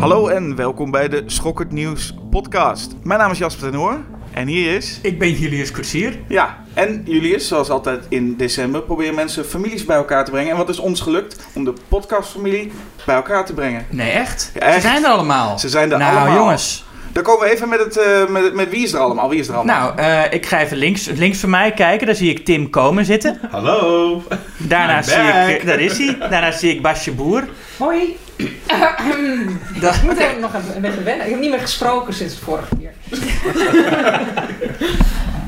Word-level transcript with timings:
Hallo 0.00 0.28
en 0.28 0.56
welkom 0.56 0.90
bij 0.90 1.08
de 1.08 1.22
Schokkend 1.26 1.72
Nieuws 1.72 2.14
podcast. 2.30 2.94
Mijn 3.02 3.20
naam 3.20 3.30
is 3.30 3.38
Jasper 3.38 3.70
ten 3.70 3.78
Hoor 3.78 3.98
en 4.32 4.46
hier 4.46 4.76
is... 4.76 4.98
Ik 5.02 5.18
ben 5.18 5.32
Julius 5.32 5.70
Koetsier. 5.70 6.18
Ja, 6.28 6.64
en 6.74 7.02
Julius, 7.04 7.48
zoals 7.48 7.70
altijd 7.70 8.06
in 8.08 8.36
december, 8.36 8.82
proberen 8.82 9.14
mensen 9.14 9.44
families 9.44 9.84
bij 9.84 9.96
elkaar 9.96 10.24
te 10.24 10.30
brengen. 10.30 10.50
En 10.50 10.56
wat 10.56 10.68
is 10.68 10.78
ons 10.78 11.00
gelukt? 11.00 11.46
Om 11.54 11.64
de 11.64 11.72
podcastfamilie 11.88 12.72
bij 13.06 13.14
elkaar 13.14 13.46
te 13.46 13.54
brengen. 13.54 13.86
Nee, 13.90 14.10
echt? 14.10 14.50
Ja, 14.54 14.60
echt. 14.60 14.74
Ze 14.74 14.80
zijn 14.80 15.04
er 15.04 15.10
allemaal. 15.10 15.58
Ze 15.58 15.68
zijn 15.68 15.92
er 15.92 15.98
nou, 15.98 16.16
allemaal. 16.16 16.36
jongens. 16.36 16.84
Dan 17.12 17.22
komen 17.22 17.46
we 17.46 17.52
even 17.52 17.68
met, 17.68 17.78
het, 17.78 17.96
eh, 17.96 18.26
met, 18.26 18.54
met 18.54 18.70
wie 18.70 18.82
is 18.82 18.92
er 18.92 19.00
allemaal? 19.00 19.28
Wie 19.28 19.40
is 19.40 19.48
er 19.48 19.54
allemaal? 19.54 19.94
Nou, 19.94 19.98
eh, 19.98 20.32
ik 20.32 20.46
ga 20.46 20.60
even 20.60 20.76
links, 20.76 21.06
links 21.06 21.38
van 21.38 21.50
mij 21.50 21.72
kijken. 21.72 22.06
Daar 22.06 22.16
zie 22.16 22.30
ik 22.30 22.44
Tim 22.44 22.70
komen 22.70 23.04
zitten. 23.04 23.40
Hallo. 23.50 24.22
Daarna 24.56 25.02
zie 25.02 25.54
ik... 25.54 25.66
daar 25.66 25.80
is 25.80 25.98
hij. 25.98 26.16
Daarna 26.18 26.50
zie 26.52 26.74
ik 26.74 26.82
Basje 26.82 27.12
Boer. 27.12 27.48
Hoi. 27.78 28.16
Dat- 29.80 29.94
Ik 29.94 30.02
moet 30.02 30.18
even 30.18 30.40
nog 30.40 30.54
even, 30.54 30.74
een 30.76 30.80
beetje 30.82 31.02
wennen. 31.02 31.24
Ik 31.26 31.30
heb 31.32 31.40
niet 31.40 31.50
meer 31.50 31.60
gesproken 31.60 32.14
sinds 32.14 32.34
de 32.38 32.44
vorige 32.44 32.76
keer. 32.78 32.92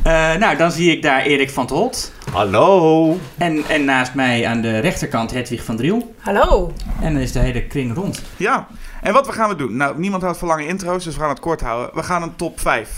Eh, 0.03 0.35
nou, 0.35 0.57
dan 0.57 0.73
zie 0.73 0.93
ik 0.97 1.03
daar 1.03 1.23
Erik 1.23 1.51
van 1.51 1.67
't 1.67 1.71
Holt. 1.71 2.13
Hallo. 2.33 3.19
En, 3.39 3.63
en 3.69 3.85
naast 3.85 4.15
mij 4.15 4.47
aan 4.47 4.61
de 4.61 4.79
rechterkant 4.79 5.31
Hedwig 5.31 5.65
van 5.65 5.77
Driel. 5.77 6.15
Hallo. 6.19 6.73
En 7.01 7.13
dan 7.13 7.23
is 7.23 7.33
de 7.33 7.39
hele 7.39 7.63
kring 7.67 7.95
rond. 7.95 8.23
Ja, 8.37 8.67
en 9.03 9.13
wat 9.13 9.27
we 9.27 9.33
gaan 9.33 9.49
we 9.49 9.57
doen? 9.57 9.77
Nou, 9.77 9.99
niemand 9.99 10.23
houdt 10.23 10.39
van 10.39 10.49
lange 10.49 10.67
intro's, 10.67 11.05
dus 11.05 11.15
we 11.15 11.21
gaan 11.21 11.29
het 11.29 11.41
kort 11.41 11.61
houden. 11.61 11.95
We 11.95 12.03
gaan 12.03 12.23
een 12.23 12.37
top 12.37 12.61
5 12.61 12.89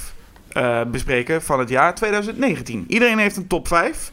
eh, 0.53 0.81
bespreken 0.87 1.43
van 1.43 1.59
het 1.59 1.69
jaar 1.69 1.95
2019. 1.95 2.85
Iedereen 2.89 3.19
heeft 3.19 3.37
een 3.37 3.47
top 3.47 3.69
5. 3.69 4.11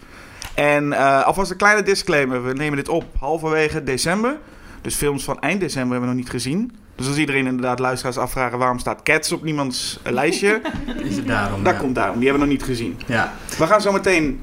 En 0.54 0.94
eh, 0.94 1.24
alvast 1.26 1.52
een 1.52 1.58
kleine 1.58 1.84
disclaimer. 1.84 2.44
We 2.46 2.54
nemen 2.54 2.78
dit 2.78 2.90
op 2.90 3.04
halverwege 3.20 3.84
december. 3.84 4.38
Dus 4.82 4.96
films 4.96 5.24
van 5.24 5.40
eind 5.40 5.60
december 5.60 5.92
hebben 5.92 6.10
we 6.10 6.16
nog 6.16 6.24
niet 6.24 6.34
gezien. 6.34 6.72
Dus 6.96 7.08
als 7.08 7.18
iedereen 7.18 7.46
inderdaad 7.46 7.80
luisteraars 7.80 8.18
afvragen 8.18 8.58
waarom 8.58 8.80
staat 8.80 9.04
Cats 9.04 9.32
op 9.32 9.44
niemands 9.44 10.00
eh, 10.04 10.12
lijstje. 10.20 10.62
Is 11.04 11.16
het 11.16 11.28
daarom? 11.28 11.64
dat 11.64 11.74
ja. 11.74 11.80
komt 11.80 11.96
daarom. 11.96 12.20
Die 12.20 12.30
hebben 12.30 12.48
we 12.48 12.54
nog 12.54 12.58
niet 12.60 12.68
gezien. 12.68 13.00
Ja. 13.06 13.34
We 13.58 13.68
gaan 13.68 13.82
zo 13.82 13.92
meteen 13.92 14.42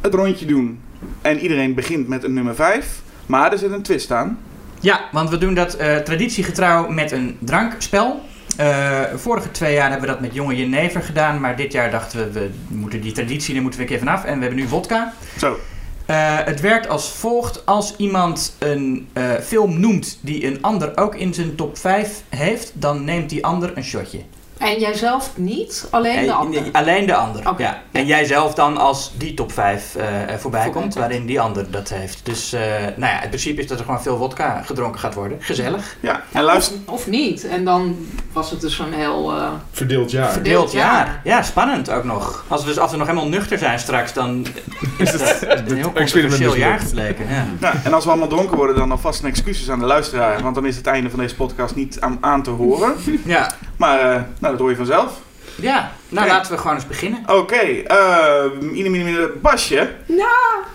het 0.00 0.14
rondje 0.14 0.46
doen. 0.46 0.80
En 1.22 1.38
iedereen 1.38 1.74
begint 1.74 2.08
met 2.08 2.24
een 2.24 2.32
nummer 2.32 2.54
5. 2.54 3.00
Maar 3.26 3.52
er 3.52 3.58
zit 3.58 3.70
een 3.70 3.82
twist 3.82 4.12
aan. 4.12 4.38
Ja, 4.80 5.00
want 5.12 5.30
we 5.30 5.38
doen 5.38 5.54
dat 5.54 5.74
eh, 5.74 5.96
traditiegetrouw 5.96 6.88
met 6.88 7.12
een 7.12 7.36
drankspel. 7.38 8.20
Eh, 8.56 9.00
vorige 9.14 9.50
twee 9.50 9.74
jaar 9.74 9.90
hebben 9.90 10.08
we 10.08 10.14
dat 10.14 10.22
met 10.22 10.34
jonge 10.34 10.56
jenever 10.56 11.02
gedaan. 11.02 11.40
Maar 11.40 11.56
dit 11.56 11.72
jaar 11.72 11.90
dachten 11.90 12.18
we, 12.18 12.40
we 12.40 12.50
moeten 12.68 13.00
die 13.00 13.12
traditie, 13.12 13.52
daar 13.54 13.62
moeten 13.62 13.80
we 13.80 13.86
een 13.86 13.92
keer 13.92 14.04
vanaf. 14.04 14.24
En 14.24 14.34
we 14.34 14.40
hebben 14.40 14.60
nu 14.60 14.68
vodka. 14.68 15.12
Zo. 15.38 15.58
Eh, 16.06 16.38
het 16.44 16.60
werkt 16.60 16.88
als 16.88 17.10
volgt. 17.10 17.66
Als 17.66 17.96
iemand 17.96 18.56
een 18.58 19.08
eh, 19.12 19.32
film 19.32 19.80
noemt 19.80 20.18
die 20.20 20.46
een 20.46 20.62
ander 20.62 20.96
ook 20.96 21.14
in 21.14 21.34
zijn 21.34 21.54
top 21.54 21.78
5 21.78 22.22
heeft, 22.28 22.72
dan 22.74 23.04
neemt 23.04 23.30
die 23.30 23.44
ander 23.44 23.76
een 23.76 23.84
shotje. 23.84 24.20
En 24.58 24.78
jijzelf 24.78 25.30
niet, 25.34 25.86
alleen 25.90 26.22
de 26.24 26.30
Eh, 26.30 26.38
ander. 26.38 26.62
alleen 26.72 27.06
de 27.06 27.14
ander. 27.14 27.48
Oké. 27.48 27.62
Ja. 27.62 27.82
En 27.92 28.06
jij 28.06 28.24
zelf 28.24 28.54
dan 28.54 28.76
als 28.76 29.12
die 29.16 29.34
top 29.34 29.52
5 29.52 29.94
eh, 29.96 30.04
er 30.04 30.18
voorbij 30.18 30.38
Voorbij 30.38 30.70
komt, 30.70 30.94
waarin 30.94 31.26
die 31.26 31.40
ander 31.40 31.70
dat 31.70 31.88
heeft. 31.88 32.20
Dus 32.22 32.52
eh, 32.52 32.60
nou 32.96 33.12
ja, 33.12 33.18
het 33.18 33.28
principe 33.28 33.60
is 33.60 33.66
dat 33.66 33.78
er 33.78 33.84
gewoon 33.84 34.02
veel 34.02 34.16
vodka 34.16 34.62
gedronken 34.64 35.00
gaat 35.00 35.14
worden. 35.14 35.36
Gezellig. 35.40 35.96
Ja, 36.00 36.22
en 36.32 36.42
luister. 36.42 36.76
Of, 36.86 36.92
of 36.94 37.06
niet. 37.06 37.46
En 37.46 37.64
dan 37.64 38.06
was 38.32 38.50
het 38.50 38.60
dus 38.60 38.78
een 38.78 38.92
heel... 38.92 39.32
eh, 39.32 39.48
Verdeeld 39.70 40.10
jaar. 40.10 40.32
Verdeeld 40.32 40.72
jaar. 40.72 41.20
Ja, 41.24 41.42
spannend 41.42 41.90
ook 41.90 42.04
nog. 42.04 42.44
Als 42.48 42.64
we, 42.64 42.80
als 42.80 42.90
we 42.90 42.96
nog 42.96 43.06
helemaal 43.06 43.28
nuchter 43.28 43.58
zijn 43.58 43.78
straks, 43.78 44.12
dan 44.12 44.46
is 44.98 45.12
het 45.12 45.46
een 45.48 45.76
heel 45.76 45.92
controversieel 45.92 46.56
jaar 46.56 46.78
gebleken. 46.78 47.26
Ja. 47.28 47.46
Nou, 47.60 47.74
en 47.84 47.92
als 47.94 48.04
we 48.04 48.10
allemaal 48.10 48.28
dronken 48.28 48.56
worden, 48.56 48.76
dan 48.76 48.90
alvast 48.90 49.22
een 49.22 49.28
excuses 49.28 49.70
aan 49.70 49.78
de 49.78 49.84
luisteraar. 49.86 50.42
Want 50.42 50.54
dan 50.54 50.66
is 50.66 50.76
het 50.76 50.86
einde 50.86 51.10
van 51.10 51.18
deze 51.18 51.34
podcast 51.34 51.74
niet 51.74 52.00
aan, 52.00 52.18
aan 52.20 52.42
te 52.42 52.50
horen. 52.50 52.94
Ja. 53.24 53.50
Maar, 53.76 53.98
eh, 54.00 54.06
nou, 54.14 54.52
dat 54.52 54.58
hoor 54.58 54.70
je 54.70 54.76
vanzelf. 54.76 55.20
ja, 55.54 55.92
nou 56.08 56.26
laten 56.28 56.52
we 56.52 56.58
gewoon 56.58 56.76
eens 56.76 56.86
beginnen. 56.86 57.22
Oké, 57.26 57.56
eh 57.56 58.44
Ine, 58.72 58.88
Mine, 58.88 59.04
Mine, 59.04 59.32
Basje. 59.42 59.94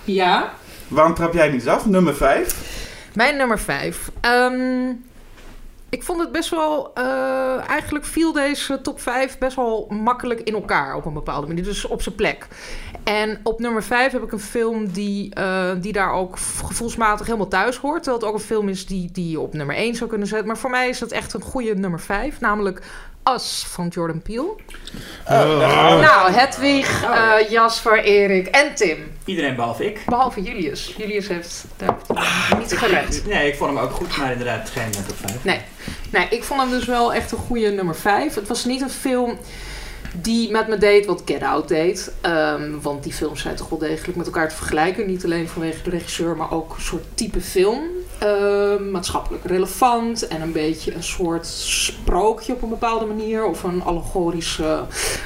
ja. 0.03 0.49
Waarom 0.87 1.13
trap 1.13 1.33
jij 1.33 1.49
niet 1.49 1.67
af? 1.69 1.85
Nummer 1.85 2.15
5. 2.15 2.55
Mijn 3.13 3.37
nummer 3.37 3.59
5. 3.59 4.11
ik 5.89 6.03
vond 6.03 6.19
het 6.19 6.31
best 6.31 6.49
wel... 6.49 6.91
eh, 6.93 7.69
eigenlijk 7.69 8.05
viel 8.05 8.31
deze 8.33 8.81
top 8.81 9.01
5 9.01 9.37
best 9.37 9.55
wel 9.55 9.87
makkelijk 9.89 10.39
in 10.39 10.53
elkaar 10.53 10.95
op 10.95 11.05
een 11.05 11.13
bepaalde 11.13 11.47
manier. 11.47 11.63
Dus 11.63 11.85
op 11.85 12.01
zijn 12.01 12.15
plek. 12.15 12.47
En 13.03 13.39
op 13.43 13.59
nummer 13.59 13.83
5 13.83 14.11
heb 14.11 14.23
ik 14.23 14.31
een 14.31 14.39
film 14.39 14.91
die, 14.91 15.33
eh, 15.33 15.71
die 15.77 15.93
daar 15.93 16.13
ook 16.13 16.37
gevoelsmatig 16.65 17.25
helemaal 17.25 17.47
thuis 17.47 17.77
hoort. 17.77 18.03
Terwijl 18.03 18.21
het 18.21 18.31
ook 18.31 18.35
een 18.35 18.45
film 18.47 18.69
is 18.69 18.85
die, 18.85 19.09
die 19.11 19.29
je 19.29 19.39
op 19.39 19.53
nummer 19.53 19.75
1 19.75 19.95
zou 19.95 20.09
kunnen 20.09 20.27
zetten. 20.27 20.47
Maar 20.47 20.57
voor 20.57 20.69
mij 20.69 20.89
is 20.89 20.99
dat 20.99 21.11
echt 21.11 21.33
een 21.33 21.41
goede 21.41 21.75
nummer 21.75 21.99
5. 21.99 22.39
Namelijk 22.39 22.81
Us 23.35 23.65
van 23.67 23.87
Jordan 23.87 24.21
Peele. 24.21 24.55
Nou, 25.27 26.31
Hedwig, 26.31 27.03
eh, 27.03 27.49
Jasper, 27.49 28.03
Erik 28.03 28.47
en 28.47 28.75
Tim. 28.75 28.97
Iedereen 29.25 29.55
behalve 29.55 29.85
ik. 29.85 30.03
Behalve 30.05 30.41
Julius. 30.41 30.93
Julius 30.97 31.27
heeft 31.27 31.65
daar 31.77 31.97
niet 32.59 32.77
gered. 32.77 33.23
Nee, 33.27 33.47
ik 33.47 33.55
vond 33.55 33.73
hem 33.73 33.83
ook 33.83 33.91
goed, 33.91 34.17
maar 34.17 34.31
inderdaad 34.31 34.69
geen 34.69 34.91
top 34.91 35.15
5. 35.15 35.43
Nee. 35.43 35.61
nee, 36.11 36.27
ik 36.29 36.43
vond 36.43 36.61
hem 36.61 36.69
dus 36.69 36.85
wel 36.85 37.13
echt 37.13 37.31
een 37.31 37.37
goede 37.37 37.69
nummer 37.69 37.95
5. 37.95 38.35
Het 38.35 38.47
was 38.47 38.65
niet 38.65 38.81
een 38.81 38.89
film 38.89 39.37
die 40.13 40.51
met 40.51 40.67
me 40.67 40.77
deed 40.77 41.05
wat 41.05 41.21
Get 41.25 41.43
Out 41.43 41.67
deed. 41.67 42.11
Ehm, 42.21 42.79
want 42.81 43.03
die 43.03 43.13
films 43.13 43.41
zijn 43.41 43.55
toch 43.55 43.69
wel 43.69 43.79
degelijk 43.79 44.17
met 44.17 44.25
elkaar 44.25 44.49
te 44.49 44.55
vergelijken. 44.55 45.07
Niet 45.07 45.25
alleen 45.25 45.47
vanwege 45.47 45.83
de 45.83 45.89
regisseur, 45.89 46.37
maar 46.37 46.51
ook 46.51 46.75
een 46.75 46.81
soort 46.81 47.05
type 47.13 47.41
film. 47.41 47.81
Ehm, 48.21 48.91
maatschappelijk 48.91 49.45
relevant 49.45 50.27
en 50.27 50.41
een 50.41 50.51
beetje 50.51 50.95
een 50.95 51.03
soort 51.03 51.45
sprookje 51.47 52.53
op 52.53 52.61
een 52.61 52.69
bepaalde 52.69 53.05
manier. 53.05 53.45
Of 53.45 53.63
een 53.63 53.83
allegorische, 53.83 54.83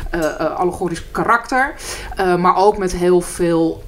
eh, 0.10 0.40
eh, 0.40 0.56
allegorisch 0.56 1.12
karakter. 1.12 1.74
Eh, 2.16 2.36
maar 2.36 2.56
ook 2.56 2.78
met 2.78 2.96
heel 2.96 3.22
veel 3.22 3.84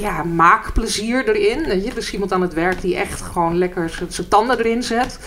ja, 0.00 0.22
maakplezier 0.22 1.28
erin. 1.28 1.82
Je? 1.82 1.94
Dus 1.94 2.12
iemand 2.12 2.32
aan 2.32 2.42
het 2.42 2.54
werk 2.54 2.80
die 2.80 2.96
echt 2.96 3.20
gewoon 3.20 3.58
lekker 3.58 4.06
zijn 4.08 4.28
tanden 4.28 4.58
erin 4.58 4.82
zet. 4.82 5.18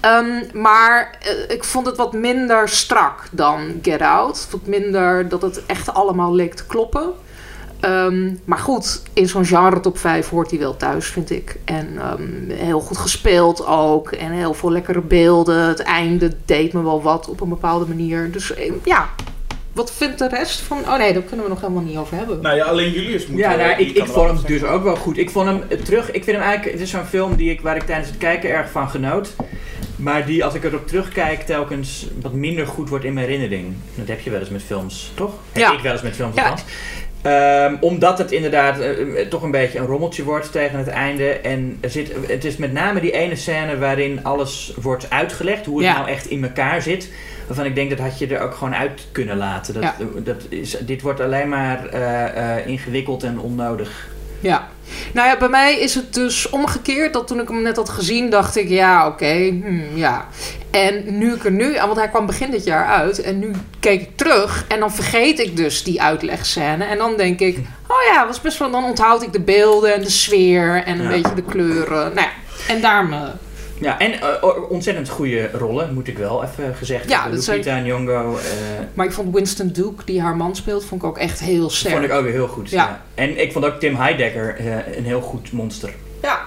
Ehm, 0.00 0.42
maar 0.52 1.18
ik 1.48 1.64
vond 1.64 1.86
het 1.86 1.96
wat 1.96 2.12
minder 2.12 2.68
strak 2.68 3.28
dan 3.30 3.78
Get 3.82 4.00
Out. 4.00 4.48
Wat 4.50 4.66
minder 4.66 5.28
dat 5.28 5.42
het 5.42 5.66
echt 5.66 5.94
allemaal 5.94 6.34
leek 6.34 6.54
te 6.54 6.66
kloppen. 6.66 7.12
Ehm, 7.80 8.32
maar 8.44 8.58
goed, 8.58 9.02
in 9.12 9.28
zo'n 9.28 9.44
genre 9.44 9.80
top 9.80 9.98
5 9.98 10.28
hoort 10.28 10.50
hij 10.50 10.58
wel 10.58 10.76
thuis, 10.76 11.06
vind 11.06 11.30
ik. 11.30 11.56
En 11.64 11.88
ehm, 11.98 12.50
heel 12.58 12.80
goed 12.80 12.96
gespeeld 12.96 13.66
ook. 13.66 14.10
En 14.12 14.30
heel 14.32 14.54
veel 14.54 14.70
lekkere 14.72 15.00
beelden. 15.00 15.68
Het 15.68 15.80
einde 15.82 16.32
deed 16.44 16.72
me 16.72 16.82
wel 16.82 17.02
wat 17.02 17.28
op 17.28 17.40
een 17.40 17.48
bepaalde 17.48 17.86
manier. 17.86 18.30
Dus 18.32 18.54
eh, 18.54 18.72
ja, 18.84 19.08
wat 19.72 19.92
vindt 19.92 20.18
de 20.18 20.28
rest 20.28 20.60
van... 20.60 20.78
Oh 20.78 20.96
nee, 20.98 21.12
daar 21.12 21.22
kunnen 21.22 21.44
we 21.44 21.50
nog 21.50 21.60
helemaal 21.60 21.82
niet 21.82 21.96
over 21.96 22.16
hebben. 22.16 22.40
Nou 22.40 22.56
ja, 22.56 22.64
alleen 22.64 22.92
Julius 22.92 23.26
moet... 23.26 23.38
Ja, 23.38 23.52
eh, 23.52 23.58
nou, 23.66 23.80
ik, 23.82 23.96
ik 23.96 24.06
vond 24.06 24.28
hem 24.30 24.38
dus 24.46 24.62
ook 24.62 24.82
wel 24.82 24.96
goed. 24.96 25.18
Ik 25.18 25.30
vond 25.30 25.46
hem 25.46 25.62
eh, 25.68 25.78
terug. 25.78 26.10
Ik 26.10 26.24
vind 26.24 26.36
hem 26.36 26.46
eigenlijk. 26.46 26.72
Het 26.72 26.82
is 26.82 26.90
zo'n 26.90 27.04
film 27.04 27.36
die 27.36 27.50
ik, 27.50 27.60
waar 27.60 27.76
ik 27.76 27.82
tijdens 27.82 28.08
het 28.08 28.18
kijken 28.18 28.50
erg 28.50 28.70
van 28.70 28.88
genoot. 28.90 29.34
Maar 29.96 30.26
die, 30.26 30.44
als 30.44 30.54
ik 30.54 30.64
erop 30.64 30.86
terugkijk, 30.86 31.40
telkens 31.42 32.06
wat 32.22 32.32
minder 32.32 32.66
goed 32.66 32.88
wordt 32.88 33.04
in 33.04 33.12
mijn 33.12 33.26
herinnering. 33.26 33.74
Dat 33.94 34.08
heb 34.08 34.20
je 34.20 34.30
wel 34.30 34.40
eens 34.40 34.48
met 34.48 34.62
films, 34.62 35.12
toch? 35.14 35.32
Heb 35.52 35.62
Ja. 35.62 35.72
ik 35.72 35.80
wel 35.80 35.92
eens 35.92 36.02
met 36.02 36.14
films. 36.14 36.34
Ja. 36.34 36.54
Ehm, 37.24 37.76
omdat 37.80 38.18
het 38.18 38.32
inderdaad 38.32 38.78
eh, 38.80 39.20
eh, 39.20 39.28
toch 39.28 39.42
een 39.42 39.50
beetje 39.50 39.78
een 39.78 39.86
rommeltje 39.86 40.24
wordt 40.24 40.52
tegen 40.52 40.78
het 40.78 40.88
einde. 40.88 41.28
En 41.32 41.78
er 41.80 41.90
zit, 41.90 42.12
het 42.28 42.44
is 42.44 42.56
met 42.56 42.72
name 42.72 43.00
die 43.00 43.12
ene 43.12 43.36
scène 43.36 43.78
waarin 43.78 44.24
alles 44.24 44.72
wordt 44.80 45.10
uitgelegd. 45.10 45.66
Hoe 45.66 45.76
het 45.78 45.86
Ja. 45.86 45.94
nou 45.96 46.08
echt 46.08 46.26
in 46.26 46.44
elkaar 46.44 46.82
zit. 46.82 47.10
Waarvan 47.46 47.64
ik 47.66 47.74
denk 47.74 47.90
dat 47.90 47.98
had 47.98 48.18
je 48.18 48.26
er 48.26 48.40
ook 48.40 48.54
gewoon 48.54 48.74
uit 48.74 49.06
kunnen 49.12 49.36
laten. 49.36 49.74
Dat, 49.74 49.82
Ja. 49.82 49.94
dat 50.24 50.42
is, 50.48 50.70
dit 50.80 51.02
wordt 51.02 51.20
alleen 51.20 51.48
maar 51.48 51.86
eh, 51.86 52.66
ingewikkeld 52.66 53.22
en 53.22 53.38
onnodig. 53.38 54.08
Ja. 54.44 54.68
Nou 55.12 55.28
ja, 55.28 55.36
bij 55.36 55.48
mij 55.48 55.78
is 55.78 55.94
het 55.94 56.14
dus 56.14 56.50
omgekeerd. 56.50 57.12
Dat 57.12 57.26
toen 57.26 57.40
ik 57.40 57.48
hem 57.48 57.62
net 57.62 57.76
had 57.76 57.88
gezien, 57.88 58.30
dacht 58.30 58.56
ik, 58.56 58.68
ja, 58.68 59.06
oké, 59.06 59.34
hmm, 59.62 59.82
ja. 59.94 60.26
En 60.70 61.18
nu 61.18 61.34
ik 61.34 61.44
er 61.44 61.50
nu, 61.50 61.72
want 61.74 61.96
hij 61.96 62.08
kwam 62.08 62.26
begin 62.26 62.50
dit 62.50 62.64
jaar 62.64 62.86
uit. 62.86 63.22
En 63.22 63.38
nu 63.38 63.50
keek 63.80 64.00
ik 64.00 64.16
terug 64.16 64.64
en 64.68 64.80
dan 64.80 64.92
vergeet 64.94 65.38
ik 65.38 65.56
dus 65.56 65.82
die 65.82 66.02
uitlegscène. 66.02 66.84
En 66.84 66.98
dan 66.98 67.16
denk 67.16 67.40
ik, 67.40 67.56
oh 67.88 68.14
ja, 68.14 68.26
was 68.26 68.40
best 68.40 68.58
wel, 68.58 68.70
dan 68.70 68.84
onthoud 68.84 69.22
ik 69.22 69.32
de 69.32 69.40
beelden 69.40 69.94
en 69.94 70.00
de 70.02 70.10
sfeer 70.10 70.82
en 70.84 70.98
een 70.98 71.04
Ja. 71.04 71.10
beetje 71.10 71.34
de 71.34 71.42
kleuren. 71.44 72.14
Nou 72.14 72.26
ja, 72.26 72.30
en 72.74 72.80
daarom... 72.80 73.14
Ja, 73.84 73.98
en 73.98 74.12
eh, 74.20 74.70
ontzettend 74.70 75.08
goede 75.08 75.50
rollen, 75.52 75.94
moet 75.94 76.08
ik 76.08 76.18
wel 76.18 76.44
even 76.44 76.74
gezegd 76.74 77.08
Ja, 77.08 77.14
hebben. 77.14 77.34
dat 77.34 77.44
zijn- 77.44 77.56
Lupita 77.58 77.78
Nyong'o 77.78 78.36
eh, 78.36 78.44
maar 78.94 79.06
ik 79.06 79.12
vond 79.12 79.34
Winston 79.34 79.68
Duke, 79.68 80.04
die 80.04 80.20
haar 80.20 80.36
man 80.36 80.56
speelt, 80.56 80.84
vond 80.84 81.02
ik 81.02 81.08
ook 81.08 81.18
echt 81.18 81.40
heel 81.40 81.70
sterk. 81.70 81.92
vond 81.94 82.04
ik 82.06 82.12
ook 82.12 82.22
weer 82.22 82.32
heel 82.32 82.48
goed. 82.48 82.70
Ja. 82.70 82.76
Ja. 82.84 83.02
En 83.14 83.40
ik 83.40 83.52
vond 83.52 83.64
ook 83.64 83.80
Tim 83.80 83.94
Heidecker 83.96 84.56
eh, 84.56 84.96
een 84.96 85.04
heel 85.04 85.20
goed 85.20 85.52
monster. 85.52 85.90
Ja, 86.22 86.40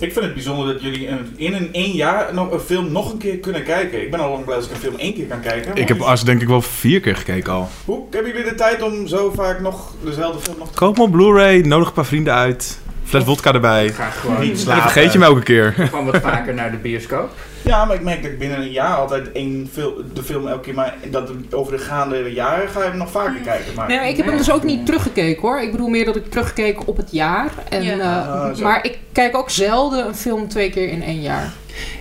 Ik 0.00 0.12
vind 0.12 0.24
het 0.24 0.34
bijzonder 0.34 0.66
dat 0.72 0.82
jullie 0.82 1.08
een- 1.08 1.34
in 1.36 1.54
een 1.54 1.68
één 1.72 1.92
jaar 1.92 2.34
nog 2.34 2.52
een 2.52 2.60
film 2.60 2.92
nog 2.92 3.12
een 3.12 3.18
keer 3.18 3.36
kunnen 3.38 3.62
kijken. 3.64 4.02
Ik 4.02 4.10
ben 4.10 4.20
al 4.20 4.30
lang 4.30 4.44
blij 4.44 4.56
als 4.56 4.64
ik 4.66 4.70
een 4.70 4.76
film 4.80 4.94
één 4.96 5.14
keer 5.14 5.26
kan 5.26 5.40
kijken. 5.40 5.74
Ik 5.76 5.88
heb 5.88 6.00
As 6.00 6.24
denk 6.24 6.42
ik 6.42 6.48
wel 6.48 6.62
vier 6.62 7.00
keer 7.00 7.16
gekeken 7.16 7.52
al. 7.52 7.68
Hoe 7.84 8.02
hebben 8.10 8.32
jullie 8.32 8.48
de 8.48 8.54
tijd 8.54 8.82
om 8.82 9.06
zo 9.06 9.32
vaak 9.36 9.60
nog 9.60 9.94
dezelfde 10.04 10.40
film 10.40 10.58
nog 10.58 10.68
te 10.68 10.74
Koop 10.78 10.94
hem 10.96 11.04
op 11.04 11.10
Blu-ray, 11.10 11.60
nodig 11.60 11.88
een 11.88 11.92
paar 11.94 12.06
vrienden 12.06 12.34
uit. 12.34 12.78
Fles 13.08 13.24
vodka 13.24 13.52
erbij. 13.52 13.88
Ga 13.92 14.10
gewoon, 14.10 14.40
Niet 14.40 14.50
En 14.50 14.58
slapen. 14.58 14.82
vergeet 14.82 15.12
je 15.12 15.18
me 15.18 15.24
elke 15.24 15.42
keer. 15.42 15.72
gewoon 15.76 16.04
wat 16.04 16.16
vaker 16.22 16.54
naar 16.54 16.70
de 16.70 16.76
bioscoop. 16.76 17.30
Ja, 17.62 17.84
maar 17.84 17.96
ik 17.96 18.02
merk 18.02 18.22
dat 18.22 18.30
ik 18.30 18.38
binnen 18.38 18.58
een 18.60 18.70
jaar 18.70 18.94
altijd 18.96 19.32
één 19.32 19.68
fil 19.72 20.02
de 20.14 20.22
film 20.22 20.46
elke 20.48 20.60
keer... 20.60 20.74
Maar 20.74 20.94
dat 21.10 21.30
over 21.50 21.72
de 21.72 21.78
gaande 21.78 22.32
jaren 22.32 22.68
ga 22.68 22.82
je 22.82 22.88
hem 22.88 22.96
nog 22.98 23.10
vaker 23.10 23.40
kijken. 23.44 23.74
Maar, 23.74 23.88
Nee, 23.88 23.96
maar 23.98 24.08
ik 24.08 24.16
heb 24.16 24.26
hem 24.26 24.36
dus 24.36 24.50
ook 24.50 24.62
niet 24.64 24.86
teruggekeken 24.86 25.42
hoor. 25.42 25.60
Ik 25.60 25.70
bedoel 25.70 25.88
meer 25.88 26.04
dat 26.04 26.16
ik 26.16 26.30
terugkeek 26.30 26.88
op 26.88 26.96
het 26.96 27.08
jaar. 27.10 27.50
En, 27.68 27.82
Ja. 27.82 27.98
eh, 27.98 28.42
Ah, 28.50 28.58
maar 28.58 28.84
ik 28.84 28.98
kijk 29.12 29.36
ook 29.36 29.50
zelden 29.50 30.06
een 30.06 30.14
film 30.14 30.48
twee 30.48 30.70
keer 30.70 30.88
in 30.88 31.02
één 31.02 31.20
jaar. 31.20 31.52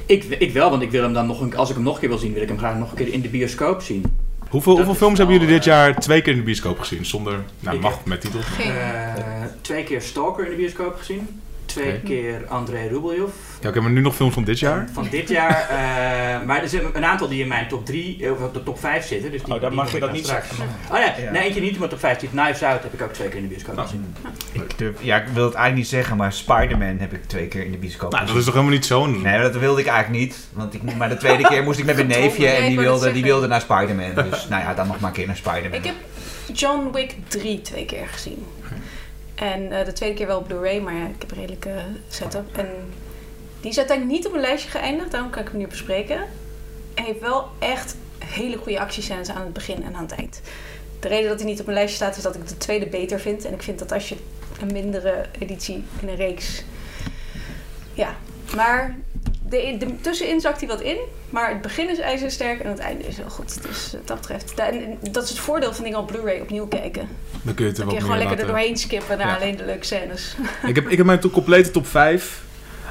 Ik, 0.05 0.23
ik 0.39 0.53
wel, 0.53 0.69
want 0.69 0.81
ik 0.81 0.91
wil 0.91 1.03
hem 1.03 1.13
dan 1.13 1.27
nog 1.27 1.41
een, 1.41 1.55
als 1.57 1.69
ik 1.69 1.75
hem 1.75 1.83
nog 1.83 1.93
een 1.93 1.99
keer 1.99 2.09
wil 2.09 2.17
zien, 2.17 2.33
wil 2.33 2.41
ik 2.41 2.47
hem 2.47 2.57
graag 2.57 2.77
nog 2.77 2.89
een 2.91 2.97
keer 2.97 3.13
in 3.13 3.21
de 3.21 3.29
bioscoop 3.29 3.81
zien. 3.81 4.03
Hoeveel, 4.49 4.95
films 4.95 5.17
hebben 5.17 5.39
jullie 5.39 5.53
dit 5.53 5.59
eh, 5.59 5.65
jaar 5.65 5.99
twee 5.99 6.21
keer 6.21 6.31
in 6.31 6.39
de 6.39 6.45
bioscoop 6.45 6.79
gezien? 6.79 7.05
Zonder, 7.05 7.43
nou 7.59 7.79
mag 7.79 8.05
met 8.05 8.21
titel. 8.21 8.39
Geen. 8.41 8.71
Eh, 8.71 9.43
twee 9.61 9.83
keer 9.83 10.01
Stalker 10.01 10.43
in 10.43 10.49
de 10.49 10.55
bioscoop 10.55 10.95
gezien. 10.97 11.41
Twee 11.67 11.99
keer 12.01 12.45
André 12.47 12.87
Rubeljov. 12.87 13.29
Ja, 13.61 13.69
oké, 13.69 13.79
maar 13.79 13.91
nu 13.91 14.01
nog 14.01 14.15
films 14.15 14.33
van 14.33 14.43
dit 14.43 14.59
jaar? 14.59 14.87
Van 14.93 15.07
dit 15.11 15.29
jaar. 15.29 15.67
eh, 15.69 16.45
maar 16.45 16.61
er 16.61 16.69
zijn 16.69 16.83
een 16.93 17.05
aantal 17.05 17.27
die 17.27 17.41
in 17.41 17.47
mijn 17.47 17.67
top 17.67 17.85
3, 17.85 18.31
of 18.31 18.51
de 18.51 18.63
top 18.63 18.79
5 18.79 19.05
zitten. 19.05 19.31
Dus 19.31 19.43
die, 19.43 19.53
Oh, 19.53 19.61
dan 19.61 19.69
die 19.69 19.79
mag 19.79 19.91
je 19.91 19.99
dat 19.99 20.11
niet 20.11 20.23
straks. 20.25 20.47
zeggen. 20.47 20.65
Oh 20.91 20.97
ja, 20.99 21.13
Ja. 21.23 21.31
nee, 21.31 21.43
eentje 21.43 21.61
niet 21.61 21.71
in 21.73 21.77
mijn 21.77 21.89
top 21.89 21.99
5 21.99 22.19
zit. 22.19 22.29
Knives 22.29 22.63
Out 22.63 22.83
heb 22.83 22.93
ik 22.93 23.01
ook 23.01 23.13
twee 23.13 23.27
keer 23.27 23.37
in 23.37 23.41
de 23.47 23.47
bioscoop 23.49 23.77
Oh. 23.77 23.81
gezien. 23.83 24.15
Ik 24.51 24.77
durf, 24.77 25.03
ja, 25.03 25.15
ik 25.17 25.27
wil 25.33 25.45
het 25.45 25.53
eigenlijk 25.53 25.75
niet 25.75 25.87
zeggen, 25.87 26.17
maar 26.17 26.33
Spider-Man 26.33 26.97
heb 26.99 27.13
ik 27.13 27.23
twee 27.25 27.47
keer 27.47 27.65
in 27.65 27.71
de 27.71 27.77
bioscoop 27.77 28.11
Nou, 28.11 28.25
dat 28.25 28.35
is 28.35 28.43
toch 28.45 28.53
helemaal 28.53 28.75
niet 28.75 28.85
zo'n... 28.85 29.21
Nee, 29.21 29.41
dat 29.41 29.55
wilde 29.57 29.81
ik 29.81 29.87
eigenlijk 29.87 30.23
niet. 30.23 30.47
Want 30.53 30.73
ik, 30.73 30.95
maar 30.97 31.09
de 31.09 31.17
tweede 31.17 31.43
keer 31.47 31.63
moest 31.63 31.79
ik 31.79 31.85
met 31.85 31.95
mijn 31.95 32.07
neefje 32.19 32.47
en 32.47 32.67
die 32.67 32.79
wilde, 32.79 33.11
die 33.11 33.23
wilde 33.23 33.47
naar 33.47 33.61
Spider-Man. 33.61 34.13
Dus 34.29 34.47
nou 34.47 34.61
ja, 34.63 34.73
dan 34.73 34.87
nog 34.87 34.99
maar 34.99 35.09
een 35.09 35.15
keer 35.15 35.27
naar 35.27 35.35
Spider-Man. 35.35 35.73
Ik 35.79 35.85
heb 35.85 35.95
John 36.53 36.89
Wick 36.93 37.15
3 37.27 37.61
twee 37.61 37.85
keer 37.85 38.07
gezien. 38.07 38.45
En 39.37 39.71
eh, 39.71 39.85
de 39.85 39.93
tweede 39.93 40.15
keer 40.15 40.27
wel 40.27 40.37
op 40.37 40.47
Blu-ray, 40.47 40.79
maar 40.79 40.93
ja, 40.93 41.05
ik 41.05 41.15
heb 41.19 41.31
een 41.31 41.37
redelijke 41.37 41.81
setup. 42.07 42.57
En 42.57 42.67
die 43.61 43.69
is 43.69 43.77
uiteindelijk 43.77 44.17
niet 44.17 44.25
op 44.25 44.31
mijn 44.31 44.43
lijstje 44.43 44.69
geëindigd, 44.69 45.11
daarom 45.11 45.29
kan 45.29 45.41
ik 45.41 45.47
hem 45.47 45.57
nu 45.57 45.67
bespreken. 45.67 46.17
Hij 46.93 47.05
heeft 47.05 47.19
wel 47.19 47.47
echt 47.59 47.95
hele 48.25 48.57
goede 48.57 48.79
actiescènes 48.79 49.29
aan 49.29 49.41
het 49.41 49.53
begin 49.53 49.83
en 49.83 49.95
aan 49.95 50.01
het 50.01 50.15
eind. 50.15 50.41
De 50.99 51.07
reden 51.07 51.29
dat 51.29 51.39
hij 51.39 51.49
niet 51.49 51.59
op 51.59 51.65
mijn 51.65 51.77
lijstje 51.77 51.97
staat 51.97 52.17
is 52.17 52.23
dat 52.23 52.35
ik 52.35 52.47
de 52.47 52.57
tweede 52.57 52.87
beter 52.87 53.19
vind. 53.19 53.45
En 53.45 53.53
ik 53.53 53.61
vind 53.61 53.79
dat 53.79 53.91
als 53.91 54.09
je 54.09 54.15
een 54.61 54.71
mindere 54.71 55.25
editie 55.39 55.83
in 56.01 56.07
een 56.07 56.15
reeks... 56.15 56.63
Ja, 57.93 58.15
maar 58.55 58.97
de, 59.49 59.75
de, 59.79 59.87
tussenin 60.01 60.41
zakt 60.41 60.59
hij 60.59 60.69
wat 60.69 60.81
in. 60.81 60.97
Maar 61.29 61.49
het 61.49 61.61
begin 61.61 61.89
is 61.89 61.99
ijzersterk 61.99 62.59
en 62.59 62.69
het 62.69 62.79
einde 62.79 63.03
is 63.07 63.17
heel 63.17 63.29
goed. 63.29 63.61
Dus 63.63 63.91
wat 63.91 64.07
dat 64.07 64.17
betreft... 64.19 64.57
da- 64.57 64.69
en 64.69 64.97
dat 65.11 65.23
is 65.23 65.29
het 65.29 65.39
voordeel 65.39 65.73
van 65.73 65.83
dingen 65.83 65.99
op 65.99 66.07
Blu-ray 66.07 66.39
opnieuw 66.39 66.67
kijken. 66.67 67.07
Dan 67.41 67.53
kun 67.53 67.65
je 67.65 67.71
het 67.71 67.79
er 67.79 67.85
Dan 67.85 67.85
kun 67.85 67.85
wat 67.85 67.93
je 67.93 68.01
gewoon 68.01 68.17
lekker 68.17 68.39
er 68.39 68.47
doorheen 68.47 68.77
skippen 68.77 69.17
naar 69.17 69.27
Ja. 69.27 69.35
alleen 69.35 69.57
de 69.57 69.65
leuke 69.65 69.85
scènes. 69.85 70.35
Ik 70.67 70.75
heb, 70.75 70.87
ik 70.87 70.97
heb 70.97 71.05
mijn 71.05 71.19
complete 71.31 71.71
top 71.71 71.87
5 71.87 72.41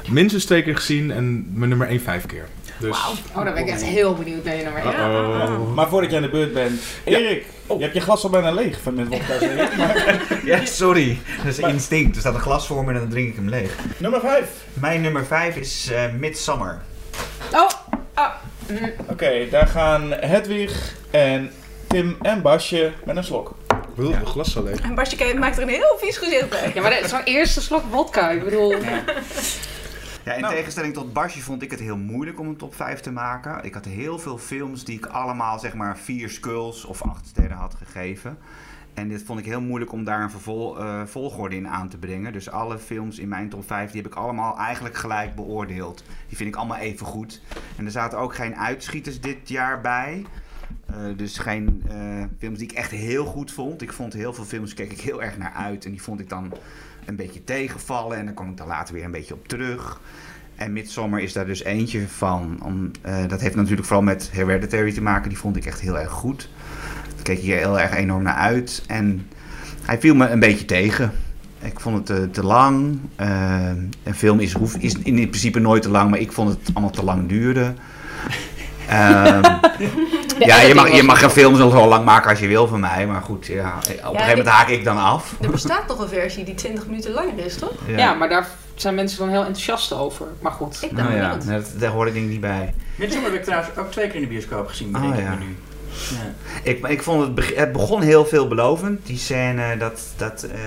minstens 0.09 0.45
twee 0.45 0.63
keer 0.63 0.75
gezien 0.75 1.11
en 1.11 1.47
mijn 1.53 1.69
nummer 1.69 1.87
1 1.87 2.01
vijf 2.01 2.25
keer. 2.25 2.47
Dus... 2.79 2.97
Oh, 3.35 3.43
dan 3.43 3.53
ben 3.53 3.63
ik 3.63 3.69
echt 3.69 3.83
heel 3.83 4.13
benieuwd 4.13 4.43
naar 4.43 4.55
je 4.55 4.63
nummer. 4.63 4.85
Uh-oh. 4.85 5.73
Maar 5.73 5.87
voordat 5.87 6.09
je 6.09 6.15
aan 6.15 6.21
de 6.21 6.29
beurt 6.29 6.53
bent... 6.53 6.81
Erik, 7.03 7.45
je 7.67 7.77
hebt 7.77 7.93
je 7.93 7.99
glas 8.01 8.23
al 8.23 8.29
bijna 8.29 8.51
leeg 8.51 8.79
van 8.81 8.93
met 8.93 9.07
wodka. 9.07 9.33
ik. 9.33 10.43
Ja, 10.43 10.65
sorry. 10.65 11.19
Dat 11.37 11.45
is 11.45 11.59
instinct. 11.59 12.15
Er 12.15 12.21
staat 12.21 12.33
een 12.33 12.39
glas 12.39 12.67
voor 12.67 12.83
me 12.83 12.93
en 12.93 12.99
dan 12.99 13.09
drink 13.09 13.29
ik 13.29 13.35
hem 13.35 13.49
leeg. 13.49 13.75
Nummer 13.97 14.19
5. 14.19 14.49
Mijn 14.73 15.01
nummer 15.01 15.25
5 15.25 15.55
is 15.55 15.89
eh 15.91 16.03
Midsummer. 16.19 16.81
Oh, 17.53 17.69
Oké, 19.09 19.49
daar 19.49 19.67
gaan 19.67 20.11
Hedwig 20.11 20.95
en 21.11 21.51
Tim 21.87 22.17
en 22.21 22.41
Basje 22.41 22.91
met 23.05 23.15
een 23.15 23.23
slok. 23.23 23.55
Wil 23.95 24.09
mijn 24.09 24.25
glas 24.25 24.51
zo 24.51 24.63
leeg? 24.63 24.79
En 24.81 24.95
Basje 24.95 25.33
maakt 25.39 25.57
er 25.57 25.63
een 25.63 25.69
heel 25.69 25.97
vies 25.99 26.17
gezicht 26.17 26.49
bij. 26.49 26.71
ja, 26.73 26.81
maar 26.81 26.91
dat 26.91 27.03
is 27.03 27.09
zo'n 27.09 27.23
eerste 27.23 27.61
slok 27.61 27.83
vodka. 27.91 28.29
Ik 28.29 28.43
bedoel... 28.43 28.71
Ja, 28.71 29.03
in 30.35 30.41
Nou. 30.41 30.53
tegenstelling 30.53 30.93
tot 30.93 31.13
Basje 31.13 31.41
vond 31.41 31.61
ik 31.61 31.71
het 31.71 31.79
heel 31.79 31.97
moeilijk 31.97 32.39
om 32.39 32.47
een 32.47 32.55
top 32.55 32.75
5 32.75 32.99
te 32.99 33.11
maken. 33.11 33.63
Ik 33.63 33.73
had 33.73 33.85
heel 33.85 34.19
veel 34.19 34.37
films 34.37 34.83
die 34.83 34.97
ik 34.97 35.05
allemaal 35.05 35.59
zeg 35.59 35.73
maar 35.73 35.97
vier 35.97 36.29
skulls 36.29 36.85
of 36.85 37.01
acht 37.01 37.27
sterren 37.27 37.57
had 37.57 37.75
gegeven. 37.75 38.37
En 38.93 39.07
dit 39.07 39.23
vond 39.23 39.39
ik 39.39 39.45
heel 39.45 39.61
moeilijk 39.61 39.91
om 39.91 40.03
daar 40.03 40.21
een 40.21 40.29
vervol, 40.29 40.79
eh, 40.79 41.01
volgorde 41.05 41.55
in 41.55 41.67
aan 41.67 41.89
te 41.89 41.97
brengen. 41.97 42.33
Dus 42.33 42.49
alle 42.49 42.77
films 42.77 43.19
in 43.19 43.27
mijn 43.27 43.49
top 43.49 43.67
5 43.67 43.91
die 43.91 44.01
heb 44.01 44.11
ik 44.11 44.17
allemaal 44.17 44.57
eigenlijk 44.57 44.95
gelijk 44.95 45.35
beoordeeld. 45.35 46.03
Die 46.27 46.37
vind 46.37 46.49
ik 46.49 46.55
allemaal 46.55 46.77
even 46.77 47.05
goed. 47.05 47.41
En 47.77 47.85
er 47.85 47.91
zaten 47.91 48.17
ook 48.17 48.35
geen 48.35 48.55
uitschieters 48.55 49.21
dit 49.21 49.49
jaar 49.49 49.81
bij. 49.81 50.25
Eh, 50.85 50.95
dus 51.15 51.37
geen 51.37 51.83
eh, 51.89 52.23
films 52.37 52.59
die 52.59 52.69
ik 52.69 52.77
echt 52.77 52.91
heel 52.91 53.25
goed 53.25 53.51
vond. 53.51 53.81
Ik 53.81 53.93
vond 53.93 54.13
heel 54.13 54.33
veel 54.33 54.43
films, 54.43 54.73
keek 54.73 54.91
ik 54.91 55.01
heel 55.01 55.23
erg 55.23 55.37
naar 55.37 55.53
uit. 55.53 55.85
En 55.85 55.91
die 55.91 56.01
vond 56.01 56.19
ik 56.19 56.29
dan 56.29 56.53
een 57.07 57.15
beetje 57.15 57.43
tegenvallen. 57.43 58.17
En 58.17 58.25
daar 58.25 58.33
kwam 58.33 58.49
ik 58.49 58.57
dan 58.57 58.67
later 58.67 58.93
weer 58.93 59.03
een 59.03 59.11
beetje 59.11 59.33
op 59.33 59.47
terug. 59.47 60.01
En 60.55 60.73
Midsommar 60.73 61.21
is 61.21 61.33
daar 61.33 61.45
dus 61.45 61.63
eentje 61.63 62.07
van. 62.07 62.59
Om, 62.63 62.91
eh, 63.01 63.27
dat 63.27 63.41
heeft 63.41 63.55
natuurlijk 63.55 63.87
vooral 63.87 64.03
met 64.03 64.29
Hereditary 64.31 64.93
te 64.93 65.01
maken. 65.01 65.29
Die 65.29 65.37
vond 65.37 65.55
ik 65.55 65.65
echt 65.65 65.79
heel 65.79 65.99
erg 65.99 66.11
goed. 66.11 66.49
Daar 67.15 67.23
keek 67.23 67.39
hier 67.39 67.57
heel 67.57 67.79
erg 67.79 67.95
enorm 67.95 68.23
naar 68.23 68.33
uit. 68.33 68.83
En 68.87 69.27
hij 69.81 69.99
viel 69.99 70.15
me 70.15 70.27
een 70.29 70.39
beetje 70.39 70.65
tegen. 70.65 71.11
Ik 71.61 71.79
vond 71.79 71.95
het 71.95 72.05
te, 72.05 72.29
te 72.31 72.43
lang. 72.43 72.99
Eh, 73.15 73.69
een 74.03 74.15
film 74.15 74.39
is, 74.39 74.53
hoeft, 74.53 74.83
is 74.83 74.97
in 74.97 75.15
principe 75.15 75.59
nooit 75.59 75.81
te 75.81 75.89
lang, 75.89 76.09
maar 76.09 76.19
ik 76.19 76.31
vond 76.31 76.49
het 76.49 76.69
allemaal 76.73 76.91
te 76.91 77.03
lang 77.03 77.29
duren. 77.29 77.77
Ehm, 78.87 79.41
ja, 80.49 80.61
je 80.61 80.73
mag, 80.75 80.95
je 80.95 81.03
mag 81.03 81.21
een 81.21 81.29
film 81.29 81.55
zo 81.55 81.87
lang 81.87 82.05
maken 82.05 82.29
als 82.29 82.39
je 82.39 82.47
wil 82.47 82.67
van 82.67 82.79
mij. 82.79 83.07
Maar 83.07 83.21
goed, 83.21 83.45
ja, 83.45 83.73
op 83.77 83.83
een 83.83 83.91
gegeven 83.93 84.27
moment 84.29 84.47
haak 84.47 84.67
ik 84.67 84.83
dan 84.83 84.97
af. 84.97 85.33
Er 85.41 85.49
bestaat 85.51 85.87
toch 85.87 85.99
een 85.99 86.07
versie 86.07 86.43
die 86.43 86.55
20 86.55 86.85
minuten 86.87 87.11
langer 87.11 87.45
is, 87.45 87.55
toch? 87.55 87.73
Ja, 87.85 88.13
maar 88.13 88.29
daar 88.29 88.47
zijn 88.75 88.95
mensen 88.95 89.19
dan 89.19 89.29
heel 89.29 89.39
enthousiast 89.45 89.93
over. 89.93 90.25
Maar 90.39 90.51
goed. 90.51 90.77
Ik 90.81 90.91
Nou 90.91 91.13
ja, 91.15 91.37
dat, 91.45 91.71
daar 91.77 91.91
hoorde 91.91 92.09
ik 92.09 92.13
denk 92.15 92.25
ik 92.25 92.31
niet 92.31 92.41
bij. 92.41 92.73
Midsommar 92.95 93.29
heb 93.29 93.39
ik 93.39 93.45
trouwens 93.45 93.77
ook 93.77 93.91
twee 93.91 94.07
keer 94.07 94.15
in 94.15 94.21
de 94.21 94.27
bioscoop 94.27 94.67
gezien, 94.67 94.91
bedenk 94.91 95.13
Oh, 95.13 95.19
ik 95.19 95.25
ja. 95.25 95.35
nu. 95.35 95.57
Ja. 96.09 96.33
Ik, 96.63 96.87
ik 96.87 97.03
vond 97.03 97.21
het, 97.21 97.35
beg- 97.35 97.55
het 97.55 97.71
begon 97.71 98.01
heel 98.01 98.25
veelbelovend. 98.25 99.05
Die 99.05 99.17
scène 99.17 99.77
dat, 99.77 100.01
dat, 100.17 100.43
eh, 100.53 100.59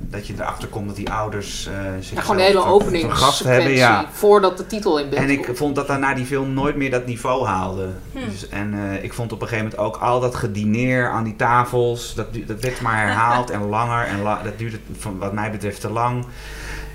dat 0.00 0.26
je 0.26 0.34
erachter 0.38 0.68
komt 0.68 0.86
dat 0.86 0.96
die 0.96 1.10
ouders 1.10 1.66
eh 1.66 1.72
zich 2.00 2.14
Ja, 2.14 2.20
gewoon 2.20 2.36
de 2.36 2.42
hele 2.42 2.64
openingssequentie. 2.64 3.46
hebben. 3.48 3.72
Ja. 3.72 4.04
Voordat 4.12 4.56
de 4.56 4.66
titel 4.66 4.98
in 4.98 5.08
beeld 5.08 5.22
En 5.22 5.30
ik 5.30 5.42
komt. 5.44 5.56
vond 5.58 5.74
dat 5.74 5.86
daarna 5.86 6.14
die 6.14 6.24
film 6.26 6.52
nooit 6.54 6.76
meer 6.76 6.90
dat 6.90 7.06
niveau 7.06 7.46
haalde. 7.46 7.86
Hm. 8.12 8.18
Dus, 8.30 8.48
en 8.48 8.74
eh, 8.74 9.04
ik 9.04 9.12
vond 9.14 9.32
op 9.32 9.42
een 9.42 9.48
gegeven 9.48 9.70
moment 9.70 9.86
ook 9.86 10.02
al 10.02 10.20
dat 10.20 10.34
gedineer 10.34 11.08
aan 11.10 11.24
die 11.24 11.36
tafels, 11.36 12.14
dat, 12.14 12.26
dat 12.46 12.60
werd 12.60 12.80
maar 12.80 12.96
herhaald 13.06 13.50
en 13.50 13.68
langer. 13.68 14.06
En 14.06 14.22
la- 14.22 14.40
dat 14.44 14.58
duurde 14.58 14.78
van, 14.98 15.18
wat 15.18 15.32
mij 15.32 15.50
betreft 15.50 15.80
te 15.80 15.90
lang. 15.90 16.24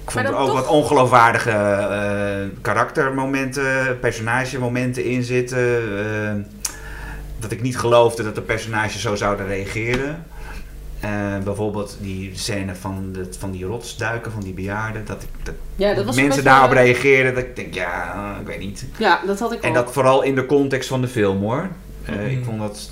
Ik 0.04 0.12
vond 0.12 0.28
er 0.28 0.36
ook 0.36 0.46
toch- 0.46 0.56
wat 0.56 0.68
ongeloofwaardige 0.68 1.50
eh, 1.52 2.48
karaktermomenten, 2.62 4.00
personagemomenten 4.00 5.04
in 5.06 5.24
zitten. 5.24 5.58
Dat 7.44 7.52
ik 7.52 7.62
niet 7.62 7.78
geloofde 7.78 8.24
dat 8.24 8.36
de 8.36 8.42
personages 8.42 9.02
zo 9.02 9.16
zouden 9.16 9.48
reageren. 9.48 10.26
Eh, 11.00 11.10
bijvoorbeeld 11.44 11.98
die 12.02 12.32
scène 12.36 12.76
van, 12.76 13.10
de, 13.14 13.28
van 13.40 13.52
die 13.52 13.66
rotsduiken 13.66 14.32
van 14.32 14.42
die 14.42 14.54
bejaarden. 14.54 15.06
Dat, 15.06 15.24
ik, 15.24 15.30
dat 15.46 15.54
Ja, 15.76 15.94
dat 15.94 16.06
was 16.06 16.18
een 16.18 16.24
mensen 16.24 16.44
daarop 16.44 16.72
reageerden. 16.72 17.34
Dat 17.36 17.44
ik 17.44 17.56
denk, 17.56 17.74
ja, 17.74 18.14
eh, 18.14 18.42
ik 18.42 18.48
weet 18.48 18.60
niet. 18.60 18.86
Ja, 18.98 19.20
dat 19.26 19.40
had 19.40 19.52
ik 19.52 19.62
En 19.62 19.70
ook. 19.70 19.76
dat 19.76 19.92
vooral 19.94 20.22
in 20.22 20.36
de 20.36 20.46
context 20.46 20.90
van 20.90 21.02
de 21.02 21.08
film 21.08 21.42
hoor. 21.42 21.68
Eh, 22.06 22.16
Mhm. 22.16 22.26
Ik 22.26 22.44
vond 22.46 22.60
dat. 22.60 22.90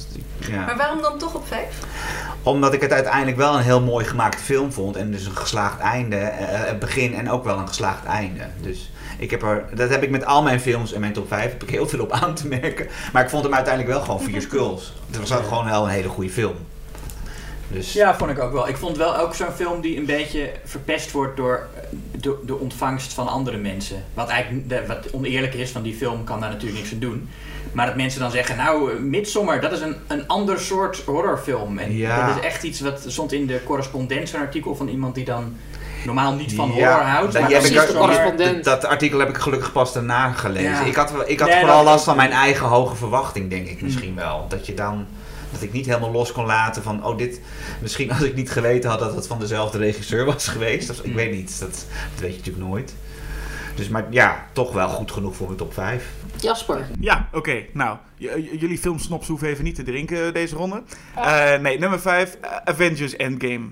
Ja. 0.49 0.65
Maar 0.65 0.77
waarom 0.77 1.01
dan 1.01 1.17
toch 1.17 1.35
op 1.35 1.47
5? 1.47 1.65
Omdat 2.43 2.73
ik 2.73 2.81
het 2.81 2.91
uiteindelijk 2.91 3.37
wel 3.37 3.55
een 3.57 3.63
heel 3.63 3.81
mooi 3.81 4.05
gemaakt 4.05 4.41
film 4.41 4.71
vond. 4.71 4.95
En 4.95 5.11
dus 5.11 5.25
een 5.25 5.35
geslaagd 5.37 5.79
einde. 5.79 6.15
het 6.15 6.79
begin 6.79 7.13
en 7.15 7.29
ook 7.29 7.43
wel 7.43 7.57
een 7.57 7.67
geslaagd 7.67 8.05
einde. 8.05 8.43
Dus 8.61 8.90
ik 9.17 9.31
heb 9.31 9.41
er, 9.43 9.65
dat 9.75 9.89
heb 9.89 10.03
ik 10.03 10.09
met 10.09 10.25
al 10.25 10.43
mijn 10.43 10.59
films 10.59 10.91
in 10.91 10.99
mijn 10.99 11.13
top 11.13 11.27
5 11.27 11.51
heb 11.51 11.63
ik 11.63 11.69
heel 11.69 11.87
veel 11.87 11.99
op 11.99 12.11
aan 12.11 12.33
te 12.35 12.47
merken. 12.47 12.87
Maar 13.13 13.23
ik 13.23 13.29
vond 13.29 13.43
hem 13.43 13.53
uiteindelijk 13.53 13.93
wel 13.93 14.03
gewoon 14.03 14.21
vier 14.21 14.41
skulls. 14.41 14.93
Het 15.07 15.19
was 15.19 15.33
ook 15.37 15.47
gewoon 15.47 15.65
wel 15.65 15.83
een 15.83 15.89
hele 15.89 16.07
goede 16.09 16.29
film. 16.29 16.55
Dus 17.67 17.93
Ja, 17.93 18.15
vond 18.17 18.31
ik 18.31 18.39
ook 18.39 18.51
wel. 18.51 18.67
Ik 18.67 18.77
vond 18.77 18.97
wel 18.97 19.17
ook 19.17 19.35
zo'n 19.35 19.51
film 19.55 19.81
die 19.81 19.97
een 19.97 20.05
beetje 20.05 20.51
verpest 20.65 21.11
wordt 21.11 21.37
door 21.37 21.67
eh, 21.75 21.81
de, 22.21 22.35
de 22.45 22.55
ontvangst 22.57 23.13
van 23.13 23.27
andere 23.27 23.57
mensen. 23.57 24.03
Wat 24.13 24.29
eigenlijk 24.29 24.69
de- 24.69 24.83
wat 24.87 25.11
oneerlijk 25.11 25.53
is, 25.53 25.71
van 25.71 25.81
die 25.81 25.93
film 25.95 26.23
kan 26.23 26.39
daar 26.39 26.49
natuurlijk 26.49 26.79
niks 26.79 26.93
aan 26.93 26.99
doen. 26.99 27.29
Maar 27.71 27.85
dat 27.85 27.95
mensen 27.95 28.19
dan 28.19 28.31
zeggen, 28.31 28.57
nou, 28.57 28.91
eh, 28.91 28.99
Midsommar, 28.99 29.61
dat 29.61 29.71
is 29.71 29.81
een, 29.81 29.95
een 30.07 30.27
ander 30.27 30.59
soort 30.59 31.01
horrorfilm. 31.05 31.77
En 31.77 31.97
Ja. 31.97 32.27
dat 32.27 32.35
is 32.37 32.43
echt 32.43 32.63
iets 32.63 32.79
wat 32.81 33.03
stond 33.07 33.31
in 33.31 33.47
de 33.47 33.61
correspondent, 33.63 34.29
zo'n 34.29 34.39
artikel 34.39 34.75
van 34.75 34.87
iemand 34.87 35.15
die 35.15 35.25
dan 35.25 35.55
normaal 36.05 36.33
niet 36.33 36.53
van 36.53 36.67
Ja, 36.67 36.73
horror 36.73 37.07
houdt. 37.07 37.33
dat- 37.33 37.41
maar 37.41 37.51
ik 37.51 37.65
zomaar- 37.65 37.87
correspondent. 37.93 38.63
Dat, 38.63 38.81
dat 38.81 38.89
artikel 38.91 39.19
heb 39.19 39.29
ik 39.29 39.37
gelukkig 39.37 39.71
pas 39.71 39.93
daarna 39.93 40.31
gelezen. 40.31 40.71
Ja. 40.71 40.81
Ik 40.83 40.95
had, 40.95 41.13
ik 41.25 41.39
had 41.39 41.49
Nee, 41.49 41.59
vooral 41.59 41.83
dat- 41.83 41.85
last 41.93 42.03
van 42.03 42.15
mijn 42.15 42.31
eigen 42.31 42.65
hoge 42.67 42.95
verwachting, 42.95 43.49
denk 43.49 43.67
ik 43.67 43.79
Mm. 43.79 43.85
misschien 43.85 44.15
wel. 44.15 44.45
Dat 44.49 44.65
je 44.65 44.73
dan. 44.73 45.05
Dat 45.51 45.61
ik 45.61 45.73
niet 45.73 45.85
helemaal 45.85 46.11
los 46.11 46.31
kon 46.31 46.45
laten 46.45 46.83
van, 46.83 47.05
oh 47.05 47.17
dit, 47.17 47.41
misschien 47.79 48.11
als 48.11 48.21
ik 48.21 48.35
niet 48.35 48.51
geweten 48.51 48.89
had 48.89 48.99
dat 48.99 49.15
het 49.15 49.27
van 49.27 49.39
dezelfde 49.39 49.77
regisseur 49.77 50.25
was 50.25 50.47
geweest. 50.47 50.89
Of, 50.89 50.97
ik 50.99 51.05
Mm. 51.09 51.15
weet 51.15 51.31
niet, 51.31 51.59
dat, 51.59 51.69
dat 52.13 52.19
weet 52.21 52.31
je 52.31 52.37
natuurlijk 52.37 52.65
nooit. 52.67 52.93
Dus, 53.75 53.87
maar 53.89 54.05
ja, 54.09 54.45
toch 54.53 54.71
wel 54.73 54.87
goed 54.89 55.11
genoeg 55.11 55.35
voor 55.35 55.45
mijn 55.45 55.57
top 55.57 55.73
5. 55.73 56.05
Jasper. 56.41 56.87
Ja, 56.99 57.27
oké. 57.33 57.63
Nou, 57.73 57.97
j- 58.17 58.25
j- 58.27 58.57
jullie 58.59 58.77
filmsnops 58.77 59.27
hoeven 59.27 59.47
even 59.47 59.63
niet 59.63 59.75
te 59.75 59.83
drinken 59.83 60.33
deze 60.33 60.55
ronde. 60.55 60.83
Eh, 61.15 61.55
nee, 61.57 61.79
nummer 61.79 61.99
5, 61.99 62.37
Avengers 62.63 63.15
Endgame. 63.15 63.65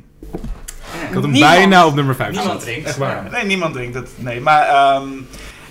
Ik 1.07 1.13
had 1.13 1.23
hem 1.23 1.31
Niemand. 1.31 1.53
bijna 1.55 1.85
op 1.85 1.95
nummer 1.95 2.15
5 2.15 2.35
Niemand 2.35 2.61
drinkt. 2.61 2.87
Echt 2.87 2.97
waar. 2.97 3.27
Nee, 3.31 3.43
niemand 3.45 3.73
drinkt 3.73 3.95
het. 3.95 4.09
Nee, 4.15 4.41
maar 4.41 4.67
ehm, 4.67 5.07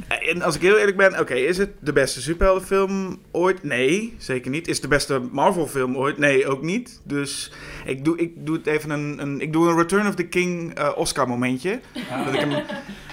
en 0.08 0.42
als 0.42 0.54
ik 0.54 0.60
heel 0.60 0.76
eerlijk 0.76 0.96
ben, 0.96 1.20
oké, 1.20 1.34
is 1.34 1.58
het 1.58 1.70
de 1.80 1.92
beste 1.92 2.20
superheldenfilm 2.20 3.20
ooit? 3.30 3.62
Nee, 3.62 4.14
zeker 4.18 4.50
niet. 4.50 4.68
Is 4.68 4.72
het 4.72 4.82
de 4.82 4.88
beste 4.88 5.20
Marvel-film 5.32 5.96
ooit? 5.96 6.18
Nee, 6.18 6.46
ook 6.46 6.62
niet. 6.62 7.00
Dus 7.04 7.52
ik 7.84 8.04
doe, 8.04 8.18
ik 8.18 8.46
doe 8.46 8.56
het 8.56 8.66
even 8.66 8.90
een, 8.90 9.18
een, 9.20 9.40
ik 9.40 9.52
doe 9.52 9.68
een 9.68 9.76
Return 9.76 10.06
of 10.06 10.14
the 10.14 10.26
King 10.26 10.74
eh, 10.74 10.90
Oscar-momentje. 10.96 11.80
Dat 12.24 12.34
ik 12.34 12.40
hem, 12.40 12.64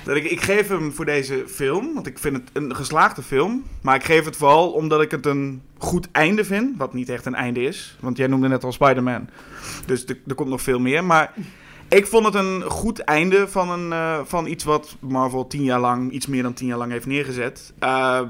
dat 0.06 0.16
ik, 0.16 0.24
ik 0.24 0.42
geef 0.42 0.68
hem 0.68 0.92
voor 0.92 1.06
deze 1.06 1.44
film, 1.48 1.94
want 1.94 2.08
ik 2.08 2.20
vind 2.20 2.36
het 2.36 2.50
een 2.54 2.76
geslaagde 2.76 3.22
film. 3.22 3.64
Maar 3.82 3.96
ik 3.96 4.04
geef 4.04 4.26
het 4.26 4.36
vooral 4.36 4.72
omdat 4.72 5.02
ik 5.02 5.12
het 5.12 5.26
een 5.26 5.62
goed 5.78 6.08
einde 6.12 6.46
vind, 6.46 6.78
wat 6.78 6.94
niet 6.94 7.10
echt 7.10 7.26
een 7.26 7.36
einde 7.36 7.62
is. 7.62 7.98
Want 8.00 8.18
jij 8.18 8.28
noemde 8.28 8.48
net 8.48 8.64
al 8.64 8.72
Spider-Man, 8.72 9.30
dus 9.86 10.06
er 10.06 10.36
komt 10.36 10.50
nog 10.50 10.62
veel 10.62 10.80
meer. 10.80 11.04
Maar 11.04 11.34
ik 11.96 12.08
vond 12.08 12.26
het 12.26 12.36
een 12.36 12.62
goed 12.62 13.00
einde 13.00 13.48
van, 13.48 13.70
een, 13.70 13.92
eh, 13.92 14.20
van 14.24 14.48
iets 14.48 14.64
wat 14.64 14.96
Marvel 15.00 15.48
tien 15.48 15.64
jaar 15.64 15.80
lang, 15.80 16.12
iets 16.12 16.28
meer 16.28 16.44
dan 16.44 16.54
tien 16.54 16.68
jaar 16.68 16.78
lang 16.78 16.92
heeft 16.92 17.06
neergezet. 17.06 17.74
Eh, 17.80 18.22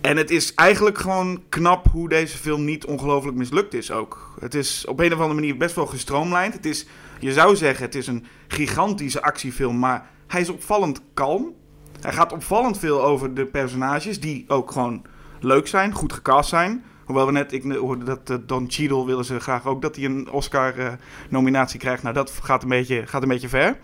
en 0.00 0.16
het 0.16 0.30
is 0.30 0.54
eigenlijk 0.54 0.98
gewoon 0.98 1.42
knap 1.48 1.86
hoe 1.90 2.08
deze 2.08 2.38
film 2.38 2.64
niet 2.64 2.84
ongelooflijk 2.84 3.36
mislukt 3.36 3.74
is 3.74 3.90
ook. 3.90 4.34
Het 4.40 4.54
is 4.54 4.86
op 4.86 5.00
een 5.00 5.12
of 5.12 5.18
andere 5.18 5.34
manier 5.34 5.56
best 5.56 5.74
wel 5.74 5.86
gestroomlijnd. 5.86 6.54
Het 6.54 6.66
is, 6.66 6.86
je 7.20 7.32
zou 7.32 7.56
zeggen, 7.56 7.84
het 7.84 7.94
is 7.94 8.06
een 8.06 8.26
gigantische 8.48 9.22
actiefilm, 9.22 9.78
maar 9.78 10.10
hij 10.26 10.40
is 10.40 10.48
opvallend 10.48 11.00
kalm. 11.14 11.54
Hij 12.00 12.12
gaat 12.12 12.32
opvallend 12.32 12.78
veel 12.78 13.02
over 13.02 13.34
de 13.34 13.46
personages, 13.46 14.20
die 14.20 14.44
ook 14.48 14.70
gewoon 14.70 15.02
leuk 15.40 15.66
zijn, 15.66 15.92
goed 15.92 16.12
gecast 16.12 16.48
zijn. 16.48 16.84
Hoewel 17.12 17.32
we 17.32 17.38
net, 17.38 17.52
ik 17.52 17.72
hoorde 17.72 18.04
dat 18.04 18.30
eh, 18.30 18.36
Don 18.46 18.66
Cheadle 18.68 19.06
willen 19.06 19.24
ze 19.24 19.40
graag 19.40 19.66
ook 19.66 19.82
dat 19.82 19.96
hij 19.96 20.04
een 20.04 20.30
Oscar-nominatie 20.30 21.78
krijgt. 21.78 22.02
Nou, 22.02 22.14
dat 22.14 22.32
gaat 22.42 22.62
een 22.62 22.68
beetje, 22.68 23.06
gaat 23.06 23.22
een 23.22 23.28
beetje 23.28 23.48
ver. 23.48 23.76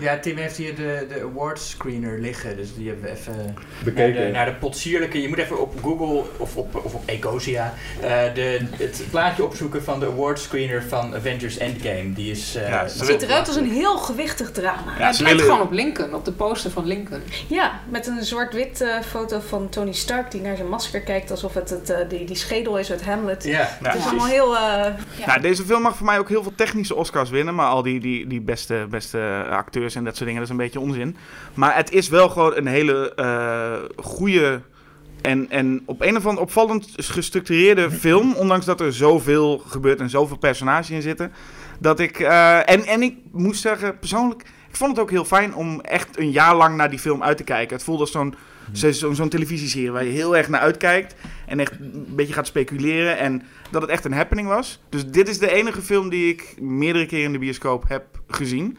Ja, 0.00 0.18
Tim 0.18 0.36
heeft 0.36 0.56
hier 0.56 0.74
de, 0.74 1.06
de 1.08 1.22
awards 1.22 1.70
screener 1.70 2.18
liggen, 2.18 2.56
dus 2.56 2.74
die 2.74 2.86
hebben 2.88 3.04
we 3.04 3.10
even 3.10 3.36
naar 3.36 3.44
de, 3.84 3.84
Bekeken. 3.84 4.32
naar 4.32 4.46
de 4.46 4.54
potsierlijke. 4.54 5.20
Je 5.22 5.28
moet 5.28 5.38
even 5.38 5.60
op 5.60 5.74
Google 5.82 6.22
of 6.36 6.56
op, 6.56 6.74
of 6.84 6.94
op 6.94 7.02
Ecosia 7.06 7.74
eh, 8.00 8.08
de, 8.34 8.60
het 8.76 9.02
plaatje 9.10 9.44
opzoeken 9.44 9.82
van 9.84 10.00
de 10.00 10.06
awards 10.06 10.42
screener 10.42 10.82
van 10.88 11.14
Avengers 11.14 11.56
Endgame. 11.58 12.12
Die 12.12 12.30
is. 12.30 12.54
eh, 12.54 12.68
Ja, 12.68 12.82
Het 12.82 12.90
ziet 12.92 13.22
eruit 13.22 13.46
als 13.46 13.56
een 13.56 13.70
heel 13.70 13.96
gewichtig 13.98 14.50
drama. 14.50 14.92
Ja, 14.98 15.06
het 15.06 15.20
lijkt 15.20 15.40
gewoon 15.40 15.60
op 15.60 15.72
Lincoln, 15.72 16.14
op 16.14 16.24
de 16.24 16.32
poster 16.32 16.70
van 16.70 16.86
Lincoln. 16.86 17.22
Ja, 17.48 17.80
met 17.88 18.06
een 18.06 18.22
zwart-wit 18.24 18.80
eh, 18.80 19.00
foto 19.00 19.40
van 19.40 19.68
Tony 19.68 19.92
Stark 19.92 20.30
die 20.30 20.40
naar 20.40 20.56
zijn 20.56 20.68
masker 20.68 21.00
kijkt 21.00 21.30
alsof 21.30 21.54
het, 21.54 21.70
het 21.70 21.90
eh, 21.90 22.08
die, 22.08 22.24
die 22.24 22.36
schedel 22.36 22.78
is 22.78 22.90
uit 22.90 23.04
Hamlet. 23.04 23.44
ja, 23.44 23.50
Ja. 23.58 23.68
Het 23.82 23.94
is 23.98 24.04
allemaal 24.06 24.26
heel... 24.26 24.56
eh, 24.56 24.60
ja. 25.18 25.26
Nou, 25.26 25.40
deze 25.40 25.64
film 25.64 25.82
mag 25.82 25.96
voor 25.96 26.06
mij 26.06 26.18
ook 26.18 26.28
heel 26.28 26.42
veel 26.42 26.52
technische 26.56 26.94
Oscars 26.94 27.30
winnen. 27.30 27.54
Maar 27.54 27.66
al 27.68 27.82
die, 27.82 28.00
die, 28.00 28.26
die 28.26 28.40
beste, 28.40 28.86
beste 28.90 29.44
acteurs 29.50 29.87
en 29.94 30.04
dat 30.04 30.14
soort 30.16 30.26
dingen, 30.28 30.40
dat 30.42 30.50
is 30.50 30.56
een 30.58 30.64
beetje 30.64 30.80
onzin. 30.80 31.16
Maar 31.54 31.76
het 31.76 31.92
is 31.92 32.08
wel 32.08 32.28
gewoon 32.28 32.56
een 32.56 32.66
hele 32.66 33.14
eh 33.14 34.04
goede 34.04 34.60
en, 35.22 35.50
en 35.50 35.82
op 35.84 36.00
een 36.02 36.16
of 36.16 36.26
andere 36.26 36.44
opvallend 36.46 36.88
gestructureerde 36.96 37.90
film. 37.90 38.34
Ondanks 38.34 38.64
dat 38.66 38.80
er 38.80 38.92
zoveel 38.92 39.58
gebeurt 39.58 40.00
en 40.00 40.10
zoveel 40.10 40.36
personages 40.38 40.90
in 40.90 41.02
zitten. 41.02 41.32
Dat 41.80 42.00
ik, 42.00 42.18
eh, 42.20 42.70
en, 42.70 42.84
en 42.86 43.02
ik 43.02 43.14
moest 43.32 43.60
zeggen, 43.60 43.98
persoonlijk, 43.98 44.42
ik 44.68 44.76
vond 44.76 44.90
het 44.90 45.00
ook 45.00 45.10
heel 45.10 45.24
fijn 45.24 45.54
om 45.54 45.80
echt 45.80 46.18
een 46.18 46.30
jaar 46.30 46.56
lang 46.56 46.76
naar 46.76 46.90
die 46.90 46.98
film 46.98 47.22
uit 47.22 47.36
te 47.36 47.44
kijken. 47.44 47.76
Het 47.76 47.84
voelde 47.84 48.00
als 48.00 48.10
zo'n 48.10 48.34
zo- 48.72 48.92
zo- 48.92 49.12
zo'n 49.12 49.28
televisieserie 49.28 49.90
waar 49.90 50.04
je 50.04 50.10
heel 50.10 50.36
erg 50.36 50.48
naar 50.48 50.60
uitkijkt. 50.60 51.14
En 51.46 51.60
echt 51.60 51.72
een 51.80 52.06
beetje 52.08 52.32
gaat 52.34 52.46
speculeren. 52.46 53.18
En 53.18 53.42
dat 53.70 53.82
het 53.82 53.90
echt 53.90 54.04
een 54.04 54.12
happening 54.12 54.48
was. 54.48 54.80
Dus 54.88 55.06
dit 55.06 55.28
is 55.28 55.38
de 55.38 55.52
enige 55.52 55.82
film 55.82 56.08
die 56.08 56.28
ik 56.32 56.54
meerdere 56.60 57.06
keren 57.06 57.24
in 57.24 57.32
de 57.32 57.38
bioscoop 57.38 57.84
heb 57.88 58.04
gezien. 58.28 58.78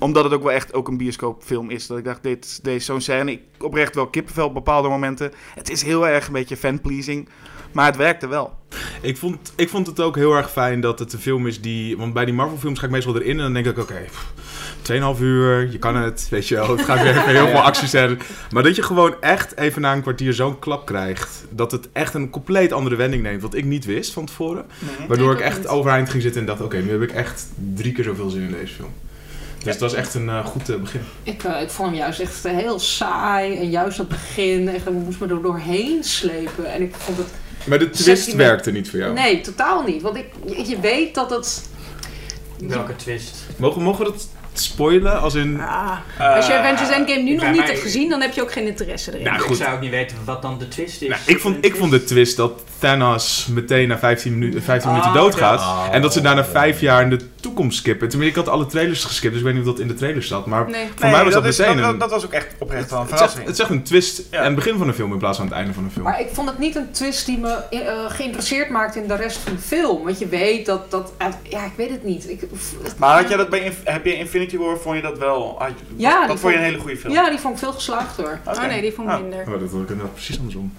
Omdat 0.00 0.24
het 0.24 0.32
ook 0.32 0.42
wel 0.42 0.52
echt 0.52 0.74
ook 0.74 0.88
een 0.88 0.96
bioscoopfilm 0.96 1.70
is. 1.70 1.86
Dat 1.86 1.98
ik 1.98 2.04
dacht, 2.04 2.22
dit, 2.22 2.58
deze 2.62 2.76
is 2.76 2.84
zo'n 2.84 3.00
scène. 3.00 3.32
Ik 3.32 3.40
oprecht 3.58 3.94
wel 3.94 4.06
kippenvel 4.06 4.46
op 4.46 4.54
bepaalde 4.54 4.88
momenten. 4.88 5.32
Het 5.54 5.70
is 5.70 5.82
heel 5.82 6.08
erg 6.08 6.26
een 6.26 6.32
beetje 6.32 6.56
fanpleasing. 6.56 7.28
Maar 7.72 7.86
het 7.86 7.96
werkte 7.96 8.28
wel. 8.28 8.58
Ik 9.00 9.16
vond, 9.16 9.52
ik 9.56 9.68
vond 9.68 9.86
het 9.86 10.00
ook 10.00 10.16
heel 10.16 10.34
erg 10.34 10.50
fijn 10.50 10.80
dat 10.80 10.98
het 10.98 11.12
een 11.12 11.18
film 11.18 11.46
is 11.46 11.60
die... 11.60 11.96
Want 11.96 12.12
bij 12.12 12.24
die 12.24 12.34
Marvel 12.34 12.58
films 12.58 12.78
ga 12.78 12.84
ik 12.84 12.90
meestal 12.90 13.16
erin 13.16 13.30
en 13.30 13.36
dan 13.36 13.52
denk 13.52 13.66
ik... 13.66 13.78
Oké, 13.78 14.04
pff, 14.06 14.32
2,5 15.16 15.20
uur, 15.20 15.70
je 15.70 15.78
kan 15.78 15.96
het, 15.96 16.26
weet 16.30 16.48
je 16.48 16.54
wel. 16.54 16.70
Het 16.70 16.84
gaat 16.84 17.02
weer 17.02 17.26
heel 17.26 17.48
veel 17.54 17.60
acties 17.60 17.92
hebben. 17.92 18.18
Maar 18.50 18.62
dat 18.62 18.76
je 18.76 18.82
gewoon 18.82 19.14
echt 19.20 19.56
even 19.56 19.82
na 19.82 19.92
een 19.92 20.02
kwartier 20.02 20.32
zo'n 20.32 20.58
klap 20.58 20.86
krijgt. 20.86 21.44
Dat 21.50 21.72
het 21.72 21.88
echt 21.92 22.14
een 22.14 22.30
compleet 22.30 22.72
andere 22.72 22.96
wending 22.96 23.22
neemt. 23.22 23.42
Wat 23.42 23.54
ik 23.54 23.64
niet 23.64 23.84
wist 23.84 24.12
van 24.12 24.26
tevoren. 24.26 24.66
Waardoor 25.08 25.32
Ik 25.32 25.40
echt 25.40 25.58
niet. 25.58 25.66
overeind 25.66 26.10
ging 26.10 26.22
zitten 26.22 26.40
en 26.40 26.46
dacht... 26.46 26.60
Oké, 26.60 26.78
nu 26.78 26.90
heb 26.90 27.02
ik 27.02 27.12
echt 27.12 27.46
drie 27.74 27.92
keer 27.92 28.04
zoveel 28.04 28.30
zin 28.30 28.42
in 28.42 28.50
deze 28.50 28.74
film. 28.74 28.90
Dus 29.64 29.72
het 29.72 29.80
was 29.80 29.94
echt 29.94 30.14
een 30.14 30.28
eh, 30.28 30.46
goed 30.46 30.68
eh, 30.68 30.76
begin. 30.76 31.00
Ik, 31.22 31.44
eh, 31.44 31.62
ik 31.62 31.70
vond 31.70 31.88
hem 31.88 31.98
juist 31.98 32.20
echt 32.20 32.42
heel 32.42 32.78
saai. 32.78 33.56
En 33.56 33.70
juist 33.70 33.96
dat 33.96 34.08
begin, 34.08 34.68
echt, 34.68 34.86
ik 34.86 34.92
moest 34.92 35.20
me 35.20 35.28
er 35.28 35.42
doorheen 35.42 36.04
slepen. 36.04 36.72
En 36.72 36.82
ik 36.82 36.94
vond 36.94 37.18
het... 37.18 37.26
Maar 37.64 37.78
de 37.78 37.90
twist 37.90 38.34
werkte 38.34 38.70
niet 38.70 38.90
voor 38.90 38.98
jou. 38.98 39.12
Nee, 39.12 39.40
totaal 39.40 39.82
niet. 39.82 40.02
Want 40.02 40.16
ik, 40.16 40.26
je, 40.46 40.68
je 40.68 40.80
weet 40.80 41.14
dat 41.14 41.30
het... 41.30 41.68
welke 42.58 42.96
twist? 42.96 43.36
Mogen, 43.56 43.82
mogen 43.82 44.04
we 44.04 44.10
dat 44.10 44.28
spoilen? 44.52 45.20
Als 45.20 45.34
in... 45.34 45.60
Ah, 45.60 45.98
als 46.18 46.46
je 46.46 46.52
Avengers 46.52 46.90
Endgame 46.90 47.22
nu 47.22 47.34
nog 47.34 47.46
niet 47.46 47.56
mij- 47.56 47.66
hebt 47.66 47.78
gezien, 47.80 48.08
dan 48.08 48.20
heb 48.20 48.32
je 48.34 48.42
ook 48.42 48.52
geen 48.52 48.66
interesse 48.66 49.10
erin. 49.12 49.24
Nou, 49.24 49.36
ik 49.36 49.42
goed. 49.42 49.56
zou 49.56 49.74
ook 49.74 49.80
niet 49.80 49.90
weten 49.90 50.16
wat 50.24 50.42
dan 50.42 50.58
de 50.58 50.68
twist 50.68 51.02
is. 51.02 51.08
Nou, 51.08 51.20
ik, 51.26 51.40
vond, 51.40 51.64
ik 51.64 51.76
vond 51.76 51.90
de 51.90 52.04
twist 52.04 52.36
dat 52.36 52.62
Thanos 52.80 53.46
meteen 53.46 53.88
na 53.88 53.98
15, 53.98 54.38
minu 54.38 54.60
15 54.60 54.90
minuten 54.90 55.10
Oh, 55.10 55.16
doodgaat. 55.16 55.90
En 55.92 56.02
dat 56.02 56.12
ze 56.12 56.20
daarna 56.20 56.44
vijf 56.44 56.80
jaar 56.80 57.02
in 57.02 57.10
de 57.10 57.18
toekomst 57.40 57.78
skippen. 57.78 58.08
Tenminste, 58.08 58.38
ik 58.40 58.44
had 58.46 58.54
alle 58.54 58.66
trailers 58.66 59.04
geskipt, 59.04 59.30
dus 59.32 59.40
ik 59.40 59.46
weet 59.46 59.56
niet 59.58 59.66
of 59.66 59.70
dat 59.72 59.80
in 59.80 59.88
de 59.88 59.94
trailer 59.94 60.22
zat. 60.22 60.46
Maar 60.46 60.70
Nee. 60.70 60.86
voor 60.96 61.10
mij 61.10 61.24
was 61.24 61.32
dat, 61.32 61.44
is- 61.44 61.58
meteen 61.58 61.76
dat, 61.76 61.92
een... 61.92 61.98
dat 61.98 62.10
was 62.10 62.24
ook 62.24 62.32
echt 62.32 62.46
oprecht 62.58 62.90
wel 62.90 63.00
een 63.00 63.06
het, 63.06 63.14
is 63.14 63.20
echt, 63.20 63.32
verrassing. 63.32 63.44
het 63.46 63.54
is 63.54 63.60
echt 63.60 63.70
een 63.70 63.82
twist 63.82 64.22
Ja. 64.30 64.38
aan 64.38 64.44
het 64.44 64.54
begin 64.54 64.78
van 64.78 64.88
een 64.88 64.94
film 64.94 65.12
in 65.12 65.18
plaats 65.18 65.36
van 65.36 65.46
aan 65.46 65.50
het 65.52 65.60
einde 65.60 65.74
van 65.74 65.84
een 65.84 65.90
film. 65.90 66.04
Maar 66.04 66.20
ik 66.20 66.28
vond 66.32 66.48
het 66.48 66.58
niet 66.58 66.76
een 66.76 66.90
twist 66.90 67.26
die 67.26 67.38
me 67.38 67.48
eh, 67.70 67.78
geïnteresseerd 68.08 68.70
maakte 68.70 69.00
in 69.02 69.08
de 69.08 69.16
rest 69.16 69.36
van 69.38 69.52
de 69.52 69.58
film. 69.62 70.04
Want 70.04 70.18
je 70.18 70.26
weet 70.28 70.66
dat... 70.66 70.90
dat 70.90 71.12
ja, 71.42 71.64
ik 71.64 71.72
weet 71.76 71.90
het 71.90 72.04
niet. 72.04 72.30
Ik, 72.30 72.42
Maar 72.96 73.16
had 73.20 73.28
jij 73.28 73.36
dat 73.36 73.48
bij 73.50 73.72
heb 73.84 74.04
je 74.04 74.14
Infinity 74.16 74.56
War, 74.56 74.76
vond 74.78 74.96
je 74.96 75.02
dat 75.02 75.18
wel? 75.18 75.56
had 75.58 75.70
Ja, 75.96 76.26
dat 76.26 76.38
vond 76.40 76.52
je 76.52 76.58
een 76.58 76.64
hele 76.64 76.78
goede 76.78 76.96
film? 76.96 77.12
Ja, 77.12 77.30
die 77.30 77.38
vond 77.38 77.54
ik 77.54 77.60
veel 77.60 77.72
geslaagder. 77.72 78.40
Oké. 78.46 78.58
Oh 78.58 78.66
nee, 78.66 78.80
die 78.80 78.92
vond 78.92 79.08
ik 79.08 79.14
Ah. 79.14 79.20
minder. 79.20 79.40
Oh, 79.40 79.60
dat 79.60 79.70
was 79.70 79.80
inderdaad 79.80 80.12
precies 80.14 80.38
andersom. 80.38 80.72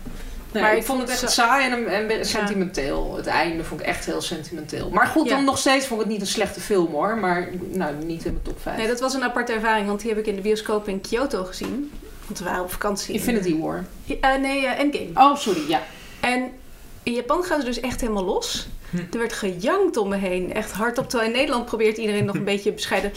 Nee, 0.52 0.64
Maar 0.64 0.76
ik 0.76 0.84
vond 0.84 1.02
het 1.02 1.10
echt 1.10 1.32
saai 1.32 1.72
en, 1.72 1.88
en 2.10 2.26
sentimenteel. 2.26 3.16
Het 3.16 3.28
einde 3.28 3.64
vond 3.64 3.82
ik 3.82 3.86
echt 3.88 4.06
heel 4.06 4.22
sentimenteel. 4.22 4.90
Maar 4.90 5.08
goed, 5.08 5.28
Ja. 5.28 5.36
dan 5.36 5.44
nog 5.46 5.58
steeds 5.58 5.86
vond 5.86 6.00
ik 6.02 6.06
het 6.06 6.16
niet 6.16 6.26
een 6.26 6.32
slechte 6.34 6.60
film 6.60 6.92
hoor. 6.92 7.18
Maar 7.18 7.50
nou, 7.70 7.96
niet 7.96 8.26
in 8.26 8.32
mijn 8.32 8.44
top 8.44 8.62
5. 8.62 8.78
Nee, 8.78 8.88
dat 8.88 9.00
was 9.00 9.14
een 9.14 9.24
aparte 9.24 9.54
ervaring, 9.54 9.88
want 9.88 10.00
die 10.00 10.10
heb 10.10 10.20
ik 10.20 10.26
in 10.28 10.36
de 10.36 10.42
bioscoop 10.42 10.88
in 10.88 11.02
Kyoto 11.02 11.44
gezien. 11.44 11.92
Want 12.26 12.40
we 12.40 12.46
waren 12.46 12.64
op 12.64 12.72
vakantie. 12.72 13.14
Infinity 13.14 13.58
War. 13.60 13.86
Eh, 14.22 14.36
nee, 14.36 14.66
eh, 14.66 14.80
Endgame. 14.80 15.10
Oh, 15.14 15.36
sorry, 15.38 15.70
ja. 15.70 15.82
En 16.20 16.52
in 17.04 17.14
Japan 17.14 17.44
gaan 17.44 17.60
ze 17.60 17.66
dus 17.66 17.80
echt 17.80 18.02
helemaal 18.02 18.24
los. 18.26 18.68
Hm. 18.90 18.98
Er 18.98 19.18
werd 19.20 19.34
gejankt 19.34 19.98
om 19.98 20.10
me 20.10 20.16
heen. 20.18 20.54
Echt 20.54 20.72
hardop. 20.72 21.10
Terwijl 21.10 21.32
in 21.32 21.38
Nederland 21.38 21.66
probeert 21.66 21.98
iedereen 21.98 22.26
nog 22.26 22.36
een 22.36 22.44
beetje 22.54 22.72
bescheiden 22.72 23.12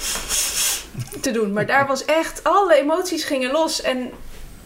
te 1.21 1.31
doen. 1.31 1.53
Maar 1.53 1.67
daar 1.67 1.87
was 1.87 2.05
echt... 2.05 2.45
Alle 2.45 2.75
emoties 2.75 3.25
gingen 3.25 3.51
los. 3.51 3.83
En 3.83 4.11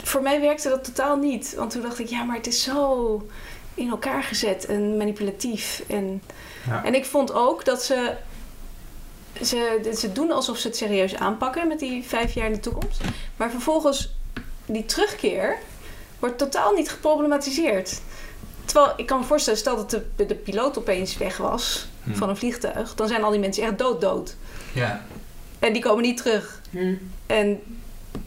voor 0.03 0.21
mij 0.21 0.41
werkte 0.41 0.69
dat 0.69 0.83
totaal 0.83 1.15
niet. 1.17 1.53
Want 1.55 1.71
toen 1.71 1.81
dacht 1.81 1.99
ik, 1.99 2.07
ja, 2.07 2.23
maar 2.23 2.35
het 2.35 2.47
is 2.47 2.63
zo 2.63 3.27
in 3.73 3.89
elkaar 3.89 4.23
gezet 4.23 4.65
en 4.65 4.97
manipulatief. 4.97 5.83
En, 5.87 6.21
Ja. 6.67 6.83
en 6.85 6.95
ik 6.95 7.05
vond 7.05 7.33
ook 7.33 7.65
dat 7.65 7.83
ze, 7.83 8.13
ze... 9.43 9.89
Ze 9.97 10.11
doen 10.11 10.31
alsof 10.31 10.57
ze 10.57 10.67
het 10.67 10.77
serieus 10.77 11.15
aanpakken 11.15 11.67
met 11.67 11.79
die 11.79 12.03
vijf 12.03 12.33
jaar 12.33 12.45
in 12.45 12.53
de 12.53 12.59
toekomst. 12.59 13.01
Maar 13.37 13.49
vervolgens, 13.51 14.13
die 14.65 14.85
terugkeer 14.85 15.57
wordt 16.19 16.37
totaal 16.37 16.73
niet 16.73 16.89
geproblematiseerd. 16.89 17.99
Terwijl, 18.65 18.93
ik 18.97 19.05
kan 19.05 19.19
me 19.19 19.25
voorstellen, 19.25 19.59
stel 19.59 19.75
dat 19.75 19.89
de, 19.89 20.25
de 20.25 20.35
piloot 20.35 20.77
opeens 20.77 21.17
weg 21.17 21.37
was 21.37 21.87
Hm. 22.03 22.13
van 22.13 22.29
een 22.29 22.37
vliegtuig, 22.37 22.95
dan 22.95 23.07
zijn 23.07 23.23
al 23.23 23.31
die 23.31 23.39
mensen 23.39 23.63
echt 23.63 23.77
dood 23.77 24.01
dood. 24.01 24.35
Ja. 24.73 25.05
En 25.59 25.73
die 25.73 25.81
komen 25.81 26.03
niet 26.03 26.17
terug. 26.17 26.61
Hm. 26.69 26.93
En 27.25 27.61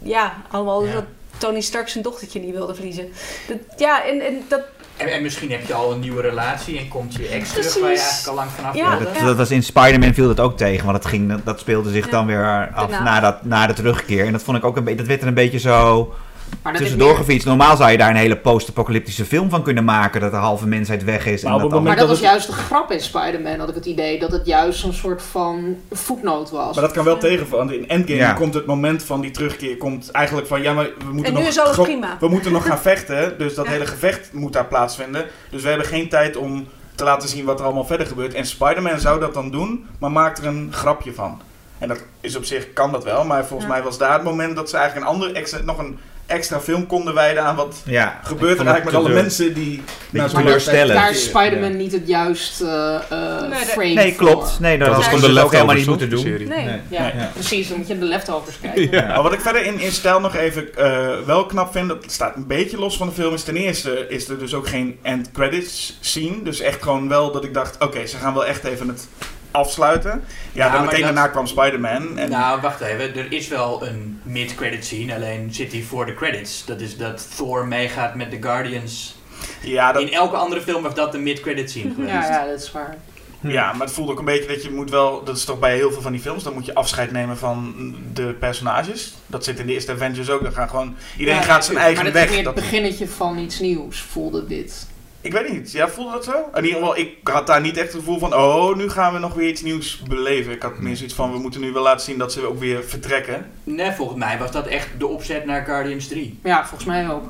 ja, 0.03 0.43
allemaal 0.51 0.85
Ja. 0.87 0.93
dat 0.93 1.05
Tony 1.39 1.61
Stark 1.61 1.89
zijn 1.89 2.05
dochtertje 2.05 2.41
niet 2.41 2.55
wilde 2.55 2.75
verliezen. 2.75 3.09
Dat, 3.49 3.57
ja, 3.77 4.05
en, 4.07 4.21
en 4.21 4.43
dat... 4.49 4.61
En, 4.97 5.13
en 5.13 5.23
misschien 5.23 5.51
heb 5.51 5.67
je 5.67 5.75
al 5.75 5.93
een 5.93 6.01
nieuwe 6.01 6.21
relatie 6.21 6.79
en 6.79 6.89
komt 6.89 7.15
je 7.15 7.27
ex 7.29 7.53
terug 7.53 7.75
waar 7.75 7.91
je 7.91 7.97
eigenlijk 7.97 8.29
al 8.29 8.35
lang 8.35 8.51
vanaf 8.51 8.75
Ja, 8.75 8.99
wilde. 8.99 9.13
dat, 9.13 9.23
dat 9.23 9.37
was 9.37 9.51
in 9.51 9.63
Spider-Man 9.63 10.15
viel 10.15 10.27
dat 10.27 10.41
ook 10.41 10.57
tegen, 10.57 10.87
want 10.87 11.03
dat, 11.03 11.11
ging, 11.11 11.43
dat 11.45 11.61
speelde 11.61 11.91
zich 11.91 12.05
Ja. 12.05 12.11
dan 12.11 12.27
weer 12.27 12.71
af 12.75 12.91
na, 12.91 13.21
dat, 13.21 13.45
na 13.45 13.67
de 13.67 13.73
terugkeer. 13.73 14.27
En 14.27 14.33
dat 14.33 14.43
vond 14.43 14.57
ik 14.57 14.65
ook 14.65 14.77
een 14.77 14.85
beetje, 14.85 14.99
dat 14.99 15.07
werd 15.09 15.21
er 15.23 15.27
een 15.29 15.35
beetje 15.35 15.59
zo 15.59 16.15
Maar 16.63 16.73
dat 16.73 16.81
tussendoor 16.81 17.09
meer- 17.09 17.17
gefietst. 17.17 17.47
Normaal 17.47 17.77
zou 17.77 17.91
je 17.91 17.99
daar 17.99 18.11
een 18.11 18.17
hele 18.17 18.37
post-apocalyptische 18.37 19.25
film 19.25 19.51
van 19.51 19.63
kunnen 19.63 19.85
maken, 19.85 20.21
dat 20.21 20.31
de 20.31 20.37
halve 20.37 20.67
mensheid 20.67 21.05
weg 21.05 21.27
is. 21.27 21.43
Maar 21.43 21.53
en 21.53 21.59
dat 21.59 21.71
dan- 21.71 21.83
Maar 21.83 21.97
dat 21.97 22.09
dat 22.09 22.19
was 22.19 22.29
juist 22.29 22.47
de 22.47 22.53
grap 22.53 22.91
in 22.91 23.01
Spider-Man, 23.01 23.59
had 23.59 23.69
ik 23.69 23.75
het 23.75 23.87
idee. 23.87 24.19
Dat 24.19 24.33
het 24.33 24.47
juist 24.47 24.85
een 24.85 24.93
soort 24.93 25.23
van 25.23 25.77
voetnoot 25.91 26.51
was. 26.51 26.75
Maar 26.75 26.85
dat 26.85 26.93
kan 26.93 27.05
wel 27.05 27.19
tegenvallen. 27.19 27.75
In 27.75 27.89
Endgame 27.89 28.19
Ja. 28.19 28.33
komt 28.33 28.55
het 28.55 28.67
moment 28.67 29.03
van 29.03 29.21
die 29.21 29.31
terugkeer 29.31 29.77
komt 29.77 30.11
eigenlijk 30.11 30.47
van 30.47 30.63
ja, 30.63 30.73
maar 30.73 30.85
we 30.85 31.05
moeten 31.13 31.25
En 31.25 31.33
nu 31.33 31.39
nog 31.39 31.49
is 31.49 31.59
alles 31.59 31.77
prima. 31.77 32.17
We 32.21 32.29
moeten 32.29 32.53
nog 32.53 32.67
gaan 32.67 32.79
vechten, 32.93 33.39
dus 33.39 33.55
dat 33.55 33.65
Ja. 33.67 33.71
hele 33.73 33.87
gevecht 33.87 34.33
moet 34.33 34.53
daar 34.53 34.67
plaatsvinden. 34.67 35.25
Dus 35.51 35.63
we 35.63 35.69
hebben 35.69 35.87
geen 35.87 36.09
tijd 36.09 36.37
om 36.37 36.67
te 36.95 37.05
laten 37.05 37.29
zien 37.29 37.45
wat 37.45 37.59
er 37.59 37.65
allemaal 37.65 37.85
verder 37.87 38.07
gebeurt. 38.07 38.35
En 38.35 38.47
Spider-Man 38.47 39.01
zou 39.01 39.21
dat 39.21 39.35
dan 39.35 39.51
doen, 39.51 39.87
maar 39.99 40.11
maakt 40.13 40.39
er 40.39 40.47
een 40.47 40.69
grapje 40.71 41.13
van. 41.15 41.41
En 41.79 41.89
dat 41.89 42.03
is 42.21 42.37
op 42.37 42.45
zich, 42.45 42.73
kan 42.73 42.93
dat 42.93 43.05
wel. 43.05 43.25
Maar 43.25 43.45
volgens 43.47 43.69
Ja. 43.69 43.75
mij 43.75 43.83
was 43.85 43.99
daar 43.99 44.13
het 44.13 44.23
moment 44.23 44.57
dat 44.57 44.71
ze 44.71 44.77
eigenlijk 44.77 45.07
een 45.07 45.13
ander 45.15 45.35
extra, 45.35 45.59
nog 45.65 45.79
een 45.79 45.99
extra 46.27 46.61
film 46.61 46.87
konden 46.87 47.15
wijden 47.15 47.43
aan 47.45 47.57
wat 47.57 47.83
Ja, 47.85 48.21
gebeurt 48.23 48.59
er 48.59 48.67
eigenlijk 48.67 48.85
met 48.85 48.95
alle 48.95 49.15
mensen 49.23 49.55
die... 49.55 49.83
Beetje 50.11 50.29
zo'n 50.29 50.39
teleurstellend. 50.43 50.99
Daar 50.99 51.11
is. 51.11 51.25
Spider-Man 51.25 51.77
niet 51.77 51.93
het 51.93 52.07
juiste 52.09 52.65
eh, 53.09 53.41
eh, 53.43 53.51
Nee, 53.51 53.59
frame 53.65 53.93
Nee, 53.95 54.15
voor. 54.15 54.27
klopt. 54.27 54.61
Nee, 54.61 54.79
dat, 54.79 54.87
Dat 54.87 54.97
was 54.97 55.07
gewoon 55.09 55.35
de 55.35 55.41
ook 55.43 55.53
helemaal 55.53 55.75
niet 55.75 55.87
moeten 55.87 56.11
doen. 56.11 56.23
de 56.23 56.29
serie? 56.31 56.47
Nee. 56.47 56.67
Ja, 56.89 57.07
Ja. 57.07 57.31
precies. 57.35 57.69
Dan 57.69 57.79
moet 57.79 57.89
je 57.89 57.99
de 57.99 58.05
leftovers 58.05 58.57
kijken. 58.63 58.91
Ja. 58.91 59.07
Maar 59.07 59.23
wat 59.23 59.33
ik 59.33 59.41
verder 59.41 59.65
in, 59.65 59.81
in 59.81 59.93
stijl 59.93 60.21
nog 60.21 60.37
even 60.37 60.75
eh, 60.77 61.09
wel 61.27 61.47
knap 61.47 61.73
vind, 61.73 61.89
dat 61.89 62.05
staat 62.07 62.37
een 62.37 62.47
beetje 62.47 62.79
los 62.79 62.97
van 62.97 63.07
de 63.09 63.15
film, 63.15 63.35
is 63.35 63.43
ten 63.43 63.57
eerste 63.57 64.07
is 64.09 64.29
er 64.29 64.39
dus 64.39 64.55
ook 64.55 64.69
geen 64.69 64.99
end 65.03 65.31
credits 65.33 65.97
scene. 66.01 66.43
Dus 66.43 66.61
echt 66.61 66.83
gewoon 66.83 67.09
wel 67.09 67.33
dat 67.33 67.45
ik 67.45 67.55
dacht, 67.55 67.77
oké, 67.81 68.07
ze 68.07 68.17
gaan 68.17 68.35
wel 68.35 68.47
echt 68.47 68.65
even 68.65 68.89
het 68.89 69.09
afsluiten. 69.53 70.11
Ja, 70.53 70.67
Ja, 70.67 70.73
dan 70.73 70.85
meteen 70.85 71.01
dat- 71.03 71.15
daarna 71.15 71.29
kwam 71.31 71.47
Spider-Man. 71.47 72.19
En 72.19 72.31
Nou, 72.31 72.61
wacht 72.61 72.81
even. 72.81 73.17
Er 73.17 73.33
is 73.33 73.49
wel 73.49 73.87
een 73.87 74.21
mid-credit 74.23 74.85
scene, 74.85 75.15
alleen 75.15 75.55
zit 75.55 75.71
die 75.71 75.87
voor 75.87 76.07
de 76.07 76.15
credits. 76.15 76.65
Dat 76.65 76.81
is 76.81 76.97
dat 76.97 77.37
Thor 77.37 77.67
meegaat 77.67 78.15
met 78.15 78.31
de 78.31 78.39
Guardians. 78.43 79.17
ja, 79.63 79.93
dat, 79.93 80.03
In 80.03 80.13
elke 80.13 80.37
andere 80.37 80.61
film 80.61 80.83
was 80.83 80.95
dat 80.95 81.13
de 81.13 81.19
mid-credit 81.19 81.71
scene 81.71 81.95
geweest. 81.95 82.13
Ja, 82.13 82.29
ja, 82.29 82.47
dat 82.47 82.61
is 82.61 82.73
waar. 82.73 82.97
ja, 83.41 83.73
maar 83.73 83.87
het 83.87 83.95
voelt 83.97 84.11
ook 84.11 84.19
een 84.19 84.25
beetje 84.25 84.47
dat 84.49 84.63
je 84.63 84.71
moet 84.71 84.91
wel, 84.91 85.25
dat 85.25 85.37
is 85.37 85.45
toch 85.45 85.59
bij 85.59 85.75
heel 85.77 85.93
veel 85.93 86.03
van 86.03 86.13
die 86.13 86.21
films, 86.21 86.43
dan 86.43 86.53
moet 86.53 86.67
je 86.67 86.75
afscheid 86.75 87.13
nemen 87.13 87.39
van 87.39 87.75
de 88.13 88.37
personages. 88.39 89.15
Dat 89.27 89.45
zit 89.45 89.59
in 89.59 89.67
de 89.67 89.73
eerste 89.73 89.93
Avengers 89.93 90.31
ook. 90.31 90.43
Dan 90.43 90.53
gaan 90.53 90.69
gewoon, 90.69 90.95
iedereen 91.19 91.41
Ja, 91.41 91.47
gaat 91.47 91.65
zijn 91.65 91.77
eigen 91.79 92.03
Maar 92.05 92.13
dat 92.13 92.23
is 92.23 92.29
weg. 92.29 92.37
meer 92.37 92.47
het 92.47 92.55
beginnetje 92.55 93.09
van 93.09 93.39
iets 93.39 93.59
nieuws, 93.61 94.01
voelde 94.01 94.47
dit. 94.47 94.87
Ik 95.23 95.33
weet 95.33 95.53
niet, 95.53 95.73
ja, 95.73 95.89
voelde 95.89 96.13
dat 96.13 96.25
zo? 96.25 96.49
In 96.55 96.65
ieder 96.65 96.79
geval, 96.79 96.97
ik 96.97 97.17
had 97.23 97.47
daar 97.47 97.61
niet 97.61 97.77
echt 97.77 97.93
het 97.93 98.01
gevoel 98.01 98.19
van, 98.19 98.35
oh, 98.35 98.77
nu 98.77 98.91
gaan 98.91 99.13
we 99.13 99.19
nog 99.19 99.35
weer 99.35 99.49
iets 99.49 99.63
nieuws 99.63 100.03
beleven. 100.09 100.53
Ik 100.53 100.63
had 100.63 100.79
meer 100.79 100.97
zoiets 100.97 101.15
van, 101.15 101.33
we 101.33 101.39
moeten 101.39 101.61
nu 101.61 101.73
wel 101.73 101.83
laten 101.83 102.05
zien 102.05 102.19
dat 102.19 102.33
ze 102.33 102.47
ook 102.47 102.59
weer 102.59 102.85
vertrekken. 102.85 103.51
Nee, 103.65 103.93
volgens 103.93 104.19
mij 104.19 104.39
was 104.39 104.51
dat 104.51 104.67
echt 104.67 104.89
de 104.99 105.07
opzet 105.07 105.45
naar 105.45 105.65
Guardians 105.65 106.09
3. 106.09 106.39
Ja, 106.43 106.67
volgens 106.67 106.89
mij 106.89 107.11
ook. 107.11 107.23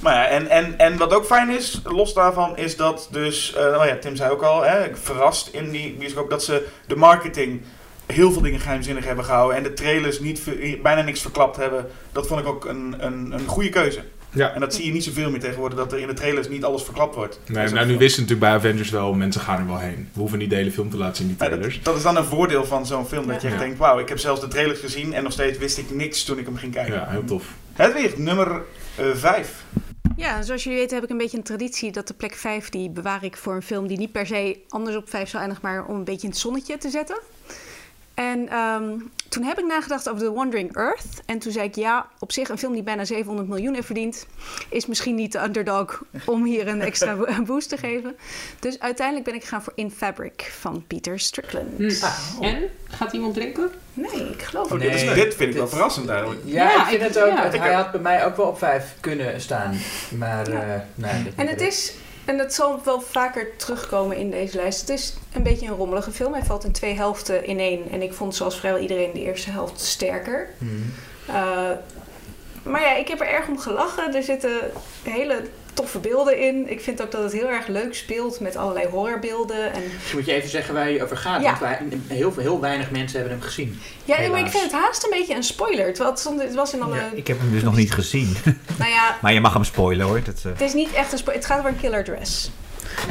Maar 0.00 0.14
ja, 0.14 0.26
en, 0.26 0.48
en, 0.48 0.78
en 0.78 0.96
wat 0.96 1.14
ook 1.14 1.24
fijn 1.24 1.50
is, 1.50 1.80
los 1.84 2.14
daarvan, 2.14 2.56
is 2.56 2.76
dat 2.76 3.08
dus, 3.10 3.54
eh 3.54 3.62
nou 3.62 3.86
ja, 3.86 3.96
Tim 3.96 4.16
zei 4.16 4.30
ook 4.30 4.42
al, 4.42 4.62
hè, 4.62 4.96
verrast 4.96 5.48
in 5.48 5.70
die 5.70 5.94
bioscoop, 5.98 6.30
dat 6.30 6.44
ze 6.44 6.66
de 6.86 6.96
marketing 6.96 7.62
heel 8.06 8.32
veel 8.32 8.42
dingen 8.42 8.60
geheimzinnig 8.60 9.04
hebben 9.04 9.24
gehouden 9.24 9.56
en 9.56 9.62
de 9.62 9.72
trailers 9.72 10.20
niet, 10.20 10.42
bijna 10.82 11.02
niks 11.02 11.20
verklapt 11.20 11.56
hebben. 11.56 11.86
Dat 12.12 12.26
vond 12.26 12.40
ik 12.40 12.46
ook 12.46 12.64
een, 12.64 12.94
een, 12.98 13.32
een 13.32 13.46
goede 13.46 13.68
keuze. 13.68 14.02
Ja. 14.34 14.52
En 14.54 14.60
dat 14.60 14.74
zie 14.74 14.86
je 14.86 14.92
niet 14.92 15.04
zoveel 15.04 15.30
meer 15.30 15.40
tegenwoordig, 15.40 15.78
dat 15.78 15.92
er 15.92 15.98
in 15.98 16.06
de 16.06 16.12
trailers 16.12 16.48
niet 16.48 16.64
alles 16.64 16.82
verklapt 16.82 17.14
wordt. 17.14 17.40
Nee, 17.46 17.68
nou, 17.68 17.86
nu 17.86 17.96
wisten 17.98 18.22
natuurlijk 18.22 18.50
bij 18.50 18.58
Avengers 18.58 18.90
wel, 18.90 19.12
mensen 19.14 19.40
gaan 19.40 19.58
er 19.60 19.66
wel 19.66 19.78
heen. 19.78 20.08
We 20.12 20.20
hoeven 20.20 20.38
niet 20.38 20.50
de 20.50 20.56
hele 20.56 20.72
film 20.72 20.90
te 20.90 20.96
laten 20.96 21.16
zien, 21.16 21.26
die 21.26 21.36
trailers. 21.36 21.74
dat, 21.74 21.84
dat 21.84 21.96
is 21.96 22.02
dan 22.02 22.16
een 22.16 22.24
voordeel 22.24 22.64
van 22.64 22.86
zo'n 22.86 23.06
film, 23.06 23.26
dat 23.26 23.40
je 23.40 23.46
echt 23.46 23.56
Ja. 23.56 23.62
denkt, 23.62 23.78
wauw, 23.78 23.98
ik 23.98 24.08
heb 24.08 24.18
zelfs 24.18 24.40
de 24.40 24.48
trailers 24.48 24.80
gezien 24.80 25.12
en 25.14 25.22
nog 25.22 25.32
steeds 25.32 25.58
wist 25.58 25.78
ik 25.78 25.90
niks 25.90 26.24
toen 26.24 26.38
ik 26.38 26.44
hem 26.46 26.56
ging 26.56 26.72
kijken. 26.72 26.94
Ja, 26.94 27.06
heel 27.08 27.24
tof. 27.24 27.44
Hedwig, 27.72 28.16
nummer 28.16 28.62
5. 29.14 29.64
Ja, 30.16 30.42
zoals 30.42 30.64
jullie 30.64 30.78
weten 30.78 30.94
heb 30.94 31.04
ik 31.04 31.10
een 31.10 31.16
beetje 31.18 31.36
een 31.36 31.42
traditie 31.42 31.92
dat 31.92 32.06
de 32.08 32.14
plek 32.14 32.34
5 32.34 32.68
die 32.68 32.90
bewaar 32.90 33.24
ik 33.24 33.36
voor 33.36 33.54
een 33.54 33.62
film 33.62 33.86
die 33.86 33.98
niet 33.98 34.12
per 34.12 34.26
se 34.26 34.58
anders 34.68 34.96
op 34.96 35.10
5 35.10 35.28
zou 35.28 35.42
eindigen, 35.42 35.68
maar 35.68 35.84
om 35.86 35.96
een 35.96 36.04
beetje 36.04 36.22
in 36.22 36.28
het 36.28 36.38
zonnetje 36.38 36.78
te 36.78 36.90
zetten. 36.90 37.16
En 38.14 38.48
ehm, 38.48 38.84
toen 39.28 39.42
heb 39.42 39.58
ik 39.58 39.66
nagedacht 39.66 40.08
over 40.10 40.24
The 40.24 40.32
Wandering 40.32 40.76
Earth. 40.76 41.22
En 41.26 41.38
toen 41.38 41.52
zei 41.52 41.66
ik, 41.68 41.74
ja, 41.74 42.06
op 42.18 42.32
zich 42.32 42.48
een 42.48 42.58
film 42.58 42.72
die 42.72 42.82
bijna 42.82 43.04
700 43.04 43.48
miljoen 43.48 43.74
heeft 43.74 43.86
verdiend... 43.86 44.26
is 44.68 44.86
misschien 44.86 45.14
niet 45.14 45.32
de 45.32 45.42
underdog 45.42 46.02
om 46.26 46.44
hier 46.44 46.68
een 46.68 46.80
extra 46.80 47.14
bo- 47.14 47.42
boost 47.46 47.68
te 47.68 47.76
geven. 47.76 48.16
Dus 48.60 48.78
uiteindelijk 48.80 49.26
ben 49.26 49.34
ik 49.34 49.42
gegaan 49.42 49.62
voor 49.62 49.72
In 49.76 49.90
Fabric 49.90 50.52
van 50.58 50.84
Peter 50.86 51.18
Strickland. 51.18 51.66
Hm. 51.76 52.42
En? 52.44 52.62
Gaat 52.88 53.12
iemand 53.12 53.34
drinken? 53.34 53.70
Nee, 53.94 54.28
ik 54.30 54.42
geloof 54.42 54.64
Oh, 54.66 54.72
het 54.72 54.80
dit, 54.80 54.94
is, 54.94 55.02
Nee, 55.04 55.14
dit 55.14 55.34
vind 55.34 55.50
ik 55.50 55.56
wel 55.56 55.68
verrassend 55.68 56.08
eigenlijk. 56.08 56.40
Ja, 56.44 56.70
Ja, 56.70 56.80
ik 56.80 56.86
vind 56.88 57.00
ik- 57.00 57.06
het 57.06 57.18
ook. 57.18 57.28
ja. 57.28 57.50
hij 57.60 57.72
had 57.72 57.90
bij 57.90 58.00
mij 58.00 58.24
ook 58.26 58.36
wel 58.36 58.46
op 58.46 58.58
5 58.58 58.94
kunnen 59.00 59.40
staan. 59.40 59.76
Maar, 60.18 60.50
Ja. 60.50 60.60
eh, 60.60 60.80
nee. 60.94 61.10
En 61.12 61.22
niet 61.36 61.50
het 61.50 61.60
is, 61.60 61.94
en 62.24 62.36
dat 62.36 62.54
zal 62.54 62.80
wel 62.84 63.00
vaker 63.00 63.56
terugkomen 63.56 64.16
in 64.16 64.30
deze 64.30 64.56
lijst. 64.56 64.80
Het 64.80 64.88
is 64.88 65.14
een 65.32 65.42
beetje 65.42 65.66
een 65.66 65.76
rommelige 65.76 66.12
film. 66.12 66.32
Hij 66.32 66.44
valt 66.44 66.64
in 66.64 66.72
twee 66.72 66.94
helften 66.94 67.46
in 67.46 67.58
één. 67.58 67.90
En 67.90 68.02
ik 68.02 68.12
vond 68.12 68.34
zoals 68.34 68.58
vrijwel 68.58 68.82
iedereen 68.82 69.12
de 69.12 69.22
eerste 69.22 69.50
helft 69.50 69.80
sterker. 69.80 70.48
Mhm. 70.58 70.72
Uh, 71.28 71.70
maar 72.62 72.80
ja, 72.80 72.94
ik 72.94 73.08
heb 73.08 73.20
er 73.20 73.28
erg 73.28 73.48
om 73.48 73.58
gelachen. 73.58 74.14
Er 74.14 74.22
zitten 74.22 74.70
hele 75.02 75.42
toffe 75.74 75.98
beelden 75.98 76.38
in. 76.38 76.70
Ik 76.70 76.80
vind 76.80 77.02
ook 77.02 77.10
dat 77.10 77.22
het 77.22 77.32
heel 77.32 77.48
erg 77.48 77.66
leuk 77.66 77.94
speelt 77.94 78.40
met 78.40 78.56
allerlei 78.56 78.86
horrorbeelden. 78.86 79.72
En... 79.72 79.82
Moet 80.12 80.24
je 80.24 80.32
even 80.32 80.50
zeggen 80.50 80.74
waar 80.74 80.90
je 80.90 81.02
over 81.02 81.16
gaat. 81.16 81.42
Ja. 81.42 81.48
Want 81.48 81.60
wij, 81.60 81.78
heel, 82.06 82.32
veel- 82.32 82.42
heel 82.42 82.60
weinig 82.60 82.90
mensen 82.90 83.18
hebben 83.18 83.38
hem 83.38 83.46
gezien. 83.46 83.80
Ja, 84.04 84.28
maar 84.28 84.40
ik 84.40 84.50
vind 84.50 84.62
het 84.62 84.72
haast 84.72 85.04
een 85.04 85.10
beetje 85.10 85.34
een 85.34 85.42
spoiler. 85.42 85.86
Terwijl 85.86 86.10
het, 86.10 86.18
stond, 86.18 86.42
het 86.42 86.54
was 86.54 86.74
in 86.74 86.82
alle... 86.82 86.96
Ja, 86.96 87.10
ik 87.14 87.26
heb 87.26 87.38
hem 87.38 87.52
dus 87.52 87.62
nog 87.62 87.76
niet 87.76 87.92
gezien. 87.92 88.36
Nou 88.78 88.90
ja, 88.90 89.18
Maar 89.22 89.32
je 89.32 89.40
mag 89.40 89.52
hem 89.52 89.64
spoilen 89.64 90.06
hoor. 90.06 90.22
Dat, 90.24 90.36
eh, 90.44 90.52
het 90.52 90.60
is 90.60 90.72
niet 90.72 90.92
echt 90.92 91.12
een 91.12 91.18
spoiler. 91.18 91.42
Het 91.42 91.50
gaat 91.50 91.58
over 91.58 91.70
een 91.70 91.80
killer 91.80 92.04
dress. 92.04 92.50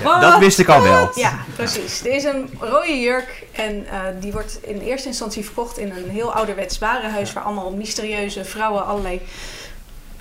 dat 0.03 0.37
wist 0.37 0.59
ik 0.59 0.69
al 0.69 0.81
wel. 0.81 1.11
Ja, 1.15 1.39
precies. 1.55 2.05
Er 2.05 2.11
is 2.15 2.23
een 2.23 2.49
rode 2.59 2.99
jurk 2.99 3.43
en 3.51 3.85
eh, 3.87 3.99
die 4.19 4.31
wordt 4.31 4.59
in 4.61 4.79
eerste 4.79 5.07
instantie 5.07 5.43
verkocht 5.43 5.77
in 5.77 5.91
een 5.91 6.09
heel 6.09 6.33
ouderwets 6.33 6.79
warenhuis 6.79 7.33
waar 7.33 7.43
allemaal 7.43 7.71
mysterieuze 7.71 8.45
vrouwen 8.45 8.85
allerlei. 8.85 9.21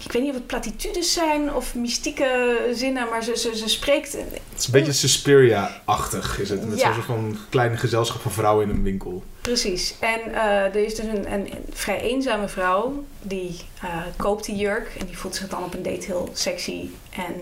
Ik 0.05 0.13
weet 0.13 0.23
niet 0.23 0.31
of 0.31 0.37
het 0.37 0.47
platitudes 0.47 1.13
zijn 1.13 1.55
of 1.55 1.75
mystieke 1.75 2.59
zinnen, 2.75 3.09
maar 3.09 3.23
ze, 3.23 3.37
ze, 3.37 3.57
ze 3.57 3.69
spreekt. 3.69 4.13
Het 4.13 4.41
is 4.59 4.67
een 4.67 4.73
beetje 4.73 4.93
Suspiria-achtig, 4.93 6.41
is 6.41 6.49
het. 6.51 6.69
Met 6.69 6.79
Ja. 6.79 6.85
zo'n 6.85 6.95
soort 6.95 7.07
van 7.07 7.37
kleine 7.49 7.77
gezelschap 7.77 8.21
van 8.21 8.33
vrouwen 8.33 8.69
in 8.69 8.75
een 8.75 8.83
winkel. 8.83 9.23
Precies. 9.41 9.95
En 10.01 10.35
eh, 10.35 10.65
er 10.65 10.85
is 10.85 10.95
dus 10.95 11.07
een, 11.07 11.33
een, 11.33 11.49
vrij 11.73 12.01
eenzame 12.01 12.49
vrouw 12.49 13.05
die 13.23 13.61
eh, 13.83 13.97
koopt 14.17 14.45
die 14.45 14.57
jurk 14.57 14.91
en 14.99 15.07
die 15.07 15.19
voelt 15.19 15.35
zich 15.37 15.49
dan 15.49 15.65
op 15.65 15.75
een 15.75 15.83
date 15.83 16.07
heel 16.07 16.31
sexy. 16.33 16.89
En 17.11 17.35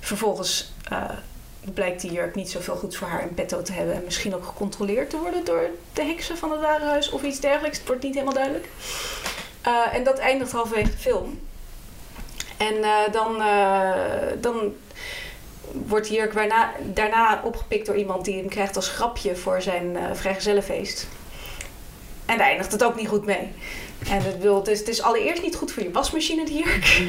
vervolgens 0.00 0.72
eh, 0.88 1.02
blijkt 1.74 2.00
die 2.00 2.12
jurk 2.12 2.34
niet 2.34 2.50
zoveel 2.50 2.76
goeds 2.76 2.96
voor 2.96 3.08
haar 3.08 3.22
in 3.22 3.34
petto 3.34 3.62
te 3.62 3.72
hebben 3.72 3.94
en 3.94 4.04
misschien 4.04 4.34
ook 4.34 4.44
gecontroleerd 4.44 5.10
te 5.10 5.16
worden 5.18 5.44
door 5.44 5.70
de 5.92 6.02
heksen 6.02 6.38
van 6.38 6.50
het 6.50 6.60
warenhuis 6.60 7.10
of 7.10 7.22
iets 7.22 7.40
dergelijks. 7.40 7.78
Het 7.78 7.86
wordt 7.86 8.02
niet 8.02 8.14
helemaal 8.14 8.34
duidelijk. 8.34 8.68
En 9.92 10.04
dat 10.04 10.18
eindigt 10.18 10.52
halverwege 10.52 10.90
de 10.90 10.96
film. 10.96 11.38
En 12.58 12.82
eh, 12.82 13.12
dan, 13.12 13.42
eh, 13.42 13.92
dan 14.40 14.74
wordt 15.72 16.08
die 16.08 16.16
jurk 16.16 16.34
daarna, 16.34 16.72
daarna 16.82 17.40
opgepikt 17.44 17.86
door 17.86 17.96
iemand 17.96 18.24
die 18.24 18.36
hem 18.36 18.48
krijgt 18.48 18.76
als 18.76 18.88
grapje 18.88 19.36
voor 19.36 19.62
zijn 19.62 19.96
eh 19.96 20.04
vrijgezellenfeest. 20.12 21.06
En 22.26 22.38
daar 22.38 22.46
eindigt 22.46 22.72
het 22.72 22.84
ook 22.84 22.96
niet 22.96 23.08
goed 23.08 23.24
mee. 23.24 23.52
En 24.08 24.22
het, 24.22 24.38
wil, 24.38 24.56
het, 24.56 24.68
is, 24.68 24.78
het 24.78 24.88
is 24.88 25.02
allereerst 25.02 25.42
niet 25.42 25.56
goed 25.56 25.72
voor 25.72 25.82
je 25.82 25.90
wasmachine, 25.90 26.44
die 26.44 26.64
jurk. 26.64 27.02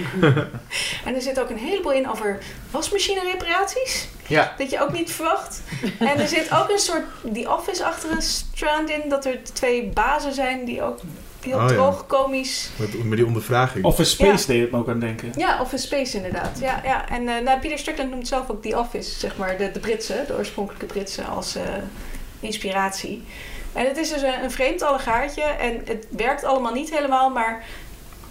en 1.05 1.15
er 1.15 1.21
zit 1.21 1.39
ook 1.39 1.49
een 1.49 1.57
heleboel 1.57 1.91
in 1.91 2.09
over 2.09 2.37
wasmachine 2.71 3.21
reparaties. 3.21 4.07
Ja. 4.27 4.53
Dat 4.57 4.69
je 4.69 4.81
ook 4.81 4.91
niet 4.91 5.11
verwacht. 5.11 5.61
En 5.99 6.19
er 6.19 6.27
zit 6.27 6.51
ook 6.51 6.69
een 6.69 6.79
soort 6.79 7.03
The 7.33 7.55
Office-achtige 7.57 8.21
strand 8.21 8.89
in. 8.89 9.09
Dat 9.09 9.25
er 9.25 9.39
twee 9.53 9.83
bazen 9.83 10.33
zijn 10.33 10.65
die 10.65 10.81
ook 10.83 10.99
heel 11.41 11.55
Oh, 11.55 11.61
ja. 11.61 11.67
droog, 11.67 12.07
komisch... 12.07 12.69
Met, 12.75 13.03
met 13.03 13.17
die 13.17 13.25
ondervraging. 13.27 13.85
Office 13.85 14.09
Space 14.11 14.47
deed 14.47 14.61
het 14.61 14.71
me 14.71 14.77
ook 14.77 14.89
aan 14.89 14.99
denken. 14.99 15.31
Ja, 15.37 15.61
Office 15.61 15.85
Space 15.85 16.15
inderdaad. 16.17 16.57
Ja, 16.61 16.81
ja. 16.83 17.09
En 17.09 17.27
eh 17.27 17.43
nou, 17.43 17.59
Peter 17.59 17.77
Strickland 17.77 18.09
noemt 18.09 18.27
zelf 18.27 18.49
ook 18.49 18.61
The 18.61 18.77
Office, 18.79 19.19
zeg 19.19 19.37
maar, 19.37 19.57
de, 19.57 19.71
de 19.71 19.79
Britse, 19.79 20.23
de 20.27 20.35
oorspronkelijke 20.37 20.85
Britse, 20.85 21.23
als 21.23 21.55
eh, 21.55 21.63
inspiratie. 22.39 23.23
En 23.73 23.85
het 23.87 23.97
is 23.97 24.09
dus 24.09 24.21
een, 24.21 24.43
een 24.43 24.51
vreemd 24.51 24.81
allegaartje 24.81 25.41
en 25.41 25.81
het 25.85 26.07
werkt 26.09 26.43
allemaal 26.43 26.73
niet 26.73 26.89
helemaal, 26.95 27.29
maar 27.29 27.63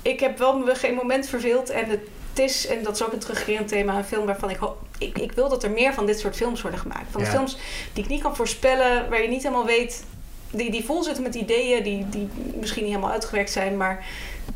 ik 0.02 0.20
heb 0.20 0.38
wel 0.38 0.58
me 0.58 0.74
geen 0.74 0.94
moment 0.94 1.26
verveeld. 1.26 1.70
En 1.70 1.88
het 1.88 2.00
is, 2.34 2.66
en 2.66 2.82
dat 2.82 2.94
is 2.94 3.04
ook 3.04 3.12
een 3.12 3.18
terugkerend 3.18 3.68
thema, 3.68 3.96
een 3.96 4.04
film 4.04 4.26
waarvan 4.26 4.50
ik 4.50 4.56
hoop... 4.56 4.78
Ik, 4.98 5.18
ik 5.18 5.32
wil 5.32 5.48
dat 5.48 5.62
er 5.62 5.70
meer 5.70 5.94
van 5.94 6.06
dit 6.06 6.18
soort 6.20 6.36
films 6.36 6.62
worden 6.62 6.80
gemaakt. 6.80 7.06
Van 7.10 7.20
Ja. 7.22 7.28
films 7.28 7.56
die 7.92 8.04
ik 8.04 8.10
niet 8.10 8.22
kan 8.22 8.36
voorspellen, 8.36 9.10
waar 9.10 9.22
je 9.22 9.28
niet 9.28 9.42
helemaal 9.42 9.66
weet... 9.66 10.04
Die, 10.50 10.70
die 10.70 10.84
vol 10.84 11.02
zitten 11.02 11.22
met 11.22 11.34
ideeën 11.34 11.82
die, 11.82 12.08
die 12.08 12.28
misschien 12.60 12.82
niet 12.82 12.92
helemaal 12.92 13.14
uitgewerkt 13.14 13.50
zijn, 13.50 13.76
maar 13.76 14.06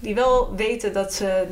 die 0.00 0.14
wel 0.14 0.54
weten 0.56 0.92
dat 0.92 1.14
ze... 1.14 1.46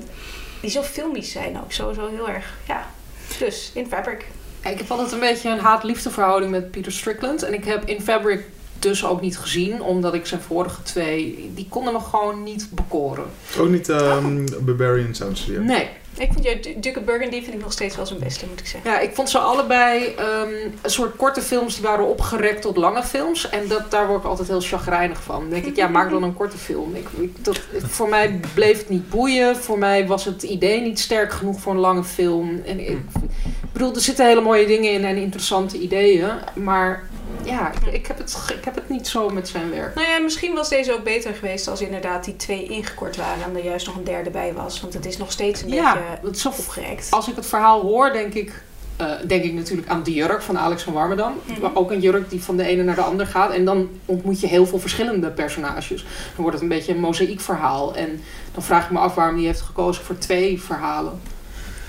Die 0.61 0.70
zo 0.70 0.83
filmisch 0.83 1.31
zijn 1.31 1.61
ook, 1.61 1.72
zo, 1.72 1.92
zo 1.92 2.09
heel 2.09 2.29
erg, 2.29 2.59
ja. 2.66 2.90
Dus, 3.38 3.70
in 3.74 3.87
Fabric. 3.87 4.26
Ik 4.64 4.79
heb 4.79 4.90
altijd 4.90 5.12
een 5.12 5.20
beetje 5.20 5.50
een 5.50 5.59
haat-liefde 5.59 6.11
verhouding 6.11 6.50
met 6.50 6.70
Peter 6.70 6.92
Strickland. 6.92 7.42
En 7.42 7.55
ik 7.55 7.64
heb 7.64 7.88
In 7.88 8.00
Fabric 8.00 8.44
dus 8.79 9.05
ook 9.05 9.20
niet 9.20 9.38
gezien, 9.38 9.83
omdat 9.83 10.14
ik 10.14 10.26
zijn 10.26 10.40
vorige 10.40 10.83
twee, 10.83 11.50
die 11.55 11.66
konden 11.68 11.92
me 11.92 12.00
gewoon 12.00 12.42
niet 12.42 12.68
bekoren. 12.70 13.24
Ook 13.59 13.68
niet 13.68 13.88
ehm 13.88 14.46
Barbarian 14.61 15.14
Sound 15.14 15.38
Studio. 15.38 15.61
Nee. 15.61 15.88
Ik 16.21 16.33
vind 16.33 16.45
ja, 16.45 16.73
Duke 16.81 16.99
of 16.99 17.05
Burgundy 17.05 17.43
vind 17.43 17.55
ik 17.55 17.63
nog 17.63 17.73
steeds 17.73 17.97
wel 17.97 18.07
zijn 18.07 18.19
beste, 18.19 18.47
moet 18.47 18.61
ik 18.61 18.67
zeggen. 18.67 18.91
Ja, 18.91 18.99
ik 18.99 19.15
vond 19.15 19.31
ze 19.31 19.39
allebei 19.39 20.15
ehm, 20.15 20.49
een 20.83 20.91
soort 20.91 21.17
korte 21.17 21.43
films 21.43 21.75
die 21.75 21.85
waren 21.85 22.07
opgerekt 22.07 22.63
tot 22.63 22.77
lange 22.77 23.03
films. 23.03 23.49
En 23.49 23.69
dat, 23.69 23.91
daar 23.91 24.07
word 24.07 24.21
ik 24.21 24.27
altijd 24.29 24.49
heel 24.49 24.61
chagrijnig 24.61 25.23
van. 25.23 25.41
Dan 25.41 25.51
denk 25.51 25.65
ik, 25.65 25.77
ja, 25.77 25.89
maak 25.89 26.11
dan 26.11 26.23
een 26.23 26.35
korte 26.35 26.59
film. 26.59 26.95
Ik, 26.95 27.09
ik, 27.21 27.45
dat, 27.45 27.61
voor 27.83 28.09
mij 28.09 28.41
bleef 28.55 28.79
het 28.79 28.89
niet 28.89 29.09
boeien. 29.09 29.57
Voor 29.57 29.79
mij 29.79 30.07
was 30.07 30.25
het 30.25 30.43
idee 30.43 30.81
niet 30.81 31.01
sterk 31.01 31.33
genoeg 31.33 31.61
voor 31.61 31.73
een 31.73 31.79
lange 31.79 32.05
film. 32.05 32.63
En 32.65 32.81
ik, 32.81 32.89
ik 32.89 33.73
bedoel, 33.73 33.95
er 33.95 34.01
zitten 34.01 34.27
hele 34.27 34.41
mooie 34.41 34.67
dingen 34.67 34.93
in 34.93 35.05
en 35.05 35.17
interessante 35.17 35.79
ideeën. 35.79 36.31
Maar 36.55 37.09
ja, 37.45 37.73
ik, 37.73 37.93
ik 37.93 38.07
heb 38.07 38.19
het, 38.19 38.39
ik 38.59 38.65
heb 38.65 38.75
het 38.75 38.89
niet 38.89 39.09
zo 39.09 39.29
met 39.29 39.49
zijn 39.49 39.71
werk. 39.71 39.95
Nou 39.95 40.09
ja, 40.09 40.19
misschien 40.19 40.55
was 40.55 40.69
deze 40.69 40.93
ook 40.93 41.05
beter 41.05 41.35
geweest 41.35 41.69
als 41.69 41.81
inderdaad 41.81 42.25
die 42.25 42.37
twee 42.37 42.65
ingekort 42.65 43.17
waren 43.17 43.45
en 43.45 43.57
er 43.57 43.65
juist 43.65 43.87
nog 43.87 43.97
een 43.97 44.05
derde 44.05 44.31
bij 44.31 44.53
was. 44.53 44.81
Want 44.81 44.95
het 44.95 45.07
is 45.07 45.17
nog 45.17 45.33
steeds 45.33 45.63
een 45.63 45.69
Ja, 45.69 45.93
beetje 45.93 46.09
is 46.31 46.40
zo 46.40 46.49
opgerekt. 46.49 47.11
Als 47.11 47.29
ik 47.29 47.37
het 47.37 47.46
verhaal 47.46 47.81
hoor, 47.81 48.12
denk 48.12 48.35
ik, 48.35 48.62
eh, 48.96 49.12
denk 49.27 49.44
ik 49.44 49.53
natuurlijk 49.53 49.88
aan 49.88 50.03
de 50.03 50.12
jurk 50.12 50.42
van 50.42 50.59
Alex 50.59 50.83
van 50.83 50.92
Warmerdam. 50.92 51.33
Mhm. 51.44 51.61
Maar 51.61 51.75
ook 51.75 51.90
een 51.90 52.01
jurk 52.01 52.31
die 52.31 52.42
van 52.42 52.57
de 52.57 52.64
ene 52.64 52.83
naar 52.83 52.94
de 52.94 53.03
ander 53.03 53.27
gaat. 53.27 53.53
En 53.53 53.64
dan 53.64 53.88
ontmoet 54.05 54.40
je 54.40 54.46
heel 54.46 54.66
veel 54.66 54.79
verschillende 54.79 55.31
personages. 55.31 56.03
Dan 56.03 56.42
wordt 56.42 56.53
het 56.53 56.62
een 56.62 56.68
beetje 56.68 56.92
een 56.92 57.01
mozaïekverhaal. 57.01 57.94
En 57.94 58.23
dan 58.53 58.62
vraag 58.62 58.85
ik 58.85 58.90
me 58.90 58.99
af 58.99 59.14
waarom 59.14 59.37
hij 59.37 59.44
heeft 59.44 59.61
gekozen 59.61 60.05
voor 60.05 60.18
twee 60.18 60.61
verhalen. 60.61 61.20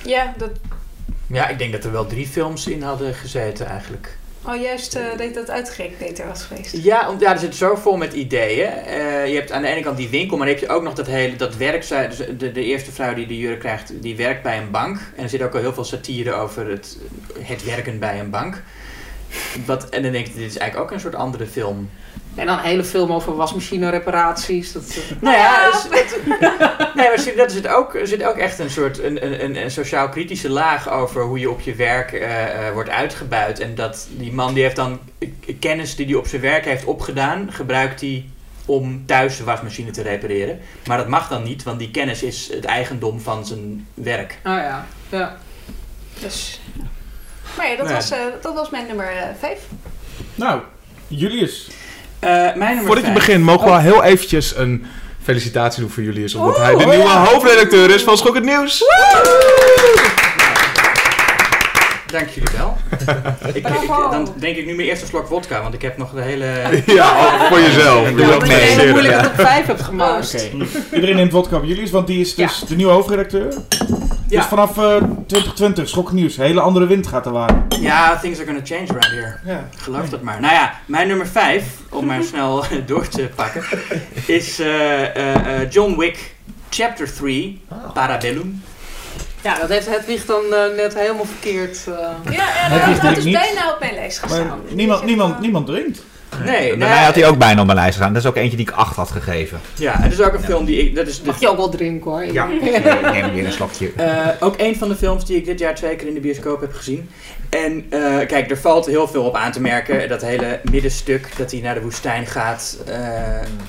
Ja, 0.03 0.33
dat, 0.37 0.49
Ja, 1.27 1.47
ik 1.47 1.57
denk 1.57 1.71
dat 1.71 1.83
er 1.83 1.91
wel 1.91 2.07
drie 2.07 2.27
films 2.27 2.67
in 2.67 2.81
hadden 2.81 3.13
gezeten 3.13 3.65
eigenlijk. 3.65 4.17
Oh 4.45 4.61
juist 4.61 4.95
eh, 4.95 5.17
dat 5.17 5.33
dat 5.33 5.49
uitgerekt 5.49 5.97
beter 5.97 6.27
was 6.27 6.43
geweest. 6.43 6.77
Ja, 6.83 7.05
want 7.05 7.21
ja, 7.21 7.31
er 7.31 7.39
zit 7.39 7.55
zo 7.55 7.75
vol 7.75 7.97
met 7.97 8.13
ideeën. 8.13 8.67
Eh, 8.67 9.27
je 9.27 9.35
hebt 9.35 9.51
aan 9.51 9.61
de 9.61 9.67
ene 9.67 9.81
kant 9.81 9.97
die 9.97 10.09
winkel, 10.09 10.37
maar 10.37 10.47
dan 10.47 10.55
heb 10.55 10.65
je 10.65 10.73
ook 10.73 10.83
nog 10.83 10.93
dat 10.93 11.07
hele 11.07 11.35
dat 11.35 11.55
werk. 11.55 11.87
Dus 11.87 12.17
de, 12.37 12.51
de 12.51 12.63
eerste 12.63 12.91
vrouw 12.91 13.13
die 13.13 13.27
de 13.27 13.37
jurk 13.37 13.59
krijgt, 13.59 14.01
die 14.01 14.15
werkt 14.15 14.43
bij 14.43 14.57
een 14.57 14.71
bank. 14.71 14.99
En 15.15 15.23
er 15.23 15.29
zit 15.29 15.41
ook 15.41 15.53
al 15.53 15.59
heel 15.59 15.73
veel 15.73 15.83
satire 15.83 16.33
over 16.33 16.69
het, 16.69 16.97
het 17.39 17.63
werken 17.63 17.99
bij 17.99 18.19
een 18.19 18.29
bank. 18.29 18.63
Wat, 19.65 19.89
en 19.89 20.03
dan 20.03 20.11
denk 20.11 20.27
ik, 20.27 20.35
dit 20.35 20.49
is 20.49 20.57
eigenlijk 20.57 20.89
ook 20.89 20.95
een 20.95 21.01
soort 21.01 21.15
andere 21.15 21.47
film. 21.47 21.89
En 22.35 22.45
dan 22.45 22.57
een 22.57 22.63
hele 22.63 22.83
film 22.83 23.11
over 23.11 23.35
wasmachine 23.35 23.89
reparaties. 23.89 24.71
Dat, 24.71 24.83
eh, 24.89 25.21
Nou 25.21 25.35
ja, 25.37 25.67
is- 25.69 25.83
dat, 25.89 26.17
nee, 26.95 27.07
maar 27.07 27.33
dat 27.35 27.51
zit 27.51 27.67
ook, 27.67 27.95
er 27.95 28.07
zit 28.07 28.23
ook 28.23 28.35
echt 28.37 28.59
een 28.59 28.69
soort 28.69 28.99
een, 28.99 29.43
een, 29.43 29.61
een, 29.63 29.71
sociaal-kritische 29.71 30.49
laag 30.49 30.89
over 30.89 31.23
hoe 31.23 31.39
je 31.39 31.49
op 31.49 31.61
je 31.61 31.75
werk 31.75 32.11
eh, 32.11 32.67
eh, 32.67 32.73
wordt 32.73 32.89
uitgebuit. 32.89 33.59
En 33.59 33.75
dat 33.75 34.07
die 34.11 34.33
man 34.33 34.53
die 34.53 34.63
heeft 34.63 34.75
dan 34.75 34.99
kennis 35.59 35.95
die 35.95 36.05
hij 36.05 36.15
op 36.15 36.27
zijn 36.27 36.41
werk 36.41 36.65
heeft 36.65 36.83
opgedaan, 36.85 37.47
gebruikt 37.51 38.01
hij 38.01 38.25
om 38.65 39.05
thuis 39.05 39.37
de 39.37 39.43
wasmachine 39.43 39.91
te 39.91 40.01
repareren. 40.01 40.59
Maar 40.85 40.97
dat 40.97 41.07
mag 41.07 41.27
dan 41.27 41.43
niet, 41.43 41.63
want 41.63 41.79
die 41.79 41.91
kennis 41.91 42.23
is 42.23 42.49
het 42.53 42.65
eigendom 42.65 43.19
van 43.19 43.45
zijn 43.45 43.87
werk. 43.93 44.37
nou 44.43 44.59
ja, 44.59 44.85
ja. 45.09 45.37
Dus. 46.19 46.61
Maar 47.57 47.69
ja, 47.69 47.75
dat, 47.75 47.85
Nee. 47.85 47.95
was, 47.95 48.11
eh, 48.11 48.17
dat 48.41 48.53
was 48.53 48.69
mijn 48.69 48.87
nummer 48.87 49.07
eh, 49.07 49.23
vijf. 49.39 49.59
Nou, 50.35 50.61
Julius. 51.07 51.69
Eh, 52.21 52.29
mijn 52.29 52.57
nummer 52.57 52.85
Voordat 52.85 53.05
je 53.05 53.11
vijf. 53.11 53.13
begint, 53.13 53.43
mogen 53.43 53.65
we 53.65 53.71
wel 53.71 53.79
heel 53.79 54.03
eventjes 54.03 54.55
een 54.55 54.85
felicitatie 55.23 55.81
doen 55.81 55.89
voor 55.89 56.03
Julius. 56.03 56.35
Omdat 56.35 56.57
hij 56.57 56.75
de 56.75 56.83
oh 56.83 56.89
nieuwe 56.89 57.05
ja. 57.05 57.25
hoofdredacteur 57.25 57.89
is 57.89 58.03
van 58.03 58.17
Schok 58.17 58.35
het 58.35 58.43
Nieuws. 58.43 58.83
Dank 62.05 62.29
jullie 62.29 62.49
wel. 62.57 62.77
ik, 63.53 63.67
dan 63.87 64.33
denk 64.37 64.55
ik 64.55 64.65
nu 64.65 64.75
mijn 64.75 64.87
eerste 64.87 65.05
slok 65.05 65.27
vodka, 65.27 65.61
want 65.61 65.73
ik 65.73 65.81
heb 65.81 65.97
nog 65.97 66.11
de 66.13 66.21
hele... 66.21 66.45
Ja, 66.85 67.37
voor 67.49 67.59
jezelf. 67.59 68.05
En 68.05 68.15
Doe 68.15 68.25
doe 68.25 68.35
ook 68.35 68.41
ook 68.41 68.47
mee. 68.47 68.57
mee. 68.57 68.67
Hoe 68.67 68.79
Zeer, 68.81 68.91
moeilijk 68.91 69.13
ja. 69.13 69.21
het 69.21 69.29
op 69.29 69.45
vijf 69.45 69.65
hebt 69.65 69.81
gemaakt. 69.81 70.49
Iedereen 70.93 71.15
neemt 71.15 71.31
vodka 71.31 71.57
op 71.57 71.63
Julius, 71.63 71.91
want 71.91 72.07
die 72.07 72.19
is 72.19 72.35
dus 72.35 72.63
de 72.67 72.75
nieuwe 72.75 72.91
hoofdredacteur. 72.91 73.53
Ja. 74.31 74.37
Dus 74.39 74.45
vanaf 74.47 74.77
eh, 74.77 74.95
2020, 75.27 75.89
schoknieuws, 75.89 76.35
hele 76.37 76.61
andere 76.61 76.85
wind 76.87 77.07
gaat 77.07 77.25
er 77.25 77.31
waren. 77.31 77.65
Ja, 77.79 78.17
things 78.19 78.37
are 78.39 78.45
gonna 78.47 78.61
change 78.63 78.87
around 78.87 79.05
here. 79.11 79.35
Ja. 79.45 79.67
Geloof 79.77 80.09
dat 80.09 80.21
maar. 80.21 80.41
Nou 80.41 80.53
ja, 80.53 80.73
mijn 80.85 81.07
nummer 81.07 81.27
5, 81.27 81.63
om 81.89 82.05
maar 82.05 82.23
snel 82.23 82.63
door 82.85 83.07
te 83.07 83.29
pakken, 83.35 83.63
is 84.25 84.59
eh, 84.59 85.15
eh, 85.15 85.61
eh, 85.61 85.71
John 85.71 85.95
Wick 85.97 86.33
Chapter 86.69 87.13
3, 87.13 87.61
Parabellum. 87.93 88.63
Ja, 89.41 89.57
dat 89.59 89.69
heeft 89.69 89.87
Hedwig 89.89 90.25
dan 90.25 90.43
eh, 90.53 90.75
net 90.75 90.93
helemaal 90.95 91.25
verkeerd. 91.25 91.87
eh. 91.87 92.33
Ja, 92.33 92.47
ja 92.69 92.99
dat, 93.01 93.17
is 93.17 93.23
niet. 93.23 93.33
bijna 93.33 93.71
op 93.73 93.79
mijn 93.79 93.93
lijst 93.93 94.21
Maar 94.21 94.29
gestaan. 94.29 94.59
niemand, 94.69 94.99
Dus, 94.99 95.09
niemand, 95.09 95.33
eh, 95.35 95.39
niemand 95.39 95.65
drinkt. 95.67 96.03
Nee, 96.45 96.77
Bij 96.77 96.87
mij 96.87 97.03
had 97.03 97.15
hij 97.15 97.27
ook 97.27 97.37
bijna 97.37 97.59
op 97.59 97.65
mijn 97.65 97.77
lijst 97.77 97.93
gestaan. 97.95 98.13
Dat 98.13 98.23
is 98.23 98.29
ook 98.29 98.35
eentje 98.35 98.57
die 98.57 98.67
ik 98.67 98.73
8 98.73 98.95
had 98.95 99.11
gegeven. 99.11 99.59
Ja, 99.75 99.99
het 99.99 100.11
is 100.11 100.21
ook 100.21 100.33
een 100.33 100.43
film 100.43 100.65
die 100.65 100.77
ik. 100.77 100.95
Dat 100.95 101.07
is 101.07 101.19
de, 101.21 101.25
Mag 101.25 101.39
je 101.39 101.49
ook 101.49 101.57
wel 101.57 101.69
drinken 101.69 102.11
hoor. 102.11 102.25
Ja, 102.25 102.47
ik 102.61 103.11
neem 103.11 103.33
weer 103.33 103.45
een 103.45 103.51
slokje. 103.51 103.91
eh, 103.95 104.27
ook 104.39 104.55
een 104.57 104.75
van 104.77 104.87
de 104.89 104.95
films 104.95 105.25
die 105.25 105.37
ik 105.37 105.45
dit 105.45 105.59
jaar 105.59 105.75
twee 105.75 105.95
keer 105.95 106.07
in 106.07 106.13
de 106.13 106.19
bioscoop 106.19 106.61
heb 106.61 106.73
gezien. 106.73 107.09
En 107.49 107.85
eh, 107.89 108.27
kijk, 108.27 108.49
er 108.49 108.57
valt 108.57 108.85
heel 108.85 109.07
veel 109.07 109.23
op 109.23 109.35
aan 109.35 109.51
te 109.51 109.61
merken. 109.61 110.09
Dat 110.09 110.21
hele 110.21 110.59
middenstuk, 110.71 111.27
dat 111.37 111.51
hij 111.51 111.59
naar 111.61 111.73
de 111.73 111.81
woestijn 111.81 112.25
gaat. 112.27 112.77
eh, 112.85 112.95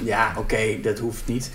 ja, 0.04 0.32
oké, 0.38 0.80
dat 0.82 0.98
hoeft 0.98 1.22
niet. 1.24 1.50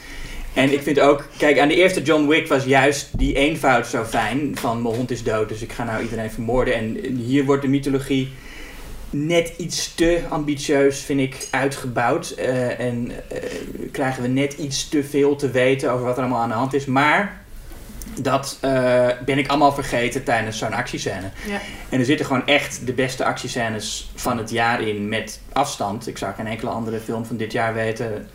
En 0.53 0.73
ik 0.73 0.81
vind 0.81 0.99
ook, 0.99 1.27
kijk, 1.37 1.59
aan 1.59 1.67
de 1.67 1.75
eerste 1.75 2.01
John 2.01 2.27
Wick 2.27 2.47
was 2.47 2.63
juist 2.63 3.09
die 3.17 3.35
eenvoud 3.35 3.87
zo 3.87 4.03
fijn. 4.03 4.51
Van 4.59 4.81
mijn 4.81 4.95
hond 4.95 5.11
is 5.11 5.23
dood, 5.23 5.49
dus 5.49 5.61
ik 5.61 5.71
ga 5.71 5.83
nou 5.83 6.01
iedereen 6.01 6.31
vermoorden. 6.31 6.73
En 6.73 6.97
hier 7.17 7.45
wordt 7.45 7.61
de 7.61 7.67
mythologie 7.67 8.31
net 9.09 9.53
iets 9.57 9.95
te 9.95 10.21
ambitieus, 10.29 10.99
vind 10.99 11.19
ik, 11.19 11.47
uitgebouwd. 11.51 12.29
Eh, 12.29 12.79
en 12.79 13.11
eh, 13.27 13.41
krijgen 13.91 14.21
we 14.21 14.27
net 14.27 14.53
iets 14.53 14.89
te 14.89 15.03
veel 15.03 15.35
te 15.35 15.51
weten 15.51 15.91
over 15.91 16.05
wat 16.05 16.15
er 16.15 16.21
allemaal 16.21 16.41
aan 16.41 16.49
de 16.49 16.55
hand 16.55 16.73
is. 16.73 16.85
Maar 16.85 17.45
dat 18.21 18.57
eh, 18.61 19.07
ben 19.25 19.37
ik 19.37 19.47
allemaal 19.47 19.73
vergeten 19.73 20.23
tijdens 20.23 20.57
zo'n 20.57 20.73
actiescène. 20.73 21.29
Ja. 21.47 21.59
En 21.89 21.99
er 21.99 22.05
zitten 22.05 22.25
gewoon 22.25 22.47
echt 22.47 22.85
de 22.85 22.93
beste 22.93 23.25
actiescènes 23.25 24.11
van 24.15 24.37
het 24.37 24.49
jaar 24.49 24.81
in 24.81 25.09
met 25.09 25.41
afstand. 25.53 26.07
Ik 26.07 26.17
zou 26.17 26.33
geen 26.33 26.47
enkele 26.47 26.69
andere 26.69 26.99
film 26.99 27.25
van 27.25 27.37
dit 27.37 27.51
jaar 27.51 27.73
weten. 27.73 28.27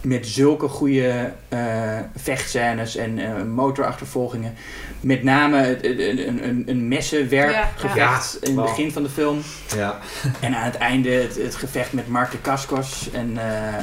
Met 0.00 0.26
zulke 0.26 0.68
goede 0.68 1.32
eh, 1.48 1.98
vechtscènes 2.16 2.96
en 2.96 3.48
motorachtervolgingen. 3.50 4.54
Met 5.00 5.22
name 5.22 5.78
een, 5.86 6.44
een, 6.48 6.62
een 6.66 6.88
messenwerpgevecht 6.88 8.38
in 8.40 8.56
het 8.58 8.66
begin 8.66 8.92
van 8.92 9.02
de 9.02 9.08
film. 9.08 9.42
Ja. 9.76 9.98
En 10.40 10.54
aan 10.54 10.64
het 10.64 10.76
einde 10.76 11.10
het, 11.10 11.36
het 11.42 11.54
gevecht 11.54 11.92
met 11.92 12.08
Mark 12.08 12.30
de 12.30 12.40
Cascos. 12.40 13.08
En, 13.12 13.32
eh, 13.36 13.74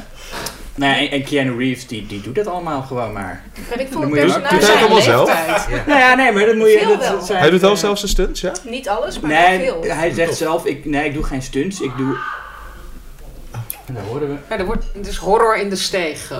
nou 0.75 0.93
ja, 0.93 0.99
en, 0.99 1.11
en 1.11 1.23
Keanu 1.23 1.57
Reeves, 1.57 1.87
die, 1.87 2.05
die 2.07 2.21
doet 2.21 2.35
dat 2.35 2.47
allemaal 2.47 2.81
gewoon 2.81 3.13
maar. 3.13 3.43
En 3.71 3.79
ik 3.79 3.89
moet 3.91 4.03
het 4.03 4.11
personage 4.11 4.55
doet 4.55 4.63
hij 4.63 4.71
het 4.73 4.81
allemaal 4.81 5.01
zelf? 5.01 5.27
leeftijd. 5.47 5.85
Nou 5.87 5.99
ja, 5.99 6.15
nee, 6.15 6.31
maar 6.31 6.45
dat 6.45 6.55
moet 6.55 6.71
je... 6.71 6.79
Veel 6.79 6.97
dat, 6.97 7.25
zijn- 7.25 7.39
Hij 7.39 7.49
doet 7.49 7.61
wel 7.61 7.71
eh, 7.71 7.77
zelfs 7.77 8.01
de 8.01 8.07
stunts, 8.07 8.41
ja? 8.41 8.51
Niet 8.63 8.89
alles, 8.89 9.19
maar 9.19 9.31
Nee, 9.31 9.59
veel. 9.59 9.83
hij 9.87 10.11
zegt 10.13 10.35
zelf, 10.37 10.65
ik, 10.65 10.85
nee, 10.85 11.05
ik 11.05 11.13
doe 11.13 11.23
geen 11.23 11.41
stunts. 11.41 11.81
Ik 11.81 11.91
doe... 11.97 12.17
En 13.87 13.93
daar 13.93 14.03
horen 14.03 14.27
we. 14.29 14.35
Ja, 14.49 14.57
er 14.57 14.65
wordt, 14.65 14.85
het 14.93 15.07
is 15.07 15.17
horror 15.17 15.57
in 15.57 15.69
de 15.69 15.75
steeg. 15.75 16.31
eh. 16.31 16.37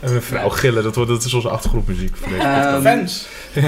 En 0.00 0.14
een 0.14 0.22
vrouw 0.22 0.48
gillen, 0.48 0.82
dat, 0.82 0.94
wordt, 0.94 1.10
dat 1.10 1.24
is 1.24 1.34
onze 1.34 1.48
achtergrondmuziek. 1.48 2.16
voor 2.16 2.28
deze. 2.28 2.42
Ehm, 2.42 2.82
Fans. 2.82 3.26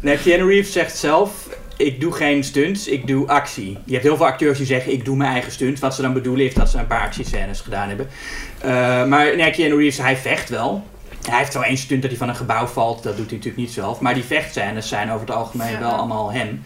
Nee, 0.00 0.18
Keanu 0.18 0.46
Reeves 0.48 0.72
zegt 0.72 0.96
zelf, 0.96 1.48
ik 1.76 2.00
doe 2.00 2.12
geen 2.12 2.44
stunts, 2.44 2.88
ik 2.88 3.06
doe 3.06 3.26
actie. 3.28 3.78
Je 3.84 3.92
hebt 3.92 4.04
heel 4.04 4.16
veel 4.16 4.26
acteurs 4.26 4.58
die 4.58 4.66
zeggen, 4.66 4.92
ik 4.92 5.04
doe 5.04 5.16
mijn 5.16 5.30
eigen 5.32 5.52
stunts. 5.52 5.80
Wat 5.80 5.94
ze 5.94 6.02
dan 6.02 6.12
bedoelen 6.12 6.46
is 6.46 6.54
dat 6.54 6.70
ze 6.70 6.78
een 6.78 6.86
paar 6.86 7.00
actiescènes 7.00 7.60
gedaan 7.60 7.88
hebben. 7.88 8.08
Eh, 8.58 9.04
maar 9.04 9.36
nee, 9.36 9.50
Keanu 9.50 9.76
Reeves, 9.76 9.98
hij 9.98 10.16
vecht 10.16 10.48
wel. 10.48 10.84
Hij 11.28 11.38
heeft 11.38 11.54
wel 11.54 11.64
één 11.64 11.76
stunt 11.76 12.00
dat 12.02 12.10
hij 12.10 12.18
van 12.18 12.28
een 12.28 12.36
gebouw 12.36 12.66
valt, 12.66 13.02
dat 13.02 13.16
doet 13.16 13.26
hij 13.26 13.36
natuurlijk 13.36 13.62
niet 13.64 13.72
zelf. 13.72 14.00
Maar 14.00 14.14
die 14.14 14.24
vechtscènes 14.24 14.88
zijn 14.88 15.08
over 15.10 15.26
het 15.26 15.36
algemeen 15.36 15.70
Ja. 15.72 15.78
wel 15.78 15.90
allemaal 15.90 16.32
hem. 16.32 16.62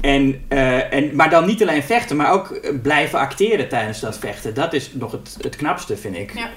En, 0.00 0.44
eh, 0.48 0.92
en, 0.92 1.16
maar 1.16 1.30
dan 1.30 1.46
niet 1.46 1.62
alleen 1.62 1.82
vechten, 1.82 2.16
maar 2.16 2.32
ook 2.32 2.50
eh, 2.50 2.70
blijven 2.82 3.18
acteren 3.18 3.68
tijdens 3.68 4.00
dat 4.00 4.18
vechten. 4.18 4.54
Dat 4.54 4.72
is 4.72 4.90
nog 4.92 5.12
het, 5.12 5.36
het 5.40 5.56
knapste, 5.56 5.96
vind 5.96 6.16
ik. 6.16 6.34
Ja. 6.34 6.50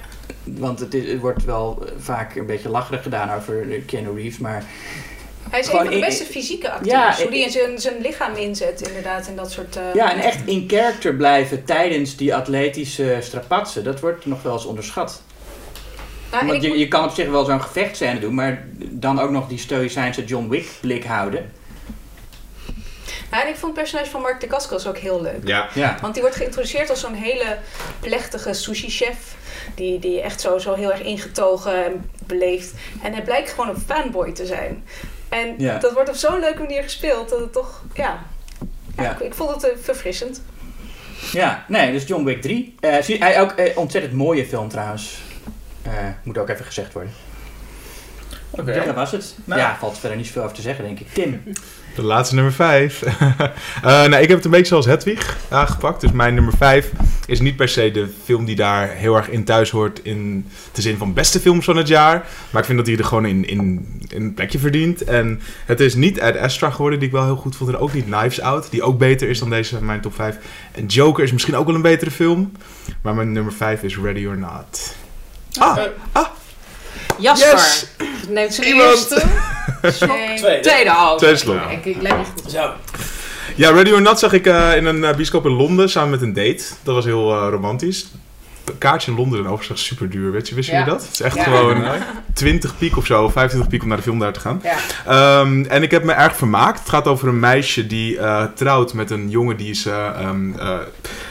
Want 0.44 0.78
het, 0.80 0.94
is, 0.94 1.10
het 1.10 1.20
wordt 1.20 1.44
wel 1.44 1.82
eh, 1.86 1.92
vaak 1.98 2.34
een 2.36 2.46
beetje 2.46 2.68
lacherig 2.68 3.02
gedaan 3.02 3.32
over 3.36 3.72
eh, 3.72 3.80
Keanu 3.86 4.14
Reeves, 4.14 4.38
maar... 4.38 4.64
Hij 5.50 5.60
is 5.60 5.66
een 5.66 5.72
van 5.72 5.88
de 5.90 5.98
beste 5.98 6.24
fysieke 6.24 6.70
acteurs. 6.70 6.90
Ja, 6.92 7.22
hoe 7.22 7.30
die 7.30 7.44
in 7.44 7.50
zijn, 7.50 7.78
zijn 7.78 8.00
lichaam 8.00 8.34
inzet, 8.34 8.80
inderdaad. 8.80 9.26
En 9.26 9.36
dat 9.36 9.50
soort... 9.50 9.76
eh, 9.76 9.94
Ja, 9.94 10.12
en 10.12 10.18
echt 10.20 10.46
in 10.46 10.64
character 10.68 11.14
blijven 11.14 11.64
tijdens 11.64 12.16
die 12.16 12.34
atletische 12.34 13.18
strapatsen, 13.20 13.84
dat 13.84 14.00
wordt 14.00 14.26
nog 14.26 14.42
wel 14.42 14.52
eens 14.52 14.64
onderschat. 14.64 15.22
Nou, 16.32 16.46
Want 16.46 16.62
je, 16.62 16.78
je 16.78 16.88
kan 16.88 17.04
op 17.04 17.10
zich 17.10 17.28
wel 17.28 17.44
zo'n 17.44 17.62
gevechtscène 17.62 18.20
doen, 18.20 18.34
maar 18.34 18.66
dan 18.78 19.20
ook 19.20 19.30
nog 19.30 19.48
die 19.48 19.58
stoïcijnse 19.58 20.24
John 20.24 20.48
Wick 20.48 20.68
blik 20.80 21.04
houden. 21.04 21.52
Ja, 23.32 23.42
en 23.42 23.48
ik 23.48 23.56
vond 23.56 23.72
het 23.76 23.82
personage 23.82 24.10
van 24.10 24.20
Mark 24.20 24.40
de 24.40 24.46
Cascos 24.46 24.86
ook 24.86 24.98
heel 24.98 25.22
leuk. 25.22 25.40
Ja. 25.48 25.68
Ja. 25.74 25.96
Want 26.00 26.12
die 26.12 26.22
wordt 26.22 26.36
geïntroduceerd 26.38 26.90
als 26.90 27.00
zo'n 27.00 27.14
hele 27.14 27.58
plechtige 28.00 28.52
sushi-chef. 28.52 29.16
Die, 29.74 29.98
die 29.98 30.20
echt 30.20 30.40
zo, 30.40 30.58
zo 30.58 30.74
heel 30.74 30.90
erg 30.90 31.00
ingetogen 31.02 31.84
en 31.84 32.10
beleefd. 32.26 32.72
En 33.02 33.12
hij 33.12 33.22
blijkt 33.22 33.50
gewoon 33.50 33.68
een 33.68 33.82
fanboy 33.86 34.32
te 34.32 34.46
zijn. 34.46 34.84
En 35.28 35.54
Ja. 35.58 35.78
dat 35.78 35.92
wordt 35.92 36.08
op 36.08 36.14
zo'n 36.14 36.40
leuke 36.40 36.58
manier 36.62 36.82
gespeeld 36.82 37.28
dat 37.28 37.38
het 37.40 37.52
toch, 37.52 37.82
ja. 37.94 38.22
ja, 38.96 39.02
Ja. 39.02 39.10
Ik, 39.12 39.18
ik 39.20 39.34
vond 39.34 39.50
het 39.50 39.64
eh, 39.70 39.76
verfrissend. 39.82 40.42
Ja, 41.32 41.64
nee, 41.68 41.92
dus 41.92 42.06
John 42.06 42.24
Wick 42.24 42.42
3. 42.42 42.74
Eh, 42.80 43.02
zie, 43.02 43.18
hij 43.18 43.40
ook 43.40 43.50
eh, 43.52 43.76
ontzettend 43.78 44.14
mooie 44.14 44.46
film 44.46 44.68
trouwens. 44.68 45.18
Eh, 45.82 45.92
moet 46.22 46.38
ook 46.38 46.48
even 46.48 46.64
gezegd 46.64 46.92
worden. 46.92 47.12
Oké. 48.50 48.74
Ja, 48.74 48.84
dat 48.84 48.94
was 48.94 49.12
het. 49.12 49.34
Nou. 49.44 49.60
Ja, 49.60 49.76
valt 49.78 49.98
verder 49.98 50.16
niet 50.16 50.26
zoveel 50.26 50.42
over 50.42 50.54
te 50.56 50.62
zeggen, 50.62 50.84
denk 50.84 51.00
ik. 51.00 51.12
Tim. 51.12 51.42
De 51.94 52.02
laatste 52.02 52.34
nummer 52.34 52.52
5. 52.52 53.02
nou, 53.82 54.16
ik 54.16 54.28
heb 54.28 54.36
het 54.36 54.44
een 54.44 54.50
beetje 54.50 54.66
zoals 54.66 54.86
Hedwig 54.86 55.36
aangepakt. 55.48 56.00
Dus 56.00 56.12
mijn 56.12 56.34
nummer 56.34 56.52
5 56.56 56.90
is 57.26 57.40
niet 57.40 57.56
per 57.56 57.68
se 57.68 57.90
de 57.90 58.08
film 58.24 58.44
die 58.44 58.56
daar 58.56 58.88
heel 58.88 59.16
erg 59.16 59.28
in 59.28 59.44
thuis 59.44 59.70
hoort 59.70 60.00
in 60.02 60.46
de 60.72 60.82
zin 60.82 60.96
van 60.96 61.12
beste 61.12 61.40
films 61.40 61.64
van 61.64 61.76
het 61.76 61.88
jaar. 61.88 62.26
Maar 62.50 62.60
ik 62.60 62.66
vind 62.66 62.78
dat 62.78 62.86
hij 62.86 62.96
er 62.96 63.04
gewoon 63.04 63.26
in, 63.26 63.48
in, 63.48 63.86
in 64.08 64.22
een 64.22 64.34
plekje 64.34 64.58
verdient. 64.58 65.04
En 65.04 65.40
het 65.66 65.80
is 65.80 65.94
niet 65.94 66.20
Ad 66.20 66.36
Astra 66.36 66.70
geworden, 66.70 66.98
die 66.98 67.08
ik 67.08 67.14
wel 67.14 67.24
heel 67.24 67.36
goed 67.36 67.56
vond. 67.56 67.70
En 67.70 67.78
ook 67.78 67.92
niet 67.92 68.04
Knives 68.04 68.40
Out, 68.40 68.70
die 68.70 68.82
ook 68.82 68.98
beter 68.98 69.28
is 69.28 69.38
dan 69.38 69.50
deze, 69.50 69.84
mijn 69.84 70.00
top 70.00 70.14
5. 70.14 70.36
En 70.72 70.86
Joker 70.86 71.24
is 71.24 71.32
misschien 71.32 71.56
ook 71.56 71.66
wel 71.66 71.74
een 71.74 71.82
betere 71.82 72.10
film. 72.10 72.52
Maar 73.02 73.14
mijn 73.14 73.32
nummer 73.32 73.52
5 73.52 73.82
is 73.82 73.98
Ready 73.98 74.26
or 74.26 74.38
Not. 74.38 74.94
Ah, 75.58 75.78
Jasper 77.18 77.50
Yes! 77.52 77.86
neemt 78.28 78.54
zijn 78.54 78.66
Iemand. 78.66 78.90
eerste. 78.90 79.22
Nee. 79.82 79.92
Tweede. 80.38 80.60
Tweede 80.60 81.14
Tweede 81.16 81.36
slot. 81.36 81.56
Ik, 81.70 81.84
ik 81.84 82.02
let 82.02 82.16
niet 82.18 82.26
goed. 82.42 82.50
Zo. 82.52 82.70
Ja, 83.56 83.70
Ready 83.70 83.90
or 83.90 84.02
Not 84.02 84.18
zag 84.18 84.32
ik 84.32 84.46
eh, 84.46 84.76
in 84.76 84.86
een 84.86 85.04
eh, 85.04 85.14
bioscoop 85.16 85.44
in 85.46 85.52
Londen 85.52 85.90
samen 85.90 86.10
met 86.10 86.22
een 86.22 86.32
date. 86.32 86.62
Dat 86.82 86.94
was 86.94 87.04
heel 87.04 87.32
eh, 87.32 87.46
romantisch. 87.50 88.06
Een 88.64 88.78
kaartje 88.78 89.10
in 89.10 89.16
Londen 89.16 89.40
is 89.40 89.46
overigens 89.46 89.84
super 89.84 90.10
duur. 90.10 90.32
Weet 90.32 90.48
je, 90.48 90.54
wisten 90.54 90.74
Ja. 90.74 90.80
jullie 90.80 90.94
dat? 90.98 91.04
Het 91.06 91.12
is 91.12 91.20
echt 91.20 91.36
Ja. 91.36 91.42
gewoon 91.42 91.84
20 92.34 92.78
piek 92.78 92.96
of 92.96 93.06
zo, 93.06 93.28
25 93.28 93.70
piek 93.70 93.82
om 93.82 93.88
naar 93.88 93.96
de 93.96 94.02
film 94.02 94.18
daar 94.18 94.32
te 94.32 94.40
gaan. 94.40 94.62
Ja. 94.62 94.76
Ehm, 95.40 95.64
en 95.64 95.82
ik 95.82 95.90
heb 95.90 96.04
me 96.04 96.12
erg 96.12 96.36
vermaakt. 96.36 96.78
Het 96.78 96.88
gaat 96.88 97.06
over 97.08 97.28
een 97.28 97.40
meisje 97.40 97.86
die 97.86 98.18
eh, 98.18 98.44
trouwt 98.54 98.94
met 98.94 99.10
een 99.10 99.30
jongen 99.30 99.56
die 99.56 99.70
is 99.70 99.86
eh, 99.86 100.06
ehm, 100.06 100.52
eh, 100.58 100.68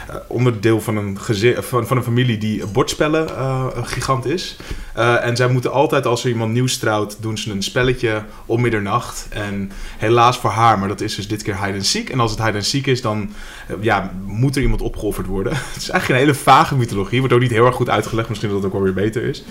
eh, 0.07 0.15
onderdeel 0.27 0.81
van 0.81 0.97
een, 0.97 1.19
gezin, 1.21 1.55
van, 1.63 1.87
van 1.87 1.97
een 1.97 2.03
familie 2.03 2.37
die 2.37 2.65
bordspellen 2.65 3.27
eh, 3.37 3.65
gigant 3.83 4.25
is. 4.25 4.55
Eh, 4.93 5.25
en 5.25 5.35
zij 5.35 5.47
moeten 5.47 5.71
altijd, 5.71 6.05
als 6.05 6.23
er 6.23 6.29
iemand 6.29 6.53
nieuws 6.53 6.77
trouwt, 6.77 7.17
doen 7.19 7.37
ze 7.37 7.51
een 7.51 7.63
spelletje 7.63 8.23
om 8.45 8.61
middernacht. 8.61 9.27
En 9.29 9.71
helaas 9.97 10.37
voor 10.37 10.49
haar, 10.49 10.79
maar 10.79 10.87
dat 10.87 11.01
is 11.01 11.15
dus 11.15 11.27
dit 11.27 11.43
keer 11.43 11.63
hide 11.63 11.77
and 11.77 11.85
seek. 11.85 12.09
En 12.09 12.19
als 12.19 12.31
het 12.31 12.43
hide 12.43 12.53
and 12.53 12.65
seek 12.65 12.87
is, 12.87 13.01
dan 13.01 13.33
eh, 13.67 13.75
ja, 13.79 14.11
moet 14.25 14.55
er 14.55 14.61
iemand 14.61 14.81
opgeofferd 14.81 15.27
worden. 15.27 15.53
het 15.73 15.81
is 15.81 15.89
eigenlijk 15.89 16.21
een 16.21 16.27
hele 16.27 16.43
vage 16.43 16.75
mythologie. 16.75 17.19
Wordt 17.19 17.33
ook 17.33 17.41
niet 17.41 17.51
heel 17.51 17.65
erg 17.65 17.75
goed 17.75 17.89
uitgelegd. 17.89 18.29
Misschien 18.29 18.49
dat 18.49 18.57
het 18.57 18.67
ook 18.67 18.73
wel 18.73 18.93
weer 18.93 19.03
beter 19.03 19.23
is. 19.23 19.43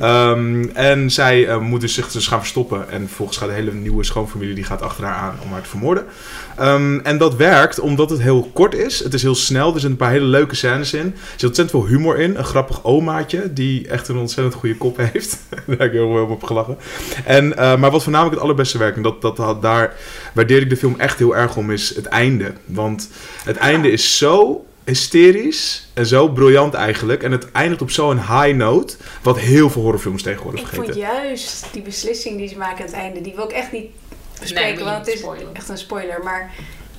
Ehm, 0.00 0.64
en 0.74 1.10
zij 1.10 1.46
eh, 1.46 1.58
moet 1.58 1.80
dus 1.80 1.94
zich 1.94 2.10
dus 2.10 2.26
gaan 2.26 2.38
verstoppen. 2.38 2.90
En 2.90 3.06
vervolgens 3.06 3.38
gaat 3.38 3.48
de 3.48 3.54
hele 3.54 3.72
nieuwe 3.72 4.04
schoonfamilie 4.04 4.54
die 4.54 4.64
gaat 4.64 4.82
achter 4.82 5.04
haar 5.04 5.14
aan 5.14 5.38
om 5.42 5.52
haar 5.52 5.62
te 5.62 5.68
vermoorden. 5.68 6.06
Ehm, 6.56 6.98
en 6.98 7.18
dat 7.18 7.34
werkt 7.34 7.80
omdat 7.80 8.10
het 8.10 8.20
heel 8.20 8.50
kort 8.52 8.74
is. 8.74 8.98
Het 8.98 9.14
is 9.14 9.22
heel 9.22 9.34
snel. 9.34 9.66
Er 9.66 9.72
zitten 9.72 9.90
een 9.90 9.96
paar 9.96 10.10
hele 10.10 10.24
leuke 10.24 10.54
scènes 10.54 10.92
in. 10.92 11.06
Er 11.06 11.12
zit 11.36 11.48
ontzettend 11.48 11.70
veel 11.70 11.86
humor 11.86 12.18
in. 12.18 12.36
Een 12.36 12.44
grappig 12.44 12.84
omaatje 12.84 13.52
die 13.52 13.88
echt 13.88 14.08
een 14.08 14.16
ontzettend 14.16 14.54
goede 14.54 14.76
kop 14.76 14.96
heeft. 14.96 15.38
Daar 15.50 15.62
heb 15.66 15.80
ik 15.80 15.92
heel 15.92 16.12
veel 16.12 16.26
op 16.26 16.42
gelachen. 16.42 16.78
En, 17.24 17.56
eh, 17.56 17.76
maar 17.76 17.90
wat 17.90 18.02
voornamelijk 18.02 18.34
het 18.34 18.44
allerbeste 18.44 18.78
werkt, 18.78 18.96
en 18.96 19.02
dat, 19.02 19.22
dat, 19.22 19.62
daar 19.62 19.94
waardeer 20.32 20.60
ik 20.60 20.70
de 20.70 20.76
film 20.76 20.94
echt 20.98 21.18
heel 21.18 21.36
erg 21.36 21.56
om, 21.56 21.70
is 21.70 21.94
het 21.94 22.06
einde. 22.06 22.52
Want 22.64 23.08
het 23.44 23.56
einde 23.56 23.90
is 23.90 24.18
zo 24.18 24.64
hysterisch 24.84 25.88
en 25.94 26.06
zo 26.06 26.28
briljant 26.28 26.74
eigenlijk. 26.74 27.22
En 27.22 27.32
het 27.32 27.52
eindigt 27.52 27.82
op 27.82 27.90
zo'n 27.90 28.16
high 28.16 28.54
note, 28.54 28.96
wat 29.22 29.38
heel 29.38 29.70
veel 29.70 29.82
horrorfilms 29.82 30.22
tegenwoordig 30.22 30.60
Ik 30.60 30.66
vergeten. 30.66 30.92
vond 30.92 31.06
juist 31.06 31.66
die 31.72 31.82
beslissing 31.82 32.36
die 32.36 32.48
ze 32.48 32.56
maken 32.56 32.78
aan 32.78 32.84
het 32.84 32.94
einde, 32.94 33.20
die 33.20 33.34
wil 33.34 33.44
ik 33.44 33.50
echt 33.50 33.72
niet 33.72 33.90
bespreken, 34.40 34.78
je 34.78 34.84
want 34.84 34.96
het 35.06 35.14
is 35.14 35.20
spoilen. 35.20 35.54
echt 35.54 35.68
een 35.68 35.78
spoiler. 35.78 36.22
Maar 36.22 36.54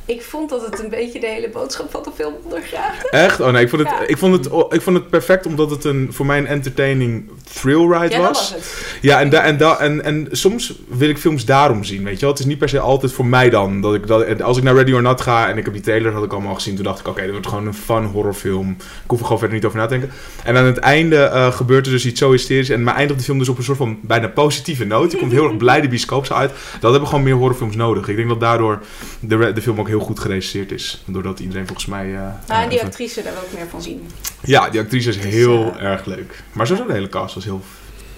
ik 0.08 0.22
vond 0.22 0.50
dat 0.50 0.66
het 0.66 0.80
een 0.84 0.90
beetje 0.90 1.20
de 1.20 1.28
hele 1.28 1.50
boodschap 1.50 1.92
van 1.92 2.04
de 2.04 2.10
film 2.16 2.34
ondergraafde. 2.44 3.10
Echt? 3.10 3.40
Oh 3.40 3.52
nee, 3.52 3.64
ik 3.64 3.70
vond, 3.70 3.82
het, 3.82 3.92
Ja. 3.92 4.08
ik, 4.08 4.18
vond 4.18 4.34
het, 4.34 4.46
ik 4.70 4.82
vond 4.82 4.98
het 4.98 5.10
perfect 5.10 5.46
omdat 5.46 5.70
het 5.70 5.84
een, 5.84 6.08
voor 6.12 6.26
mij 6.26 6.38
een 6.38 6.48
entertaining 6.48 7.30
thrill 7.54 7.88
ride 7.88 8.16
Ja, 8.16 8.22
dat 8.22 8.28
was. 8.28 8.52
was 8.52 8.54
het. 8.54 8.98
Ja, 9.02 9.20
en, 9.20 9.30
da, 9.30 9.42
en, 9.42 9.58
da, 9.58 9.80
en, 9.80 10.04
en 10.04 10.28
soms 10.32 10.74
wil 10.88 11.10
ik 11.10 11.18
films 11.18 11.46
daarom 11.46 11.84
zien, 11.84 12.04
weet 12.04 12.14
je 12.14 12.20
wel. 12.20 12.30
Het 12.30 12.40
is 12.40 12.46
niet 12.46 12.58
per 12.58 12.70
se 12.70 12.80
altijd 12.80 13.12
voor 13.12 13.26
mij 13.26 13.50
dan. 13.50 13.82
Dat 13.82 13.96
ik, 13.96 14.08
dat, 14.08 14.22
en 14.22 14.42
als 14.42 14.58
ik 14.58 14.64
naar 14.64 14.76
Ready 14.76 14.94
or 14.94 15.02
Not 15.02 15.22
ga 15.22 15.50
en 15.50 15.58
ik 15.58 15.64
heb 15.66 15.74
die 15.74 15.84
trailer 15.84 16.14
had 16.14 16.24
ik 16.24 16.32
allemaal 16.34 16.56
gezien, 16.56 16.76
toen 16.76 16.84
dacht 16.84 17.00
ik, 17.00 17.08
oké, 17.08 17.22
dit 17.22 17.32
wordt 17.32 17.48
gewoon 17.48 17.68
een 17.68 17.74
fun 17.74 18.04
horrorfilm. 18.04 18.70
Ik 18.80 19.10
hoef 19.10 19.20
er 19.20 19.24
gewoon 19.24 19.40
verder 19.40 19.58
niet 19.58 19.66
over 19.66 19.78
na 19.78 19.86
te 19.86 19.98
denken. 19.98 20.12
En 20.44 20.58
aan 20.58 20.66
het 20.66 20.78
einde 20.78 21.18
eh, 21.18 21.52
gebeurt 21.52 21.86
er 21.86 21.92
dus 21.92 22.06
iets 22.06 22.20
zo 22.20 22.32
hysterisch 22.32 22.70
en 22.70 22.84
maar 22.84 22.96
eindigt 22.96 23.20
de 23.20 23.26
film 23.26 23.38
dus 23.40 23.50
op 23.50 23.58
een 23.58 23.64
soort 23.64 23.78
van 23.78 24.00
bijna 24.02 24.28
positieve 24.28 24.86
noot. 24.86 25.12
Je 25.12 25.18
komt 25.18 25.32
heel 25.32 25.44
erg 25.44 25.58
blij 25.68 25.82
de 25.82 25.88
bioscoopzaal 25.88 26.38
uit. 26.38 26.52
Dat 26.80 26.92
hebben 26.92 27.10
gewoon 27.10 27.24
meer 27.24 27.34
horrorfilms 27.34 27.76
nodig. 27.76 28.08
Ik 28.08 28.16
denk 28.16 28.30
dat 28.30 28.40
daardoor 28.40 28.82
de, 29.20 29.54
de 29.54 29.62
film 29.62 29.80
ook 29.80 29.88
heel 29.88 29.97
goed 30.00 30.20
geregisseerd 30.20 30.72
is. 30.72 31.04
Doordat 31.06 31.40
iedereen 31.40 31.66
volgens 31.66 31.88
mij... 31.88 32.06
eh, 32.16 32.22
Nou, 32.48 32.62
en 32.64 32.70
die 32.70 32.78
even- 32.78 32.90
actrice 32.90 33.24
daar 33.24 33.34
wil 33.34 33.42
ik 33.52 33.58
meer 33.58 33.68
van 33.70 33.82
zien. 33.82 34.10
ja, 34.44 34.70
die 34.70 34.80
actrice 34.80 35.10
is 35.10 35.16
Dus, 35.22 35.26
heel 35.34 35.74
eh, 35.78 35.84
erg 35.84 36.06
leuk. 36.06 36.44
Maar 36.52 36.68
sowieso 36.68 36.88
de 36.88 36.94
hele 36.94 37.10
cast 37.10 37.36
was 37.36 37.44
heel, 37.44 37.62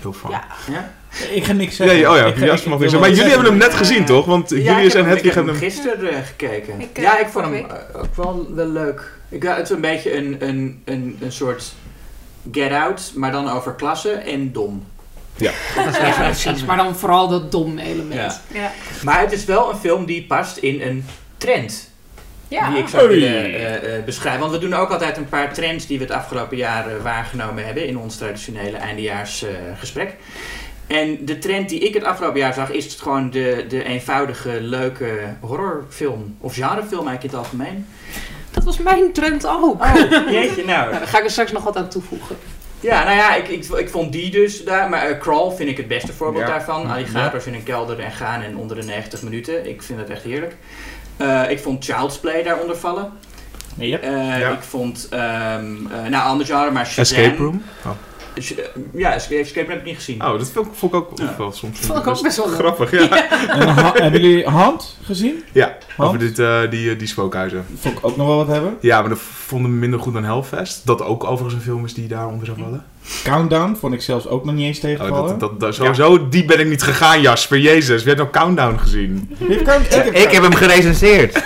heel 0.02 0.13
fun. 0.13 0.30
Ja. 0.32 0.44
Ja? 0.72 0.92
Ik 1.32 1.44
ga 1.44 1.54
niks 1.54 1.78
Nee, 1.78 1.88
zeggen. 1.89 2.10
oh 2.12 2.18
ja, 2.18 2.26
Ik 2.26 2.36
ga- 2.36 2.46
Juist 2.46 2.63
ik 2.63 2.70
mag 2.70 2.80
niks 2.80 2.94
Maar 2.94 3.10
jullie 3.10 3.24
hebben 3.32 3.46
hem 3.50 3.58
net 3.58 3.72
Eh, 3.72 3.78
gezien, 3.78 4.06
toch? 4.06 4.26
Want 4.26 4.50
Ja, 4.50 4.56
jullie 4.56 4.74
en 4.98 5.06
Hedwig 5.06 5.18
Ik 5.18 5.24
heb 5.24 5.34
hebben 5.34 5.54
hem 5.54 5.63
gisteren 5.63 6.10
eh, 6.13 6.26
gekeken. 6.26 6.82
Ik, 6.82 6.89
eh, 6.98 7.04
ja, 7.04 7.20
ik 7.20 7.28
vond 7.28 7.46
hem 7.46 7.54
eh, 7.54 7.63
ook 8.02 8.15
wel, 8.15 8.48
wel 8.54 8.68
leuk. 8.68 9.12
Ik, 9.30 9.44
ja, 9.44 9.56
het 9.56 9.63
is 9.70 9.76
een 9.76 9.82
beetje 9.82 10.15
een, 10.18 10.36
een, 10.39 10.82
een, 10.86 11.18
een 11.22 11.32
soort 11.32 11.74
Get 12.52 12.72
Out, 12.72 13.12
maar 13.15 13.32
dan 13.32 13.50
over 13.50 13.74
klasse 13.74 14.12
en 14.12 14.52
dom. 14.52 14.86
Ja. 15.36 15.52
Ja, 15.76 16.13
precies. 16.18 16.65
Maar 16.65 16.78
dan 16.78 16.96
vooral 16.96 17.28
dat 17.28 17.52
domme 17.52 17.82
element. 17.82 18.13
Ja. 18.54 18.60
Ja. 18.60 18.72
Maar 19.04 19.20
het 19.20 19.32
is 19.32 19.46
wel 19.46 19.70
een 19.72 19.78
film 19.78 20.06
die 20.06 20.26
past 20.26 20.58
in 20.58 20.82
een 20.82 21.06
trend. 21.39 21.89
Ja. 22.47 22.69
Die 22.69 22.80
ik 22.80 22.88
zou 22.88 23.08
willen 23.08 23.43
eh, 23.43 23.97
eh, 23.97 24.04
beschrijven. 24.04 24.39
Want 24.39 24.52
we 24.52 24.58
doen 24.58 24.73
ook 24.73 24.89
altijd 24.89 25.17
een 25.17 25.30
paar 25.30 25.54
trends 25.54 25.88
die 25.88 25.97
we 25.97 26.04
het 26.04 26.13
afgelopen 26.13 26.58
jaar 26.58 26.88
eh, 26.88 27.04
waargenomen 27.04 27.65
hebben 27.65 27.88
in 27.88 27.97
ons 27.97 28.17
traditionele 28.17 28.78
eindejaarsgesprek. 28.78 30.15
en 30.88 31.25
de 31.25 31.39
trend 31.39 31.69
die 31.69 31.80
ik 31.80 31.93
het 31.93 32.04
afgelopen 32.04 32.39
jaar 32.39 32.54
zag, 32.54 32.71
is 32.71 32.95
gewoon 32.95 33.30
de, 33.30 33.65
de 33.69 33.84
eenvoudige, 33.84 34.62
leuke 34.62 35.19
horrorfilm. 35.39 36.36
Of 36.39 36.54
genrefilm 36.54 37.08
eigenlijk 37.08 37.23
in 37.23 37.30
het 37.30 37.38
algemeen. 37.38 37.88
Dat 38.52 38.63
was 38.63 38.78
mijn 38.78 39.13
trend 39.13 39.47
ook. 39.47 39.84
Oh, 39.84 39.95
jeetje 40.32 40.65
nou. 40.65 40.89
Nou, 40.89 40.91
daar 40.99 41.08
ga 41.08 41.17
ik 41.17 41.23
er 41.23 41.32
straks 41.32 41.52
nog 41.52 41.63
wat 41.63 41.78
aan 41.78 41.89
toevoegen. 41.89 42.36
Ja, 42.80 43.04
nou 43.04 43.15
ja, 43.15 43.36
ik, 43.36 43.47
ik, 43.47 43.65
ik 43.65 43.89
vond 43.89 44.12
die 44.12 44.32
dus 44.32 44.63
daar. 44.63 44.89
Maar 44.89 45.17
Crawl 45.17 45.52
vind 45.52 45.69
ik 45.69 45.78
het 45.78 45.88
beste 45.88 46.13
voorbeeld 46.13 46.47
Ja. 46.47 46.52
daarvan. 46.52 46.91
Alligators 46.91 47.45
in 47.45 47.54
een 47.54 47.63
kelder 47.63 47.99
en 47.99 48.12
gaan 48.12 48.41
en 48.41 48.58
onder 48.58 48.75
de 48.75 48.84
90 48.84 49.21
minuten. 49.21 49.69
Ik 49.69 49.82
vind 49.82 49.99
dat 49.99 50.10
echt 50.10 50.23
heerlijk. 50.23 50.56
Eh, 51.20 51.50
ik 51.50 51.60
vond 51.60 51.86
Child's 51.86 52.18
Play 52.20 52.44
daaronder 52.44 52.78
vallen. 52.78 53.10
Ja. 53.78 53.98
Eh, 53.98 54.40
Ja. 54.40 54.50
Ik 54.50 54.62
vond, 54.62 55.08
ehm 55.10 55.22
eh, 55.92 56.10
nou 56.10 56.24
ander 56.30 56.46
genre, 56.46 56.72
maar 56.72 56.86
Shazam. 56.86 57.18
Escape 57.18 57.44
Room? 57.44 57.62
Oh, 57.86 57.92
Ja, 58.94 59.14
Escape, 59.14 59.36
Room 59.56 59.70
heb 59.70 59.80
ik 59.80 59.86
niet 59.86 59.96
gezien. 59.96 60.24
Oh, 60.26 60.38
dat 60.40 60.50
vond, 60.50 60.68
ik- 60.68 60.74
vond 60.76 60.94
ik 60.94 61.00
ook 61.00 61.12
Ja. 61.20 61.36
wel 61.38 61.52
soms 61.52 61.80
Vond 61.80 62.00
ik 62.00 62.08
ook 62.08 62.22
best 62.22 62.38
wel 62.38 62.46
grappig. 62.48 62.92
Ja, 62.92 63.30
En 63.60 63.68
ha- 63.68 63.92
hebben 63.94 64.22
jullie 64.22 64.46
Hand 64.46 64.98
gezien? 65.04 65.44
ja 65.52 65.78
over 65.98 66.20
dit, 66.20 66.40
eh, 66.40 66.60
die, 66.70 66.96
die 66.96 67.08
spookhuizen. 67.08 67.66
Vond 67.80 67.98
ik 67.98 68.06
ook 68.06 68.18
nog 68.18 68.28
wel 68.28 68.36
wat 68.38 68.48
hebben. 68.48 68.78
Ja, 68.82 69.00
maar 69.00 69.10
dat 69.10 69.20
vonden 69.20 69.72
we 69.72 69.78
minder 69.78 70.00
goed 70.00 70.14
dan 70.14 70.24
Hellfest. 70.24 70.86
Dat 70.86 71.02
ook 71.02 71.24
overigens 71.24 71.54
een 71.54 71.62
film 71.72 71.86
is 71.86 71.94
die 71.94 72.08
daaronder 72.08 72.46
zou 72.46 72.58
vallen. 72.60 72.86
Countdown 73.24 73.78
vond 73.80 73.93
ik 73.93 74.02
zelfs 74.02 74.28
ook 74.28 74.45
nog 74.45 74.56
niet 74.56 74.65
eens 74.65 74.78
Oh, 74.78 74.84
tegenvallen. 74.84 75.28
dat, 75.30 75.39
dat, 75.39 75.60
dat, 75.60 75.76
sowieso, 75.76 76.30
die 76.30 76.45
ben 76.45 76.60
ik 76.60 76.67
niet 76.67 76.82
gegaan, 76.84 77.22
Jasper. 77.22 77.58
Jezus, 77.60 78.04
wie 78.04 78.13
heeft 78.13 78.17
nou 78.17 78.30
Countdown 78.30 78.78
gezien? 78.78 79.36
Count- 79.63 79.86
ik 79.86 79.91
heb 80.04 80.15
Ik 80.15 80.32
heb 80.32 80.41
hem 80.43 80.54
gerecenseerd. 80.56 81.41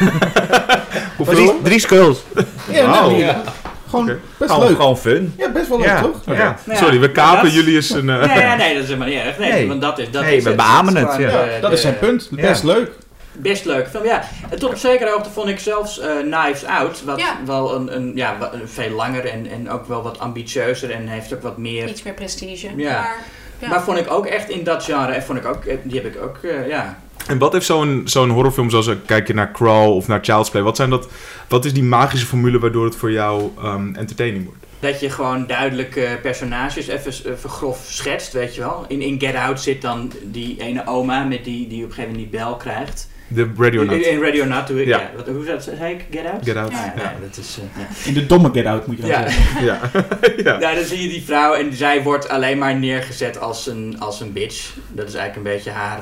Hoeveel? 1.18 1.60
Drie 1.64 1.80
skulls. 1.80 2.24
Ja, 2.72 2.88
nou, 2.88 3.14
Oh. 3.14 3.20
ja. 3.20 3.42
Gewoon 3.90 4.06
best 4.38 4.52
Gewoon, 4.52 4.68
leuk. 4.68 4.76
gewoon 4.76 4.98
fun. 4.98 5.34
Ja, 5.38 5.52
best 5.52 5.68
wel 5.68 5.78
leuk, 5.78 5.88
Ja. 5.88 6.02
toch? 6.02 6.22
Ja. 6.26 6.34
Nou 6.34 6.54
ja, 6.66 6.76
Sorry, 6.76 7.00
we 7.00 7.12
kapen 7.12 7.50
jullie 7.52 7.76
eens 7.76 7.90
een... 7.90 8.10
eh, 8.10 8.26
Nee, 8.28 8.40
ja, 8.44 8.56
nee, 8.56 8.74
dat 8.74 8.82
is 8.84 8.88
helemaal 8.90 9.08
niet 9.08 9.18
erg. 9.18 9.38
Nee, 9.38 9.52
Nee. 9.52 9.68
want 9.68 9.82
dat 9.82 10.00
is, 10.00 10.12
dat 10.12 10.24
Nee, 10.24 10.36
is 10.38 10.44
we 10.44 10.56
beamen 10.56 10.96
het, 10.98 11.16
ja. 11.20 11.32
Dat 11.62 11.72
is 11.72 11.76
de- 11.82 11.82
zijn 11.82 12.00
punt. 12.00 12.28
Ja. 12.36 12.42
Best 12.42 12.64
leuk. 12.64 12.92
Best 13.38 13.66
leuk 13.66 13.88
film, 13.90 14.04
ja. 14.06 14.24
En 14.50 14.60
tot 14.60 14.70
op 14.70 14.78
zekere 14.78 15.10
hoogte 15.10 15.30
vond 15.30 15.50
ik 15.50 15.60
zelfs 15.60 16.00
eh, 16.00 16.10
Knives 16.18 16.66
Out, 16.66 17.04
wat 17.04 17.20
Ja. 17.20 17.38
wel 17.46 17.76
een, 17.76 17.96
een, 17.96 18.12
ja, 18.16 18.50
een 18.52 18.68
veel 18.68 18.90
langer 18.90 19.26
en, 19.26 19.48
en 19.48 19.70
ook 19.70 19.86
wel 19.88 20.02
wat 20.02 20.20
ambitieuzer 20.20 20.92
en 20.92 21.08
heeft 21.08 21.34
ook 21.34 21.42
wat 21.42 21.58
meer... 21.58 21.90
Iets 21.90 22.04
meer 22.04 22.14
prestige. 22.14 22.70
Ja. 22.76 22.92
Maar, 23.02 23.18
ja. 23.60 23.68
Maar 23.68 23.84
vond 23.84 23.98
ik 23.98 24.12
ook 24.12 24.26
echt 24.26 24.50
in 24.50 24.64
dat 24.64 24.84
genre, 24.84 25.12
en 25.12 25.24
vond 25.24 25.38
ik 25.38 25.46
ook, 25.46 25.66
eh, 25.66 25.78
die 25.84 26.02
heb 26.02 26.16
ik 26.16 26.22
ook, 26.22 26.38
eh, 26.38 26.68
ja. 26.68 27.00
En 27.28 27.38
wat 27.38 27.54
heeft 27.54 27.66
zo'n 27.66 28.02
zo'n 28.06 28.30
horrorfilm 28.30 28.70
zoals 28.70 28.88
eh, 28.88 28.96
kijk 29.06 29.28
je 29.28 29.34
naar 29.34 29.52
Crawl 29.52 29.96
of 29.96 30.08
naar 30.08 30.20
Child's 30.24 30.50
Play? 30.50 30.64
Wat, 30.64 30.76
zijn 30.76 30.90
dat, 30.90 31.08
wat 31.48 31.66
is 31.66 31.74
die 31.74 31.84
magische 31.84 32.26
formule 32.26 32.60
waardoor 32.60 32.86
het 32.86 32.96
voor 32.96 33.12
jou 33.12 33.52
ehm, 33.64 33.96
entertaining 33.96 34.46
wordt? 34.46 34.60
Dat 34.80 35.00
je 35.00 35.10
gewoon 35.10 35.48
duidelijke 35.48 36.20
personages 36.22 36.88
even, 36.88 37.12
even 37.34 37.50
grof 37.50 37.86
schetst, 37.88 38.34
weet 38.34 38.56
je 38.56 38.62
wel. 38.62 38.86
In, 38.88 39.02
in 39.02 39.20
Get 39.20 39.36
Out 39.36 39.62
zit 39.62 39.82
dan 39.82 40.12
die 40.24 40.62
ene 40.62 40.88
oma 40.88 41.24
met 41.24 41.44
die, 41.44 41.68
die 41.68 41.84
op 41.84 41.90
een 41.90 41.96
gegeven 41.96 42.12
moment 42.16 42.32
die 42.32 42.40
bel 42.40 42.56
krijgt. 42.56 43.08
De 43.28 43.50
Radio 43.58 43.82
In, 43.82 43.88
Not. 43.88 44.06
in 44.06 44.22
Radio 44.22 44.46
Not, 44.46 44.68
hoe, 44.70 44.86
ja. 44.86 45.00
Ja. 45.00 45.12
wat, 45.16 45.28
hoe 45.28 45.46
dat, 45.46 45.64
zei 45.64 45.94
ik? 45.94 46.06
Get 46.12 46.26
Out? 46.32 46.44
Get 46.46 46.56
Out. 46.56 46.72
Ja, 46.72 46.94
Ja. 46.96 47.14
nee, 47.20 47.30
dat 47.30 47.38
is... 47.38 47.58
eh, 47.58 47.82
ja. 47.82 48.08
In 48.08 48.14
de 48.14 48.26
domme 48.26 48.50
Get 48.54 48.66
Out 48.66 48.88
moet 48.88 48.96
je 48.96 49.02
dan 49.02 49.12
Ja. 49.12 49.30
zeggen. 49.30 49.64
Ja. 49.66 49.80
ja. 50.44 50.60
Ja, 50.60 50.76
dan 50.76 50.84
zie 50.84 51.02
je 51.02 51.08
die 51.10 51.24
vrouw 51.24 51.54
en 51.54 51.74
zij 51.74 52.04
wordt 52.04 52.30
alleen 52.30 52.58
maar 52.58 52.76
neergezet 52.76 53.40
als 53.40 53.68
een, 53.68 53.96
als 54.00 54.22
een 54.22 54.34
bitch. 54.34 54.74
Dat 54.92 55.08
is 55.08 55.14
eigenlijk 55.14 55.36
een 55.48 55.54
beetje 55.56 55.72
haar... 55.72 56.00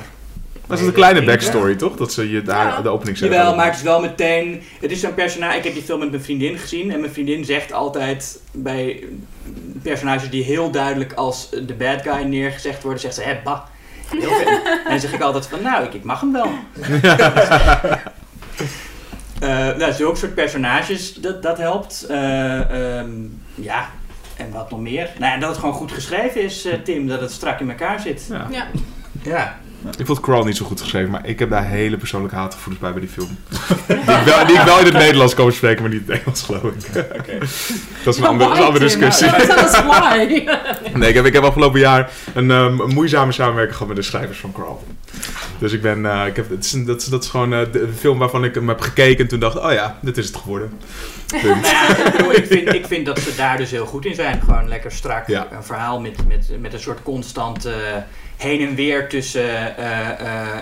Dat 0.66 0.80
is 0.80 0.86
een 0.86 0.92
kleine 0.92 1.24
backstory, 1.24 1.74
toch? 1.74 1.96
Dat 1.96 2.12
ze 2.12 2.30
je 2.30 2.42
daar 2.42 2.66
Ja. 2.66 2.80
de 2.82 2.88
opening 2.88 3.18
zeggen. 3.18 3.36
Jawel, 3.38 3.56
maar 3.56 3.66
het 3.66 3.74
is 3.76 3.82
wel 3.82 4.00
meteen... 4.00 4.62
Het 4.80 4.90
is 4.90 5.00
zo'n 5.00 5.14
personage... 5.14 5.56
Ik 5.56 5.64
heb 5.64 5.72
die 5.74 5.82
film 5.82 5.98
met 5.98 6.10
mijn 6.10 6.22
vriendin 6.22 6.58
gezien. 6.58 6.92
En 6.92 7.00
mijn 7.00 7.12
vriendin 7.12 7.44
zegt 7.44 7.72
altijd 7.72 8.40
bij 8.52 9.04
personages 9.82 10.30
die 10.30 10.42
heel 10.44 10.70
duidelijk 10.70 11.12
als 11.12 11.48
de 11.66 11.74
bad 11.74 12.02
guy 12.02 12.22
neergezegd 12.22 12.82
worden... 12.82 13.00
Zegt 13.00 13.14
ze, 13.14 13.22
hé, 13.22 13.40
bah. 13.44 13.60
Heel 14.18 14.30
vet. 14.30 14.48
En 14.48 14.90
dan 14.90 15.00
zeg 15.00 15.12
ik 15.12 15.20
altijd 15.20 15.46
van, 15.46 15.62
nou, 15.62 15.84
ik, 15.84 15.94
ik 15.94 16.04
mag 16.04 16.20
hem 16.20 16.32
wel. 16.32 16.50
Eh 19.42 19.76
nou, 19.76 19.92
zulke 19.92 20.18
soort 20.18 20.34
personages, 20.34 21.14
dat, 21.14 21.42
dat 21.42 21.58
helpt. 21.58 22.06
Eh, 22.08 22.98
ehm, 22.98 23.10
ja, 23.54 23.90
en 24.36 24.50
wat 24.52 24.70
nog 24.70 24.80
meer? 24.80 25.10
Nou 25.18 25.32
ja, 25.32 25.38
dat 25.38 25.48
het 25.48 25.58
gewoon 25.58 25.74
goed 25.74 25.92
geschreven 25.92 26.42
is, 26.42 26.64
eh, 26.64 26.74
Tim. 26.84 27.06
Dat 27.06 27.20
het 27.20 27.32
strak 27.32 27.60
in 27.60 27.70
elkaar 27.70 28.00
zit. 28.00 28.28
Ja. 28.50 28.66
Ja. 29.22 29.58
Ik 29.98 30.06
vond 30.06 30.20
Crawl 30.20 30.44
niet 30.44 30.56
zo 30.56 30.64
goed 30.64 30.80
geschreven, 30.80 31.10
maar 31.10 31.26
ik 31.26 31.38
heb 31.38 31.50
daar 31.50 31.66
hele 31.66 31.96
persoonlijke 31.96 32.36
haatgevoelens 32.36 32.82
bij 32.82 32.92
bij 32.92 33.00
die 33.00 33.10
film. 33.10 33.38
die, 33.86 33.96
ik 33.96 34.24
wel, 34.24 34.46
die 34.46 34.56
ik 34.56 34.62
wel 34.64 34.78
in 34.78 34.84
het 34.84 34.94
Nederlands 34.94 35.34
kan 35.34 35.52
spreken, 35.52 35.82
maar 35.82 35.92
niet 35.92 36.02
in 36.06 36.12
het 36.12 36.22
Engels, 36.22 36.42
geloof 36.42 36.62
ik. 36.62 36.92
Dat 38.04 38.14
is 38.14 38.20
een 38.20 38.26
andere, 38.26 38.48
dat 38.48 38.52
is 38.52 38.58
een 38.58 38.66
andere 38.66 38.84
discussie. 38.84 39.30
Dat 39.46 39.72
is 39.72 39.82
why. 39.82 40.44
Nee, 40.98 41.08
ik 41.08 41.14
heb, 41.14 41.24
ik 41.24 41.32
heb 41.32 41.42
afgelopen 41.42 41.80
jaar 41.80 42.10
een, 42.34 42.50
ehm, 42.50 42.80
een 42.80 42.94
moeizame 42.94 43.32
samenwerking 43.32 43.76
gehad 43.76 43.88
met 43.88 43.96
de 43.96 44.10
schrijvers 44.10 44.38
van 44.38 44.52
Crawl. 44.52 44.76
Dus 45.58 45.72
ik 45.72 45.82
ben, 45.82 46.06
eh, 46.06 46.26
ik 46.26 46.36
heb, 46.36 46.50
het 46.50 46.64
is, 46.64 46.84
dat, 46.84 47.00
is, 47.00 47.06
dat 47.06 47.24
is 47.24 47.30
gewoon 47.30 47.52
eh, 47.52 47.60
de, 47.60 47.70
de 47.70 47.92
film 47.98 48.18
waarvan 48.18 48.44
ik 48.44 48.54
hem 48.54 48.68
heb 48.68 48.80
gekeken 48.80 49.18
en 49.18 49.28
toen 49.28 49.40
dacht, 49.40 49.58
oh 49.58 49.72
ja, 49.72 49.98
dit 50.00 50.18
is 50.18 50.26
het 50.26 50.36
geworden. 50.36 50.72
Punt. 51.26 51.44
Nou 51.44 51.66
ja, 51.66 52.32
ik, 52.32 52.46
vind, 52.46 52.74
ik 52.74 52.86
vind 52.86 53.06
dat 53.06 53.18
ze 53.18 53.34
daar 53.36 53.56
dus 53.56 53.70
heel 53.70 53.86
goed 53.86 54.04
in 54.04 54.14
zijn. 54.14 54.40
Gewoon 54.40 54.68
lekker 54.68 54.92
strak. 54.92 55.26
Ja. 55.26 55.48
Een 55.52 55.64
verhaal 55.64 56.00
met, 56.00 56.28
met, 56.28 56.60
met 56.60 56.72
een 56.72 56.80
soort 56.80 57.02
constant 57.02 57.64
eh, 57.64 57.74
heen 58.42 58.68
en 58.68 58.74
weer 58.74 59.08
tussen 59.08 59.76
eh, 59.76 60.08
eh, 60.08 60.18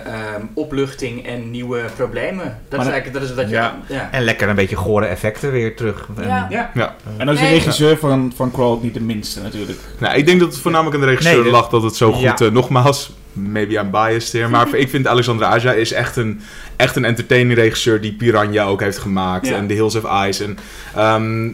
ehm, 0.07 0.43
opluchting 0.55 1.27
en 1.27 1.51
nieuwe 1.51 1.81
problemen. 1.97 2.45
Dat 2.45 2.79
Maar 2.79 2.79
is 2.79 2.85
dat- 2.85 2.93
eigenlijk 2.93 3.13
dat 3.13 3.23
is 3.23 3.35
wat 3.35 3.49
je. 3.49 3.55
Ja. 3.55 3.79
ja. 3.89 4.09
En 4.13 4.23
lekker 4.23 4.49
een 4.49 4.55
beetje 4.55 4.77
gore 4.77 5.07
effecten 5.07 5.53
weer 5.53 5.77
terug. 5.77 6.09
En- 6.17 6.29
Ja. 6.29 6.47
Ja. 6.51 6.71
Ja. 6.75 6.95
En 7.17 7.29
is 7.29 7.37
de 7.39 7.43
Nee. 7.43 7.53
regisseur 7.53 7.99
van, 7.99 8.33
van 8.37 8.51
Crawl 8.51 8.79
niet 8.83 8.95
de 8.95 9.01
minste 9.01 9.41
natuurlijk. 9.43 9.79
Nou, 9.99 10.17
ik 10.17 10.27
denk 10.27 10.41
dat 10.41 10.53
het 10.53 10.61
voornamelijk 10.61 10.95
aan 10.97 11.03
de 11.03 11.09
regisseur 11.09 11.43
Nee, 11.43 11.51
lag 11.51 11.69
dat 11.69 11.83
het 11.83 11.97
zo 11.97 12.13
goed, 12.13 12.23
Ja. 12.23 12.37
eh, 12.39 12.51
nogmaals, 12.51 13.13
maybe 13.33 13.75
I'm 13.75 13.91
biased 13.91 14.33
here, 14.33 14.49
maar 14.49 14.75
ik 14.85 14.91
vind 14.91 15.07
Alexandre 15.07 15.47
Aja 15.47 15.73
is 15.73 15.93
echt 15.93 16.17
een, 16.17 16.41
echt 16.81 16.97
een 16.97 17.05
entertaining 17.05 17.55
regisseur 17.59 18.01
die 18.01 18.13
Piranha 18.13 18.65
ook 18.65 18.81
heeft 18.81 18.99
gemaakt 18.99 19.47
Ja. 19.49 19.57
en 19.57 19.67
The 19.67 19.75
Hills 19.75 19.95
of 19.95 20.27
Ice. 20.27 20.45
En 20.45 20.59
ehm, 20.95 21.45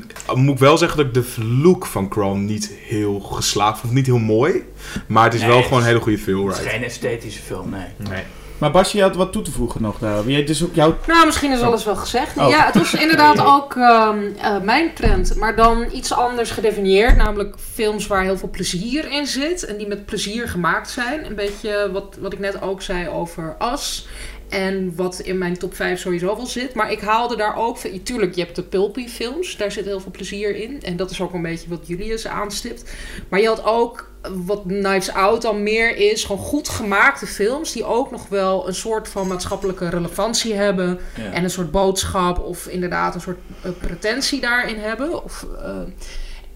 moet 0.41 0.55
ik 0.55 0.59
wel 0.59 0.79
zeggen 0.79 0.97
dat 0.97 1.07
ik 1.07 1.15
de 1.15 1.45
look 1.45 1.87
van 1.87 2.07
Chrome 2.11 2.41
niet 2.41 2.73
heel 2.87 3.21
geslaagd 3.21 3.79
vond, 3.81 3.93
niet 3.93 4.07
heel 4.07 4.19
mooi, 4.19 4.65
maar 5.07 5.25
het 5.25 5.35
is 5.35 5.41
Nee, 5.41 5.49
wel 5.49 5.59
het 5.59 5.67
gewoon 5.67 5.81
een 5.83 5.89
hele 5.89 6.01
goede 6.01 6.19
film, 6.19 6.47
Het 6.47 6.57
is 6.57 6.63
right? 6.63 6.77
geen 6.77 6.85
esthetische 6.85 7.43
film, 7.43 7.71
nee. 7.71 7.87
Nee. 8.11 8.23
Maar 8.59 8.71
Basje, 8.71 8.97
je 8.97 9.03
had 9.03 9.17
wat 9.17 9.33
toe 9.33 9.43
te 9.43 9.51
voegen 9.51 9.83
nog 9.83 9.99
daar. 9.99 10.25
Dus 10.25 10.65
ook 10.65 10.75
jouw... 10.75 10.97
Nou, 11.07 11.27
misschien 11.27 11.53
is 11.53 11.61
alles 11.61 11.85
wel 11.85 11.97
gezegd. 11.97 12.37
Oh. 12.37 12.49
Ja, 12.49 12.67
het 12.67 12.75
was 12.75 12.95
inderdaad 13.05 13.45
ook 13.45 13.75
ehm, 13.77 14.19
eh, 14.41 14.61
mijn 14.63 14.95
trend, 14.95 15.37
maar 15.37 15.57
dan 15.57 15.87
iets 15.93 16.13
anders 16.13 16.51
gedefinieerd. 16.51 17.17
Namelijk 17.17 17.57
films 17.73 18.07
waar 18.07 18.23
heel 18.23 18.39
veel 18.39 18.51
plezier 18.51 19.11
in 19.11 19.27
zit 19.27 19.65
en 19.65 19.77
die 19.77 19.87
met 19.89 20.07
plezier 20.07 20.49
gemaakt 20.49 20.91
zijn. 20.91 21.27
Een 21.27 21.35
beetje 21.35 21.91
wat, 21.93 22.17
wat 22.21 22.33
ik 22.33 22.39
net 22.39 22.63
ook 22.63 22.83
zei 22.83 23.09
over 23.09 23.55
As. 23.59 24.09
En 24.49 24.93
wat 24.97 25.19
in 25.19 25.39
mijn 25.39 25.59
top 25.59 25.75
5 25.75 26.01
sowieso 26.01 26.37
wel 26.37 26.47
zit. 26.47 26.75
Maar 26.75 26.93
ik 26.93 27.01
haalde 27.01 27.37
daar 27.37 27.57
ook... 27.57 27.79
Tuurlijk, 27.79 28.35
je 28.35 28.43
hebt 28.43 28.57
de 28.57 28.63
pulpy 28.63 29.09
films. 29.09 29.57
Daar 29.57 29.73
zit 29.73 29.85
heel 29.85 30.01
veel 30.01 30.11
plezier 30.11 30.57
in. 30.57 30.83
En 30.83 30.97
dat 30.97 31.11
is 31.11 31.21
ook 31.21 31.33
een 31.33 31.43
beetje 31.43 31.69
wat 31.69 31.87
Julius 31.87 32.27
aanstipt. 32.27 32.91
Maar 33.29 33.41
je 33.41 33.47
had 33.47 33.65
ook 33.65 34.11
wat 34.45 34.63
Knives 34.67 35.13
Out 35.13 35.45
al 35.45 35.55
meer 35.55 35.97
is. 35.97 36.25
Gewoon 36.25 36.43
goed 36.43 36.69
gemaakte 36.69 37.27
films. 37.27 37.73
Die 37.73 37.85
ook 37.85 38.11
nog 38.11 38.29
wel 38.29 38.69
een 38.69 38.75
soort 38.75 39.09
van 39.09 39.27
maatschappelijke 39.27 39.89
relevantie 39.89 40.55
hebben. 40.55 40.99
Ja. 41.17 41.33
En 41.33 41.45
een 41.45 41.51
soort 41.51 41.71
boodschap 41.71 42.39
of 42.39 42.67
inderdaad 42.67 43.15
een 43.15 43.21
soort 43.21 43.39
eh, 43.63 43.71
pretentie 43.81 44.41
daarin 44.41 44.79
hebben. 44.79 45.25
Of, 45.25 45.47
eh, 45.59 45.79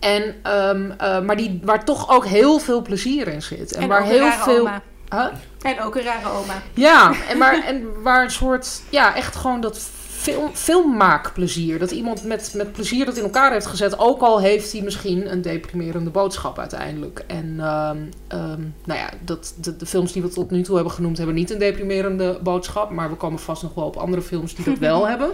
en, 0.00 0.34
ehm, 0.42 0.90
eh, 0.90 1.20
maar 1.20 1.36
die, 1.36 1.60
waar 1.64 1.84
toch 1.84 2.10
ook 2.10 2.26
heel 2.26 2.58
veel 2.58 2.82
plezier 2.82 3.28
in 3.28 3.42
zit. 3.42 3.72
En, 3.72 3.82
En 3.82 3.88
waar 3.88 4.04
heel 4.04 4.30
veel. 4.30 4.60
oma. 4.60 4.82
Huh? 5.10 5.26
En 5.62 5.80
ook 5.80 5.96
een 5.96 6.02
rare 6.02 6.28
oma. 6.28 6.62
Ja, 6.74 7.12
en, 7.28 7.38
maar, 7.38 7.64
en 7.64 8.02
waar 8.02 8.24
een 8.24 8.30
soort. 8.30 8.82
Ja, 8.90 9.16
echt 9.16 9.36
gewoon 9.36 9.60
dat 9.60 9.90
film, 10.20 10.50
filmmaakplezier. 10.54 11.78
Dat 11.78 11.90
iemand 11.90 12.24
met, 12.24 12.52
met 12.56 12.72
plezier 12.72 13.04
dat 13.04 13.16
in 13.16 13.22
elkaar 13.22 13.52
heeft 13.52 13.66
gezet. 13.66 13.98
Ook 13.98 14.20
al 14.20 14.40
heeft 14.40 14.72
hij 14.72 14.82
misschien 14.82 15.32
een 15.32 15.42
deprimerende 15.42 16.10
boodschap 16.10 16.58
uiteindelijk. 16.58 17.24
En 17.26 17.54
ehm, 17.58 17.98
ehm, 18.28 18.60
nou 18.84 18.98
ja, 18.98 19.10
dat, 19.24 19.54
de, 19.60 19.76
de 19.76 19.86
films 19.86 20.12
die 20.12 20.22
we 20.22 20.28
tot 20.28 20.50
nu 20.50 20.62
toe 20.62 20.74
hebben 20.74 20.92
genoemd. 20.92 21.16
hebben 21.16 21.34
niet 21.34 21.50
een 21.50 21.58
deprimerende 21.58 22.38
boodschap. 22.42 22.90
Maar 22.90 23.10
we 23.10 23.16
komen 23.16 23.38
vast 23.38 23.62
nog 23.62 23.74
wel 23.74 23.84
op 23.84 23.96
andere 23.96 24.22
films 24.22 24.54
die 24.54 24.64
dat 24.64 24.78
wel 24.78 25.08
hebben. 25.08 25.30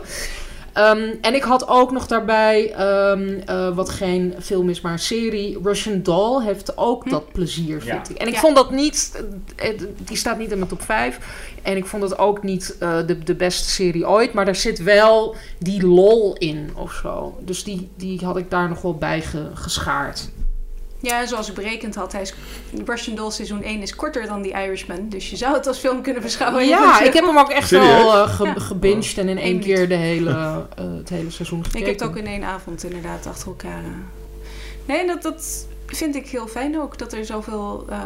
Ehm, 0.76 1.14
en 1.20 1.34
ik 1.34 1.42
had 1.42 1.68
ook 1.68 1.90
nog 1.92 2.06
daarbij, 2.06 2.72
ehm, 2.72 3.40
eh, 3.46 3.74
wat 3.74 3.88
geen 3.88 4.34
film 4.40 4.68
is, 4.70 4.80
maar 4.80 4.92
een 4.92 4.98
serie. 4.98 5.58
Russian 5.62 6.02
Doll 6.02 6.44
heeft 6.44 6.76
ook 6.76 7.04
Hm. 7.04 7.10
dat 7.10 7.32
plezier, 7.32 7.84
Ja. 7.84 7.94
vind 7.94 8.10
ik. 8.10 8.16
En 8.16 8.26
ik 8.26 8.34
Ja. 8.34 8.40
vond 8.40 8.56
dat 8.56 8.70
niet, 8.70 9.22
eh, 9.56 9.68
eh, 9.68 9.78
die 9.98 10.16
staat 10.16 10.38
niet 10.38 10.50
in 10.50 10.56
mijn 10.58 10.70
top 10.70 10.82
5. 10.82 11.18
En 11.62 11.76
ik 11.76 11.86
vond 11.86 12.02
het 12.02 12.18
ook 12.18 12.42
niet 12.42 12.76
eh, 12.80 12.98
de, 13.06 13.18
de 13.18 13.34
beste 13.34 13.68
serie 13.70 14.08
ooit. 14.08 14.32
Maar 14.32 14.44
daar 14.44 14.56
zit 14.56 14.82
wel 14.82 15.34
die 15.58 15.86
lol 15.86 16.34
in 16.36 16.70
of 16.74 16.92
zo. 17.02 17.38
Dus 17.40 17.64
die, 17.64 17.88
die 17.96 18.24
had 18.24 18.36
ik 18.36 18.50
daar 18.50 18.68
nog 18.68 18.82
wel 18.82 18.94
bij 18.94 19.20
ge- 19.22 19.50
geschaard. 19.54 20.28
Ja, 21.00 21.26
zoals 21.26 21.48
ik 21.48 21.54
berekend 21.54 21.94
had, 21.94 22.12
hij 22.12 22.20
is, 22.20 22.34
Russian 22.86 23.16
Doll 23.16 23.30
seizoen 23.30 23.62
1 23.62 23.82
is 23.82 23.94
korter 23.96 24.26
dan 24.26 24.42
The 24.42 24.48
Irishman. 24.48 25.08
Dus 25.08 25.30
je 25.30 25.36
zou 25.36 25.54
het 25.54 25.66
als 25.66 25.78
film 25.78 26.02
kunnen 26.02 26.22
beschouwen. 26.22 26.66
ja, 26.66 27.00
ik 27.02 27.12
heb 27.12 27.24
hem 27.24 27.38
ook 27.38 27.50
echt 27.50 27.68
Serieus? 27.68 27.88
wel 28.02 28.14
eh, 28.14 28.28
ge- 28.34 28.60
gebinged 28.60 29.18
en 29.18 29.28
in 29.28 29.38
één 29.38 29.54
Eén 29.54 29.60
keer 29.60 29.88
de 29.88 29.94
hele, 29.94 30.30
eh, 30.30 30.84
het 30.96 31.08
hele 31.08 31.30
seizoen 31.30 31.64
gekeken. 31.64 31.80
Ik 31.80 31.86
heb 31.86 31.98
het 32.00 32.08
ook 32.08 32.16
in 32.16 32.26
één 32.26 32.44
avond 32.44 32.84
inderdaad 32.84 33.26
achter 33.26 33.46
elkaar. 33.48 33.78
eh. 33.84 33.90
Nee, 34.86 35.06
dat, 35.06 35.22
dat 35.22 35.66
vind 35.86 36.14
ik 36.14 36.28
heel 36.28 36.46
fijn 36.46 36.80
ook. 36.80 36.98
Dat 36.98 37.12
er 37.12 37.24
zoveel... 37.24 37.84
eh, 37.88 37.98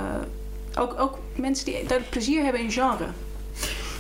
ook, 0.79 1.01
ook 1.01 1.19
mensen 1.35 1.65
die 1.65 1.85
daar 1.87 2.01
plezier 2.11 2.43
hebben 2.43 2.61
in 2.63 2.71
genre. 2.71 3.05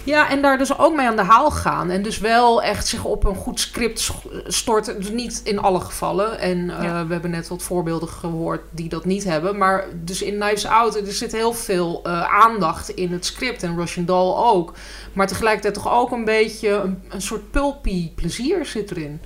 Ja, 0.04 0.30
en 0.30 0.42
daar 0.42 0.58
dus 0.58 0.78
ook 0.78 0.96
mee 0.96 1.06
aan 1.06 1.16
de 1.16 1.22
haal 1.22 1.50
gaan. 1.50 1.90
En 1.90 2.02
dus 2.02 2.18
wel 2.18 2.62
echt 2.62 2.86
zich 2.86 3.04
op 3.04 3.24
een 3.24 3.34
goed 3.34 3.60
script 3.60 4.10
storten. 4.46 4.96
Dus 5.00 5.10
niet 5.10 5.40
in 5.44 5.58
alle 5.58 5.80
gevallen. 5.80 6.38
En 6.38 6.70
eh, 6.70 6.82
Ja. 6.84 7.06
we 7.06 7.12
hebben 7.12 7.30
net 7.30 7.48
wat 7.48 7.62
voorbeelden 7.62 8.08
gehoord 8.08 8.60
die 8.70 8.88
dat 8.88 9.04
niet 9.04 9.24
hebben. 9.24 9.58
Maar 9.58 9.84
dus 10.04 10.22
in 10.22 10.38
Knives 10.38 10.66
Out, 10.66 10.96
er 10.96 11.12
zit 11.12 11.32
heel 11.32 11.52
veel 11.52 12.00
eh, 12.04 12.22
aandacht 12.22 12.88
in 12.88 13.12
het 13.12 13.24
script. 13.26 13.62
En 13.62 13.76
Russian 13.76 14.04
Doll 14.04 14.34
ook. 14.36 14.72
Maar 15.12 15.26
tegelijkertijd 15.26 15.74
toch 15.74 15.92
ook 15.92 16.10
een 16.12 16.24
beetje 16.24 16.68
een, 16.68 17.02
een 17.08 17.22
soort 17.22 17.50
pulpy 17.50 18.10
plezier 18.14 18.66
zit 18.66 18.90
erin. 18.90 19.20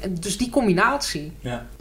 En 0.00 0.14
dus 0.14 0.36
die 0.36 0.50
combinatie. 0.50 1.32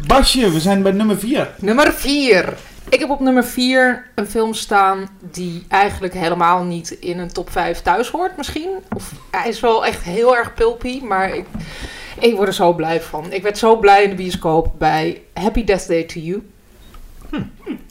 Basje, 0.07 0.51
we 0.51 0.59
zijn 0.59 0.83
bij 0.83 0.91
nummer 0.91 1.17
4. 1.19 1.49
Nummer 1.59 1.93
4. 1.93 2.53
Ik 2.89 2.99
heb 2.99 3.09
op 3.09 3.19
nummer 3.19 3.45
4 3.45 4.05
een 4.15 4.27
film 4.27 4.53
staan 4.53 5.07
die 5.31 5.65
eigenlijk 5.67 6.13
helemaal 6.13 6.63
niet 6.63 6.89
in 6.91 7.19
een 7.19 7.31
top 7.31 7.49
5 7.51 7.81
thuis 7.81 8.09
hoort 8.09 8.37
misschien. 8.37 8.69
Of 8.95 9.11
hij 9.31 9.49
is 9.49 9.59
wel 9.59 9.85
echt 9.85 10.03
heel 10.03 10.35
erg 10.37 10.53
pulpy, 10.53 11.01
maar 11.03 11.35
ik, 11.35 11.45
ik 12.19 12.35
word 12.35 12.47
er 12.47 12.53
zo 12.53 12.73
blij 12.73 13.01
van. 13.01 13.31
Ik 13.31 13.43
werd 13.43 13.57
zo 13.57 13.77
blij 13.77 14.03
in 14.03 14.09
de 14.09 14.15
bioscoop 14.15 14.71
bij 14.77 15.21
Happy 15.33 15.63
Death 15.63 15.87
Day 15.87 16.03
to 16.03 16.19
You. 16.19 16.43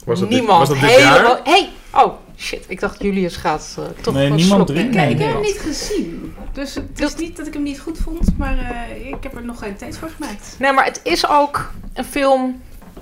Was 0.05 0.19
dat 0.19 0.29
dit, 0.29 0.37
Niemand. 0.39 0.59
was 0.59 0.67
dat 0.79 0.79
dit 0.79 0.89
helemaal, 0.89 1.35
jaar? 1.35 1.39
Hey! 1.43 1.69
Oh, 1.93 2.13
shit. 2.37 2.65
Ik 2.67 2.79
dacht 2.79 3.01
Julius 3.01 3.35
gaat 3.35 3.75
eh, 3.79 3.83
toch 4.01 4.13
Nee, 4.13 4.29
niemand 4.29 4.67
nemen. 4.73 4.91
Kijk, 4.91 5.09
ik 5.11 5.19
heb 5.19 5.31
hem 5.31 5.41
niet 5.41 5.59
gezien. 5.59 6.33
Dus 6.53 6.75
het 6.75 6.83
is 6.93 6.99
Dat- 6.99 7.17
niet 7.19 7.37
dat 7.37 7.47
ik 7.47 7.53
hem 7.53 7.63
niet 7.63 7.79
goed 7.79 7.97
vond, 7.97 8.37
maar 8.37 8.57
eh, 8.57 9.07
ik 9.07 9.15
heb 9.23 9.35
er 9.35 9.43
nog 9.45 9.59
geen 9.59 9.75
tijd 9.75 9.97
voor 9.97 10.09
gemaakt. 10.09 10.55
Nee, 10.59 10.71
maar 10.71 10.85
het 10.85 10.99
is 11.03 11.27
ook 11.29 11.71
een 11.93 12.05
film 12.05 12.61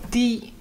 die... 0.09 0.53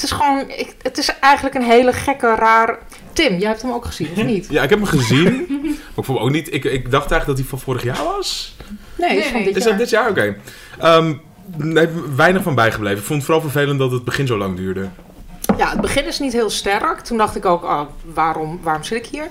Het 0.00 0.10
is 0.10 0.16
gewoon... 0.16 0.44
ik- 0.50 0.74
het 0.82 0.98
is 0.98 1.18
eigenlijk 1.20 1.54
een 1.54 1.62
hele 1.62 1.92
gekke, 1.92 2.34
raar... 2.34 2.78
Tim, 3.12 3.38
jij 3.38 3.48
hebt 3.48 3.62
hem 3.62 3.72
ook 3.72 3.84
gezien, 3.84 4.08
of 4.16 4.24
niet? 4.24 4.46
Ja, 4.50 4.62
ik 4.62 4.70
heb 4.70 4.78
hem 4.78 4.88
gezien. 4.88 5.24
maar 5.48 5.72
ik 5.96 6.04
vond 6.04 6.06
hem 6.06 6.16
ook 6.18 6.30
niet. 6.30 6.54
Ik, 6.54 6.64
ik 6.64 6.90
dacht 6.90 7.10
eigenlijk 7.10 7.26
dat 7.26 7.36
hij 7.38 7.46
van 7.46 7.58
vorig 7.58 7.82
jaar 7.82 8.04
was. 8.04 8.56
Nee, 8.96 9.08
Nee, 9.08 9.18
is 9.18 9.24
van 9.24 9.32
nee. 9.34 9.44
dit 9.44 9.56
Is 9.56 9.64
dat 9.64 9.78
dit 9.78 9.90
jaar? 9.90 10.08
Oké. 10.10 10.36
Ehm, 10.78 11.14
nee, 11.56 11.88
weinig 12.16 12.42
van 12.42 12.54
bijgebleven. 12.54 12.98
Ik 12.98 13.04
vond 13.04 13.18
het 13.22 13.30
vooral 13.30 13.50
vervelend 13.50 13.78
dat 13.78 13.90
het 13.92 14.04
begin 14.04 14.26
zo 14.26 14.36
lang 14.38 14.56
duurde. 14.56 14.88
Ja, 15.56 15.70
het 15.70 15.80
begin 15.80 16.04
is 16.06 16.18
niet 16.18 16.32
heel 16.32 16.50
sterk. 16.50 17.00
Toen 17.00 17.16
dacht 17.18 17.36
ik 17.36 17.44
ook, 17.44 17.62
oh, 17.62 17.80
waarom, 18.14 18.60
waarom 18.62 18.84
zit 18.84 18.98
ik 18.98 19.06
hier? 19.06 19.26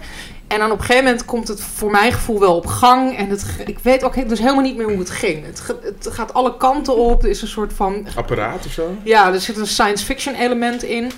En 0.49 0.59
dan 0.59 0.71
op 0.71 0.79
een 0.79 0.85
gegeven 0.85 1.03
moment 1.03 1.25
komt 1.25 1.47
het 1.47 1.61
voor 1.61 1.91
mijn 1.91 2.11
gevoel 2.11 2.39
wel 2.39 2.55
op 2.55 2.65
gang. 2.65 3.17
En 3.17 3.29
het, 3.29 3.45
ik 3.65 3.79
weet 3.79 4.03
ook 4.03 4.29
dus 4.29 4.39
helemaal 4.39 4.63
niet 4.63 4.75
meer 4.75 4.89
hoe 4.89 4.99
het 4.99 5.09
ging. 5.09 5.45
Het, 5.45 5.63
het 5.81 6.07
gaat 6.13 6.33
alle 6.33 6.57
kanten 6.57 6.95
op. 6.97 7.23
Er 7.23 7.29
is 7.29 7.41
een 7.41 7.47
soort 7.47 7.73
van... 7.73 8.07
Apparaat 8.15 8.65
of 8.65 8.71
zo? 8.71 8.95
Ja, 9.03 9.33
er 9.33 9.41
zit 9.41 9.57
een 9.57 9.67
science 9.67 10.05
fiction 10.05 10.35
element 10.35 10.83
in. 10.83 11.11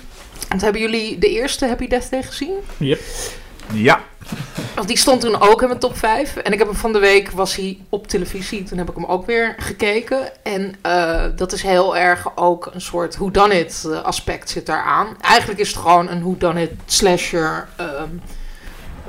En 0.48 0.60
hebben 0.60 0.80
jullie 0.80 1.18
de 1.18 1.28
eerste 1.28 1.66
Happy 1.66 1.88
Death 1.88 2.10
Day 2.10 2.22
gezien? 2.22 2.52
Ja. 3.72 4.00
Want 4.74 4.88
die 4.88 4.96
stond 4.96 5.20
toen 5.20 5.40
ook 5.40 5.62
in 5.62 5.68
mijn 5.68 5.80
top 5.80 5.98
5. 5.98 6.36
En 6.36 6.52
ik 6.52 6.58
heb 6.58 6.68
hem 6.68 6.76
van 6.76 6.92
de 6.92 6.98
week, 6.98 7.30
was 7.30 7.56
hij 7.56 7.78
op 7.88 8.06
televisie. 8.06 8.62
Toen 8.62 8.78
heb 8.78 8.88
ik 8.88 8.94
hem 8.94 9.04
ook 9.04 9.26
weer 9.26 9.54
gekeken. 9.58 10.42
En 10.42 10.74
eh, 10.82 11.24
dat 11.36 11.52
is 11.52 11.62
heel 11.62 11.96
erg 11.96 12.36
ook 12.36 12.70
een 12.74 12.80
soort 12.80 13.16
whodunit 13.16 13.84
eh, 13.86 14.02
aspect 14.02 14.50
zit 14.50 14.66
daaraan. 14.66 15.16
Eigenlijk 15.20 15.60
is 15.60 15.68
het 15.68 15.76
gewoon 15.78 16.08
een 16.08 16.22
whodunit 16.22 16.70
slasher. 16.86 17.68
ehm, 17.76 18.08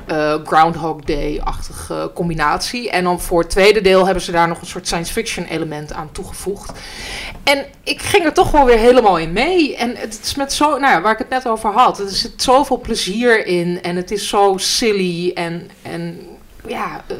eh, 0.06 0.34
Groundhog 0.44 1.00
Day-achtige 1.00 2.10
combinatie. 2.14 2.90
En 2.90 3.04
dan 3.04 3.20
voor 3.20 3.40
het 3.40 3.50
tweede 3.50 3.80
deel 3.80 4.04
hebben 4.04 4.22
ze 4.22 4.32
daar 4.32 4.48
nog 4.48 4.60
een 4.60 4.66
soort 4.66 4.86
science 4.86 5.12
fiction 5.12 5.44
element 5.44 5.92
aan 5.92 6.12
toegevoegd. 6.12 6.72
En 7.42 7.64
ik 7.82 8.02
ging 8.02 8.24
er 8.24 8.32
toch 8.32 8.50
wel 8.50 8.64
weer 8.64 8.78
helemaal 8.78 9.18
in 9.18 9.32
mee. 9.32 9.76
En 9.76 9.96
het 9.96 10.20
is 10.22 10.34
met 10.34 10.52
zo, 10.52 10.78
nou 10.78 10.92
ja, 10.92 11.00
waar 11.00 11.12
ik 11.12 11.18
het 11.18 11.28
net 11.28 11.48
over 11.48 11.70
had. 11.70 11.98
Er 11.98 12.08
zit 12.08 12.42
zoveel 12.42 12.80
plezier 12.80 13.46
in 13.46 13.82
en 13.82 13.96
het 13.96 14.10
is 14.10 14.28
zo 14.28 14.54
silly 14.56 15.30
en, 15.34 15.70
en 15.82 16.20
ja, 16.66 17.04
eh, 17.06 17.16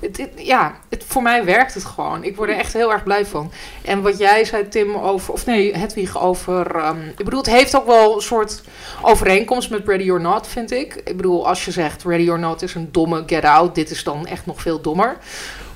het, 0.00 0.28
ja 0.36 0.74
het, 0.88 1.04
voor 1.06 1.22
mij 1.22 1.44
werkt 1.44 1.74
het 1.74 1.84
gewoon. 1.84 2.24
Ik 2.24 2.36
word 2.36 2.50
er 2.50 2.56
echt 2.56 2.72
heel 2.72 2.92
erg 2.92 3.02
blij 3.02 3.26
van. 3.26 3.52
En 3.84 4.02
wat 4.02 4.18
jij 4.18 4.44
zei, 4.44 4.68
Tim, 4.68 4.96
over, 4.96 5.32
of 5.32 5.46
nee, 5.46 5.76
Hedwig, 5.76 6.20
over. 6.20 6.76
ehm, 6.76 7.08
ik 7.08 7.24
bedoel, 7.24 7.38
het 7.40 7.50
heeft 7.50 7.76
ook 7.76 7.86
wel 7.86 8.14
een 8.14 8.22
soort 8.22 8.62
overeenkomst 9.02 9.70
met 9.70 9.86
Ready 9.86 10.10
or 10.10 10.20
Not, 10.20 10.46
vind 10.46 10.70
ik. 10.70 10.94
Ik 10.94 11.16
bedoel, 11.16 11.48
als 11.48 11.64
je 11.64 11.70
zegt 11.70 12.04
Ready 12.04 12.30
or 12.30 12.38
Not 12.38 12.62
is 12.62 12.74
een 12.74 12.88
domme 12.92 13.22
Get 13.26 13.44
Out, 13.44 13.74
dit 13.74 13.90
is 13.90 14.04
dan 14.04 14.26
echt 14.26 14.46
nog 14.46 14.60
veel 14.60 14.80
dommer. 14.80 15.16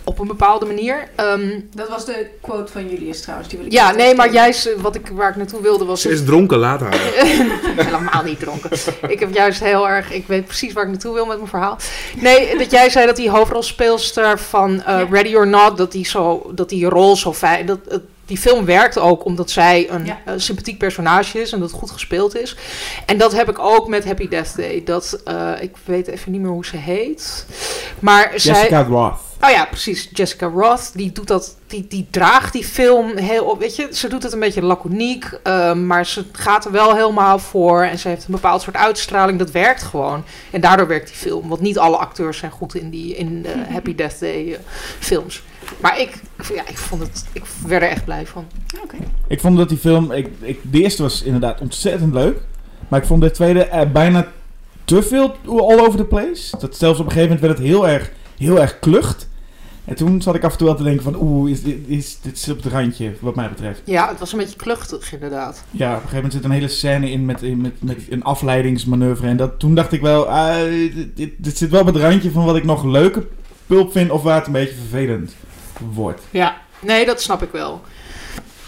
Op 0.04 0.18
een 0.18 0.26
bepaalde 0.26 0.66
manier. 0.66 1.08
Ehm, 1.16 1.60
Dat 1.74 1.88
was 1.88 2.04
de 2.04 2.26
quote 2.40 2.72
van 2.72 2.88
Julius 2.88 3.20
trouwens. 3.20 3.48
Die 3.48 3.58
wil 3.58 3.66
ik 3.66 3.72
ja, 3.72 3.90
nee, 3.92 4.14
maar 4.14 4.28
teruggeven. 4.28 4.72
jij, 4.72 4.82
wat 4.82 4.94
ik, 4.94 5.06
waar 5.12 5.30
ik 5.30 5.36
naartoe 5.36 5.60
wilde 5.62 5.84
was. 5.84 6.00
Ze 6.00 6.10
is 6.10 6.24
dronken, 6.24 6.58
laat 6.58 6.80
haar. 6.80 6.98
Helemaal 7.86 8.22
niet 8.24 8.38
dronken. 8.40 8.70
Ik 9.08 9.20
heb 9.20 9.34
juist 9.34 9.60
heel 9.60 9.88
erg, 9.88 10.12
ik 10.12 10.26
weet 10.26 10.44
precies 10.44 10.72
waar 10.72 10.84
ik 10.84 10.90
naartoe 10.90 11.14
wil 11.14 11.26
met 11.26 11.36
mijn 11.36 11.48
verhaal. 11.48 11.76
Nee, 12.16 12.58
dat 12.58 12.70
jij 12.70 12.90
zei 12.90 13.06
dat 13.06 13.16
die 13.16 13.30
hoofdrolspeelster 13.30 14.38
van 14.38 14.82
eh, 14.82 14.98
Ja. 14.98 15.06
Ready 15.10 15.34
or 15.34 15.46
Not, 15.46 15.76
dat 15.76 15.92
die, 15.92 16.04
zo, 16.06 16.50
dat 16.54 16.68
die 16.68 16.86
rol 16.86 17.16
zo 17.16 17.32
fijn, 17.32 17.66
dat 17.66 17.78
het- 17.88 18.02
die 18.30 18.38
film 18.38 18.64
werkt 18.64 18.98
ook 18.98 19.24
omdat 19.24 19.50
zij 19.50 19.90
een 19.90 20.04
Ja. 20.04 20.18
eh, 20.24 20.34
sympathiek 20.36 20.78
personage 20.78 21.40
is 21.40 21.52
en 21.52 21.60
dat 21.60 21.70
goed 21.72 21.90
gespeeld 21.90 22.36
is. 22.36 22.56
En 23.06 23.18
dat 23.18 23.32
heb 23.32 23.48
ik 23.48 23.58
ook 23.58 23.88
met 23.88 24.04
Happy 24.04 24.28
Death 24.28 24.56
Day. 24.56 24.82
Dat, 24.84 25.20
eh, 25.24 25.50
ik 25.60 25.74
weet 25.84 26.06
even 26.06 26.32
niet 26.32 26.40
meer 26.40 26.50
hoe 26.50 26.66
ze 26.66 26.76
heet. 26.76 27.46
Maar 27.98 28.32
zij, 28.34 28.52
Jessica 28.54 28.82
Roth. 28.82 29.18
Oh 29.44 29.50
ja, 29.50 29.64
precies. 29.64 30.08
Jessica 30.12 30.46
Roth, 30.46 30.90
die 30.94 31.12
doet 31.12 31.26
dat, 31.26 31.56
die, 31.66 31.86
die 31.88 32.06
draagt 32.10 32.52
die 32.52 32.64
film 32.64 33.16
heel 33.16 33.44
op. 33.44 33.58
Weet 33.58 33.76
je, 33.76 33.88
ze 33.92 34.08
doet 34.08 34.22
het 34.22 34.32
een 34.32 34.40
beetje 34.40 34.62
laconiek, 34.62 35.24
ehm, 35.42 35.86
maar 35.86 36.06
ze 36.06 36.24
gaat 36.32 36.64
er 36.64 36.72
wel 36.72 36.94
helemaal 36.94 37.38
voor. 37.38 37.82
En 37.82 37.98
ze 37.98 38.08
heeft 38.08 38.24
een 38.24 38.34
bepaald 38.34 38.62
soort 38.62 38.76
uitstraling, 38.76 39.38
dat 39.38 39.50
werkt 39.50 39.82
gewoon. 39.82 40.24
En 40.50 40.60
daardoor 40.60 40.86
werkt 40.86 41.06
die 41.06 41.16
film. 41.16 41.48
Want 41.48 41.60
niet 41.60 41.78
alle 41.78 41.96
acteurs 41.96 42.38
zijn 42.38 42.50
goed 42.50 42.74
in 42.74 42.90
die 42.90 43.16
in 43.16 43.42
de 43.42 43.54
Happy 43.72 43.94
Death 43.94 44.20
Day 44.20 44.52
eh, 44.52 44.58
films. 44.98 45.42
Maar 45.80 46.00
ik, 46.00 46.20
ja, 46.54 46.68
ik 46.68 46.78
vond 46.78 47.02
het, 47.02 47.24
ik 47.32 47.42
werd 47.66 47.82
er 47.82 47.88
echt 47.88 48.04
blij 48.04 48.26
van. 48.26 48.44
Oké. 48.82 48.96
Ik 49.28 49.40
vond 49.40 49.56
dat 49.56 49.68
die 49.68 49.78
film... 49.78 50.12
Ik, 50.12 50.28
ik, 50.40 50.58
de 50.70 50.82
eerste 50.82 51.02
was 51.02 51.22
inderdaad 51.22 51.60
ontzettend 51.60 52.12
leuk. 52.14 52.38
Maar 52.88 53.00
ik 53.00 53.06
vond 53.06 53.22
de 53.22 53.30
tweede 53.30 53.64
eh, 53.64 53.90
bijna 53.90 54.26
te 54.84 55.02
veel 55.02 55.36
all 55.46 55.78
over 55.78 55.96
the 55.96 56.04
place. 56.04 56.56
Dat 56.58 56.76
zelfs 56.76 56.98
op 57.00 57.06
een 57.06 57.12
gegeven 57.12 57.34
moment 57.34 57.46
werd 57.46 57.58
het 57.58 57.66
heel 57.66 57.88
erg, 57.88 58.10
heel 58.38 58.60
erg 58.60 58.78
klucht. 58.78 59.28
En 59.84 59.94
toen 59.96 60.22
zat 60.22 60.34
ik 60.34 60.44
af 60.44 60.52
en 60.52 60.58
toe 60.58 60.66
wel 60.66 60.76
te 60.76 60.82
denken 60.82 61.02
van... 61.02 61.16
Oeh, 61.20 61.50
is 61.50 61.62
dit, 61.62 61.76
is, 61.86 62.18
dit 62.22 62.36
is 62.36 62.48
op 62.48 62.62
het 62.62 62.72
randje, 62.72 63.12
wat 63.20 63.34
mij 63.34 63.48
betreft. 63.48 63.82
Ja, 63.84 64.08
het 64.08 64.18
was 64.18 64.32
een 64.32 64.38
beetje 64.38 64.56
kluchtig 64.56 65.12
inderdaad. 65.12 65.64
Ja, 65.70 65.88
op 65.88 65.94
een 65.94 65.96
gegeven 66.00 66.16
moment 66.16 66.32
zit 66.32 66.44
een 66.44 66.50
hele 66.50 66.68
scène 66.68 67.10
in 67.10 67.24
met, 67.24 67.42
in- 67.42 67.60
met, 67.60 67.82
met 67.82 67.98
een 68.10 68.22
afleidingsmanoeuvre. 68.24 69.26
En 69.26 69.36
dat, 69.36 69.58
toen 69.58 69.74
dacht 69.74 69.92
ik 69.92 70.00
wel... 70.00 70.28
ah, 70.28 70.54
dit, 70.94 71.16
dit, 71.16 71.30
dit 71.36 71.56
zit 71.58 71.70
wel 71.70 71.80
op 71.80 71.86
het 71.86 71.96
randje 71.96 72.30
van 72.30 72.44
wat 72.44 72.56
ik 72.56 72.64
nog 72.64 72.84
leuke 72.84 73.26
pulp 73.66 73.92
vind... 73.92 74.10
of 74.10 74.22
waar 74.22 74.36
het 74.36 74.46
een 74.46 74.52
beetje 74.52 74.74
vervelend 74.74 75.32
wordt. 75.92 76.22
Ja, 76.30 76.56
nee, 76.78 77.06
dat 77.06 77.22
snap 77.22 77.42
ik 77.42 77.50
wel. 77.52 77.80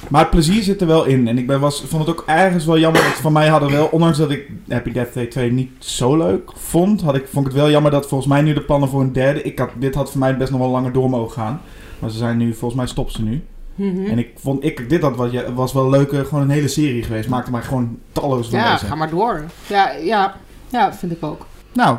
Maar 0.08 0.20
het 0.20 0.30
plezier 0.30 0.62
zit 0.62 0.80
er 0.80 0.86
wel 0.86 1.04
in. 1.04 1.28
En 1.28 1.38
ik 1.38 1.46
ben, 1.46 1.60
was, 1.60 1.84
vond 1.86 2.06
het 2.06 2.16
ook 2.16 2.24
ergens 2.26 2.64
wel 2.64 2.78
jammer 2.78 3.02
dat 3.02 3.12
van 3.12 3.32
mij 3.32 3.48
hadden 3.48 3.70
wel, 3.70 3.86
ondanks 3.86 4.18
dat 4.18 4.30
ik 4.30 4.50
Happy 4.68 4.92
Death 4.92 5.14
Day 5.14 5.26
2 5.26 5.52
niet 5.52 5.70
zo 5.78 6.16
leuk 6.16 6.50
vond, 6.54 7.00
had 7.00 7.14
ik, 7.14 7.26
vond 7.28 7.46
ik 7.46 7.52
het 7.52 7.60
wel 7.60 7.70
jammer 7.70 7.90
dat 7.90 8.08
volgens 8.08 8.28
mij 8.30 8.42
nu 8.42 8.52
de 8.52 8.60
plannen 8.60 8.88
voor 8.88 9.00
een 9.00 9.12
derde, 9.12 9.42
ik 9.42 9.58
had, 9.58 9.70
dit 9.74 9.94
had 9.94 10.10
voor 10.10 10.20
mij 10.20 10.36
best 10.36 10.50
nog 10.50 10.60
wel 10.60 10.70
langer 10.70 10.92
door 10.92 11.10
mogen 11.10 11.32
gaan. 11.32 11.60
Maar 11.98 12.10
ze 12.10 12.16
zijn 12.16 12.36
nu, 12.36 12.54
volgens 12.54 12.80
mij 12.80 12.88
stoppen 12.88 13.14
ze 13.14 13.22
nu. 13.22 13.44
Mhm. 13.74 14.06
En 14.06 14.18
ik 14.18 14.30
vond, 14.36 14.64
ik, 14.64 14.88
dit 14.88 15.02
had, 15.02 15.16
was, 15.16 15.30
was 15.54 15.72
wel 15.72 15.90
leuk, 15.90 16.08
gewoon 16.08 16.42
een 16.42 16.50
hele 16.50 16.68
serie 16.68 17.02
geweest. 17.02 17.28
Maakte 17.28 17.50
mij 17.50 17.62
gewoon 17.62 17.98
talloze 18.12 18.50
van 18.50 18.58
Ja, 18.58 18.76
ga 18.76 18.94
maar 18.94 19.10
door. 19.10 19.44
Ja, 19.66 19.90
ja, 19.90 20.36
ja, 20.68 20.94
vind 20.94 21.12
ik 21.12 21.22
ook. 21.22 21.46
Nou, 21.72 21.98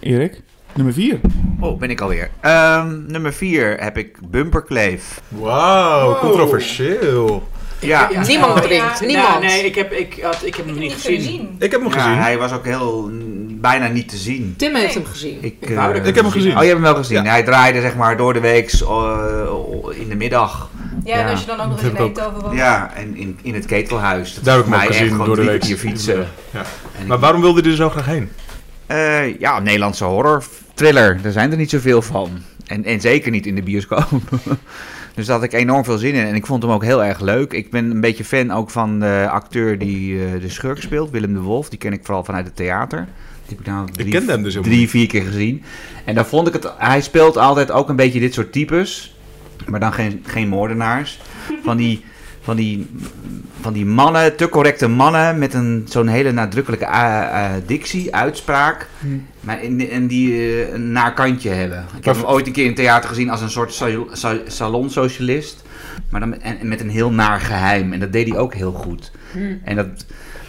Erik, 0.00 0.42
nummer 0.74 0.94
4. 0.94 1.20
Oh, 1.60 1.78
ben 1.78 1.90
ik 1.90 2.00
alweer. 2.00 2.30
Ehm, 2.40 3.00
nummer 3.06 3.32
4 3.32 3.76
heb 3.80 3.98
ik 3.98 4.18
Bumperkleef. 4.30 5.20
Wauw, 5.28 6.08
Wow. 6.08 6.18
controversieel. 6.20 7.48
Ja, 7.78 8.08
Ja. 8.12 8.26
Niemand 8.26 8.62
drinkt, 8.62 8.98
ja. 9.00 9.06
niemand. 9.06 9.28
Nou, 9.28 9.44
nee, 9.44 9.64
ik 9.64 9.74
heb, 9.74 9.92
ik, 9.92 10.18
had, 10.22 10.38
ik 10.44 10.54
heb 10.54 10.66
hem 10.66 10.74
Ik 10.74 10.80
niet 10.80 10.92
gezien. 10.92 11.16
gezien. 11.16 11.56
Ik 11.58 11.70
heb 11.70 11.80
hem 11.82 11.90
ja, 11.92 11.98
gezien. 12.00 12.18
hij 12.18 12.38
was 12.38 12.52
ook 12.52 12.64
heel 12.64 13.10
bijna 13.48 13.86
niet 13.88 14.08
te 14.08 14.16
zien. 14.16 14.54
Tim 14.56 14.74
heeft 14.74 14.94
hem 14.94 15.04
gezien. 15.04 15.38
Ik, 15.40 15.56
Ik 15.60 15.70
eh, 15.70 15.94
Ik 15.94 16.04
heb 16.14 16.14
hem 16.24 16.30
gezien. 16.30 16.50
Oh, 16.56 16.60
je 16.62 16.68
hebt 16.68 16.72
hem 16.72 16.82
wel 16.82 16.94
gezien. 16.94 17.22
Ja. 17.22 17.30
Hij 17.30 17.42
draaide 17.42 17.80
zeg 17.80 17.96
maar 17.96 18.16
door 18.16 18.32
de 18.32 18.40
week 18.40 18.72
eh, 18.72 20.00
in 20.00 20.08
de 20.08 20.16
middag. 20.16 20.70
Ja, 21.04 21.14
en 21.16 21.28
als 21.30 21.40
je 21.40 21.46
dan 21.46 21.60
ook 21.60 21.68
nog 21.68 21.80
Dat 21.80 21.90
in. 21.90 21.96
Eindhoven. 21.96 22.56
Ja, 22.56 22.90
en 22.94 23.16
in, 23.16 23.38
in 23.42 23.54
het 23.54 23.66
ketelhuis. 23.66 24.34
Dat 24.34 24.44
Daar 24.44 24.56
heb 24.56 24.66
ik 24.66 24.72
hem 24.72 24.80
ook 24.82 24.86
gezien 24.86 25.16
door 25.24 25.36
de 25.36 25.44
week. 25.44 25.60
keer 25.60 25.76
fietsen. 25.76 26.28
Maar 27.06 27.18
waarom 27.18 27.40
wilde 27.40 27.60
hij 27.60 27.70
er 27.70 27.76
zo 27.76 27.90
graag 27.90 28.06
heen? 28.06 28.30
Eh, 28.86 29.38
ja, 29.40 29.60
Nederlandse 29.60 30.04
horror 30.04 30.44
thriller. 30.74 31.22
Daar 31.22 31.32
zijn 31.32 31.50
er 31.50 31.56
niet 31.56 31.70
zoveel 31.70 32.02
van. 32.02 32.30
En, 32.66 32.84
en 32.84 33.00
zeker 33.00 33.30
niet 33.30 33.46
in 33.46 33.54
de 33.54 33.62
bioscoop. 33.62 34.20
dus 35.14 35.26
daar 35.26 35.36
had 35.36 35.44
ik 35.44 35.52
enorm 35.52 35.84
veel 35.84 35.98
zin 35.98 36.14
in. 36.14 36.26
En 36.26 36.34
ik 36.34 36.46
vond 36.46 36.62
hem 36.62 36.72
ook 36.72 36.84
heel 36.84 37.04
erg 37.04 37.20
leuk. 37.20 37.52
Ik 37.52 37.70
ben 37.70 37.90
een 37.90 38.00
beetje 38.00 38.24
fan 38.24 38.50
ook 38.50 38.70
van 38.70 39.00
de 39.00 39.26
acteur 39.30 39.78
die 39.78 40.24
eh, 40.24 40.40
de 40.40 40.48
schurk 40.48 40.80
speelt. 40.80 41.10
Willem 41.10 41.32
de 41.32 41.40
Wolf. 41.40 41.68
Die 41.68 41.78
ken 41.78 41.92
ik 41.92 42.04
vooral 42.04 42.24
vanuit 42.24 42.46
het 42.46 42.56
theater. 42.56 42.98
Die 43.46 43.56
heb 43.56 43.60
ik 43.60 43.66
nou 43.66 43.90
drie, 43.92 44.10
kende 44.10 44.32
hem 44.32 44.42
dus 44.42 44.54
helemaal 44.54 44.74
drie 44.74 44.88
vier 44.88 45.06
keer 45.06 45.22
gezien. 45.22 45.62
En 46.04 46.14
daar 46.14 46.26
vond 46.26 46.46
ik 46.46 46.52
het... 46.52 46.72
Hij 46.78 47.00
speelt 47.00 47.36
altijd 47.36 47.70
ook 47.70 47.88
een 47.88 47.96
beetje 47.96 48.20
dit 48.20 48.34
soort 48.34 48.52
types. 48.52 49.16
Maar 49.66 49.80
dan 49.80 49.92
geen, 49.92 50.24
geen 50.26 50.48
moordenaars. 50.48 51.20
Van 51.62 51.76
die... 51.76 52.04
Van 52.44 52.56
die, 52.56 52.86
van 53.60 53.72
die 53.72 53.86
mannen, 53.86 54.36
te 54.36 54.48
correcte 54.48 54.88
mannen 54.88 55.38
met 55.38 55.54
een, 55.54 55.86
zo'n 55.88 56.06
hele 56.08 56.32
nadrukkelijke 56.32 56.84
eh, 56.84 57.44
eh, 57.44 57.50
dictie, 57.66 58.14
uitspraak. 58.14 58.88
Maar 59.40 59.62
in, 59.62 59.90
en 59.90 60.06
die 60.06 60.32
eh, 60.32 60.72
een 60.72 60.92
naar 60.92 61.14
kantje 61.14 61.50
hebben. 61.50 61.84
Ik 61.98 62.04
heb 62.04 62.14
hem 62.16 62.24
ooit 62.24 62.46
een 62.46 62.52
keer 62.52 62.62
in 62.62 62.68
het 62.68 62.78
theater 62.78 63.08
gezien 63.08 63.30
als 63.30 63.40
een 63.40 63.50
soort 63.50 63.72
sal- 63.72 64.08
sal- 64.12 64.40
salonsocialist. 64.46 65.62
Maar 66.10 66.20
dan 66.20 66.28
met, 66.28 66.40
en, 66.42 66.58
en 66.58 66.68
met 66.68 66.80
een 66.80 66.90
heel 66.90 67.10
naar 67.10 67.40
geheim. 67.40 67.92
En 67.92 68.00
dat 68.00 68.12
deed 68.12 68.28
hij 68.28 68.38
ook 68.38 68.54
heel 68.54 68.72
goed. 68.72 69.12
En 69.64 69.76
dat, 69.76 69.86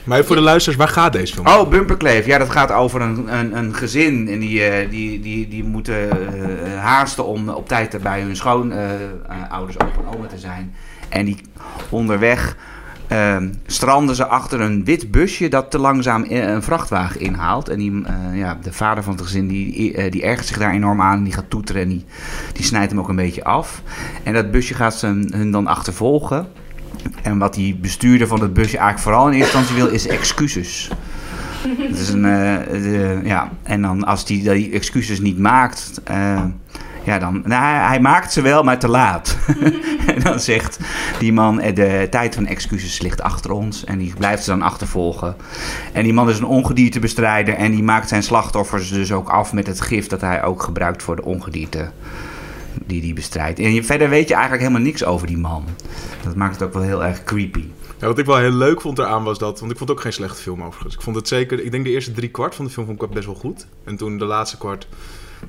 Maar 0.04 0.24
voor 0.26 0.36
de 0.36 0.42
luisteraars, 0.42 0.80
waar 0.80 0.94
gaat 1.04 1.14
deze 1.14 1.34
film? 1.34 1.48
Oh, 1.48 1.70
Bumperkleef. 1.70 2.26
Ja, 2.26 2.38
dat 2.38 2.50
gaat 2.50 2.72
over 2.72 3.02
een, 3.02 3.38
een, 3.38 3.58
een 3.58 3.76
gezin. 3.76 4.28
En 4.30 4.40
die, 4.40 4.64
eh, 4.64 4.90
die, 4.90 5.20
die, 5.20 5.48
die 5.48 5.64
moeten 5.64 6.10
haasten 6.80 7.26
om 7.26 7.50
op 7.50 7.68
tijd 7.68 7.98
bij 8.02 8.22
hun 8.22 8.36
schoonouders 8.36 9.80
opa 9.80 10.00
en 10.00 10.18
oma 10.18 10.28
te 10.28 10.38
zijn. 10.38 10.76
En 11.10 11.26
die 11.26 11.38
onderweg 11.90 12.58
ehm, 13.08 13.50
stranden 13.66 14.16
ze 14.16 14.26
achter 14.26 14.62
een 14.62 14.84
wit 14.86 15.12
busje 15.12 15.48
dat 15.48 15.72
te 15.72 15.80
langzaam 15.80 16.26
een 16.30 16.64
vrachtwagen 16.64 17.20
inhaalt. 17.20 17.70
En 17.70 17.78
die, 17.78 18.04
eh, 18.06 18.38
ja, 18.40 18.58
de 18.62 18.74
vader 18.74 19.04
van 19.04 19.14
het 19.14 19.22
gezin 19.22 19.48
die, 19.48 19.94
eh, 19.94 20.12
die 20.12 20.24
ergert 20.24 20.48
zich 20.48 20.58
daar 20.58 20.74
enorm 20.74 21.02
aan. 21.02 21.18
En 21.18 21.24
die 21.24 21.34
gaat 21.34 21.50
toeteren 21.50 21.82
en 21.82 21.90
die, 21.90 22.06
die 22.54 22.66
snijdt 22.66 22.92
hem 22.92 23.00
ook 23.00 23.10
een 23.10 23.16
beetje 23.16 23.44
af. 23.44 23.82
En 24.24 24.34
dat 24.34 24.52
busje 24.52 24.74
gaat 24.74 24.96
ze 24.96 25.28
hun 25.30 25.52
dan 25.52 25.68
achtervolgen. 25.68 26.48
En 27.22 27.38
wat 27.38 27.54
die 27.54 27.76
bestuurder 27.76 28.28
van 28.28 28.42
het 28.42 28.54
busje 28.54 28.78
eigenlijk 28.78 29.00
vooral 29.00 29.28
in 29.28 29.34
eerste 29.34 29.58
instantie 29.58 29.84
wil, 29.84 29.94
is 29.94 30.08
excuses. 30.08 30.90
Het 31.78 32.00
is 32.00 32.10
een, 32.10 32.26
eh, 32.26 32.58
de- 32.72 33.20
ja, 33.24 33.50
en 33.64 33.82
dan 33.82 34.04
als 34.04 34.24
hij 34.28 34.42
die 34.54 34.72
excuses 34.72 35.20
niet 35.20 35.40
maakt, 35.40 36.02
ja, 37.06 37.20
dan, 37.20 37.42
nou, 37.46 37.64
hij, 37.64 37.88
hij 37.88 38.00
maakt 38.00 38.34
ze 38.34 38.42
wel, 38.42 38.64
maar 38.64 38.80
te 38.80 38.88
laat. 38.88 39.38
en 40.16 40.22
dan 40.24 40.40
zegt 40.40 40.80
die 41.20 41.34
man, 41.34 41.60
eh, 41.60 41.76
de 41.76 42.08
tijd 42.10 42.36
van 42.36 42.46
excuses 42.46 43.02
ligt 43.02 43.22
achter 43.22 43.52
ons. 43.52 43.84
En 43.84 43.98
die 43.98 44.14
blijft 44.18 44.44
ze 44.44 44.50
dan 44.50 44.62
achtervolgen. 44.62 45.36
En 45.94 46.04
die 46.04 46.14
man 46.14 46.30
is 46.30 46.40
een 46.40 46.46
ongediertebestrijder 46.46 47.56
en 47.56 47.72
die 47.72 47.84
maakt 47.84 48.10
zijn 48.10 48.24
slachtoffers 48.24 48.90
dus 48.90 49.12
ook 49.12 49.30
af 49.30 49.54
met 49.54 49.68
het 49.68 49.82
gif 49.82 50.08
dat 50.08 50.22
hij 50.22 50.44
ook 50.44 50.64
gebruikt 50.64 51.04
voor 51.04 51.16
de 51.16 51.26
ongedierte 51.26 51.92
die 52.86 53.02
die 53.02 53.14
bestrijdt. 53.14 53.60
En 53.60 53.74
je, 53.74 53.84
verder 53.84 54.10
weet 54.10 54.28
je 54.28 54.34
eigenlijk 54.34 54.64
helemaal 54.64 54.86
niks 54.86 55.04
over 55.04 55.28
die 55.28 55.38
man. 55.38 55.66
Dat 56.24 56.36
maakt 56.36 56.54
het 56.54 56.64
ook 56.64 56.74
wel 56.74 56.82
heel 56.82 57.04
erg 57.04 57.24
creepy. 57.24 57.64
Ja, 58.00 58.08
wat 58.08 58.18
ik 58.18 58.26
wel 58.26 58.38
heel 58.38 58.52
leuk 58.52 58.82
vond 58.82 59.00
eraan 59.00 59.24
was 59.24 59.38
dat... 59.38 59.60
Want 59.60 59.72
ik 59.72 59.78
vond 59.78 59.90
het 59.90 59.98
ook 59.98 60.04
geen 60.04 60.14
slechte 60.14 60.42
film 60.42 60.64
overigens. 60.64 60.96
Ik 60.96 61.02
vond 61.02 61.16
het 61.16 61.28
zeker... 61.28 61.64
Ik 61.64 61.72
denk 61.72 61.84
de 61.84 61.90
eerste 61.90 62.12
drie 62.12 62.30
kwart 62.30 62.56
van 62.56 62.66
de 62.66 62.72
film 62.72 62.86
vond 62.86 63.02
ik 63.02 63.10
best 63.10 63.26
wel 63.26 63.36
goed. 63.36 63.68
En 63.84 63.96
toen 63.96 64.18
de 64.18 64.26
laatste 64.26 64.58
kwart... 64.58 64.88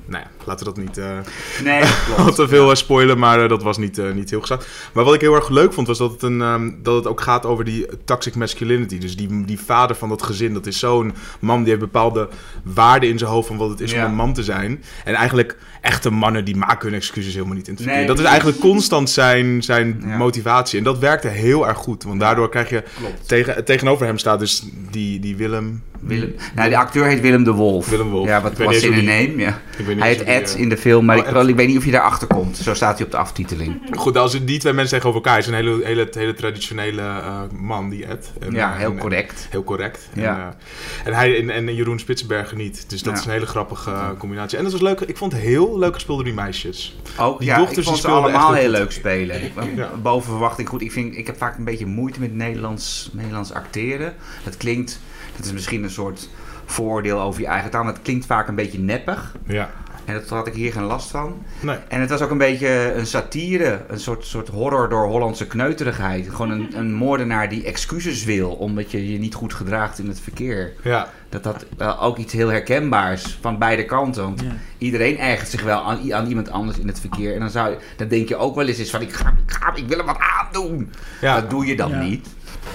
Nou 0.05 0.23
ja, 0.23 0.29
laten 0.45 0.65
we 0.67 0.73
dat 0.73 0.83
niet... 0.83 0.97
eh, 0.97 1.17
Nee, 1.63 1.81
al 2.17 2.33
te 2.33 2.47
veel 2.47 2.69
eh, 2.69 2.75
spoilen, 2.75 3.17
maar 3.17 3.43
eh, 3.43 3.49
dat 3.49 3.63
was 3.63 3.77
niet, 3.77 4.13
niet 4.13 4.29
heel 4.29 4.39
geslaagd. 4.39 4.67
Maar 4.93 5.03
wat 5.03 5.13
ik 5.13 5.21
heel 5.21 5.35
erg 5.35 5.49
leuk 5.49 5.73
vond, 5.73 5.87
was 5.87 5.97
dat 5.97 6.11
het, 6.11 6.21
een, 6.21 6.41
ehm, 6.41 6.71
dat 6.83 6.95
het 6.95 7.07
ook 7.07 7.21
gaat 7.21 7.45
over 7.45 7.63
die 7.65 7.85
toxic 8.05 8.35
masculinity. 8.35 8.97
Dus 8.97 9.15
die, 9.17 9.45
die 9.45 9.59
vader 9.59 9.95
van 9.95 10.09
dat 10.09 10.23
gezin, 10.23 10.53
dat 10.53 10.65
is 10.65 10.79
zo'n 10.79 11.13
man 11.39 11.59
die 11.59 11.67
heeft 11.67 11.79
bepaalde 11.79 12.27
waarden 12.63 13.09
in 13.09 13.17
zijn 13.17 13.31
hoofd 13.31 13.47
van 13.47 13.57
wat 13.57 13.69
het 13.69 13.79
is 13.79 13.91
Ja. 13.91 14.03
om 14.05 14.09
een 14.09 14.15
man 14.15 14.33
te 14.33 14.43
zijn. 14.43 14.83
En 15.05 15.13
eigenlijk 15.13 15.57
echte 15.81 16.09
mannen 16.09 16.45
die 16.45 16.55
maken 16.55 16.87
hun 16.89 16.97
excuses 16.97 17.33
helemaal 17.33 17.55
niet 17.55 17.67
in 17.67 17.73
het 17.73 17.81
verkeer. 17.81 17.99
Nee, 17.99 18.07
dat 18.09 18.19
is 18.19 18.25
eigenlijk 18.25 18.59
constant 18.59 19.09
zijn, 19.09 19.63
zijn 19.63 20.03
Ja. 20.05 20.17
motivatie. 20.17 20.77
En 20.77 20.83
dat 20.83 20.99
werkte 20.99 21.27
heel 21.27 21.67
erg 21.67 21.77
goed, 21.77 22.03
want 22.03 22.19
daardoor 22.19 22.49
krijg 22.49 22.69
je... 22.69 22.83
klopt. 22.97 23.27
Tegen, 23.27 23.65
tegenover 23.65 24.05
hem 24.05 24.17
staat 24.17 24.39
dus 24.39 24.63
die, 24.91 25.19
die 25.19 25.35
Willem, 25.35 25.83
Willem, 25.99 26.35
nou, 26.55 26.69
de 26.69 26.77
acteur 26.77 27.05
heet 27.05 27.21
Willem 27.21 27.43
de 27.43 27.51
Wolf. 27.51 27.89
Willem 27.89 28.09
Wolf. 28.09 28.27
Ja, 28.27 28.41
wat 28.41 28.57
was 28.57 28.81
in 28.81 28.93
een 28.93 29.05
name, 29.05 29.35
ja. 29.37 29.59
Hij 29.97 30.07
heet 30.09 30.17
die, 30.19 30.27
Ed 30.27 30.53
eh, 30.55 30.61
in 30.61 30.69
de 30.69 30.77
film, 30.77 31.05
maar 31.05 31.17
Oh, 31.17 31.25
ik, 31.27 31.31
wel- 31.33 31.47
ik 31.47 31.55
weet 31.55 31.67
niet 31.67 31.77
of 31.77 31.85
je 31.85 31.91
daarachter 31.91 32.27
komt. 32.27 32.57
Zo 32.57 32.73
staat 32.73 32.95
hij 32.97 33.05
op 33.05 33.11
de 33.11 33.17
aftiteling. 33.17 33.81
Goed, 33.91 34.17
als 34.17 34.45
die 34.45 34.59
twee 34.59 34.73
mensen 34.73 34.93
tegenover 34.95 35.21
elkaar 35.23 35.37
is 35.39 35.47
een 35.47 35.53
hele, 35.53 35.79
hele, 35.85 36.07
hele 36.11 36.33
traditionele 36.33 37.01
eh, 37.01 37.41
man, 37.59 37.89
die 37.89 38.05
Ed. 38.05 38.31
En, 38.39 38.51
Ja, 38.53 38.71
eh, 38.73 38.77
heel 38.79 38.91
en- 38.91 38.97
correct. 38.97 39.47
Heel 39.49 39.63
correct. 39.63 40.09
Ja. 40.13 40.55
En, 41.03 41.11
en 41.11 41.13
hij 41.17 41.39
en, 41.39 41.49
en 41.49 41.75
Jeroen 41.75 41.99
Spitsbergen 41.99 42.57
niet. 42.57 42.89
Dus 42.89 43.03
dat 43.03 43.13
Ja. 43.13 43.19
is 43.19 43.25
een 43.25 43.31
hele 43.31 43.45
grappige 43.45 43.91
combinatie. 44.17 44.57
En 44.57 44.63
dat 44.63 44.71
was 44.71 44.81
leuk. 44.81 44.99
Ik 44.99 45.17
vond 45.17 45.31
het 45.31 45.41
heel 45.41 45.79
leuk 45.79 45.93
gespeeld 45.93 46.17
door 46.17 46.25
die 46.25 46.35
meisjes. 46.35 46.99
Ook, 47.17 47.39
Die 47.39 47.47
ja, 47.47 47.57
dochters 47.57 47.77
ik 47.79 47.83
vond 47.83 47.97
ze 47.97 48.07
allemaal 48.07 48.53
heel 48.53 48.61
heel 48.61 48.69
leuk 48.71 48.91
spelen. 48.91 49.41
Ja. 49.75 49.91
Boven 50.01 50.29
verwachting 50.29 50.69
goed. 50.69 50.81
Ik, 50.81 50.91
vind, 50.91 51.17
ik 51.17 51.25
heb 51.27 51.37
vaak 51.37 51.57
een 51.57 51.63
beetje 51.63 51.85
moeite 51.85 52.19
met 52.19 52.33
Nederlands, 52.35 53.09
Nederlands 53.13 53.53
acteren. 53.53 54.13
Dat 54.43 54.57
klinkt, 54.57 54.99
dat 55.37 55.45
is 55.45 55.51
misschien 55.51 55.83
een 55.83 55.89
soort 55.89 56.29
vooroordeel 56.65 57.19
over 57.21 57.41
je 57.41 57.47
eigen 57.47 57.69
taal. 57.69 57.83
Maar 57.83 57.93
het 57.93 58.01
klinkt 58.01 58.25
vaak 58.25 58.47
een 58.47 58.55
beetje 58.55 58.79
neppig. 58.79 59.35
Ja. 59.45 59.69
En 60.05 60.13
dat 60.13 60.29
had 60.29 60.47
ik 60.47 60.53
hier 60.53 60.71
geen 60.71 60.83
last 60.83 61.09
van. 61.11 61.43
Nee. 61.59 61.77
En 61.87 62.01
het 62.01 62.09
was 62.09 62.21
ook 62.21 62.29
een 62.31 62.37
beetje 62.37 62.93
een 62.93 63.05
satire, 63.05 63.81
een 63.87 63.99
soort, 63.99 64.25
soort 64.25 64.47
horror 64.47 64.89
door 64.89 65.05
Hollandse 65.07 65.47
kneuterigheid. 65.47 66.29
Gewoon 66.29 66.49
een, 66.51 66.77
een 66.77 66.93
moordenaar 66.93 67.49
die 67.49 67.63
excuses 67.63 68.23
wil 68.23 68.49
omdat 68.51 68.91
je 68.91 69.11
je 69.11 69.19
niet 69.19 69.33
goed 69.33 69.53
gedraagt 69.53 69.99
in 69.99 70.07
het 70.07 70.19
verkeer. 70.19 70.73
Ja. 70.83 71.09
Dat 71.29 71.43
had 71.43 71.65
wel 71.77 71.99
ook 72.01 72.17
iets 72.17 72.33
heel 72.33 72.47
herkenbaars 72.49 73.37
van 73.41 73.57
beide 73.57 73.85
kanten. 73.85 74.23
Want 74.23 74.41
Ja. 74.41 74.47
iedereen 74.77 75.17
ergert 75.19 75.49
zich 75.49 75.63
wel 75.63 75.81
aan, 75.83 76.13
aan 76.13 76.27
iemand 76.27 76.49
anders 76.51 76.77
in 76.79 76.87
het 76.87 76.99
verkeer. 76.99 77.33
En 77.33 77.39
dan, 77.39 77.49
zou, 77.49 77.69
je- 77.69 77.77
dan 77.97 78.07
denk 78.07 78.27
je 78.27 78.35
ook 78.37 78.55
wel 78.55 78.67
eens 78.67 78.77
eens 78.77 78.89
van 78.89 79.01
ik, 79.01 79.13
ga, 79.13 79.29
ik, 79.45 79.51
ga, 79.53 79.75
ik 79.75 79.87
wil 79.87 79.97
hem 79.97 80.05
wat 80.05 80.19
aandoen. 80.39 80.91
Ja. 81.21 81.35
Dat 81.41 81.49
doe 81.49 81.65
je 81.65 81.75
dan 81.75 81.89
Ja. 81.91 81.99
niet. 82.01 82.27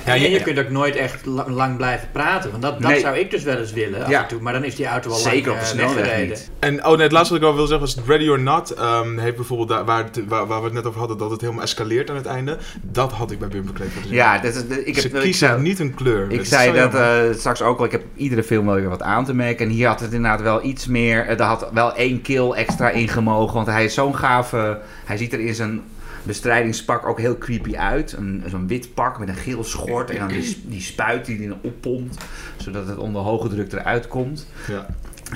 Ja, 0.07 0.13
en 0.15 0.21
je- 0.21 0.31
je 0.31 0.41
kunt 0.43 0.59
ook 0.59 0.69
nooit 0.71 0.97
echt 0.97 1.27
la- 1.27 1.51
lang 1.51 1.77
blijven 1.77 2.09
praten. 2.13 2.51
Want 2.51 2.63
dat, 2.63 2.81
dat 2.83 2.91
Nee. 2.91 3.01
zou 3.01 3.17
ik 3.19 3.31
dus 3.31 3.43
wel 3.43 3.57
eens 3.57 3.73
willen 3.73 4.03
af 4.05 4.11
Ja. 4.11 4.23
en 4.23 4.29
toe. 4.29 4.41
Maar 4.41 4.53
dan 4.53 4.65
is 4.65 4.75
die 4.77 4.87
auto 4.87 5.11
al 5.11 5.17
Zeker 5.17 5.49
lang 5.49 5.49
op 5.49 5.55
de 5.59 5.61
eh, 5.61 5.67
snelweg 5.79 5.95
weggereden. 5.95 6.29
niet. 6.29 6.51
En 6.59 6.87
oh, 6.87 6.93
nee, 6.93 7.03
het 7.03 7.13
laatste 7.13 7.33
wat 7.33 7.43
ik 7.43 7.49
wel 7.49 7.57
wil 7.57 7.67
zeggen 7.67 7.87
was 7.87 8.07
Ready 8.07 8.29
or 8.29 8.41
Not. 8.41 8.71
ehm, 8.71 9.19
heeft 9.19 9.37
bijvoorbeeld 9.37 9.69
daar, 9.69 9.85
waar, 9.85 10.05
het- 10.05 10.21
waar, 10.29 10.47
waar 10.47 10.59
we 10.59 10.65
het 10.65 10.75
net 10.75 10.87
over 10.87 10.99
hadden, 10.99 11.19
dat 11.19 11.31
het 11.31 11.41
helemaal 11.41 11.63
escaleert 11.63 12.11
aan 12.11 12.17
het 12.17 12.27
einde. 12.27 12.57
Dat 12.83 13.13
had 13.13 13.31
ik 13.31 13.39
bij 13.39 13.49
Bumper 13.49 13.75
Kleef 13.75 13.95
gezien. 13.97 14.13
Ja, 14.15 14.39
dat 14.39 14.55
is, 14.55 14.63
ik 14.85 14.95
Ze 14.95 15.01
heb, 15.01 15.15
ik 15.15 15.21
kiezen 15.21 15.63
niet 15.63 15.79
een 15.79 15.95
kleur. 15.95 16.31
Ik 16.31 16.45
zei 16.47 16.73
dat 16.73 16.95
eh, 16.95 17.21
straks 17.39 17.63
ook 17.63 17.79
al. 17.79 17.85
Ik 17.85 17.93
heb 17.93 18.03
iedere 18.17 18.43
film 18.43 18.67
wel 18.67 18.75
weer 18.75 18.89
wat 18.89 19.03
aan 19.03 19.25
te 19.25 19.35
merken. 19.35 19.67
En 19.67 19.73
hier 19.73 19.87
had 19.89 20.01
het 20.01 20.13
inderdaad 20.13 20.41
wel 20.43 20.65
iets 20.65 20.87
meer. 20.87 21.27
Er 21.27 21.43
had 21.43 21.69
wel 21.73 21.95
één 21.95 22.23
kill 22.23 22.51
extra 22.51 22.91
ingemogen. 22.91 23.55
Want 23.55 23.67
hij 23.67 23.85
is 23.85 23.95
zo'n 23.95 24.17
gave. 24.17 24.79
Hij 25.05 25.17
ziet 25.17 25.33
er 25.33 25.41
in 25.41 25.55
zijn 25.55 25.83
bestrijdingspak 26.23 27.07
ook 27.07 27.19
heel 27.19 27.39
creepy 27.39 27.77
uit. 27.77 28.13
Een- 28.13 28.45
Zo'n 28.51 28.67
wit 28.67 28.95
pak 28.95 29.19
met 29.19 29.29
een 29.29 29.35
geel 29.35 29.65
schort. 29.65 30.11
En 30.11 30.19
dan 30.19 30.29
die, 30.29 30.63
die 30.67 30.81
spuit 30.81 31.25
die 31.27 31.37
erin 31.39 31.55
oppompt. 31.63 32.25
Zodat 32.57 32.87
het 32.87 32.99
onder 32.99 33.23
hoge 33.23 33.49
druk 33.49 33.73
eruit 33.73 34.09
komt. 34.09 34.47
Ja. 34.69 34.87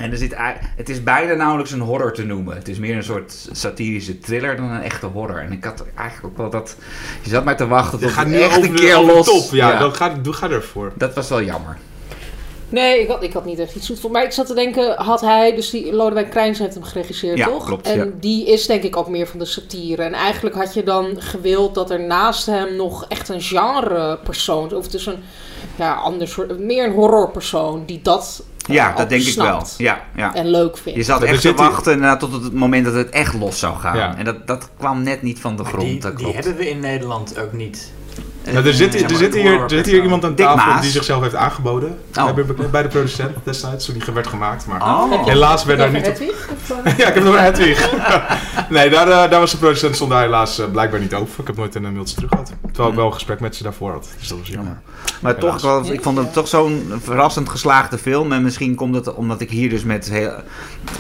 En 0.00 0.10
er 0.10 0.16
zit, 0.18 0.34
het 0.76 0.88
is 0.88 1.02
bijna 1.02 1.34
nauwelijks 1.34 1.72
een 1.72 1.80
horror 1.80 2.12
te 2.12 2.24
noemen. 2.24 2.56
Het 2.56 2.68
is 2.68 2.78
meer 2.78 2.96
een 2.96 3.02
soort 3.04 3.48
satirische 3.52 4.18
thriller 4.18 4.56
dan 4.56 4.70
een 4.70 4.82
echte 4.82 5.06
horror. 5.06 5.38
En 5.38 5.52
ik 5.52 5.64
had 5.64 5.84
eigenlijk 5.94 6.26
ook 6.32 6.36
wel 6.36 6.50
dat... 6.50 6.76
Je 7.22 7.30
zat 7.30 7.44
maar 7.44 7.56
te 7.56 7.66
wachten 7.66 7.98
tot 7.98 8.10
gaat 8.10 8.26
het 8.26 8.34
echt 8.34 8.62
een 8.62 8.74
keer 8.74 8.98
los. 9.00 9.26
top. 9.26 9.52
Ja, 9.54 9.78
dan 9.78 9.94
ga, 9.94 10.08
doe, 10.22 10.32
ga 10.32 10.50
ervoor. 10.50 10.92
Dat 10.96 11.14
was 11.14 11.28
wel 11.28 11.42
jammer. 11.42 11.76
Nee, 12.68 13.00
ik 13.00 13.08
had, 13.08 13.22
ik 13.22 13.32
had 13.32 13.44
niet 13.44 13.58
echt 13.58 13.74
iets 13.74 13.86
zoets 13.86 14.00
voor. 14.00 14.10
Maar 14.10 14.24
ik 14.24 14.32
zat 14.32 14.46
te 14.46 14.54
denken, 14.54 14.94
had 15.02 15.20
hij, 15.20 15.54
dus 15.54 15.70
die 15.70 15.92
Lodewijk 15.92 16.30
Krijns 16.30 16.58
heeft 16.58 16.74
hem 16.74 16.82
geregisseerd, 16.82 17.38
Ja, 17.38 17.46
toch? 17.46 17.64
klopt, 17.64 17.86
En 17.86 17.98
ja. 17.98 18.06
die 18.20 18.46
is 18.46 18.66
denk 18.66 18.82
ik 18.82 18.96
ook 18.96 19.08
meer 19.08 19.26
van 19.26 19.38
de 19.38 19.44
satire. 19.44 20.02
En 20.02 20.12
eigenlijk 20.12 20.56
had 20.56 20.74
je 20.74 20.82
dan 20.82 21.16
gewild 21.18 21.74
dat 21.74 21.90
er 21.90 22.00
naast 22.00 22.46
hem 22.46 22.76
nog 22.76 23.04
echt 23.08 23.28
een 23.28 23.40
genrepersoon, 23.40 24.74
of 24.74 24.88
dus 24.88 25.06
een 25.06 25.18
ja, 25.76 25.94
ander 25.94 26.28
soort, 26.28 26.58
meer 26.58 26.84
een 26.84 26.92
horrorpersoon, 26.92 27.82
die 27.86 28.00
dat 28.02 28.42
Ja, 28.66 28.90
ook 28.90 28.96
dat 28.96 29.08
denk 29.08 29.22
ik 29.22 29.34
wel. 29.34 29.62
Ja, 29.78 30.04
ja. 30.16 30.34
en 30.34 30.50
leuk 30.50 30.76
vindt. 30.76 30.98
Je 30.98 31.04
zat 31.04 31.22
er 31.22 31.28
echt 31.28 31.40
te 31.40 31.54
wachten 31.54 32.18
tot 32.18 32.32
het 32.32 32.52
moment 32.52 32.84
dat 32.84 32.94
het 32.94 33.10
echt 33.10 33.34
los 33.34 33.58
zou 33.58 33.76
gaan. 33.76 33.96
Ja. 33.96 34.16
En 34.16 34.24
dat, 34.24 34.46
dat 34.46 34.68
kwam 34.78 35.02
net 35.02 35.22
niet 35.22 35.40
van 35.40 35.56
de 35.56 35.64
grond. 35.64 35.82
die, 35.88 36.00
dat 36.00 36.16
die 36.16 36.26
hebben 36.34 36.56
we 36.56 36.68
in 36.68 36.80
Nederland 36.80 37.38
ook 37.40 37.52
niet. 37.52 37.92
Nou, 38.52 38.66
er 38.66 38.74
zit, 38.74 38.92
Zeg 38.92 39.10
er, 39.10 39.16
zit 39.16 39.34
hier, 39.34 39.60
er 39.60 39.70
zit 39.70 39.86
hier 39.86 40.02
iemand 40.02 40.24
aan 40.24 40.34
Dick 40.34 40.46
tafel 40.46 40.66
Maas. 40.72 40.80
die 40.82 40.90
zichzelf 40.90 41.22
heeft 41.22 41.34
aangeboden. 41.34 41.98
Oh. 42.14 42.34
Bij, 42.70 42.82
de 42.82 42.88
producent 42.88 43.36
destijds, 43.44 43.84
toen 43.84 43.94
die 43.94 44.14
werd 44.14 44.26
gemaakt. 44.26 44.66
Maar 44.66 44.82
Oh. 44.82 45.26
helaas 45.26 45.64
werd 45.64 45.78
daar 45.78 45.90
niet 45.92 46.08
op... 46.08 46.14
Eh? 46.84 46.96
Ja, 46.98 47.08
ik 47.08 47.14
heb 47.14 47.24
nog 47.24 47.34
een 47.34 47.40
Hedwig. 47.40 47.90
nee, 48.68 48.90
daar, 48.90 49.08
eh, 49.08 49.30
daar 49.30 49.40
was 49.40 49.50
de 49.50 49.56
producent 49.56 49.94
stond 49.94 50.10
daar 50.10 50.22
helaas 50.22 50.58
eh, 50.58 50.70
blijkbaar 50.70 51.00
niet 51.00 51.14
over. 51.14 51.40
Ik 51.40 51.46
heb 51.46 51.56
nooit 51.56 51.74
een 51.74 51.84
eh, 51.84 51.90
mailtje 51.90 52.14
terug 52.14 52.30
gehad. 52.30 52.52
Terwijl 52.66 52.88
ik 52.88 52.94
wel 52.94 53.06
een 53.06 53.12
gesprek 53.12 53.40
met 53.40 53.56
ze 53.56 53.62
daarvoor 53.62 53.92
had. 53.92 54.08
Dus 54.18 54.28
dat 54.28 54.38
was 54.38 54.48
jammer. 54.48 54.80
Maar 55.20 55.38
toch, 55.38 55.60
wel, 55.62 55.92
ik 55.92 56.02
vond 56.02 56.18
het 56.18 56.32
toch 56.32 56.48
zo'n 56.48 56.92
verrassend 57.02 57.48
geslaagde 57.48 57.98
film. 57.98 58.32
En 58.32 58.42
misschien 58.42 58.74
komt 58.74 58.94
het 58.94 59.14
omdat 59.14 59.40
ik 59.40 59.50
hier 59.50 59.68
dus 59.70 59.84
met, 59.84 60.10
heel, 60.10 60.32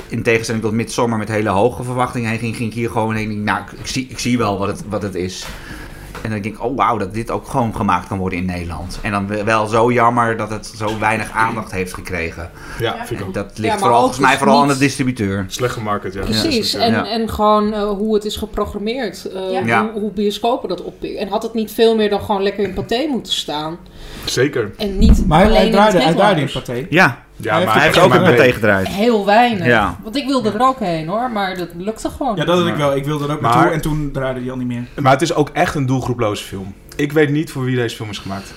in 0.08 0.22
tegenstelling 0.22 0.64
tot 0.64 0.72
Midsommar, 0.72 1.18
met 1.18 1.28
hele 1.28 1.48
hoge 1.48 1.82
verwachtingen 1.82 2.30
heen 2.30 2.38
ging. 2.38 2.56
Ging 2.56 2.68
ik 2.68 2.74
hier 2.74 2.90
gewoon 2.90 3.14
heen. 3.14 3.44
Nou, 3.44 3.60
ik, 3.60 3.78
ik 3.78 3.86
zie, 3.86 4.06
ik 4.08 4.18
zie 4.18 4.38
wel 4.38 4.58
wat 4.58 4.68
het, 4.68 4.82
wat 4.88 5.02
het 5.02 5.14
is. 5.14 5.46
En 6.26 6.32
dan 6.32 6.42
denk 6.42 6.54
ik, 6.54 6.64
oh 6.64 6.76
wauw, 6.76 6.96
dat 6.98 7.14
dit 7.14 7.30
ook 7.30 7.46
gewoon 7.48 7.74
gemaakt 7.76 8.08
kan 8.08 8.18
worden 8.18 8.38
in 8.38 8.44
Nederland. 8.44 8.98
En 9.02 9.10
dan 9.10 9.44
wel 9.44 9.66
zo 9.66 9.92
jammer 9.92 10.36
dat 10.36 10.50
het 10.50 10.72
zo 10.76 10.98
weinig 10.98 11.30
aandacht 11.30 11.72
heeft 11.72 11.94
gekregen. 11.94 12.50
Ja, 12.78 13.06
vind 13.06 13.20
ik 13.20 13.26
ook. 13.26 13.34
Dat 13.34 13.58
ligt 13.58 13.78
vooral, 13.78 13.98
volgens 13.98 14.18
mij 14.18 14.36
vooral 14.38 14.60
aan 14.62 14.68
de 14.68 14.78
distributeur. 14.78 15.44
Slecht 15.48 15.72
gemarket, 15.74 16.14
ja. 16.14 16.20
Precies, 16.20 16.72
Ja, 16.72 16.78
en, 16.80 16.92
ja. 16.92 17.06
en 17.08 17.28
gewoon 17.30 17.72
eh, 17.72 17.88
hoe 17.88 18.14
het 18.14 18.24
is 18.24 18.36
geprogrammeerd. 18.36 19.24
eh, 19.24 19.64
Ja. 19.66 19.90
Hoe, 19.92 20.00
hoe 20.00 20.10
bioscopen 20.10 20.68
dat 20.68 20.82
oppikken. 20.82 21.20
En 21.20 21.28
had 21.28 21.42
het 21.42 21.54
niet 21.54 21.72
veel 21.72 21.96
meer 21.96 22.10
dan 22.10 22.20
gewoon 22.20 22.42
lekker 22.42 22.64
in 22.64 22.74
paté 22.74 23.06
moeten 23.08 23.32
staan. 23.32 23.78
Zeker. 24.24 24.70
En 24.76 24.98
niet 24.98 25.26
Maar 25.26 25.44
alleen 25.44 25.56
hij 25.56 25.66
in 25.66 25.72
draaide, 25.72 25.96
het 25.96 26.04
hij 26.06 26.14
draaide 26.14 26.40
in. 26.40 26.50
Pathé. 26.52 26.86
Ja, 26.90 27.24
Ja, 27.36 27.54
Hij 27.56 27.64
maar 27.64 27.74
hij 27.74 27.82
heeft 27.84 27.98
ook 27.98 28.14
een 28.14 28.22
paté 28.22 28.52
gedraaid. 28.52 28.88
Heel 28.88 29.26
weinig. 29.26 29.66
Ja. 29.66 29.98
Want 30.02 30.16
ik 30.16 30.26
wilde 30.26 30.52
er 30.52 30.60
ook 30.60 30.78
heen 30.78 31.08
hoor, 31.08 31.30
maar 31.30 31.56
dat 31.56 31.68
lukte 31.76 32.10
gewoon. 32.10 32.36
Ja, 32.36 32.44
dat 32.44 32.58
had 32.58 32.66
ik 32.68 32.74
wel. 32.76 32.96
Ik 32.96 33.04
wilde 33.04 33.24
er 33.26 33.32
ook 33.32 33.40
Maar- 33.40 33.54
naartoe 33.54 33.72
en 33.72 33.80
toen 33.80 34.10
draaide 34.12 34.40
die 34.40 34.50
al 34.50 34.56
niet 34.56 34.66
meer. 34.66 34.84
Maar 35.00 35.12
het 35.12 35.22
is 35.22 35.34
ook 35.34 35.48
echt 35.52 35.74
een 35.74 35.86
doelgroeploze 35.86 36.44
film. 36.44 36.74
Ik 36.96 37.12
weet 37.12 37.30
niet 37.30 37.50
voor 37.50 37.64
wie 37.64 37.76
deze 37.76 37.96
film 37.96 38.10
is 38.10 38.18
gemaakt. 38.18 38.54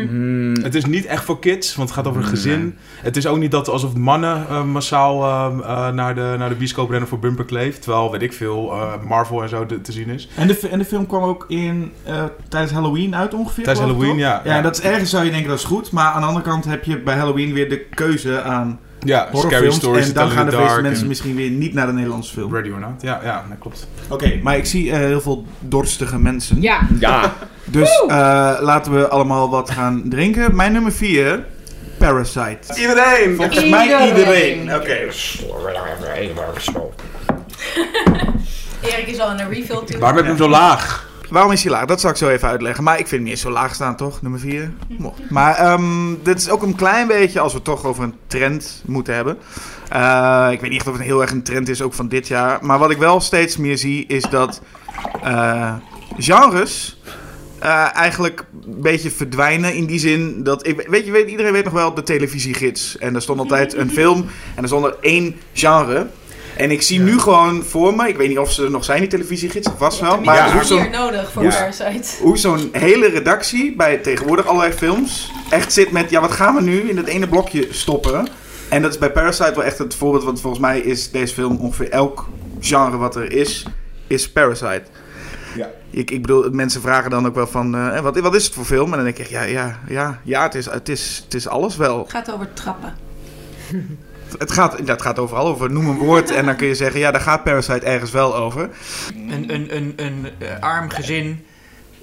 Hmm, 0.00 0.62
Het 0.62 0.74
is 0.74 0.84
niet 0.84 1.06
echt 1.06 1.24
voor 1.24 1.38
kids, 1.38 1.74
want 1.74 1.88
het 1.88 1.98
gaat 1.98 2.06
over 2.08 2.22
een 2.22 2.28
gezin. 2.28 2.76
Het 3.02 3.16
is 3.16 3.26
ook 3.26 3.38
niet 3.38 3.50
dat 3.50 3.68
alsof 3.68 3.94
mannen 3.96 4.46
eh, 4.48 4.64
massaal 4.64 5.22
eh, 5.24 5.58
eh, 5.64 5.94
naar, 5.94 6.14
de, 6.14 6.34
naar 6.38 6.48
de 6.48 6.54
bioscoop 6.54 6.90
rennen 6.90 7.08
voor 7.08 7.18
Bumper 7.18 7.44
Kleef. 7.44 7.78
Terwijl, 7.78 8.10
weet 8.10 8.22
ik 8.22 8.32
veel, 8.32 8.72
eh, 8.72 8.92
Marvel 9.08 9.42
en 9.42 9.48
zo 9.48 9.66
te, 9.66 9.80
te 9.80 9.92
zien 9.92 10.08
is. 10.08 10.28
En 10.36 10.46
de, 10.46 10.68
en 10.70 10.78
de 10.78 10.84
film 10.84 11.06
kwam 11.06 11.22
ook 11.22 11.44
in, 11.48 11.92
eh, 12.04 12.24
tijdens 12.48 12.72
Halloween 12.72 13.16
uit 13.16 13.34
ongeveer. 13.34 13.64
Tijdens 13.64 13.86
Halloween, 13.86 14.10
toch? 14.10 14.18
ja. 14.18 14.40
Ja, 14.44 14.60
dat 14.62 14.76
is 14.78 14.82
ergens 14.84 15.10
zou 15.10 15.24
je 15.24 15.30
denken 15.30 15.48
dat 15.48 15.58
is 15.58 15.64
goed. 15.64 15.90
Maar 15.92 16.06
aan 16.12 16.20
de 16.20 16.26
andere 16.26 16.44
kant 16.44 16.64
heb 16.64 16.84
je 16.84 16.98
bij 16.98 17.16
Halloween 17.16 17.52
weer 17.52 17.68
de 17.68 17.78
keuze 17.94 18.42
aan 18.42 18.80
Ja, 19.04 19.18
Scary 19.20 19.42
horrorfilms. 19.42 19.76
Stories, 19.76 20.08
En 20.08 20.14
dan 20.14 20.30
gaan 20.30 20.50
de 20.50 20.56
meeste 20.56 20.80
mensen 20.80 21.02
en 21.02 21.08
misschien 21.08 21.36
weer 21.36 21.50
niet 21.50 21.74
naar 21.74 21.86
de 21.86 21.92
Nederlandse 21.92 22.32
film. 22.32 22.46
Oké, 22.46 22.54
Ready 22.56 22.70
or 22.70 22.78
Not. 22.80 23.02
Ja, 23.02 23.20
ja, 23.24 23.44
dat 23.48 23.58
klopt. 23.58 23.86
maar 24.42 24.56
ik 24.56 24.66
zie 24.66 24.90
eh, 24.90 24.96
heel 24.98 25.20
veel 25.20 25.46
dorstige 25.58 26.18
mensen. 26.18 26.60
Ja. 26.60 26.80
ja. 27.00 27.32
Dus 27.64 28.00
eh, 28.08 28.08
laten 28.60 28.92
we 28.92 29.08
allemaal 29.08 29.50
wat 29.50 29.70
gaan 29.70 30.02
drinken. 30.04 30.56
Mijn 30.56 30.72
nummer 30.72 30.92
4, 30.92 31.44
Parasite. 31.98 32.80
Iedereen! 32.80 33.36
Volgens 33.36 33.68
mij 33.68 33.84
Iedereen. 33.84 34.08
iedereen. 34.58 34.74
Oké. 34.74 34.98
Erik 38.82 39.06
is 39.06 39.18
al 39.18 39.30
in 39.30 39.38
een 39.38 39.48
refill 39.48 39.80
toe. 39.86 39.98
Waarom 39.98 40.16
heb 40.16 40.24
je 40.26 40.32
hem 40.32 40.40
zo 40.42 40.48
laag? 40.48 41.10
Waarom 41.32 41.52
is 41.52 41.62
hij 41.62 41.72
laag? 41.72 41.84
Dat 41.84 42.00
zal 42.00 42.10
ik 42.10 42.16
zo 42.16 42.28
even 42.28 42.48
uitleggen. 42.48 42.84
Maar 42.84 42.98
ik 42.98 43.06
vind 43.06 43.20
hem 43.20 43.30
niet 43.30 43.38
zo 43.38 43.50
laag 43.50 43.74
staan, 43.74 43.96
toch? 43.96 44.22
Nummer 44.22 44.40
4. 44.40 44.72
Maar 45.30 45.54
ehm, 45.54 46.14
dit 46.22 46.38
is 46.38 46.48
ook 46.48 46.62
een 46.62 46.74
klein 46.74 47.06
beetje, 47.06 47.40
als 47.40 47.52
we 47.52 47.58
het 47.58 47.66
toch 47.66 47.84
over 47.84 48.04
een 48.04 48.14
trend 48.26 48.82
moeten 48.86 49.14
hebben. 49.14 49.38
Eh, 49.88 50.48
ik 50.50 50.60
weet 50.60 50.70
niet 50.70 50.86
of 50.86 50.92
het 50.92 51.02
heel 51.02 51.20
erg 51.20 51.30
een 51.30 51.42
trend 51.42 51.68
is, 51.68 51.82
ook 51.82 51.94
van 51.94 52.08
dit 52.08 52.28
jaar. 52.28 52.58
Maar 52.62 52.78
wat 52.78 52.90
ik 52.90 52.98
wel 52.98 53.20
steeds 53.20 53.56
meer 53.56 53.78
zie, 53.78 54.06
is 54.06 54.22
dat 54.22 54.62
eh, 55.22 55.74
genres 56.18 57.00
eh, 57.58 57.96
eigenlijk 57.96 58.44
een 58.66 58.80
beetje 58.80 59.10
verdwijnen. 59.10 59.74
In 59.74 59.86
die 59.86 59.98
zin 59.98 60.42
dat, 60.42 60.66
ik, 60.66 60.86
weet 60.88 61.04
je, 61.04 61.12
weet, 61.12 61.30
iedereen 61.30 61.52
weet 61.52 61.64
nog 61.64 61.72
wel 61.72 61.94
de 61.94 62.02
televisiegids. 62.02 62.98
En 62.98 63.12
daar 63.12 63.22
stond 63.22 63.38
altijd 63.38 63.74
een 63.74 63.90
film 63.90 64.26
en 64.54 64.62
er 64.62 64.68
stond 64.68 64.84
er 64.84 64.96
één 65.00 65.36
genre. 65.52 66.06
En 66.56 66.70
ik 66.70 66.82
zie 66.82 67.00
nu 67.00 67.18
gewoon 67.18 67.64
voor 67.64 67.96
me, 67.96 68.08
ik 68.08 68.16
weet 68.16 68.28
niet 68.28 68.38
of 68.38 68.52
ze 68.52 68.64
er 68.64 68.70
nog 68.70 68.84
zijn, 68.84 69.00
die 69.00 69.08
televisiegids, 69.08 69.68
vast 69.76 70.00
wel. 70.00 70.10
Maar 70.10 70.24
Maar 70.24 70.36
ja, 70.36 70.52
hoe 70.52 70.64
zo'n 70.64 70.90
nodig 70.90 71.32
voor. 71.32 71.42
Parasite. 71.42 72.22
hoe 72.22 72.38
zo'n 72.38 72.68
hele 72.72 73.08
redactie 73.08 73.76
bij 73.76 73.96
tegenwoordig 73.96 74.46
allerlei 74.46 74.72
films 74.72 75.32
echt 75.50 75.72
zit 75.72 75.90
met, 75.92 76.10
ja, 76.10 76.20
wat 76.20 76.32
gaan 76.32 76.54
we 76.54 76.60
nu 76.60 76.88
in 76.88 76.96
dat 76.96 77.06
ene 77.06 77.28
blokje 77.28 77.66
stoppen? 77.70 78.28
En 78.68 78.82
dat 78.82 78.90
is 78.90 78.98
bij 78.98 79.12
Parasite 79.12 79.54
wel 79.54 79.64
echt 79.64 79.78
het 79.78 79.94
voorbeeld, 79.94 80.24
want 80.24 80.40
volgens 80.40 80.62
mij 80.62 80.80
is 80.80 81.10
deze 81.10 81.34
film 81.34 81.56
ongeveer 81.56 81.90
elk 81.90 82.28
genre 82.60 82.96
wat 82.96 83.16
er 83.16 83.32
is, 83.32 83.66
is 84.06 84.30
Parasite. 84.30 84.82
Ja. 85.56 85.70
Ik, 85.90 86.10
ik 86.10 86.20
bedoel, 86.22 86.50
mensen 86.50 86.80
vragen 86.80 87.10
dan 87.10 87.26
ook 87.26 87.34
wel 87.34 87.46
van, 87.46 87.76
eh, 87.76 88.00
wat, 88.00 88.20
wat 88.20 88.34
is 88.34 88.44
het 88.44 88.54
voor 88.54 88.64
film? 88.64 88.90
En 88.90 88.96
dan 88.96 89.04
denk 89.04 89.18
ik, 89.18 89.26
ja, 89.26 89.42
ja, 89.42 89.78
ja, 89.88 90.20
ja 90.24 90.42
het, 90.42 90.54
is, 90.54 90.66
het, 90.66 90.88
is, 90.88 91.20
het 91.24 91.34
is 91.34 91.48
alles 91.48 91.76
wel. 91.76 91.98
Het 91.98 92.10
gaat 92.10 92.32
over 92.32 92.52
trappen. 92.52 92.94
Het 94.38 94.52
gaat, 94.52 94.86
dat 94.86 95.02
gaat 95.02 95.18
overal 95.18 95.46
over, 95.46 95.70
noem 95.70 95.88
een 95.88 95.98
woord 95.98 96.30
en 96.30 96.46
dan 96.46 96.56
kun 96.56 96.66
je 96.66 96.74
zeggen, 96.74 97.00
ja, 97.00 97.10
daar 97.10 97.20
gaat 97.20 97.44
Parasite 97.44 97.86
ergens 97.86 98.10
wel 98.10 98.36
over. 98.36 98.70
Een, 99.28 99.54
een, 99.54 99.76
een, 99.76 99.92
een 99.96 100.26
eh, 100.38 100.60
arm 100.60 100.90
gezin 100.90 101.44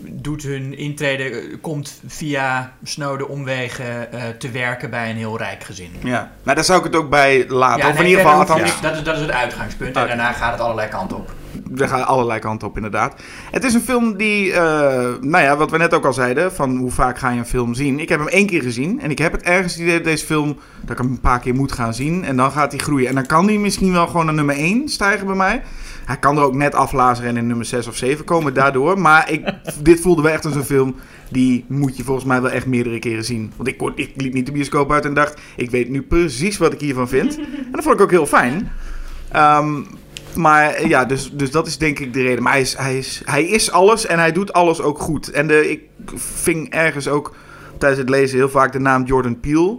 doet 0.02 0.44
hun 0.44 0.78
intrede, 0.78 1.24
eh, 1.24 1.56
komt 1.62 2.02
via 2.08 2.74
snode 2.84 3.28
omwegen 3.28 4.12
eh, 4.12 4.22
te 4.38 4.52
werken 4.52 4.90
bij 4.90 5.10
een 5.10 5.16
heel 5.16 5.38
rijk 5.38 5.64
gezin. 5.64 5.92
Ja, 6.04 6.32
nou 6.44 6.56
daar 6.56 6.66
zou 6.66 6.80
ik 6.80 6.86
het 6.86 6.96
ook 6.96 7.10
bij 7.10 7.46
laten. 7.48 7.86
Ja, 7.86 7.90
of 7.90 7.96
in 7.96 8.02
nee, 8.02 8.10
ieder 8.10 8.26
geval, 8.26 8.40
althans, 8.40 8.82
dat, 8.82 8.96
is, 8.96 9.04
dat 9.04 9.16
is 9.16 9.22
het 9.22 9.32
uitgangspunt. 9.32 9.96
En 9.96 10.08
daarna 10.08 10.32
gaat 10.32 10.52
het 10.52 10.62
allerlei 10.62 10.88
kanten 10.88 11.18
op. 11.18 11.34
er 11.78 11.88
gaan 11.88 12.06
allerlei 12.06 12.40
kanten 12.40 12.68
op 12.68 12.76
inderdaad. 12.76 13.22
Het 13.52 13.64
is 13.64 13.74
een 13.74 13.82
film 13.82 14.18
die, 14.18 14.54
eh, 14.54 14.62
nou 15.22 15.44
ja, 15.44 15.58
wat 15.58 15.72
we 15.72 15.78
net 15.78 15.94
ook 15.94 16.06
al 16.06 16.14
zeiden, 16.14 16.54
van 16.54 16.78
hoe 16.78 16.92
vaak 16.92 17.18
ga 17.18 17.30
je 17.30 17.40
een 17.40 17.46
film 17.46 17.74
zien. 17.74 18.00
Ik 18.00 18.10
heb 18.10 18.20
hem 18.20 18.28
één 18.28 18.48
keer 18.48 18.62
gezien 18.62 19.02
en 19.02 19.12
ik 19.12 19.18
heb 19.18 19.32
het 19.32 19.42
ergens 19.42 19.80
idee, 19.80 20.02
deze 20.02 20.26
film, 20.26 20.58
dat 20.82 20.92
ik 20.92 20.98
hem 20.98 21.08
een 21.08 21.20
paar 21.20 21.40
keer 21.40 21.56
moet 21.56 21.72
gaan 21.72 21.94
zien. 21.94 22.24
En 22.24 22.36
dan 22.36 22.52
gaat 22.52 22.72
hij 22.72 22.80
groeien. 22.80 23.08
En 23.08 23.16
dan 23.16 23.26
kan 23.26 23.48
hij 23.48 23.58
misschien 23.58 23.92
wel 23.92 24.08
gewoon 24.08 24.26
naar 24.26 24.36
nummer 24.36 24.56
1 24.56 24.90
stijgen 24.90 25.26
bij 25.26 25.36
mij. 25.36 25.62
Hij 26.10 26.18
kan 26.18 26.38
er 26.38 26.44
ook 26.44 26.54
net 26.54 26.76
aflazeren 26.76 27.30
en 27.30 27.38
in 27.38 27.48
nummer 27.48 27.66
6 27.66 27.88
of 27.88 27.96
7 27.96 28.26
komen 28.26 28.54
daardoor. 28.54 29.00
Maar 29.00 29.32
ik, 29.32 29.54
dit 29.84 30.00
voelde 30.02 30.22
wel 30.22 30.32
echt 30.32 30.46
als 30.46 30.56
een 30.56 30.64
film, 30.64 30.96
die 31.32 31.66
moet 31.68 31.98
je 31.98 32.04
volgens 32.04 32.26
mij 32.26 32.42
wel 32.42 32.52
echt 32.52 32.66
meerdere 32.66 33.00
keren 33.00 33.24
zien. 33.26 33.52
Want 33.56 33.68
ik, 33.70 33.78
kon- 33.78 33.92
ik 33.96 34.12
liep 34.16 34.34
niet 34.34 34.46
de 34.46 34.52
bioscoop 34.52 34.92
uit 34.92 35.06
en 35.06 35.14
dacht, 35.14 35.42
ik 35.56 35.72
weet 35.72 35.90
nu 35.90 36.02
precies 36.02 36.58
wat 36.58 36.74
ik 36.74 36.80
hiervan 36.80 37.08
vind. 37.08 37.38
En 37.66 37.72
dat 37.72 37.84
vond 37.84 37.96
ik 37.96 38.02
ook 38.02 38.12
heel 38.12 38.26
fijn. 38.26 38.72
Ehm, 39.32 39.82
maar 40.36 40.88
ja, 40.88 41.06
dus, 41.06 41.32
dus 41.34 41.52
dat 41.52 41.68
is 41.68 41.78
denk 41.78 42.00
ik 42.00 42.14
de 42.14 42.22
reden. 42.22 42.44
Maar 42.44 42.52
hij 42.52 42.62
is, 42.62 42.76
hij, 42.78 42.98
is, 42.98 43.22
hij 43.26 43.44
is 43.44 43.72
alles 43.72 44.06
en 44.06 44.20
hij 44.20 44.32
doet 44.32 44.54
alles 44.54 44.82
ook 44.82 45.00
goed. 45.00 45.32
En 45.32 45.48
de, 45.48 45.70
ik 45.72 45.82
ving 46.16 46.70
ergens 46.70 47.08
ook 47.08 47.36
tijdens 47.78 48.02
het 48.02 48.10
lezen 48.10 48.38
heel 48.38 48.50
vaak 48.50 48.72
de 48.72 48.80
naam 48.80 49.04
Jordan 49.04 49.40
Peele. 49.40 49.78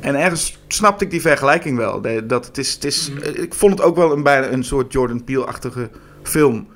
En 0.00 0.14
ergens 0.14 0.58
snapte 0.68 1.04
ik 1.04 1.10
die 1.10 1.20
vergelijking 1.20 1.76
wel. 1.76 2.00
Dat 2.24 2.46
het 2.46 2.58
is, 2.58 2.72
het 2.74 2.84
is, 2.84 3.10
eh, 3.22 3.42
Ik 3.42 3.54
vond 3.54 3.72
het 3.72 3.82
ook 3.82 3.96
wel 3.96 4.12
een, 4.12 4.22
bijna 4.22 4.48
een 4.48 4.64
soort 4.64 4.92
Jordan 4.92 5.24
Peele-achtige 5.24 5.90
film. 6.22 6.66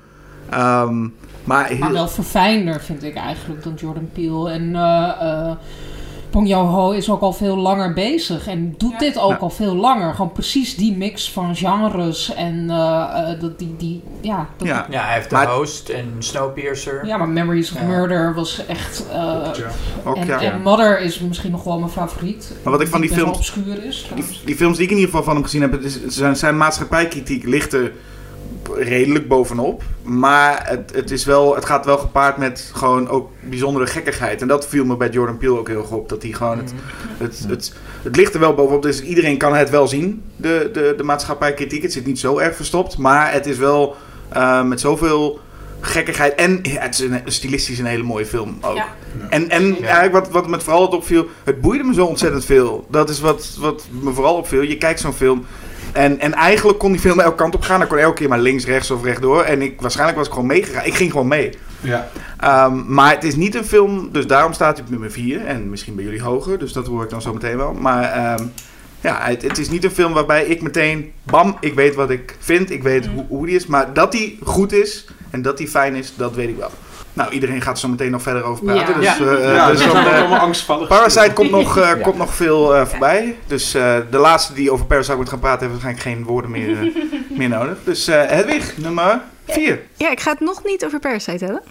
Ehm, 0.49 1.07
maar 1.43 1.67
heel, 1.67 1.77
Maar 1.77 1.91
wel 1.91 2.07
verfijnder 2.07 2.81
vind 2.81 3.03
ik 3.03 3.15
eigenlijk 3.15 3.63
dan 3.63 3.73
Jordan 3.73 4.09
Peele. 4.13 4.49
En 4.51 4.75
eh 4.75 5.11
eh 5.19 5.55
Bong 6.35 6.47
Joon-ho 6.47 6.91
is 6.91 7.09
ook 7.09 7.21
al 7.21 7.33
veel 7.33 7.57
langer 7.57 7.93
bezig. 7.93 8.47
En 8.47 8.75
doet 8.77 8.91
Ja. 8.91 8.97
dit 8.97 9.17
ook 9.19 9.29
Ja. 9.31 9.37
al 9.37 9.49
veel 9.49 9.75
langer. 9.75 10.13
Gewoon 10.13 10.31
precies 10.31 10.75
die 10.75 10.97
mix 10.97 11.31
van 11.31 11.55
genres. 11.55 12.33
En 12.33 12.69
eh, 12.69 13.31
eh, 13.31 13.39
dat 13.39 13.59
die, 13.59 13.75
die, 13.77 14.01
ja, 14.21 14.47
dat, 14.57 14.67
ja. 14.67 14.85
Ja, 14.89 15.03
hij 15.05 15.13
heeft 15.15 15.29
de 15.29 15.35
Maar- 15.35 15.47
host 15.47 15.89
en 15.89 16.05
Snowpiercer. 16.19 17.05
ja, 17.05 17.17
maar 17.17 17.29
Memories 17.29 17.71
of 17.71 17.79
Ja. 17.79 17.85
Murder 17.85 18.33
was 18.33 18.65
echt... 18.65 19.05
eh, 19.11 19.49
Ook, 20.05 20.15
en, 20.15 20.27
ja. 20.27 20.39
en 20.41 20.61
Mother 20.61 20.99
is 20.99 21.19
misschien 21.19 21.51
nog 21.51 21.63
wel 21.63 21.79
mijn 21.79 21.91
favoriet. 21.91 22.51
Maar 22.63 22.71
wat 22.71 22.81
ik 22.81 22.87
van 22.87 23.01
die 23.01 23.09
films- 23.13 23.37
obscuur 23.37 23.83
is. 23.85 24.09
Die, 24.15 24.25
die 24.45 24.55
films 24.55 24.75
die 24.77 24.85
ik 24.85 24.91
in 24.91 24.97
ieder 24.97 25.09
geval 25.11 25.25
van 25.25 25.33
hem 25.35 25.43
gezien 25.43 25.61
heb, 25.61 25.71
het 25.71 25.83
is, 25.83 26.05
zijn, 26.07 26.35
zijn 26.35 26.57
maatschappijkritiek 26.57 27.43
ligt 27.45 27.73
er 27.73 27.91
redelijk 28.73 29.27
bovenop. 29.27 29.83
Maar 30.03 30.69
het, 30.69 30.91
het, 30.95 31.11
is 31.11 31.25
wel, 31.25 31.55
het 31.55 31.65
gaat 31.65 31.85
wel 31.85 31.97
gepaard 31.97 32.37
met 32.37 32.71
gewoon 32.73 33.09
ook 33.09 33.29
bijzondere 33.39 33.87
gekkigheid. 33.87 34.41
En 34.41 34.47
dat 34.47 34.67
viel 34.67 34.85
me 34.85 34.97
bij 34.97 35.09
Jordan 35.09 35.37
Peele 35.37 35.57
ook 35.57 35.67
heel 35.67 35.81
erg 35.81 35.91
op. 35.91 36.09
Dat 36.09 36.21
hij 36.21 36.31
gewoon 36.31 36.57
het, 36.57 36.73
het, 37.17 37.45
het, 37.47 37.73
het 38.03 38.15
ligt 38.15 38.33
er 38.33 38.39
wel 38.39 38.53
bovenop. 38.53 38.81
Dus 38.81 39.01
iedereen 39.01 39.37
kan 39.37 39.55
het 39.55 39.69
wel 39.69 39.87
zien, 39.87 40.23
de, 40.35 40.69
de, 40.73 40.93
de 40.97 41.03
maatschappijkritiek. 41.03 41.81
Het 41.81 41.93
zit 41.93 42.05
niet 42.05 42.19
zo 42.19 42.37
erg 42.37 42.55
verstopt. 42.55 42.97
Maar 42.97 43.31
het 43.31 43.45
is 43.45 43.57
wel 43.57 43.95
eh, 44.29 44.63
met 44.63 44.79
zoveel 44.79 45.39
gekkigheid. 45.85 46.35
En 46.35 46.59
ja, 46.61 46.81
het 46.81 46.93
is 46.93 46.99
een, 46.99 47.21
stilistisch 47.25 47.79
een 47.79 47.85
hele 47.85 48.03
mooie 48.03 48.25
film 48.25 48.57
ook. 48.61 48.75
Ja. 48.75 48.87
En, 49.29 49.49
en 49.49 49.83
eigenlijk 49.83 50.13
wat, 50.13 50.29
wat 50.29 50.47
me 50.47 50.59
vooral 50.59 50.81
het 50.81 50.93
opviel, 50.93 51.27
het 51.43 51.61
boeide 51.61 51.83
me 51.83 51.93
zo 51.93 52.05
ontzettend 52.05 52.45
veel. 52.45 52.85
Dat 52.89 53.09
is 53.09 53.19
wat, 53.19 53.55
wat 53.59 53.87
me 53.89 54.11
vooral 54.11 54.35
opviel. 54.35 54.61
Je 54.61 54.77
kijkt 54.77 54.99
zo'n 54.99 55.13
film 55.13 55.45
en, 55.95 56.19
en 56.19 56.33
eigenlijk 56.33 56.77
kon 56.77 56.91
die 56.91 57.01
film 57.01 57.19
elke 57.19 57.35
kant 57.35 57.55
op 57.55 57.61
gaan. 57.61 57.79
Dan 57.79 57.87
kon 57.87 57.97
elke 57.97 58.15
keer 58.15 58.29
maar 58.29 58.39
links, 58.39 58.65
rechts 58.65 58.91
of 58.91 59.03
rechtdoor. 59.03 59.43
En 59.43 59.61
ik, 59.61 59.81
waarschijnlijk 59.81 60.17
was 60.17 60.27
ik 60.27 60.33
gewoon 60.33 60.47
meegegaan. 60.47 60.85
Ik 60.85 60.95
ging 60.95 61.11
gewoon 61.11 61.27
mee. 61.27 61.49
Ja. 61.79 62.07
Ehm, 62.39 62.93
maar 62.93 63.11
het 63.11 63.23
is 63.23 63.35
niet 63.35 63.55
een 63.55 63.65
film, 63.65 64.09
dus 64.11 64.27
daarom 64.27 64.53
staat 64.53 64.75
hij 64.75 64.85
op 64.85 64.91
nummer 64.91 65.11
4. 65.11 65.45
En 65.45 65.69
misschien 65.69 65.95
bij 65.95 66.03
jullie 66.03 66.21
hoger, 66.21 66.59
dus 66.59 66.73
dat 66.73 66.87
hoor 66.87 67.03
ik 67.03 67.09
dan 67.09 67.21
zo 67.21 67.33
meteen 67.33 67.57
wel. 67.57 67.73
Maar 67.73 68.03
ehm, 68.11 68.43
ja, 69.01 69.19
het, 69.21 69.41
het 69.41 69.57
is 69.57 69.69
niet 69.69 69.83
een 69.83 69.91
film 69.91 70.13
waarbij 70.13 70.45
ik 70.45 70.61
meteen, 70.61 71.11
bam, 71.23 71.57
ik 71.59 71.73
weet 71.73 71.95
wat 71.95 72.09
ik 72.09 72.35
vind. 72.39 72.71
Ik 72.71 72.83
weet 72.83 73.05
hoe, 73.05 73.25
hoe 73.27 73.45
die 73.45 73.55
is. 73.55 73.65
Maar 73.65 73.93
dat 73.93 74.11
die 74.11 74.39
goed 74.43 74.73
is 74.73 75.05
en 75.29 75.41
dat 75.41 75.57
die 75.57 75.67
fijn 75.67 75.95
is, 75.95 76.13
dat 76.15 76.35
weet 76.35 76.49
ik 76.49 76.57
wel. 76.57 76.71
Nou, 77.15 77.31
iedereen 77.31 77.61
gaat 77.61 77.73
er 77.73 77.79
zo 77.79 77.87
meteen 77.87 78.11
nog 78.11 78.21
verder 78.21 78.43
over 78.43 78.63
praten. 78.65 79.01
Ja. 79.01 79.15
Dus, 79.17 79.17
Ja. 79.17 79.35
eh, 79.37 79.55
ja, 79.55 79.69
dus 79.71 79.77
dus 79.83 79.91
dan, 79.91 80.05
eh, 80.05 80.41
angstvallig. 80.41 80.87
Parasite 80.87 81.33
komt 81.33 81.51
nog, 81.51 81.77
eh, 81.77 81.83
Ja. 81.87 81.93
komt 81.95 82.17
nog 82.17 82.33
veel 82.35 82.75
eh, 82.75 82.85
voorbij. 82.85 83.37
Dus 83.47 83.73
eh, 83.73 83.97
de 84.11 84.17
laatste 84.17 84.53
die 84.53 84.71
over 84.71 84.85
Parasite 84.85 85.15
moet 85.15 85.29
gaan 85.29 85.39
praten, 85.39 85.59
heeft 85.69 85.71
waarschijnlijk 85.81 86.03
geen 86.17 86.23
woorden 86.33 86.51
meer, 86.51 86.79
eh, 86.79 86.95
meer 87.39 87.49
nodig. 87.49 87.77
Dus 87.83 88.07
eh 88.07 88.25
Hedwig, 88.25 88.77
nummer 88.77 89.21
4. 89.47 89.81
Ja, 89.97 90.11
ik 90.11 90.19
ga 90.19 90.31
het 90.31 90.39
nog 90.39 90.63
niet 90.63 90.85
over 90.85 90.99
Parasite 90.99 91.45
hebben. 91.45 91.63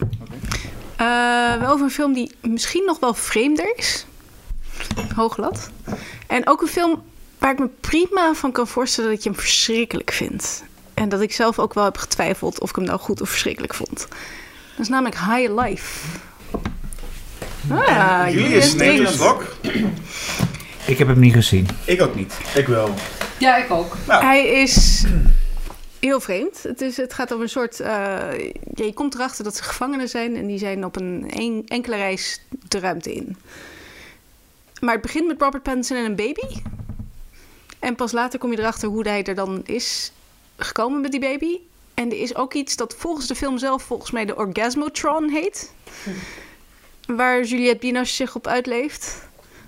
Eh, 0.97 1.61
wel 1.61 1.71
over 1.73 1.85
een 1.85 1.91
film 1.91 2.13
die 2.13 2.35
misschien 2.41 2.85
nog 2.87 3.01
wel 3.01 3.15
vreemder 3.15 3.73
is. 3.77 4.07
Hooglat. 5.17 5.71
En 6.27 6.49
ook 6.49 6.63
een 6.63 6.69
film 6.69 7.03
waar 7.39 7.53
ik 7.53 7.59
me 7.59 7.69
prima 7.81 8.35
van 8.35 8.53
kan 8.53 8.67
voorstellen 8.67 9.11
dat 9.11 9.23
je 9.23 9.29
hem 9.31 9.39
verschrikkelijk 9.39 10.13
vindt. 10.13 10.65
En 10.95 11.09
dat 11.09 11.21
ik 11.21 11.33
zelf 11.33 11.59
ook 11.59 11.75
wel 11.75 11.85
heb 11.85 11.97
getwijfeld 11.97 12.61
of 12.61 12.69
ik 12.71 12.77
hem 12.77 12.85
nou 12.85 12.99
goed 13.01 13.21
of 13.21 13.29
verschrikkelijk 13.29 13.75
vond. 13.75 14.09
Dat 14.77 14.79
is 14.81 14.89
namelijk 14.89 15.17
High 15.19 15.53
Life. 15.61 16.07
Ah, 17.71 18.27
Julius 18.31 18.75
neemt 18.75 18.99
een 19.07 19.13
slok. 19.13 19.57
Ik 20.87 20.99
heb 20.99 21.09
hem 21.09 21.19
niet 21.19 21.33
gezien. 21.33 21.69
Ik 21.85 22.03
ook 22.03 22.15
niet. 22.15 22.35
Ik 22.55 22.67
wel. 22.67 22.95
Ja, 23.39 23.57
ik 23.57 23.71
ook. 23.71 23.97
Hij 24.07 24.47
is 24.47 25.05
heel 26.01 26.21
vreemd. 26.21 26.63
Het, 26.63 26.81
is, 26.81 26.97
het 26.97 27.15
gaat 27.15 27.33
om 27.33 27.41
een 27.41 27.49
soort. 27.49 27.81
eh, 27.81 28.33
je 28.75 28.93
komt 28.95 29.15
erachter 29.15 29.45
dat 29.45 29.57
ze 29.57 29.63
gevangenen 29.63 30.09
zijn 30.09 30.37
en 30.37 30.47
die 30.47 30.59
zijn 30.59 30.85
op 30.85 30.97
een, 30.97 31.25
een 31.35 31.63
enkele 31.67 31.97
reis 31.97 32.41
de 32.69 32.79
ruimte 32.79 33.13
in. 33.15 33.37
Maar 34.81 34.93
het 34.93 35.03
begint 35.03 35.27
met 35.27 35.41
Robert 35.41 35.63
Pattinson 35.63 35.97
en 35.97 36.05
een 36.05 36.17
baby. 36.17 36.61
En 37.79 37.95
pas 37.95 38.13
later 38.13 38.39
kom 38.39 38.51
je 38.51 38.59
erachter 38.59 38.89
hoe 38.89 39.09
hij 39.09 39.25
er 39.25 39.35
dan 39.35 39.63
is 39.65 40.13
gekomen 40.57 41.01
met 41.01 41.11
die 41.11 41.21
baby. 41.21 41.59
En 41.95 42.11
er 42.11 42.21
is 42.21 42.35
ook 42.35 42.55
iets 42.55 42.77
dat 42.77 42.95
volgens 42.99 43.27
de 43.27 43.35
film 43.35 43.59
zelf 43.59 43.83
volgens 43.83 44.11
mij 44.11 44.25
de 44.25 44.37
Orgasmotron 44.37 45.29
heet. 45.29 45.73
Waar 47.07 47.43
Juliette 47.43 47.87
Binoche 47.87 48.15
zich 48.15 48.35
op 48.35 48.47
uitleeft. 48.47 49.23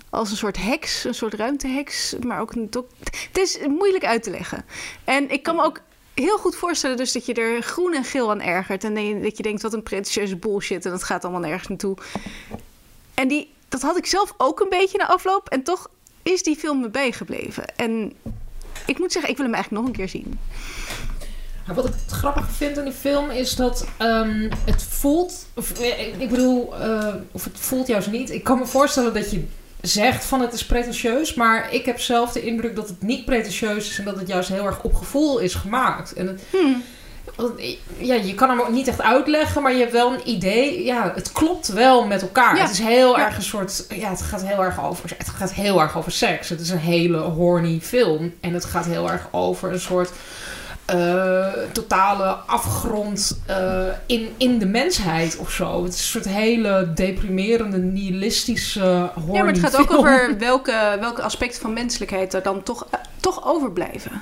Als 0.09 0.31
een 0.31 0.37
soort 0.37 0.57
heks, 0.57 1.03
een 1.03 1.13
soort 1.13 1.33
ruimteheks. 1.33 2.15
Maar 2.25 2.39
ook 2.39 2.53
een 2.53 2.69
Het 2.71 3.37
is 3.37 3.57
moeilijk 3.67 4.05
uit 4.05 4.23
te 4.23 4.29
leggen. 4.29 4.65
En 5.03 5.29
ik 5.31 5.43
kan 5.43 5.55
me 5.55 5.63
ook 5.63 5.81
heel 6.13 6.37
goed 6.37 6.55
voorstellen 6.55 6.97
dus 6.97 7.11
dat 7.11 7.25
je 7.25 7.33
er 7.33 7.61
groen 7.61 7.93
en 7.93 8.03
geel 8.03 8.29
aan 8.31 8.41
ergert. 8.41 8.83
En 8.83 9.21
dat 9.21 9.37
je 9.37 9.43
denkt, 9.43 9.61
wat 9.61 9.73
een 9.73 9.83
pretentieuze 9.83 10.35
bullshit. 10.35 10.85
En 10.85 10.91
dat 10.91 11.03
gaat 11.03 11.23
allemaal 11.23 11.41
nergens 11.41 11.67
naartoe. 11.67 11.97
En 13.13 13.27
die, 13.27 13.53
dat 13.67 13.81
had 13.81 13.97
ik 13.97 14.05
zelf 14.05 14.33
ook 14.37 14.59
een 14.59 14.69
beetje 14.69 14.97
na 14.97 15.07
afloop. 15.07 15.49
En 15.49 15.63
toch 15.63 15.89
is 16.23 16.43
die 16.43 16.55
film 16.55 16.79
me 16.79 16.89
bijgebleven. 16.89 17.75
En 17.75 18.13
ik 18.85 18.99
moet 18.99 19.11
zeggen, 19.11 19.31
ik 19.31 19.37
wil 19.37 19.45
hem 19.45 19.55
eigenlijk 19.55 19.83
nog 19.83 19.93
een 19.93 19.99
keer 19.99 20.09
zien. 20.09 20.39
Maar 21.67 21.75
Wat 21.75 21.85
ik 21.85 21.93
het 22.05 22.15
grappige 22.15 22.51
vind 22.51 22.77
aan 22.77 22.83
die 22.83 22.93
film 22.93 23.29
is 23.29 23.55
dat 23.55 23.85
ehm, 23.97 24.49
het 24.65 24.83
voelt, 24.89 25.45
of, 25.55 25.71
ik 26.19 26.29
bedoel, 26.29 26.75
eh, 26.81 27.13
of 27.31 27.43
het 27.43 27.59
voelt 27.59 27.87
juist 27.87 28.11
niet. 28.11 28.29
Ik 28.31 28.43
kan 28.43 28.57
me 28.59 28.65
voorstellen 28.65 29.13
dat 29.13 29.31
je 29.31 29.45
zegt 29.81 30.25
van 30.25 30.41
het 30.41 30.53
is 30.53 30.65
pretentieus, 30.65 31.33
maar 31.33 31.73
ik 31.73 31.85
heb 31.85 31.99
zelf 31.99 32.31
de 32.31 32.41
indruk 32.45 32.75
dat 32.75 32.87
het 32.87 33.01
niet 33.01 33.25
pretentieus 33.25 33.89
is 33.89 33.99
en 33.99 34.05
dat 34.05 34.17
het 34.19 34.27
juist 34.27 34.49
heel 34.49 34.65
erg 34.65 34.81
op 34.83 34.93
gevoel 34.95 35.39
is 35.39 35.53
gemaakt. 35.53 36.13
En 36.13 36.27
het, 36.27 36.41
Hmm. 36.51 36.83
ja, 37.97 38.13
je 38.13 38.33
kan 38.35 38.49
hem 38.49 38.59
ook 38.59 38.69
niet 38.71 38.87
echt 38.87 39.01
uitleggen, 39.01 39.61
maar 39.61 39.71
je 39.73 39.79
hebt 39.79 39.91
wel 39.91 40.13
een 40.13 40.29
idee. 40.29 40.83
Ja, 40.83 41.11
het 41.15 41.31
klopt 41.31 41.67
wel 41.67 42.05
met 42.07 42.21
elkaar. 42.21 42.55
Ja. 42.55 42.61
Het 42.61 42.71
is 42.71 42.79
heel 42.79 43.17
Ja. 43.17 43.25
erg 43.25 43.35
een 43.35 43.41
soort, 43.43 43.85
ja, 43.89 44.09
het 44.09 44.21
gaat 44.21 44.43
heel 44.45 44.63
erg 44.63 44.83
over, 44.85 45.13
het 45.17 45.29
gaat 45.29 45.53
heel 45.53 45.81
erg 45.81 45.97
over 45.97 46.11
seks. 46.11 46.49
Het 46.49 46.59
is 46.59 46.69
een 46.69 46.77
hele 46.77 47.17
horny 47.17 47.79
film 47.81 48.33
en 48.41 48.53
het 48.53 48.65
gaat 48.65 48.85
heel 48.85 49.11
erg 49.11 49.27
over 49.31 49.71
een 49.71 49.79
soort 49.79 50.09
eh, 50.87 51.47
totale 51.71 52.25
afgrond 52.45 53.41
eh, 53.45 53.85
in, 54.05 54.33
in 54.37 54.59
de 54.59 54.65
mensheid 54.65 55.37
of 55.37 55.51
zo. 55.51 55.83
Het 55.83 55.93
is 55.93 55.99
een 55.99 56.05
soort 56.05 56.35
hele 56.35 56.91
deprimerende, 56.95 57.77
nihilistische 57.77 59.11
horny 59.13 59.33
Ja, 59.33 59.43
maar 59.43 59.53
het 59.53 59.61
gaat 59.61 59.77
ook 59.77 59.93
over 59.93 60.37
welke, 60.37 60.97
welke 60.99 61.21
aspecten 61.21 61.61
van 61.61 61.73
menselijkheid 61.73 62.33
er 62.33 62.43
dan 62.43 62.63
toch, 62.63 62.87
eh, 62.89 62.99
toch 63.19 63.45
overblijven. 63.45 64.21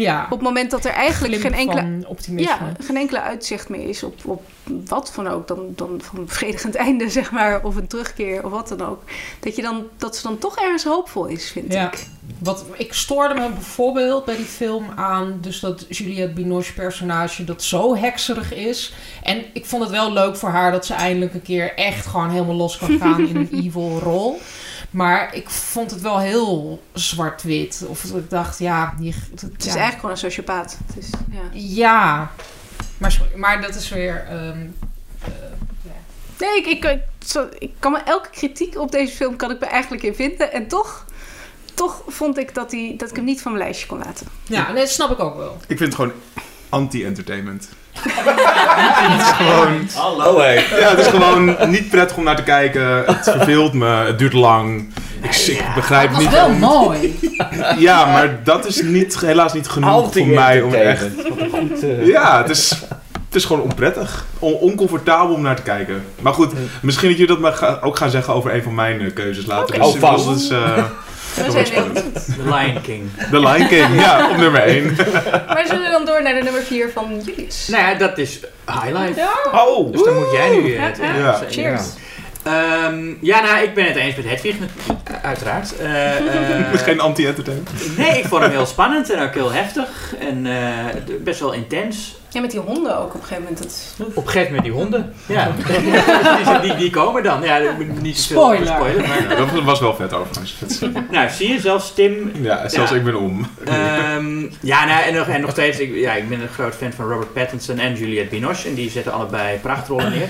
Ja, 0.00 0.24
Op 0.24 0.30
het 0.30 0.40
moment 0.40 0.70
dat 0.70 0.84
er 0.84 0.90
eigenlijk 0.92 1.34
glimp 1.34 1.54
geen 1.54 1.68
enkele 1.68 2.08
optimisme. 2.08 2.50
Ja, 2.50 2.72
geen 2.80 2.96
enkele 2.96 3.20
uitzicht 3.20 3.68
meer 3.68 3.88
is 3.88 4.02
op, 4.02 4.14
op 4.24 4.42
wat 4.86 5.10
van 5.12 5.28
ook. 5.28 5.48
Dan, 5.48 5.58
dan 5.74 6.00
van 6.02 6.18
een 6.18 6.24
bevredigend 6.24 6.74
einde, 6.86 7.10
zeg 7.10 7.30
maar. 7.30 7.64
Of 7.64 7.76
een 7.76 7.86
terugkeer, 7.86 8.44
of 8.44 8.50
wat 8.50 8.68
dan 8.68 8.82
ook. 8.88 9.02
Dat, 9.40 9.56
je 9.56 9.62
dan, 9.62 9.84
dat 9.96 10.16
ze 10.16 10.22
dan 10.22 10.38
toch 10.38 10.56
ergens 10.56 10.84
hoopvol 10.84 11.26
is, 11.26 11.50
vind 11.50 11.72
Ja. 11.72 11.86
ik. 11.92 12.06
Wat, 12.38 12.64
ik 12.76 12.92
stoorde 12.94 13.34
me 13.34 13.48
bijvoorbeeld 13.48 14.24
bij 14.24 14.36
die 14.36 14.44
film 14.44 14.84
aan, 14.96 15.38
dus 15.40 15.60
dat 15.60 15.86
Juliette 15.88 16.32
Binoche 16.34 16.72
personage 16.72 17.44
dat 17.44 17.62
zo 17.62 17.96
hekserig 17.96 18.54
is. 18.54 18.94
En 19.22 19.44
ik 19.52 19.66
vond 19.66 19.82
het 19.82 19.92
wel 19.92 20.12
leuk 20.12 20.36
voor 20.36 20.48
haar 20.48 20.72
dat 20.72 20.86
ze 20.86 20.94
eindelijk 20.94 21.34
een 21.34 21.42
keer 21.42 21.74
echt 21.74 22.06
gewoon 22.06 22.30
helemaal 22.30 22.54
los 22.54 22.78
kan 22.78 22.98
gaan 22.98 23.28
in 23.28 23.36
een 23.36 23.48
evil 23.64 23.98
rol. 24.02 24.40
Maar 24.90 25.34
ik 25.34 25.50
vond 25.50 25.90
het 25.90 26.00
wel 26.00 26.18
heel 26.18 26.82
zwart-wit. 26.92 27.84
Of 27.86 28.00
dat 28.02 28.16
ik 28.16 28.30
dacht, 28.30 28.58
ja... 28.58 28.94
Je, 29.00 29.12
Het 29.30 29.42
is 29.58 29.66
eigenlijk 29.66 29.94
gewoon 29.94 30.10
een 30.10 30.16
sociopaat. 30.16 30.78
Het 30.86 31.04
is, 31.04 31.10
ja. 31.30 31.40
Ja, 31.52 32.30
maar, 32.98 33.20
maar 33.36 33.60
dat 33.62 33.74
is 33.74 33.88
weer... 33.88 34.24
ehm, 34.28 34.66
eh, 35.22 35.28
ja. 35.82 35.90
Nee, 36.38 36.56
ik, 36.58 36.66
ik, 36.66 36.84
ik, 36.84 37.02
zo- 37.26 37.48
ik 37.58 37.72
kan 37.78 37.92
me 37.92 37.98
elke 37.98 38.30
kritiek 38.30 38.76
op 38.78 38.90
deze 38.92 39.12
film 39.16 39.36
kan 39.36 39.50
ik 39.50 39.60
me 39.60 39.66
eigenlijk 39.66 40.02
in 40.02 40.14
vinden. 40.14 40.52
En 40.52 40.68
toch, 40.68 41.04
toch 41.74 42.02
vond 42.06 42.38
ik 42.38 42.54
dat, 42.54 42.70
die, 42.70 42.96
dat 42.96 43.10
ik 43.10 43.16
hem 43.16 43.24
niet 43.24 43.42
van 43.42 43.52
mijn 43.52 43.64
lijstje 43.64 43.86
kon 43.86 43.98
laten. 43.98 44.26
Ja, 44.46 44.72
dat 44.72 44.88
snap 44.88 45.10
ik 45.10 45.18
ook 45.20 45.36
wel. 45.36 45.56
Ik 45.66 45.76
vind 45.78 45.80
het 45.80 45.94
gewoon 45.94 46.12
anti-entertainment. 46.68 47.68
het 49.10 49.20
is 49.20 49.26
gewoon... 49.28 49.88
Hallo 49.94 50.38
hé. 50.40 50.52
Ja, 50.52 50.88
het 50.90 50.98
is 50.98 51.06
gewoon 51.06 51.56
niet 51.70 51.88
prettig 51.90 52.16
om 52.16 52.24
naar 52.24 52.36
te 52.36 52.42
kijken. 52.42 53.02
Het 53.06 53.30
verveelt 53.30 53.72
me. 53.72 53.86
Het 53.86 54.18
duurt 54.18 54.32
lang. 54.32 54.92
Ik, 55.22 55.34
ik 55.36 55.64
begrijp 55.74 56.02
Het 56.08 56.12
was 56.16 56.22
niet... 56.24 56.32
wel 56.32 56.46
om- 56.46 56.58
mooi. 56.58 57.18
Ja, 57.78 58.04
maar 58.04 58.40
dat 58.44 58.66
is 58.66 58.82
niet, 58.82 59.20
helaas 59.20 59.52
niet 59.52 59.68
genoeg 59.68 60.12
voor 60.12 60.26
mij 60.26 60.60
om 60.62 60.74
echt... 60.74 61.06
Goed... 61.52 61.82
eh, 61.82 62.06
Ja, 62.06 62.38
het 62.40 62.50
is, 62.50 62.70
het 63.26 63.34
is 63.34 63.44
gewoon 63.44 63.62
onprettig. 63.62 64.24
On- 64.38 64.52
oncomfortabel 64.54 65.34
om 65.34 65.42
naar 65.42 65.56
te 65.56 65.62
kijken. 65.62 66.04
Maar 66.20 66.32
goed, 66.32 66.52
misschien 66.82 67.08
dat 67.08 67.18
jullie 67.18 67.32
dat 67.34 67.42
maar 67.42 67.52
ga- 67.52 67.78
ook 67.82 67.96
gaan 67.96 68.10
zeggen 68.10 68.34
over 68.34 68.54
een 68.54 68.62
van 68.62 68.74
mijn 68.74 69.00
eh, 69.00 69.14
keuzes 69.14 69.46
later. 69.46 69.78
Dus, 69.78 69.86
Oh, 69.86 69.98
vast. 70.00 70.28
is 70.28 70.50
We 71.38 71.42
wel 71.42 71.52
zijn 71.52 71.66
spannend. 71.66 72.14
The 72.24 72.54
Lion 72.54 72.80
King. 72.82 73.10
The 73.30 73.40
Lion 73.40 73.68
King, 73.68 74.00
ja, 74.00 74.30
op 74.30 74.36
nummer 74.36 74.60
1. 74.62 74.96
Maar 75.54 75.64
zullen 75.66 75.82
we 75.82 75.90
dan 75.90 76.04
door 76.04 76.22
naar 76.22 76.34
de 76.34 76.42
nummer 76.42 76.62
4 76.62 76.90
van 76.92 77.20
Julius? 77.24 77.68
Nou 77.68 77.82
ja, 77.82 77.94
dat 77.94 78.18
is 78.18 78.40
Highlight. 78.82 79.18
Oh! 79.52 79.92
Dus 79.92 80.02
dan 80.02 80.14
moet 80.14 80.32
jij 80.32 80.50
nu... 80.50 80.74
eh, 80.74 80.82
het 80.82 80.98
Ja. 81.16 81.40
Cheers. 81.50 81.82
Ehm, 82.42 83.14
ja, 83.20 83.40
nou, 83.40 83.62
ik 83.62 83.74
ben 83.74 83.84
het 83.86 83.96
eens 83.96 84.16
met 84.16 84.24
Hedwig, 84.24 84.58
met, 84.58 84.70
uiteraard. 85.22 85.76
Eh, 85.76 86.16
eh, 86.60 86.74
Geen 86.74 87.00
anti-entertainment. 87.00 87.96
nee, 87.96 88.18
ik 88.18 88.24
vond 88.24 88.42
hem 88.42 88.50
heel 88.50 88.66
spannend 88.66 89.10
en 89.10 89.22
ook 89.22 89.34
heel 89.34 89.52
heftig. 89.52 90.14
En 90.20 90.46
eh, 90.46 91.16
best 91.20 91.40
wel 91.40 91.52
intens. 91.52 92.16
Ja, 92.30 92.40
met 92.40 92.50
die 92.50 92.60
honden 92.60 92.98
ook 92.98 93.14
op 93.14 93.14
een 93.14 93.20
gegeven 93.26 93.42
moment. 93.42 93.62
Dat... 93.62 94.06
Op 94.14 94.24
een 94.26 94.30
gegeven 94.30 94.54
moment 94.54 94.64
die 94.64 94.72
honden. 94.82 95.12
Ja, 95.26 95.52
die, 96.60 96.68
die, 96.68 96.76
die 96.76 96.90
komen 96.90 97.22
dan. 97.22 97.42
Ja, 97.42 97.58
dat 97.60 97.76
moet 97.78 98.02
niet 98.02 98.18
Spoiler. 98.18 98.66
spoilen. 98.66 99.08
Maar, 99.08 99.22
Ja, 99.22 99.34
dat 99.34 99.62
was 99.64 99.80
wel 99.80 99.94
vet 99.94 100.12
overigens. 100.12 100.80
Nou, 101.10 101.30
zie 101.30 101.52
je, 101.52 101.60
zelfs 101.60 101.94
Tim 101.94 102.32
Ja, 102.40 102.68
zelfs 102.68 102.90
Ja. 102.90 102.96
ik 102.96 103.04
ben 103.04 103.18
om. 103.18 103.46
Ehm, 103.64 104.40
ja, 104.60 104.84
nou, 104.84 105.02
en, 105.02 105.14
nog, 105.14 105.28
en 105.28 105.40
nog 105.40 105.50
steeds, 105.50 105.78
ik, 105.78 105.94
ja, 105.94 106.12
ik 106.14 106.28
ben 106.28 106.40
een 106.40 106.48
groot 106.48 106.74
fan 106.74 106.92
van 106.92 107.08
Robert 107.10 107.32
Pattinson 107.32 107.78
en 107.78 107.94
Juliette 107.94 108.30
Binoche. 108.30 108.68
En 108.68 108.74
die 108.74 108.90
zetten 108.90 109.12
allebei 109.12 109.58
prachtrollen 109.58 110.10
neer. 110.10 110.28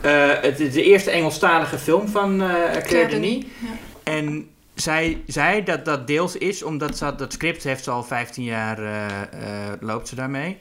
Eh, 0.00 0.42
het 0.42 0.60
is 0.60 0.72
de 0.72 0.82
eerste 0.82 1.10
Engelstalige 1.10 1.78
film 1.78 2.08
van 2.08 2.42
eh, 2.42 2.48
Claire, 2.82 3.08
Denis. 3.10 3.44
Ja. 3.44 3.68
En 4.12 4.48
zij 4.74 5.22
zei 5.26 5.64
dat 5.64 5.84
dat 5.84 6.06
deels 6.06 6.36
is 6.36 6.62
omdat 6.62 6.96
ze 6.96 7.14
dat 7.16 7.32
script 7.32 7.62
heeft 7.64 7.84
ze 7.84 7.90
al 7.90 8.02
15 8.02 8.44
jaar 8.44 8.78
eh, 8.78 9.04
eh, 9.06 9.72
loopt 9.80 10.08
ze 10.08 10.14
daarmee. 10.14 10.58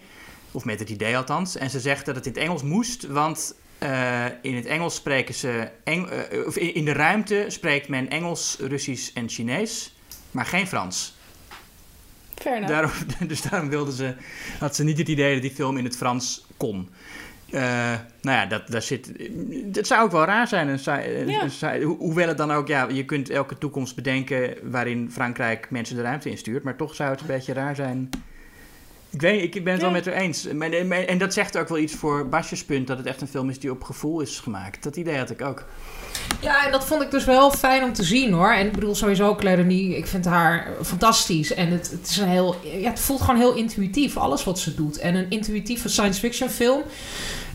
Of 0.53 0.65
met 0.65 0.79
het 0.79 0.89
idee 0.89 1.17
althans. 1.17 1.55
En 1.57 1.69
ze 1.69 1.79
zegt 1.79 2.05
dat 2.05 2.15
het 2.15 2.25
in 2.25 2.31
het 2.33 2.41
Engels 2.41 2.63
moest, 2.63 3.07
want 3.07 3.55
eh, 3.77 4.25
in 4.41 4.55
het 4.55 4.65
Engels 4.65 4.95
spreken 4.95 5.33
ze. 5.33 5.69
Eng, 5.83 6.05
eh, 6.05 6.45
of 6.47 6.57
in, 6.57 6.73
in 6.73 6.85
de 6.85 6.91
ruimte 6.93 7.45
spreekt 7.47 7.87
men 7.87 8.09
Engels, 8.09 8.57
Russisch 8.59 9.11
en 9.13 9.29
Chinees, 9.29 9.95
maar 10.31 10.45
geen 10.45 10.67
Frans. 10.67 11.15
Fair 12.35 12.55
enough. 12.55 12.71
Daarom, 12.73 12.91
dus 13.27 13.41
daarom 13.41 13.69
wilde 13.69 13.91
ze, 13.93 14.13
had 14.59 14.75
ze 14.75 14.83
niet 14.83 14.97
het 14.97 15.07
idee 15.07 15.33
dat 15.33 15.41
die 15.41 15.51
film 15.51 15.77
in 15.77 15.83
het 15.83 15.97
Frans 15.97 16.45
kon. 16.57 16.89
Eh, 17.51 17.61
nou 18.21 18.37
ja, 18.37 18.45
dat, 18.45 18.67
daar 18.67 18.81
zit, 18.81 19.11
dat 19.73 19.87
zou 19.87 20.03
ook 20.03 20.11
wel 20.11 20.25
raar 20.25 20.47
zijn. 20.47 20.67
Een 20.67 20.79
een- 20.87 21.27
Ja. 21.29 21.41
een 21.43 21.51
saai- 21.51 21.83
ho- 21.83 21.97
hoewel 21.97 22.27
het 22.27 22.37
dan 22.37 22.51
ook, 22.51 22.67
ja, 22.67 22.87
je 22.91 23.05
kunt 23.05 23.29
elke 23.29 23.57
toekomst 23.57 23.95
bedenken 23.95 24.57
waarin 24.63 25.09
Frankrijk 25.11 25.69
mensen 25.69 25.95
de 25.95 26.01
ruimte 26.01 26.29
instuurt. 26.29 26.63
Maar 26.63 26.75
toch 26.75 26.95
zou 26.95 27.11
het 27.11 27.21
een 27.21 27.27
beetje 27.27 27.53
raar 27.53 27.75
zijn. 27.75 28.09
Ik 29.13 29.21
weet 29.21 29.55
ik 29.55 29.63
ben 29.63 29.73
het 29.73 29.81
wel 29.81 29.91
met 29.91 30.05
haar 30.05 30.15
eens. 30.15 30.47
En 31.07 31.17
dat 31.17 31.33
zegt 31.33 31.57
ook 31.57 31.69
wel 31.69 31.77
iets 31.77 31.93
voor 31.93 32.29
Basjes 32.29 32.63
punt, 32.65 32.87
dat 32.87 32.97
het 32.97 33.05
echt 33.05 33.21
een 33.21 33.27
film 33.27 33.49
is 33.49 33.59
die 33.59 33.71
op 33.71 33.83
gevoel 33.83 34.21
is 34.21 34.39
gemaakt. 34.39 34.83
Dat 34.83 34.95
idee 34.95 35.17
had 35.17 35.29
ik 35.29 35.41
ook. 35.41 35.65
Ja, 36.41 36.65
en 36.65 36.71
dat 36.71 36.85
vond 36.85 37.01
ik 37.01 37.11
dus 37.11 37.25
wel 37.25 37.51
fijn 37.51 37.83
om 37.83 37.93
te 37.93 38.03
zien 38.03 38.33
hoor. 38.33 38.51
En 38.51 38.65
ik 38.65 38.71
bedoel 38.71 38.95
sowieso 38.95 39.35
Claire 39.35 39.67
Denis, 39.67 39.95
ik 39.95 40.07
vind 40.07 40.25
haar 40.25 40.67
fantastisch. 40.83 41.53
En 41.53 41.67
het, 41.67 41.91
het 41.91 42.07
is 42.09 42.17
een 42.17 42.27
heel, 42.27 42.55
ja, 42.63 42.89
het 42.89 42.99
voelt 42.99 43.21
gewoon 43.21 43.39
heel 43.39 43.53
intuïtief, 43.53 44.17
alles 44.17 44.43
wat 44.43 44.59
ze 44.59 44.75
doet. 44.75 44.97
En 44.97 45.15
een 45.15 45.29
intuïtieve 45.29 45.89
science 45.89 46.19
fiction 46.19 46.49
film, 46.49 46.81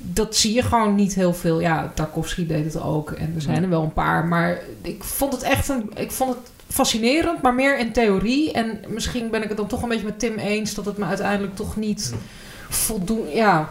dat 0.01 0.37
zie 0.37 0.55
je 0.55 0.63
gewoon 0.63 0.95
niet 0.95 1.15
heel 1.15 1.35
veel. 1.35 1.61
Ja, 1.61 1.93
Tarkovsky 1.95 2.47
deed 2.47 2.65
het 2.65 2.83
ook 2.83 3.11
en 3.11 3.33
er 3.35 3.43
zijn 3.43 3.63
er 3.63 3.69
wel 3.69 3.83
een 3.83 3.93
paar. 3.93 4.25
Maar 4.25 4.61
ik 4.83 5.05
vond 5.05 5.33
het 5.33 5.43
echt 5.43 5.69
een, 5.69 5.91
ik 5.95 6.11
vond 6.11 6.35
het 6.35 6.51
fascinerend, 6.69 7.43
maar 7.43 7.55
meer 7.55 7.79
in 7.79 7.93
theorie. 7.93 8.53
En 8.53 8.81
misschien 8.89 9.31
ben 9.31 9.43
ik 9.43 9.49
het 9.49 9.57
dan 9.57 9.67
toch 9.67 9.83
een 9.83 9.89
beetje 9.89 10.05
met 10.05 10.19
Tim 10.19 10.39
eens 10.39 10.75
dat 10.75 10.85
het 10.85 10.99
me 10.99 11.05
uiteindelijk 11.05 11.57
toch 11.57 11.77
niet 11.77 12.15
voldoen. 12.69 13.29
Ja, 13.35 13.69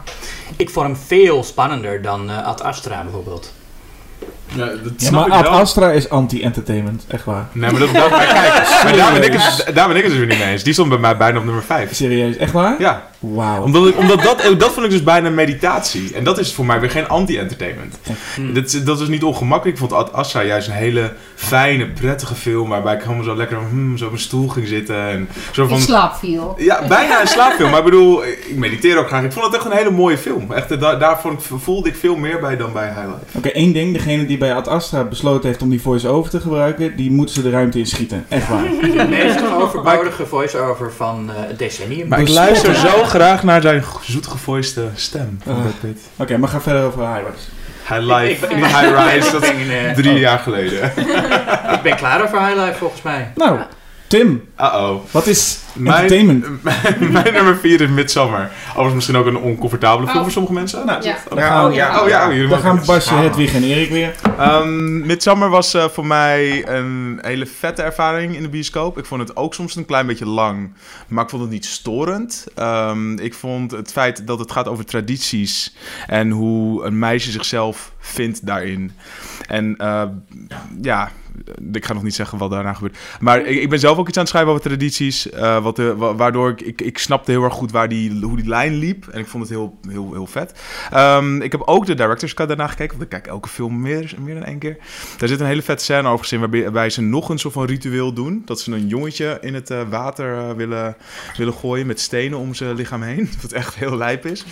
Ik 0.56 0.70
vond 0.70 0.86
hem 0.86 0.96
veel 0.96 1.44
spannender 1.44 2.02
dan 2.02 2.30
eh, 2.30 2.46
Ad 2.46 2.62
Astra 2.62 3.02
bijvoorbeeld. 3.02 3.52
Ja, 4.54 4.66
dat 4.66 4.92
Ja, 4.96 5.10
maar 5.10 5.30
Ad. 5.30 5.46
Astra 5.46 5.90
is 5.90 6.08
anti-entertainment, 6.08 7.04
echt 7.08 7.24
waar. 7.24 7.48
Nee, 7.52 7.70
maar 7.70 7.80
dat, 7.80 7.92
dat 7.92 8.10
maar 8.10 8.26
kijk, 8.34 8.82
maar 8.84 8.96
daar 8.96 9.12
ben, 9.12 9.22
ik 9.22 9.32
het, 9.32 9.74
daar 9.74 9.88
ben 9.88 9.96
ik 9.96 10.02
het 10.02 10.10
dus 10.10 10.20
weer 10.20 10.28
niet 10.28 10.38
mee 10.38 10.52
eens. 10.52 10.62
Die 10.62 10.72
stond 10.72 10.88
bij 10.88 10.98
mij 10.98 11.16
bijna 11.16 11.38
op 11.38 11.44
nummer 11.44 11.62
5. 11.62 11.94
Serieus, 11.94 12.36
echt 12.36 12.52
waar? 12.52 12.74
Ja, 12.78 13.08
Wauw. 13.18 13.62
omdat, 13.62 13.86
ik, 13.86 13.98
omdat 13.98 14.22
dat, 14.22 14.40
eh, 14.40 14.58
dat 14.58 14.72
vond 14.72 14.84
ik 14.86 14.90
dus 14.92 15.02
bijna 15.02 15.30
meditatie. 15.30 16.14
En 16.14 16.24
dat 16.24 16.38
is 16.38 16.52
voor 16.54 16.66
mij 16.66 16.80
weer 16.80 16.90
geen 16.90 17.08
anti-entertainment. 17.08 17.98
Hm. 18.34 18.52
Dat, 18.52 18.64
is- 18.64 18.84
dat 18.84 19.00
is 19.00 19.08
niet 19.08 19.22
ongemakkelijk. 19.22 19.78
Ik 19.80 19.88
vond 19.88 19.92
Ad 20.00 20.12
Astra 20.12 20.42
juist 20.42 20.68
een 20.68 20.74
hele 20.74 21.12
fijne, 21.34 21.86
prettige 21.90 22.34
film. 22.34 22.68
Waarbij 22.68 22.94
ik 22.94 23.02
helemaal 23.02 23.24
zo 23.24 23.36
lekker 23.36 23.58
hmm, 23.70 23.96
zo 23.96 24.06
op 24.06 24.12
een 24.12 24.18
stoel 24.18 24.48
ging 24.48 24.66
zitten. 24.66 24.96
En 25.08 25.28
zo 25.52 25.62
in 25.62 25.68
van, 25.68 25.80
slaap 25.80 26.14
viel. 26.14 26.54
ja, 26.58 26.86
bijna 26.88 27.20
een 27.20 27.26
slaapfilm. 27.26 27.70
Maar 27.70 27.78
ik 27.78 27.84
bedoel, 27.84 28.24
ik 28.24 28.54
mediteer 28.56 28.98
ook 28.98 29.06
graag. 29.06 29.24
Ik 29.24 29.32
vond 29.32 29.44
het 29.46 29.54
echt 29.54 29.64
een 29.64 29.76
hele 29.76 29.90
mooie 29.90 30.18
film. 30.18 30.52
Echt, 30.52 30.70
eh, 30.70 30.80
daar, 30.80 30.98
daar 30.98 31.20
vond 31.20 31.40
ik, 31.40 31.46
voelde 31.60 31.88
ik 31.88 31.96
veel 31.96 32.16
meer 32.16 32.40
bij 32.40 32.56
dan 32.56 32.72
bij 32.72 32.86
Highlight. 32.88 33.34
Oké, 33.36 33.48
één 33.48 33.72
ding. 33.72 33.92
Degene 33.92 34.26
die 34.26 34.38
bij 34.38 34.54
Ad 34.54 34.68
Astra 34.68 35.04
besloten 35.04 35.48
heeft 35.48 35.62
om 35.62 35.70
die 35.70 35.82
voice-over 35.82 36.30
te 36.30 36.40
gebruiken, 36.40 36.96
die 36.96 37.10
moeten 37.10 37.34
ze 37.34 37.42
de 37.42 37.50
ruimte 37.50 37.78
in 37.78 37.86
schieten. 37.86 38.24
Echt 38.28 38.48
waar. 38.48 38.62
De 38.98 39.06
meest 39.10 39.38
overbodige 39.52 40.26
voice-over 40.26 40.92
van 40.92 41.30
eh, 41.30 41.34
het 41.48 41.58
decennium. 41.58 42.08
Maar 42.08 42.20
ik 42.20 42.28
luister 42.28 42.74
zo 42.74 43.04
graag 43.08 43.42
naar 43.42 43.62
zijn 43.62 43.84
zoetgevoiste 44.02 44.88
stem 44.94 45.40
van. 45.44 45.60
Brad 45.60 45.80
Pitt. 45.80 46.00
Oké, 46.16 46.36
maar 46.38 46.48
ga 46.48 46.60
verder 46.60 46.82
over. 46.84 47.02
High 47.88 48.00
Ik- 48.00 48.00
Life, 48.00 48.46
ik- 48.46 48.54
niet 48.56 48.66
High 48.66 49.12
Rise. 49.14 49.32
Dat 49.32 49.42
is 49.42 49.50
eh, 49.68 49.94
drie 49.94 50.18
jaar 50.18 50.38
geleden. 50.38 50.92
Ik 51.74 51.82
ben 51.82 51.96
klaar 51.96 52.22
over 52.22 52.46
Highlight 52.46 52.76
volgens 52.76 53.02
mij. 53.02 53.32
Nou, 53.34 53.58
Tim, 54.08 54.42
Uh-oh. 54.60 55.00
wat 55.10 55.26
is 55.26 55.58
Mijn, 55.72 55.94
entertainment? 56.02 56.62
mijn 57.12 57.32
nummer 57.32 57.56
4 57.56 57.80
is 57.80 57.88
Midsommar. 57.88 58.50
Overigens 58.68 58.94
misschien 58.94 59.16
ook 59.16 59.26
een 59.26 59.36
oncomfortabele 59.36 60.06
film 60.06 60.16
Oh. 60.18 60.22
voor 60.22 60.32
sommige 60.32 60.54
mensen. 60.54 60.86
Nou, 60.86 61.02
Ja. 61.02 61.16
dan 61.28 61.38
gaan, 61.38 61.66
oh 61.68 61.74
ja, 61.74 62.02
oh 62.02 62.08
ja. 62.08 62.48
dan 62.48 62.58
gaan 62.58 62.80
Basje, 62.86 63.14
Hedwig 63.14 63.54
en 63.54 63.62
Erik 63.62 63.90
weer. 63.90 64.14
Ehm, 64.38 65.06
Midsommar 65.06 65.50
was 65.50 65.74
eh, 65.74 65.84
voor 65.88 66.06
mij 66.06 66.68
een 66.68 67.18
hele 67.22 67.46
vette 67.46 67.82
ervaring 67.82 68.36
in 68.36 68.42
de 68.42 68.48
bioscoop. 68.48 68.98
Ik 68.98 69.04
vond 69.04 69.20
het 69.28 69.36
ook 69.36 69.54
soms 69.54 69.76
een 69.76 69.86
klein 69.86 70.06
beetje 70.06 70.26
lang, 70.26 70.72
maar 71.08 71.24
ik 71.24 71.30
vond 71.30 71.42
het 71.42 71.50
niet 71.50 71.66
storend. 71.66 72.46
Ehm, 72.54 73.18
ik 73.18 73.34
vond 73.34 73.70
het 73.70 73.92
feit 73.92 74.26
dat 74.26 74.38
het 74.38 74.52
gaat 74.52 74.68
over 74.68 74.84
tradities 74.84 75.76
en 76.06 76.30
hoe 76.30 76.84
een 76.84 76.98
meisje 76.98 77.30
zichzelf 77.30 77.92
vindt 77.98 78.46
daarin. 78.46 78.92
En 79.46 79.74
eh, 79.76 80.02
ja, 80.82 81.10
ik 81.72 81.84
ga 81.84 81.92
nog 81.92 82.02
niet 82.02 82.14
zeggen 82.14 82.38
wat 82.38 82.50
daarna 82.50 82.72
gebeurt. 82.72 82.98
Maar 83.20 83.46
ik, 83.46 83.68
ben 83.68 83.78
zelf 83.78 83.98
ook 83.98 84.08
iets 84.08 84.16
aan 84.16 84.22
het 84.22 84.32
schrijven 84.32 84.52
over 84.52 84.64
tradities. 84.64 85.30
eh, 85.30 85.62
wat 85.62 85.76
waardoor 85.96 86.50
ik, 86.50 86.60
ik, 86.60 86.80
ik 86.80 86.98
snapte 86.98 87.30
heel 87.30 87.42
erg 87.42 87.54
goed 87.54 87.70
waar 87.70 87.88
die, 87.88 88.20
hoe 88.20 88.36
die 88.36 88.48
lijn 88.48 88.74
liep. 88.74 89.06
En 89.08 89.20
ik 89.20 89.26
vond 89.26 89.42
het 89.42 89.52
heel, 89.52 89.78
heel, 89.88 90.12
heel 90.12 90.26
vet. 90.26 90.60
Ehm, 90.90 91.40
ik 91.40 91.52
heb 91.52 91.62
ook 91.64 91.86
de 91.86 91.94
director's 91.94 92.34
cut 92.34 92.48
daarna 92.48 92.66
gekeken. 92.66 92.90
Want 92.90 93.02
ik 93.02 93.08
kijk 93.08 93.26
elke 93.26 93.48
film 93.48 93.80
meer, 93.80 94.14
meer 94.18 94.34
dan 94.34 94.44
één 94.44 94.58
keer. 94.58 94.76
Daar 95.18 95.28
zit 95.28 95.40
een 95.40 95.46
hele 95.46 95.62
vette 95.62 95.84
scène 95.84 96.08
over 96.08 96.26
gezien. 96.26 96.40
Waarbij, 96.40 96.90
ze 96.90 97.00
nog 97.02 97.28
een 97.28 97.38
soort 97.38 97.54
van 97.54 97.64
ritueel 97.64 98.12
doen. 98.12 98.42
Dat 98.44 98.60
ze 98.60 98.72
een 98.72 98.86
jongetje 98.86 99.38
in 99.40 99.54
het 99.54 99.70
eh, 99.70 99.80
water 99.88 100.38
eh, 100.38 100.52
willen, 100.52 100.96
willen 101.36 101.54
gooien. 101.54 101.86
Met 101.86 102.00
stenen 102.00 102.38
om 102.38 102.54
zijn 102.54 102.74
lichaam 102.74 103.02
heen. 103.02 103.30
Wat 103.42 103.52
echt 103.52 103.74
heel 103.74 103.96
lijp 103.96 104.26
is. 104.26 104.44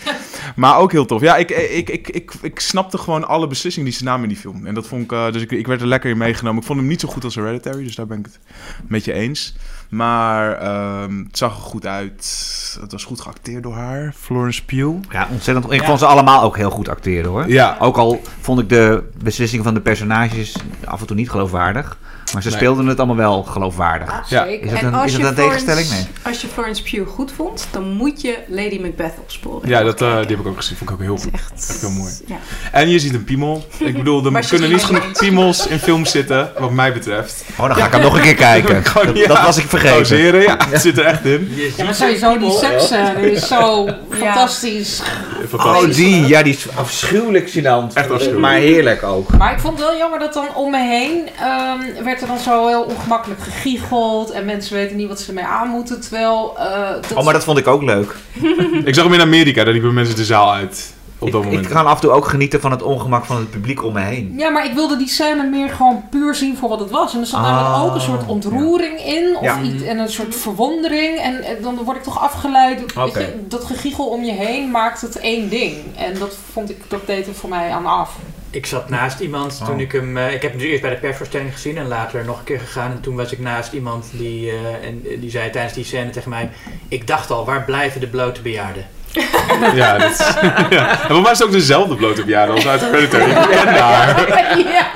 Maar 0.57 0.79
ook 0.79 0.93
heel 0.93 1.07
tof. 1.07 1.21
Ja, 1.21 1.37
ik, 1.37 1.51
ik, 1.51 1.91
ik, 1.91 2.09
ik, 2.09 2.33
ik 2.43 2.61
snapte 2.61 2.99
gewoon 2.99 3.29
alle 3.29 3.47
beslissingen 3.47 3.89
die 3.89 3.99
ze 3.99 4.05
namen 4.05 4.23
in 4.23 4.29
die 4.29 4.39
film. 4.39 4.67
En 4.67 4.75
dat 4.75 4.87
vond 4.87 5.03
ik... 5.03 5.33
dus 5.33 5.43
ik, 5.43 5.51
ik 5.51 5.67
werd 5.67 5.81
er 5.81 5.87
lekker 5.87 6.11
in 6.11 6.19
meegenomen. 6.19 6.61
Ik 6.61 6.67
vond 6.67 6.76
hem 6.77 6.87
niet 6.87 7.01
zo 7.01 7.09
goed 7.09 7.25
als 7.25 7.35
Hereditary. 7.35 7.85
Dus 7.85 7.95
daar 7.95 8.07
ben 8.07 8.19
ik 8.19 8.25
het 8.25 8.39
met 8.87 9.05
je 9.05 9.13
eens. 9.13 9.55
Maar 9.89 10.53
ehm, 10.53 11.19
het 11.19 11.39
zag 11.39 11.57
er 11.57 11.63
goed 11.63 11.87
uit. 11.87 12.77
Het 12.81 12.93
was 12.93 13.05
goed 13.05 13.21
geacteerd 13.21 13.63
door 13.63 13.75
haar. 13.75 14.15
Florence 14.19 14.65
Pugh. 14.65 14.97
Ja, 15.11 15.29
ontzettend. 15.33 15.73
Ik 15.73 15.81
Ja. 15.81 15.87
vond 15.87 15.99
ze 15.99 16.07
allemaal 16.07 16.43
ook 16.43 16.57
heel 16.57 16.71
goed 16.71 16.89
acteren 16.89 17.31
hoor. 17.31 17.49
Ja, 17.49 17.77
Ook 17.81 17.97
al 17.97 18.21
vond 18.41 18.61
ik 18.61 18.69
de 18.69 19.03
beslissingen 19.23 19.65
van 19.65 19.75
de 19.75 19.81
personages 19.81 20.57
af 20.85 21.01
en 21.01 21.07
toe 21.07 21.17
niet 21.17 21.31
geloofwaardig. 21.31 21.99
Maar 22.33 22.43
ze 22.43 22.49
Nee. 22.49 22.59
speelden 22.59 22.87
het 22.87 22.99
allemaal 22.99 23.17
wel 23.17 23.43
geloofwaardig. 23.43 24.09
Ja. 24.29 24.45
Is 24.45 24.51
Zeker. 24.51 24.71
dat 24.71 24.79
En 24.81 24.95
een, 24.95 25.05
is 25.05 25.13
dat 25.13 25.23
een 25.23 25.35
tegenstelling? 25.35 25.89
Nee. 25.91 26.07
als 26.23 26.41
je 26.41 26.47
Florence 26.49 26.83
Pugh 26.83 27.11
goed 27.11 27.33
vond, 27.37 27.67
dan 27.71 27.91
moet 27.93 28.21
je 28.21 28.39
Lady 28.49 28.79
Macbeth 28.81 29.13
opsporen. 29.21 29.69
Ja, 29.69 29.83
dat, 29.83 30.03
eh, 30.03 30.09
die 30.17 30.37
heb 30.37 30.39
ik 30.39 30.47
ook 30.47 30.57
gezien. 30.57 30.77
Vond 30.77 30.91
ik 30.91 30.97
ook 30.97 31.03
heel 31.03 31.19
echt, 31.33 31.69
Echt 31.69 31.81
heel 31.81 31.91
mooi. 31.91 32.13
Ja. 32.27 32.37
En 32.73 32.89
je 32.89 32.99
ziet 32.99 33.15
een 33.15 33.25
piemel. 33.25 33.67
Ik 33.79 33.97
bedoel, 33.97 34.25
er 34.27 34.47
kunnen 34.49 34.71
niet 34.71 34.85
genoeg 34.85 35.13
piemels 35.13 35.67
in 35.67 35.79
films 35.79 36.11
zitten, 36.11 36.51
wat 36.59 36.71
mij 36.71 36.93
betreft. 36.93 37.45
Oh, 37.57 37.67
dan 37.67 37.77
ga 37.77 37.87
ik 37.87 37.93
hem 37.93 38.01
nog 38.01 38.15
een 38.17 38.23
keer 38.23 38.35
kijken. 38.35 38.83
Dat, 38.95 39.17
ja. 39.17 39.27
dat 39.27 39.43
was 39.43 39.57
ik 39.57 39.69
vergeten. 39.69 39.95
Pauzeren, 39.95 40.43
ja, 40.43 40.57
het 40.71 40.81
zit 40.81 40.99
er 40.99 41.05
echt 41.05 41.25
in. 41.25 41.53
Ja, 41.77 41.85
maar 41.85 41.95
sowieso 41.95 42.39
die 42.39 42.51
seksscène 42.51 43.31
is 43.31 43.47
zo 43.49 43.89
fantastisch. 44.11 45.03
Fantastisch. 45.49 45.89
Oh, 45.89 45.95
die. 45.95 46.27
Ja, 46.27 46.43
die 46.43 46.55
is 46.55 46.67
afschuwelijk 46.75 47.51
gênant. 47.51 47.93
Echt 47.95 48.11
afschuwelijk. 48.11 48.39
Maar 48.39 48.55
heerlijk 48.55 49.03
ook. 49.03 49.37
Maar 49.37 49.53
ik 49.53 49.59
vond 49.61 49.79
het 49.79 49.89
wel 49.89 49.97
jammer 49.97 50.19
dat 50.19 50.33
dan 50.35 50.55
om 50.55 50.71
me 50.71 50.79
heen 50.79 51.29
ehm, 51.41 52.05
werd 52.19 52.31
er 52.31 52.37
dan 52.37 52.55
zo 52.55 52.67
heel 52.67 52.83
ongemakkelijk 52.83 53.41
gegiecheld. 53.41 54.31
En 54.31 54.45
mensen 54.45 54.75
weten 54.75 54.97
niet 54.97 55.09
wat 55.09 55.21
ze 55.21 55.29
ermee 55.29 55.45
aan 55.45 55.69
moeten. 55.69 56.01
Terwijl. 56.01 56.55
eh, 56.59 56.91
dat 57.09 57.15
Oh, 57.15 57.25
maar 57.25 57.33
dat 57.33 57.45
vond 57.45 57.59
ik 57.59 57.67
ook 57.67 57.83
leuk. 57.83 58.17
Ik 58.85 58.95
zag 58.95 59.05
hem 59.05 59.13
in 59.13 59.21
Amerika, 59.21 59.65
daar 59.65 59.73
liepen 59.73 59.95
mensen 59.95 60.17
de 60.17 60.25
zaal 60.25 60.53
uit. 60.53 60.95
Op 61.19 61.31
dat 61.33 61.41
Ik, 61.41 61.47
moment. 61.47 61.67
ik 61.67 61.73
ga 61.73 61.83
af 61.83 61.95
en 61.95 62.01
toe 62.01 62.11
ook 62.11 62.29
genieten 62.29 62.61
van 62.61 62.71
het 62.71 62.83
ongemak 62.83 63.25
van 63.25 63.37
het 63.37 63.51
publiek 63.51 63.85
om 63.85 63.93
me 63.93 64.01
heen. 64.01 64.35
Ja, 64.37 64.51
maar 64.51 64.65
ik 64.65 64.73
wilde 64.75 64.97
die 64.97 65.09
scène 65.09 65.43
meer 65.43 65.69
gewoon 65.69 66.03
puur 66.11 66.35
zien 66.35 66.57
voor 66.57 66.69
wat 66.69 66.81
het 66.81 66.91
was. 66.91 67.15
En 67.15 67.21
er 67.21 67.27
zat 67.27 67.41
Ah, 67.41 67.47
namelijk 67.51 67.85
ook 67.91 67.95
een 67.95 68.01
soort 68.01 68.27
ontroering 68.27 69.01
in. 69.05 69.37
Of 69.37 69.43
Ja. 69.43 69.61
iets, 69.63 69.83
en 69.83 69.99
een 69.99 70.09
soort 70.09 70.35
verwondering. 70.35 71.19
En, 71.19 71.43
en 71.45 71.57
dan 71.63 71.79
word 71.85 71.97
ik 71.97 72.03
toch 72.03 72.21
afgeleid. 72.21 72.81
Je, 72.95 73.45
dat 73.49 73.65
gegiegel 73.65 74.05
om 74.07 74.25
je 74.25 74.33
heen 74.33 74.71
maakt 74.71 75.01
het 75.01 75.19
één 75.21 75.49
ding. 75.49 75.75
En 75.97 76.19
dat 76.19 76.37
vond 76.53 76.71
ik, 76.71 76.77
dat 76.89 77.07
deed 77.07 77.27
er 77.27 77.35
voor 77.35 77.49
mij 77.49 77.71
aan 77.71 77.87
af. 77.87 78.17
Ik 78.57 78.67
zat 78.67 78.89
naast 78.89 79.21
iemand 79.21 79.59
toen 79.65 79.75
Oh. 79.75 79.81
ik 79.81 79.93
hem. 79.93 80.17
eh, 80.17 80.33
ik 80.33 80.43
heb 80.43 80.51
hem 80.51 80.61
dus 80.61 80.69
eerst 80.69 80.83
bij 80.83 80.91
de 80.91 80.97
persvoorstelling 80.97 81.53
gezien 81.53 81.77
en 81.79 81.87
later 81.89 82.25
nog 82.25 82.39
een 82.39 82.45
keer 82.45 82.61
gegaan. 82.61 82.91
En 82.91 83.01
toen 83.01 83.17
was 83.17 83.33
ik 83.33 83.39
naast 83.39 83.73
iemand 83.73 84.07
die, 84.13 84.51
eh, 84.51 84.89
en, 84.89 85.03
eh, 85.11 85.21
die 85.21 85.31
zei 85.31 85.51
tijdens 85.51 85.75
die 85.75 85.85
scène 85.85 86.11
tegen 86.11 86.31
mij: 86.31 86.51
Ik 86.89 87.07
dacht 87.07 87.31
al, 87.31 87.45
waar 87.45 87.65
blijven 87.65 88.01
de 88.01 88.07
blote 88.07 88.41
bejaarden? 88.43 88.87
Ja, 89.75 89.99
dat 89.99 90.11
is, 90.11 90.19
ja. 90.77 90.91
En 90.91 90.99
voor 91.15 91.21
mij 91.23 91.33
is 91.33 91.39
het 91.39 91.47
ook 91.47 91.53
dezelfde 91.53 91.95
blote 91.97 92.25
bejaarde 92.25 92.53
als 92.53 92.67
uit 92.67 92.81
Hereditary. 92.81 93.31
Ik 93.43 93.49
ken 93.51 93.67
haar. 93.83 94.29
ja, 94.59 94.87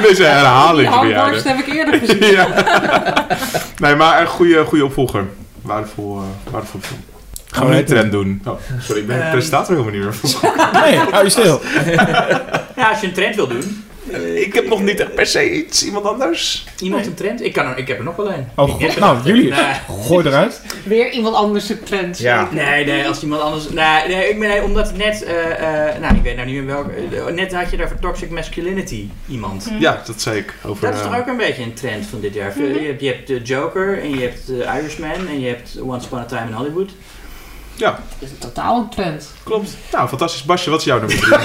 Deze 0.00 0.14
die 0.14 0.24
herhalingsbejaarde. 0.24 1.14
hangborst 1.14 1.44
heb 1.44 1.58
ik 1.58 1.66
eerder 1.74 1.98
gezien. 1.98 2.26
Ja. 2.30 2.48
Nee, 3.78 3.94
maar 3.94 4.20
een 4.20 4.26
goede, 4.26 4.64
goede 4.64 4.84
opvolger. 4.84 5.24
Waardevol, 5.62 6.20
waardevol 6.50 6.80
film. 6.82 7.04
Gaan 7.54 7.68
we 7.68 7.74
we 7.76 7.84
trend 7.84 8.12
doen? 8.12 8.42
Oh, 8.46 8.54
sorry, 8.80 9.00
ik 9.00 9.06
ben 9.06 9.20
Ehm. 9.22 9.30
presentator 9.30 9.76
helemaal 9.76 9.94
niet 10.00 10.32
meer. 10.32 10.52
Nee, 10.82 10.96
hou 10.96 11.24
je 11.24 11.30
stil. 11.30 11.60
Ja, 12.76 12.88
als 12.90 13.00
je 13.00 13.06
een 13.06 13.12
trend 13.12 13.34
wil 13.36 13.46
doen, 13.48 13.84
Ik 14.34 14.54
heb 14.54 14.68
nog 14.68 14.82
niet 14.82 15.00
echt 15.00 15.14
per 15.14 15.26
se 15.26 15.50
iets. 15.52 15.84
Iemand 15.84 16.04
anders? 16.04 16.64
iemand 16.80 17.06
een 17.06 17.14
trend. 17.14 17.42
Ik, 17.44 17.52
kan 17.52 17.66
er, 17.66 17.78
ik 17.78 17.88
heb 17.88 17.98
er 17.98 18.04
nog 18.04 18.16
wel 18.16 18.32
een. 18.32 18.46
Oh, 18.56 18.68
god, 18.70 18.98
nou, 18.98 19.18
jullie. 19.24 19.50
Nee. 19.50 19.60
Gooi 20.06 20.26
eruit. 20.26 20.60
Weer 20.84 21.10
iemand 21.10 21.34
anders 21.34 21.66
de 21.66 21.82
trend. 21.82 22.18
Ja. 22.18 22.48
Nee, 22.52 22.84
nee, 22.84 23.06
als 23.06 23.22
iemand 23.22 23.42
anders. 23.42 23.68
Nee, 23.68 24.08
nee, 24.08 24.28
ik 24.28 24.38
ben, 24.40 24.48
nee 24.48 24.62
omdat 24.62 24.86
het 24.86 24.96
net. 24.96 25.22
eh, 25.24 25.90
eh, 25.90 26.00
nou, 26.00 26.14
ik 26.14 26.22
weet 26.22 26.36
nou 26.36 26.46
niet 26.48 26.56
meer 26.56 26.66
welke. 26.66 26.90
eh, 27.26 27.34
net 27.34 27.54
had 27.54 27.70
je 27.70 27.76
daar 27.76 27.88
voor 27.88 27.98
Toxic 27.98 28.30
Masculinity 28.30 29.08
iemand. 29.28 29.70
Ja, 29.78 30.02
dat 30.06 30.20
zei 30.20 30.38
ik. 30.38 30.54
Over, 30.64 30.86
Dat 30.86 30.94
is 30.96 31.02
toch 31.02 31.12
eh, 31.12 31.18
ook 31.18 31.26
een 31.26 31.36
beetje 31.36 31.62
een 31.62 31.74
trend 31.74 32.06
van 32.06 32.20
dit 32.20 32.34
jaar. 32.34 32.58
Je 32.58 32.86
hebt, 32.86 33.00
je 33.00 33.06
hebt 33.06 33.26
de 33.26 33.40
Joker 33.42 34.02
en 34.02 34.10
je 34.10 34.20
hebt 34.20 34.46
de 34.46 34.64
Irishman 34.80 35.26
en 35.28 35.40
je 35.40 35.48
hebt 35.48 35.76
Once 35.80 36.06
Upon 36.06 36.18
a 36.18 36.24
Time 36.24 36.46
in 36.48 36.52
Hollywood. 36.52 36.90
Ja, 37.76 37.90
Dat 37.90 37.98
is 38.18 38.30
een 38.30 38.38
totaal 38.38 38.76
een 38.76 38.88
trend. 38.88 39.30
klopt. 39.42 39.76
Nou, 39.92 40.08
fantastisch. 40.08 40.44
Basje, 40.44 40.70
wat 40.70 40.78
is 40.78 40.84
jouw 40.84 40.98
nummer 40.98 41.18
drie? 41.18 41.38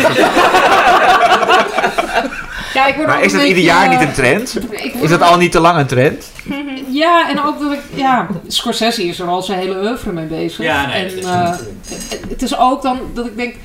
Ja, 2.74 2.86
ik 2.86 2.96
word 2.96 3.08
ook 3.08 3.14
Maar 3.14 3.24
is 3.24 3.34
een 3.34 3.40
dat 3.40 3.48
ieder 3.48 3.64
jaar 3.64 3.90
niet 3.90 4.00
eh, 4.00 4.08
een 4.08 4.14
trend? 4.14 4.56
ik 4.72 4.92
word 4.92 5.04
Is 5.04 5.10
dat 5.10 5.22
al 5.22 5.38
niet 5.38 5.52
te 5.52 5.60
lang 5.60 5.78
een 5.78 5.88
trend? 5.88 6.32
Ja, 6.92 7.30
en 7.30 7.44
ook 7.44 7.60
dat 7.60 7.72
ik... 7.72 7.80
Ja, 7.94 8.28
Scorsese 8.48 9.04
is 9.08 9.20
er 9.20 9.28
al 9.28 9.42
zijn 9.42 9.60
hele 9.60 9.76
oeuvre 9.76 10.12
mee 10.12 10.26
bezig. 10.26 10.66
Ja, 10.66 10.86
nee, 10.86 10.96
en, 10.96 11.04
dat 11.04 11.18
is 11.18 11.24
eh, 11.26 11.32
natuurlijk. 11.32 12.30
het 12.30 12.42
is 12.42 12.58
ook 12.58 12.82
dan 12.82 13.00
dat 13.14 13.26
ik 13.26 13.36
denk... 13.36 13.56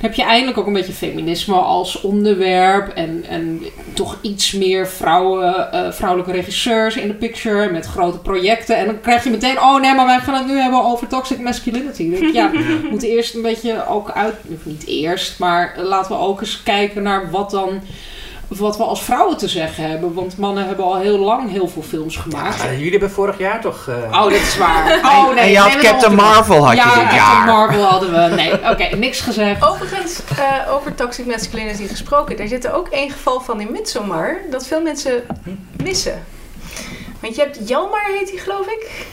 heb 0.00 0.14
je 0.14 0.22
eindelijk 0.22 0.58
ook 0.58 0.66
een 0.66 0.72
beetje 0.72 0.92
feminisme 0.92 1.54
als 1.54 2.00
onderwerp. 2.00 2.88
En, 2.88 3.24
en 3.28 3.62
toch 3.92 4.18
iets 4.20 4.52
meer 4.52 4.88
vrouwen, 4.88 5.72
eh, 5.72 5.92
vrouwelijke 5.92 6.32
regisseurs 6.32 6.96
in 6.96 7.08
de 7.08 7.14
picture. 7.14 7.70
Met 7.70 7.86
grote 7.86 8.18
projecten. 8.18 8.76
En 8.76 8.86
dan 8.86 9.00
krijg 9.00 9.24
je 9.24 9.30
meteen... 9.30 9.58
Oh 9.58 9.80
nee, 9.80 9.94
maar 9.94 10.06
wij 10.06 10.18
gaan 10.18 10.34
het 10.34 10.46
nu 10.46 10.58
hebben 10.58 10.84
over 10.84 11.06
toxic 11.06 11.40
masculinity. 11.40 12.10
Dan 12.10 12.20
denk 12.20 12.24
ik, 12.24 12.34
ja, 12.34 12.50
we 12.82 12.86
moeten 12.90 13.08
eerst 13.08 13.34
een 13.34 13.42
beetje 13.42 13.86
ook 13.88 14.10
uit... 14.10 14.34
Of 14.54 14.64
niet 14.64 14.86
eerst, 14.86 15.38
maar 15.38 15.74
laten 15.78 16.16
we 16.16 16.22
ook 16.22 16.40
eens 16.40 16.62
kijken 16.62 17.02
naar 17.02 17.30
wat 17.30 17.50
dan... 17.50 17.80
Wat 18.58 18.76
we 18.76 18.82
als 18.84 19.02
vrouwen 19.02 19.36
te 19.36 19.48
zeggen 19.48 19.90
hebben. 19.90 20.14
Want 20.14 20.36
mannen 20.36 20.66
hebben 20.66 20.84
al 20.84 20.96
heel 20.98 21.18
lang 21.18 21.50
heel 21.50 21.68
veel 21.68 21.82
films 21.82 22.16
gemaakt. 22.16 22.62
Jullie 22.62 22.90
hebben 22.90 23.10
vorig 23.10 23.38
jaar 23.38 23.60
toch. 23.60 23.88
eh, 23.88 23.94
Oh, 24.12 24.22
dat 24.22 24.32
is 24.32 24.56
waar. 24.58 24.98
Oh, 25.04 25.34
nee. 25.34 25.44
en 25.44 25.50
je 25.50 25.58
had 25.58 25.76
Captain. 25.76 26.14
Marvel 26.14 26.64
had 26.66 26.70
je 26.76 26.76
ja, 26.76 26.84
dit 26.84 26.94
Captain 26.94 27.14
jaar. 27.16 27.46
Marvel 27.46 27.82
hadden 27.82 28.10
we. 28.30 28.34
Nee, 28.34 28.52
oké, 28.72 28.96
niks 28.96 29.20
gezegd. 29.20 29.64
Overigens, 29.64 30.20
eh, 30.38 30.72
over 30.74 30.94
toxic 30.94 31.26
masculinity 31.26 31.86
gesproken. 31.86 32.36
Daar 32.36 32.48
zit 32.48 32.64
er 32.64 32.72
ook 32.74 32.88
één 32.88 33.10
geval 33.10 33.40
van 33.40 33.60
in 33.60 33.72
Midsommar 33.72 34.36
dat 34.50 34.66
veel 34.66 34.80
mensen 34.82 35.22
missen. 35.82 36.22
Want 37.20 37.34
je 37.34 37.40
hebt 37.42 37.68
Jalmar, 37.68 38.04
heet 38.18 38.30
hij 38.30 38.38
geloof 38.38 38.66
ik. 38.66 39.06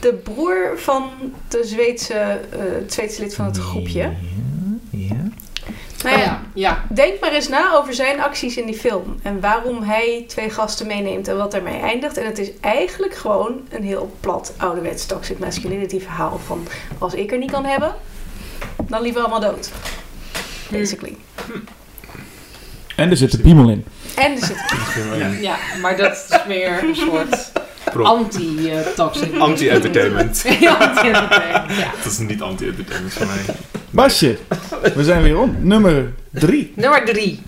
De 0.00 0.12
broer 0.14 0.72
van 0.76 1.10
de 1.48 1.60
Zweedse, 1.64 2.14
eh, 2.14 2.58
het 2.80 2.92
Zweedse 2.92 3.20
lid 3.22 3.34
van 3.34 3.44
het 3.44 3.58
groepje. 3.58 4.12
Ja. 6.02 6.08
Nou 6.08 6.16
Oh 6.16 6.22
ja, 6.22 6.24
ja, 6.24 6.40
ja. 6.54 6.84
Denk 6.88 7.20
maar 7.20 7.32
eens 7.32 7.48
na 7.48 7.74
over 7.74 7.94
zijn 7.94 8.20
acties 8.20 8.56
in 8.56 8.66
die 8.66 8.78
film. 8.78 9.18
En 9.22 9.40
waarom 9.40 9.82
hij 9.82 10.24
twee 10.26 10.50
gasten 10.50 10.86
meeneemt 10.86 11.28
en 11.28 11.36
wat 11.36 11.50
daarmee 11.50 11.80
eindigt. 11.80 12.16
En 12.16 12.26
het 12.26 12.38
is 12.38 12.50
eigenlijk 12.60 13.14
gewoon 13.14 13.60
een 13.70 13.82
heel 13.82 14.16
plat 14.20 14.54
ouderwets 14.56 15.06
toxic 15.06 15.38
masculinity 15.38 16.00
verhaal. 16.00 16.38
Van 16.46 16.66
als 16.98 17.14
ik 17.14 17.32
er 17.32 17.38
niet 17.38 17.50
kan 17.50 17.64
hebben, 17.64 17.94
dan 18.88 19.02
liever 19.02 19.20
allemaal 19.20 19.40
dood. 19.40 19.70
Basically. 20.70 21.16
En 22.96 23.10
er 23.10 23.16
zit 23.16 23.32
een 23.32 23.40
piemel 23.40 23.68
in. 23.68 23.84
En 24.16 24.32
er 24.32 24.44
zit 24.44 24.64
ja, 25.40 25.56
maar 25.80 25.96
dat 25.96 26.12
is 26.12 26.38
meer 26.46 26.82
een 26.82 26.96
soort. 26.96 27.52
Anti-toxic. 28.02 29.38
Anti-entertainment. 29.48 30.44
Anti-entertainment, 30.46 31.76
ja. 31.78 31.90
Dat 32.02 32.12
is 32.12 32.18
niet 32.18 32.42
anti-entertainment 32.42 33.12
voor 33.12 33.26
mij. 33.26 33.54
Basje, 33.90 34.38
we 34.94 35.04
zijn 35.04 35.22
weer 35.22 35.32
rond. 35.32 35.64
Nummer 35.64 36.12
drie. 36.30 36.72
Nummer 36.76 37.04
drie. 37.04 37.42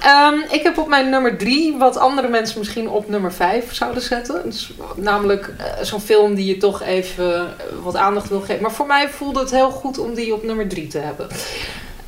Ehm, 0.00 0.34
ik 0.50 0.62
heb 0.62 0.78
op 0.78 0.88
mijn 0.88 1.10
nummer 1.10 1.36
drie 1.36 1.76
wat 1.78 1.96
andere 1.96 2.28
mensen 2.28 2.58
misschien 2.58 2.88
op 2.88 3.08
nummer 3.08 3.32
vijf 3.32 3.74
zouden 3.74 4.02
zetten. 4.02 4.42
Dus, 4.44 4.72
namelijk 4.96 5.52
eh, 5.58 5.64
zo'n 5.82 6.00
film 6.00 6.34
die 6.34 6.46
je 6.46 6.56
toch 6.56 6.82
even 6.82 7.34
eh, 7.34 7.46
wat 7.82 7.96
aandacht 7.96 8.28
wil 8.28 8.40
geven. 8.40 8.62
Maar 8.62 8.72
voor 8.72 8.86
mij 8.86 9.08
voelde 9.08 9.40
het 9.40 9.50
heel 9.50 9.70
goed 9.70 9.98
om 9.98 10.14
die 10.14 10.34
op 10.34 10.44
nummer 10.44 10.68
drie 10.68 10.86
te 10.86 10.98
hebben. 10.98 11.28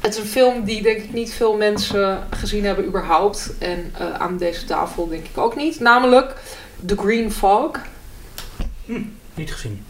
Het 0.01 0.15
is 0.15 0.21
een 0.21 0.27
film 0.27 0.65
die 0.65 0.83
denk 0.83 0.99
ik 0.99 1.13
niet 1.13 1.33
veel 1.33 1.57
mensen 1.57 2.19
gezien 2.31 2.65
hebben 2.65 2.85
überhaupt. 2.85 3.53
En 3.59 3.93
eh, 3.99 4.13
aan 4.13 4.37
deze 4.37 4.65
tafel 4.65 5.09
denk 5.09 5.25
ik 5.25 5.39
ook 5.39 5.57
niet. 5.57 5.81
Namelijk 5.81 6.35
The 6.87 6.97
Green 6.97 7.33
Fog. 7.33 7.71
Niet 9.35 9.53
gezien. 9.53 9.85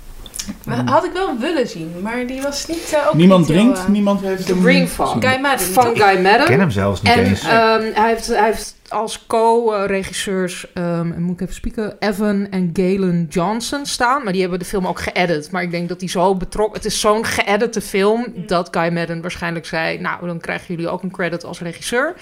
Had 0.84 1.04
ik 1.04 1.12
wel 1.12 1.38
willen 1.38 1.68
zien, 1.68 1.94
maar 2.02 2.26
die 2.26 2.42
was 2.42 2.66
niet 2.66 2.92
eh, 2.92 3.06
ook 3.08 3.14
Niemand 3.14 3.40
niet 3.40 3.48
heel, 3.56 3.58
drinkt, 3.62 3.78
eh, 3.78 3.86
niemand 3.88 4.20
heeft 4.20 4.46
The 4.46 4.54
Green 4.60 4.88
Fog. 4.88 5.16
Guy 5.20 5.40
Madden. 5.40 5.66
Van? 5.66 5.96
Guy 5.96 6.16
Ik 6.16 6.22
Madden. 6.22 6.46
ken 6.46 6.60
hem 6.60 6.70
zelfs 6.70 7.02
niet 7.02 7.12
En 7.12 7.24
eens. 7.24 7.42
ehm, 7.42 7.92
hij, 7.94 8.08
heeft, 8.08 8.26
hij 8.26 8.44
heeft 8.44 8.75
als 8.88 9.26
co-regisseurs, 9.26 10.72
en 10.72 11.22
moet 11.22 11.34
ik 11.34 11.40
even 11.40 11.54
spieken, 11.54 11.96
Evan 11.98 12.50
en 12.50 12.70
Galen 12.72 13.26
Johnson 13.30 13.86
staan. 13.86 14.22
Maar 14.22 14.32
die 14.32 14.40
hebben 14.40 14.58
de 14.58 14.64
film 14.64 14.86
ook 14.86 15.00
geëdit. 15.00 15.50
Maar 15.50 15.62
ik 15.62 15.70
denk 15.70 15.88
dat 15.88 16.00
die 16.00 16.08
zo 16.08 16.34
betrokken... 16.34 16.76
Het 16.76 16.84
is 16.84 17.00
zo'n 17.00 17.24
geëdite 17.24 17.80
film 17.80 18.26
dat 18.46 18.68
Guy 18.70 18.92
Madden 18.92 19.20
waarschijnlijk 19.20 19.66
zei... 19.66 19.98
Nou, 19.98 20.26
dan 20.26 20.40
krijgen 20.40 20.74
jullie 20.74 20.88
ook 20.88 21.02
een 21.02 21.10
credit 21.10 21.44
als 21.44 21.60
regisseur. 21.60 22.14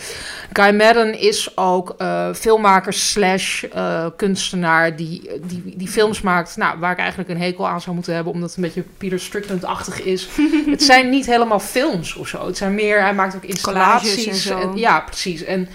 Guy 0.52 0.74
Madden 0.74 1.18
is 1.18 1.56
ook 1.56 1.94
eh, 1.98 2.32
filmmaker 2.34 2.92
slash 2.92 3.64
eh, 3.64 4.06
kunstenaar 4.16 4.96
die, 4.96 5.30
die, 5.46 5.74
die 5.76 5.88
films 5.88 6.20
maakt... 6.20 6.56
Nou, 6.56 6.78
waar 6.78 6.92
ik 6.92 6.98
eigenlijk 6.98 7.28
een 7.28 7.40
hekel 7.40 7.68
aan 7.68 7.80
zou 7.80 7.94
moeten 7.94 8.14
hebben... 8.14 8.32
omdat 8.32 8.48
het 8.48 8.56
een 8.56 8.64
beetje 8.64 8.84
Peter 8.98 9.20
Strickland-achtig 9.20 10.02
is. 10.02 10.28
het 10.66 10.82
zijn 10.82 11.10
niet 11.10 11.26
helemaal 11.26 11.60
films 11.60 12.14
of 12.14 12.28
zo. 12.28 12.46
Het 12.46 12.56
zijn 12.56 12.74
meer... 12.74 13.00
Hij 13.00 13.14
maakt 13.14 13.36
ook 13.36 13.44
installaties. 13.44 14.26
En 14.26 14.34
zo. 14.34 14.72
ja, 14.74 15.00
precies. 15.00 15.44
En 15.44 15.68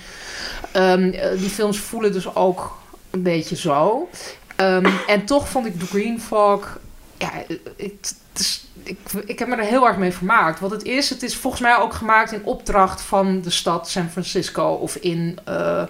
ehm, 0.71 1.09
eh, 1.09 1.39
die 1.39 1.49
films 1.49 1.79
voelen 1.79 2.11
dus 2.11 2.35
ook 2.35 2.77
een 3.09 3.23
beetje 3.23 3.55
zo. 3.55 4.09
Ehm, 4.55 4.89
en 5.07 5.25
toch 5.25 5.49
vond 5.49 5.65
ik 5.65 5.79
The 5.79 5.85
Green 5.85 6.21
Fog... 6.21 6.79
Ja, 7.17 7.31
is, 7.75 8.67
ik, 8.83 8.97
ik 9.25 9.39
heb 9.39 9.47
me 9.47 9.55
er 9.55 9.63
heel 9.63 9.87
erg 9.87 9.97
mee 9.97 10.11
vermaakt. 10.11 10.59
Wat 10.59 10.71
het 10.71 10.83
is, 10.83 11.09
het 11.09 11.23
is 11.23 11.35
volgens 11.35 11.61
mij 11.61 11.77
ook 11.77 11.93
gemaakt 11.93 12.31
in 12.31 12.43
opdracht 12.43 13.01
van 13.01 13.41
de 13.41 13.49
stad 13.49 13.89
San 13.89 14.09
Francisco... 14.09 14.63
of 14.63 14.95
in 14.95 15.39
eh, 15.43 15.81
eh, 15.81 15.87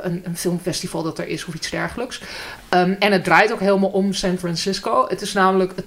een, 0.00 0.22
een 0.24 0.36
filmfestival 0.36 1.02
dat 1.02 1.18
er 1.18 1.28
is 1.28 1.44
of 1.44 1.54
iets 1.54 1.70
dergelijks. 1.70 2.22
Ehm, 2.68 2.94
en 2.98 3.12
het 3.12 3.24
draait 3.24 3.52
ook 3.52 3.60
helemaal 3.60 3.90
om 3.90 4.12
San 4.12 4.38
Francisco. 4.38 5.06
Het 5.08 5.20
is 5.20 5.32
namelijk... 5.32 5.72
Het, 5.76 5.84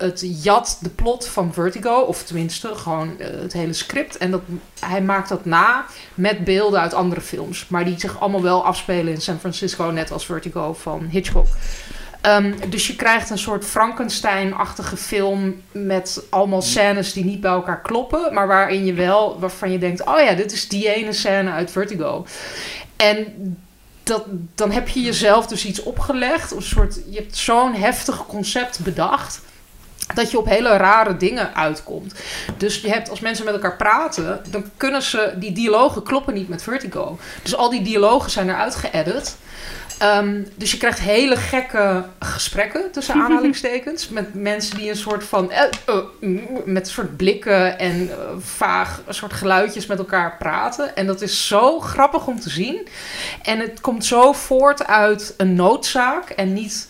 het 0.00 0.42
jat 0.42 0.78
de 0.80 0.88
plot 0.88 1.28
van 1.28 1.52
Vertigo, 1.52 2.00
of 2.00 2.22
tenminste 2.22 2.74
gewoon 2.74 3.18
eh, 3.18 3.40
het 3.40 3.52
hele 3.52 3.72
script. 3.72 4.16
En 4.16 4.30
dat, 4.30 4.40
hij 4.80 5.02
maakt 5.02 5.28
dat 5.28 5.44
na 5.44 5.84
met 6.14 6.44
beelden 6.44 6.80
uit 6.80 6.94
andere 6.94 7.20
films. 7.20 7.68
Maar 7.68 7.84
die 7.84 8.00
zich 8.00 8.20
allemaal 8.20 8.42
wel 8.42 8.64
afspelen 8.64 9.12
in 9.12 9.20
San 9.20 9.38
Francisco, 9.38 9.84
net 9.84 10.10
als 10.10 10.26
Vertigo 10.26 10.72
van 10.72 11.06
Hitchcock. 11.10 11.46
Ehm, 12.20 12.52
dus 12.68 12.86
je 12.86 12.96
krijgt 12.96 13.30
een 13.30 13.38
soort 13.38 13.64
Frankenstein-achtige 13.64 14.96
film 14.96 15.62
met 15.72 16.22
allemaal 16.30 16.62
scènes 16.62 17.12
die 17.12 17.24
niet 17.24 17.40
bij 17.40 17.50
elkaar 17.50 17.80
kloppen, 17.80 18.34
maar 18.34 18.46
waarin 18.46 18.84
je 18.84 18.94
wel, 18.94 19.40
waarvan 19.40 19.70
je 19.70 19.78
denkt, 19.78 20.04
oh 20.04 20.20
ja, 20.20 20.34
dit 20.34 20.52
is 20.52 20.68
die 20.68 20.94
ene 20.94 21.12
scène 21.12 21.50
uit 21.50 21.70
Vertigo. 21.70 22.26
En 22.96 23.26
dat, 24.02 24.24
dan 24.54 24.70
heb 24.70 24.88
je 24.88 25.00
jezelf 25.00 25.46
dus 25.46 25.64
iets 25.64 25.82
opgelegd, 25.82 26.50
een 26.50 26.62
soort, 26.62 27.00
je 27.08 27.16
hebt 27.16 27.36
zo'n 27.36 27.74
heftig 27.74 28.26
concept 28.26 28.80
bedacht. 28.80 29.40
Dat 30.14 30.30
je 30.30 30.38
op 30.38 30.46
hele 30.46 30.76
rare 30.76 31.16
dingen 31.16 31.54
uitkomt. 31.54 32.14
Dus 32.56 32.80
je 32.80 32.88
hebt, 32.90 33.10
als 33.10 33.20
mensen 33.20 33.44
met 33.44 33.54
elkaar 33.54 33.76
praten, 33.76 34.40
dan 34.50 34.64
kunnen 34.76 35.02
ze. 35.02 35.32
Die 35.36 35.52
dialogen 35.52 36.02
kloppen 36.02 36.34
niet 36.34 36.48
met 36.48 36.62
Vertigo. 36.62 37.18
Dus 37.42 37.56
al 37.56 37.70
die 37.70 37.82
dialogen 37.82 38.30
zijn 38.30 38.48
eruit 38.48 38.74
geëdit. 38.74 39.36
Ehm, 39.98 40.42
dus 40.56 40.70
je 40.70 40.76
krijgt 40.76 40.98
hele 41.00 41.36
gekke 41.36 42.04
gesprekken 42.18 42.90
tussen 42.92 43.14
aanhalingstekens. 43.22 44.08
met 44.08 44.34
mensen 44.34 44.76
die 44.76 44.90
een 44.90 44.96
soort 44.96 45.24
van. 45.24 45.50
eh, 45.50 45.62
eh, 45.86 45.96
met 46.64 46.86
een 46.86 46.92
soort 46.92 47.16
blikken 47.16 47.78
en 47.78 48.10
eh, 48.10 48.16
vaag 48.38 49.00
een 49.06 49.14
soort 49.14 49.32
geluidjes 49.32 49.86
met 49.86 49.98
elkaar 49.98 50.36
praten. 50.38 50.96
En 50.96 51.06
dat 51.06 51.20
is 51.20 51.46
zo 51.46 51.80
grappig 51.80 52.26
om 52.26 52.40
te 52.40 52.50
zien. 52.50 52.88
En 53.42 53.58
het 53.58 53.80
komt 53.80 54.04
zo 54.04 54.32
voort 54.32 54.86
uit 54.86 55.34
een 55.36 55.54
noodzaak 55.54 56.30
en 56.30 56.52
niet. 56.52 56.88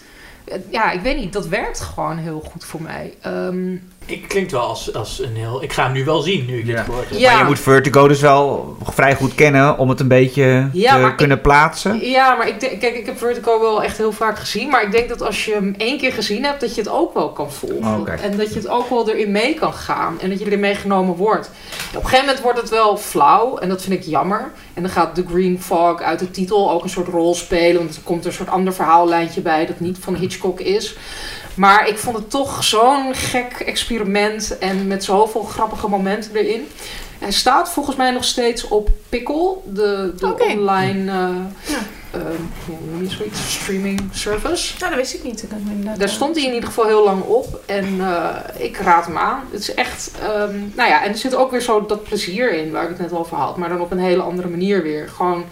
Ja, 0.70 0.90
ik 0.90 1.00
weet 1.00 1.16
niet, 1.16 1.32
dat 1.32 1.48
werkt 1.48 1.80
gewoon 1.80 2.16
heel 2.18 2.40
goed 2.40 2.64
voor 2.64 2.82
mij. 2.82 3.14
Ehm, 3.20 3.76
Ik 4.06 4.28
klinkt 4.28 4.52
wel 4.52 4.60
als, 4.60 4.94
als 4.94 5.20
een 5.22 5.36
heel... 5.36 5.62
Ik 5.62 5.72
ga 5.72 5.82
hem 5.84 5.92
nu 5.92 6.04
wel 6.04 6.20
zien, 6.20 6.46
nu 6.46 6.58
ik 6.58 6.66
dit 6.66 6.80
gehoord 6.80 7.08
heb. 7.08 7.18
ja. 7.18 7.30
Maar 7.30 7.40
je 7.40 7.48
moet 7.48 7.58
Vertigo 7.58 8.08
dus 8.08 8.20
wel 8.20 8.76
vrij 8.84 9.14
goed 9.14 9.34
kennen 9.34 9.78
om 9.78 9.88
het 9.88 10.00
een 10.00 10.08
beetje 10.08 10.68
Ja, 10.72 11.08
te 11.08 11.14
kunnen 11.14 11.40
plaatsen. 11.40 12.08
Ja, 12.10 12.34
maar 12.34 12.48
ik 12.48 12.60
denk, 12.60 12.80
kijk, 12.80 12.94
ik 12.94 13.06
heb 13.06 13.18
Vertigo 13.18 13.60
wel 13.60 13.82
echt 13.82 13.96
heel 13.96 14.12
vaak 14.12 14.38
gezien. 14.38 14.68
Maar 14.68 14.82
ik 14.82 14.92
denk 14.92 15.08
dat 15.08 15.22
als 15.22 15.44
je 15.44 15.52
hem 15.52 15.74
één 15.78 15.98
keer 15.98 16.12
gezien 16.12 16.44
hebt, 16.44 16.60
dat 16.60 16.74
je 16.74 16.80
het 16.80 16.90
ook 16.90 17.14
wel 17.14 17.30
kan 17.32 17.52
volgen. 17.52 18.00
Oké. 18.00 18.10
En 18.10 18.36
dat 18.36 18.48
je 18.48 18.58
het 18.58 18.68
ook 18.68 18.88
wel 18.88 19.10
erin 19.10 19.30
mee 19.30 19.54
kan 19.54 19.72
gaan. 19.74 20.20
En 20.20 20.28
dat 20.30 20.38
je 20.38 20.44
erin 20.46 20.60
meegenomen 20.60 21.16
wordt. 21.16 21.50
Op 21.88 21.94
een 21.94 22.00
gegeven 22.02 22.24
moment 22.26 22.42
wordt 22.42 22.60
het 22.60 22.70
wel 22.70 22.96
flauw. 22.96 23.58
En 23.58 23.68
dat 23.68 23.82
vind 23.82 23.94
ik 23.94 24.02
jammer. 24.10 24.50
En 24.74 24.82
dan 24.82 24.90
gaat 24.90 25.14
The 25.14 25.24
Green 25.28 25.62
Fog 25.62 26.02
uit 26.02 26.18
de 26.18 26.30
titel 26.30 26.70
ook 26.70 26.82
een 26.82 26.88
soort 26.90 27.08
rol 27.08 27.34
spelen. 27.34 27.82
Want 27.82 27.96
er 27.96 28.02
komt 28.04 28.24
een 28.24 28.32
soort 28.32 28.48
ander 28.48 28.72
verhaallijntje 28.74 29.40
bij 29.40 29.66
dat 29.66 29.80
niet 29.80 29.98
van 30.00 30.14
Hitchcock 30.14 30.60
is. 30.60 30.96
Maar 31.54 31.88
ik 31.88 31.98
vond 31.98 32.16
het 32.16 32.30
toch 32.30 32.64
zo'n 32.64 33.14
gek 33.14 33.52
experiment. 33.52 34.58
En 34.58 34.86
met 34.86 35.04
zoveel 35.04 35.42
grappige 35.42 35.88
momenten 35.88 36.34
erin. 36.34 36.68
Hij 37.18 37.32
staat 37.32 37.70
volgens 37.70 37.96
mij 37.96 38.10
nog 38.10 38.24
steeds 38.24 38.68
op 38.68 38.90
Pickle, 39.08 39.56
de, 39.64 40.12
online 40.38 41.10
eh, 41.10 41.28
Ja. 41.72 41.78
ehm, 42.10 43.06
zoiets? 43.06 43.52
streaming 43.52 44.00
service. 44.12 44.74
Nou, 44.78 44.90
dat 44.90 45.00
wist 45.00 45.14
ik 45.14 45.22
niet. 45.22 45.42
Ik 45.42 45.98
Daar 45.98 46.08
stond 46.08 46.34
hij 46.36 46.44
in 46.44 46.52
ieder 46.52 46.68
geval 46.68 46.86
heel 46.86 47.04
lang 47.04 47.22
op. 47.22 47.60
En 47.66 48.00
eh, 48.00 48.64
ik 48.64 48.76
raad 48.76 49.06
hem 49.06 49.16
aan. 49.18 49.42
Het 49.50 49.60
is 49.60 49.74
echt... 49.74 50.10
ehm, 50.22 50.58
nou 50.74 50.88
ja, 50.88 51.02
en 51.04 51.10
er 51.12 51.18
zit 51.18 51.34
ook 51.34 51.50
weer 51.50 51.60
zo 51.60 51.86
dat 51.86 52.02
plezier 52.02 52.52
in, 52.52 52.70
waar 52.70 52.82
ik 52.82 52.88
het 52.88 52.98
net 52.98 53.12
over 53.12 53.36
had. 53.36 53.56
Maar 53.56 53.68
dan 53.68 53.80
op 53.80 53.90
een 53.90 53.98
hele 53.98 54.22
andere 54.22 54.48
manier 54.48 54.82
weer. 54.82 55.08
Gewoon... 55.08 55.44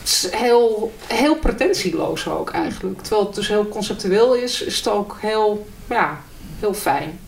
Het 0.00 0.08
is 0.08 0.28
heel, 0.30 0.92
heel 1.06 1.36
pretentieloos 1.36 2.28
ook 2.28 2.50
eigenlijk. 2.50 3.00
Terwijl 3.00 3.26
het 3.26 3.34
dus 3.34 3.48
heel 3.48 3.68
conceptueel 3.68 4.34
is, 4.34 4.62
is 4.62 4.76
het 4.76 4.88
ook 4.88 5.16
heel, 5.20 5.66
ja, 5.88 6.20
heel 6.60 6.74
fijn. 6.74 7.18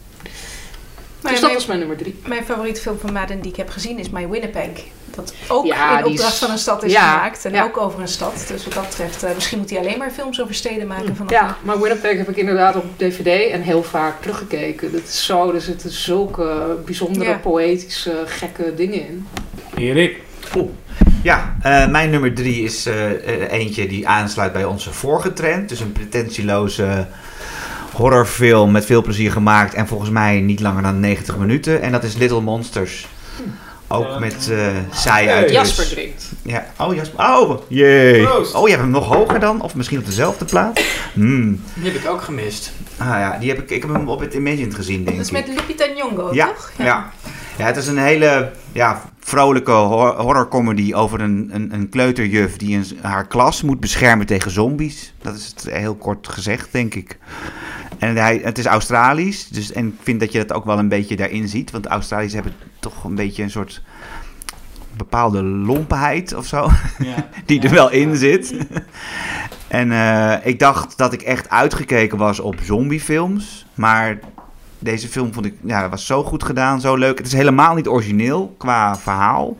Maar 1.20 1.32
dus 1.32 1.40
dat 1.40 1.50
mijn, 1.50 1.54
was 1.54 1.66
mijn 1.66 1.78
nummer 1.78 1.96
drie. 1.96 2.20
mijn 2.26 2.44
favoriete 2.44 2.80
film 2.80 2.98
van 2.98 3.12
Madden 3.12 3.40
die 3.40 3.50
ik 3.50 3.56
heb 3.56 3.68
gezien 3.70 3.98
is 3.98 4.10
My 4.10 4.28
Winnipeg. 4.28 4.68
Dat 5.14 5.34
ook 5.48 5.66
Ja, 5.66 5.98
in 5.98 6.04
opdracht 6.04 6.32
is- 6.32 6.38
van 6.38 6.50
een 6.50 6.58
stad 6.58 6.82
is 6.84 6.92
ja, 6.92 7.12
gemaakt. 7.12 7.44
En 7.44 7.52
ja. 7.52 7.64
ook 7.64 7.76
over 7.76 8.00
een 8.00 8.08
stad. 8.08 8.44
Dus 8.48 8.64
wat 8.64 8.74
dat 8.74 8.88
betreft, 8.88 9.22
eh, 9.22 9.34
misschien 9.34 9.58
moet 9.58 9.70
hij 9.70 9.78
alleen 9.78 9.98
maar 9.98 10.10
films 10.10 10.40
over 10.42 10.54
steden 10.54 10.86
maken 10.86 11.16
vanaf 11.16 11.30
Ja, 11.32 11.56
maar 11.62 11.80
Winnipeg 11.80 12.16
heb 12.16 12.28
ik 12.28 12.36
inderdaad 12.36 12.76
op 12.76 12.84
DVD 12.96 13.50
en 13.50 13.62
heel 13.62 13.82
vaak 13.82 14.20
teruggekeken. 14.22 14.92
Dat 14.92 15.02
is 15.02 15.24
zo, 15.24 15.52
er 15.52 15.60
zitten 15.60 15.90
zulke 15.90 16.76
bijzondere, 16.84 17.30
Ja. 17.30 17.36
poëtische, 17.38 18.22
gekke 18.26 18.74
dingen 18.74 19.00
in. 19.08 19.26
Erik. 19.76 20.20
Ja, 21.22 21.56
eh, 21.62 21.88
mijn 21.88 22.10
nummer 22.10 22.34
drie 22.34 22.62
is 22.62 22.86
eh, 22.86 23.10
eh, 23.10 23.52
eentje 23.52 23.86
die 23.86 24.08
aansluit 24.08 24.52
bij 24.52 24.64
onze 24.64 24.92
vorige 24.92 25.32
trend. 25.32 25.68
Dus 25.68 25.80
een 25.80 25.92
pretentieloze 25.92 27.06
horrorfilm 27.92 28.70
met 28.70 28.86
veel 28.86 29.02
plezier 29.02 29.32
gemaakt 29.32 29.74
en 29.74 29.86
volgens 29.86 30.10
mij 30.10 30.40
niet 30.40 30.60
langer 30.60 30.82
dan 30.82 31.00
90 31.00 31.36
minuten. 31.36 31.82
En 31.82 31.92
dat 31.92 32.04
is 32.04 32.14
Little 32.14 32.40
Monsters. 32.40 33.08
Ook 33.88 34.18
met 34.18 34.50
eh 34.50 34.66
saai 34.90 35.28
uit 35.28 35.50
Jasper 35.50 35.88
drinkt. 35.88 36.24
Ja, 36.42 36.66
oh 36.78 36.94
Jasper. 36.94 37.24
Oh, 37.24 37.60
jee. 37.68 38.28
Oh, 38.54 38.62
je 38.62 38.68
hebt 38.68 38.82
hem 38.82 38.90
nog 38.90 39.06
hoger 39.06 39.40
dan? 39.40 39.62
Of 39.62 39.74
misschien 39.74 39.98
op 39.98 40.06
dezelfde 40.06 40.44
plaats? 40.44 40.82
Hmm. 41.12 41.62
Die 41.74 41.90
heb 41.90 42.02
ik 42.02 42.08
ook 42.08 42.22
gemist. 42.22 42.72
Ah 42.98 43.06
ja, 43.06 43.38
die 43.38 43.48
heb 43.48 43.58
ik, 43.58 43.70
ik 43.70 43.82
heb 43.82 43.92
hem 43.92 44.08
op 44.08 44.20
het 44.20 44.34
Imagined 44.34 44.74
gezien, 44.74 45.04
denk 45.04 45.16
Dat 45.16 45.26
is 45.26 45.32
ik. 45.32 45.46
met 45.46 45.56
Lupita 45.56 45.84
Nyong'o, 45.94 46.34
Ja, 46.34 46.46
toch? 46.46 46.72
ja. 46.78 47.10
ja, 47.58 47.64
het 47.66 47.76
is 47.76 47.86
een 47.86 47.98
hele 47.98 48.50
ja, 48.72 49.02
vrolijke 49.20 49.70
hor- 49.70 50.16
horrorcomedy 50.20 50.92
over 50.94 51.20
een, 51.20 51.50
een, 51.52 51.74
een 51.74 51.88
kleuterjuf 51.88 52.56
die 52.56 52.76
een, 52.76 52.84
haar 53.00 53.26
klas 53.26 53.62
moet 53.62 53.80
beschermen 53.80 54.26
tegen 54.26 54.50
zombies. 54.50 55.14
Dat 55.22 55.34
is 55.34 55.46
het 55.56 55.74
heel 55.74 55.94
kort 55.94 56.28
gezegd, 56.28 56.68
denk 56.72 56.94
ik. 56.94 57.18
En 57.98 58.16
hij, 58.16 58.40
het 58.44 58.58
is 58.58 58.66
Australisch, 58.66 59.48
dus, 59.48 59.72
en 59.72 59.86
ik 59.86 59.94
vind 60.02 60.20
dat 60.20 60.32
je 60.32 60.38
dat 60.44 60.52
ook 60.56 60.64
wel 60.64 60.78
een 60.78 60.88
beetje 60.88 61.16
daarin 61.16 61.48
ziet. 61.48 61.70
Want 61.70 61.86
Australiërs 61.86 62.32
hebben 62.32 62.52
toch 62.80 63.04
een 63.04 63.14
beetje 63.14 63.42
een 63.42 63.50
soort 63.50 63.82
bepaalde 64.96 65.42
lompenheid 65.42 66.34
of 66.34 66.46
zo 66.46 66.68
Ja. 66.98 67.28
die 67.46 67.60
er 67.62 67.70
wel 67.70 67.90
in 67.90 68.16
zit. 68.16 68.54
en 69.72 69.92
eh, 69.92 70.46
ik 70.46 70.58
dacht 70.58 70.98
dat 70.98 71.12
ik 71.12 71.22
echt 71.22 71.48
uitgekeken 71.48 72.18
was 72.18 72.40
op 72.40 72.56
zombiefilms. 72.62 73.66
Maar 73.74 74.18
deze 74.78 75.08
film 75.08 75.32
vond 75.32 75.46
ik, 75.46 75.54
ja, 75.64 75.88
was 75.88 76.06
zo 76.06 76.24
goed 76.24 76.44
gedaan, 76.44 76.80
zo 76.80 76.96
leuk. 76.96 77.18
Het 77.18 77.26
is 77.26 77.32
helemaal 77.32 77.74
niet 77.74 77.88
origineel 77.88 78.54
qua 78.58 78.96
verhaal. 78.96 79.56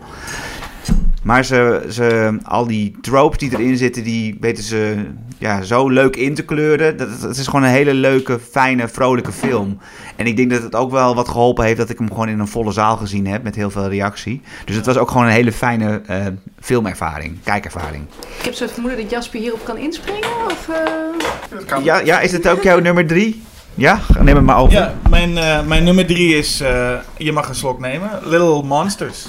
Maar 1.23 1.45
ze, 1.45 1.87
ze, 1.91 2.39
al 2.43 2.67
die 2.67 2.97
tropes 3.01 3.39
die 3.39 3.53
erin 3.53 3.77
zitten, 3.77 4.05
die 4.05 4.37
weten 4.41 4.65
ze 4.65 5.07
ja, 5.39 5.63
zo 5.63 5.89
leuk 5.89 6.17
in 6.17 6.35
te 6.35 6.45
kleuren. 6.45 6.97
Dat, 6.97 7.09
het 7.21 7.37
is 7.37 7.47
gewoon 7.47 7.63
een 7.63 7.71
hele 7.71 7.95
leuke, 7.95 8.39
fijne, 8.51 8.89
vrolijke 8.89 9.33
film. 9.33 9.79
En 10.17 10.27
ik 10.27 10.37
denk 10.37 10.51
dat 10.51 10.63
het 10.63 10.75
ook 10.75 10.91
wel 10.91 11.15
wat 11.15 11.29
geholpen 11.29 11.65
heeft 11.65 11.79
dat 11.79 11.91
ik 11.91 11.99
hem 11.99 12.09
gewoon 12.09 12.29
in 12.29 12.39
een 12.39 12.49
volle 12.49 12.73
zaal 12.73 12.97
gezien 12.97 13.27
heb 13.27 13.43
met 13.43 13.55
heel 13.55 13.71
veel 13.71 13.89
reactie. 13.89 14.41
Dus 14.65 14.77
het 14.77 14.87
was 14.87 14.97
ook 14.97 15.11
gewoon 15.11 15.27
een 15.27 15.33
hele 15.33 15.53
fijne 15.53 16.03
eh, 16.07 16.27
filmervaring, 16.61 17.37
kijkervaring. 17.45 18.05
Ik 18.39 18.45
heb 18.45 18.55
zo 18.55 18.65
het 18.65 18.73
vermoeden 18.73 19.01
dat 19.01 19.11
Jasper 19.11 19.41
hierop 19.41 19.65
kan 19.65 19.77
inspringen. 19.77 20.29
Of, 20.47 20.69
eh, 20.69 21.85
Ja, 21.85 21.99
ja, 21.99 22.21
is 22.21 22.33
het 22.33 22.49
ook 22.49 22.63
jouw 22.63 22.79
nummer 22.79 23.07
drie? 23.07 23.43
Ja, 23.75 24.01
neem 24.21 24.37
het 24.37 24.45
maar 24.45 24.59
over. 24.59 24.73
Ja, 24.73 24.95
mijn, 25.11 25.39
eh, 25.39 25.63
mijn 25.67 25.85
nummer 25.85 26.07
drie 26.07 26.37
is, 26.37 26.61
eh, 26.61 26.93
je 27.17 27.33
mag 27.33 27.49
een 27.49 27.55
slok 27.55 27.81
nemen, 27.81 28.11
Little 28.25 28.63
Monsters. 28.63 29.27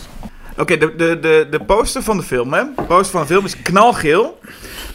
Oké, 0.57 0.77
de, 0.77 0.95
de, 0.95 1.19
de, 1.19 1.47
de 1.51 1.59
poster 1.59 2.03
van 2.03 2.17
de 2.17 2.23
film, 2.23 2.53
hè. 2.53 2.63
De 2.75 2.81
poster 2.83 3.11
van 3.11 3.21
de 3.21 3.27
film 3.27 3.45
is 3.45 3.61
knalgeel. 3.61 4.39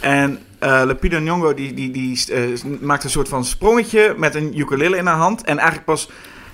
En 0.01 0.39
eh 0.59 0.83
Lupita 0.85 1.19
Nyong'o 1.19 1.55
die, 1.55 1.75
die, 1.75 1.91
die 1.91 2.25
eh, 2.33 2.43
maakt 2.81 3.05
een 3.05 3.11
soort 3.11 3.29
van 3.29 3.45
sprongetje 3.45 4.15
met 4.17 4.35
een 4.35 4.59
ukulele 4.59 4.97
in 4.97 5.07
haar 5.07 5.17
hand. 5.17 5.45
En 5.45 5.57
eigenlijk 5.59 5.85
pas 5.87 6.09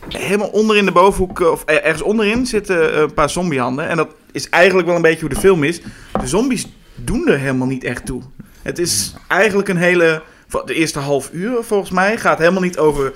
helemaal 0.09 0.49
onder 0.49 0.77
in 0.77 0.85
de 0.85 0.93
bovenhoek, 0.93 1.41
eh, 1.41 1.51
of 1.51 1.63
er- 1.67 1.83
ergens 1.83 2.03
onderin, 2.03 2.47
zitten 2.47 3.01
een 3.01 3.15
paar 3.15 3.31
zombiehanden. 3.31 3.89
En 3.89 3.97
dat 3.97 4.09
is 4.33 4.49
eigenlijk 4.49 4.87
wel 4.87 4.97
een 4.97 5.03
beetje 5.03 5.21
hoe 5.21 5.29
de 5.35 5.41
film 5.41 5.65
is. 5.65 5.81
De 6.21 6.27
zombies 6.27 6.67
doen 6.95 7.29
er 7.29 7.39
helemaal 7.39 7.67
niet 7.67 7.85
echt 7.85 8.07
toe. 8.07 8.23
Het 8.63 8.79
is 8.79 9.15
eigenlijk 9.29 9.69
een 9.69 9.77
hele... 9.77 10.23
De 10.65 10.75
eerste 10.75 10.99
half 10.99 11.31
uur, 11.33 11.63
volgens 11.63 11.91
mij, 11.91 12.17
gaat 12.17 12.39
helemaal 12.39 12.63
niet 12.63 12.79
over 12.79 13.13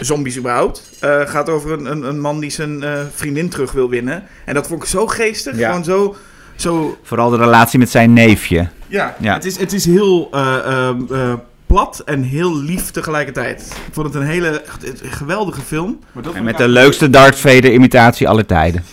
zombies 0.00 0.38
überhaupt. 0.38 0.90
Eh 1.00 1.20
gaat 1.20 1.48
over 1.48 1.72
een, 1.72 1.90
een, 1.90 2.02
een 2.02 2.20
man 2.20 2.40
die 2.40 2.50
zijn 2.50 2.82
eh, 2.82 3.00
vriendin 3.14 3.48
terug 3.48 3.72
wil 3.72 3.88
winnen. 3.88 4.24
En 4.44 4.54
dat 4.54 4.66
vond 4.66 4.82
ik 4.82 4.88
zo 4.88 5.06
geestig. 5.06 5.56
Ja. 5.56 5.68
Gewoon 5.68 5.84
zo... 5.84 6.16
zo 6.56 6.98
Vooral 7.02 7.30
de 7.30 7.36
relatie 7.36 7.78
met 7.78 7.90
zijn 7.90 8.12
neefje. 8.12 8.68
ja, 8.86 9.16
Ja. 9.20 9.34
Het, 9.34 9.44
is, 9.44 9.58
het 9.58 9.72
is 9.72 9.84
heel 9.84 10.28
eh, 10.32 10.56
ehm, 10.56 11.00
eh, 11.10 11.32
plat 11.66 12.02
en 12.04 12.22
heel 12.22 12.56
lief 12.56 12.90
tegelijkertijd. 12.90 13.60
Ik 13.86 13.94
vond 13.94 14.06
het 14.06 14.16
een 14.16 14.28
hele 14.28 14.62
geweldige 15.02 15.60
film. 15.60 15.98
En 16.34 16.44
met 16.44 16.56
de 16.56 16.68
leukste 16.68 17.10
Darth 17.10 17.38
Vader 17.38 17.72
imitatie 17.72 18.28
aller 18.28 18.46
tijden. 18.46 18.84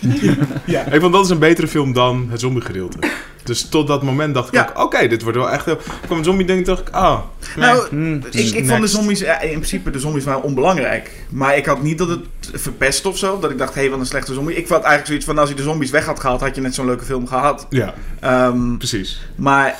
Ik 0.92 1.00
vond 1.00 1.12
dat 1.12 1.24
is 1.24 1.30
een 1.30 1.38
betere 1.38 1.68
film 1.68 1.92
dan 1.92 2.26
het 2.30 2.40
zombie 2.40 2.62
gedeelte. 2.62 2.98
Dus 3.44 3.68
tot 3.68 3.86
dat 3.86 4.02
moment 4.02 4.34
dacht 4.34 4.48
ik 4.48 4.54
Ja. 4.54 4.70
ook, 4.74 4.84
oké, 4.84 5.08
dit 5.08 5.22
wordt 5.22 5.38
wel 5.38 5.50
echt 5.50 5.64
heel... 5.64 5.74
Ik 5.74 5.82
kwam 6.06 6.18
een 6.18 6.24
zombie 6.24 6.46
ding 6.46 6.58
en 6.58 6.64
dacht 6.64 6.88
ik, 6.88 6.94
oh, 6.96 7.18
nee. 7.56 7.64
Nou, 7.66 7.88
Hmm. 7.88 8.22
ik, 8.30 8.50
ik 8.54 8.68
vond 8.68 8.80
de 8.80 8.86
zombies, 8.86 9.20
ja, 9.20 9.40
in 9.40 9.50
principe 9.50 9.90
de 9.90 9.98
zombies 10.00 10.24
waren 10.24 10.42
onbelangrijk. 10.42 11.10
Maar 11.28 11.56
ik 11.56 11.66
had 11.66 11.82
niet 11.82 11.98
dat 11.98 12.08
het 12.08 12.20
verpest 12.52 13.06
of 13.06 13.18
zo. 13.18 13.38
Dat 13.38 13.50
ik 13.50 13.58
dacht, 13.58 13.74
hé, 13.74 13.80
hey, 13.80 13.90
wat 13.90 13.98
een 13.98 14.06
slechte 14.06 14.34
zombie. 14.34 14.56
Ik 14.56 14.68
had 14.68 14.76
eigenlijk 14.76 15.06
zoiets 15.06 15.24
van, 15.24 15.38
als 15.38 15.48
je 15.48 15.54
de 15.54 15.62
zombies 15.62 15.90
weg 15.90 16.04
had 16.06 16.20
gehaald, 16.20 16.40
had 16.40 16.54
je 16.54 16.60
net 16.60 16.74
zo'n 16.74 16.86
leuke 16.86 17.04
film 17.04 17.26
gehad. 17.26 17.66
Ja, 17.70 17.94
Ehm, 18.20 18.76
precies. 18.76 19.20
maar, 19.36 19.76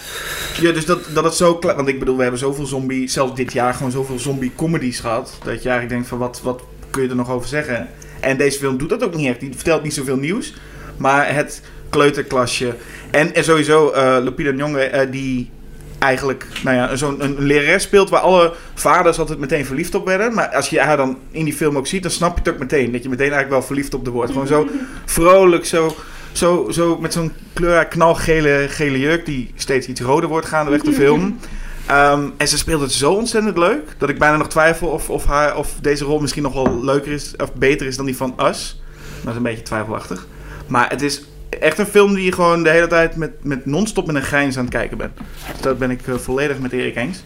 ja, 0.60 0.72
dus 0.72 0.84
dat, 0.86 1.00
dat 1.14 1.24
het 1.24 1.34
zo... 1.34 1.58
Want 1.60 1.88
ik 1.88 1.98
bedoel, 1.98 2.16
we 2.16 2.22
hebben 2.22 2.40
zoveel 2.40 2.66
zombie, 2.66 3.08
zelfs 3.08 3.34
dit 3.34 3.52
jaar, 3.52 3.74
gewoon 3.74 3.90
zoveel 3.92 4.18
zombie-comedies 4.18 5.00
gehad. 5.00 5.38
Dat 5.44 5.62
je 5.62 5.68
eigenlijk 5.68 5.88
denkt 5.88 6.08
van, 6.08 6.18
wat, 6.18 6.40
wat 6.42 6.62
kun 6.90 7.02
je 7.02 7.08
er 7.08 7.16
nog 7.16 7.30
over 7.30 7.48
zeggen? 7.48 7.88
En 8.20 8.36
deze 8.36 8.58
film 8.58 8.78
doet 8.78 8.88
dat 8.88 9.04
ook 9.04 9.14
niet 9.16 9.28
echt. 9.28 9.40
Die 9.40 9.52
vertelt 9.54 9.82
niet 9.82 9.94
zoveel 9.94 10.16
nieuws. 10.16 10.54
Maar 10.96 11.34
het 11.34 11.60
kleuterklasje. 11.92 12.74
En, 13.10 13.34
en 13.34 13.44
sowieso, 13.44 13.90
eh 13.90 14.16
Lupita 14.22 14.50
Nyong'o, 14.50 14.78
eh, 14.78 15.10
die 15.10 15.50
eigenlijk 15.98 16.46
nou 16.64 16.76
ja, 16.76 16.96
zo'n 16.96 17.24
een 17.24 17.42
lerares 17.42 17.82
speelt 17.82 18.10
waar 18.10 18.20
alle 18.20 18.52
vaders 18.74 19.18
altijd 19.18 19.38
meteen 19.38 19.66
verliefd 19.66 19.94
op 19.94 20.06
werden. 20.06 20.34
Maar 20.34 20.48
als 20.48 20.68
je 20.68 20.80
haar 20.80 20.96
dan 20.96 21.18
in 21.30 21.44
die 21.44 21.54
film 21.54 21.76
ook 21.76 21.86
ziet, 21.86 22.02
dan 22.02 22.10
snap 22.10 22.32
je 22.34 22.38
het 22.38 22.52
ook 22.52 22.58
meteen. 22.58 22.92
Dat 22.92 23.02
je 23.02 23.08
meteen 23.08 23.32
eigenlijk 23.32 23.54
wel 23.54 23.62
verliefd 23.62 23.94
op 23.94 24.04
de 24.04 24.10
wordt. 24.10 24.32
Gewoon 24.32 24.46
zo 24.46 24.68
vrolijk, 25.04 25.64
zo, 25.64 25.96
zo, 26.32 26.70
zo 26.70 26.98
met 26.98 27.12
zo'n 27.12 27.32
kleur 27.52 27.86
knalgele 27.86 28.66
gele 28.68 28.98
jurk 28.98 29.26
die 29.26 29.52
steeds 29.54 29.86
iets 29.86 30.00
roder 30.00 30.28
wordt 30.28 30.46
gaandeweg 30.46 30.82
de 30.82 30.92
film. 30.92 31.22
Ehm, 31.86 32.28
en 32.36 32.48
ze 32.48 32.58
speelt 32.58 32.80
het 32.80 32.92
zo 32.92 33.12
ontzettend 33.12 33.58
leuk 33.58 33.94
dat 33.98 34.08
ik 34.08 34.18
bijna 34.18 34.36
nog 34.36 34.48
twijfel 34.48 34.88
of, 34.88 35.10
of, 35.10 35.24
haar, 35.24 35.56
of 35.56 35.74
deze 35.80 36.04
rol 36.04 36.20
misschien 36.20 36.42
nog 36.42 36.52
wel 36.52 36.84
leuker 36.84 37.12
is 37.12 37.34
of 37.36 37.54
beter 37.54 37.86
is 37.86 37.96
dan 37.96 38.06
die 38.06 38.16
van 38.16 38.34
Us. 38.40 38.80
Dat 39.20 39.30
is 39.30 39.36
een 39.36 39.42
beetje 39.42 39.62
twijfelachtig. 39.62 40.26
Maar 40.66 40.90
het 40.90 41.02
is 41.02 41.22
echt 41.60 41.78
een 41.78 41.86
film 41.86 42.14
die 42.14 42.24
je 42.24 42.32
gewoon 42.32 42.62
de 42.62 42.70
hele 42.70 42.86
tijd 42.86 43.16
met, 43.16 43.30
met 43.42 43.66
non-stop 43.66 44.06
met 44.06 44.16
een 44.16 44.22
grijns 44.22 44.56
aan 44.56 44.64
het 44.64 44.72
kijken 44.72 44.96
bent. 44.96 45.12
Dus 45.52 45.60
dat 45.60 45.78
ben 45.78 45.90
ik 45.90 46.06
eh, 46.06 46.14
volledig 46.14 46.58
met 46.58 46.72
Erik 46.72 46.96
eens. 46.96 47.22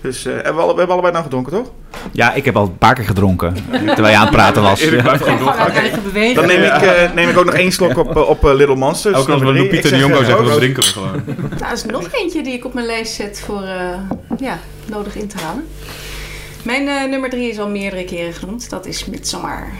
Dus 0.00 0.24
eh, 0.26 0.32
hebben 0.34 0.54
we, 0.54 0.60
alle, 0.60 0.72
we 0.72 0.78
hebben 0.78 0.94
allebei 0.94 1.12
nou 1.12 1.24
gedronken, 1.24 1.52
toch? 1.52 1.70
Ja, 2.12 2.32
ik 2.32 2.44
heb 2.44 2.56
al 2.56 2.62
een 2.62 2.78
paar 2.78 2.94
keer 2.94 3.04
gedronken. 3.04 3.54
Terwijl 3.70 4.08
je 4.08 4.16
aan 4.16 4.26
het 4.26 4.30
praten 4.30 4.62
was. 4.62 4.80
Dan 6.34 6.46
neem 6.46 6.62
ik, 6.62 6.72
eh, 6.72 7.12
neem 7.14 7.28
ik 7.28 7.38
ook 7.38 7.44
nog 7.44 7.54
één 7.54 7.72
slok 7.72 7.96
op, 7.96 8.16
op 8.16 8.42
Little 8.42 8.76
Monsters. 8.76 9.24
Keer 9.24 9.32
als 9.32 9.42
we. 9.42 9.52
Lupita 9.52 9.96
Nyong'o 9.96 10.20
eh, 10.20 10.26
zeggen, 10.26 10.44
dan 10.44 10.56
drinken 10.56 10.82
we 10.82 10.88
gewoon. 10.88 11.22
Nou, 11.36 11.64
er 11.64 11.72
is 11.72 11.84
nog 11.84 12.08
eentje 12.12 12.42
die 12.42 12.52
ik 12.52 12.64
op 12.64 12.74
mijn 12.74 12.86
lijst 12.86 13.14
zet 13.14 13.42
voor 13.46 13.62
eh, 13.62 14.38
ja, 14.38 14.58
nodig 14.86 15.16
in 15.16 15.28
te 15.28 15.36
halen. 15.38 15.66
Mijn 16.64 16.88
eh, 16.88 17.04
nummer 17.04 17.30
drie 17.30 17.48
is 17.50 17.58
al 17.58 17.68
meerdere 17.68 18.04
keren 18.04 18.32
genoemd. 18.34 18.70
Dat 18.70 18.86
is 18.86 19.04
Midsommar. 19.04 19.72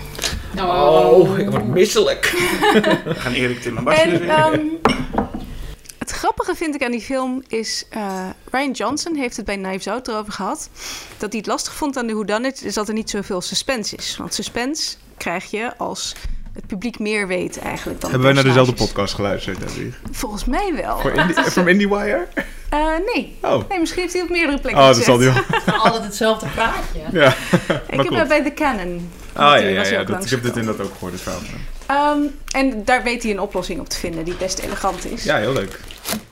Oh, 0.59 1.39
ik 1.39 1.51
word 1.51 1.67
misselijk. 1.67 2.25
We 3.05 3.15
gaan 3.15 3.33
Erik, 3.33 3.61
Tim 3.61 3.77
en 3.77 3.85
Basje 3.85 4.01
En 4.03 4.11
weer. 4.19 4.29
ehm, 4.29 4.61
het 5.99 6.11
grappige 6.11 6.55
vind 6.55 6.75
ik 6.75 6.83
aan 6.85 6.91
die 6.91 7.01
film 7.01 7.43
is... 7.49 7.85
eh, 7.91 8.29
Ryan 8.51 8.71
Johnson 8.71 9.15
heeft 9.15 9.37
het 9.37 9.47
bij 9.47 9.57
Knives 9.57 9.89
Out 9.89 10.09
erover 10.09 10.33
gehad... 10.33 10.69
dat 11.19 11.29
hij 11.31 11.39
het 11.39 11.47
lastig 11.47 11.75
vond 11.75 11.97
aan 11.97 12.07
de 12.07 12.13
whodunit... 12.15 12.63
is 12.63 12.75
dat 12.75 12.89
er 12.89 12.95
niet 12.95 13.11
zoveel 13.11 13.41
suspense 13.41 13.97
is. 13.97 14.17
Want 14.17 14.35
suspense 14.35 14.95
krijg 15.17 15.51
je 15.51 15.77
als 15.77 16.15
het 16.55 16.67
publiek 16.67 16.99
meer 16.99 17.27
weet 17.27 17.59
eigenlijk 17.59 18.01
dan 18.01 18.11
Hebben 18.11 18.29
wij 18.29 18.43
naar 18.43 18.53
dezelfde 18.53 18.75
podcast 18.75 19.15
geluisterd, 19.15 19.59
Hedwig? 19.59 20.01
Volgens 20.11 20.45
mij 20.45 20.73
wel. 20.75 20.99
Voor 20.99 21.51
from 21.51 21.69
IndieWire? 21.69 22.27
Eh, 22.69 22.87
nee. 23.15 23.37
Oh. 23.41 23.69
nee, 23.69 23.79
misschien 23.81 24.03
heeft 24.03 24.13
hij 24.13 24.23
op 24.23 24.29
meerdere 24.29 24.61
plekken 24.61 24.83
Oh, 24.83 24.89
dat 24.89 25.05
zal 25.05 25.17
die 25.17 25.31
wel. 25.31 25.43
altijd 25.85 26.05
hetzelfde 26.05 26.47
praatje. 26.47 27.01
Ja, 27.13 27.29
Ik 27.89 28.01
heb 28.01 28.07
klopt. 28.07 28.29
bij 28.29 28.43
The 28.43 28.55
Canon. 28.55 29.11
Ah, 29.33 29.43
ja, 29.43 29.57
ja, 29.57 29.87
ja. 29.87 30.05
Dat, 30.05 30.25
ik 30.25 30.31
heb 30.31 30.43
dit 30.43 30.57
inderdaad 30.57 30.87
ook 30.87 30.93
gehoord, 30.93 31.13
het 31.13 31.23
verhaal. 31.23 31.41
Ehm, 31.87 32.21
en 32.51 32.85
daar 32.85 33.03
weet 33.03 33.23
hij 33.23 33.33
een 33.33 33.41
oplossing 33.41 33.81
op 33.81 33.89
te 33.89 33.99
vinden 33.99 34.25
die 34.25 34.35
best 34.35 34.59
elegant 34.59 35.05
is. 35.13 35.25
Ja, 35.25 35.37
heel 35.37 35.53
leuk. 35.53 35.81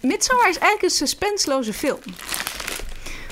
Midsommar 0.01 0.49
is 0.49 0.59
eigenlijk 0.59 0.83
een 0.83 0.91
suspenseloze 0.91 1.73
film. 1.73 2.01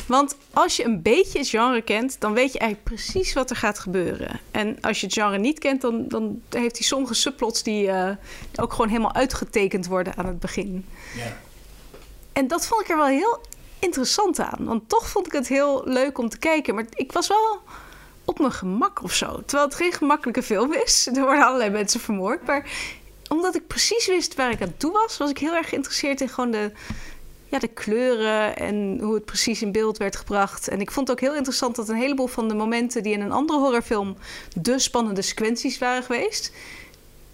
Want 0.07 0.37
als 0.53 0.77
je 0.77 0.85
een 0.85 1.03
beetje 1.03 1.39
het 1.39 1.49
genre 1.49 1.83
kent, 1.83 2.21
dan 2.21 2.33
weet 2.33 2.53
je 2.53 2.59
eigenlijk 2.59 2.89
precies 2.89 3.33
wat 3.33 3.51
er 3.51 3.57
gaat 3.57 3.79
gebeuren. 3.79 4.41
En 4.51 4.79
als 4.81 5.01
je 5.01 5.07
het 5.07 5.15
genre 5.15 5.39
niet 5.39 5.59
kent, 5.59 5.81
dan, 5.81 6.09
dan 6.09 6.43
heeft 6.49 6.79
hij 6.79 6.87
sommige 6.87 7.15
subplots 7.15 7.63
die 7.63 7.91
eh, 7.91 8.11
ook 8.57 8.73
gewoon 8.73 8.89
helemaal 8.89 9.15
uitgetekend 9.15 9.87
worden 9.87 10.17
aan 10.17 10.27
het 10.27 10.41
begin. 10.41 10.87
Ja. 11.17 11.37
En 12.33 12.49
dat 12.49 12.67
vond 12.67 12.81
ik 12.81 12.89
er 12.89 12.97
wel 12.97 13.07
heel 13.07 13.41
interessant 13.79 14.39
aan. 14.39 14.65
Want 14.65 14.89
toch 14.89 15.09
vond 15.09 15.27
ik 15.27 15.33
het 15.33 15.49
heel 15.49 15.83
leuk 15.85 16.19
om 16.19 16.29
te 16.29 16.39
kijken. 16.39 16.75
Maar 16.75 16.85
ik 16.95 17.13
was 17.13 17.29
wel 17.29 17.61
op 18.25 18.39
mijn 18.39 18.53
gemak 18.53 19.03
of 19.03 19.15
zo. 19.15 19.43
Terwijl 19.47 19.69
het 19.69 19.79
geen 19.79 19.93
gemakkelijke 19.93 20.43
film 20.43 20.73
is. 20.73 21.07
Er 21.15 21.23
worden 21.23 21.45
allerlei 21.45 21.71
mensen 21.71 22.01
vermoord. 22.01 22.47
Maar 22.47 22.71
omdat 23.29 23.55
ik 23.55 23.67
precies 23.67 24.07
wist 24.07 24.35
waar 24.35 24.51
ik 24.51 24.63
aan 24.63 24.75
toe 24.77 24.93
was, 24.93 25.17
was 25.17 25.31
ik 25.31 25.39
heel 25.39 25.55
erg 25.55 25.69
geïnteresseerd 25.69 26.21
in 26.21 26.29
gewoon 26.29 26.51
de, 26.51 26.73
ja, 27.51 27.59
de 27.59 27.69
kleuren 27.69 28.57
en 28.57 28.99
hoe 29.01 29.15
het 29.15 29.25
precies 29.25 29.63
in 29.63 29.73
beeld 29.73 29.97
werd 29.97 30.17
gebracht. 30.17 30.69
En 30.69 30.81
ik 30.81 30.91
vond 30.91 31.09
het 31.09 31.17
ook 31.17 31.25
heel 31.29 31.37
interessant 31.37 31.77
dat 31.77 31.89
een 31.89 31.97
heleboel 31.97 32.27
van 32.27 32.49
de 32.49 32.55
momenten 32.55 33.03
die 33.03 33.13
in 33.13 33.21
een 33.21 33.33
andere 33.33 33.59
horrorfilm 33.59 34.17
de 34.61 34.79
spannende 34.79 35.23
sequenties 35.23 35.79
waren 35.79 36.03
geweest, 36.03 36.53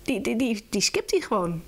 die, 0.03 0.21
die, 0.21 0.37
die, 0.37 0.67
die 0.71 0.81
skipt 0.81 1.11
hij 1.11 1.21
gewoon. 1.21 1.63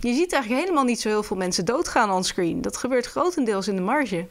Je 0.00 0.14
ziet 0.14 0.32
eigenlijk 0.32 0.62
helemaal 0.62 0.84
niet 0.84 1.00
zo 1.00 1.08
heel 1.08 1.22
veel 1.22 1.36
mensen 1.36 1.64
doodgaan 1.64 2.10
on 2.10 2.24
screen. 2.24 2.62
Dat 2.62 2.76
gebeurt 2.76 3.06
grotendeels 3.06 3.68
in 3.68 3.76
de 3.76 3.82
marge. 3.82 4.26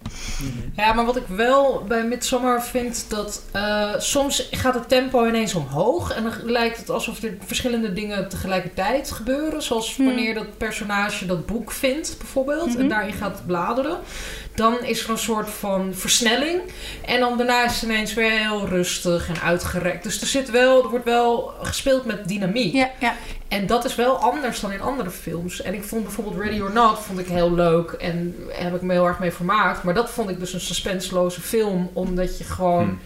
Ja, 0.75 0.93
maar 0.93 1.05
wat 1.05 1.15
ik 1.15 1.27
wel 1.27 1.83
bij 1.87 2.03
Midsommar 2.03 2.63
vind, 2.63 3.05
dat 3.07 3.43
eh, 3.51 3.93
soms 3.97 4.47
gaat 4.51 4.73
het 4.73 4.89
tempo 4.89 5.25
ineens 5.27 5.55
omhoog. 5.55 6.11
En 6.15 6.23
dan 6.23 6.33
lijkt 6.43 6.77
het 6.77 6.89
alsof 6.89 7.23
er 7.23 7.37
verschillende 7.45 7.93
dingen 7.93 8.29
tegelijkertijd 8.29 9.11
gebeuren. 9.11 9.61
Zoals 9.63 9.95
Hmm. 9.95 10.05
wanneer 10.05 10.33
dat 10.33 10.57
personage 10.57 11.25
dat 11.25 11.45
boek 11.45 11.71
vindt, 11.71 12.15
bijvoorbeeld. 12.17 12.67
Mhm. 12.69 12.79
En 12.79 12.89
daarin 12.89 13.13
gaat 13.13 13.41
bladeren. 13.45 13.97
Dan 14.55 14.83
is 14.83 15.03
er 15.03 15.09
een 15.09 15.17
soort 15.17 15.49
van 15.49 15.93
versnelling. 15.93 16.61
En 17.05 17.19
dan 17.19 17.37
daarna 17.37 17.65
is 17.65 17.73
het 17.73 17.81
ineens 17.81 18.13
weer 18.13 18.31
heel 18.31 18.67
rustig 18.67 19.29
en 19.29 19.41
uitgerekt. 19.41 20.03
Dus 20.03 20.21
er, 20.21 20.27
zit 20.27 20.49
wel, 20.49 20.83
er 20.83 20.89
wordt 20.89 21.05
wel 21.05 21.53
gespeeld 21.61 22.05
met 22.05 22.27
dynamiek. 22.27 22.73
Ja, 22.73 22.91
ja. 22.99 23.15
En 23.47 23.67
dat 23.67 23.85
is 23.85 23.95
wel 23.95 24.15
anders 24.15 24.59
dan 24.59 24.71
in 24.71 24.81
andere 24.81 25.09
films. 25.09 25.61
En 25.61 25.73
ik 25.73 25.83
vond 25.83 26.03
bijvoorbeeld 26.03 26.37
Ready 26.37 26.59
or 26.59 26.71
Not 26.71 26.99
vond 26.99 27.19
ik 27.19 27.27
heel 27.27 27.53
leuk. 27.53 27.91
En 27.91 28.35
heb 28.49 28.75
ik 28.75 28.81
me 28.81 28.93
heel 28.93 29.07
erg 29.07 29.19
mee 29.19 29.31
vermaakt. 29.31 29.83
Maar 29.83 29.93
dat 29.93 30.09
vond 30.09 30.29
ik 30.29 30.39
dus 30.39 30.53
een 30.53 30.59
suspenseloze 30.59 31.41
film. 31.41 31.89
Omdat 31.93 32.37
je 32.37 32.43
gewoon... 32.43 32.83
Hmm. 32.83 32.99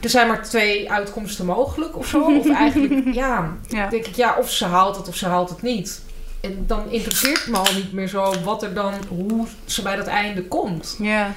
Er 0.00 0.08
zijn 0.08 0.28
maar 0.28 0.42
twee 0.42 0.90
uitkomsten 0.90 1.46
mogelijk 1.46 1.96
of 1.96 2.06
zo. 2.06 2.36
Of 2.36 2.50
eigenlijk, 2.64 3.14
ja, 3.14 3.56
ja. 3.68 3.88
denk 3.88 4.06
ik, 4.06 4.14
ja, 4.14 4.36
of 4.38 4.50
ze 4.50 4.64
haalt 4.64 4.96
het 4.96 5.08
of 5.08 5.14
ze 5.14 5.26
haalt 5.26 5.48
het 5.48 5.62
niet. 5.62 6.02
En 6.40 6.64
dan 6.66 6.90
interesseert 6.90 7.46
me 7.46 7.56
al 7.56 7.72
niet 7.74 7.92
meer 7.92 8.08
zo 8.08 8.34
wat 8.44 8.62
er 8.62 8.74
dan, 8.74 8.92
hoe 9.08 9.46
ze 9.64 9.82
bij 9.82 9.96
dat 9.96 10.06
einde 10.06 10.42
komt. 10.44 10.96
ja. 10.98 11.34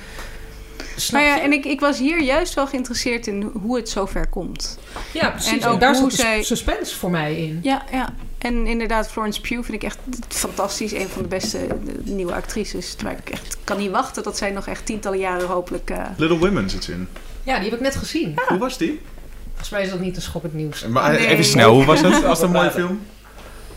Snap 0.95 1.22
Nou 1.22 1.32
ja, 1.34 1.36
je? 1.38 1.41
en 1.41 1.54
ik, 1.54 1.66
ik 1.66 1.80
was 1.80 1.99
hier 1.99 2.22
juist 2.22 2.54
wel 2.54 2.68
geïnteresseerd 2.68 3.28
in 3.28 3.41
hoe 3.62 3.76
het 3.78 3.89
zover 3.89 4.28
komt. 4.28 4.78
ja, 5.12 5.30
precies. 5.30 5.52
en 5.52 5.62
En, 5.62 5.68
ook 5.68 5.80
daar 5.80 5.91
hoe 5.95 6.02
zat 6.02 6.10
de 6.12 6.16
zij- 6.16 6.43
suspense 6.43 6.95
voor 6.95 7.10
mij 7.10 7.36
in. 7.36 7.60
Ja, 7.64 7.84
ja. 7.91 8.14
En 8.38 8.68
inderdaad, 8.68 9.08
Florence 9.12 9.41
Pugh 9.41 9.54
vind 9.64 9.74
ik 9.74 9.84
echt 9.84 9.97
fantastisch. 10.28 10.91
Een 10.93 11.08
van 11.08 11.22
de 11.22 11.28
beste 11.28 11.58
eh, 11.58 11.74
nieuwe 12.04 12.34
actrices. 12.34 12.93
Terwijl 12.93 13.18
ik 13.26 13.30
echt 13.30 13.58
kan 13.64 13.78
niet 13.78 13.91
wachten 13.91 14.24
dat 14.24 14.38
zij 14.38 14.52
nog 14.52 14.68
echt 14.68 14.86
tientallen 14.86 15.20
jaren 15.20 15.47
hopelijk... 15.47 15.89
eh, 15.89 16.04
Little 16.18 16.38
Women 16.38 16.70
zit 16.70 16.88
in. 16.88 17.08
Ja, 17.43 17.56
die 17.60 17.64
heb 17.70 17.74
ik 17.80 17.86
net 17.86 17.95
gezien. 17.95 18.39
Hoe 18.47 18.58
was 18.58 18.78
die? 18.78 19.02
Volgens 19.47 19.70
mij 19.70 19.84
is 19.84 19.89
dat 19.89 19.99
niet 19.99 20.16
een 20.16 20.22
schokkend 20.22 20.54
nieuws. 20.54 20.86
Maar 20.88 21.12
Nee. 21.12 21.28
even 21.28 21.43
snel, 21.45 21.74
hoe 21.74 21.86
was 21.86 22.02
het? 22.02 22.24
Als 22.26 22.39
het 22.39 22.47
een 22.47 22.56
mooie 22.56 22.72
film? 22.72 23.02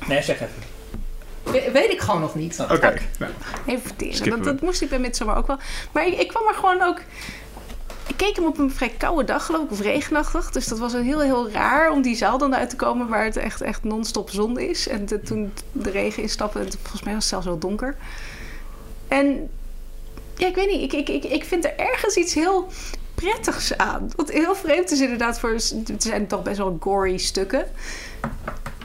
Nee, 0.07 0.23
zeg 0.23 0.35
even. 0.37 0.73
We- 1.45 1.71
weet 1.73 1.91
ik 1.93 2.01
gewoon 2.01 2.21
nog 2.21 2.35
niet. 2.35 2.61
Oké. 2.61 2.95
Nou, 3.19 3.33
Even 3.67 3.83
verteren. 3.83 4.31
Dat, 4.31 4.45
dat 4.45 4.61
moest 4.61 4.83
ik 4.83 4.89
bij 4.89 4.99
Midsommar 4.99 5.37
ook 5.37 5.47
wel. 5.47 5.59
Maar 5.93 6.07
ik, 6.07 6.19
ik 6.21 6.29
kwam 6.29 6.49
er 6.49 6.55
gewoon 6.55 6.83
ook... 6.83 7.01
Ik 8.07 8.17
keek 8.17 8.37
hem 8.37 8.45
op 8.45 8.59
een 8.59 8.71
vrij 8.73 8.93
koude 8.99 9.25
dag, 9.25 9.47
geloof 9.47 9.65
ik, 9.65 9.71
of 9.71 9.81
regenachtig. 9.81 10.51
Dus 10.51 10.67
dat 10.67 10.79
was 10.79 10.93
een 10.93 11.03
heel, 11.05 11.21
heel 11.21 11.51
raar 11.51 11.91
om 11.91 12.03
die 12.03 12.17
zaal 12.17 12.39
dan 12.39 12.55
uit 12.57 12.71
te 12.71 12.77
komen... 12.77 13.09
waar 13.09 13.25
het 13.25 13.37
echt, 13.37 13.61
echt 13.61 13.85
non-stop 13.85 14.31
zon 14.31 14.59
is. 14.59 14.89
En 14.89 15.07
te- 15.07 15.21
toen 15.21 15.53
de 15.73 15.91
regen 15.91 16.23
instapte, 16.23 16.59
en 16.59 16.69
volgens 16.83 17.03
mij 17.03 17.13
was 17.15 17.23
het 17.23 17.31
zelfs 17.33 17.47
wel 17.47 17.59
donker. 17.59 17.97
En 19.09 19.51
ja, 20.37 20.47
ik 20.47 20.55
weet 20.55 20.71
niet, 20.71 20.93
ik, 20.93 21.09
ik, 21.09 21.25
ik, 21.25 21.33
ik 21.33 21.45
vind 21.45 21.65
er 21.65 21.77
ergens 21.77 22.15
iets 22.17 22.35
heel 22.35 22.69
prettigs 23.15 23.77
aan. 23.77 24.11
Wat 24.17 24.31
heel 24.31 24.55
vreemd 24.55 24.91
is 24.91 25.01
inderdaad 25.01 25.39
voor... 25.41 25.51
Het 25.53 25.95
zijn 26.03 26.27
toch 26.27 26.43
best 26.43 26.59
wel 26.59 26.77
gory 26.81 27.17
stukken. 27.19 27.67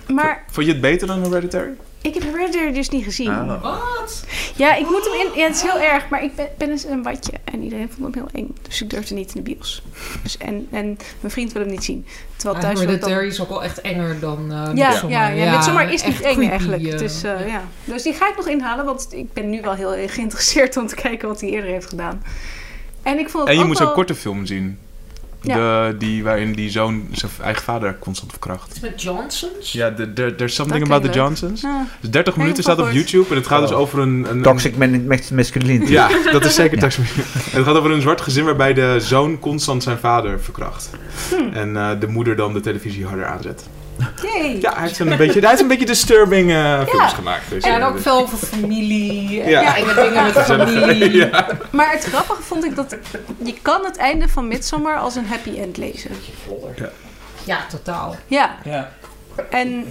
Maar 0.07 0.43
Vond 0.51 0.65
je 0.65 0.71
het 0.71 0.81
beter 0.81 1.07
dan 1.07 1.23
Hereditary? 1.23 1.73
Ik 2.01 2.13
heb 2.13 2.23
Hereditary 2.23 2.71
dus 2.73 2.89
niet 2.89 3.03
gezien. 3.03 3.29
Ah. 3.29 3.61
Wat? 3.61 4.23
Ja, 4.55 4.75
ik 4.75 4.89
moet 4.89 5.09
hem 5.11 5.27
in. 5.27 5.39
Ja, 5.39 5.47
het 5.47 5.55
is 5.55 5.61
heel 5.61 5.79
erg, 5.79 6.09
maar 6.09 6.23
ik 6.23 6.35
ben, 6.35 6.47
ben 6.57 6.69
eens 6.69 6.83
een 6.83 7.03
watje 7.03 7.31
en 7.43 7.63
iedereen 7.63 7.89
vond 7.97 8.15
hem 8.15 8.23
heel 8.23 8.41
eng. 8.41 8.55
Dus 8.61 8.81
ik 8.81 8.89
durfde 8.89 9.13
niet 9.13 9.35
in 9.35 9.43
de 9.43 9.51
bios. 9.53 9.81
Dus, 10.23 10.37
en, 10.37 10.67
en 10.71 10.85
mijn 11.19 11.31
vriend 11.33 11.51
wil 11.51 11.61
hem 11.61 11.71
niet 11.71 11.83
zien. 11.83 12.05
Terwijl 12.35 12.61
thuis 12.61 12.77
dan... 12.79 12.87
Hereditary 12.87 13.27
is 13.27 13.41
ook 13.41 13.49
wel 13.49 13.63
echt 13.63 13.81
enger 13.81 14.19
dan 14.19 14.39
uh, 14.51 14.69
Ja, 14.73 14.89
Midsommar. 14.89 15.19
ja, 15.19 15.27
ja, 15.27 15.55
Midsommar 15.55 15.93
is 15.93 16.03
niet 16.03 16.21
eng 16.21 16.33
creepy, 16.33 16.49
eigenlijk. 16.51 16.83
eh. 16.83 16.97
dus, 16.97 17.23
eh, 17.23 17.47
ja. 17.47 17.63
dus 17.83 18.03
die 18.03 18.13
ga 18.13 18.29
ik 18.29 18.35
nog 18.37 18.47
inhalen, 18.47 18.85
want 18.85 19.07
ik 19.11 19.33
ben 19.33 19.49
nu 19.49 19.61
wel 19.61 19.73
heel 19.73 19.95
erg 19.95 20.13
geïnteresseerd 20.13 20.77
om 20.77 20.87
te 20.87 20.95
kijken 20.95 21.27
wat 21.27 21.41
hij 21.41 21.49
eerder 21.49 21.69
heeft 21.69 21.89
gedaan. 21.89 22.23
En 23.03 23.19
ik 23.19 23.29
vond 23.29 23.43
het 23.43 23.47
En 23.47 23.53
je 23.55 23.61
ook 23.61 23.67
moet 23.67 23.77
wel... 23.77 23.87
zo'n 23.87 23.95
korte 23.95 24.15
film 24.15 24.45
zien. 24.45 24.77
Ja. 25.41 25.55
De, 25.89 25.97
die, 25.97 26.23
waarin 26.23 26.53
die 26.53 26.69
zoon 26.69 27.07
zijn 27.11 27.31
eigen 27.43 27.63
vader 27.63 27.97
constant 27.99 28.31
verkracht. 28.31 28.81
Met 28.81 29.01
Johnsons? 29.01 29.71
Ja, 29.71 29.89
de- 29.89 30.13
de- 30.13 30.35
there's 30.35 30.55
something 30.55 30.83
about 30.83 31.03
the. 31.03 31.09
Johnsons. 31.09 31.61
Ja. 31.61 31.85
Dus 32.01 32.09
30 32.09 32.33
Heb 32.33 32.43
minuten 32.43 32.63
staat 32.63 32.79
op. 32.79 32.91
YouTube 32.91 33.29
en 33.29 33.35
het 33.35 33.47
gaat 33.47 33.61
dus 33.61 33.71
over 33.71 33.99
een... 33.99 34.25
een 34.29 34.41
Toxic 34.41 34.75
masculinity. 35.31 35.91
Ja, 35.91 36.09
dat 36.31 36.45
is 36.45 36.55
zeker 36.55 36.75
Ja. 36.75 36.81
toxic. 36.81 37.05
Het 37.51 37.63
gaat 37.65 37.75
over 37.75 37.91
een 37.91 38.01
zwart 38.01 38.21
gezin 38.21 38.45
waarbij 38.45 38.73
de 38.73 38.95
zoon 38.99 39.39
constant 39.39 39.83
zijn 39.83 39.97
vader 39.97 40.39
verkracht. 40.41 40.89
Hm. 41.29 41.53
En 41.57 41.77
eh, 41.77 41.89
de 41.99 42.07
moeder 42.07 42.35
dan 42.35 42.53
de 42.53 42.59
televisie 42.59 43.05
harder 43.05 43.25
aanzet. 43.25 43.67
Yay. 44.21 44.57
Ja, 44.61 44.73
hij 44.73 44.81
heeft 44.87 44.99
een 44.99 45.17
beetje, 45.17 45.39
hij 45.39 45.49
heeft 45.49 45.61
een 45.61 45.67
beetje 45.67 45.85
disturbing 45.85 46.51
eh, 46.51 46.87
films 46.87 47.13
gemaakt. 47.13 47.49
Dus, 47.49 47.63
En 47.63 47.81
eh, 47.81 47.87
ook 47.87 47.99
veel 47.99 48.17
over 48.19 48.37
familie. 48.37 49.31
Ja. 49.33 49.47
Ja, 49.61 49.75
ik 49.75 49.85
heb 49.85 49.95
dingen 49.95 50.23
met 50.23 50.33
familie. 50.37 51.11
ja. 51.15 51.47
Maar 51.71 51.91
het 51.91 52.03
grappige 52.03 52.41
vond 52.41 52.65
ik 52.65 52.75
dat 52.75 52.95
je 53.43 53.53
kan 53.61 53.85
het 53.85 53.97
einde 53.97 54.27
van 54.27 54.47
Midsommar 54.47 54.97
als 54.97 55.15
een 55.15 55.25
happy 55.25 55.59
end 55.59 55.77
lezen. 55.77 56.11
Ja, 57.43 57.65
totaal. 57.69 58.15
Ja, 58.27 58.55
Ja. 58.63 58.91
en 59.49 59.85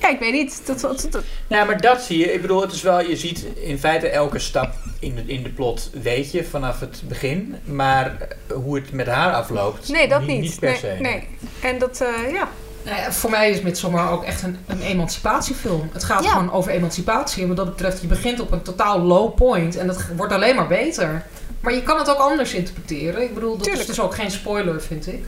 ja, 0.00 0.08
ik 0.08 0.18
weet 0.18 0.32
niet. 0.32 0.62
Dat, 0.66 0.80
dat, 0.80 1.06
dat- 1.10 1.22
Ja, 1.46 1.64
maar 1.64 1.80
dat 1.80 2.02
zie 2.02 2.18
je. 2.18 2.32
Ik 2.32 2.40
bedoel, 2.40 2.60
het 2.60 2.72
is 2.72 2.82
wel, 2.82 3.00
je 3.00 3.16
ziet 3.16 3.46
in 3.60 3.78
feite 3.78 4.08
elke 4.08 4.38
stap 4.38 4.74
in 5.00 5.14
de, 5.14 5.22
in 5.26 5.42
de 5.42 5.48
plot 5.48 5.90
weet 6.02 6.32
je 6.32 6.44
vanaf 6.44 6.80
het 6.80 7.02
begin. 7.08 7.56
Maar 7.64 8.16
eh, 8.48 8.56
hoe 8.56 8.74
het 8.76 8.92
met 8.92 9.06
haar 9.06 9.32
afloopt, 9.32 9.88
nee, 9.88 10.08
dat 10.08 10.26
niet. 10.26 10.40
Niet 10.40 10.58
per 10.60 10.70
nee, 10.70 10.78
se. 10.78 10.96
nee. 11.00 11.28
En 11.62 11.78
dat, 11.78 12.00
eh, 12.00 12.32
ja. 12.32 12.48
Nou 12.84 12.96
ja, 12.96 13.12
voor 13.12 13.30
mij 13.30 13.50
is 13.50 13.60
Midsommar 13.60 14.10
ook 14.10 14.24
echt 14.24 14.42
een, 14.42 14.56
een 14.66 14.80
emancipatiefilm. 14.80 15.88
Het 15.92 16.04
gaat 16.04 16.24
Ja. 16.24 16.30
gewoon 16.30 16.52
over 16.52 16.70
emancipatie. 16.72 17.42
En 17.42 17.48
wat 17.48 17.56
dat 17.56 17.66
betreft, 17.76 18.00
je 18.00 18.06
begint 18.06 18.40
op 18.40 18.52
een 18.52 18.62
totaal 18.62 19.00
low 19.00 19.34
point. 19.34 19.76
En 19.76 19.86
dat 19.86 20.04
wordt 20.16 20.32
alleen 20.32 20.56
maar 20.56 20.66
beter. 20.66 21.24
Maar 21.60 21.74
je 21.74 21.82
kan 21.82 21.98
het 21.98 22.10
ook 22.10 22.18
anders 22.18 22.54
interpreteren. 22.54 23.22
Ik 23.22 23.34
bedoel, 23.34 23.52
dat 23.56 23.62
Tuurlijk. 23.62 23.88
is 23.88 23.94
dus 23.96 24.04
ook 24.04 24.14
geen 24.14 24.30
spoiler, 24.30 24.82
vind 24.82 25.06
ik. 25.06 25.24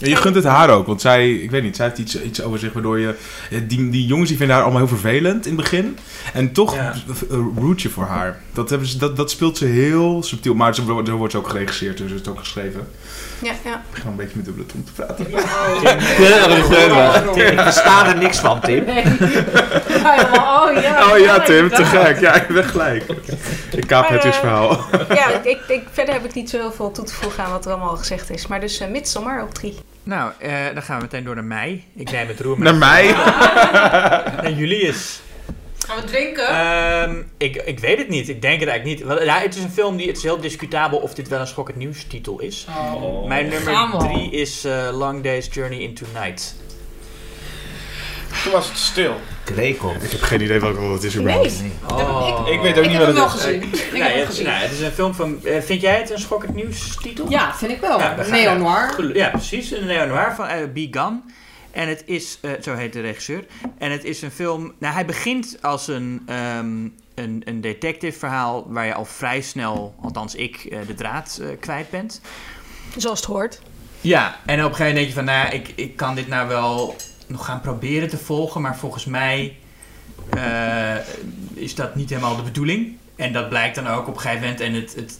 Ja, 0.00 0.08
je 0.08 0.16
gunt 0.16 0.34
het 0.34 0.44
haar 0.44 0.70
ook, 0.70 0.86
want 0.86 1.00
zij, 1.00 1.30
ik 1.32 1.50
weet 1.50 1.62
niet, 1.62 1.76
zij 1.76 1.86
heeft 1.86 1.98
iets, 1.98 2.22
iets 2.22 2.42
over 2.42 2.58
zich 2.58 2.72
waardoor 2.72 2.98
je... 2.98 3.14
Die, 3.66 3.90
die 3.90 4.06
jongens 4.06 4.28
die 4.28 4.36
vinden 4.38 4.54
haar 4.56 4.64
allemaal 4.64 4.86
heel 4.86 4.96
vervelend 4.98 5.46
in 5.46 5.52
het 5.52 5.60
begin. 5.60 5.98
En 6.32 6.52
toch 6.52 6.74
Ja. 6.74 6.92
eh, 7.30 7.38
root 7.58 7.82
je 7.82 7.88
voor 7.90 8.04
haar. 8.04 8.40
Dat, 8.52 8.70
hebben 8.70 8.88
ze, 8.88 8.98
dat, 8.98 9.16
dat 9.16 9.30
speelt 9.30 9.56
ze 9.58 9.64
heel 9.64 10.22
subtiel. 10.22 10.54
Maar 10.54 10.74
zo, 10.74 10.82
wordt- 10.82 11.08
zo 11.08 11.16
wordt 11.16 11.32
ze 11.32 11.38
ook 11.38 11.48
geregisseerd, 11.48 11.96
dus 11.98 12.10
het 12.10 12.20
is 12.20 12.28
ook 12.28 12.38
geschreven. 12.38 12.88
Ja, 13.42 13.52
ja. 13.64 13.74
Ik 13.74 13.80
begin 13.90 14.04
al 14.04 14.10
een 14.10 14.16
beetje 14.16 14.36
met 14.36 14.44
dubbele 14.44 14.66
tong 14.66 14.86
te 14.86 14.92
praten. 14.92 15.26
Ik 17.52 17.60
versta 17.60 18.06
er 18.08 18.16
niks 18.16 18.38
van, 18.38 18.60
Tim. 18.60 18.84
Nee. 18.84 19.04
Ja, 19.88 20.62
oh 20.64 20.82
ja. 20.82 21.10
Oh 21.12 21.18
ja, 21.18 21.40
Tim, 21.40 21.68
te 21.68 21.84
gek. 21.84 22.20
Ja, 22.20 22.34
ik 22.34 22.48
ben 22.48 22.64
gelijk. 22.64 23.04
Ik 23.76 23.86
kaap 23.86 24.02
Maar, 24.02 24.12
het 24.12 24.22
eh, 24.22 24.30
is 24.30 24.36
verhaal. 24.36 24.86
ja 25.08 25.40
ik, 25.42 25.58
ik, 25.68 25.82
verder 25.92 26.14
heb 26.14 26.24
ik 26.24 26.34
niet 26.34 26.50
zo 26.50 26.58
heel 26.58 26.72
veel 26.72 26.90
toe 26.90 27.04
te 27.04 27.14
voegen 27.14 27.44
aan 27.44 27.50
wat 27.50 27.64
er 27.66 27.72
allemaal 27.72 27.96
gezegd 27.96 28.30
is. 28.30 28.46
Maar 28.46 28.60
dus 28.60 28.80
eh 28.80 28.88
Midsommar 28.88 29.42
op 29.42 29.54
drie. 29.54 29.78
Nou, 30.10 30.32
eh, 30.38 30.64
dan 30.74 30.82
gaan 30.82 30.96
we 30.96 31.02
meteen 31.02 31.24
door 31.24 31.34
naar 31.34 31.44
mij. 31.44 31.84
Ik 31.94 32.10
neem 32.10 32.28
het 32.28 32.40
roer 32.40 32.60
Naar 32.60 32.74
mij? 32.74 33.12
Naar 34.42 34.52
Julius. 34.52 35.20
Gaan 35.78 36.00
we 36.00 36.04
drinken? 36.04 36.48
Ehm, 36.48 37.22
ik, 37.36 37.56
ik 37.56 37.78
weet 37.78 37.98
het 37.98 38.08
niet. 38.08 38.28
Ik 38.28 38.42
denk 38.42 38.60
het 38.60 38.68
eigenlijk 38.68 38.98
niet. 38.98 39.08
Want, 39.08 39.22
ja, 39.22 39.38
het 39.38 39.54
is 39.54 39.62
een 39.62 39.70
film 39.70 39.96
die... 39.96 40.06
Het 40.06 40.16
is 40.16 40.22
heel 40.22 40.40
discutabel 40.40 40.98
of 40.98 41.14
dit 41.14 41.28
wel 41.28 41.40
een 41.40 41.46
schokkend 41.46 41.76
nieuws 41.76 42.04
titel 42.04 42.40
is. 42.40 42.66
Oh. 42.68 43.26
Mijn 43.26 43.52
Gaan 43.52 43.90
nummer 43.90 44.08
drie 44.08 44.30
is 44.30 44.64
eh, 44.64 44.88
Long 44.92 45.22
Day's 45.22 45.48
Journey 45.52 45.78
into 45.78 46.06
Night. 46.14 46.54
Toen 48.42 48.52
was 48.52 48.68
het 48.68 48.78
stil. 48.78 49.14
Greco. 49.44 49.94
Ik 50.00 50.10
heb 50.10 50.22
geen 50.22 50.40
idee 50.40 50.60
wat 50.60 50.76
wat 50.76 50.92
het 50.92 51.02
is 51.02 51.16
überhaupt. 51.16 51.60
Nee. 51.60 51.72
Oh. 51.90 52.48
Ik 52.52 52.60
weet 52.60 52.78
ook 52.78 52.84
Ik 52.84 52.90
niet 52.90 52.98
heb 52.98 53.06
hem 53.06 53.14
wat 53.14 53.14
wel 53.14 53.30
het 53.30 53.40
gezien. 53.40 53.62
Ik 53.62 53.78
heb 53.92 54.02
hem 54.08 54.18
het, 54.18 54.26
gezien. 54.26 54.44
nou, 54.46 54.56
het 54.62 54.70
is 54.72 54.80
een 54.80 54.90
film 54.92 55.14
van... 55.14 55.44
eh, 55.44 55.60
vind 55.62 55.80
jij 55.80 55.96
het 55.98 56.10
een 56.10 56.18
schokkend 56.18 56.54
nieuws 56.54 56.96
titel? 57.02 57.30
Ja, 57.30 57.54
vind 57.56 57.72
ik 57.72 57.80
wel. 57.80 57.98
Ja, 57.98 58.16
we 58.16 58.22
gaan- 58.24 58.32
Neo-noir. 58.32 58.90
Gelu- 58.92 59.14
Ja, 59.14 59.28
precies. 59.28 59.70
Een 59.70 59.86
neo-noir 59.86 60.34
van 60.34 60.46
uh, 60.46 60.54
Be 60.74 60.88
Gone. 60.90 61.20
En 61.70 61.88
het 61.88 62.02
is, 62.06 62.38
eh, 62.42 62.50
zo 62.62 62.74
heet 62.74 62.92
de 62.92 63.00
regisseur. 63.00 63.44
En 63.78 63.90
het 63.90 64.04
is 64.04 64.22
een 64.22 64.30
film. 64.30 64.72
Nou, 64.78 64.94
hij 64.94 65.04
begint 65.04 65.58
als 65.60 65.88
een, 65.88 66.22
ehm 66.26 66.88
een, 67.14 67.42
een 67.44 67.60
detective 67.60 68.18
verhaal 68.18 68.64
waar 68.68 68.86
je 68.86 68.94
al 68.94 69.04
vrij 69.04 69.40
snel, 69.40 69.94
althans 70.02 70.34
ik, 70.34 70.56
eh, 70.56 70.78
de 70.86 70.94
draad 70.94 71.38
eh, 71.42 71.46
kwijt 71.60 71.90
bent. 71.90 72.20
Zoals 72.96 73.18
het 73.20 73.28
hoort. 73.28 73.60
Ja, 74.00 74.36
en 74.46 74.64
op 74.64 74.70
een 74.70 74.76
gegeven 74.76 74.76
moment 74.78 74.94
denk 74.94 75.06
je 75.06 75.12
van, 75.14 75.24
nou, 75.24 75.38
ja, 75.46 75.50
ik, 75.50 75.72
ik 75.74 75.96
kan 75.96 76.14
dit 76.14 76.28
nou 76.28 76.48
wel 76.48 76.96
nog 77.30 77.44
gaan 77.44 77.60
proberen 77.60 78.08
te 78.08 78.18
volgen, 78.18 78.60
maar 78.60 78.76
volgens 78.76 79.04
mij 79.04 79.56
eh, 80.30 80.94
is 81.54 81.74
dat 81.74 81.94
niet 81.94 82.10
helemaal 82.10 82.36
de 82.36 82.42
bedoeling. 82.42 82.96
En 83.16 83.32
dat 83.32 83.48
blijkt 83.48 83.74
dan 83.74 83.86
ook 83.86 84.08
op 84.08 84.14
een 84.14 84.20
gegeven 84.20 84.40
moment. 84.40 84.60
En 84.60 84.74
het, 84.74 84.94
het, 84.94 85.18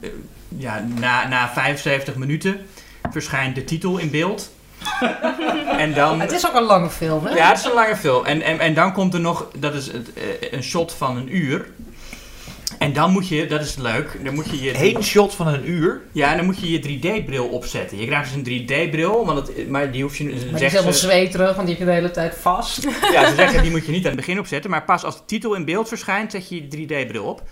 eh, 0.00 0.10
ja, 0.48 0.84
na, 0.98 1.28
na 1.28 1.48
75 1.48 2.16
minuten 2.16 2.60
verschijnt 3.10 3.54
de 3.54 3.64
titel 3.64 3.98
in 3.98 4.10
beeld. 4.10 4.50
en 5.78 5.94
dan. 5.94 6.20
Het 6.20 6.32
is 6.32 6.46
ook 6.46 6.54
een 6.54 6.62
lange 6.62 6.90
film, 6.90 7.26
hè? 7.26 7.34
Ja, 7.34 7.48
het 7.48 7.58
is 7.58 7.64
een 7.64 7.72
lange 7.72 7.96
film. 7.96 8.24
En, 8.24 8.42
en, 8.42 8.58
en 8.58 8.74
dan 8.74 8.92
komt 8.92 9.14
er 9.14 9.20
nog, 9.20 9.48
dat 9.58 9.74
is 9.74 9.86
het, 9.86 10.12
eh, 10.12 10.52
een 10.52 10.62
shot 10.62 10.92
van 10.92 11.16
een 11.16 11.36
uur. 11.36 11.68
En 12.80 12.92
dan 12.92 13.10
moet 13.12 13.28
je, 13.28 13.46
dat 13.46 13.60
is 13.60 13.76
leuk, 13.76 14.24
dan 14.24 14.34
moet 14.34 14.50
je 14.50 14.60
je... 14.62 14.84
Eén 14.84 15.02
shot 15.02 15.34
van 15.34 15.46
een 15.46 15.70
uur. 15.70 16.00
Ja, 16.12 16.30
en 16.30 16.36
dan 16.36 16.46
moet 16.46 16.58
je 16.60 16.70
je 16.70 16.98
3D-bril 16.98 17.44
opzetten. 17.46 17.98
Je 17.98 18.06
krijgt 18.06 18.34
dus 18.34 18.52
een 18.52 18.62
3D-bril, 18.62 19.26
want 19.26 19.46
het, 19.46 19.68
maar 19.68 19.90
die 19.90 20.02
hoef 20.02 20.16
je... 20.16 20.24
Maar 20.24 20.34
die 20.34 20.64
is 20.66 20.72
helemaal 20.72 20.92
ze- 20.92 20.98
zweterig, 20.98 21.54
want 21.54 21.66
die 21.66 21.76
heb 21.76 21.78
je 21.78 21.84
de 21.84 21.98
hele 21.98 22.10
tijd 22.10 22.34
vast. 22.40 22.82
ja, 23.14 23.28
ze 23.28 23.34
zeggen 23.34 23.62
die 23.62 23.70
moet 23.70 23.86
je 23.86 23.92
niet 23.92 24.02
aan 24.04 24.10
het 24.10 24.20
begin 24.20 24.38
opzetten. 24.38 24.70
Maar 24.70 24.84
pas 24.84 25.04
als 25.04 25.16
de 25.16 25.24
titel 25.24 25.54
in 25.54 25.64
beeld 25.64 25.88
verschijnt, 25.88 26.30
zet 26.30 26.48
je 26.48 26.54
je 26.68 26.86
3D-bril 26.86 27.24
op. 27.24 27.42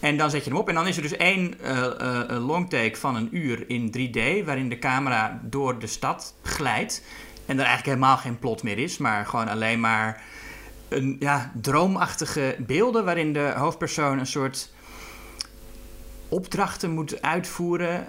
En 0.00 0.16
dan 0.16 0.30
zet 0.30 0.44
je 0.44 0.50
hem 0.50 0.58
op. 0.58 0.68
En 0.68 0.74
dan 0.74 0.86
is 0.86 0.96
er 0.96 1.02
dus 1.02 1.16
één 1.16 1.54
eh 1.62 1.84
eh, 1.84 2.20
een 2.26 2.40
longtake 2.42 2.96
van 2.96 3.16
een 3.16 3.28
uur 3.32 3.64
in 3.68 3.94
3D. 3.98 4.44
Waarin 4.44 4.68
de 4.68 4.78
camera 4.78 5.40
door 5.42 5.78
de 5.78 5.86
stad 5.86 6.34
glijdt. 6.42 7.02
En 7.46 7.58
er 7.58 7.64
eigenlijk 7.64 7.86
helemaal 7.96 8.16
geen 8.16 8.38
plot 8.38 8.62
meer 8.62 8.78
is. 8.78 8.98
Maar 8.98 9.26
gewoon 9.26 9.48
alleen 9.48 9.80
maar 9.80 10.22
een, 10.88 11.16
ja, 11.20 11.52
droomachtige 11.60 12.54
beelden. 12.58 13.04
Waarin 13.04 13.32
de 13.32 13.52
hoofdpersoon 13.56 14.18
een 14.18 14.26
soort 14.26 14.70
opdrachten 16.28 16.90
moet 16.90 17.22
uitvoeren. 17.22 18.06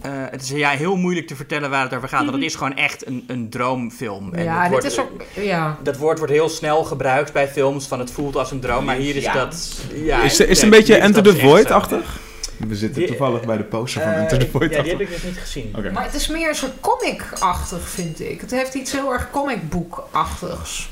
Eh, 0.00 0.10
het 0.30 0.42
is 0.42 0.48
ja, 0.48 0.70
heel 0.70 0.96
moeilijk 0.96 1.26
te 1.26 1.36
vertellen 1.36 1.70
waar 1.70 1.82
het 1.82 1.94
over 1.94 2.08
gaat. 2.08 2.20
Want 2.20 2.32
het 2.34 2.42
is 2.44 2.54
gewoon 2.54 2.76
echt 2.76 3.06
een, 3.06 3.24
een 3.26 3.50
droomfilm. 3.50 4.34
En 4.34 4.44
ja, 4.44 4.52
het 4.54 4.62
dit 4.62 4.70
wordt- 4.70 4.86
is 4.86 4.98
ook... 4.98 5.22
Ja. 5.44 5.78
dat 5.82 5.96
woord 5.96 6.18
wordt 6.18 6.32
heel 6.32 6.48
snel 6.48 6.84
gebruikt 6.84 7.32
bij 7.32 7.48
films 7.48 7.86
van 7.86 7.98
het 7.98 8.10
voelt 8.10 8.36
als 8.36 8.50
een 8.50 8.60
droom, 8.60 8.84
maar 8.84 8.96
hier 8.96 9.16
is 9.16 9.22
Ja. 9.24 9.32
dat... 9.32 9.80
Ja, 9.94 10.22
Is, 10.22 10.32
is 10.32 10.38
het 10.38 10.48
nee, 10.48 10.62
een 10.64 10.70
beetje 10.70 10.96
Enter 10.96 11.22
dat 11.22 11.34
the 11.34 11.40
Void-achtig? 11.40 12.20
We 12.68 12.74
zitten 12.76 12.98
Die- 12.98 13.08
toevallig 13.08 13.44
bij 13.44 13.56
de 13.56 13.64
poster 13.64 14.02
van 14.02 14.10
Eh, 14.12 14.20
Enter 14.20 14.38
the 14.38 14.48
Void. 14.50 14.74
Ja, 14.74 14.82
die 14.82 14.90
heb 14.90 15.00
ik 15.00 15.08
dus 15.10 15.22
niet 15.22 15.38
gezien. 15.38 15.72
Oké. 15.76 15.90
Maar 15.92 16.04
het 16.04 16.14
is 16.14 16.28
meer 16.28 16.48
een 16.48 16.54
soort 16.54 16.80
comic-achtig, 16.80 17.88
vind 17.88 18.20
ik. 18.20 18.40
Het 18.40 18.50
heeft 18.50 18.74
iets 18.74 18.92
heel 18.92 19.12
erg 19.12 19.30
comicboek-achtigs. 19.30 20.90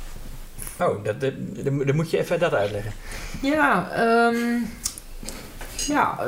Oh, 0.80 1.04
dat, 1.04 1.20
dat, 1.20 1.32
dan 1.64 1.78
dan 1.86 1.96
moet 1.96 2.10
je 2.10 2.18
even 2.18 2.38
dat 2.38 2.54
uitleggen. 2.54 2.92
Ja, 3.42 3.88
ehm... 3.92 4.36
Ja, 5.74 6.18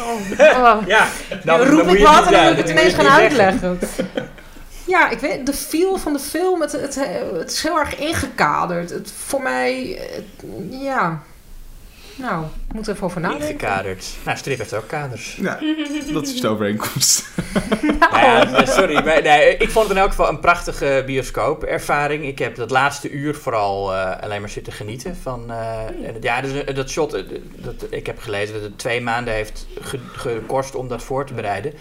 oh, 0.00 0.40
oh. 0.80 0.86
Ja, 0.86 1.06
Dan, 1.44 1.58
dan 1.58 1.68
roep 1.68 1.84
moet 1.86 1.94
ik 1.94 2.04
wat 2.06 2.26
en 2.26 2.32
dan 2.32 2.42
moet 2.42 2.50
ik 2.50 2.56
het 2.56 2.66
dan 2.66 2.76
ineens 2.76 2.94
gaan 2.94 3.06
uitleggen. 3.22 3.78
Ja, 4.86 5.10
ik 5.10 5.18
weet, 5.18 5.46
de 5.46 5.52
feel 5.52 5.96
van 5.98 6.12
de 6.12 6.18
film, 6.18 6.60
het, 6.60 6.72
het, 6.72 6.94
het 7.38 7.50
is 7.52 7.62
heel 7.62 7.78
erg 7.78 7.96
ingekaderd. 7.98 8.90
Het, 8.90 9.12
voor 9.26 9.42
mij, 9.42 9.98
het- 10.14 10.50
ja. 10.70 11.22
Nou, 12.18 12.44
ik 12.68 12.74
moet 12.74 12.88
even 12.88 13.02
over 13.04 13.20
nadenken. 13.20 13.46
Ingekaderd. 13.48 14.06
Nou, 14.24 14.36
strip 14.38 14.58
heeft 14.58 14.74
ook 14.74 14.86
kaders. 14.88 15.38
Ja, 15.40 15.58
dat 16.12 16.26
is 16.26 16.40
de 16.40 16.48
overeenkomst. 16.48 17.28
Nou 17.82 18.18
ja, 18.26 18.64
sorry, 18.66 19.04
maar 19.04 19.22
nee, 19.22 19.56
ik 19.56 19.70
vond 19.70 19.88
het 19.88 19.96
in 19.96 20.02
elk 20.02 20.10
geval 20.10 20.28
een 20.28 20.40
prachtige 20.40 21.02
bioscoopervaring. 21.06 22.24
Ik 22.24 22.38
heb 22.38 22.54
dat 22.56 22.70
laatste 22.70 23.10
uur 23.10 23.34
vooral 23.34 23.94
eh, 23.94 24.22
alleen 24.22 24.40
maar 24.40 24.50
zitten 24.50 24.72
genieten 24.72 25.16
van... 25.22 25.50
eh, 25.50 25.80
ja, 26.20 26.40
dus, 26.40 26.64
eh, 26.64 26.74
dat 26.74 26.90
shot, 26.90 27.12
eh, 27.14 27.22
dat, 27.56 27.86
ik 27.90 28.06
heb 28.06 28.18
gelezen 28.20 28.54
dat 28.54 28.62
het 28.62 28.78
twee 28.78 29.00
maanden 29.00 29.34
heeft 29.34 29.66
ge- 29.80 29.98
gekost 30.12 30.74
om 30.74 30.88
dat 30.88 31.02
voor 31.02 31.26
te 31.26 31.34
bereiden. 31.34 31.72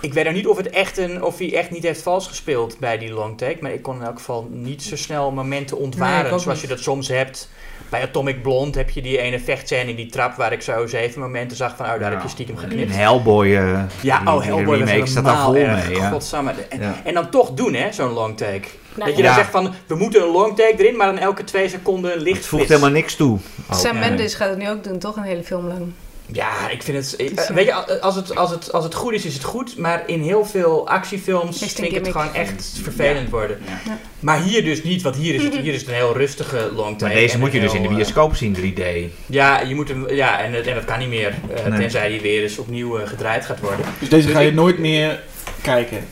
Ik 0.00 0.12
weet 0.12 0.24
nog 0.24 0.34
niet 0.34 0.46
of, 0.46 0.56
het 0.56 0.70
echt 0.70 0.98
een, 0.98 1.22
of 1.22 1.38
hij 1.38 1.54
echt 1.54 1.70
niet 1.70 1.82
heeft 1.82 2.02
vals 2.02 2.26
gespeeld 2.28 2.78
bij 2.78 2.98
die 2.98 3.12
long 3.12 3.38
take. 3.38 3.56
Maar 3.60 3.72
ik 3.72 3.82
kon 3.82 3.96
in 3.96 4.02
elk 4.06 4.16
geval 4.18 4.48
niet 4.50 4.82
zo 4.82 4.96
snel 4.96 5.30
momenten 5.30 5.76
ontwaren. 5.78 6.40
zoals 6.40 6.60
je 6.60 6.66
dat 6.66 6.80
soms 6.80 7.08
hebt. 7.08 7.48
Bij 7.94 8.02
Atomic 8.02 8.42
Blonde 8.42 8.78
heb 8.78 8.90
je 8.90 9.02
die 9.02 9.18
ene 9.18 9.40
vechtscène 9.40 9.90
in 9.90 9.96
die 9.96 10.06
trap... 10.06 10.34
waar 10.34 10.52
ik 10.52 10.62
zo 10.62 10.86
zeven 10.86 11.20
momenten 11.20 11.56
zag 11.56 11.76
van... 11.76 11.86
oh, 11.86 12.00
daar 12.00 12.10
heb 12.10 12.22
je 12.22 12.28
stiekem 12.28 12.56
geknipt. 12.56 12.94
Hellboy. 12.96 13.56
eh, 13.56 13.82
Ja, 14.00 14.20
oh, 14.24 14.42
Hellboy 14.44 14.78
was 14.78 14.88
remake 14.90 15.06
staat 15.06 15.24
daar 15.24 15.34
helemaal 15.34 15.52
vol 15.52 15.76
erg. 15.76 15.88
mee. 15.88 15.96
Ja. 15.96 16.08
Godsamme. 16.10 16.52
En, 16.68 16.80
Ja. 16.80 16.94
en 17.04 17.14
dan 17.14 17.30
toch 17.30 17.50
doen, 17.50 17.74
hè, 17.74 17.92
zo'n 17.92 18.12
long 18.12 18.36
take. 18.36 18.68
Nou, 18.94 19.08
dat 19.10 19.16
je 19.16 19.22
ja. 19.22 19.28
dan 19.28 19.34
zegt 19.34 19.50
van, 19.50 19.74
we 19.86 19.94
moeten 19.94 20.22
een 20.22 20.28
long 20.30 20.56
take 20.56 20.74
erin, 20.76 20.96
maar 20.96 21.06
dan 21.06 21.18
elke 21.18 21.44
twee 21.44 21.68
seconden 21.68 22.10
een 22.10 22.18
Het 22.18 22.26
licht 22.26 22.46
voegt 22.46 22.68
helemaal 22.68 22.90
niks 22.90 23.16
toe. 23.16 23.38
Oh, 23.70 23.76
Sam. 23.76 23.98
Mendes 23.98 24.34
gaat 24.34 24.48
het 24.48 24.58
nu 24.58 24.68
ook 24.68 24.84
doen, 24.84 24.98
toch? 24.98 25.16
Een 25.16 25.22
hele 25.22 25.42
film 25.42 25.66
lang. 25.66 25.92
Ja, 26.32 26.68
ik 26.70 26.82
vind 26.82 26.96
het... 26.96 27.16
Eh, 27.16 27.26
eh, 27.48 27.54
weet 27.54 27.66
je, 27.66 28.00
als 28.00 28.14
het, 28.16 28.36
als, 28.36 28.50
het, 28.50 28.72
als 28.72 28.84
het 28.84 28.94
goed 28.94 29.12
is, 29.12 29.24
is 29.24 29.34
het 29.34 29.44
goed. 29.44 29.76
Maar 29.78 30.02
in 30.06 30.22
heel 30.22 30.44
veel 30.44 30.88
actiefilms 30.88 31.58
vind 31.58 31.80
ik 31.82 31.94
het 31.94 32.08
gewoon 32.08 32.34
echt 32.34 32.78
vervelend 32.82 33.30
worden. 33.30 33.58
Ja. 33.86 33.98
Maar 34.20 34.42
hier 34.42 34.64
dus 34.64 34.82
niet, 34.82 35.02
want 35.02 35.16
hier 35.16 35.34
is 35.34 35.42
het, 35.42 35.54
hier 35.62 35.72
is 35.74 35.80
het 35.80 35.88
een 35.88 35.94
heel 35.94 36.16
rustige 36.16 36.70
long 36.74 36.90
Maar 36.90 36.98
take. 36.98 37.14
deze 37.14 37.38
moet 37.38 37.52
je 37.52 37.60
dus 37.60 37.74
in 37.74 37.82
de 37.82 37.88
eh, 37.88 37.94
bioscoop 37.94 38.34
zien, 38.36 38.56
3D. 38.56 38.82
Ja, 39.26 39.60
je 39.60 39.74
moet 39.74 39.88
hem, 39.88 40.10
ja 40.10 40.40
en, 40.40 40.64
en 40.66 40.74
dat 40.74 40.84
kan 40.84 40.98
niet 40.98 41.08
meer. 41.08 41.34
eh, 41.54 41.64
Nee. 41.66 41.78
Tenzij 41.80 42.08
die 42.08 42.20
weer 42.20 42.42
eens 42.42 42.58
opnieuw 42.58 42.98
eh, 42.98 43.08
gedraaid 43.08 43.44
gaat 43.44 43.60
worden. 43.60 43.84
Dus 43.98 44.08
deze 44.08 44.26
Dus 44.26 44.34
ga 44.34 44.40
je 44.40 44.48
ik- 44.48 44.54
nooit 44.54 44.78
meer 44.78 45.22
kijken. 45.62 46.06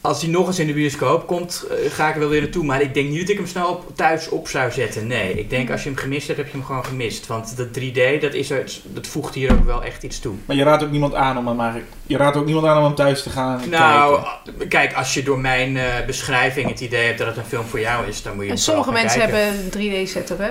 Als 0.00 0.22
hij 0.22 0.30
nog 0.30 0.46
eens 0.46 0.58
in 0.58 0.66
de 0.66 0.72
bioscoop 0.72 1.26
komt, 1.26 1.64
eh, 1.70 1.90
ga 1.90 2.08
ik 2.08 2.14
er 2.14 2.20
wel 2.20 2.28
weer 2.28 2.40
naartoe. 2.40 2.64
Maar 2.64 2.80
ik 2.82 2.94
denk 2.94 3.08
niet 3.08 3.20
dat 3.20 3.28
ik 3.28 3.36
hem 3.36 3.46
snel 3.46 3.66
op, 3.68 3.96
thuis 3.96 4.28
op 4.28 4.48
zou 4.48 4.70
zetten. 4.70 5.06
Nee, 5.06 5.38
ik 5.38 5.50
denk 5.50 5.70
als 5.70 5.82
je 5.82 5.88
hem 5.88 5.98
gemist 5.98 6.26
hebt, 6.26 6.38
heb 6.38 6.46
je 6.48 6.56
hem 6.56 6.64
gewoon 6.66 6.84
gemist. 6.84 7.26
Want 7.26 7.56
dat 7.56 7.66
3D, 7.78 8.20
dat, 8.20 8.34
is 8.34 8.50
er, 8.50 8.64
dat 8.84 9.06
voegt 9.06 9.34
hier 9.34 9.52
ook 9.52 9.64
wel 9.64 9.82
echt 9.84 10.02
iets 10.02 10.18
toe. 10.20 10.34
Maar 10.46 10.56
je 10.56 10.62
raadt 10.64 10.82
ook 10.84 10.90
niemand 10.90 11.14
aan 11.14 11.38
om 11.38 11.46
hem 11.46 11.60
eigenlijk... 11.60 11.90
Je 12.06 12.16
raadt 12.16 12.36
ook 12.36 12.44
niemand 12.44 12.66
aan 12.66 12.76
om 12.78 12.84
hem 12.84 12.94
thuis 12.94 13.22
te 13.22 13.30
gaan 13.30 13.60
Nou, 13.70 14.20
kijken. 14.44 14.68
kijk, 14.68 14.94
als 14.94 15.14
je 15.14 15.22
door 15.22 15.38
mijn 15.40 15.76
eh, 15.76 15.84
beschrijving 16.06 16.68
het 16.68 16.80
idee 16.80 17.06
hebt 17.06 17.18
dat 17.18 17.26
het 17.26 17.36
een 17.36 17.44
film 17.44 17.64
voor 17.64 17.80
jou 17.80 18.06
is, 18.06 18.22
dan 18.22 18.32
moet 18.34 18.42
je 18.44 18.48
En 18.50 18.54
hem 18.56 18.62
sommige 18.64 18.92
mensen 18.92 19.18
kijken. 19.18 19.38
hebben 19.38 19.80
een 19.80 20.06
3D-setup, 20.06 20.38
hè? 20.38 20.50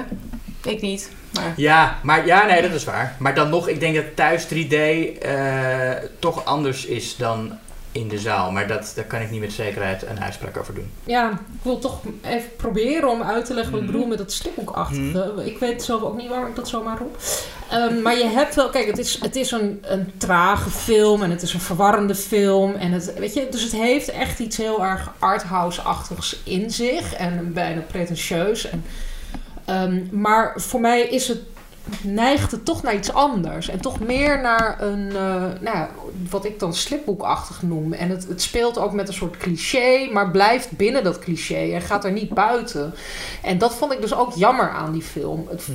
Ik 0.69 0.81
niet. 0.81 1.09
Maar 1.33 1.53
Ja, 1.55 1.99
maar 2.03 2.25
ja, 2.25 2.45
nee, 2.45 2.61
dat 2.61 2.71
is 2.73 2.83
waar. 2.83 3.15
Maar 3.19 3.35
dan 3.35 3.49
nog, 3.49 3.67
ik 3.67 3.79
denk 3.79 3.95
dat 3.95 4.05
thuis 4.15 4.45
3D 4.53 4.73
eh, 5.21 5.91
toch 6.19 6.45
anders 6.45 6.85
is 6.85 7.15
dan 7.15 7.51
in 7.91 8.07
de 8.07 8.19
zaal. 8.19 8.51
Maar 8.51 8.67
dat, 8.67 8.91
daar 8.95 9.05
kan 9.05 9.21
ik 9.21 9.31
niet 9.31 9.39
met 9.39 9.53
zekerheid 9.53 10.03
een 10.07 10.19
uitspraak 10.21 10.57
over 10.57 10.73
doen. 10.73 10.91
Ja, 11.03 11.29
ik 11.31 11.37
wil 11.61 11.79
toch 11.79 11.99
even 12.21 12.55
proberen 12.55 13.09
om 13.09 13.21
uit 13.21 13.45
te 13.45 13.53
leggen 13.53 13.71
wat 13.71 13.81
ik 13.81 13.87
Mhm. 13.87 13.95
bedoel 13.95 14.09
met 14.09 14.17
dat 14.17 14.31
stiphoekachtige. 14.31 15.41
Ik 15.45 15.57
weet 15.59 15.83
zelf 15.83 16.01
ook 16.01 16.17
niet 16.17 16.29
waarom 16.29 16.47
ik 16.49 16.55
dat 16.55 16.67
zomaar 16.69 16.97
roep. 16.97 17.17
Ehm, 17.69 18.01
maar 18.01 18.17
je 18.17 18.27
hebt 18.27 18.55
wel, 18.55 18.69
kijk, 18.69 18.87
het 18.87 18.97
is, 18.97 19.19
het 19.21 19.35
is 19.35 19.51
een, 19.51 19.79
een 19.81 20.11
trage 20.17 20.69
film 20.69 21.23
en 21.23 21.29
het 21.31 21.41
is 21.41 21.53
een 21.53 21.59
verwarrende 21.59 22.15
film. 22.15 22.75
En 22.75 22.91
het, 22.91 23.13
weet 23.17 23.33
je, 23.33 23.47
dus 23.49 23.63
het 23.63 23.71
heeft 23.71 24.09
echt 24.09 24.39
iets 24.39 24.57
heel 24.57 24.83
erg 24.85 25.11
arthouse-achtigs 25.19 26.39
in 26.43 26.71
zich 26.71 27.13
en 27.13 27.53
bijna 27.53 27.81
pretentieus. 27.81 28.69
En, 28.69 28.83
ehm, 29.65 30.01
maar 30.11 30.53
voor 30.55 30.81
mij 30.81 31.01
is 31.01 31.27
het 31.27 31.39
neigt 32.03 32.51
het 32.51 32.65
toch 32.65 32.83
naar 32.83 32.95
iets 32.95 33.13
anders. 33.13 33.69
En 33.69 33.81
toch 33.81 33.99
meer 33.99 34.41
naar 34.41 34.81
een, 34.81 35.07
eh, 35.07 35.41
nou, 35.61 35.77
ja, 35.77 35.89
wat 36.29 36.45
ik 36.45 36.59
dan 36.59 36.73
slipboekachtig 36.73 37.61
noem. 37.61 37.93
En 37.93 38.09
het, 38.09 38.27
het 38.27 38.41
speelt 38.41 38.77
ook 38.77 38.91
met 38.91 39.07
een 39.07 39.13
soort 39.13 39.37
cliché, 39.37 40.09
maar 40.11 40.31
blijft 40.31 40.71
binnen 40.71 41.03
dat 41.03 41.19
cliché 41.19 41.71
en 41.73 41.81
gaat 41.81 42.05
er 42.05 42.11
niet 42.11 42.33
buiten. 42.33 42.93
En 43.43 43.57
dat 43.57 43.75
vond 43.75 43.91
ik 43.91 44.01
dus 44.01 44.13
ook 44.13 44.33
jammer 44.33 44.69
aan 44.69 44.91
die 44.91 45.01
film. 45.01 45.47
Het, 45.49 45.67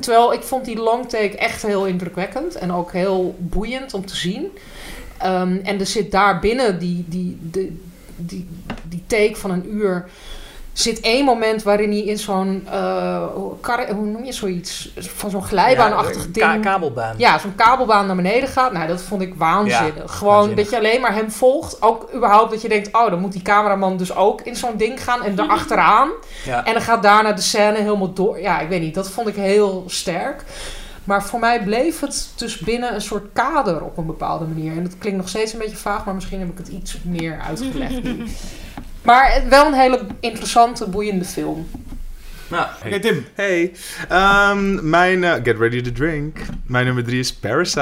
terwijl 0.00 0.32
ik 0.32 0.42
vond 0.42 0.64
die 0.64 0.78
long 0.78 1.08
take 1.08 1.36
echt 1.36 1.62
heel 1.62 1.86
indrukwekkend 1.86 2.54
en 2.54 2.72
ook 2.72 2.92
heel 2.92 3.36
boeiend 3.38 3.94
om 3.94 4.06
te 4.06 4.16
zien. 4.16 4.48
Ehm, 5.18 5.56
en 5.62 5.80
er 5.80 5.86
zit 5.86 6.10
daar 6.10 6.40
binnen 6.40 6.78
die, 6.78 7.04
die, 7.08 7.38
die, 7.40 7.80
die, 8.16 8.48
die 8.88 9.02
take 9.06 9.36
van 9.36 9.50
een 9.50 9.74
uur 9.74 10.04
zit 10.78 11.00
één 11.00 11.24
moment 11.24 11.62
waarin 11.62 11.90
hij 11.90 12.00
in 12.00 12.18
zo'n, 12.18 12.66
eh, 12.70 13.22
hoe 13.94 14.06
noem 14.06 14.24
je 14.24 14.32
zoiets, 14.32 14.92
van 14.96 15.30
zo'n 15.30 15.42
glijbaanachtig 15.44 16.22
Ja, 16.32 16.50
ding. 16.52 16.62
ka- 16.64 16.70
kabelbaan. 16.70 17.14
Ja, 17.18 17.38
zo'n 17.38 17.54
kabelbaan 17.54 18.06
naar 18.06 18.16
beneden 18.16 18.48
gaat. 18.48 18.72
Nou, 18.72 18.86
dat 18.86 19.02
vond 19.02 19.22
ik 19.22 19.34
waanzinnig. 19.34 19.94
Ja, 19.96 20.02
Gewoon 20.06 20.34
waanzinnig. 20.34 20.64
dat 20.64 20.70
je 20.70 20.76
alleen 20.86 21.00
maar 21.00 21.14
hem 21.14 21.30
volgt. 21.30 21.82
Ook 21.82 22.08
überhaupt 22.14 22.50
dat 22.50 22.62
je 22.62 22.68
denkt, 22.68 22.88
oh, 22.96 23.10
dan 23.10 23.18
moet 23.20 23.32
die 23.32 23.42
cameraman 23.42 23.96
dus 23.96 24.14
ook 24.16 24.40
in 24.40 24.56
zo'n 24.56 24.76
ding 24.76 25.02
gaan 25.04 25.22
en 25.24 25.38
erachteraan. 25.38 26.08
Ja. 26.44 26.64
En 26.64 26.72
dan 26.72 26.82
gaat 26.82 27.02
daarna 27.02 27.32
de 27.32 27.40
scène 27.42 27.78
helemaal 27.78 28.12
door. 28.12 28.40
Ja, 28.40 28.60
ik 28.60 28.68
weet 28.68 28.80
niet, 28.80 28.94
dat 28.94 29.10
vond 29.10 29.28
ik 29.28 29.34
heel 29.34 29.84
sterk. 29.86 30.44
Maar 31.04 31.24
voor 31.24 31.38
mij 31.40 31.62
bleef 31.62 32.00
het 32.00 32.28
dus 32.36 32.58
binnen 32.58 32.94
een 32.94 33.00
soort 33.00 33.24
kader 33.32 33.82
op 33.82 33.96
een 33.98 34.06
bepaalde 34.06 34.44
manier. 34.44 34.72
En 34.76 34.82
dat 34.82 34.98
klinkt 34.98 35.18
nog 35.18 35.28
steeds 35.28 35.52
een 35.52 35.58
beetje 35.58 35.76
vaag, 35.76 36.04
maar 36.04 36.14
misschien 36.14 36.38
heb 36.38 36.48
ik 36.48 36.58
het 36.58 36.68
iets 36.68 36.96
meer 37.02 37.38
uitgelegd. 37.48 38.02
nu. 38.02 38.24
Maar 39.06 39.42
wel 39.48 39.66
een 39.66 39.74
hele 39.74 40.00
interessante, 40.20 40.88
boeiende 40.88 41.24
film. 41.24 41.68
Nou, 42.48 42.66
Oké, 42.86 43.00
Tim. 43.00 43.26
Hey, 43.34 43.72
ehm, 44.08 44.88
mijn... 44.90 45.24
eh, 45.24 45.32
get 45.42 45.58
ready 45.58 45.82
to 45.82 45.92
drink. 45.92 46.38
Mijn 46.66 46.84
nummer 46.84 47.04
drie 47.04 47.18
is 47.18 47.34
Parasite. 47.34 47.76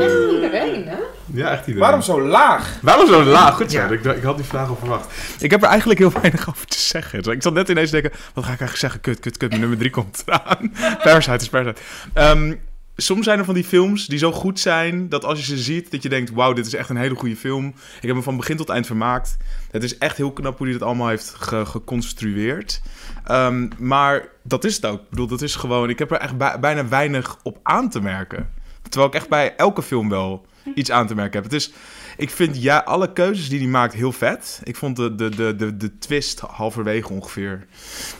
Echt 0.00 0.32
iedereen, 0.32 0.86
hè? 0.88 0.96
Ja, 1.32 1.50
echt 1.50 1.60
iedereen. 1.60 1.78
Waarom 1.78 2.02
zo 2.02 2.20
laag? 2.20 2.78
Waarom 2.82 3.06
zo 3.08 3.24
laag? 3.24 3.54
Goed 3.54 3.70
zo. 3.72 3.78
Ja. 3.78 3.88
Ik, 3.88 4.04
ik 4.04 4.22
had 4.22 4.36
die 4.36 4.46
vraag 4.46 4.68
al 4.68 4.76
verwacht. 4.76 5.12
Ik 5.38 5.50
heb 5.50 5.62
er 5.62 5.68
eigenlijk 5.68 5.98
heel 5.98 6.12
weinig 6.20 6.48
over 6.48 6.66
te 6.66 6.78
zeggen. 6.78 7.22
Dus 7.22 7.34
ik 7.34 7.42
zat 7.42 7.52
net 7.52 7.68
ineens 7.68 7.90
te 7.90 8.00
denken, 8.00 8.18
wat 8.34 8.44
ga 8.44 8.52
ik 8.52 8.60
eigenlijk 8.60 8.76
zeggen? 8.78 9.00
Kut, 9.00 9.20
kut, 9.20 9.36
kut. 9.36 9.48
Mijn 9.48 9.60
nummer 9.60 9.78
drie 9.78 9.90
komt 9.90 10.22
eraan. 10.26 10.72
Parasite 11.02 11.36
is 11.36 11.48
Parasite. 11.48 11.80
Ehm, 12.12 12.54
soms 12.96 13.24
zijn 13.24 13.38
er 13.38 13.44
van 13.44 13.54
die 13.54 13.64
films 13.64 14.06
die 14.06 14.18
zo 14.18 14.32
goed 14.32 14.60
zijn... 14.60 15.08
dat 15.08 15.24
als 15.24 15.38
je 15.38 15.44
ze 15.44 15.58
ziet, 15.62 15.90
dat 15.90 16.02
je 16.02 16.08
denkt... 16.08 16.30
wauw, 16.30 16.52
dit 16.52 16.66
is 16.66 16.74
echt 16.74 16.88
een 16.88 16.96
hele 16.96 17.14
goede 17.14 17.36
film. 17.36 17.66
Ik 17.66 18.02
heb 18.02 18.10
hem 18.10 18.22
van 18.22 18.36
begin 18.36 18.56
tot 18.56 18.68
eind 18.68 18.86
vermaakt. 18.86 19.36
Het 19.70 19.82
is 19.82 19.98
echt 19.98 20.16
heel 20.16 20.32
knap 20.32 20.58
hoe 20.58 20.66
hij 20.68 20.78
dat 20.78 20.86
allemaal 20.86 21.08
heeft 21.08 21.34
ge- 21.38 21.66
geconstrueerd. 21.66 22.80
Ehm, 23.24 23.68
maar 23.78 24.28
dat 24.42 24.64
is 24.64 24.74
het 24.76 24.86
ook. 24.86 25.00
Ik 25.00 25.10
bedoel, 25.10 25.26
dat 25.26 25.42
is 25.42 25.54
gewoon... 25.54 25.90
Ik 25.90 25.98
heb 25.98 26.10
er 26.10 26.18
echt 26.20 26.36
bij- 26.36 26.60
bijna 26.60 26.88
weinig 26.88 27.36
op 27.42 27.58
aan 27.62 27.90
te 27.90 28.00
merken. 28.00 28.50
Terwijl 28.82 29.06
ik 29.06 29.14
echt 29.14 29.28
bij 29.28 29.56
elke 29.56 29.82
film 29.82 30.08
wel 30.08 30.46
iets 30.74 30.90
aan 30.90 31.06
te 31.06 31.14
merken 31.14 31.34
heb. 31.34 31.44
Het 31.44 31.52
is... 31.52 31.72
Ik 32.16 32.30
vind 32.30 32.62
ja, 32.62 32.78
alle 32.78 33.12
keuzes 33.12 33.48
die 33.48 33.58
hij 33.58 33.68
maakt 33.68 33.94
heel 33.94 34.12
vet. 34.12 34.60
Ik 34.64 34.76
vond 34.76 34.96
de, 34.96 35.14
de, 35.14 35.56
de, 35.56 35.76
de 35.76 35.98
twist 35.98 36.40
halverwege 36.40 37.12
ongeveer 37.12 37.66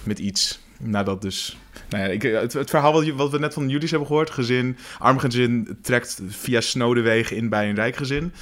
met 0.03 0.19
iets. 0.19 0.61
Nadat 0.79 1.23
dus... 1.23 1.57
Nou 1.89 2.05
ja, 2.05 2.11
ik, 2.11 2.23
het, 2.23 2.53
het 2.53 2.71
verhaal 2.71 3.15
wat, 3.15 3.31
we 3.31 3.39
net 3.39 3.55
van 3.55 3.69
jullie 3.69 3.89
hebben 3.89 4.07
gehoord. 4.07 4.31
Gezin, 4.31 4.79
arm 4.99 5.19
gezin 5.19 5.79
trekt 5.83 6.21
via 6.29 6.61
snode 6.61 7.01
wegen 7.01 7.37
in 7.37 7.49
bij 7.49 7.69
een 7.69 7.75
rijk 7.75 7.97
gezin. 7.97 8.33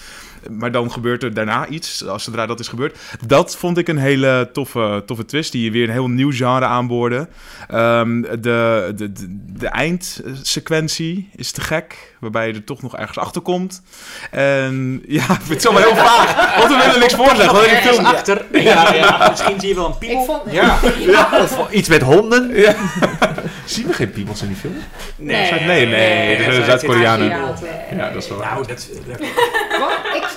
Maar 0.51 0.73
dan 0.73 0.93
gebeurt 0.93 1.23
er 1.23 1.35
daarna 1.35 1.67
iets, 1.67 2.07
als 2.07 2.25
zodra 2.25 2.47
dat 2.47 2.61
is 2.61 2.69
gebeurd. 2.69 2.99
Dat 3.27 3.57
vond 3.57 3.79
ik 3.79 3.89
een 3.89 3.99
hele 3.99 4.51
toffe, 4.53 5.03
toffe 5.07 5.25
twist, 5.25 5.53
die 5.53 5.73
weer 5.73 5.85
een 5.85 5.91
heel 5.91 6.09
nieuw 6.09 6.33
genre 6.33 6.65
aanboorde. 6.65 7.29
Ehm, 7.69 8.21
de, 8.21 8.93
de, 8.97 9.13
de, 9.13 9.13
de 9.53 9.67
eindsequentie 9.67 11.29
is 11.37 11.53
te 11.53 11.61
gek, 11.61 12.17
waarbij 12.21 12.47
je 12.47 12.53
er 12.53 12.65
toch 12.65 12.83
nog 12.83 12.97
ergens 12.97 13.19
achter 13.19 13.41
komt. 13.43 13.83
En 14.31 15.03
ja, 15.07 15.23
ik 15.23 15.29
vind 15.29 15.49
het 15.49 15.63
zo 15.63 15.77
heel 15.77 15.97
vaag, 15.97 16.57
want 16.57 16.69
we 16.69 16.83
willen 16.85 17.01
niks 17.01 17.15
want 17.15 17.37
de 17.37 17.43
ergens 17.43 17.95
film, 17.95 18.05
achter. 18.05 18.45
Ja, 18.53 18.95
ja. 18.95 19.29
Misschien 19.31 19.61
zie 19.61 19.69
je 19.69 19.75
wel 19.75 19.87
een 19.87 19.99
piemel. 19.99 20.21
Ik 20.21 20.27
vond... 20.27 20.53
Ja. 20.53 20.79
Of 21.43 21.71
iets 21.71 21.89
met 21.89 22.03
honden. 22.03 22.51
zien 23.65 23.87
we 23.87 23.93
geen 23.93 24.11
piemels 24.11 24.43
in 24.43 24.47
die 24.49 24.57
film? 24.57 24.75
Nee, 25.17 25.53
Nee, 25.53 25.87
nee, 25.87 26.37
dat 26.45 26.55
zijn 26.55 26.65
Zuid-Koreanen. 26.67 27.29
Ja, 27.29 28.11
dat 28.11 28.23
is 28.23 28.29
wel 28.29 28.39
waar. 28.39 28.53
Nou, 28.55 28.67
dat... 28.67 28.89
dat 29.07 29.19
Wat? 29.81 29.93
Ik, 30.15 30.29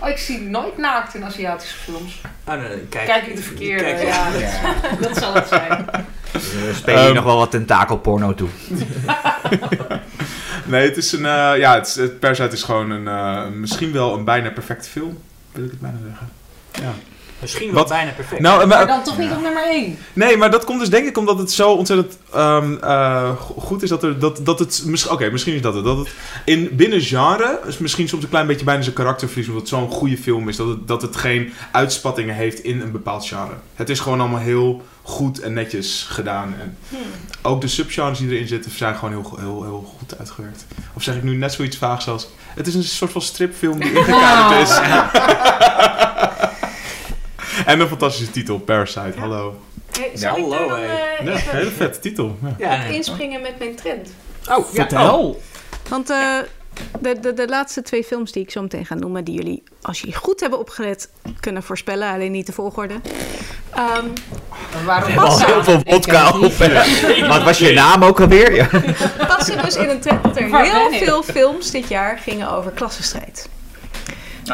oh, 0.00 0.08
ik 0.08 0.18
zie 0.18 0.40
nooit 0.40 0.76
naakt 0.78 1.14
in 1.14 1.24
Aziatische 1.24 1.76
films. 1.76 2.20
oh, 2.48 2.54
nee, 2.54 2.68
nee, 2.68 2.78
kijk. 2.78 3.06
Kijk 3.06 3.26
ik 3.26 3.36
de 3.36 3.42
verkeerde? 3.42 3.84
Kijk, 3.84 4.02
ja, 4.02 4.30
dat, 4.30 5.02
dat 5.08 5.16
zal 5.16 5.34
het 5.34 5.48
zijn. 5.48 5.86
We 6.32 6.72
spelen 6.74 6.98
hier 6.98 7.06
Ehm. 7.06 7.14
nog 7.14 7.24
wel 7.24 7.36
wat 7.36 7.50
tentakelporno 7.50 8.34
toe. 8.34 8.48
Nee, 10.64 10.88
het 10.88 10.96
is 10.96 11.12
een, 11.12 11.26
eh, 11.26 11.52
ja, 11.58 11.74
het, 11.74 11.86
is- 11.86 11.94
het 11.94 12.20
Parasite 12.20 12.52
is 12.54 12.62
gewoon 12.62 12.90
een, 12.90 13.08
eh, 13.08 13.46
misschien 13.52 13.92
wel 13.92 14.14
een 14.14 14.24
bijna 14.24 14.50
perfecte 14.50 14.88
film, 14.88 15.18
wil 15.52 15.64
ik 15.64 15.70
het 15.70 15.80
bijna 15.80 15.96
zeggen. 16.08 16.28
Ja. 16.72 16.94
Misschien 17.40 17.66
wel 17.66 17.74
Wat? 17.78 17.88
bijna 17.88 18.10
perfect. 18.10 18.40
Nou, 18.40 18.58
Maar 18.58 18.66
maar, 18.68 18.86
dan 18.86 19.02
toch 19.02 19.18
niet 19.18 19.30
op 19.30 19.42
nummer 19.42 19.62
1. 19.68 19.98
nee, 20.12 20.36
maar 20.36 20.50
dat 20.50 20.64
komt 20.64 20.80
dus 20.80 20.90
denk 20.90 21.06
ik 21.08 21.18
omdat 21.18 21.38
het 21.38 21.52
zo 21.52 21.70
ontzettend 21.72 22.18
ehm, 22.32 22.74
eh, 22.80 23.30
go- 23.40 23.54
goed 23.60 23.82
is 23.82 23.88
dat, 23.88 24.02
er, 24.02 24.18
dat, 24.18 24.40
dat 24.42 24.58
het... 24.58 24.82
mis- 24.86 25.06
Oké, 25.08 25.30
misschien 25.30 25.54
is 25.54 25.62
dat 25.62 25.74
het. 25.74 25.84
Dat 25.84 25.96
het 25.98 26.08
in, 26.44 26.68
binnen 26.72 27.00
genre 27.00 27.60
is 27.66 27.78
misschien 27.78 28.08
soms 28.08 28.22
een 28.22 28.28
klein 28.28 28.46
beetje 28.46 28.64
bijna 28.64 28.82
zijn 28.82 28.94
karakter 28.94 29.28
verliest, 29.28 29.48
omdat 29.50 29.68
het 29.68 29.78
zo'n 29.78 29.90
goede 29.90 30.18
film 30.18 30.48
is. 30.48 30.56
Dat 30.56 30.68
het, 30.68 30.88
dat 30.88 31.02
het 31.02 31.16
geen 31.16 31.52
uitspattingen 31.72 32.34
heeft 32.34 32.58
in 32.58 32.80
een 32.80 32.92
bepaald 32.92 33.26
genre. 33.26 33.54
Het 33.74 33.88
is 33.90 34.00
gewoon 34.00 34.20
allemaal 34.20 34.38
heel 34.40 34.82
goed 35.02 35.40
en 35.40 35.52
netjes 35.52 36.06
gedaan. 36.10 36.54
En 36.60 36.76
ook 37.42 37.60
de 37.60 37.68
subgenres 37.68 38.18
die 38.18 38.30
erin 38.30 38.46
zitten 38.48 38.70
zijn 38.70 38.94
gewoon 38.94 39.10
heel, 39.10 39.36
heel, 39.38 39.62
heel 39.62 39.94
goed 39.98 40.18
uitgewerkt. 40.18 40.66
Of 40.94 41.02
zeg 41.02 41.14
ik 41.14 41.22
nu 41.22 41.36
net 41.36 41.52
zoiets 41.52 41.76
vaags 41.76 42.08
als... 42.08 42.28
Het 42.54 42.66
is 42.66 42.74
een 42.74 42.84
soort 42.84 43.12
van 43.12 43.22
stripfilm 43.22 43.80
die 43.80 43.92
ingekaderd 43.98 44.68
is. 44.68 44.78
en 47.66 47.80
een 47.80 47.88
fantastische 47.88 48.32
titel, 48.32 48.58
Parasite. 48.58 49.18
Hallo. 49.18 49.60
Hey, 49.90 50.10
Ja, 50.14 50.30
hallo, 50.30 50.74
eh, 50.74 51.26
Ja, 51.26 51.36
hele 51.36 51.70
vette 51.70 51.98
titel. 51.98 52.38
Ja. 52.42 52.54
Ja, 52.58 52.82
nee. 52.82 52.94
inspringen 52.94 53.40
met 53.40 53.58
mijn 53.58 53.74
trend? 53.74 54.08
Oh, 54.50 54.56
ja. 54.56 54.64
Vertel. 54.72 55.40
Want 55.88 56.10
eh, 56.10 56.36
de, 57.00 57.20
de, 57.20 57.32
de 57.32 57.48
laatste 57.48 57.82
twee 57.82 58.04
films 58.04 58.32
die 58.32 58.42
ik 58.42 58.50
zo 58.50 58.62
meteen 58.62 58.86
ga 58.86 58.94
noemen... 58.94 59.24
die 59.24 59.34
jullie, 59.34 59.62
als 59.82 60.00
jullie 60.00 60.16
goed 60.16 60.40
hebben 60.40 60.58
opgelet, 60.58 61.10
kunnen 61.40 61.62
voorspellen. 61.62 62.12
Alleen 62.12 62.32
niet 62.32 62.46
de 62.46 62.52
volgorde. 62.52 62.94
Ehm, 63.74 64.06
Waarom 64.84 65.18
Al 65.18 65.38
heel 65.38 65.64
veel 65.64 65.80
vodka 65.86 66.28
op. 66.28 66.52
Wat 67.28 67.42
was 67.42 67.58
je 67.58 67.72
naam 67.74 68.04
ook 68.04 68.20
alweer? 68.20 68.54
Ja. 68.58 68.68
passen 69.26 69.62
dus 69.62 69.76
in 69.76 69.88
een 69.88 70.00
trend 70.00 70.22
dat 70.22 70.36
er 70.36 70.62
heel 70.62 70.92
veel 70.92 71.22
films 71.22 71.70
dit 71.70 71.88
jaar 71.88 72.18
gingen 72.18 72.50
over 72.50 72.70
klassenstrijd. 72.70 73.48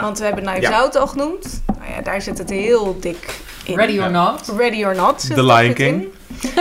Want 0.01 0.19
we 0.19 0.25
hebben 0.25 0.45
Knives 0.45 0.69
Ja. 0.69 0.79
Out 0.79 0.97
al 0.97 1.07
genoemd. 1.07 1.63
Nou 1.79 1.91
ja, 1.93 2.01
daar 2.01 2.23
zit 2.23 2.39
het 2.39 2.51
heel 2.51 2.97
dik 3.01 3.41
in. 3.65 3.77
Ready 3.77 3.99
or 3.99 4.11
not? 4.11 4.53
Ready 4.57 4.85
or 4.85 4.95
Not. 4.95 5.21
The 5.21 5.45
Lion 5.45 5.75
King. 5.75 6.03
in. 6.03 6.13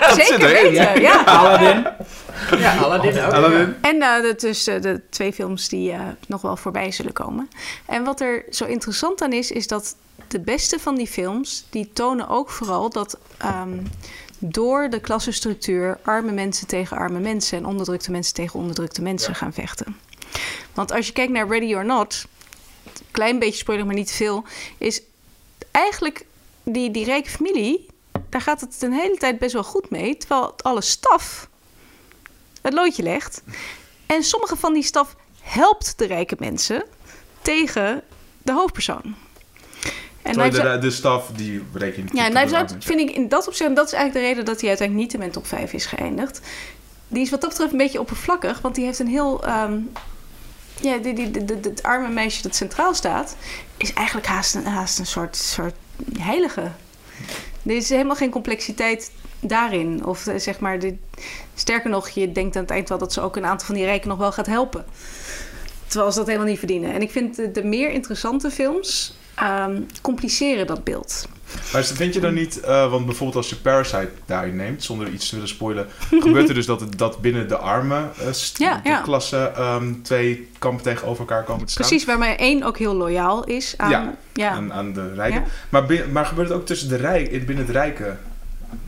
dat 0.00 0.14
Zeker 0.14 0.24
zit 0.24 0.42
erin. 0.42 0.72
weten, 0.72 1.00
ja. 1.00 1.24
Aladdin. 1.24 1.86
Ja, 2.58 2.76
Aladdin 2.76 3.20
ook. 3.24 3.32
Aladdin? 3.32 3.74
En 3.80 3.98
de, 3.98 4.62
eh, 4.64 4.82
de 4.82 5.00
twee 5.10 5.32
films 5.32 5.68
die 5.68 5.92
eh, 5.92 6.00
nog 6.26 6.42
wel 6.42 6.56
voorbij 6.56 6.92
zullen 6.92 7.12
komen. 7.12 7.48
En 7.86 8.04
wat 8.04 8.20
er 8.20 8.44
zo 8.50 8.64
interessant 8.64 9.22
aan 9.22 9.32
is, 9.32 9.50
is 9.50 9.66
dat 9.66 9.96
de 10.28 10.40
beste 10.40 10.78
van 10.78 10.94
die 10.94 11.06
films, 11.06 11.66
die 11.70 11.90
tonen 11.92 12.28
ook 12.28 12.50
vooral 12.50 12.90
dat 12.90 13.18
ehm, 13.38 13.78
door 14.38 14.90
de 14.90 15.00
klassenstructuur 15.00 15.98
arme 16.02 16.32
mensen 16.32 16.66
tegen 16.66 16.96
arme 16.96 17.18
mensen 17.18 17.58
en 17.58 17.66
onderdrukte 17.66 18.10
mensen 18.10 18.34
tegen 18.34 18.60
onderdrukte 18.60 19.02
mensen 19.02 19.34
gaan 19.34 19.52
vechten. 19.52 19.96
Want 20.78 20.92
als 20.92 21.06
je 21.06 21.12
kijkt 21.12 21.32
naar 21.32 21.48
Ready 21.48 21.74
or 21.74 21.84
Not, 21.84 22.24
klein 23.10 23.38
beetje 23.38 23.58
spoiler, 23.58 23.86
maar 23.86 23.94
niet 23.94 24.10
veel, 24.10 24.44
is 24.76 25.02
eigenlijk 25.70 26.26
die, 26.62 26.90
die 26.90 27.04
rijke 27.04 27.30
familie, 27.30 27.86
daar 28.28 28.40
gaat 28.40 28.60
het 28.60 28.82
een 28.82 28.92
hele 28.92 29.16
tijd 29.16 29.38
best 29.38 29.52
wel 29.52 29.64
goed 29.64 29.90
mee, 29.90 30.16
terwijl 30.16 30.54
alle 30.62 30.80
staf 30.80 31.48
het 32.62 32.72
loodje 32.72 33.02
legt. 33.02 33.42
En 34.06 34.22
sommige 34.22 34.56
van 34.56 34.72
die 34.72 34.82
staf 34.82 35.16
helpt 35.40 35.94
de 35.96 36.06
rijke 36.06 36.36
mensen 36.38 36.84
tegen 37.42 38.02
de 38.42 38.52
hoofdpersoon. 38.52 39.14
En 40.22 40.32
Terwijl 40.32 40.72
de, 40.72 40.78
de 40.78 40.90
staf 40.90 41.30
die 41.36 41.62
rekent. 41.72 42.10
ja, 42.12 42.28
Knives 42.28 42.52
Out 42.52 42.76
vind 42.78 43.00
ik 43.00 43.10
in 43.10 43.28
dat 43.28 43.46
opzicht, 43.46 43.68
en 43.68 43.74
dat 43.74 43.86
is 43.86 43.92
eigenlijk 43.92 44.24
de 44.24 44.30
reden 44.30 44.44
dat 44.44 44.60
hij 44.60 44.68
uiteindelijk 44.68 45.06
niet 45.06 45.14
in 45.14 45.20
mijn 45.20 45.32
top 45.32 45.46
5 45.46 45.72
is 45.72 45.86
geëindigd. 45.86 46.40
Die 47.08 47.22
is 47.22 47.30
wat 47.30 47.40
dat 47.40 47.50
betreft 47.50 47.72
een 47.72 47.78
beetje 47.78 48.00
oppervlakkig, 48.00 48.60
want 48.60 48.74
die 48.74 48.84
heeft 48.84 48.98
een 48.98 49.08
heel. 49.08 49.44
ehm, 49.44 49.80
ja, 50.80 50.96
die, 50.96 51.14
die, 51.14 51.44
het 51.62 51.82
arme 51.82 52.08
meisje 52.08 52.42
dat 52.42 52.54
centraal 52.54 52.94
staat, 52.94 53.36
is 53.76 53.92
eigenlijk 53.92 54.26
haast 54.26 54.54
een, 54.54 54.66
haast 54.66 54.98
een 54.98 55.06
soort, 55.06 55.36
soort 55.36 55.74
heilige. 56.18 56.70
Er 57.62 57.76
is 57.76 57.88
helemaal 57.88 58.16
geen 58.16 58.30
complexiteit 58.30 59.10
daarin. 59.40 60.04
Of 60.04 60.26
eh, 60.26 60.38
zeg 60.38 60.60
maar, 60.60 60.78
sterker 61.54 61.90
nog, 61.90 62.08
je 62.08 62.32
denkt 62.32 62.56
aan 62.56 62.62
het 62.62 62.70
eind 62.70 62.88
wel 62.88 62.98
dat 62.98 63.12
ze 63.12 63.20
ook 63.20 63.36
een 63.36 63.46
aantal 63.46 63.66
van 63.66 63.74
die 63.74 63.84
rijken 63.84 64.08
nog 64.08 64.18
wel 64.18 64.32
gaat 64.32 64.46
helpen. 64.46 64.84
Terwijl 65.86 66.12
ze 66.12 66.18
dat 66.18 66.26
helemaal 66.26 66.48
niet 66.48 66.58
verdienen. 66.58 66.92
En 66.92 67.02
ik 67.02 67.10
vind 67.10 67.54
de 67.54 67.64
meer 67.64 67.90
interessante 67.90 68.50
films 68.50 69.17
ehm, 69.40 69.80
compliceren 70.00 70.66
dat 70.66 70.84
beeld. 70.84 71.28
Maar 71.72 71.84
vind 71.84 72.14
je 72.14 72.20
dan 72.20 72.34
niet, 72.34 72.60
eh, 72.60 72.90
want 72.90 73.06
bijvoorbeeld 73.06 73.36
als 73.36 73.48
je 73.48 73.56
Parasite 73.56 74.10
daarin 74.26 74.56
neemt, 74.56 74.82
zonder 74.84 75.08
iets 75.08 75.28
te 75.28 75.34
willen 75.34 75.48
spoilen, 75.50 75.86
gebeurt 76.24 76.48
er 76.48 76.54
dus 76.54 76.66
dat, 76.66 76.80
het, 76.80 76.98
dat 76.98 77.20
binnen 77.20 77.48
de 77.48 77.56
arme 77.56 77.96
eh, 78.18 78.32
Ja, 78.54 78.80
de 78.82 78.88
ja. 78.88 79.00
klasse 79.00 79.52
ehm, 79.56 79.92
twee 80.02 80.50
kampen 80.58 80.84
tegenover 80.84 81.20
elkaar 81.20 81.44
komen 81.44 81.66
te 81.66 81.72
staan? 81.72 81.86
Precies, 81.86 82.06
waarmee 82.06 82.36
één 82.36 82.62
ook 82.62 82.78
heel 82.78 82.94
loyaal 82.94 83.44
is 83.44 83.74
aan... 83.76 83.90
Ja, 83.90 84.14
ja. 84.32 84.50
Aan, 84.50 84.72
aan 84.72 84.92
de 84.92 85.14
rijken. 85.14 85.44
Maar, 85.68 85.84
maar 86.12 86.26
gebeurt 86.26 86.48
het 86.48 86.58
ook 86.58 86.66
tussen 86.66 86.88
de 86.88 86.96
rijk, 86.96 87.28
in- 87.30 87.46
binnen 87.46 87.64
het 87.66 87.74
rijke, 87.74 88.16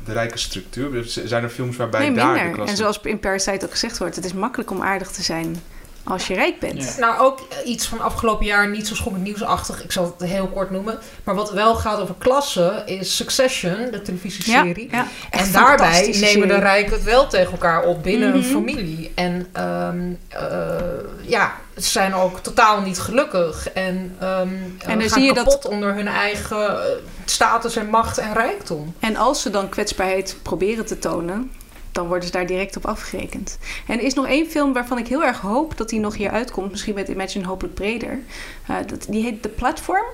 de 0.05 0.13
rijke 0.13 0.39
structuur? 0.39 1.05
Zijn 1.07 1.43
er 1.43 1.49
films 1.49 1.77
waarbij 1.77 2.01
nee, 2.09 2.17
daar 2.17 2.45
de 2.45 2.51
klasse... 2.51 2.71
En 2.73 2.77
zoals 2.77 3.01
in 3.03 3.19
Parasite 3.19 3.65
ook 3.65 3.71
gezegd 3.71 3.99
wordt, 3.99 4.17
het 4.17 4.25
is 4.25 4.33
makkelijk 4.33 4.71
om 4.71 4.83
aardig 4.83 5.11
te 5.11 5.23
zijn 5.23 5.57
als 6.05 6.27
je 6.27 6.35
rijk 6.35 6.59
bent. 6.61 6.83
Ja. 6.85 7.01
Nou, 7.07 7.21
ook 7.21 7.41
iets 7.65 7.87
van 7.87 8.01
afgelopen 8.01 8.47
jaar, 8.47 8.69
niet 8.69 8.87
zo 8.89 8.95
schokkend 8.95 9.25
nieuwsachtig. 9.25 9.85
Ik 9.85 9.93
zal 9.93 10.15
het 10.19 10.29
heel 10.29 10.47
kort 10.47 10.71
noemen. 10.71 10.99
Maar 11.25 11.35
wat 11.35 11.51
wel 11.53 11.75
gaat 11.75 12.01
over 12.01 12.15
klassen, 12.19 12.87
is 12.87 13.17
Succession, 13.17 13.89
de 13.91 14.03
televisieserie. 14.03 14.89
ja. 14.91 15.07
En 15.31 15.53
daarbij 15.53 16.17
nemen 16.21 16.49
de 16.49 16.59
rijken 16.59 16.93
het 16.93 17.05
wel 17.05 17.27
tegen 17.27 17.53
elkaar 17.53 17.85
op 17.85 18.03
binnen 18.03 18.33
een 18.35 18.39
Mhm. 18.41 18.51
familie. 18.51 19.13
En 19.15 19.47
ehm, 19.53 20.01
eh, 20.29 20.77
ja, 21.21 21.53
ze 21.77 21.89
zijn 21.91 22.15
ook 22.15 22.39
totaal 22.39 22.81
niet 22.81 22.99
gelukkig. 23.01 23.71
En, 23.71 24.17
ehm 24.21 24.39
En 24.39 24.77
dan 24.79 25.01
gaan 25.01 25.09
zie 25.09 25.23
je 25.23 25.33
dat- 25.35 25.45
kapot 25.45 25.67
onder 25.67 25.95
hun 25.95 26.09
eigen 26.09 26.69
eh, 26.79 26.85
status 27.25 27.77
en 27.77 27.87
macht 27.87 28.19
en 28.19 28.33
rijkdom. 28.35 28.95
En 29.01 29.17
als 29.17 29.43
ze 29.43 29.51
dan 29.51 29.69
kwetsbaarheid 29.69 30.37
proberen 30.43 30.87
te 30.87 30.99
tonen, 30.99 31.53
dan 31.93 32.07
worden 32.07 32.27
ze 32.27 32.33
daar 32.33 32.47
direct 32.47 32.77
op 32.77 32.87
afgerekend. 32.87 33.59
En 33.87 33.99
er 33.99 34.05
is 34.05 34.15
nog 34.15 34.27
één 34.27 34.47
film 34.47 34.73
waarvan 34.73 34.99
ik 34.99 35.07
heel 35.07 35.25
erg 35.25 35.41
hoop 35.41 35.77
dat 35.77 35.89
die 35.89 36.01
nog 36.01 36.17
hier 36.17 36.31
uitkomt. 36.31 36.71
Misschien 36.71 36.95
met 36.95 37.09
Imagine 37.09 37.47
hopelijk 37.47 37.75
breder. 37.75 38.19
Eh, 38.67 38.77
dat, 38.87 39.07
die 39.09 39.23
heet 39.23 39.43
The 39.43 39.49
Platform. 39.49 40.07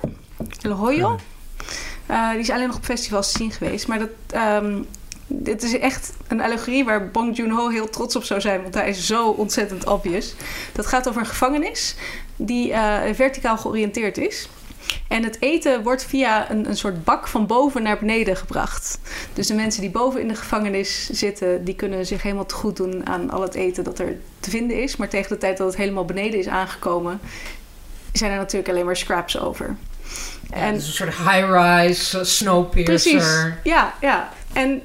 El 0.61 0.71
Hoyo. 0.71 1.19
Eh, 2.05 2.31
die 2.31 2.39
is 2.39 2.49
alleen 2.49 2.67
nog 2.67 2.75
op 2.75 2.83
festivals 2.83 3.31
te 3.31 3.37
zien 3.37 3.51
geweest. 3.51 3.87
Maar 3.87 3.99
dat, 3.99 4.09
ehm, 4.29 4.81
dit 5.27 5.63
is 5.63 5.77
echt 5.77 6.13
een 6.27 6.41
allegorie 6.41 6.85
waar 6.85 7.11
Bong 7.11 7.37
Joon-ho 7.37 7.69
heel 7.69 7.89
trots 7.89 8.15
op 8.15 8.23
zou 8.23 8.41
zijn. 8.41 8.61
Want 8.61 8.73
hij 8.73 8.89
is 8.89 9.05
zo 9.05 9.29
ontzettend 9.29 9.85
obvious. 9.85 10.35
Dat 10.73 10.85
gaat 10.85 11.07
over 11.07 11.21
een 11.21 11.27
gevangenis 11.27 11.95
die 12.35 12.73
eh, 12.73 13.13
verticaal 13.13 13.57
georiënteerd 13.57 14.17
is. 14.17 14.49
En 15.07 15.23
het 15.23 15.37
eten 15.41 15.83
wordt 15.83 16.05
via 16.05 16.51
een, 16.51 16.69
een 16.69 16.77
soort 16.77 17.03
bak 17.03 17.27
van 17.27 17.47
boven 17.47 17.83
naar 17.83 17.97
beneden 17.97 18.37
gebracht. 18.37 18.99
Dus 19.33 19.47
de 19.47 19.53
mensen 19.53 19.81
die 19.81 19.89
boven 19.89 20.21
in 20.21 20.27
de 20.27 20.35
gevangenis 20.35 21.09
zitten, 21.09 21.63
die 21.63 21.75
kunnen 21.75 22.05
zich 22.05 22.21
helemaal 22.21 22.45
te 22.45 22.55
goed 22.55 22.77
doen 22.77 23.07
aan 23.07 23.29
al 23.29 23.41
het 23.41 23.55
eten 23.55 23.83
dat 23.83 23.99
er 23.99 24.15
te 24.39 24.49
vinden 24.49 24.81
is. 24.81 24.95
Maar 24.95 25.09
tegen 25.09 25.29
de 25.29 25.37
tijd 25.37 25.57
dat 25.57 25.67
het 25.67 25.77
helemaal 25.77 26.05
beneden 26.05 26.39
is 26.39 26.47
aangekomen, 26.47 27.19
zijn 28.13 28.31
er 28.31 28.37
natuurlijk 28.37 28.69
alleen 28.69 28.85
maar 28.85 28.97
scraps 28.97 29.39
over. 29.39 29.75
En 30.49 30.61
En 30.61 30.73
dus 30.73 30.87
een 30.87 30.93
soort 30.93 31.15
high-rise, 31.17 32.17
uh, 32.17 32.23
snowpiercer. 32.23 33.11
precies, 33.11 33.53
ja, 33.63 33.93
ja. 34.01 34.29
En 34.53 34.81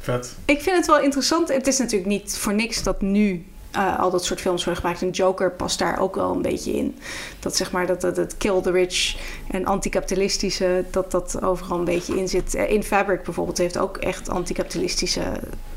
Vet. 0.00 0.34
ik 0.44 0.60
vind 0.60 0.76
het 0.76 0.86
wel 0.86 1.00
interessant. 1.00 1.48
Het 1.48 1.66
is 1.66 1.78
natuurlijk 1.78 2.10
niet 2.10 2.36
voor 2.36 2.54
niks 2.54 2.82
dat 2.82 3.00
nu 3.00 3.44
eh, 3.74 3.98
al 3.98 4.10
dat 4.10 4.24
soort 4.24 4.40
films 4.40 4.64
worden 4.64 4.82
gemaakt. 4.82 5.02
En 5.02 5.10
Joker 5.10 5.50
past 5.50 5.78
daar 5.78 5.98
ook 6.00 6.14
wel 6.14 6.32
een 6.34 6.42
beetje 6.42 6.72
in. 6.72 6.98
Dat 7.40 7.56
zeg 7.56 7.70
maar 7.70 7.86
dat 7.86 8.00
dat 8.00 8.16
het 8.16 8.36
kill 8.36 8.60
the 8.62 8.70
rich 8.70 9.16
en 9.50 9.64
anticapitalistische, 9.64 10.84
dat 10.90 11.10
dat 11.10 11.42
overal 11.42 11.78
een 11.78 11.84
beetje 11.84 12.18
in 12.18 12.28
zit. 12.28 12.54
Eh, 12.54 12.70
In 12.70 12.82
Fabric 12.82 13.22
bijvoorbeeld 13.22 13.58
heeft 13.58 13.78
ook 13.78 13.96
echt 13.96 14.28
anticapitalistische. 14.28 15.22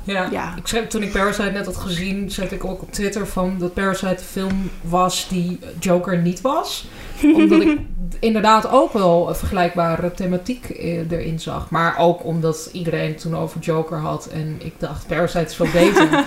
Ja, 0.03 0.27
Ja. 0.31 0.53
Ik 0.57 0.67
schreef, 0.67 0.87
toen 0.87 1.03
ik 1.03 1.11
Parasite 1.11 1.51
net 1.51 1.65
had 1.65 1.77
gezien, 1.77 2.31
zette 2.31 2.55
ik 2.55 2.65
ook 2.65 2.81
op 2.81 2.91
Twitter 2.91 3.27
van 3.27 3.55
dat 3.57 3.73
Parasite 3.73 4.15
de 4.15 4.23
film 4.23 4.71
was 4.81 5.27
die 5.29 5.59
Joker 5.79 6.17
niet 6.17 6.41
was. 6.41 6.87
Omdat 7.23 7.61
ik 7.61 7.77
inderdaad 8.19 8.69
ook 8.72 8.94
wel 8.94 9.30
een 9.30 9.35
vergelijkbare 9.35 10.11
thematiek 10.11 10.69
eh, 10.69 11.11
erin 11.11 11.39
zag. 11.39 11.69
Maar 11.69 11.98
ook 11.98 12.23
omdat 12.26 12.69
iedereen 12.72 13.15
toen 13.15 13.35
over 13.35 13.60
Joker 13.60 13.98
had 13.98 14.26
en 14.27 14.56
ik 14.64 14.73
dacht 14.77 15.07
Parasite 15.07 15.45
is 15.45 15.56
veel 15.56 15.68
beter. 15.73 16.10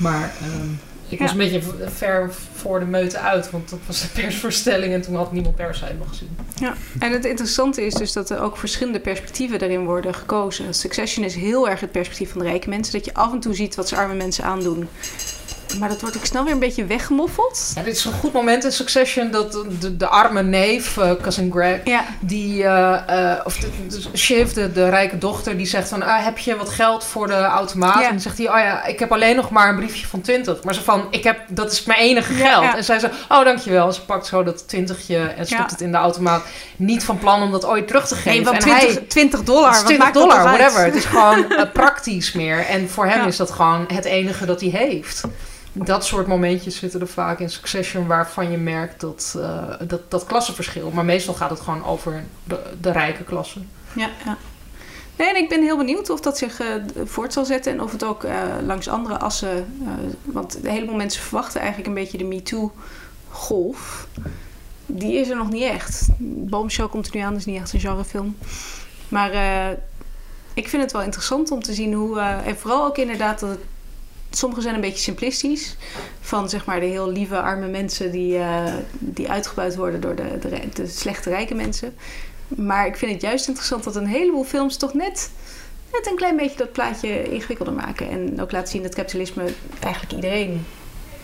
maar 0.00 0.32
ehm, 0.40 0.68
ik 1.08 1.18
was 1.18 1.32
Ja. 1.32 1.38
een 1.40 1.50
beetje 1.50 1.62
ver 1.86 2.30
voor 2.54 2.78
de 2.78 2.84
meute 2.86 3.18
uit, 3.18 3.50
want 3.50 3.70
dat 3.70 3.78
was 3.86 4.00
de 4.00 4.08
persvoorstelling 4.20 4.92
en 4.92 5.00
toen 5.02 5.14
had 5.16 5.32
niemand 5.32 5.56
Parasite 5.56 5.94
nog 5.98 6.08
gezien. 6.08 6.36
En 6.98 7.12
het 7.12 7.24
interessante 7.24 7.86
is 7.86 7.94
dus 7.94 8.12
dat 8.12 8.30
er 8.30 8.40
ook 8.40 8.56
verschillende 8.56 9.00
perspectieven 9.00 9.58
daarin 9.58 9.84
worden 9.84 10.14
gekozen. 10.14 10.74
Succession 10.74 11.24
is 11.24 11.34
heel 11.34 11.68
erg 11.68 11.80
het 11.80 11.92
perspectief 11.92 12.30
van 12.30 12.40
de 12.40 12.46
rijke 12.46 12.68
mensen. 12.68 12.92
Dat 12.92 13.04
je 13.04 13.14
af 13.14 13.32
en 13.32 13.40
toe 13.40 13.54
ziet 13.54 13.74
wat 13.74 13.88
ze 13.88 13.96
arme 13.96 14.14
mensen 14.14 14.44
aandoen. 14.44 14.88
Maar 15.78 15.88
dat 15.88 16.00
wordt 16.00 16.16
ook 16.16 16.24
snel 16.24 16.44
weer 16.44 16.52
een 16.52 16.58
beetje 16.58 16.84
weggemoffeld. 16.84 17.72
Ja, 17.74 17.82
dit 17.82 17.96
is 17.96 18.04
een 18.04 18.12
goed 18.12 18.32
moment 18.32 18.64
in 18.64 18.72
Succession 18.72 19.30
dat 19.30 19.52
de, 19.52 19.96
de, 19.96 20.06
arme 20.06 20.42
neef, 20.42 20.96
eh, 20.96 21.10
cousin 21.22 21.50
Greg, 21.52 21.80
Ja, 21.84 22.04
Die, 22.20 22.64
eh, 22.64 23.32
eh, 23.32 23.40
of 23.44 23.56
de, 23.56 23.68
de 23.88 24.18
Shiv, 24.18 24.52
de, 24.52 24.72
de 24.72 24.88
rijke 24.88 25.18
dochter, 25.18 25.56
die 25.56 25.66
zegt 25.66 25.88
van... 25.88 26.02
Ah, 26.02 26.24
heb 26.24 26.38
je 26.38 26.56
wat 26.56 26.68
geld 26.68 27.04
voor 27.04 27.26
de 27.26 27.34
automaat? 27.34 27.98
Ja. 27.98 28.04
En 28.04 28.10
dan 28.10 28.20
zegt 28.20 28.38
hij, 28.38 28.48
oh 28.48 28.58
ja, 28.58 28.84
ik 28.84 28.98
heb 28.98 29.12
alleen 29.12 29.36
nog 29.36 29.50
maar 29.50 29.68
een 29.68 29.76
briefje 29.76 30.06
van 30.06 30.20
20. 30.20 30.62
Maar 30.62 30.74
ze 30.74 30.82
van, 30.82 31.06
ik 31.10 31.24
heb, 31.24 31.38
dat 31.48 31.72
is 31.72 31.84
mijn 31.84 31.98
enige 31.98 32.32
geld. 32.34 32.74
En 32.74 32.84
zij 32.84 32.98
zegt, 32.98 33.14
oh 33.28 33.44
dankjewel. 33.44 33.92
Ze 33.92 34.04
pakt 34.04 34.26
zo 34.26 34.42
dat 34.42 34.68
twintigje 34.68 35.18
en 35.18 35.46
stopt 35.46 35.70
het 35.70 35.80
in 35.80 35.90
de 35.90 35.96
automaat. 35.96 36.44
Niet 36.76 37.04
van 37.04 37.18
plan 37.18 37.42
om 37.42 37.52
dat 37.52 37.64
ooit 37.64 37.86
terug 37.86 38.06
te 38.06 38.14
geven. 38.14 38.30
nee, 38.30 38.44
want 38.44 38.56
en 38.56 38.62
20, 38.62 38.94
hij, 38.94 39.04
20 39.04 39.42
dollar. 39.42 39.70
wat 39.70 39.86
20 39.86 39.98
maakt 39.98 40.14
dat 40.14 40.22
dollar, 40.22 40.42
whatever. 40.42 40.84
Het 40.84 40.94
is 40.94 41.04
gewoon 41.04 41.46
praktisch 41.72 42.32
meer. 42.32 42.66
En 42.66 42.90
voor 42.90 43.06
hem 43.06 43.26
is 43.26 43.36
dat 43.36 43.50
gewoon 43.50 43.84
het 43.92 44.04
enige 44.04 44.46
dat 44.46 44.60
hij 44.60 44.70
heeft. 44.70 45.22
Dat 45.76 46.04
soort 46.04 46.26
momentjes 46.26 46.76
zitten 46.76 47.00
er 47.00 47.08
vaak 47.08 47.38
in 47.38 47.50
Succession 47.50 48.06
waarvan 48.06 48.50
je 48.50 48.56
merkt 48.56 49.00
dat, 49.00 49.34
eh, 49.38 49.70
dat, 49.86 50.10
dat 50.10 50.24
klassenverschil. 50.24 50.90
Maar 50.90 51.04
meestal 51.04 51.34
gaat 51.34 51.50
het 51.50 51.60
gewoon 51.60 51.84
over 51.84 52.24
de, 52.80 52.90
rijke 52.90 53.24
klasse. 53.24 53.60
Ja, 53.94 54.10
ja. 54.24 54.36
Nee, 55.16 55.28
en 55.28 55.36
ik 55.36 55.48
ben 55.48 55.62
heel 55.62 55.76
benieuwd 55.76 56.10
of 56.10 56.20
dat 56.20 56.38
zich 56.38 56.60
eh, 56.60 56.66
voort 57.04 57.32
zal 57.32 57.44
zetten 57.44 57.72
en 57.72 57.82
of 57.82 57.92
het 57.92 58.04
ook 58.04 58.24
eh, 58.24 58.42
langs 58.62 58.88
andere 58.88 59.18
assen. 59.18 59.66
want 60.24 60.64
een 60.64 60.70
heleboel 60.70 60.96
mensen 60.96 61.22
verwachten 61.22 61.60
eigenlijk 61.60 61.88
een 61.88 61.94
beetje 61.94 62.18
de 62.18 62.24
MeToo-golf. 62.24 64.06
Die 64.86 65.12
is 65.12 65.28
er 65.28 65.36
nog 65.36 65.50
niet 65.50 65.62
echt. 65.62 66.08
Bombshell 66.18 66.88
komt 66.88 67.06
er 67.06 67.16
nu 67.16 67.20
aan, 67.20 67.30
dat 67.30 67.38
is 67.38 67.46
niet 67.46 67.60
echt 67.60 67.72
een 67.72 67.80
genrefilm. 67.80 68.36
Maar 69.08 69.30
ik 70.54 70.68
vind 70.68 70.82
het 70.82 70.92
wel 70.92 71.02
interessant 71.02 71.50
om 71.50 71.62
te 71.62 71.74
zien 71.74 71.92
hoe. 71.92 72.20
en 72.20 72.58
vooral 72.58 72.84
ook 72.86 72.98
inderdaad 72.98 73.40
dat 73.40 73.50
het. 73.50 73.60
Sommigen 74.36 74.62
zijn 74.62 74.74
een 74.74 74.80
beetje 74.80 74.98
simplistisch. 74.98 75.76
Van 76.20 76.48
zeg 76.48 76.64
maar 76.64 76.80
de 76.80 76.86
heel 76.86 77.10
lieve 77.10 77.40
arme 77.40 77.68
mensen 77.68 78.10
die, 78.10 78.38
eh, 78.38 78.74
die 78.98 79.30
uitgebuit 79.30 79.76
worden 79.76 80.00
door 80.00 80.14
de, 80.14 80.38
de, 80.40 80.68
de 80.74 80.86
slechte 80.86 81.30
rijke 81.30 81.54
mensen. 81.54 81.94
Maar 82.48 82.86
ik 82.86 82.96
vind 82.96 83.12
het 83.12 83.22
juist 83.22 83.46
interessant 83.48 83.84
dat 83.84 83.96
een 83.96 84.06
heleboel 84.06 84.44
films 84.44 84.76
toch 84.76 84.94
net, 84.94 85.30
net 85.92 86.06
een 86.06 86.16
klein 86.16 86.36
beetje 86.36 86.58
dat 86.58 86.72
plaatje 86.72 87.22
ingewikkelder 87.30 87.74
maken. 87.74 88.10
En 88.10 88.40
ook 88.40 88.52
laten 88.52 88.68
zien 88.68 88.82
dat 88.82 88.94
kapitalisme 88.94 89.44
eigenlijk 89.80 90.12
iedereen 90.12 90.66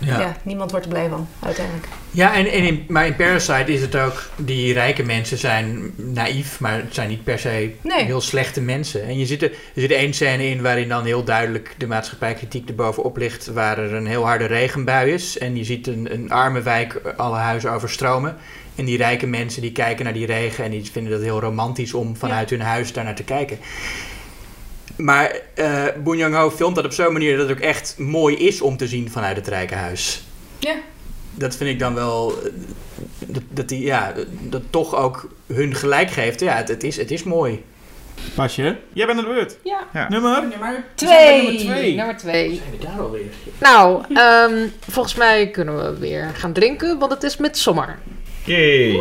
ja. 0.01 0.21
Ja. 0.21 0.37
niemand 0.43 0.71
wordt 0.71 0.87
er 0.87 0.93
blij 0.93 1.09
van, 1.09 1.29
uiteindelijk. 1.41 1.87
Ja, 2.11 2.35
en, 2.35 2.47
en 2.47 2.63
in, 2.65 2.85
maar 2.89 3.07
in 3.07 3.17
Parasite 3.17 3.73
is 3.73 3.81
het 3.81 3.97
ook, 3.97 4.29
die 4.37 4.73
rijke 4.73 5.03
mensen 5.03 5.39
zijn 5.39 5.93
naïef, 5.97 6.61
maar 6.61 6.77
het 6.77 6.95
zijn 6.95 7.09
niet 7.09 7.25
per 7.25 7.39
se 7.39 7.75
Nee. 7.81 8.05
heel 8.05 8.21
slechte 8.21 8.61
mensen. 8.61 9.05
En 9.05 9.19
je 9.19 9.27
zit 9.27 9.43
er, 9.43 9.51
er 9.51 9.81
zit 9.81 9.91
één 9.91 10.15
scène 10.15 10.49
in 10.49 10.63
waarin 10.63 10.89
dan 10.89 11.05
heel 11.05 11.25
duidelijk 11.25 11.75
de 11.79 11.87
maatschappijkritiek 11.87 12.69
erbovenop 12.69 13.17
ligt, 13.17 13.47
waar 13.47 13.79
er 13.79 13.93
een 13.93 14.07
heel 14.07 14.25
harde 14.27 14.45
regenbui 14.45 15.13
is. 15.13 15.39
En 15.39 15.57
je 15.57 15.65
ziet 15.65 15.87
een, 15.87 16.13
een 16.13 16.31
arme 16.31 16.63
wijk 16.63 17.01
alle 17.17 17.37
huizen 17.37 17.73
overstromen. 17.73 18.37
En 18.75 18.85
die 18.85 18.97
rijke 18.97 19.27
mensen 19.27 19.63
die 19.63 19.73
kijken 19.73 20.05
naar 20.05 20.15
die 20.15 20.27
regen 20.27 20.65
en 20.65 20.71
die 20.71 20.91
vinden 20.93 21.13
dat 21.13 21.23
heel 21.23 21.41
romantisch 21.41 21.95
om 21.95 22.17
vanuit 22.17 22.51
hun 22.51 22.61
huis 22.61 22.93
daar 22.93 23.05
naar 23.05 23.15
te 23.15 23.25
kijken. 23.25 23.59
Maar 25.01 25.41
eh 25.55 25.85
Boon 26.05 26.17
Young-ho 26.17 26.51
filmt 26.51 26.75
dat 26.77 26.85
op 26.85 26.93
zo'n 26.93 27.13
manier 27.13 27.37
dat 27.37 27.49
het 27.49 27.57
ook 27.59 27.63
echt 27.65 27.95
mooi 27.99 28.37
is 28.37 28.61
om 28.61 28.77
te 28.77 28.87
zien 28.89 29.11
vanuit 29.11 29.37
het 29.37 29.49
rijke 29.49 29.75
huis 29.75 30.23
Ja. 30.59 30.75
dat 31.35 31.57
vind 31.57 31.71
ik 31.71 31.79
dan 31.79 31.95
wel. 31.95 32.35
eh, 32.45 32.51
Dat, 33.27 33.43
dat, 33.49 33.69
die, 33.69 33.81
ja, 33.85 34.13
dat 34.41 34.63
toch 34.71 34.95
ook 34.97 35.29
hun 35.47 35.75
gelijk 35.75 36.11
geeft. 36.11 36.41
Ja, 36.41 36.57
het, 36.57 36.69
het, 36.69 36.85
is, 36.85 36.97
het 36.97 37.11
is 37.11 37.23
mooi. 37.23 37.65
Pasje, 38.35 38.77
jij 38.93 39.07
bent 39.07 39.19
aan 39.19 39.25
de 39.25 39.31
beurt. 39.31 39.57
Ja. 39.63 39.81
Ja. 39.93 40.09
Nummer? 40.09 40.43
maar 40.61 40.85
Twee. 40.95 41.43
nummer 41.43 41.59
twee. 41.61 41.95
Nummer 41.95 42.17
twee. 42.17 42.55
zijn 42.55 42.71
we 42.79 42.87
daar 42.87 43.01
alweer? 43.01 43.23
Nou, 43.59 44.03
ehm, 44.15 44.67
volgens 44.89 45.15
mij 45.15 45.51
kunnen 45.51 45.77
we 45.93 45.99
weer 45.99 46.31
gaan 46.35 46.53
drinken, 46.53 46.99
want 46.99 47.13
het 47.13 47.23
is 47.23 47.37
midzomer. 47.37 47.99
Yay. 48.45 49.01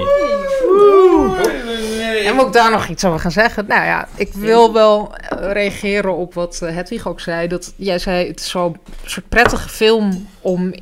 En 2.26 2.36
moet 2.36 2.46
ik 2.46 2.54
daar 2.54 2.72
nog 2.72 2.88
iets 2.88 3.06
over 3.06 3.20
gaan 3.20 3.32
zeggen? 3.32 3.66
Nou 3.68 3.86
ja, 3.86 4.08
ik 4.16 4.34
wil 4.34 4.74
wel 4.74 5.16
eh, 5.16 5.52
reageren 5.52 6.16
op 6.16 6.34
wat 6.34 6.62
eh, 6.62 6.76
Hedwig 6.76 7.08
ook 7.08 7.20
zei. 7.20 7.48
Dat 7.48 7.74
jij 7.76 8.00
zei, 8.00 8.28
het 8.28 8.40
is 8.40 8.50
zo'n 8.50 8.78
soort 9.06 9.30
prettige 9.30 9.70
film 9.70 10.28
om... 10.42 10.74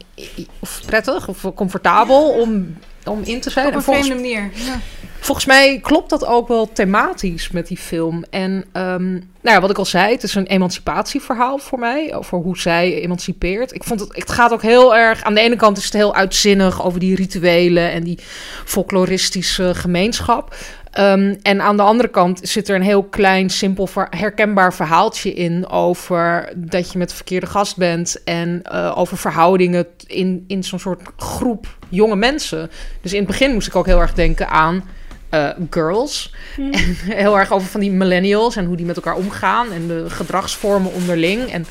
Of 0.60 0.82
prettig, 0.86 1.28
of 1.28 1.46
comfortabel 1.56 2.30
om, 2.30 2.78
om 3.06 3.22
in 3.24 3.42
te 3.42 3.50
zijn. 3.50 3.66
Op 3.66 3.72
En 3.72 3.78
een 3.78 3.84
volgens, 3.84 4.08
vreemde 4.08 4.24
manier. 4.24 4.52
Ja. 4.54 4.80
Volgens 5.28 5.48
mij 5.48 5.80
klopt 5.80 6.10
dat 6.10 6.26
ook 6.26 6.48
wel 6.48 6.72
thematisch 6.72 7.52
met 7.52 7.68
die 7.68 7.78
film. 7.78 8.24
En 8.30 8.66
ehm, 8.72 9.12
nou 9.12 9.22
ja, 9.56 9.62
wat 9.62 9.70
ik 9.70 9.78
al 9.78 9.86
zei, 9.86 10.12
het 10.12 10.24
is 10.24 10.36
een 10.36 10.46
emancipatieverhaal 10.46 11.58
voor 11.58 11.80
mij. 11.80 12.16
Over 12.16 12.38
hoe 12.38 12.58
zij 12.58 13.02
emancipeert. 13.02 13.74
Ik 13.74 13.84
vond 13.84 14.00
het, 14.00 14.16
het 14.16 14.32
gaat 14.32 14.52
ook 14.52 14.62
heel 14.62 14.96
erg... 14.96 15.24
Aan 15.24 15.34
de 15.34 15.40
ene 15.40 15.56
kant 15.56 15.78
is 15.78 15.84
het 15.84 15.94
heel 15.94 16.16
uitzinnig 16.16 16.84
over 16.86 17.00
die 17.00 17.16
rituelen 17.16 17.92
en 17.92 18.04
die 18.04 18.20
folkloristische 18.66 19.76
gemeenschap. 19.76 20.56
Ehm, 20.92 21.36
en 21.42 21.62
aan 21.62 21.78
de 21.78 21.84
andere 21.84 22.10
kant 22.10 22.40
zit 22.44 22.70
er 22.70 22.76
een 22.76 22.82
heel 22.82 23.04
klein, 23.04 23.50
simpel, 23.50 23.90
herkenbaar 24.10 24.74
verhaaltje 24.74 25.34
in 25.34 25.70
over 25.70 26.54
dat 26.56 26.92
je 26.92 26.98
met 26.98 27.10
de 27.10 27.16
verkeerde 27.16 27.46
gast 27.46 27.78
bent 27.78 28.24
en 28.24 28.60
eh, 28.64 28.94
over 28.98 29.18
verhoudingen 29.18 29.88
in, 30.06 30.44
in 30.48 30.64
zo'n 30.64 30.80
soort 30.80 31.02
groep 31.18 31.78
jonge 31.90 32.16
mensen. 32.16 32.70
Dus 33.02 33.12
in 33.12 33.20
het 33.20 33.28
begin 33.28 33.54
moest 33.54 33.68
ik 33.68 33.76
ook 33.76 33.86
heel 33.86 34.02
erg 34.02 34.14
denken 34.14 34.50
aan 34.50 34.84
eh, 35.30 35.50
girls. 35.70 36.34
En 36.58 36.72
heel 37.24 37.38
erg 37.40 37.52
over 37.52 37.68
van 37.68 37.80
die 37.80 37.92
millennials 37.92 38.56
en 38.56 38.66
hoe 38.66 38.76
die 38.78 38.86
met 38.86 38.96
elkaar 38.96 39.16
omgaan 39.16 39.72
en 39.72 39.88
de 39.88 40.06
gedragsvormen 40.10 40.94
onderling. 40.94 41.52
En 41.52 41.66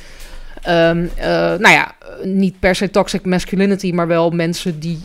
ehm, 0.63 1.07
eh, 1.15 1.29
nou 1.59 1.69
ja, 1.69 1.95
niet 2.23 2.61
per 2.61 2.75
se 2.75 2.91
toxic 2.91 3.25
masculinity, 3.25 3.93
maar 3.93 4.07
wel 4.07 4.31
mensen 4.31 4.81
die, 4.81 5.01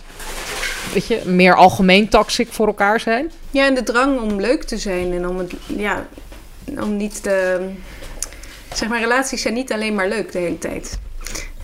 weet 0.93 1.07
je, 1.07 1.21
meer 1.25 1.55
algemeen 1.55 2.09
toxic 2.09 2.47
voor 2.51 2.67
elkaar 2.67 2.99
zijn. 2.99 3.31
Ja, 3.51 3.65
en 3.65 3.75
de 3.75 3.83
drang 3.83 4.19
om 4.19 4.39
leuk 4.41 4.63
te 4.63 4.77
zijn 4.77 5.13
en 5.13 5.27
om 5.27 5.37
het, 5.37 5.53
ja, 5.77 6.07
om 6.79 6.97
niet 6.97 7.23
de, 7.23 7.67
zeg 8.73 8.89
maar, 8.89 8.99
relaties 8.99 9.41
zijn 9.41 9.53
niet 9.53 9.71
alleen 9.73 9.95
maar 9.95 10.07
leuk 10.07 10.31
de 10.31 10.39
hele 10.39 10.57
tijd. 10.57 10.99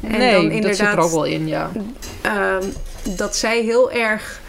En 0.02 0.18
nee, 0.18 0.32
dan 0.32 0.42
dat 0.42 0.52
zit 0.52 0.64
er 0.64 0.70
inderdaad- 0.70 1.06
ook 1.06 1.12
wel 1.12 1.24
in, 1.26 1.48
ja. 1.48 1.72
Ehm, 2.22 2.64
dat 3.16 3.36
zij 3.36 3.62
heel 3.62 3.92
erg 3.92 4.42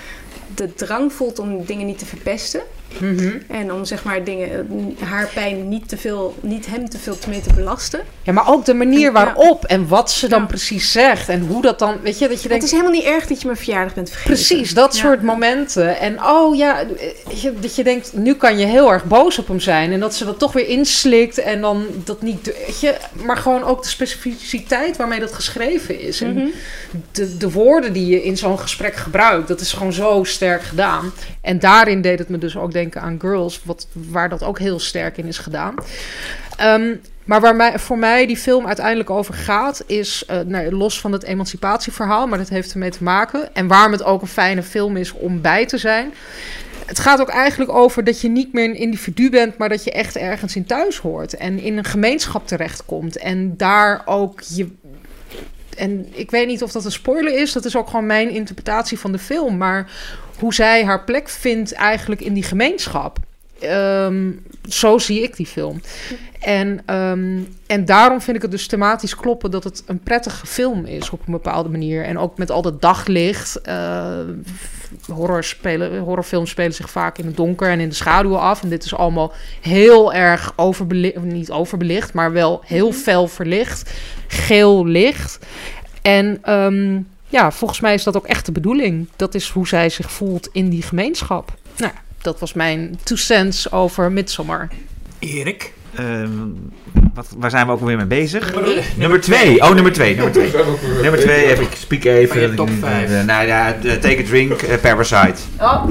de 0.59 0.75
drang 0.75 1.13
voelt 1.13 1.39
om 1.39 1.65
dingen 1.65 1.87
niet 1.87 1.99
te 1.99 2.07
verpesten. 2.07 2.61
Mhm. 3.01 3.37
En 3.49 3.73
om 3.73 3.85
zeg 3.85 4.05
maar 4.05 4.25
dingen, 4.25 4.51
eh, 4.51 5.07
haar 5.09 5.31
pijn 5.35 5.69
niet, 5.69 5.89
te 5.89 5.97
veel, 5.97 6.35
niet 6.41 6.67
hem 6.67 6.89
te 6.89 6.99
veel 6.99 7.17
mee 7.29 7.41
te 7.41 7.53
belasten. 7.55 8.01
Ja, 8.23 8.33
maar 8.33 8.49
ook 8.49 8.65
de 8.65 8.75
manier 8.75 9.13
waarop 9.13 9.65
en 9.65 9.89
wat 9.89 10.11
ze 10.11 10.29
dan 10.29 10.41
Ja. 10.41 10.47
precies 10.47 10.93
zegt 10.93 11.29
en 11.29 11.41
hoe 11.47 11.63
dat 11.63 11.79
dan, 11.79 11.97
weet 12.03 12.19
je, 12.19 12.29
dat 12.29 12.37
je 12.37 12.41
Het 12.43 12.49
denkt, 12.49 12.65
is 12.65 12.71
helemaal 12.71 12.93
niet 12.93 13.05
erg 13.05 13.27
dat 13.27 13.41
je 13.41 13.47
mijn 13.47 13.59
verjaardag 13.59 13.95
bent 13.95 14.09
vergeten. 14.11 14.35
Precies, 14.35 14.75
dat 14.75 14.97
Ja. 14.97 15.01
soort 15.03 15.23
momenten. 15.23 15.99
En 15.99 16.25
oh 16.25 16.57
ja, 16.57 16.85
je, 17.35 17.53
dat 17.61 17.77
je 17.77 17.85
denkt, 17.85 18.13
nu 18.13 18.35
kan 18.35 18.59
je 18.59 18.67
heel 18.67 18.93
erg 18.93 19.05
boos 19.05 19.39
op 19.39 19.49
hem 19.49 19.61
zijn. 19.61 19.93
En 19.93 20.01
dat 20.01 20.15
ze 20.15 20.25
dat 20.25 20.39
toch 20.39 20.53
weer 20.53 20.69
inslikt 20.69 21.39
en 21.39 21.61
dan 21.61 21.87
dat 22.05 22.23
niet, 22.23 22.45
weet 22.67 22.81
je, 22.81 22.95
maar 23.25 23.37
gewoon 23.37 23.63
ook 23.65 23.83
de 23.83 23.89
specificiteit 23.89 24.97
waarmee 24.97 25.21
dat 25.21 25.33
geschreven 25.33 26.01
is. 26.01 26.21
En 26.21 26.33
Mhm. 26.35 26.47
de, 27.13 27.37
de 27.37 27.51
woorden 27.51 27.93
die 27.93 28.07
je 28.07 28.23
in 28.25 28.37
zo'n 28.37 28.59
gesprek 28.59 28.97
gebruikt, 28.97 29.49
dat 29.49 29.61
is 29.61 29.73
gewoon 29.73 29.93
zo 29.93 30.25
sterk 30.25 30.63
gedaan. 30.63 31.13
En 31.41 31.59
daarin 31.59 32.01
deed 32.01 32.19
het 32.19 32.29
me 32.29 32.39
dus 32.39 32.57
ook 32.57 32.73
denken 32.73 32.87
aan 32.97 33.21
Girls, 33.21 33.61
wat, 33.65 33.87
waar 33.93 34.29
dat 34.29 34.43
ook 34.43 34.59
heel 34.59 34.79
sterk 34.79 35.17
in 35.17 35.27
is 35.27 35.39
gedaan. 35.39 35.75
Ehm, 36.57 36.95
maar 37.25 37.41
waar 37.41 37.57
mij, 37.57 37.79
voor 37.79 37.99
mij 37.99 38.27
die 38.27 38.37
film 38.37 38.67
uiteindelijk 38.67 39.11
over 39.11 39.35
gaat, 39.35 39.85
is 39.87 40.25
eh, 40.27 40.41
nou, 40.41 40.73
los 40.75 41.01
van 41.01 41.13
het 41.13 41.23
emancipatieverhaal, 41.23 42.27
maar 42.27 42.39
dat 42.39 42.49
heeft 42.49 42.73
ermee 42.73 42.91
te 42.91 43.03
maken. 43.03 43.55
En 43.55 43.67
waarom 43.67 43.93
het 43.93 44.03
ook 44.03 44.23
een 44.23 44.29
fijne 44.29 44.63
film 44.63 44.97
is 44.97 45.13
om 45.13 45.41
bij 45.41 45.67
te 45.67 45.79
zijn. 45.79 46.13
Het 46.87 46.99
gaat 46.99 47.21
ook 47.21 47.29
eigenlijk 47.29 47.73
over 47.73 48.05
dat 48.05 48.21
je 48.21 48.29
niet 48.29 48.53
meer 48.53 48.65
een 48.65 48.77
individu 48.77 49.31
bent, 49.31 49.59
maar 49.59 49.69
dat 49.69 49.85
je 49.85 49.93
echt 49.93 50.17
ergens 50.17 50.57
in 50.57 50.67
thuis 50.67 50.99
hoort. 50.99 51.35
En 51.35 51.59
in 51.59 51.79
een 51.79 51.85
gemeenschap 51.85 52.47
terechtkomt. 52.47 53.17
En 53.17 53.57
daar 53.57 54.03
ook 54.05 54.41
je. 54.41 54.69
En 55.77 56.07
ik 56.11 56.31
weet 56.31 56.47
niet 56.47 56.63
of 56.63 56.73
dat 56.73 56.85
een 56.85 56.93
spoiler 56.93 57.41
is, 57.41 57.53
dat 57.53 57.65
is 57.65 57.77
ook 57.77 57.87
gewoon 57.87 58.07
mijn 58.07 58.31
interpretatie 58.31 58.99
van 58.99 59.13
de 59.13 59.19
film. 59.19 59.57
Maar 59.57 59.91
hoe 60.39 60.55
zij 60.55 60.85
haar 60.85 61.05
plek 61.05 61.29
vindt 61.29 61.73
eigenlijk 61.73 62.21
in 62.21 62.35
die 62.35 62.43
gemeenschap. 62.43 63.19
Ehm, 63.61 64.31
zo 64.69 64.99
zie 64.99 65.23
ik 65.23 65.37
die 65.37 65.47
film. 65.47 65.81
En, 66.41 66.81
ehm, 66.87 67.39
en 67.67 67.85
daarom 67.85 68.21
vind 68.21 68.37
ik 68.37 68.43
het 68.43 68.51
dus 68.51 68.67
thematisch 68.67 69.17
kloppen 69.17 69.51
dat 69.51 69.65
het 69.65 69.83
een 69.87 70.01
prettige 70.01 70.47
film 70.47 70.85
is 70.85 71.11
op 71.11 71.21
een 71.27 71.33
bepaalde 71.33 71.69
manier. 71.69 72.05
En 72.05 72.19
ook 72.19 72.39
met 72.39 72.51
al 72.51 72.63
dat 72.63 72.81
daglicht. 72.83 73.61
eh, 73.61 74.19
horror 75.07 75.45
spelen, 75.45 75.99
horrorfilms 75.99 76.51
spelen 76.51 76.75
zich 76.75 76.91
vaak 76.91 77.19
in 77.19 77.27
het 77.27 77.37
donker 77.37 77.69
en 77.69 77.81
in 77.81 77.89
de 77.89 77.95
schaduwen 77.95 78.41
af. 78.41 78.63
En 78.63 78.69
dit 78.69 78.85
is 78.85 78.95
allemaal 78.95 79.33
heel 79.61 80.13
erg 80.13 80.53
overbelicht, 80.57 81.23
niet 81.23 81.51
overbelicht, 81.51 82.13
maar 82.13 82.33
wel 82.33 82.61
heel 82.65 82.93
fel 82.93 83.29
verlicht. 83.29 83.93
Geel 84.27 84.87
licht. 84.87 85.39
En 86.03 86.39
ehm, 86.43 87.01
ja, 87.29 87.51
volgens 87.51 87.81
mij 87.81 87.95
is 87.95 88.03
dat 88.03 88.17
ook 88.17 88.27
echt 88.27 88.47
de 88.47 88.53
bedoeling. 88.53 89.09
Dat 89.17 89.35
is 89.35 89.49
hoe 89.49 89.69
zij 89.69 89.89
zich 89.89 90.11
voelt 90.11 90.49
in 90.53 90.69
die 90.69 90.83
gemeenschap. 90.83 91.53
Nou, 91.77 91.93
ja, 91.95 92.01
dat 92.23 92.41
was 92.41 92.53
mijn 92.53 92.99
two 93.03 93.17
cents 93.17 93.73
over 93.73 94.13
Midsommar. 94.13 94.69
Erik? 95.19 95.73
Ehm, 95.95 96.31
wat, 97.15 97.27
waar 97.37 97.51
zijn 97.51 97.67
we 97.67 97.73
ook 97.73 97.81
alweer 97.81 97.97
mee 97.97 98.07
bezig? 98.07 98.55
Nummer 98.97 99.21
twee. 99.21 99.63
Oh, 99.63 99.75
nummer 99.75 99.93
twee. 99.93 100.15
Nummer 100.15 100.33
twee. 100.33 100.53
Nummer 101.03 101.21
twee 101.21 101.47
heb 101.47 101.59
ik 101.59 101.75
speak 101.75 102.05
even. 102.05 102.55
Top 102.55 102.69
eh, 102.69 103.25
nou 103.25 103.47
ja, 103.47 103.75
eh, 103.75 103.93
Take 103.93 104.19
a 104.19 104.25
Drink, 104.25 104.63
eh, 104.63 104.79
Parasite. 104.81 105.41
Oh, 105.61 105.85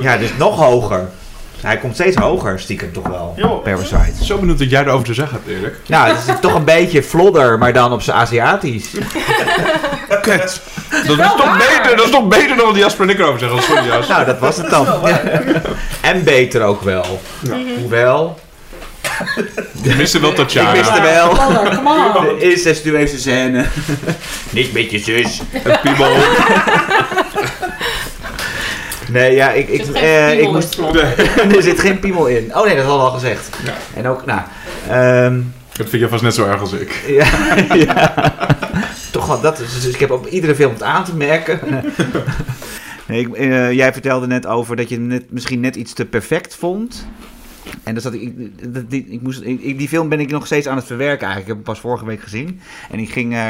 Ja, 0.00 0.16
dus 0.16 0.36
nog 0.36 0.56
hoger. 0.56 1.08
Hij 1.60 1.78
komt 1.78 1.94
steeds 1.94 2.16
hoger, 2.16 2.60
stiekem 2.60 2.92
toch 2.92 3.06
wel. 3.08 3.34
Joh. 3.36 3.62
Parasite. 3.62 4.24
Zo 4.24 4.38
benieuwd 4.38 4.58
wat 4.58 4.70
jij 4.70 4.82
erover 4.82 5.06
te 5.06 5.14
zeggen 5.14 5.40
hebt, 5.44 5.58
Erik. 5.60 5.74
Nou, 5.86 6.08
het 6.08 6.18
is 6.28 6.34
toch 6.40 6.54
een 6.54 6.64
beetje 6.64 7.02
vlodder, 7.02 7.58
maar 7.58 7.72
dan 7.72 7.92
op 7.92 8.02
zijn 8.02 8.16
Aziatisch. 8.16 8.86
Kut. 10.22 10.60
Dat 11.06 11.18
is, 11.18 11.26
toch 11.36 11.56
beter, 11.58 11.96
dat 11.96 12.04
is 12.06 12.10
toch 12.10 12.28
beter 12.28 12.56
dan 12.56 12.66
wat 12.66 12.76
Jasper 12.76 13.04
en 13.04 13.10
ik 13.10 13.18
erover 13.18 13.38
zeggen. 13.38 13.62
Sorry, 13.62 13.86
Jas. 13.86 14.08
Nou, 14.08 14.24
dat 14.24 14.38
was 14.38 14.56
het 14.56 14.70
dan. 14.70 14.86
En 16.00 16.24
beter 16.24 16.62
ook 16.62 16.82
wel. 16.82 17.20
Hoewel, 17.78 18.38
Je 19.82 19.94
miste 19.94 20.20
wel 20.20 20.30
ik 20.30 20.36
Tatjana. 20.36 20.72
wist 20.72 20.90
er 20.90 21.02
wel. 21.02 21.28
come 21.28 22.14
on. 22.18 22.24
De 22.38 22.50
incestueuze 22.50 23.18
scène. 23.18 23.64
Niet 24.50 24.72
met 24.72 24.90
je 24.90 24.98
zus. 24.98 25.40
Het 25.50 25.80
piemel. 25.80 26.16
Nee, 29.12 29.34
ja, 29.34 29.50
ik, 29.50 29.68
ik, 29.68 29.86
eh, 29.86 30.38
ik 30.40 30.50
moest... 30.50 30.76
het 30.76 31.54
er 31.56 31.62
zit 31.62 31.80
geen 31.80 31.98
piemel 31.98 32.26
in. 32.26 32.56
Oh 32.56 32.64
nee, 32.64 32.76
dat 32.76 32.84
hadden 32.84 33.04
we 33.04 33.10
al 33.10 33.18
gezegd. 33.18 33.48
Ja. 33.64 33.74
En 33.94 34.06
ook, 34.06 34.26
nou... 34.26 34.40
ehm, 34.88 35.40
Dat 35.72 35.88
vind 35.88 36.02
je 36.02 36.08
vast 36.08 36.22
net 36.22 36.34
zo 36.34 36.46
erg 36.46 36.60
als 36.60 36.72
ik. 36.72 37.04
ja, 37.18 37.26
ja. 37.74 38.14
Toch 39.10 39.26
wel, 39.26 39.40
dat 39.40 39.60
is, 39.60 39.82
dus 39.82 39.94
ik 39.94 40.00
heb 40.00 40.10
op 40.10 40.26
iedere 40.26 40.54
film 40.54 40.72
het 40.72 40.82
aan 40.82 41.04
te 41.04 41.14
merken. 41.14 41.60
nee, 43.08 43.20
ik, 43.20 43.36
eh, 43.36 43.72
jij 43.72 43.92
vertelde 43.92 44.26
net 44.26 44.46
over 44.46 44.76
dat 44.76 44.88
je 44.88 44.98
net, 44.98 45.24
misschien 45.28 45.60
net 45.60 45.76
iets 45.76 45.92
te 45.92 46.04
perfect 46.04 46.54
vond. 46.54 47.06
En 47.82 47.94
dat 47.94 48.02
zat, 48.02 48.14
ik, 48.14 48.34
dat, 48.74 48.90
die, 48.90 49.06
ik 49.08 49.22
moest, 49.22 49.42
ik, 49.42 49.78
die 49.78 49.88
film 49.88 50.08
ben 50.08 50.20
ik 50.20 50.30
nog 50.30 50.46
steeds 50.46 50.66
aan 50.66 50.76
het 50.76 50.86
verwerken 50.86 51.26
eigenlijk. 51.26 51.40
Ik 51.50 51.56
heb 51.56 51.64
hem 51.66 51.74
pas 51.74 51.80
vorige 51.82 52.04
week 52.04 52.20
gezien. 52.22 52.60
En 52.90 52.98
ik 52.98 53.10
ging 53.10 53.34
eh, 53.34 53.44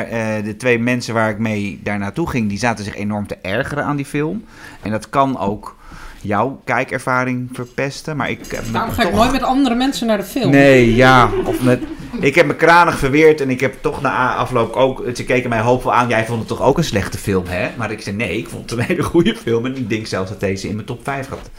de 0.45 0.55
twee 0.57 0.79
mensen 0.79 1.15
waar 1.15 1.31
ik 1.31 1.39
mee 1.39 1.81
daar 1.83 1.99
naartoe 1.99 2.29
ging, 2.31 2.49
die 2.49 2.59
zaten 2.59 2.85
zich 2.85 2.97
enorm 2.97 3.27
te 3.27 3.37
ergeren 3.43 3.85
aan 3.85 3.97
die 3.97 4.05
film. 4.07 4.45
En 4.83 4.91
dat 4.91 5.09
kan 5.09 5.39
ook 5.39 5.77
jouw 6.21 6.61
kijkervaring 6.65 7.49
verpesten. 7.53 8.17
Maar 8.17 8.31
ik 8.31 8.41
heb 8.51 8.65
Daarom 8.73 8.91
ga 8.93 9.03
ik 9.03 9.09
toch- 9.09 9.17
nooit 9.19 9.33
met 9.33 9.43
andere 9.43 9.75
mensen 9.75 10.07
naar 10.07 10.17
de 10.17 10.23
film. 10.25 10.51
Nee, 10.51 10.95
ja. 10.95 11.31
Of 11.45 11.63
met, 11.63 11.81
ik 12.21 12.35
heb 12.35 12.47
me 12.47 12.55
kranig 12.55 12.99
verweerd 12.99 13.41
en 13.41 13.51
ik 13.51 13.61
heb 13.61 13.75
toch 13.81 14.01
na 14.03 14.35
afloop 14.35 14.73
ook... 14.75 15.05
Ze 15.15 15.25
keken 15.25 15.49
mij 15.49 15.61
hoopvol 15.61 15.95
aan. 15.95 16.09
Jij 16.09 16.27
vond 16.27 16.39
het 16.39 16.49
toch 16.49 16.63
ook 16.63 16.79
een 16.79 16.85
slechte 16.85 17.19
film, 17.19 17.45
hè? 17.47 17.69
Maar 17.77 17.91
ik 17.91 18.01
zei 18.01 18.17
nee, 18.17 18.39
ik 18.39 18.49
vond 18.49 18.71
het 18.71 18.79
een 18.79 18.85
hele 18.85 19.03
goede 19.03 19.37
film. 19.37 19.65
En 19.67 19.77
ik 19.77 19.89
denk 19.89 20.07
zelfs 20.07 20.31
dat 20.31 20.41
deze 20.41 20.69
in 20.69 20.75
mijn 20.75 20.87
top 20.87 21.05
5 21.05 21.29
gaat 21.29 21.51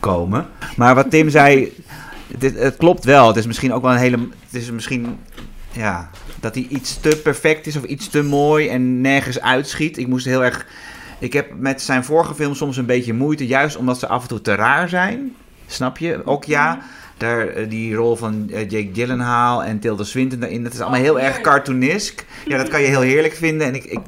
komen. 0.00 0.46
Maar 0.76 0.94
wat 0.94 1.10
Tim 1.10 1.30
zei, 1.30 1.72
dit, 2.38 2.58
het 2.58 2.76
klopt 2.76 3.04
wel. 3.04 3.26
Het 3.26 3.36
is 3.36 3.46
misschien 3.46 3.72
ook 3.72 3.82
wel 3.82 3.92
een 3.92 3.98
hele... 3.98 4.18
Het 4.50 4.62
is 4.62 4.70
misschien... 4.70 5.18
Ja, 5.72 6.10
dat 6.40 6.54
hij 6.54 6.66
iets 6.68 7.00
te 7.00 7.20
perfect 7.22 7.66
is 7.66 7.76
of 7.76 7.84
iets 7.84 8.08
te 8.08 8.22
mooi 8.22 8.68
en 8.68 9.00
nergens 9.00 9.40
uitschiet. 9.40 9.98
Ik 9.98 10.06
moest 10.06 10.24
heel 10.24 10.44
erg... 10.44 10.66
Ik 11.18 11.32
heb 11.32 11.50
met 11.56 11.82
zijn 11.82 12.04
vorige 12.04 12.34
film 12.34 12.54
soms 12.54 12.76
een 12.76 12.86
beetje 12.86 13.12
moeite, 13.12 13.46
juist 13.46 13.76
omdat 13.76 13.98
ze 13.98 14.08
af 14.08 14.22
en 14.22 14.28
toe 14.28 14.40
te 14.40 14.54
raar 14.54 14.88
zijn. 14.88 15.34
Snap 15.66 15.98
je? 15.98 16.26
Ook 16.26 16.44
ja, 16.44 16.78
daar, 17.16 17.48
eh, 17.48 17.68
die 17.68 17.94
rol 17.94 18.16
van 18.16 18.50
eh, 18.50 18.70
Jake 18.70 18.90
Gyllenhaal 18.92 19.64
en 19.64 19.78
Tilda 19.78 20.04
Swinton 20.04 20.40
daarin, 20.40 20.62
dat 20.62 20.72
is 20.72 20.80
allemaal 20.80 21.00
heel 21.00 21.20
erg 21.20 21.40
cartoonesk. 21.40 22.24
Ja, 22.46 22.56
dat 22.56 22.68
kan 22.68 22.80
je 22.80 22.86
heel 22.86 23.00
heerlijk 23.00 23.34
vinden. 23.34 23.66
En, 23.66 23.74
ik, 23.74 23.84
ik, 23.84 24.00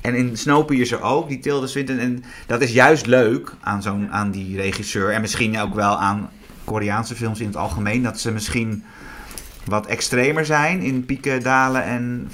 en 0.00 0.14
in 0.14 0.36
Snowpiercer 0.36 1.02
ook, 1.02 1.28
die 1.28 1.38
Tilda 1.38 1.66
Swinton. 1.66 1.98
En 1.98 2.24
dat 2.46 2.60
is 2.60 2.72
juist 2.72 3.06
leuk 3.06 3.52
aan, 3.60 3.82
zo'n, 3.82 4.10
aan 4.10 4.30
die 4.30 4.56
regisseur. 4.56 5.12
En 5.12 5.20
misschien 5.20 5.58
ook 5.58 5.74
wel 5.74 5.98
aan 5.98 6.30
Koreaanse 6.70 7.14
films 7.14 7.40
in 7.40 7.46
het 7.46 7.56
algemeen. 7.56 8.02
Dat 8.02 8.20
ze 8.20 8.30
misschien 8.32 8.84
wat 9.64 9.86
extremer 9.86 10.44
zijn 10.46 10.80
in 10.80 11.04
pieken, 11.04 11.42
dalen 11.42 11.84
en... 11.84 12.30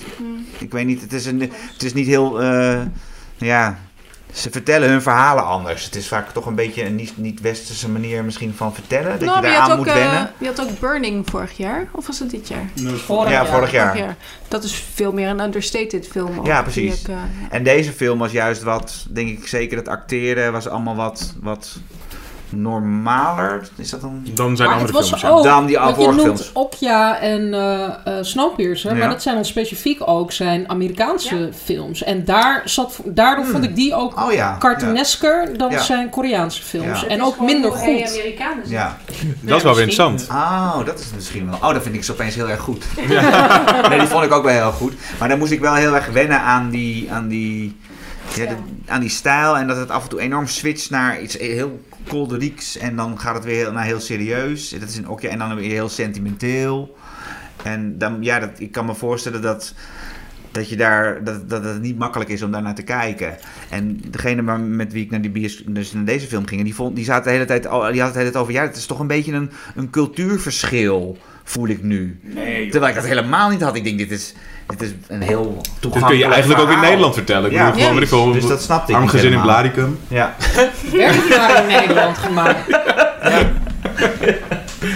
Ik 0.58 0.72
weet 0.72 0.86
niet, 0.86 1.00
het 1.00 1.12
is, 1.12 1.26
een, 1.26 1.40
het 1.72 1.82
is 1.82 1.94
niet 1.94 2.06
heel... 2.06 2.42
eh, 2.42 2.80
ja, 3.36 3.78
ze 4.32 4.50
vertellen 4.50 4.88
hun 4.88 5.02
verhalen 5.02 5.44
anders. 5.44 5.84
Het 5.84 5.94
is 5.96 6.08
vaak 6.08 6.30
toch 6.32 6.46
een 6.46 6.54
beetje 6.54 6.84
een 6.84 6.94
niet- 6.94 7.16
niet-westerse 7.16 7.88
manier 7.88 8.24
misschien 8.24 8.54
van 8.54 8.74
vertellen. 8.74 9.10
Dat 9.10 9.20
nou, 9.20 9.36
je 9.36 9.40
maar 9.42 9.50
daaraan 9.50 9.68
had 9.68 9.78
moet 9.78 9.88
ook, 9.88 9.94
eh, 9.94 10.02
wennen. 10.02 10.30
je 10.38 10.46
had 10.46 10.60
ook 10.60 10.78
Burning 10.80 11.26
vorig 11.30 11.56
jaar. 11.56 11.88
Of 11.92 12.06
was 12.06 12.18
het 12.18 12.30
dit 12.30 12.48
jaar? 12.48 12.70
Vorig 12.74 13.30
Ja, 13.30 13.30
jaar. 13.30 13.46
vorig 13.46 13.70
jaar. 13.70 13.86
Vorig 13.90 14.04
jaar. 14.04 14.16
Dat 14.48 14.64
is 14.64 14.84
veel 14.94 15.12
meer 15.12 15.28
een 15.28 15.40
understated 15.40 16.08
film. 16.10 16.38
ook, 16.38 16.46
Ja, 16.46 16.62
precies. 16.62 17.00
ik, 17.00 17.08
eh, 17.08 17.16
En 17.50 17.62
deze 17.64 17.92
film 17.92 18.18
was 18.18 18.32
juist 18.32 18.62
wat, 18.62 19.06
denk 19.10 19.28
ik 19.38 19.46
zeker 19.46 19.76
het 19.76 19.88
acteren 19.88 20.52
was 20.52 20.68
allemaal 20.68 20.96
wat, 20.96 21.34
wat 21.40 21.76
normaler. 22.62 23.68
Is 23.76 23.90
dat 23.90 24.00
dan? 24.00 24.22
Dan 24.34 24.56
zijn 24.56 24.68
Maar 24.68 24.78
andere 24.78 25.02
films. 25.02 25.20
ja. 25.20 25.28
ook, 25.28 25.42
Dan 25.44 25.66
die 25.66 25.78
want 25.78 25.96
je 25.96 26.02
vorige 26.02 26.24
noemt 26.24 26.40
films. 26.40 26.50
Okja 26.52 27.20
en 27.20 27.54
eh 27.54 27.84
eh, 28.04 28.24
Snowpiercer, 28.24 28.92
Ja. 28.92 28.98
maar 28.98 29.08
dat 29.08 29.22
zijn 29.22 29.34
dan 29.34 29.44
specifiek 29.44 30.00
ook 30.08 30.32
zijn 30.32 30.68
Amerikaanse 30.70 31.50
films. 31.64 32.02
En 32.02 32.24
daar 32.24 32.62
zat, 32.64 33.00
daardoor 33.04 33.44
vond 33.46 33.64
ik 33.64 33.74
die 33.76 33.94
ook 33.94 34.20
Oh 34.22 34.32
ja. 34.32 34.56
cartoonesker 34.58 35.58
dan 35.58 35.70
Ja. 35.70 35.80
zijn 35.82 36.10
Koreaanse 36.10 36.62
films. 36.62 37.00
Ja. 37.00 37.06
En 37.06 37.22
ook 37.22 37.40
minder 37.40 37.70
goed. 37.72 38.02
Amerikanen 38.08 38.68
Ja. 38.68 38.96
Dat 39.40 39.56
is 39.56 39.62
wel 39.62 39.74
weer 39.74 39.88
interessant. 39.88 40.26
Oh, 40.30 40.84
dat 40.84 40.98
is 40.98 41.06
misschien 41.14 41.50
wel. 41.50 41.58
Oh, 41.62 41.72
dat 41.72 41.82
vind 41.82 41.94
ik 41.94 42.04
zo 42.04 42.12
opeens 42.12 42.34
heel 42.34 42.48
erg 42.48 42.60
goed. 42.60 42.84
nee, 43.88 43.98
die 43.98 44.08
vond 44.08 44.24
ik 44.24 44.32
ook 44.32 44.44
wel 44.44 44.52
heel 44.52 44.72
goed. 44.72 44.92
Maar 45.18 45.28
dan 45.28 45.38
moest 45.38 45.52
ik 45.52 45.60
wel 45.60 45.74
heel 45.74 45.94
erg 45.94 46.06
wennen 46.12 46.40
aan 46.40 46.70
die, 46.70 47.12
aan 47.12 47.28
die, 47.28 47.76
ja, 48.34 48.46
de- 48.46 48.56
aan 48.86 49.00
die 49.00 49.10
stijl. 49.10 49.56
En 49.56 49.66
dat 49.66 49.76
het 49.76 49.90
af 49.90 50.02
en 50.02 50.08
toe 50.08 50.20
enorm 50.20 50.46
switcht 50.46 50.90
naar 50.90 51.20
iets 51.20 51.38
heel 51.38 51.80
kolderieks. 52.08 52.76
En 52.76 52.96
dan 52.96 53.20
gaat 53.20 53.34
het 53.34 53.44
weer 53.44 53.56
heel, 53.56 53.72
naar 53.72 53.84
heel 53.84 54.00
serieus. 54.00 54.68
Dat 54.68 54.88
is 54.88 54.96
een 54.96 55.08
okja. 55.08 55.28
En 55.28 55.38
dan 55.38 55.54
weer 55.54 55.70
heel 55.70 55.88
sentimenteel. 55.88 56.96
En 57.62 57.98
dan, 57.98 58.16
ja, 58.20 58.38
dat, 58.38 58.50
ik 58.58 58.72
kan 58.72 58.86
me 58.86 58.94
voorstellen 58.94 59.42
dat, 59.42 59.74
dat, 60.50 60.68
je 60.68 60.76
daar, 60.76 61.24
dat, 61.24 61.48
dat 61.48 61.64
het 61.64 61.82
niet 61.82 61.98
makkelijk 61.98 62.30
is 62.30 62.42
om 62.42 62.50
daar 62.50 62.62
naar 62.62 62.74
te 62.74 62.82
kijken. 62.82 63.36
En 63.70 64.00
degene 64.10 64.58
met 64.58 64.92
wie 64.92 65.04
ik 65.04 65.10
naar, 65.10 65.20
die 65.20 65.30
bios, 65.30 65.62
dus 65.66 65.92
naar 65.92 66.04
deze 66.04 66.26
film 66.26 66.46
ging, 66.46 66.62
die, 66.62 66.74
vond, 66.74 66.96
die, 66.96 67.04
zaten 67.04 67.24
de 67.24 67.30
hele 67.30 67.44
tijd, 67.44 67.62
die 67.62 67.70
had 67.70 67.84
het 67.84 68.12
de 68.12 68.18
hele 68.18 68.30
tijd 68.30 68.36
over... 68.36 68.52
Ja, 68.52 68.62
het 68.62 68.76
is 68.76 68.86
toch 68.86 69.00
een 69.00 69.06
beetje 69.06 69.32
een, 69.32 69.50
een 69.74 69.90
cultuurverschil, 69.90 71.18
voel 71.44 71.68
ik 71.68 71.82
nu. 71.82 72.20
Terwijl 72.70 72.88
ik 72.88 72.94
dat 72.94 73.06
helemaal 73.06 73.50
niet 73.50 73.62
had. 73.62 73.76
Ik 73.76 73.84
denk, 73.84 73.98
dit 73.98 74.10
is, 74.10 74.34
dit 74.66 74.82
is 74.82 74.90
een 75.08 75.22
heel 75.22 75.60
toegankelijk 75.80 75.92
Dit 75.92 76.04
kun 76.06 76.16
je 76.18 76.24
eigenlijk 76.24 76.60
ook 76.62 76.70
in. 76.70 76.80
Nederland 76.80 77.14
vertellen. 77.14 77.50
Ik 77.50 77.56
Ja, 77.56 77.70
bedoel, 77.70 78.06
gewoon, 78.06 78.32
Dus 78.32 78.46
dat 78.46 78.62
snapte 78.62 78.92
ik 78.92 78.98
Arm 78.98 79.08
gezin 79.08 79.32
in. 79.32 79.40
Blaricum. 79.40 79.98
Ja. 80.08 80.34
Werd 80.92 81.28
maar 81.28 81.60
in 81.62 81.66
Nederland 81.66 82.18
gemaakt. 82.18 82.58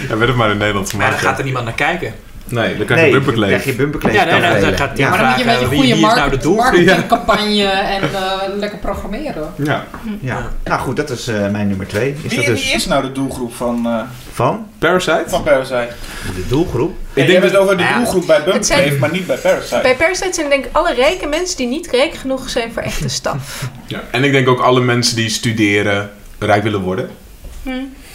Ja, 0.09 0.17
werd 0.17 0.27
het 0.27 0.35
maar 0.35 0.51
in 0.51 0.57
Nederland 0.57 0.93
Maar 0.93 1.01
dan 1.09 1.17
gemaakt. 1.17 1.25
gaat 1.27 1.37
er 1.37 1.43
niemand 1.43 1.65
naar 1.65 1.73
kijken. 1.73 2.13
Nee, 2.51 2.77
dan 2.77 2.85
krijg 2.85 2.99
je 2.99 3.05
Nee, 3.05 3.15
bumperkleef. 3.15 3.49
dan 3.51 3.59
krijg 3.59 3.75
je 3.77 3.81
bumperkleef. 3.81 4.13
Ja, 4.13 4.23
nee, 4.23 4.39
nee, 4.51 4.61
dan 4.61 4.77
gaat 4.77 4.97
ja. 4.97 5.09
Maar 5.09 5.17
dan 5.19 5.27
moet 5.27 5.37
je 5.39 5.45
met 5.45 5.57
je 5.57 5.61
Vragen, 5.61 5.77
goede 5.77 6.37
is 6.37 6.43
nou 6.43 6.55
marketingcampagne 6.55 7.63
en 7.65 8.01
eh, 8.01 8.57
lekker 8.57 8.79
programmeren. 8.79 9.53
Ja. 9.63 9.85
ja. 10.19 10.49
Nou 10.63 10.79
goed, 10.81 10.95
dat 10.95 11.09
is 11.09 11.27
eh, 11.27 11.49
mijn 11.49 11.67
nummer 11.67 11.87
twee. 11.87 12.15
Is 12.21 12.29
Wie, 12.29 12.35
dat 12.37 12.45
dus 12.55 12.63
wie 12.65 12.73
is 12.73 12.85
nou 12.85 13.01
de 13.01 13.11
doelgroep 13.11 13.53
van, 13.55 13.85
eh, 13.85 13.99
van 14.31 14.67
Parasite? 14.79 15.23
van 15.27 15.43
Parasite? 15.43 15.89
de 16.35 16.47
doelgroep? 16.47 16.97
Ik 17.13 17.27
denk 17.27 17.43
het 17.43 17.55
over 17.55 17.77
de 17.77 17.83
doelgroep 17.95 18.25
bij 18.27 18.41
zijn- 18.63 18.99
maar 18.99 19.11
niet 19.11 19.27
bij 19.27 19.37
Parasite. 19.37 19.79
Bij 19.81 19.95
Parasite 19.95 20.33
zijn 20.33 20.49
denk 20.49 20.65
ik 20.65 20.69
alle 20.75 20.93
rijke 20.93 21.27
mensen 21.27 21.57
die 21.57 21.67
niet 21.67 21.87
rijk 21.91 22.13
genoeg 22.13 22.49
zijn 22.49 22.71
voor 22.73 22.81
echte 22.81 23.07
staf. 23.07 23.69
Ja. 23.87 24.01
En 24.11 24.23
ik 24.23 24.31
denk 24.31 24.47
ook 24.47 24.59
alle 24.59 24.81
mensen 24.81 25.15
die 25.15 25.29
studeren 25.29 26.09
rijk 26.39 26.63
willen 26.63 26.81
worden. 26.81 27.09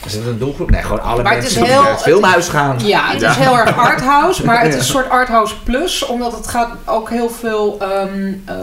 Is 0.07 0.15
het 0.15 0.27
een 0.27 0.39
doelgroep? 0.39 0.71
Nee, 0.71 0.83
gewoon 0.83 1.03
alle 1.03 1.23
Maar 1.23 1.33
het 1.33 1.43
mensen 1.43 1.61
is 1.61 1.67
die 1.67 1.73
heel- 1.75 1.83
naar 1.83 1.91
het 1.93 2.03
filmhuis 2.03 2.49
gaan. 2.49 2.77
Ja, 2.85 3.11
het 3.11 3.23
is 3.23 3.37
heel 3.37 3.59
erg 3.59 3.77
arthouse, 3.79 4.45
maar 4.45 4.61
het 4.63 4.73
is 4.75 4.79
een 4.79 4.85
soort 4.85 5.09
arthouse 5.09 5.55
plus, 5.65 6.07
omdat 6.07 6.33
het 6.33 6.47
gaat 6.47 6.71
ook 6.85 7.11
heel 7.11 7.31
veel. 7.31 7.77
ehm 7.81 8.33
eh, 8.45 8.55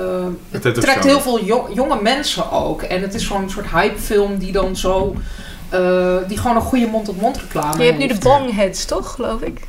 het 0.52 0.82
trekt 0.82 1.04
heel 1.04 1.22
veel 1.22 1.44
jo- 1.44 1.70
jonge 1.74 2.02
mensen 2.02 2.52
ook. 2.52 2.82
En 2.82 3.02
het 3.02 3.14
is 3.14 3.28
zo'n 3.28 3.50
soort 3.50 3.68
hypefilm 3.72 4.38
die 4.38 4.52
dan 4.52 4.76
zo. 4.76 5.16
eh, 5.70 6.16
die 6.28 6.38
gewoon 6.38 6.56
een 6.56 6.62
goede 6.62 6.88
mond-op-mond 6.88 7.38
reclame 7.38 7.78
Je 7.78 7.84
hebt 7.84 7.98
nu 7.98 8.08
de 8.08 8.18
bongheads, 8.20 8.86
toch, 8.86 9.12
geloof 9.12 9.42
ik? 9.42 9.60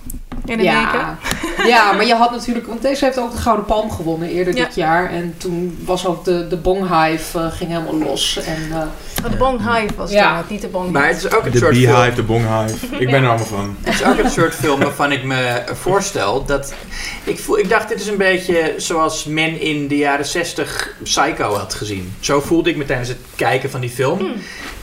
In 0.45 0.53
Amerika. 0.59 1.19
Ja. 1.57 1.67
ja, 1.75 1.93
maar 1.93 2.07
je 2.07 2.15
had 2.15 2.31
natuurlijk, 2.31 2.67
want 2.67 2.83
deze 2.83 3.05
heeft 3.05 3.19
ook 3.19 3.31
de 3.33 3.37
Gouden 3.39 3.65
Palm 3.65 3.91
gewonnen 3.91 4.29
eerder 4.29 4.57
Ja. 4.57 4.65
dit 4.65 4.75
jaar. 4.75 5.11
En 5.11 5.35
toen 5.39 5.79
was 5.85 6.07
ook 6.07 6.25
de, 6.25 6.49
de 6.49 6.57
bonghive 6.57 7.39
eh, 7.39 7.47
ging 7.53 7.71
helemaal 7.71 7.99
los. 7.99 8.39
En, 8.47 8.69
de 9.31 9.37
bonghive 9.37 9.95
was 9.97 10.09
het 10.11 10.19
Ja. 10.19 10.25
inderdaad, 10.29 10.51
niet 10.51 10.61
de 10.61 10.69
bonghead. 10.69 10.93
Maar 10.93 11.07
het 11.09 11.17
is 11.17 11.31
ook 11.33 11.45
een 11.45 11.51
De 11.51 11.59
soort 11.59 11.77
film. 11.77 11.93
Beehive, 11.93 12.15
de 12.15 12.23
Bonghive. 12.23 12.87
Ik 13.05 13.11
ben 13.11 13.23
er 13.23 13.29
allemaal 13.29 13.47
van. 13.47 13.77
Het 13.83 13.95
is 13.95 14.05
ook 14.05 14.19
een 14.19 14.31
soort 14.31 14.55
film 14.55 14.81
waarvan 14.81 15.13
ik 15.13 15.25
me 15.25 15.63
voorstel 15.73 16.45
dat. 16.45 16.75
Ik, 17.25 17.39
voel, 17.39 17.59
ik 17.59 17.69
dacht, 17.69 17.89
dit 17.89 18.01
is 18.01 18.07
een 18.07 18.17
beetje 18.17 18.75
zoals 18.77 19.25
men 19.25 19.61
in 19.61 19.89
de 19.89 19.97
jaren 19.97 20.27
60 20.27 20.89
Psycho 21.03 21.55
had 21.55 21.75
gezien. 21.75 22.15
Zo 22.21 22.41
voelde 22.41 22.71
ik 22.71 22.77
me 22.77 22.85
tijdens 22.85 23.09
het 23.09 23.19
kijken 23.37 23.71
van 23.71 23.81
die 23.81 23.91
film. 23.91 24.33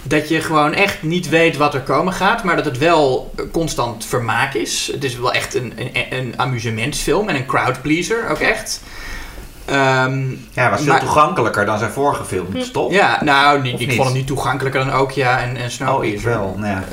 Dat 0.03 0.29
je 0.29 0.41
gewoon 0.41 0.73
echt 0.73 1.03
niet 1.03 1.29
weet 1.29 1.57
wat 1.57 1.73
er 1.73 1.81
komen 1.81 2.13
gaat, 2.13 2.43
maar 2.43 2.55
dat 2.55 2.65
het 2.65 2.77
wel 2.77 3.33
constant 3.51 4.05
vermaak 4.05 4.53
is. 4.53 4.89
Het 4.93 5.03
is 5.03 5.17
wel 5.17 5.33
echt 5.33 5.55
een, 5.55 5.73
een, 5.77 5.91
een 6.09 6.33
amusementsfilm 6.35 7.29
en 7.29 7.35
een 7.35 7.45
crowdpleaser 7.45 8.29
ook 8.29 8.39
echt. 8.39 8.81
Ehm, 9.65 10.29
Ja, 10.53 10.69
was 10.69 10.81
veel 10.81 10.91
Maar- 10.91 10.99
toegankelijker 10.99 11.65
dan 11.65 11.77
zijn 11.79 11.91
vorige 11.91 12.25
films, 12.25 12.71
toch? 12.71 12.91
ja, 12.91 13.23
nou, 13.23 13.61
niet, 13.61 13.79
ik 13.79 13.87
niet? 13.87 13.95
vond 13.95 14.07
hem 14.07 14.17
niet 14.17 14.27
toegankelijker 14.27 14.85
dan 14.85 14.99
Okja 14.99 15.39
en, 15.39 15.49
en 15.49 15.55
Oh, 15.57 15.63
ik 15.65 15.69
Snowpiercer. 15.71 16.29
wel. 16.29 16.55
Nou 16.57 16.71
ja. 16.71 16.83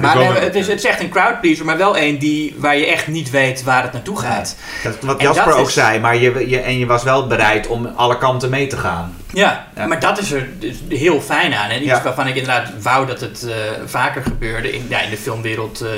Maar 0.00 0.16
nee, 0.16 0.26
het, 0.32 0.54
is, 0.54 0.66
het 0.66 0.78
is 0.78 0.84
echt 0.84 1.00
een 1.00 1.08
crowdpleaser, 1.08 1.64
maar 1.64 1.76
wel 1.76 1.98
een 1.98 2.18
die, 2.18 2.54
waar 2.58 2.76
je 2.76 2.86
echt 2.86 3.06
niet 3.06 3.30
weet 3.30 3.62
waar 3.62 3.82
het 3.82 3.92
naartoe 3.92 4.18
gaat. 4.18 4.56
Dat, 4.82 4.96
wat 5.00 5.18
En 5.18 5.24
Jasper 5.24 5.44
dat 5.48 5.54
ook 5.58 5.66
is- 5.66 5.72
zei, 5.74 5.98
maar 6.00 6.16
je, 6.16 6.48
je, 6.48 6.60
en 6.60 6.78
je 6.78 6.86
was 6.86 7.02
wel 7.02 7.26
bereid 7.26 7.66
om 7.66 7.86
alle 7.96 8.18
kanten 8.18 8.50
mee 8.50 8.66
te 8.66 8.76
gaan. 8.76 9.16
Ja, 9.32 9.66
Ja. 9.76 9.86
maar 9.86 10.00
dat 10.00 10.18
is 10.18 10.32
er 10.32 10.48
dus 10.58 10.76
heel 10.88 11.20
fijn 11.20 11.54
aan. 11.54 11.70
En 11.70 11.76
iets 11.76 11.86
Ja. 11.90 12.02
waarvan 12.02 12.26
ik 12.26 12.34
inderdaad 12.36 12.68
wou 12.82 13.06
dat 13.06 13.20
het 13.20 13.42
eh, 13.48 13.54
vaker 13.86 14.22
gebeurde 14.22 14.72
in, 14.72 14.86
ja, 14.88 15.00
in 15.00 15.10
de 15.10 15.16
filmwereld 15.16 15.80
eh, 15.80 15.88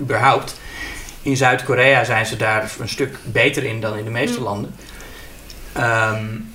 überhaupt. 0.00 0.60
In 1.22 1.36
Zuid-Korea 1.36 2.04
zijn 2.04 2.26
ze 2.26 2.36
daar 2.36 2.70
een 2.80 2.88
stuk 2.88 3.16
beter 3.24 3.64
in 3.64 3.80
dan 3.80 3.96
in 3.98 4.04
de 4.04 4.10
meeste 4.10 4.38
Mm. 4.38 4.44
landen. 4.44 4.74
Ehm, 5.74 6.49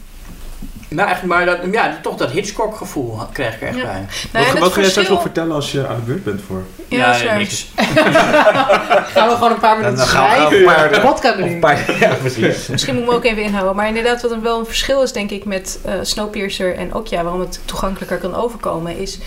maar, 0.89 1.07
echt, 1.07 1.23
maar 1.23 1.45
dat, 1.45 1.57
ja, 1.71 1.97
toch 2.01 2.15
dat 2.15 2.31
Hitchcock-gevoel 2.31 3.19
krijg 3.31 3.55
ik 3.55 3.61
er 3.61 3.67
echt 3.67 3.77
Ja. 3.77 3.83
bij. 3.83 4.05
Nou, 4.31 4.45
wat 4.51 4.59
wat 4.59 4.73
ga 4.73 4.81
jij 4.81 4.89
straks 4.89 5.09
nog 5.09 5.21
vertellen 5.21 5.55
als 5.55 5.71
je 5.71 5.87
aan 5.87 5.95
de 5.95 6.01
beurt 6.01 6.23
bent 6.23 6.41
voor? 6.47 6.63
Ja, 6.87 7.23
waar. 7.25 7.37
niks. 7.37 7.67
gaan 9.13 9.27
we 9.27 9.33
gewoon 9.33 9.51
een 9.51 9.59
paar 9.59 9.77
minuten 9.77 10.05
schrijven. 10.07 10.47
drinken. 10.47 11.43
een 11.53 11.59
paar- 11.59 11.95
Ja, 11.99 12.13
precies. 12.13 12.67
Misschien 12.67 12.93
moet 12.93 13.03
ik 13.03 13.09
me 13.09 13.15
ook 13.15 13.23
even 13.23 13.43
inhouden. 13.43 13.75
Maar 13.75 13.87
inderdaad, 13.87 14.21
wat 14.21 14.31
een 14.31 14.41
wel 14.41 14.59
een 14.59 14.65
verschil 14.65 15.01
is, 15.03 15.11
denk 15.11 15.29
ik, 15.31 15.45
met 15.45 15.79
eh, 15.85 15.93
Snowpiercer 16.01 16.75
en 16.75 16.93
Okja, 16.95 17.23
waarom 17.23 17.39
het 17.41 17.59
toegankelijker 17.65 18.17
kan 18.17 18.35
overkomen, 18.35 18.97
is 18.97 19.19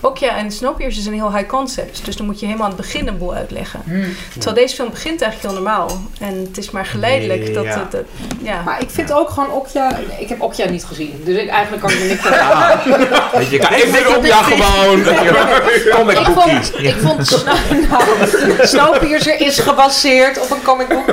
Okja 0.00 0.36
en 0.36 0.50
Snowpiercer 0.52 1.06
een 1.06 1.12
heel 1.12 1.34
high 1.34 1.46
concept. 1.48 2.04
Dus 2.04 2.16
dan 2.16 2.26
moet 2.26 2.40
je 2.40 2.46
helemaal 2.46 2.66
aan 2.68 2.76
het 2.76 2.80
begin 2.82 3.08
een 3.08 3.18
boel 3.18 3.34
uitleggen. 3.34 3.80
Hmm. 3.84 4.04
Terwijl 4.32 4.54
deze 4.56 4.74
film 4.74 4.90
begint 4.90 5.22
eigenlijk 5.22 5.54
heel 5.54 5.62
normaal. 5.64 6.00
En 6.20 6.38
het 6.46 6.58
is 6.58 6.70
maar 6.70 6.86
geleidelijk 6.86 7.54
dat 7.54 7.64
Ja. 7.64 7.78
het... 7.78 7.90
dat- 7.90 8.04
ja. 8.42 8.62
Maar 8.62 8.80
ik 8.82 8.90
vind 8.90 9.12
ook 9.12 9.30
gewoon 9.30 9.50
Okja... 9.50 9.96
Ik 10.18 10.28
heb 10.28 10.40
Okja 10.40 10.68
niet 10.68 10.84
gezien. 10.84 10.99
Dus 11.24 11.36
ik, 11.36 11.48
eigenlijk 11.48 11.82
kan 11.82 11.92
ik 11.92 12.00
er 12.00 12.06
niks 12.06 12.22
van 12.22 12.32
Ah, 12.32 13.32
weet 13.34 13.50
je, 13.50 13.56
Ja, 13.56 13.70
ik 13.70 13.92
ben 13.92 14.16
op, 14.16 14.24
ja, 14.34 14.42
gewoon. 14.42 15.02
comic 15.90 16.18
Ik 16.18 16.26
vond, 16.26 16.72
ik 16.78 16.96
vond 17.02 17.26
Snow, 17.26 17.54
nou, 17.90 18.66
Snowpiercer 18.66 19.40
is 19.40 19.58
gebaseerd 19.58 20.40
op 20.40 20.50
een 20.50 20.62
comic 20.62 20.88
book. 20.88 21.12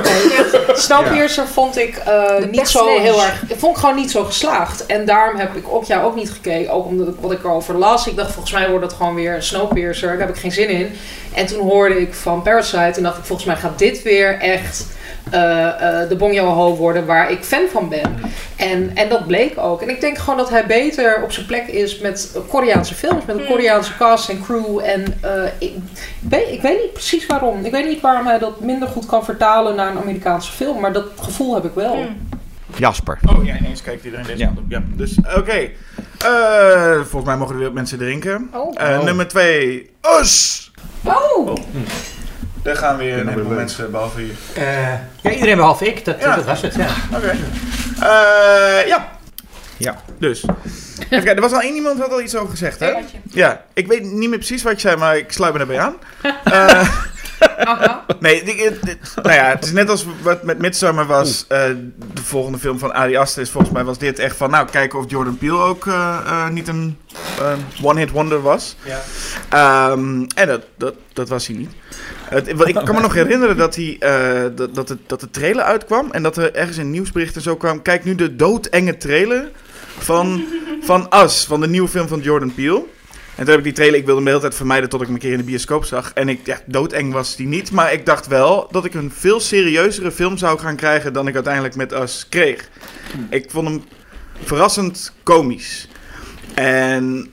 Snowpiercer 0.72 1.46
vond 1.46 1.78
ik 1.78 1.96
eh, 1.96 2.44
niet 2.50 2.68
zo 2.68 2.98
heel 2.98 3.22
erg. 3.22 3.42
Ik 3.48 3.58
vond 3.58 3.76
ik 3.76 3.80
gewoon 3.80 3.96
niet 3.96 4.10
zo 4.10 4.24
geslaagd. 4.24 4.86
En 4.86 5.04
daarom 5.04 5.38
heb 5.38 5.56
ik 5.56 5.72
Okja 5.72 6.02
ook 6.02 6.14
niet 6.14 6.30
gekeken. 6.30 6.72
Ook 6.72 6.86
omdat 6.86 7.08
ik, 7.08 7.14
wat 7.20 7.32
ik 7.32 7.44
erover 7.44 7.74
las. 7.74 8.06
Ik 8.06 8.16
dacht 8.16 8.32
volgens 8.32 8.54
mij 8.54 8.68
wordt 8.70 8.84
het 8.84 8.94
gewoon 8.94 9.14
weer 9.14 9.42
Snowpiercer. 9.42 10.08
Daar 10.08 10.26
heb 10.26 10.36
ik 10.36 10.40
geen 10.40 10.52
zin 10.52 10.68
in. 10.68 10.96
En 11.34 11.46
toen 11.46 11.60
hoorde 11.68 12.00
ik 12.00 12.14
van 12.14 12.42
Parasite 12.42 12.96
en 12.96 13.02
dacht 13.02 13.18
ik 13.18 13.24
volgens 13.24 13.46
mij 13.46 13.56
gaat 13.56 13.78
dit 13.78 14.02
weer 14.02 14.38
echt 14.38 14.86
eh, 15.30 16.02
eh, 16.02 16.08
de 16.08 16.16
Bong 16.16 16.34
Joon-ho 16.34 16.76
worden 16.76 17.06
waar 17.06 17.30
ik 17.30 17.44
fan 17.44 17.68
van 17.72 17.88
ben. 17.88 18.14
En, 18.56 18.90
en 18.94 19.08
dat 19.08 19.26
bleek 19.26 19.58
ook. 19.58 19.82
En 19.82 19.88
ik 19.88 20.00
denk 20.00 20.18
gewoon 20.18 20.36
dat 20.38 20.50
hij 20.50 20.66
beter 20.66 21.22
op 21.22 21.32
zijn 21.32 21.46
plek 21.46 21.66
is 21.66 21.98
met 21.98 22.36
Koreaanse 22.48 22.94
films, 22.94 23.24
met 23.24 23.36
een 23.36 23.42
Hmm. 23.42 23.50
Koreaanse 23.50 23.96
cast 23.96 24.28
en 24.28 24.42
crew. 24.42 24.78
En 24.84 25.04
eh, 25.20 25.42
ik, 25.58 25.72
weet, 26.20 26.48
ik 26.50 26.62
weet 26.62 26.80
niet 26.82 26.92
precies 26.92 27.26
waarom. 27.26 27.64
Ik 27.64 27.72
weet 27.72 27.86
niet 27.86 28.00
waarom 28.00 28.26
hij 28.26 28.38
dat 28.38 28.60
minder 28.60 28.88
goed 28.88 29.06
kan 29.06 29.24
vertalen 29.24 29.74
naar 29.74 29.90
een 29.90 29.98
Amerikaanse 29.98 30.52
film, 30.52 30.80
maar 30.80 30.92
dat 30.92 31.04
gevoel 31.20 31.54
heb 31.54 31.64
ik 31.64 31.74
wel. 31.74 31.94
Hmm. 31.94 32.16
Jasper. 32.76 33.18
Oh 33.36 33.44
ja, 33.44 33.56
ineens 33.56 33.82
kijkt 33.82 34.04
iedereen 34.04 34.26
deze 34.26 34.38
Ja. 34.38 34.46
kant 34.46 34.58
op. 34.58 34.64
Ja, 34.68 34.82
dus 34.86 35.16
oké. 35.36 35.68
Eh, 36.24 36.92
volgens 36.94 37.24
mij 37.24 37.36
mogen 37.36 37.54
er 37.54 37.60
weer 37.60 37.72
mensen 37.72 37.98
drinken. 37.98 38.50
Oh. 38.54 38.74
Eh, 38.82 39.02
Nummer 39.02 39.28
twee, 39.28 39.90
Us! 40.20 40.70
Oh! 41.04 41.54
Daar 42.62 42.76
gaan 42.76 42.96
weer 42.96 43.18
een 43.18 43.28
heleboel 43.28 43.54
mensen, 43.54 43.90
behalve 43.90 44.20
hier. 44.20 44.34
Eh, 44.54 44.92
ja, 45.20 45.30
iedereen 45.30 45.56
behalve 45.56 45.86
ik. 45.86 46.04
Dat, 46.04 46.20
Ja. 46.20 46.34
dat 46.34 46.44
was 46.44 46.62
het, 46.62 46.74
ja. 46.74 46.86
Oké. 47.14 47.28
Eh, 48.00 48.86
ja. 48.86 49.08
Ja. 49.76 49.96
Dus. 50.18 50.42
Even 50.98 51.08
kijken, 51.08 51.34
er 51.34 51.40
was 51.40 51.52
al 51.52 51.60
één 51.60 51.74
iemand 51.74 52.00
had 52.00 52.10
al 52.10 52.20
iets 52.20 52.36
over 52.36 52.50
gezegd, 52.50 52.80
hè? 52.80 52.92
Ja, 53.30 53.62
ik 53.72 53.86
weet 53.86 54.02
niet 54.02 54.28
meer 54.28 54.38
precies 54.38 54.62
wat 54.62 54.72
je 54.74 54.80
zei, 54.88 54.96
maar 54.96 55.16
ik 55.16 55.32
sluit 55.32 55.52
me 55.54 55.60
erbij 55.60 55.78
aan. 55.80 55.96
Aha. 57.58 58.04
nee, 58.20 58.42
dit- 58.44 58.80
nou 59.22 59.34
ja, 59.34 59.44
het 59.44 59.64
is 59.64 59.72
net 59.72 59.88
als 59.90 60.06
wat 60.22 60.42
met 60.42 60.58
Midsummer 60.58 61.06
was. 61.06 61.44
eh, 61.48 61.62
de 62.14 62.22
volgende 62.22 62.58
film 62.58 62.78
van 62.78 62.92
Ari 62.94 63.16
Aster 63.16 63.42
is 63.42 63.50
volgens 63.50 63.72
mij 63.72 63.84
was 63.84 63.98
dit 63.98 64.18
echt 64.18 64.36
van... 64.36 64.50
Nou, 64.50 64.68
kijken 64.70 64.98
of 64.98 65.04
Jordan 65.10 65.38
Peele 65.38 65.58
ook 65.58 65.86
eh, 65.86 66.18
eh, 66.26 66.48
niet 66.48 66.68
een 66.68 66.98
eh, 67.38 67.52
one-hit 67.82 68.10
wonder 68.10 68.40
was. 68.42 68.76
Ja. 68.84 69.00
Ehm, 69.48 70.24
en 70.34 70.46
dat, 70.46 70.62
dat, 70.76 70.94
dat 71.12 71.28
was 71.28 71.46
hij 71.46 71.56
niet. 71.56 71.70
Het, 72.24 72.48
ik 72.48 72.74
kan 72.74 72.94
me 72.94 73.00
nog 73.00 73.14
herinneren 73.14 73.56
dat, 73.56 73.74
hij, 73.74 73.96
eh, 73.98 74.42
dat, 74.54 74.74
dat, 74.74 74.88
de, 74.88 74.96
dat 75.06 75.20
de 75.20 75.30
trailer 75.30 75.64
uitkwam. 75.64 76.10
En 76.10 76.22
dat 76.22 76.36
er 76.36 76.54
ergens 76.54 76.76
in 76.78 76.90
nieuwsberichten 76.90 77.42
zo 77.42 77.56
kwam... 77.56 77.82
Kijk 77.82 78.04
nu 78.04 78.14
de 78.14 78.36
doodenge 78.36 78.96
trailer 78.96 79.50
van, 79.98 80.44
van 80.82 81.06
Us. 81.24 81.44
Van 81.44 81.60
de 81.60 81.68
nieuwe 81.68 81.88
film 81.88 82.08
van 82.08 82.20
Jordan 82.20 82.54
Peele. 82.54 82.84
En 83.38 83.44
toen 83.44 83.54
heb 83.54 83.58
ik 83.58 83.64
die 83.64 83.72
trailer... 83.72 83.98
Ik 83.98 84.04
wilde 84.04 84.20
hem 84.20 84.24
de 84.24 84.30
hele 84.30 84.42
tijd 84.42 84.54
vermijden 84.54 84.88
tot 84.88 85.00
ik 85.00 85.06
hem 85.06 85.14
een 85.14 85.20
keer 85.20 85.32
in 85.32 85.38
de 85.38 85.44
bioscoop 85.44 85.84
zag. 85.84 86.12
En 86.12 86.28
ik, 86.28 86.46
ja, 86.46 86.60
doodeng 86.66 87.12
was 87.12 87.36
die 87.36 87.46
niet. 87.46 87.70
Maar 87.70 87.92
ik 87.92 88.06
dacht 88.06 88.26
wel 88.26 88.68
dat 88.70 88.84
ik 88.84 88.94
een 88.94 89.10
veel 89.10 89.40
serieuzere 89.40 90.10
film 90.10 90.36
zou 90.36 90.58
gaan 90.58 90.76
krijgen... 90.76 91.12
dan 91.12 91.28
ik 91.28 91.34
uiteindelijk 91.34 91.76
met 91.76 91.92
Us 91.92 92.26
kreeg. 92.28 92.68
Ik 93.30 93.50
vond 93.50 93.68
hem 93.68 93.82
verrassend 94.42 95.12
komisch. 95.22 95.88
En 96.54 97.30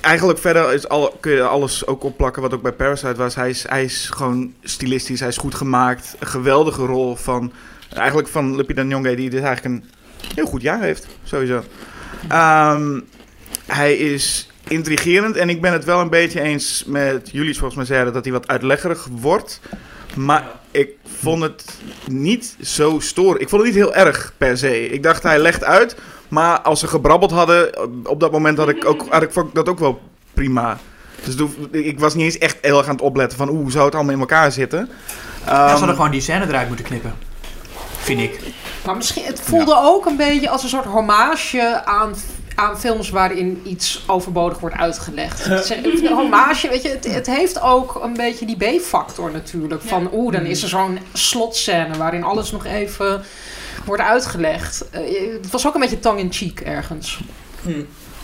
eigenlijk 0.00 0.38
verder 0.38 0.72
is 0.72 0.88
al, 0.88 1.16
kun 1.20 1.32
je 1.32 1.42
alles 1.42 1.86
ook 1.86 2.04
opplakken 2.04 2.42
wat 2.42 2.54
ook 2.54 2.62
bij 2.62 2.72
Parasite 2.72 3.14
was. 3.14 3.34
Hij 3.34 3.48
is, 3.48 3.68
hij 3.68 3.84
is 3.84 4.10
gewoon 4.10 4.54
stilistisch, 4.62 5.20
hij 5.20 5.28
is 5.28 5.36
goed 5.36 5.54
gemaakt. 5.54 6.16
Een 6.18 6.26
geweldige 6.26 6.84
rol 6.84 7.16
van, 7.16 7.52
eigenlijk 7.94 8.28
van 8.28 8.56
Lupita 8.56 8.82
Nyong'e, 8.82 9.16
die 9.16 9.30
dus 9.30 9.40
eigenlijk 9.40 9.74
een 9.74 9.90
heel 10.34 10.46
goed 10.46 10.62
jaar 10.62 10.82
heeft, 10.82 11.06
sowieso. 11.24 11.62
Ehm, 12.28 13.00
hij 13.66 13.96
is 13.96 14.48
intrigerend 14.68 15.36
en 15.36 15.48
ik 15.48 15.60
ben 15.60 15.72
het 15.72 15.84
wel 15.84 16.00
een 16.00 16.10
beetje 16.10 16.40
eens 16.40 16.84
met 16.86 17.30
jullie, 17.32 17.52
volgens 17.54 17.74
mij 17.74 17.84
zeiden, 17.84 18.12
dat 18.12 18.24
hij 18.24 18.32
wat 18.32 18.48
uitleggerig 18.48 19.08
wordt. 19.10 19.60
Maar 20.14 20.44
ik 20.70 20.90
vond 21.20 21.42
het 21.42 21.64
niet 22.06 22.56
zo 22.60 22.98
stoor. 22.98 23.40
Ik 23.40 23.48
vond 23.48 23.62
het 23.62 23.74
niet 23.74 23.82
heel 23.84 23.94
erg 23.94 24.32
per 24.38 24.58
se. 24.58 24.88
Ik 24.88 25.02
dacht 25.02 25.22
hij 25.22 25.38
legt 25.38 25.64
uit, 25.64 25.96
maar 26.28 26.60
als 26.60 26.80
ze 26.80 26.86
gebrabbeld 26.86 27.30
hadden, 27.30 27.88
op 28.08 28.20
dat 28.20 28.32
moment 28.32 28.58
had 28.58 28.68
ik, 28.68 28.84
ook, 28.84 29.06
had 29.08 29.22
ik 29.22 29.30
dat 29.52 29.68
ook 29.68 29.78
wel 29.78 30.00
prima. 30.34 30.78
Dus 31.24 31.34
ik 31.70 31.98
was 31.98 32.14
niet 32.14 32.24
eens 32.24 32.38
echt 32.38 32.56
heel 32.60 32.78
erg 32.78 32.86
aan 32.86 32.94
het 32.94 33.04
opletten 33.04 33.38
van 33.38 33.48
oeh, 33.48 33.70
zou 33.70 33.84
het 33.84 33.94
allemaal 33.94 34.12
in 34.12 34.20
elkaar 34.20 34.52
zitten. 34.52 34.88
Ja, 35.46 35.50
Ehm, 35.52 35.68
ze 35.70 35.76
hadden 35.76 35.94
gewoon 35.94 36.10
die 36.10 36.20
scène 36.20 36.46
eruit 36.46 36.68
moeten 36.68 36.84
knippen. 36.84 37.14
Vind 37.98 38.20
ik. 38.20 38.40
Maar 38.84 38.96
misschien, 38.96 39.24
het 39.24 39.40
voelde 39.40 39.76
ook 39.76 40.06
een 40.06 40.16
beetje 40.16 40.48
als 40.48 40.62
een 40.62 40.68
soort 40.68 40.84
hommage 40.84 41.84
aan, 41.84 42.14
aan 42.54 42.80
films 42.80 43.10
waarin 43.10 43.60
iets 43.64 44.04
overbodig 44.06 44.58
wordt 44.58 44.76
uitgelegd. 44.76 45.44
Het 45.44 45.70
is 45.84 46.00
Een 46.00 46.08
hommage, 46.08 46.68
weet 46.68 46.82
je, 46.82 46.88
het, 46.88 47.14
het 47.14 47.26
heeft 47.26 47.60
ook 47.60 48.00
een 48.02 48.12
beetje 48.12 48.46
die 48.46 48.56
B-factor 48.56 49.32
natuurlijk. 49.32 49.82
Van 49.82 50.08
oeh, 50.12 50.32
dan 50.32 50.44
is 50.44 50.62
er 50.62 50.68
zo'n 50.68 50.98
slotscène 51.12 51.96
waarin 51.98 52.24
alles 52.24 52.50
nog 52.50 52.64
even 52.64 53.22
wordt 53.84 54.02
uitgelegd. 54.02 54.88
Eh, 54.90 55.00
het 55.42 55.50
was 55.50 55.66
ook 55.66 55.74
een 55.74 55.80
beetje 55.80 56.00
tongue-in-cheek 56.00 56.60
ergens. 56.60 57.20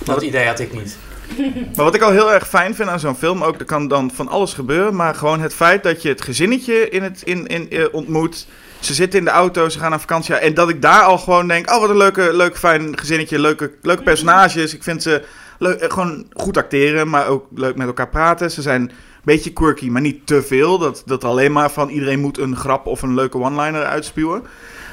Dat 0.05 0.23
idee 0.23 0.47
had 0.47 0.59
ik 0.59 0.73
niet. 0.73 0.97
Maar 1.77 1.85
wat 1.85 1.94
ik 1.94 2.02
al 2.02 2.11
heel 2.11 2.32
erg 2.32 2.48
fijn 2.48 2.74
vind 2.74 2.89
aan 2.89 3.01
zo'n 3.01 3.16
film, 3.16 3.43
ook 3.43 3.59
er 3.59 3.65
kan 3.65 3.89
dan 3.89 4.11
van 4.15 4.28
alles 4.28 4.52
gebeuren, 4.52 4.97
maar 4.97 5.15
gewoon 5.15 5.40
het 5.40 5.55
feit 5.55 5.82
dat 5.82 6.02
je 6.02 6.09
het 6.09 6.23
gezinnetje 6.23 6.89
in 6.89 7.02
het, 7.02 7.23
in, 7.23 7.47
in, 7.47 7.70
eh, 7.70 7.85
ontmoet. 7.93 8.47
Ze 8.81 8.94
zitten 8.94 9.19
in 9.19 9.24
de 9.24 9.31
auto, 9.31 9.69
ze 9.69 9.78
gaan 9.78 9.90
naar 9.90 10.01
vakantie. 10.01 10.35
En 10.35 10.55
dat 10.55 10.69
ik 10.69 10.82
daar 10.82 11.02
al 11.02 11.19
gewoon 11.19 11.48
denk, 11.48 11.70
oh 11.70 11.81
wat 11.81 11.90
een 11.90 11.97
leuke, 11.97 12.31
leuk 12.36 12.59
fijn 12.59 12.98
gezinnetje, 12.98 13.39
leuke, 13.39 13.73
leuke 13.82 14.02
personages. 14.02 14.74
Ik 14.74 14.82
vind 14.82 15.02
ze 15.02 15.23
leuk, 15.59 15.81
eh, 15.81 15.90
gewoon 15.90 16.27
goed 16.32 16.57
acteren, 16.57 17.09
maar 17.09 17.27
ook 17.27 17.47
leuk 17.55 17.77
met 17.77 17.86
elkaar 17.86 18.09
praten. 18.09 18.51
Ze 18.51 18.62
zijn 18.62 18.82
een 18.82 18.90
beetje 19.24 19.52
quirky, 19.52 19.89
maar 19.89 20.01
niet 20.01 20.27
te 20.27 20.43
veel. 20.43 20.78
Dat, 20.78 21.02
dat 21.07 21.24
alleen 21.24 21.52
maar 21.52 21.70
van 21.70 21.89
iedereen 21.89 22.20
moet 22.20 22.39
een 22.39 22.57
grap 22.57 22.86
of 22.86 23.02
een 23.02 23.15
leuke 23.15 23.39
one-liner 23.39 23.85
uitspuwen. 23.85 24.43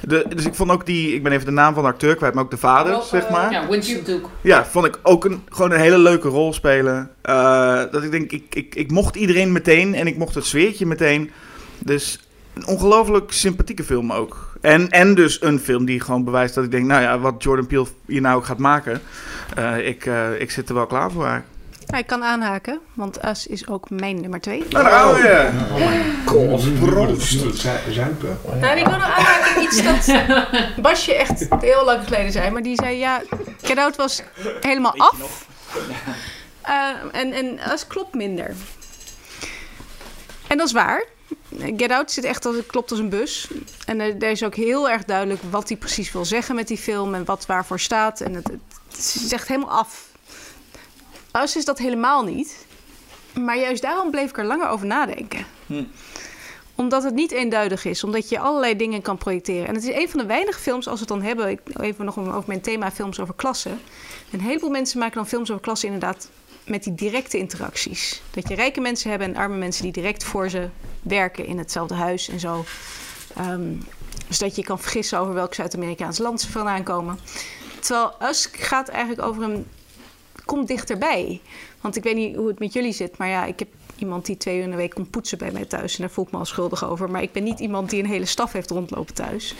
De, 0.02 0.26
dus 0.36 0.46
ik 0.46 0.56
vond 0.56 0.72
ook 0.72 0.86
die, 0.86 1.14
ik 1.14 1.24
ben 1.24 1.32
even 1.32 1.46
de 1.46 1.52
naam 1.52 1.74
van 1.74 1.84
de 1.84 1.90
acteur 1.90 2.16
kwijt, 2.16 2.34
maar 2.34 2.44
ook 2.44 2.52
de 2.52 2.58
vader, 2.58 3.02
zeg 3.04 3.30
maar. 3.30 3.52
Ja, 3.52 3.68
Winston 3.68 4.04
Duke. 4.04 4.28
Ja, 4.42 4.66
vond 4.66 4.86
ik 4.86 5.00
ook 5.04 5.26
een, 5.26 5.44
gewoon 5.50 5.72
een 5.72 5.80
hele 5.80 5.98
leuke 5.98 6.28
rol 6.28 6.54
spelen. 6.54 7.12
Eh, 7.22 7.82
dat 7.92 8.04
ik 8.04 8.12
denk, 8.12 8.32
ik, 8.32 8.56
ik, 8.56 8.76
ik 8.76 8.92
mocht 8.92 9.16
iedereen 9.16 9.52
meteen 9.52 9.96
en 9.96 10.08
ik 10.08 10.18
mocht 10.18 10.36
het 10.36 10.46
sfeertje 10.46 10.86
meteen. 10.86 11.32
Dus 11.80 12.27
een 12.58 12.68
ongelooflijk 12.68 13.32
sympathieke 13.32 13.84
film 13.84 14.12
ook. 14.14 14.58
En, 14.62 14.90
en 14.90 15.16
dus 15.16 15.42
een 15.42 15.60
film 15.60 15.86
die 15.86 16.00
gewoon 16.02 16.24
bewijst 16.24 16.56
dat 16.56 16.64
ik 16.64 16.72
denk, 16.72 16.86
nou 16.86 17.02
ja, 17.02 17.20
wat 17.20 17.44
Jordan 17.44 17.68
Peele 17.68 17.86
hier 18.06 18.22
nou 18.22 18.36
ook 18.38 18.46
gaat 18.46 18.58
maken. 18.58 19.02
eh, 19.56 19.88
ik, 19.88 20.06
eh, 20.06 20.40
ik 20.42 20.52
zit 20.52 20.70
er 20.70 20.76
wel 20.76 20.86
klaar 20.86 21.12
voor 21.12 21.26
haar. 21.26 21.46
Hij 21.88 22.04
kan 22.04 22.24
aanhaken, 22.24 22.80
want 22.94 23.26
Us 23.26 23.48
is 23.48 23.68
ook 23.68 23.90
mijn 23.90 24.22
nummer 24.22 24.42
twee. 24.42 24.64
Nou, 24.70 24.84
daar 24.84 24.92
gaan 24.94 25.14
we 25.14 25.22
weer. 25.22 25.52
Zuipen. 27.94 28.38
Nou, 28.60 28.78
ik 28.78 28.86
wil 28.86 28.98
nog 28.98 29.18
aanhaken 29.18 29.62
iets 29.64 29.84
dat 29.84 30.16
Basje 30.82 31.14
echt 31.16 31.48
heel 31.60 31.86
lang 31.86 32.04
geleden 32.04 32.32
zei. 32.32 32.50
Maar 32.52 32.62
die 32.64 32.76
zei, 32.76 32.98
ja, 32.98 33.22
Get 33.62 33.78
Out 33.78 33.96
was 33.96 34.24
helemaal 34.62 34.94
af. 34.98 35.46
Eh, 36.62 36.90
en, 37.12 37.34
en 37.34 37.60
Us 37.74 37.88
klopt 37.88 38.14
minder. 38.14 38.54
En 40.48 40.58
dat 40.58 40.68
is 40.68 40.74
waar. 40.74 41.06
Get 41.78 41.92
Out 41.92 42.12
zit 42.12 42.24
echt 42.24 42.46
als, 42.46 42.56
klopt 42.66 42.92
als 42.92 43.00
een 43.00 43.10
bus. 43.10 43.50
En 43.86 44.00
er, 44.00 44.16
er 44.18 44.32
is 44.32 44.44
ook 44.44 44.56
heel 44.56 44.90
erg 44.90 45.04
duidelijk 45.04 45.42
wat 45.50 45.68
hij 45.68 45.78
precies 45.78 46.12
wil 46.12 46.26
zeggen 46.26 46.56
met 46.56 46.68
die 46.68 46.78
film. 46.78 47.14
En 47.14 47.26
wat 47.26 47.46
waarvoor 47.46 47.80
staat. 47.80 48.22
En 48.22 48.34
het, 48.34 48.48
het 48.88 49.22
is 49.24 49.32
echt 49.32 49.48
helemaal 49.48 49.78
af. 49.80 50.12
Us 51.32 51.56
is 51.56 51.66
dat 51.66 51.78
helemaal 51.78 52.24
niet. 52.24 52.66
Maar 53.34 53.58
juist 53.58 53.82
daarom 53.82 54.12
bleef 54.12 54.30
ik 54.30 54.38
er 54.38 54.46
langer 54.46 54.68
over 54.68 54.86
nadenken 54.86 55.46
omdat 56.78 57.04
het 57.04 57.14
niet 57.14 57.32
eenduidig 57.32 57.86
is. 57.86 58.04
Omdat 58.04 58.30
je 58.30 58.40
allerlei 58.40 58.76
dingen 58.76 59.02
kan 59.02 59.18
projecteren. 59.18 59.68
En 59.68 59.76
het 59.76 59.84
is 59.84 59.96
een 59.96 60.10
van 60.10 60.20
de 60.20 60.26
weinige 60.26 60.60
films, 60.60 60.88
als 60.88 61.00
we 61.00 61.06
het 61.06 61.14
dan 61.14 61.28
hebben... 61.28 61.50
Ik, 61.50 61.60
even 61.80 62.06
nog 62.06 62.20
over 62.20 62.44
mijn 62.46 62.62
thema 62.62 62.92
films 62.92 63.20
over 63.20 63.34
klassen. 63.34 63.80
Een 64.32 64.42
heleboel 64.42 64.70
mensen 64.70 65.00
maken 65.00 65.16
dan 65.16 65.28
films 65.28 65.50
over 65.50 65.62
klassen 65.62 65.88
inderdaad... 65.88 66.30
met 66.70 66.84
die 66.84 66.96
directe 66.96 67.38
interacties. 67.38 68.22
Dat 68.32 68.48
je 68.48 68.56
rijke 68.56 68.82
mensen 68.82 69.10
hebben 69.10 69.28
en 69.28 69.36
arme 69.36 69.58
mensen... 69.58 69.84
die 69.84 69.92
direct 69.92 70.24
voor 70.24 70.50
ze 70.50 70.70
werken 71.02 71.46
in 71.46 71.58
hetzelfde 71.58 71.96
huis 71.96 72.30
en 72.30 72.40
zo. 72.40 72.66
Ehm, 73.36 73.74
dus 74.28 74.40
dat 74.40 74.56
je 74.56 74.64
kan 74.64 74.80
vergissen 74.80 75.20
over 75.20 75.34
welk 75.34 75.54
Zuid-Amerikaans 75.54 76.18
land 76.18 76.42
ze 76.42 76.52
vandaan 76.52 76.84
komen. 76.84 77.20
Terwijl 77.80 78.14
Us 78.22 78.50
gaat 78.52 78.88
eigenlijk 78.88 79.28
over 79.28 79.44
een... 79.44 79.68
Komt 80.46 80.68
dichterbij. 80.68 81.42
Want 81.82 81.96
ik 81.96 82.04
weet 82.04 82.16
niet 82.16 82.36
hoe 82.36 82.48
het 82.48 82.60
met 82.60 82.74
jullie 82.74 82.92
zit, 82.92 83.18
maar 83.18 83.28
ja, 83.28 83.46
ik 83.46 83.60
heb 83.60 83.68
iemand 84.00 84.26
die 84.26 84.38
twee 84.38 84.58
uur 84.58 84.64
in 84.64 84.70
de 84.70 84.76
week 84.76 84.94
komt 84.94 85.10
poetsen 85.10 85.38
bij 85.38 85.52
mij 85.52 85.66
thuis. 85.66 85.96
En 85.96 86.02
daar 86.02 86.10
voel 86.10 86.26
ik 86.26 86.32
me 86.32 86.38
al 86.38 86.46
schuldig 86.46 86.86
over. 86.86 87.12
Maar 87.12 87.22
ik 87.22 87.32
ben 87.32 87.44
niet 87.44 87.60
iemand 87.60 87.90
die 87.90 88.04
een 88.04 88.10
hele 88.10 88.26
staf 88.26 88.52
heeft 88.52 88.70
rondlopen 88.70 89.14
thuis. 89.14 89.56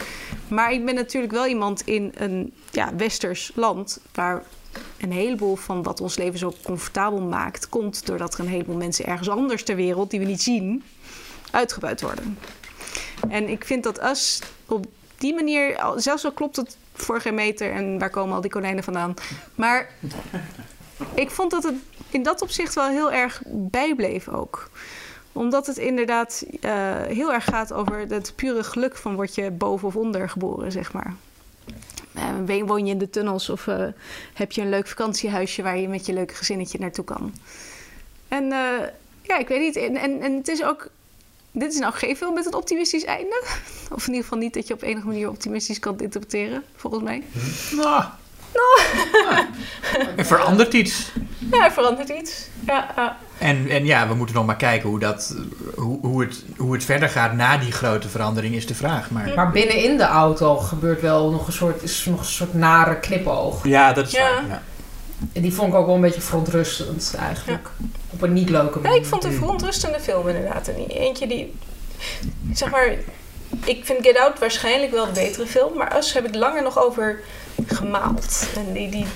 Maar 0.48 0.72
ik 0.72 0.84
ben 0.84 0.94
natuurlijk 0.94 1.32
wel 1.32 1.46
iemand 1.46 1.82
in 1.86 2.12
een 2.14 2.52
ja, 2.70 2.96
westers 2.96 3.52
land 3.54 4.00
waar 4.12 4.42
een 5.00 5.12
heleboel 5.12 5.56
van 5.56 5.82
wat 5.82 6.00
ons 6.00 6.16
leven 6.16 6.38
zo 6.38 6.54
comfortabel 6.62 7.20
maakt, 7.20 7.68
komt 7.68 8.06
doordat 8.06 8.34
er 8.34 8.40
een 8.40 8.48
heleboel 8.48 8.76
mensen 8.76 9.06
ergens 9.06 9.28
anders 9.28 9.62
ter 9.62 9.76
wereld 9.76 10.10
die 10.10 10.20
we 10.20 10.26
niet 10.26 10.42
zien, 10.42 10.84
uitgebuit 11.50 12.00
worden. 12.00 12.38
En 13.28 13.48
ik 13.48 13.64
vind 13.64 13.82
dat 13.82 14.04
Us 14.04 14.40
op 14.66 14.86
die 15.16 15.34
manier, 15.34 15.80
zelfs 15.96 16.24
al 16.24 16.32
klopt 16.32 16.56
het 16.56 16.76
voor 16.92 17.20
geen 17.20 17.34
meter 17.34 17.72
en 17.72 17.98
waar 17.98 18.10
komen 18.10 18.34
al 18.34 18.40
die 18.40 18.50
konijnen 18.50 18.84
vandaan. 18.84 19.14
Maar 19.54 19.90
ik 21.14 21.30
vond 21.30 21.50
dat 21.50 21.62
het 21.62 21.74
in 22.10 22.22
dat 22.22 22.42
opzicht 22.42 22.74
wel 22.74 22.88
heel 22.88 23.12
erg 23.12 23.42
bijbleef 23.46 24.28
ook. 24.28 24.70
Omdat 25.32 25.66
het 25.66 25.76
inderdaad 25.76 26.44
eh, 26.60 26.72
heel 27.02 27.32
erg 27.32 27.44
gaat 27.44 27.72
over 27.72 27.98
het 27.98 28.32
pure 28.36 28.64
geluk 28.64 28.96
van 28.96 29.14
word 29.14 29.34
je 29.34 29.50
boven 29.50 29.88
of 29.88 29.96
onder 29.96 30.28
geboren, 30.28 30.72
zeg 30.72 30.92
maar. 30.92 31.14
Eh, 32.46 32.62
woon 32.66 32.86
je 32.86 32.92
in 32.92 32.98
de 32.98 33.10
tunnels 33.10 33.48
of 33.48 33.66
eh, 33.66 33.84
heb 34.34 34.52
je 34.52 34.60
een 34.60 34.68
leuk 34.68 34.86
vakantiehuisje 34.86 35.62
waar 35.62 35.78
je 35.78 35.88
met 35.88 36.06
je 36.06 36.12
leuke 36.12 36.34
gezinnetje 36.34 36.78
naartoe 36.78 37.04
kan. 37.04 37.34
En 38.28 38.52
eh, 38.52 38.86
ja, 39.22 39.38
ik 39.38 39.48
weet 39.48 39.60
niet. 39.60 39.76
En, 39.76 39.96
en, 39.96 40.20
en 40.20 40.36
het 40.36 40.48
is 40.48 40.64
ook 40.64 40.90
dit 41.52 41.72
is 41.72 41.78
nou 41.78 41.94
geen 41.94 42.16
film 42.16 42.34
met 42.34 42.46
een 42.46 42.54
optimistisch 42.54 43.04
einde. 43.04 43.42
Of 43.94 44.02
in 44.06 44.12
ieder 44.12 44.22
geval 44.22 44.38
niet 44.38 44.54
dat 44.54 44.66
je 44.66 44.74
op 44.74 44.82
enige 44.82 45.06
manier 45.06 45.28
optimistisch 45.28 45.78
kan 45.78 46.00
interpreteren, 46.00 46.64
volgens 46.76 47.02
mij. 47.02 47.22
Nou. 47.72 48.04
Er 50.16 50.26
verandert 50.26 50.74
iets. 50.74 51.12
Ja, 51.50 51.64
er 51.64 51.72
verandert 51.72 52.08
iets. 52.08 52.48
Ja, 52.66 52.92
ja. 52.96 53.18
En, 53.38 53.68
en 53.68 53.84
ja, 53.84 54.08
we 54.08 54.14
moeten 54.14 54.34
nog 54.36 54.46
maar 54.46 54.56
kijken 54.56 54.88
hoe, 54.88 54.98
dat, 54.98 55.34
hoe, 55.74 55.98
hoe, 56.00 56.20
het, 56.22 56.44
hoe 56.56 56.72
het 56.72 56.84
verder 56.84 57.08
gaat 57.08 57.32
na 57.32 57.58
die 57.58 57.72
grote 57.72 58.08
verandering, 58.08 58.54
is 58.54 58.66
de 58.66 58.74
vraag. 58.74 59.10
Maar 59.10 59.32
Maar 59.34 59.50
binnenin 59.50 59.96
de 59.96 60.04
auto 60.04 60.56
gebeurt 60.56 61.00
wel 61.00 61.30
nog 61.30 61.46
een 61.46 61.52
soort, 61.52 61.82
is 61.82 62.04
nog 62.04 62.18
een 62.18 62.24
soort 62.24 62.54
nare 62.54 62.96
knipoog. 63.00 63.66
ja, 63.66 63.92
dat 63.92 64.06
is 64.06 64.12
Ja. 64.12 64.22
waar. 64.34 64.48
Ja. 64.48 64.62
En 65.32 65.42
die 65.42 65.54
vond 65.54 65.72
ik 65.72 65.78
ook 65.78 65.86
wel 65.86 65.94
een 65.94 66.00
beetje 66.00 66.20
verontrustend 66.20 67.14
eigenlijk. 67.18 67.68
Op 68.10 68.22
een 68.22 68.32
niet 68.32 68.48
leuke 68.50 68.74
Ja, 68.78 68.82
manier. 68.82 68.98
ik 68.98 69.06
vond 69.06 69.22
het 69.22 69.32
een 69.32 69.38
verontrustende 69.38 70.00
film 70.00 70.28
inderdaad. 70.28 70.68
En 70.68 70.86
eentje 70.88 71.26
die, 71.26 71.54
zeg 72.52 72.70
maar, 72.70 72.94
ik 73.64 73.84
vind 73.84 73.98
Get 74.06 74.18
Out 74.18 74.38
waarschijnlijk 74.38 74.92
wel 74.92 75.06
de 75.06 75.12
betere 75.20 75.46
film. 75.46 75.76
Maar 75.76 75.96
Us 75.96 76.12
heb 76.12 76.26
ik 76.26 76.34
langer 76.34 76.62
nog 76.62 76.78
over 76.78 77.20
gemaald. 77.66 78.46
En 78.56 78.72
die, 78.72 78.90
die, 78.90 79.06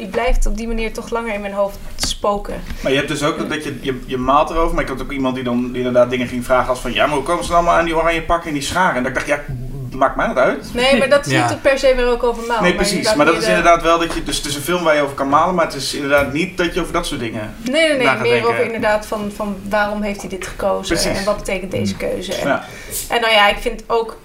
die 0.00 0.08
blijft 0.08 0.46
op 0.46 0.56
die 0.56 0.66
manier 0.66 0.92
toch 0.92 1.10
langer 1.10 1.34
in 1.34 1.40
mijn 1.40 1.52
hoofd 1.52 1.78
spoken. 1.96 2.62
Maar 2.80 2.90
je 2.92 2.96
hebt 2.98 3.08
dus 3.10 3.22
ook 3.22 3.48
dat 3.48 3.64
je, 3.64 3.78
je, 3.80 4.00
je 4.06 4.16
maalt 4.16 4.50
erover, 4.50 4.74
maar 4.74 4.82
ik 4.82 4.88
had 4.88 5.02
ook 5.02 5.12
iemand 5.12 5.34
die 5.34 5.44
dan 5.44 5.66
die 5.68 5.76
inderdaad 5.76 6.10
dingen 6.10 6.26
ging 6.28 6.44
vragen 6.44 6.68
als 6.68 6.78
van 6.80 6.92
ja, 6.92 7.06
maar 7.06 7.14
hoe 7.14 7.24
komen 7.24 7.44
ze 7.44 7.48
dan 7.50 7.58
allemaal 7.58 7.78
aan 7.78 7.84
die 7.84 7.96
oranje 7.96 8.22
pakken 8.22 8.48
en 8.48 8.54
die 8.54 8.62
scharen? 8.62 8.96
En 8.96 9.02
dat 9.02 9.12
ik 9.12 9.14
dacht, 9.26 9.26
ja, 9.28 9.54
maakt 9.96 10.16
mij 10.16 10.26
dat 10.26 10.36
uit? 10.36 10.70
Nee, 10.74 10.98
maar 10.98 11.08
dat 11.08 11.26
is 11.26 11.32
Ja. 11.32 11.48
niet 11.48 11.62
per 11.62 11.78
se 11.78 11.94
weer 11.96 12.06
ook 12.06 12.22
over 12.22 12.46
maal. 12.46 12.62
nee, 12.62 12.74
precies. 12.74 13.14
Maar 13.14 13.26
dat 13.26 13.34
is 13.36 13.40
de- 13.44 13.48
inderdaad 13.48 13.82
wel 13.82 13.98
dat 13.98 14.14
je, 14.14 14.22
dus 14.22 14.36
het 14.36 14.46
is 14.46 14.54
een 14.54 14.62
film 14.62 14.82
waar 14.84 14.94
je 14.94 15.02
over 15.02 15.14
kan 15.14 15.28
malen, 15.28 15.54
maar 15.54 15.64
het 15.64 15.74
is 15.74 15.94
inderdaad 15.94 16.32
niet 16.32 16.56
dat 16.56 16.74
je 16.74 16.80
over 16.80 16.92
dat 16.92 17.06
soort 17.06 17.20
dingen. 17.20 17.54
Nee, 17.70 17.72
nee, 17.72 17.96
nee. 17.96 18.16
Meer 18.16 18.22
denken. 18.22 18.48
over 18.48 18.64
inderdaad 18.64 19.06
van, 19.06 19.32
van 19.36 19.56
waarom 19.68 20.02
heeft 20.02 20.20
hij 20.20 20.28
dit 20.30 20.46
gekozen 20.46 20.94
Precies. 20.96 21.18
en 21.18 21.24
wat 21.24 21.36
betekent 21.36 21.70
deze 21.70 21.96
keuze. 21.96 22.34
En, 22.34 22.46
Ja. 22.48 22.64
en 23.08 23.20
nou 23.20 23.32
ja, 23.32 23.48
ik 23.48 23.58
vind 23.58 23.82
ook 23.86 24.16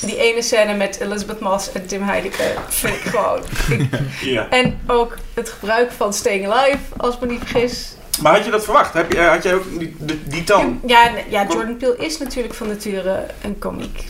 die 0.00 0.16
ene 0.16 0.42
scène 0.42 0.74
met 0.74 1.00
Elizabeth 1.00 1.40
Moss 1.40 1.72
en 1.72 1.86
Tim 1.86 2.02
Heidecker 2.02 2.54
vind 2.68 2.94
ik 2.94 3.00
gewoon. 3.00 3.40
ik- 3.78 3.88
ja. 4.20 4.48
en 4.50 4.78
ook 4.86 5.16
het 5.34 5.48
gebruik 5.48 5.92
van 5.92 6.12
Staying 6.12 6.48
Alive, 6.48 6.78
als 6.96 7.14
ik 7.14 7.20
me 7.20 7.26
niet 7.26 7.40
vergis. 7.44 7.94
Maar 8.22 8.34
had 8.34 8.44
je 8.44 8.50
dat 8.50 8.64
verwacht? 8.64 8.92
Heb 8.94 9.12
je, 9.12 9.18
eh, 9.18 9.28
had 9.28 9.42
jij 9.42 9.54
ook 9.54 9.78
die, 9.78 9.96
die, 9.98 10.22
die 10.24 10.44
toon? 10.44 10.80
Ja, 10.86 11.10
ja, 11.28 11.46
Jordan 11.48 11.76
Peele 11.76 11.96
is 11.96 12.18
natuurlijk 12.18 12.54
van 12.54 12.68
nature 12.68 13.26
een 13.42 13.58
komiek. 13.58 14.04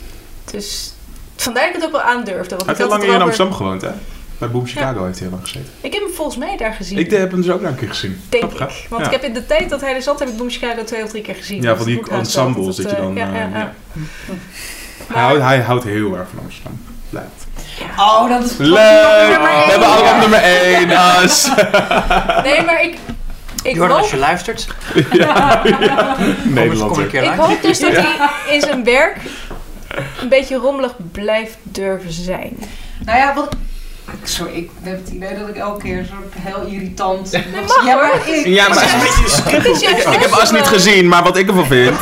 Dus 0.51 0.93
vandaar 1.35 1.65
dat 1.65 1.75
ik 1.75 1.81
het 1.81 1.85
ook 1.85 1.91
wel 1.91 2.01
aandurfde. 2.01 2.55
Want 2.55 2.65
Hij 2.65 2.75
heeft 2.75 2.77
heel 2.77 2.87
lang 2.99 3.03
in 3.03 3.21
Amsterdam 3.21 3.53
gewoond, 3.53 3.81
hè? 3.81 3.89
Bij 4.37 4.49
Boom 4.49 4.65
Chicago 4.67 5.05
heeft 5.05 5.19
hij 5.19 5.27
heel 5.27 5.37
lang 5.37 5.47
gezeten. 5.49 5.71
Ik 5.81 5.93
heb 5.93 6.03
hem 6.03 6.13
volgens 6.13 6.37
mij 6.37 6.57
daar 6.57 6.73
gezien. 6.73 6.97
Ik 6.97 7.11
heb 7.11 7.31
hem 7.31 7.41
dus 7.41 7.51
ook 7.51 7.61
nog 7.61 7.69
een 7.71 7.77
keer 7.77 7.87
gezien. 7.89 8.21
Denk 8.29 8.43
hè? 8.43 8.65
ik. 8.65 8.85
Want 8.89 9.01
Ja. 9.01 9.07
ik 9.07 9.11
heb 9.13 9.23
in 9.23 9.33
de 9.33 9.45
tijd 9.45 9.69
dat 9.69 9.81
hij 9.81 9.95
er 9.95 10.01
zat, 10.01 10.19
heb 10.19 10.27
ik 10.27 10.37
Boom 10.37 10.49
Chicago 10.49 10.83
twee 10.83 11.03
of 11.03 11.09
drie 11.09 11.21
keer 11.23 11.35
gezien. 11.35 11.61
Ja, 11.61 11.75
van 11.75 11.85
die 11.85 12.09
ensemble 12.09 12.61
want 12.61 12.75
zit 12.75 12.85
het, 12.85 12.95
je 12.95 13.01
dan, 13.01 13.17
eh, 13.17 13.23
Ja, 13.23 13.49
ja, 13.53 13.73
ja. 15.09 15.15
ja. 15.15 15.15
Maar- 15.15 15.17
Hij, 15.17 15.23
houdt, 15.23 15.41
hij 15.43 15.59
houdt 15.61 15.83
heel 15.83 16.17
erg 16.17 16.27
van 16.29 16.43
Amsterdam. 16.43 16.81
Blijft. 17.09 17.47
Oh, 17.97 18.29
dat 18.29 18.43
is 18.43 18.57
Leuk! 18.57 19.29
nummer 19.29 19.49
We 19.49 19.71
hebben 19.71 19.87
allemaal 19.87 20.17
nummer 20.19 20.39
1. 20.41 20.91
As. 20.91 21.49
Nee, 22.43 22.61
maar 22.65 22.81
ik, 22.83 22.97
ik 23.63 23.75
Jordan, 23.75 23.97
als 23.97 24.05
hoop, 24.05 24.09
je 24.15 24.17
luistert, 24.17 24.67
eens, 24.93 26.43
Nederland. 26.43 26.97
ik 26.97 27.13
langs. 27.25 27.45
hoop 27.45 27.61
dus 27.61 27.79
dat 27.79 27.91
hij 27.95 28.29
in 28.55 28.61
zijn 28.61 28.83
werk 28.83 29.17
een 30.21 30.29
beetje 30.29 30.55
rommelig 30.55 30.93
blijft 31.11 31.57
durven 31.63 32.11
zijn. 32.11 32.57
Nou 33.05 33.17
ja, 33.17 33.33
wat... 33.33 33.55
Sorry, 34.23 34.53
ik 34.53 34.69
heb 34.81 34.97
het 34.97 35.09
idee 35.09 35.37
dat 35.39 35.47
ik 35.47 35.55
elke 35.55 35.81
keer 35.81 36.03
zo 36.03 36.13
heel 36.39 36.65
irritant... 36.65 37.31
mag, 37.31 37.85
ja, 37.85 37.95
maar 37.95 38.05
hoor. 38.05 38.35
ik... 38.35 38.45
Ja, 38.45 38.69
is 38.69 38.75
een 38.75 38.97
maar 38.97 39.61
beetje 39.61 39.85
is 39.85 40.03
ik 40.05 40.19
heb 40.21 40.31
As 40.31 40.51
niet 40.51 40.67
gezien, 40.67 41.07
maar 41.07 41.23
wat 41.23 41.37
ik 41.37 41.47
ervan 41.47 41.65
vind. 41.65 41.97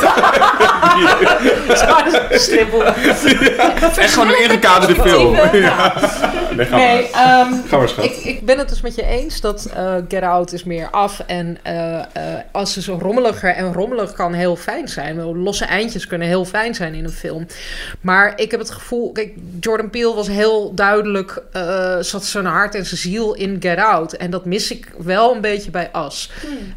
Strippel. 2.30 2.84
Echt 2.84 4.12
gewoon 4.12 4.28
een 4.28 4.42
ingekaderde 4.42 5.02
film. 5.02 5.34
Ja. 5.52 5.94
Nee, 6.56 6.66
ga 6.66 6.76
Nee, 6.76 7.08
maar. 7.12 7.40
ehm, 7.40 7.94
maar, 7.96 8.04
ik, 8.04 8.16
ik 8.16 8.44
ben 8.44 8.58
het 8.58 8.68
dus 8.68 8.80
met 8.80 8.94
je 8.94 9.06
eens 9.06 9.40
dat 9.40 9.70
eh, 9.74 9.94
Get 10.08 10.22
Out 10.22 10.52
is 10.52 10.64
meer 10.64 10.90
af. 10.90 11.20
En 11.26 11.58
eh, 11.62 11.98
eh, 11.98 12.04
als 12.52 12.72
ze 12.72 12.82
zo 12.82 12.98
rommeliger 13.00 13.54
en 13.54 13.72
rommelig 13.72 14.12
kan 14.12 14.32
heel 14.32 14.56
fijn 14.56 14.88
zijn. 14.88 15.16
Wel, 15.16 15.36
Losse 15.36 15.64
eindjes 15.64 16.06
kunnen 16.06 16.28
heel 16.28 16.44
fijn 16.44 16.74
zijn 16.74 16.94
in 16.94 17.04
een 17.04 17.10
film. 17.10 17.46
Maar 18.00 18.32
ik 18.36 18.50
heb 18.50 18.60
het 18.60 18.70
gevoel... 18.70 19.12
Kijk, 19.12 19.32
Jordan 19.60 19.90
Peele 19.90 20.14
was 20.14 20.28
heel 20.28 20.74
duidelijk... 20.74 21.42
eh, 21.96 22.02
zat 22.02 22.24
zijn 22.24 22.44
hart 22.44 22.74
en 22.74 22.86
zijn 22.86 23.00
ziel 23.00 23.34
in 23.34 23.56
Get 23.60 23.78
Out. 23.78 24.12
En 24.12 24.30
dat 24.30 24.44
mis 24.44 24.70
ik 24.70 24.92
wel 24.98 25.34
een 25.34 25.40
beetje 25.40 25.70
bij 25.70 25.90
As. 25.92 26.30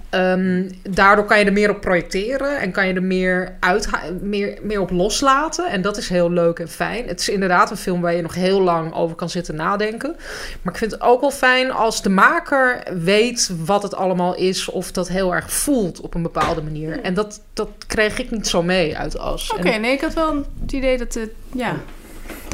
Ehm, 0.10 0.70
daardoor 0.90 1.26
kan 1.26 1.40
je 1.40 1.46
er 1.46 1.54
meer 1.54 1.70
op 1.70 1.82
projecteren. 1.82 2.60
En 2.60 2.72
kan 2.72 2.88
je 2.88 2.94
er 2.94 3.04
meer, 3.04 3.56
uit, 3.60 3.88
meer, 4.22 4.58
meer 4.62 4.82
op 4.82 4.92
loslaten. 4.92 5.66
En 5.66 5.82
dat 5.82 5.98
is 5.98 6.10
heel 6.10 6.32
leuk 6.32 6.60
en 6.60 6.70
fijn. 6.70 7.08
Het 7.08 7.20
is 7.20 7.30
inderdaad 7.30 7.72
een 7.72 7.78
film 7.78 8.02
waar 8.02 8.16
je 8.16 8.22
nog 8.22 8.34
heel 8.34 8.62
lang 8.62 8.94
over 8.94 9.16
kan 9.16 9.30
zitten 9.30 9.56
nadenken. 9.56 10.16
Maar 10.62 10.74
ik 10.74 10.80
vind 10.80 10.92
het 10.92 11.02
ook 11.02 11.22
wel 11.22 11.32
fijn 11.32 11.72
als 11.72 12.02
de 12.02 12.10
maker 12.10 12.84
weet 13.02 13.52
wat 13.66 13.84
het 13.84 13.96
allemaal 13.96 14.36
is. 14.36 14.70
Of 14.70 14.92
dat 14.92 15.08
heel 15.08 15.34
erg 15.36 15.52
voelt 15.52 16.02
op 16.02 16.14
een 16.14 16.22
bepaalde 16.22 16.62
manier. 16.62 17.02
En 17.02 17.14
dat, 17.14 17.42
dat 17.54 17.70
kreeg 17.88 18.20
ik 18.20 18.32
niet 18.32 18.48
zo 18.48 18.64
mee 18.64 18.98
uit 18.98 19.18
As. 19.18 19.52
Oké, 19.52 19.70
En- 19.70 19.82
nee, 19.82 19.92
ik 19.92 20.02
had 20.02 20.14
wel 20.14 20.44
het 20.62 20.72
idee 20.72 20.98
dat, 20.98 21.14
het, 21.14 21.30
ja, 21.54 21.76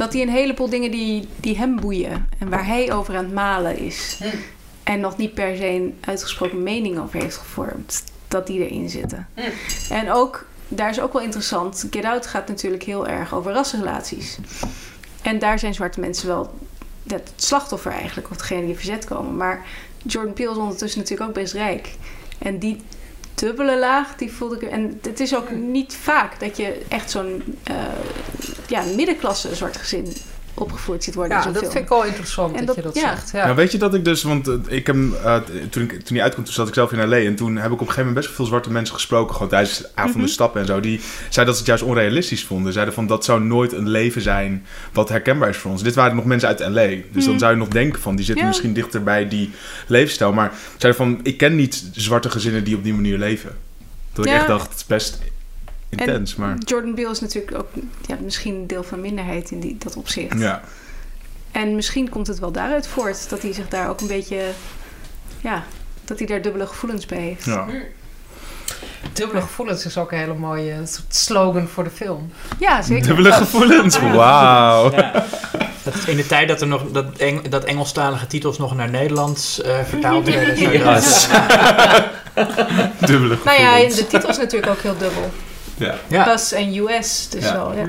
dat 0.02 0.12
hij 0.12 0.22
een 0.22 0.28
heleboel 0.28 0.68
dingen 0.68 0.90
die, 0.90 1.28
die 1.36 1.56
hem 1.56 1.80
boeien 1.80 2.28
en 2.38 2.48
waar 2.48 2.66
hij 2.66 2.92
over 2.92 3.16
aan 3.16 3.24
het 3.24 3.34
malen 3.34 3.78
is. 3.78 4.18
Hm. 4.18 4.36
En 4.82 5.00
nog 5.00 5.16
niet 5.16 5.34
per 5.34 5.56
se 5.56 5.66
een 5.66 5.98
uitgesproken 6.00 6.62
mening 6.62 6.98
over 6.98 7.20
heeft 7.20 7.36
gevormd, 7.36 8.04
dat 8.28 8.46
die 8.46 8.68
erin 8.68 8.88
zitten. 8.88 9.28
Hm. 9.34 9.40
En 9.92 10.12
ook, 10.12 10.46
daar 10.68 10.90
is 10.90 11.00
ook 11.00 11.12
wel 11.12 11.22
interessant, 11.22 11.86
Get 11.90 12.04
Out 12.04 12.26
gaat 12.26 12.48
natuurlijk 12.48 12.82
heel 12.82 13.06
erg 13.06 13.34
over 13.34 13.52
rassenrelaties. 13.52 14.38
En 15.22 15.38
daar 15.38 15.58
zijn 15.58 15.74
zwarte 15.74 16.00
mensen 16.00 16.28
wel 16.28 16.54
het 17.06 17.32
slachtoffer 17.36 17.92
eigenlijk, 17.92 18.30
of 18.30 18.36
degene 18.36 18.66
die 18.66 18.74
verzet 18.74 19.04
komen. 19.04 19.36
Maar 19.36 19.66
Jordan 20.02 20.32
Peele 20.32 20.50
is 20.50 20.56
ondertussen 20.56 21.00
natuurlijk 21.00 21.28
ook 21.28 21.36
best 21.36 21.52
rijk. 21.52 21.94
En 22.38 22.58
die 22.58 22.80
dubbele 23.34 23.78
laag, 23.78 24.16
die 24.16 24.32
voelde 24.32 24.56
ik... 24.56 24.62
En 24.62 24.98
het 25.02 25.20
is 25.20 25.34
ook 25.34 25.50
niet 25.50 25.96
vaak 25.96 26.40
dat 26.40 26.56
je 26.56 26.82
echt 26.88 27.10
zo'n 27.10 27.58
eh, 27.62 27.76
ja, 28.66 28.82
middenklasse 28.82 29.54
zwart 29.54 29.76
gezin 29.76 30.12
opgevoerd 30.54 31.04
ziet 31.04 31.14
worden 31.14 31.32
Ja, 31.32 31.38
in 31.38 31.42
zo'n 31.42 31.52
dat 31.52 31.62
film. 31.62 31.72
vind 31.74 31.84
ik 31.84 31.90
wel 31.90 32.04
interessant 32.04 32.56
En 32.56 32.64
dat, 32.66 32.76
je 32.76 32.82
dat- 32.82 32.94
ja. 32.94 33.00
zegt. 33.00 33.30
Ja. 33.30 33.44
Nou, 33.44 33.56
weet 33.56 33.72
je 33.72 33.78
dat 33.78 33.94
ik 33.94 34.04
dus, 34.04 34.22
want 34.22 34.48
eh, 34.48 34.54
ik 34.68 34.86
heb, 34.86 34.96
hem, 34.96 35.14
eh, 35.24 35.36
toen, 35.70 35.82
ik, 35.82 35.90
toen 36.04 36.14
hij 36.16 36.22
uitkwam, 36.22 36.44
toen 36.44 36.54
zat 36.54 36.68
ik 36.68 36.74
zelf 36.74 36.92
in 36.92 37.08
L.A. 37.08 37.16
En 37.16 37.34
toen 37.34 37.56
heb 37.56 37.66
ik 37.66 37.72
op 37.72 37.80
een 37.80 37.86
gegeven 37.86 37.98
moment 38.04 38.14
best 38.14 38.26
wel 38.26 38.36
veel 38.36 38.46
zwarte 38.46 38.70
mensen 38.70 38.94
gesproken, 38.94 39.34
gewoon 39.34 39.48
tijdens 39.48 39.78
de 39.78 39.88
avond 39.94 40.14
Mhm. 40.14 40.24
de 40.24 40.30
stappen 40.30 40.60
en 40.60 40.66
zo. 40.66 40.80
Die 40.80 41.00
zeiden 41.18 41.44
dat 41.44 41.54
ze 41.54 41.58
het 41.60 41.66
juist 41.66 41.82
onrealistisch 41.82 42.44
vonden. 42.44 42.72
Zeiden 42.72 42.94
van, 42.94 43.06
dat 43.06 43.24
zou 43.24 43.40
nooit 43.40 43.72
een 43.72 43.88
leven 43.88 44.22
zijn 44.22 44.66
wat 44.92 45.08
herkenbaar 45.08 45.48
is 45.48 45.56
voor 45.56 45.70
ons. 45.70 45.82
Dit 45.82 45.94
waren 45.94 46.16
nog 46.16 46.24
mensen 46.24 46.48
uit 46.48 46.60
L.A. 46.60 46.86
Dus 47.12 47.24
dan 47.24 47.28
Mhm. 47.30 47.38
zou 47.38 47.52
je 47.52 47.58
nog 47.58 47.68
denken 47.68 48.00
van, 48.00 48.16
die 48.16 48.24
zitten 48.24 48.42
Ja. 48.44 48.48
misschien 48.50 48.72
dichter 48.72 49.02
bij 49.02 49.28
die 49.28 49.50
levensstijl. 49.86 50.32
Maar 50.32 50.52
zeiden 50.76 51.04
van, 51.06 51.20
ik 51.22 51.36
ken 51.36 51.56
niet 51.56 51.84
zwarte 51.92 52.30
gezinnen 52.30 52.64
die 52.64 52.76
op 52.76 52.84
die 52.84 52.94
manier 52.94 53.18
leven. 53.18 53.50
Dat 54.12 54.26
ik 54.26 54.32
echt 54.32 54.46
dacht, 54.46 54.68
het 54.70 54.76
is 54.78 54.86
best 54.86 55.18
intens, 55.98 56.34
maar... 56.34 56.56
Jordan 56.58 56.94
Peele 56.94 57.10
is 57.10 57.20
natuurlijk 57.20 57.56
ook 57.56 57.68
ja, 58.06 58.16
misschien 58.20 58.54
een 58.54 58.66
deel 58.66 58.82
van 58.82 58.98
een 58.98 59.04
minderheid 59.04 59.50
in 59.50 59.60
die, 59.60 59.76
dat 59.78 59.96
opzicht. 59.96 60.38
Ja. 60.38 60.62
En 61.52 61.74
misschien 61.74 62.08
komt 62.08 62.26
het 62.26 62.38
wel 62.38 62.52
daaruit 62.52 62.86
voort 62.86 63.28
dat 63.30 63.42
hij 63.42 63.52
zich 63.52 63.68
daar 63.68 63.88
ook 63.88 64.00
een 64.00 64.06
beetje... 64.06 64.40
Ja, 65.40 65.64
dat 66.04 66.18
hij 66.18 66.26
daar 66.26 66.42
dubbele 66.42 66.66
gevoelens 66.66 67.06
bij 67.06 67.18
heeft. 67.18 67.44
ja. 67.44 67.66
Dubbele 69.12 69.40
gevoelens 69.40 69.86
is 69.86 69.98
ook 69.98 70.12
een 70.12 70.18
hele 70.18 70.34
mooie 70.34 70.74
soort 70.84 71.14
slogan 71.14 71.68
voor 71.68 71.84
de 71.84 71.90
film. 71.90 72.32
Ja, 72.58 72.82
zeker. 72.82 73.06
Dubbele 73.06 73.32
gevoelens, 73.32 73.98
wauw. 73.98 74.90
Ja. 74.90 75.24
In 76.06 76.16
de 76.16 76.26
tijd 76.26 76.48
dat 76.48 76.60
er 76.60 76.66
nog 76.66 76.82
dat, 76.92 77.16
Eng, 77.16 77.48
dat 77.48 77.64
Engelstalige 77.64 78.26
titels 78.26 78.58
nog 78.58 78.74
naar 78.74 78.90
Nederlands 78.90 79.62
eh, 79.62 79.78
vertaald 79.84 80.28
werden. 80.28 80.58
Yes. 80.58 81.28
Dubbele 83.06 83.38
Nou 83.44 83.60
ja, 83.60 83.70
gevoelens. 83.70 83.96
de 83.96 84.06
titel 84.06 84.28
is 84.28 84.38
natuurlijk 84.38 84.72
ook 84.72 84.80
heel 84.80 84.96
dubbel. 84.98 85.30
Ja. 85.76 85.94
Ja. 86.08 86.32
US 86.32 86.52
en 86.52 86.76
US, 86.76 87.28
dus 87.30 87.44
Ja. 87.44 87.52
wel, 87.52 87.72
ja. 87.76 87.84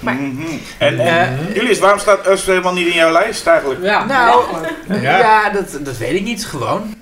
Maar- 0.00 0.14
Mhm. 0.14 0.42
En, 0.78 0.98
Eh, 0.98 1.22
en 1.22 1.38
Julius, 1.54 1.78
waarom 1.78 1.98
staat 1.98 2.26
Us 2.28 2.44
helemaal 2.46 2.72
niet 2.72 2.86
in 2.86 2.94
jouw 2.94 3.12
lijst 3.12 3.46
eigenlijk? 3.46 3.82
Ja, 3.82 4.04
Nou, 4.04 4.44
Ja. 5.00 5.18
ja, 5.18 5.50
dat, 5.50 5.78
dat 5.80 5.96
weet 5.96 6.14
ik 6.14 6.22
niet. 6.24 6.46
Gewoon. 6.46 6.94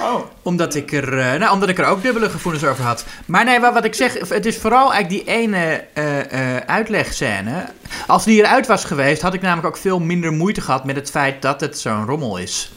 Oh. 0.00 0.14
Omdat 0.42 0.74
ik, 0.74 0.92
er, 0.92 1.18
eh, 1.18 1.38
nou, 1.38 1.52
omdat 1.52 1.68
ik 1.68 1.78
er 1.78 1.84
ook 1.86 2.02
dubbele 2.02 2.30
gevoelens 2.30 2.64
over 2.64 2.84
had. 2.84 3.04
Maar 3.26 3.44
nee, 3.44 3.60
wat, 3.60 3.72
wat 3.72 3.84
ik 3.84 3.94
zeg, 3.94 4.28
het 4.28 4.46
is 4.46 4.56
vooral 4.58 4.92
eigenlijk 4.92 5.24
die 5.26 5.34
ene 5.34 5.84
eh, 5.92 6.56
eh, 6.56 6.62
uitlegscène. 6.66 7.64
Als 8.06 8.24
die 8.24 8.40
eruit 8.42 8.66
was 8.66 8.84
geweest, 8.84 9.22
had 9.22 9.34
ik 9.34 9.42
namelijk 9.42 9.66
ook 9.66 9.76
veel 9.76 9.98
minder 10.00 10.32
moeite 10.32 10.60
gehad 10.60 10.84
met 10.84 10.96
het 10.96 11.10
feit 11.10 11.42
dat 11.42 11.60
het 11.60 11.78
zo'n 11.78 12.04
rommel 12.06 12.36
is. 12.36 12.72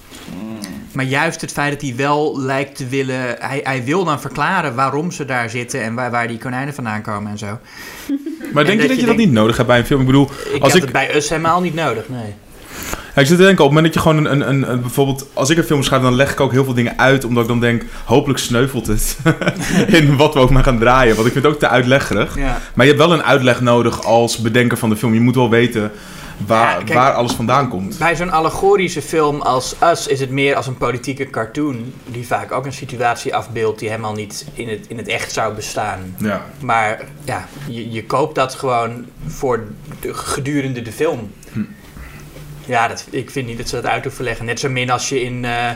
Maar 0.92 1.06
juist 1.06 1.42
het 1.42 1.52
feit 1.52 1.72
dat 1.72 1.82
hij 1.82 1.94
wel 1.96 2.40
lijkt 2.42 2.76
te 2.76 2.88
willen. 2.88 3.36
Hij, 3.40 3.60
hij 3.64 3.84
wil 3.84 4.04
dan 4.04 4.22
verklaren 4.22 4.76
waarom 4.76 5.12
ze 5.12 5.26
daar 5.26 5.50
zitten 5.50 5.82
en 5.82 5.94
waar, 5.94 6.12
waar 6.12 6.28
die 6.28 6.38
konijnen 6.38 6.74
vandaan 6.74 7.02
komen 7.02 7.32
en 7.32 7.38
zo. 7.38 7.60
Maar 8.54 8.64
En 8.64 8.70
denk 8.70 8.82
je 8.82 8.88
dat 8.88 9.00
je 9.00 9.06
dat 9.06 9.16
niet 9.16 9.32
nodig 9.32 9.56
hebt 9.56 9.68
bij 9.68 9.78
een 9.80 9.86
film? 9.86 10.00
Ik 10.00 10.06
bedoel, 10.06 10.30
Ik 10.54 10.62
Als 10.62 10.76
ik- 10.76 10.82
het 10.82 10.92
bij 10.92 11.16
Us 11.16 11.30
helemaal 11.30 11.62
niet 11.62 11.76
nodig, 11.76 12.10
nee. 12.10 12.34
Ja, 13.16 13.22
ik 13.22 13.28
zit 13.28 13.38
te 13.38 13.44
denken, 13.44 13.64
op 13.64 13.70
het 13.72 13.80
moment 13.80 13.94
dat 13.94 14.04
je 14.04 14.10
gewoon 14.10 14.26
een, 14.26 14.32
een, 14.32 14.50
een, 14.50 14.72
een- 14.72 14.82
bijvoorbeeld, 14.82 15.28
als 15.34 15.50
ik 15.50 15.58
een 15.58 15.64
film 15.64 15.84
schrijf, 15.84 16.02
dan 16.02 16.16
leg 16.16 16.32
ik 16.32 16.40
ook 16.40 16.52
heel 16.52 16.64
veel 16.64 16.74
dingen 16.74 17.00
uit, 17.00 17.24
omdat 17.26 17.44
ik 17.44 17.50
dan 17.50 17.60
denk, 17.60 17.84
hopelijk 18.06 18.40
sneuvelt 18.40 18.88
het 18.88 19.18
in 20.00 20.16
wat 20.18 20.34
we 20.34 20.40
ook 20.40 20.50
maar 20.50 20.64
gaan 20.64 20.80
draaien. 20.80 21.16
Want 21.16 21.28
ik 21.28 21.34
vind 21.34 21.46
het 21.46 21.54
ook 21.54 21.60
te 21.60 21.68
uitleggerig. 21.68 22.38
Ja. 22.38 22.62
Maar 22.74 22.86
je 22.86 22.92
hebt 22.92 23.04
wel 23.06 23.14
een 23.14 23.24
uitleg 23.24 23.62
nodig 23.62 24.04
als 24.06 24.38
bedenker 24.38 24.78
van 24.78 24.90
de 24.90 24.96
film. 24.96 25.14
Je 25.14 25.20
moet 25.20 25.36
wel 25.36 25.50
weten 25.50 25.92
waar, 26.48 26.78
Ja, 26.80 26.84
kijk, 26.84 26.94
waar 26.94 27.14
alles 27.14 27.32
vandaan 27.32 27.70
komt. 27.70 27.98
Bij 27.98 28.16
zo'n 28.16 28.32
allegorische 28.32 29.02
film 29.02 29.42
als 29.42 29.76
Us 29.84 30.08
is 30.08 30.20
het 30.20 30.30
meer 30.30 30.56
als 30.56 30.68
een 30.68 30.78
politieke 30.78 31.30
cartoon. 31.30 31.94
Die 32.06 32.28
vaak 32.28 32.52
ook 32.52 32.66
een 32.66 32.74
situatie 32.74 33.36
afbeeldt 33.36 33.80
die 33.80 33.90
helemaal 33.90 34.14
niet 34.14 34.46
in 34.54 34.70
het, 34.70 34.86
in 34.88 34.98
het 34.98 35.08
echt 35.08 35.32
zou 35.32 35.54
bestaan. 35.54 36.16
Ja. 36.18 36.46
Maar 36.60 37.02
ja, 37.24 37.48
je, 37.68 37.92
je 37.92 38.06
koopt 38.06 38.36
dat 38.36 38.56
gewoon 38.56 39.06
voor 39.26 39.64
de, 40.00 40.14
gedurende 40.14 40.82
de 40.82 40.92
film. 40.92 41.32
Hm. 41.52 41.64
Ja, 42.66 42.88
dat, 42.88 43.08
ik 43.10 43.30
vind 43.32 43.48
niet 43.48 43.58
dat 43.58 43.70
ze 43.70 43.76
dat 43.76 43.92
uit 43.92 44.04
hoeven 44.04 44.24
leggen. 44.24 44.46
Net 44.46 44.60
zo 44.60 44.70
min 44.70 44.90
als 44.90 45.10
je 45.10 45.22
in 45.22 45.46
eh 45.46 45.70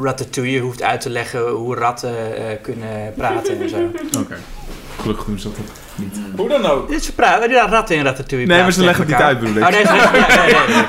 Ratatouille 0.00 0.60
hoeft 0.60 0.82
uit 0.82 1.00
te 1.00 1.10
leggen 1.10 1.48
hoe 1.48 1.74
ratten 1.74 2.36
eh, 2.36 2.56
kunnen 2.62 3.12
praten 3.16 3.60
en 3.60 3.68
zo. 3.68 3.90
Oké. 4.18 4.36
Gelukkig 5.00 5.24
doen 5.26 5.38
ze 5.38 5.48
dat 5.48 5.56
niet. 5.96 6.16
Hoe 6.36 6.48
dan 6.48 6.66
ook. 6.66 6.88
Dit 6.88 7.04
Ze 7.04 7.12
praten, 7.14 7.50
ja, 7.50 7.68
ratten 7.68 7.96
in 7.96 8.04
Ratatouille 8.04 8.46
Nee, 8.46 8.62
maar 8.62 8.72
ze 8.72 8.84
leggen 8.84 9.04
het 9.06 9.12
niet 9.14 9.22
uit, 9.22 9.40
bedoel 9.40 9.56
ik. 9.56 9.62
Oh, 9.62 9.68
nee, 9.68 9.86
ze 9.86 9.92
leggen- 9.92 10.18
ja, 10.18 10.44
nee, 10.44 10.54
nee, 10.54 10.84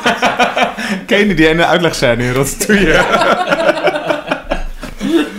nee. 0.96 1.06
Ken 1.08 1.28
je 1.28 1.34
die 1.36 1.48
ene 1.48 1.66
uitlegscène 1.66 2.24
in 2.24 2.34
Ratatouille? 2.34 3.02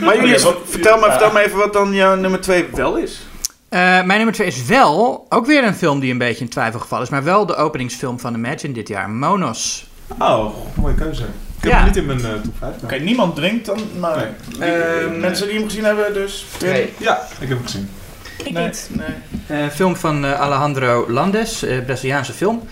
Maar 0.00 0.16
jullie, 0.16 0.38
wat- 0.42 0.56
vertel, 0.64 0.98
me, 0.98 1.04
vertel 1.10 1.32
me 1.32 1.40
even 1.40 1.58
wat 1.58 1.72
dan 1.72 1.92
jouw 1.92 2.14
nummer 2.14 2.40
2 2.40 2.64
wel 2.74 2.96
is. 2.96 3.26
Eh, 3.68 3.80
mijn 3.80 4.06
nummer 4.08 4.32
2 4.32 4.46
is 4.46 4.64
wel 4.64 5.26
ook 5.28 5.46
weer 5.46 5.64
een 5.64 5.74
film 5.74 6.00
die 6.00 6.10
een 6.12 6.18
beetje 6.18 6.44
in 6.44 6.50
twijfel 6.50 6.80
gevallen 6.80 7.04
is, 7.04 7.10
maar 7.10 7.24
wel 7.24 7.46
de 7.46 7.56
openingsfilm 7.56 8.20
van 8.20 8.34
Imagine 8.34 8.72
dit 8.72 8.88
jaar, 8.88 9.10
Monos. 9.10 9.86
Oh, 10.18 10.54
mooie 10.74 10.94
keuze. 10.94 11.22
Ik 11.22 11.28
heb 11.60 11.70
Ja. 11.72 11.76
hem 11.76 11.86
niet 11.86 11.96
in 11.96 12.06
mijn 12.06 12.24
eh, 12.24 12.30
top 12.42 12.54
5. 12.58 12.72
Oké, 12.82 12.96
niemand 12.96 13.34
drinkt 13.36 13.66
dan, 13.66 13.78
maar 13.98 14.16
Nee. 14.16 14.26
die- 14.48 14.64
Ehm, 14.64 15.20
mensen 15.20 15.46
die 15.48 15.56
hem 15.58 15.64
gezien 15.68 15.84
hebben, 15.84 16.14
dus... 16.14 16.44
Nee. 16.62 16.92
Ja, 16.96 17.20
ik 17.40 17.48
heb 17.48 17.56
hem 17.56 17.62
gezien. 17.66 17.90
Ik 18.36 18.50
Nee, 18.52 18.64
niet. 18.64 18.90
nee. 18.92 19.60
Eh, 19.60 19.68
film 19.70 19.96
van 19.96 20.24
eh, 20.24 20.40
Alejandro 20.40 21.04
Landes, 21.10 21.62
eh, 21.62 21.78
Braziliaanse 21.84 22.32
film. 22.32 22.62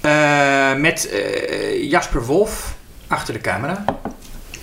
Eh, 0.00 0.74
met 0.74 1.08
eh, 1.08 1.90
Jasper 1.90 2.24
Wolf 2.24 2.74
achter 3.06 3.32
de 3.34 3.40
camera. 3.40 3.84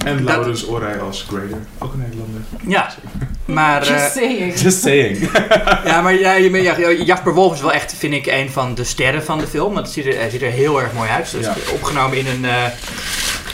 En 0.05 0.15
Dat- 0.17 0.25
Laurens 0.25 0.67
Orij 0.67 0.99
als 0.99 1.25
Grader. 1.27 1.57
Ook 1.79 1.93
een 1.93 1.99
Nederlander. 1.99 2.41
Ja, 2.67 2.89
maar, 3.45 3.81
eh, 3.81 3.87
Just 3.97 4.13
saying. 4.13 4.59
Just 4.59 4.81
saying. 4.87 5.29
ja, 5.85 6.01
maar 6.01 6.13
ja, 6.13 6.37
Jasper 6.91 7.33
Wolf 7.33 7.53
is 7.53 7.61
wel 7.61 7.71
echt, 7.73 7.93
vind 7.97 8.13
ik, 8.13 8.25
een 8.25 8.49
van 8.49 8.75
de 8.75 8.83
sterren 8.83 9.23
van 9.23 9.39
de 9.39 9.47
film. 9.47 9.73
Want 9.73 9.85
het 9.85 9.95
ziet 9.95 10.05
er, 10.05 10.15
hij 10.19 10.29
ziet 10.29 10.41
er 10.41 10.51
heel 10.51 10.81
erg 10.81 10.93
mooi 10.93 11.09
uit. 11.09 11.31
Dus 11.31 11.45
Ja. 11.45 11.55
Opgenomen 11.73 12.17
in 12.17 12.27
een... 12.27 12.45
eh, 12.45 12.63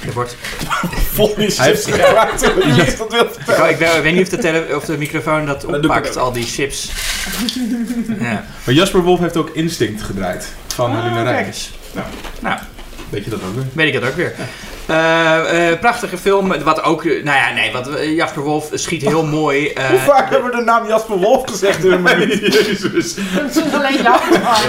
er 0.07 0.13
wordt, 0.13 0.35
Vol 1.13 1.33
is 1.37 1.57
Hij 1.57 1.67
heeft- 1.67 1.85
geraakt. 1.85 2.41
Dat 2.41 2.53
wil 2.53 2.63
ik, 2.67 3.69
ik 3.69 3.77
weet, 3.77 3.95
ik 3.95 4.03
weet 4.03 4.13
niet 4.13 4.21
of 4.21 4.29
de, 4.29 4.37
tele- 4.37 4.75
of 4.75 4.85
de 4.85 4.97
microfoon 4.97 5.45
dat 5.45 5.65
oppakt, 5.65 6.17
al 6.17 6.31
die 6.31 6.45
chips. 6.45 6.91
Ja. 8.19 8.45
Maar 8.65 8.73
Jasper 8.75 9.01
Wolf 9.01 9.19
heeft 9.19 9.37
ook 9.37 9.49
Instinct 9.49 10.01
gedraaid. 10.01 10.47
Van 10.67 10.91
Ah, 10.91 11.03
Helena. 11.03 11.23
Nou. 11.93 12.05
Nou, 12.39 12.59
Weet 13.11 13.23
je 13.23 13.29
dat 13.29 13.39
ook 13.47 13.55
weer? 13.55 13.63
weet 13.73 13.93
ik 13.93 14.01
dat 14.01 14.09
ook 14.09 14.15
weer. 14.15 14.33
Eh, 14.85 15.69
eh, 15.71 15.79
prachtige 15.79 16.17
film. 16.17 16.63
Wat 16.63 16.83
ook, 16.83 17.03
nou 17.03 17.23
ja, 17.23 17.53
nee, 17.53 17.71
wat, 17.71 17.89
eh, 17.95 18.15
Jasper 18.15 18.41
Wolf 18.43 18.69
schiet 18.73 19.01
heel 19.01 19.25
mooi. 19.25 19.71
Hoe 19.89 19.99
vaak 19.99 20.29
hebben 20.29 20.51
we 20.51 20.57
de 20.57 20.63
naam 20.63 20.87
Jasper 20.87 21.17
Wolf 21.17 21.49
gezegd 21.49 21.83
in 21.83 21.91
een 21.91 22.01
minuut? 22.17 22.53
Jezus. 22.53 23.15
Het 23.17 23.55
is 23.55 23.73
alleen 23.73 24.01
jou. 24.01 24.17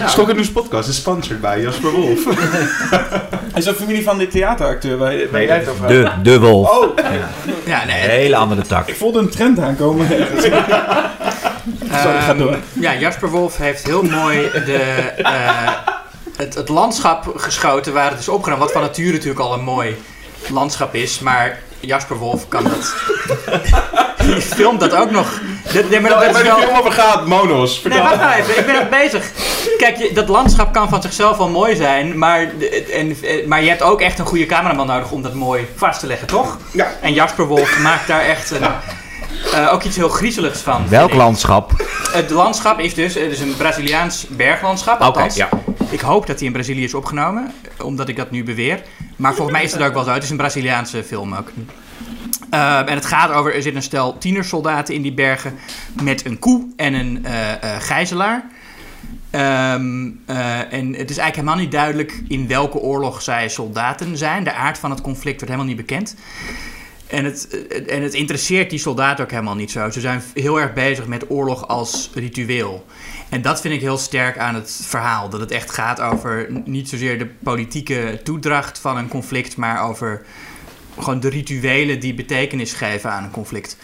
Schokker 0.07 0.35
Nieuws 0.35 0.51
podcast 0.51 0.89
is 0.89 0.97
sponsored 0.97 1.41
bij 1.41 1.61
Jasper 1.61 1.91
Wolf. 1.91 2.25
Hij 3.31 3.41
is 3.63 3.67
een 3.67 3.75
familie 3.75 4.03
van 4.03 4.19
dit 4.19 4.31
theateracteur 4.31 4.97
waar, 4.99 5.15
waar 5.31 5.45
jij 5.45 5.59
het 5.59 5.69
over 5.69 5.81
had. 5.81 5.89
De, 5.89 6.11
de 6.31 6.41
wolf. 6.41 6.71
Oh, 6.79 6.97
ja, 7.67 7.85
nee. 7.85 8.03
Een 8.05 8.11
hele 8.11 8.37
andere 8.37 8.63
tak. 8.63 8.89
ik 8.89 8.97
voelde 8.97 9.19
een 9.19 9.31
trend 9.31 9.59
aankomen 9.59 10.11
ergens. 10.19 10.43
Sorry, 12.03 12.21
ga 12.21 12.29
Ehm, 12.29 12.39
door. 12.39 12.57
Ja, 12.73 12.95
Jasper 12.95 13.29
Wolf 13.31 13.57
heeft 13.57 13.87
heel 13.87 14.03
mooi 14.03 14.51
de, 14.65 14.75
eh, 15.17 15.69
het, 16.37 16.55
het 16.55 16.69
landschap 16.69 17.33
geschoten 17.37 17.93
waar 17.93 18.11
het 18.11 18.19
is 18.21 18.29
opgenomen. 18.29 18.65
Wat 18.65 18.73
van 18.73 18.83
nature 18.83 19.13
natuurlijk 19.13 19.41
al 19.41 19.53
een 19.53 19.65
mooi 19.65 20.03
landschap 20.49 20.95
is. 20.95 21.19
Maar 21.19 21.59
Jasper 21.81 22.17
Wolf 22.17 22.49
kan 22.49 22.65
dat... 22.65 22.95
Die 24.23 24.41
filmt 24.41 24.81
dat 24.81 24.95
ook 24.95 25.11
nog. 25.11 25.41
Dit- 25.73 25.91
nee, 25.91 26.01
maar 26.01 26.11
dat, 26.11 26.19
Waar 26.19 26.29
is 26.29 26.35
die 26.37 26.45
wel... 26.45 26.59
film 26.61 26.77
over 26.77 26.93
gaat, 26.93 27.27
Monos. 27.27 27.83
Nee, 27.83 27.99
wacht 28.03 28.17
nou 28.21 28.33
even. 28.33 28.59
Ik 28.59 28.67
ben 28.67 28.75
nog 28.75 28.89
bezig. 28.89 29.31
Kijk, 29.79 29.97
je- 29.97 30.11
dat 30.15 30.29
landschap 30.29 30.73
kan 30.73 30.89
van 30.89 31.03
zichzelf 31.03 31.37
wel 31.37 31.49
mooi 31.49 31.77
zijn. 31.77 32.19
Maar, 32.19 32.51
en, 32.93 33.17
eh, 33.23 33.47
maar 33.47 33.63
je 33.63 33.69
hebt 33.69 33.83
ook 33.83 34.01
echt 34.01 34.19
een 34.19 34.27
goede 34.27 34.47
cameraman 34.47 34.87
nodig 34.87 35.11
om 35.11 35.23
dat 35.23 35.35
mooi 35.35 35.69
vast 35.77 36.01
te 36.01 36.07
leggen, 36.07 36.27
toch? 36.27 36.59
Ja. 36.71 36.93
En 37.01 37.13
Jasper 37.13 37.47
Wolf 37.47 37.79
maakt 37.79 38.07
daar 38.07 38.21
echt 38.21 38.51
een, 38.51 38.63
eh, 39.53 39.73
ook 39.73 39.83
iets 39.83 39.97
heel 39.97 40.09
griezeligs 40.09 40.61
van. 40.61 40.89
Welk 40.89 41.15
landschap? 41.15 41.71
Het 42.11 42.31
landschap 42.31 42.79
is 42.81 42.95
dus 42.95 43.15
het 43.15 43.33
is 43.33 43.41
een 43.41 43.57
Braziliaans 43.57 44.27
berglandschap. 44.29 44.95
Oké, 44.95 45.05
Althans, 45.05 45.35
ja. 45.37 45.49
Ik 45.93 46.01
hoop 46.01 46.27
dat 46.27 46.37
hij 46.37 46.47
in 46.47 46.53
Brazilië 46.53 46.85
is 46.85 46.95
opgenomen, 46.95 47.53
omdat 47.83 48.09
ik 48.09 48.17
dat 48.17 48.31
nu 48.31 48.45
beweer. 48.45 48.83
Maar 49.17 49.35
volgens 49.35 49.57
mij 49.57 49.65
is 49.65 49.73
het 49.73 49.83
ook 49.83 49.95
wel 49.95 50.05
zo. 50.05 50.11
Het 50.11 50.23
is 50.23 50.31
een 50.31 50.37
Braziliaanse 50.37 51.05
film 51.05 51.35
ook. 51.35 51.53
Eh, 52.51 52.79
en 52.79 52.95
het 52.95 53.07
gaat 53.07 53.31
over, 53.31 53.55
er 53.55 53.63
zit 53.63 53.75
een 53.75 53.83
stel 53.83 54.19
tienersoldaten 54.19 54.95
in 54.95 55.03
die 55.03 55.15
bergen 55.15 55.59
met 56.03 56.27
een 56.27 56.39
koe 56.39 56.67
en 56.77 56.95
een 56.95 57.25
eh, 57.25 57.53
eh, 57.53 57.81
gijzelaar. 57.81 58.51
Ehm, 59.33 60.11
eh, 60.27 60.73
en 60.73 60.87
het 60.95 61.11
is 61.11 61.17
eigenlijk 61.17 61.35
helemaal 61.35 61.57
niet 61.57 61.73
duidelijk 61.73 62.23
in 62.29 62.49
welke 62.49 62.79
oorlog 62.79 63.23
zij 63.23 63.49
soldaten 63.49 64.17
zijn. 64.17 64.45
De 64.45 64.53
aard 64.53 64.79
van 64.79 64.91
het 64.91 65.01
conflict 65.01 65.41
wordt 65.41 65.55
helemaal 65.55 65.75
niet 65.75 65.87
bekend. 65.87 66.17
En 67.07 67.25
het, 67.25 67.49
eh, 67.69 67.95
en 67.97 68.03
het 68.03 68.15
interesseert 68.15 68.71
die 68.71 68.79
soldaten 68.79 69.25
ook 69.25 69.31
helemaal 69.31 69.55
niet 69.55 69.71
zo. 69.71 69.91
Ze 69.91 70.01
zijn 70.01 70.23
heel 70.35 70.61
erg 70.61 70.73
bezig 70.73 71.07
met 71.07 71.31
oorlog 71.31 71.69
als 71.69 72.11
ritueel. 72.15 72.87
En 73.33 73.43
dat 73.43 73.61
vind 73.61 73.75
ik 73.75 73.81
heel 73.81 73.99
sterk 73.99 74.39
aan 74.39 74.55
het 74.55 74.81
verhaal. 74.85 75.29
Dat 75.29 75.41
het 75.41 75.51
echt 75.51 75.71
gaat 75.71 76.01
over 76.01 76.47
niet 76.65 76.89
zozeer 76.89 77.19
de 77.19 77.27
politieke 77.27 78.21
toedracht 78.25 78.79
van 78.79 78.97
een 78.97 79.09
conflict, 79.09 79.57
maar 79.57 79.89
over 79.89 80.23
gewoon 80.99 81.21
de 81.21 81.29
rituelen 81.29 82.01
die 82.01 82.15
betekenis 82.15 82.73
geven 82.73 83.11
aan 83.11 83.25
een 83.25 83.31
conflict. 83.31 83.77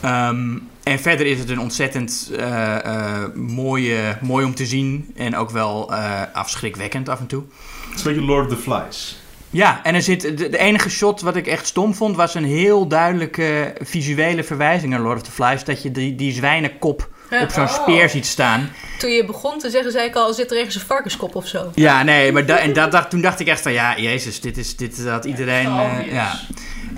Ehm, 0.00 0.58
en 0.82 0.98
verder 0.98 1.26
is 1.26 1.38
het 1.38 1.48
een 1.50 1.60
ontzettend 1.60 2.30
eh, 2.36 2.76
eh, 2.84 3.34
mooie, 3.34 4.18
mooi 4.20 4.44
om 4.44 4.54
te 4.54 4.66
zien 4.66 5.12
en 5.16 5.36
ook 5.36 5.50
wel 5.50 5.92
eh, 5.92 6.22
afschrikwekkend 6.32 7.08
af 7.08 7.20
en 7.20 7.26
toe. 7.26 7.42
Het 7.88 7.98
is 7.98 8.04
een 8.04 8.12
beetje 8.12 8.26
Lord 8.26 8.46
of 8.46 8.56
the 8.56 8.62
Flies. 8.62 9.20
Ja, 9.50 9.84
en 9.84 9.94
er 9.94 10.02
zit, 10.02 10.20
de, 10.20 10.34
de 10.48 10.58
enige 10.58 10.90
shot 10.90 11.20
wat 11.20 11.36
ik 11.36 11.46
echt 11.46 11.66
stom 11.66 11.94
vond, 11.94 12.16
was 12.16 12.34
een 12.34 12.44
heel 12.44 12.88
duidelijke 12.88 13.74
visuele 13.80 14.44
verwijzing 14.44 14.90
naar 14.90 15.00
Lord 15.00 15.16
of 15.16 15.22
the 15.22 15.30
Flies. 15.30 15.64
Dat 15.64 15.82
je 15.82 15.90
die, 15.90 16.14
die 16.14 16.32
zwijnenkop 16.32 17.08
Ja. 17.30 17.42
op 17.42 17.50
zo'n 17.50 17.68
speer 17.68 18.08
ziet 18.08 18.26
staan. 18.26 18.68
Toen 18.98 19.10
je 19.10 19.24
begon 19.24 19.58
te 19.58 19.70
zeggen, 19.70 19.92
zei 19.92 20.06
ik 20.08 20.14
al, 20.14 20.32
zit 20.34 20.50
er 20.50 20.56
ergens 20.56 20.74
een 20.74 20.80
varkenskop 20.80 21.34
of 21.34 21.46
zo? 21.46 21.70
Ja, 21.74 22.02
nee, 22.02 22.32
maar 22.32 22.46
da, 22.46 22.56
en 22.58 22.72
dat, 22.72 22.92
dacht- 22.92 23.10
toen 23.10 23.20
dacht 23.20 23.40
ik 23.40 23.46
echt 23.46 23.60
van, 23.60 23.72
ja, 23.72 23.98
jezus, 23.98 24.40
dit, 24.40 24.56
is, 24.56 24.76
dit 24.76 25.06
had 25.06 25.24
iedereen... 25.24 25.66
eh, 25.66 26.12
ja. 26.12 26.32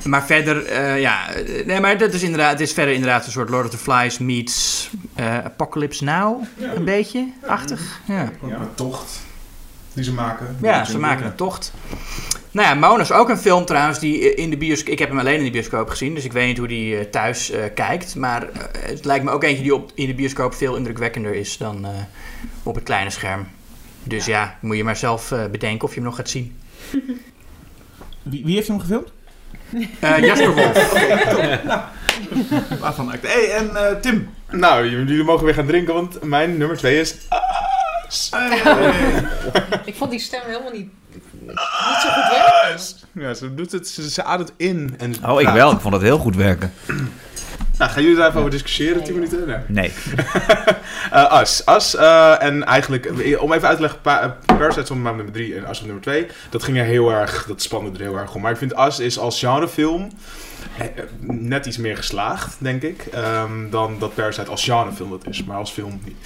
Maar 0.04 0.24
verder, 0.26 0.64
eh, 0.66 1.00
ja, 1.00 1.30
eh, 1.32 1.66
nee, 1.66 1.80
maar 1.80 1.98
dat 1.98 2.12
is 2.12 2.22
inderdaad, 2.22 2.50
het 2.50 2.60
is 2.60 2.72
verder 2.72 2.94
inderdaad 2.94 3.26
een 3.26 3.32
soort 3.32 3.48
Lord 3.48 3.64
of 3.64 3.70
the 3.70 3.76
Flies 3.78 4.18
meets 4.18 4.88
eh, 5.14 5.38
Apocalypse 5.44 6.04
Now, 6.04 6.42
een 6.76 6.84
beetje, 6.84 7.28
achtig. 7.46 7.80
Ja. 8.04 8.14
Ja. 8.48 8.54
Een 8.54 8.74
tocht 8.74 9.20
die 9.92 10.04
ze 10.04 10.12
maken. 10.12 10.56
Ja, 10.62 10.84
ze 10.84 10.98
maken 10.98 11.26
een 11.26 11.34
tocht. 11.34 11.72
Nou 12.52 12.68
ja, 12.68 12.74
Mona 12.74 13.02
is 13.02 13.12
ook 13.12 13.28
een 13.28 13.38
film 13.38 13.64
trouwens 13.64 13.98
die 13.98 14.34
in 14.34 14.50
de 14.50 14.56
bioscoop... 14.56 14.92
Ik 14.92 14.98
heb 14.98 15.08
hem 15.08 15.18
alleen 15.18 15.38
in 15.38 15.44
de 15.44 15.50
bioscoop 15.50 15.88
gezien, 15.88 16.14
dus 16.14 16.24
ik 16.24 16.32
weet 16.32 16.46
niet 16.46 16.58
hoe 16.58 16.68
die 16.68 16.98
eh, 16.98 17.04
thuis 17.04 17.50
eh, 17.50 17.64
kijkt. 17.74 18.16
Maar 18.16 18.42
eh, 18.42 18.60
het 18.72 19.04
lijkt 19.04 19.24
me 19.24 19.30
ook 19.30 19.42
eentje 19.42 19.62
die 19.62 19.74
op, 19.74 19.92
in 19.94 20.06
de 20.06 20.14
bioscoop 20.14 20.54
veel 20.54 20.76
indrukwekkender 20.76 21.34
is 21.34 21.56
dan 21.56 21.84
eh, 21.84 21.90
op 22.62 22.74
het 22.74 22.84
kleine 22.84 23.10
scherm. 23.10 23.46
Dus 24.02 24.26
ja, 24.26 24.58
moet 24.60 24.76
je 24.76 24.84
maar 24.84 24.96
zelf 24.96 25.32
eh, 25.32 25.46
bedenken 25.46 25.84
of 25.84 25.94
je 25.94 26.00
hem 26.00 26.08
nog 26.08 26.16
gaat 26.16 26.28
zien. 26.28 26.58
Wie, 28.22 28.44
wie 28.44 28.54
heeft 28.54 28.68
hem 28.68 28.80
gefilmd? 28.80 29.12
Eh, 30.00 30.18
Jasper 30.18 30.54
Wolf. 30.54 30.92
Waarvan 32.80 33.10
acte. 33.10 33.26
hey, 33.26 33.50
en 33.50 33.76
eh, 33.76 33.96
Tim. 34.00 34.28
Nou, 34.50 34.88
jullie 34.90 35.24
mogen 35.24 35.44
weer 35.44 35.54
gaan 35.54 35.66
drinken, 35.66 35.94
want 35.94 36.22
mijn 36.22 36.56
nummer 36.58 36.76
2 36.76 37.00
is... 37.00 37.14
Ik 39.84 39.94
vond 39.94 40.10
die 40.10 40.20
stem 40.20 40.40
helemaal 40.46 40.72
niet, 40.72 40.88
niet 41.46 41.58
zo 42.02 42.08
goed 42.08 42.30
werken. 42.30 42.78
Ja, 43.12 43.34
ze 43.34 43.54
doet 43.54 43.72
het, 43.72 43.88
ze, 43.88 44.10
ze 44.10 44.24
ademt 44.24 44.52
in. 44.56 44.94
En 44.98 45.14
Oh, 45.28 45.40
ik 45.40 45.48
wel. 45.48 45.72
Ik 45.72 45.80
vond 45.80 45.94
het 45.94 46.02
heel 46.02 46.18
goed 46.18 46.36
werken. 46.36 46.72
Nou, 47.80 47.92
gaan 47.92 48.02
jullie 48.02 48.16
daar 48.16 48.28
even 48.28 48.38
over 48.38 48.50
discussiëren, 48.50 49.04
10 49.04 49.14
minuten? 49.14 49.46
Nee. 49.46 49.58
Nee. 49.66 49.92
Eh, 51.10 51.30
As. 51.30 51.64
As, 51.66 51.96
eh, 51.96 52.42
en 52.42 52.64
eigenlijk, 52.64 53.04
eh, 53.06 53.42
om 53.42 53.52
even 53.52 53.68
uit 53.68 53.76
te 53.76 53.82
leggen, 53.82 54.00
pa, 54.00 54.38
Parasite 54.46 54.84
stond 54.84 55.06
op 55.06 55.14
nummer 55.16 55.32
3 55.32 55.54
en 55.54 55.66
As 55.66 55.78
op 55.78 55.84
nummer 55.84 56.02
2. 56.02 56.26
Dat 56.50 56.62
ging 56.62 56.78
er 56.78 56.84
heel 56.84 57.10
erg, 57.10 57.44
dat 57.46 57.62
spande 57.62 57.90
er 57.98 58.04
heel 58.04 58.16
erg 58.18 58.34
om. 58.34 58.42
Maar 58.42 58.50
ik 58.50 58.56
vind 58.56 58.74
As 58.74 58.98
is 58.98 59.18
als 59.18 59.38
genrefilm 59.38 60.10
net 61.20 61.66
iets 61.66 61.78
meer 61.78 61.96
geslaagd, 61.96 62.56
denk 62.58 62.82
ik, 62.82 63.06
ehm, 63.12 63.70
dan 63.70 63.96
dat 63.98 64.14
Parasite 64.14 64.50
als 64.50 64.64
genrefilm 64.64 65.10
dat 65.10 65.26
is, 65.26 65.44
maar 65.44 65.56
als 65.56 65.70
film 65.70 66.00
niet. 66.04 66.16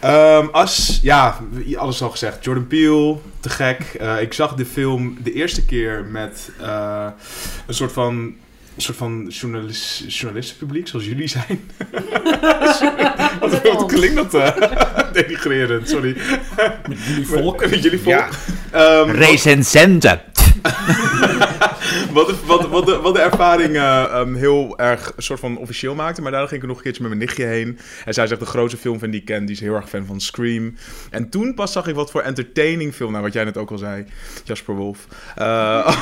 Ehm, 0.00 0.46
as, 0.52 0.98
ja, 1.02 1.38
alles 1.76 2.02
al 2.02 2.10
gezegd. 2.10 2.44
Jordan 2.44 2.66
Peele, 2.66 3.16
te 3.40 3.48
gek. 3.48 3.80
Eh, 3.80 4.20
ik 4.20 4.32
zag 4.32 4.54
de 4.54 4.66
film 4.66 5.16
de 5.22 5.32
eerste 5.32 5.64
keer 5.64 6.04
met 6.04 6.50
eh, 6.60 7.06
een 7.66 7.74
soort 7.74 7.92
van, 7.92 8.34
een 8.76 8.82
soort 8.82 8.96
van 8.96 9.26
journalis, 9.28 10.04
journalistenpubliek, 10.08 10.88
zoals 10.88 11.04
jullie 11.04 11.28
zijn. 11.28 11.70
wat, 13.40 13.62
wat 13.62 13.86
klinkt 13.86 14.14
dat 14.14 14.34
eh, 14.34 14.56
denigrerend, 15.22 15.88
sorry. 15.88 16.16
Met 16.88 16.98
jullie 17.06 17.26
volk. 17.26 17.70
Met 17.70 17.82
jullie 17.82 18.00
volk. 18.00 18.16
Ja. 18.16 18.28
Ehm, 18.70 19.10
Recensenten. 19.10 20.20
wat, 22.12 22.26
de, 22.26 22.36
wat, 22.46 22.68
wat, 22.68 22.86
de, 22.86 22.96
wat 22.96 23.14
de 23.14 23.20
ervaring 23.20 23.76
eh, 23.76 24.02
ehm, 24.02 24.34
heel 24.34 24.78
erg 24.78 25.12
soort 25.16 25.40
van 25.40 25.56
officieel 25.58 25.94
maakte. 25.94 26.22
Maar 26.22 26.30
daarna 26.30 26.46
ging 26.46 26.62
ik 26.62 26.68
nog 26.68 26.76
een 26.76 26.82
keertje 26.82 27.02
met 27.02 27.10
mijn 27.10 27.24
nichtje 27.24 27.44
heen. 27.44 27.78
En 28.04 28.14
zij 28.14 28.26
zegt 28.26 28.40
de 28.40 28.46
grootste 28.46 28.78
filmfan 28.78 29.10
die 29.10 29.20
ik 29.20 29.26
ken. 29.26 29.44
Die 29.44 29.54
is 29.54 29.60
heel 29.60 29.74
erg 29.74 29.88
fan 29.88 30.06
van 30.06 30.20
Scream. 30.20 30.74
En 31.10 31.28
toen 31.28 31.54
pas 31.54 31.72
zag 31.72 31.86
ik 31.86 31.94
wat 31.94 32.10
voor 32.10 32.20
entertaining 32.20 32.94
film. 32.94 33.10
Nou, 33.10 33.24
wat 33.24 33.32
jij 33.32 33.44
net 33.44 33.56
ook 33.56 33.70
al 33.70 33.78
zei, 33.78 34.04
Jasper 34.44 34.74
Wolf. 34.74 35.06
Eh, 35.36 35.96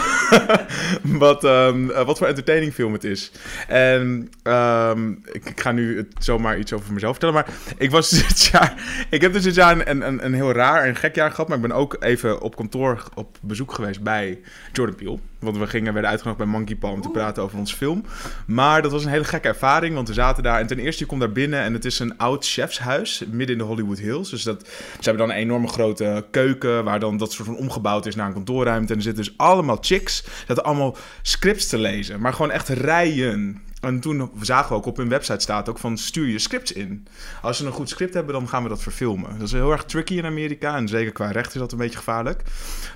wat, 1.25 1.45
ehm, 1.45 1.91
eh, 1.91 2.07
wat 2.07 2.19
voor 2.19 2.27
entertaining 2.27 2.73
film 2.73 2.93
het 2.93 3.05
is. 3.05 3.33
En 3.69 4.31
ehm, 4.43 5.11
ik, 5.11 5.45
ik 5.45 5.61
ga 5.61 5.73
nu 5.73 5.97
het 5.97 6.13
zomaar 6.19 6.59
iets 6.59 6.73
over 6.73 6.93
mezelf 6.93 7.19
vertellen. 7.19 7.35
Maar 7.35 7.55
ik 7.79 7.91
was 7.91 8.11
dit 8.11 8.45
jaar... 8.53 8.75
Ik 9.11 9.21
heb 9.21 9.33
dus 9.33 9.43
dit 9.43 9.55
jaar 9.55 9.89
een, 9.89 10.07
een, 10.07 10.25
een 10.25 10.35
heel 10.35 10.53
raar 10.53 10.85
en 10.85 10.97
gek 10.97 11.15
jaar 11.15 11.31
gehad. 11.31 11.49
Maar 11.49 11.57
ik 11.57 11.63
ben 11.63 11.73
ook 11.73 11.97
even 12.01 12.41
op 12.41 12.57
kantoor 12.57 13.05
op 13.15 13.39
bezoek 13.41 13.73
geweest 13.73 14.03
bij 14.03 14.39
Jordan 14.73 14.95
Peele. 14.97 15.19
Want 15.39 15.57
we 15.57 15.67
gingen, 15.75 15.93
werden 15.93 16.11
uitgenodigd 16.11 16.45
bij 16.45 16.53
Monkey 16.53 16.77
Palm 16.77 17.01
te 17.01 17.09
praten 17.09 17.43
over 17.43 17.59
onze 17.59 17.77
film. 17.77 18.05
Maar 18.47 18.83
dat 18.83 18.93
was 18.93 19.05
een 19.05 19.11
hele 19.11 19.25
gekke 19.25 19.49
ervaring, 19.49 19.95
want 19.95 20.09
we 20.09 20.15
zaten 20.15 20.43
daar. 20.43 20.61
En 20.61 20.67
ten 20.67 20.79
eerste, 20.79 21.03
je 21.03 21.09
komt 21.09 21.21
daar 21.21 21.33
binnen 21.33 21.61
en 21.61 21.73
het 21.73 21.85
is 21.85 21.99
een 21.99 22.19
oud 22.19 22.47
chefshuis 22.47 23.23
midden 23.31 23.57
in 23.57 23.59
de 23.59 23.69
Hollywood 23.69 23.99
Hills. 23.99 24.31
Dus 24.31 24.43
dat, 24.43 24.67
ze 24.67 25.09
hebben 25.09 25.27
dan 25.27 25.37
een 25.37 25.43
enorme 25.43 25.69
grote 25.69 26.25
keuken, 26.31 26.85
waar 26.85 27.01
dan 27.01 27.17
dat 27.17 27.33
soort 27.33 27.49
van 27.49 27.57
omgebouwd 27.57 28.07
is 28.07 28.15
naar 28.15 28.27
een 28.27 28.33
kantoorruimte. 28.33 28.93
En 28.93 28.99
er 28.99 29.05
zitten 29.05 29.25
dus 29.25 29.35
allemaal 29.37 29.79
chicks, 29.81 30.25
dat 30.47 30.63
allemaal 30.63 30.97
scripts 31.23 31.67
te 31.67 31.79
lezen. 31.79 32.21
Maar 32.21 32.33
gewoon 32.33 32.51
echt 32.51 32.69
rijen. 32.69 33.63
En 33.85 34.01
toen 34.01 34.31
zagen 34.41 34.69
we 34.69 34.75
ook 34.75 34.87
op 34.87 34.97
hun 34.97 35.09
website 35.09 35.41
staat 35.41 35.69
ook 35.69 35.79
van 35.79 35.99
stuur 35.99 36.27
je 36.27 36.39
scripts 36.39 36.73
in. 36.73 37.07
Als 37.43 37.57
ze 37.57 37.67
een 37.67 37.73
goed 37.73 37.89
script 37.89 38.15
hebben, 38.15 38.35
dan 38.35 38.49
gaan 38.49 38.63
we 38.63 38.69
dat 38.69 38.83
verfilmen. 38.83 39.39
Dat 39.39 39.47
is 39.47 39.53
heel 39.53 39.73
erg 39.73 39.85
tricky 39.85 40.17
in 40.17 40.25
Amerika 40.25 40.77
en 40.77 40.89
zeker 40.89 41.13
qua 41.13 41.31
recht 41.31 41.55
is 41.55 41.61
dat 41.61 41.73
een 41.73 41.79
beetje 41.79 41.99
gevaarlijk. 41.99 42.43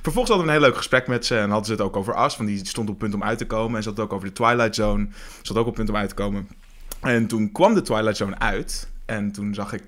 Vervolgens 0.02 0.28
hadden 0.28 0.46
we 0.46 0.52
een 0.52 0.58
heel 0.58 0.68
leuk 0.68 0.76
gesprek 0.76 1.06
met 1.06 1.26
ze 1.26 1.36
en 1.36 1.48
hadden 1.48 1.66
ze 1.66 1.72
het 1.72 1.80
ook 1.80 1.96
over 1.96 2.14
As, 2.14 2.36
want 2.36 2.48
die 2.48 2.66
stond 2.66 2.88
op 2.88 2.98
punt 2.98 3.14
om 3.14 3.22
uit 3.22 3.38
te 3.38 3.46
komen. 3.46 3.76
En 3.76 3.82
ze 3.82 3.88
had 3.88 3.98
het 3.98 4.06
ook 4.06 4.12
over 4.12 4.28
de 4.28 4.34
Twilight 4.34 4.74
Zone, 4.74 5.08
ze 5.42 5.52
had 5.52 5.62
ook 5.62 5.68
op 5.68 5.74
punt 5.74 5.88
om 5.88 5.96
uit 5.96 6.08
te 6.08 6.14
komen. 6.14 6.48
En 7.00 7.26
toen 7.26 7.52
kwam 7.52 7.74
de 7.74 7.82
Twilight 7.82 8.16
Zone 8.16 8.38
uit. 8.38 8.88
En 9.08 9.32
toen 9.32 9.54
zag 9.54 9.72
ik 9.72 9.82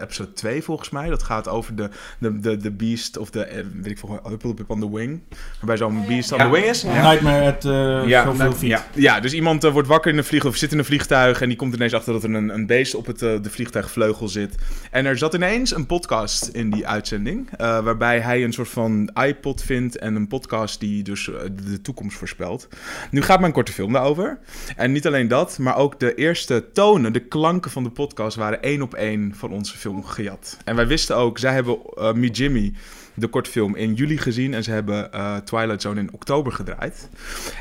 episode 0.00 0.32
2 0.32 0.62
volgens 0.62 0.90
mij. 0.90 1.08
Dat 1.08 1.22
gaat 1.22 1.48
over 1.48 1.74
de, 1.76 1.88
de, 2.18 2.40
de, 2.40 2.56
de 2.56 2.70
Beast 2.70 3.16
of 3.16 3.30
de, 3.30 3.44
eh, 3.44 3.64
weet 3.74 3.90
ik 3.90 3.98
veel, 3.98 4.20
Apple 4.22 4.54
on 4.66 4.80
the 4.80 4.92
Wing. 4.94 5.20
Waarbij 5.56 5.76
zo'n 5.76 6.04
Beast 6.06 6.32
on 6.32 6.38
Ja. 6.38 6.44
the 6.44 6.50
Wing 6.50 6.64
is. 6.66 6.82
Nightmare 6.82 7.52
at 7.52 7.64
uh, 7.64 8.08
Ja, 8.08 8.34
Feet. 8.34 8.60
ja, 8.60 8.84
ja, 8.94 9.20
dus 9.20 9.32
iemand 9.32 9.64
eh, 9.64 9.72
wordt 9.72 9.88
wakker 9.88 10.10
in 10.12 10.18
een 10.18 10.24
vliegtuig 10.24 10.54
of 10.54 10.58
zit 10.60 10.72
in 10.72 10.78
een 10.78 10.84
vliegtuig 10.84 11.40
en 11.40 11.48
die 11.48 11.56
komt 11.56 11.74
ineens 11.74 11.94
achter 11.94 12.12
dat 12.12 12.22
er 12.22 12.34
een, 12.34 12.48
een 12.48 12.66
beest 12.66 12.94
op 12.94 13.06
het, 13.06 13.18
de 13.18 13.40
vliegtuigvleugel 13.50 14.28
zit. 14.28 14.54
En 14.90 15.06
er 15.06 15.18
zat 15.18 15.34
ineens 15.34 15.74
een 15.74 15.86
podcast 15.86 16.46
in 16.46 16.70
die 16.70 16.86
uitzending, 16.86 17.50
eh, 17.56 17.80
waarbij 17.80 18.20
hij 18.20 18.44
een 18.44 18.52
soort 18.52 18.68
van 18.68 19.10
iPod 19.26 19.62
vindt 19.62 19.98
en 19.98 20.14
een 20.14 20.26
podcast 20.28 20.80
die 20.80 21.02
dus 21.02 21.30
de 21.64 21.80
toekomst 21.82 22.16
voorspelt. 22.16 22.68
Nu 23.10 23.22
gaat 23.22 23.40
mijn 23.40 23.52
korte 23.52 23.72
film 23.72 23.92
daarover. 23.92 24.38
En 24.76 24.92
niet 24.92 25.06
alleen 25.06 25.28
dat, 25.28 25.58
maar 25.58 25.76
ook 25.76 26.00
de 26.00 26.14
eerste 26.14 26.64
tonen, 26.72 27.12
de 27.12 27.20
klanken 27.20 27.70
van 27.70 27.82
de 27.82 27.90
podcast 27.90 28.36
waren 28.36 28.49
één 28.58 28.82
op 28.82 28.94
één 28.94 29.32
van 29.34 29.52
onze 29.52 29.76
film 29.76 30.04
gejat. 30.04 30.56
En 30.64 30.76
wij 30.76 30.86
wisten 30.86 31.16
ook, 31.16 31.38
zij 31.38 31.52
hebben 31.52 31.78
eh 31.96 32.12
Me 32.12 32.28
Jimmy, 32.28 32.72
de 33.14 33.26
kortfilm, 33.26 33.76
in 33.76 33.94
juli 33.94 34.18
gezien 34.18 34.54
en 34.54 34.62
ze 34.62 34.70
hebben 34.70 35.12
eh, 35.12 35.36
Twilight 35.36 35.82
Zone 35.82 36.00
in 36.00 36.12
oktober 36.12 36.52
gedraaid. 36.52 37.08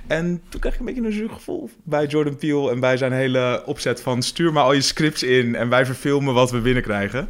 En 0.08 0.42
toen 0.50 0.60
kreeg 0.60 0.74
ik 0.74 0.80
een 0.80 0.86
beetje 0.86 1.02
een 1.02 1.12
zuur 1.12 1.30
gevoel 1.30 1.70
bij 1.84 2.06
Jordan 2.06 2.36
Peele 2.36 2.72
en 2.72 2.80
bij 2.80 2.98
zijn 2.98 3.12
hele 3.12 3.64
opzet 3.66 4.02
van 4.02 4.22
stuur 4.22 4.54
maar 4.54 4.64
al 4.64 4.74
je 4.74 4.82
scripts 4.82 5.24
in 5.24 5.56
en 5.56 5.70
wij 5.70 5.86
verfilmen 5.86 6.34
wat 6.34 6.52
we 6.52 6.60
binnenkrijgen. 6.60 7.30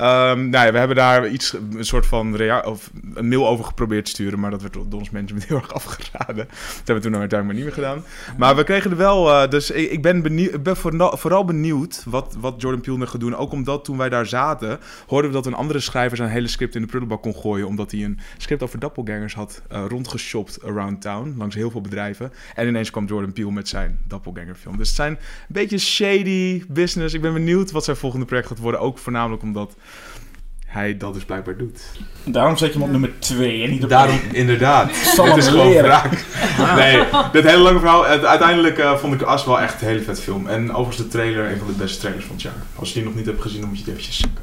Ehm 0.00 0.48
nou 0.48 0.66
ja, 0.66 0.72
we 0.72 0.78
hebben 0.78 0.96
daar 0.96 1.28
iets, 1.28 1.52
een 1.76 1.84
soort 1.84 2.06
van 2.06 2.40
of 2.64 2.90
een 3.14 3.28
mail 3.28 3.48
over 3.48 3.64
geprobeerd 3.64 4.04
te 4.04 4.10
sturen, 4.10 4.40
maar 4.40 4.50
dat 4.50 4.62
werd 4.62 4.74
door 4.74 5.00
ons 5.00 5.10
management 5.10 5.46
heel 5.48 5.56
erg 5.56 5.72
afgeraden. 5.72 6.46
Dat 6.46 6.76
hebben 6.76 6.94
we 6.94 7.00
toen 7.00 7.16
uiteindelijk 7.16 7.44
maar 7.44 7.54
niet 7.54 7.64
meer 7.64 7.72
gedaan. 7.72 8.04
Maar 8.36 8.56
we 8.56 8.64
kregen 8.64 8.90
er 8.90 8.96
wel, 8.96 9.30
eh, 9.30 9.50
dus 9.50 9.70
ik, 9.70 10.02
ben, 10.02 10.22
vooral, 10.94 11.44
benieuwd 11.44 12.02
wat, 12.06 12.36
wat 12.38 12.60
Jordan 12.60 12.80
Peele 12.80 12.98
nog 12.98 13.10
gaat 13.10 13.20
doen. 13.20 13.36
Ook 13.36 13.52
omdat 13.52 13.84
toen 13.84 13.96
wij 13.96 14.08
daar 14.08 14.26
zaten, 14.26 14.78
hoorden 15.06 15.30
we 15.30 15.36
dat 15.36 15.46
een 15.46 15.54
andere 15.54 15.80
schrijver 15.80 16.16
zijn 16.16 16.28
hele 16.28 16.48
script 16.48 16.74
in 16.74 16.80
de 16.80 16.86
prullenbak 16.86 17.22
kon 17.22 17.34
gooien, 17.34 17.66
omdat 17.66 17.90
hij 17.90 18.04
een 18.04 18.18
script 18.36 18.62
over 18.62 18.78
doppelgangers 18.78 19.34
had 19.34 19.62
eh, 19.68 19.84
rondgeshopt 19.88 20.64
around 20.64 21.00
town, 21.00 21.34
langs 21.38 21.54
heel 21.54 21.70
veel 21.70 21.80
bedrijven. 21.80 22.32
En 22.54 22.68
ineens 22.68 22.90
kwam 22.90 23.06
Jordan 23.06 23.32
Peele 23.32 23.52
met 23.52 23.68
zijn 23.68 23.98
doppelganger 24.06 24.54
film. 24.54 24.76
Dus 24.76 24.86
het 24.86 24.96
zijn 24.96 25.12
een 25.12 25.18
beetje 25.48 25.78
shady 25.78 26.64
business. 26.68 27.14
Ik 27.14 27.20
ben 27.20 27.32
benieuwd 27.32 27.70
wat 27.70 27.84
zijn 27.84 27.96
volgende 27.96 28.26
project 28.26 28.48
gaat 28.48 28.58
worden, 28.58 28.80
ook 28.80 28.98
voornamelijk 28.98 29.42
omdat 29.42 29.76
hij 30.70 30.96
dat 30.96 31.14
dus 31.14 31.24
blijkbaar 31.24 31.56
doet. 31.56 31.82
Daarom 32.24 32.56
zet 32.56 32.68
je 32.68 32.74
hem 32.74 32.82
op 32.82 32.90
nummer 32.90 33.18
2 33.18 33.62
en 33.62 33.70
niet 33.70 33.82
op 33.82 33.88
Daarom, 33.88 34.20
één. 34.22 34.34
inderdaad. 34.34 34.90
Het 35.22 35.36
is 35.36 35.46
gewoon 35.48 35.72
wraak. 35.72 36.24
Nee, 36.76 37.02
dit 37.32 37.44
hele 37.44 37.62
lange 37.62 37.78
verhaal. 37.78 38.06
Uiteindelijk 38.06 38.78
eh, 38.78 38.96
vond 38.96 39.14
ik 39.14 39.22
As 39.22 39.44
wel 39.44 39.60
echt 39.60 39.80
een 39.82 39.88
hele 39.88 40.02
vet 40.02 40.20
film. 40.20 40.46
En 40.46 40.70
overigens 40.70 40.96
de 40.96 41.08
trailer, 41.08 41.50
een 41.50 41.58
van 41.58 41.66
de 41.66 41.72
beste 41.72 41.98
trailers 41.98 42.24
van 42.24 42.34
het 42.34 42.44
jaar. 42.44 42.62
Als 42.74 42.88
je 42.88 42.94
die 42.94 43.04
nog 43.04 43.14
niet 43.14 43.26
hebt 43.26 43.42
gezien, 43.42 43.60
dan 43.60 43.68
moet 43.68 43.78
je 43.78 43.84
het 43.84 43.92
eventjes 43.92 44.16
checken. 44.16 44.42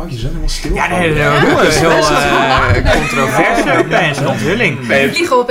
Oh, 0.00 0.08
je 0.10 0.14
bent 0.16 0.26
helemaal 0.28 0.48
stil. 0.48 0.74
Ja, 0.74 0.88
nee, 0.88 0.98
nee, 0.98 1.28
nee, 1.28 1.40
Jongens, 1.50 1.78
heel 1.78 1.90
eh, 1.90 2.92
controverse 2.98 3.78
opeens, 3.84 4.18
een 4.18 4.28
onthulling. 4.28 4.86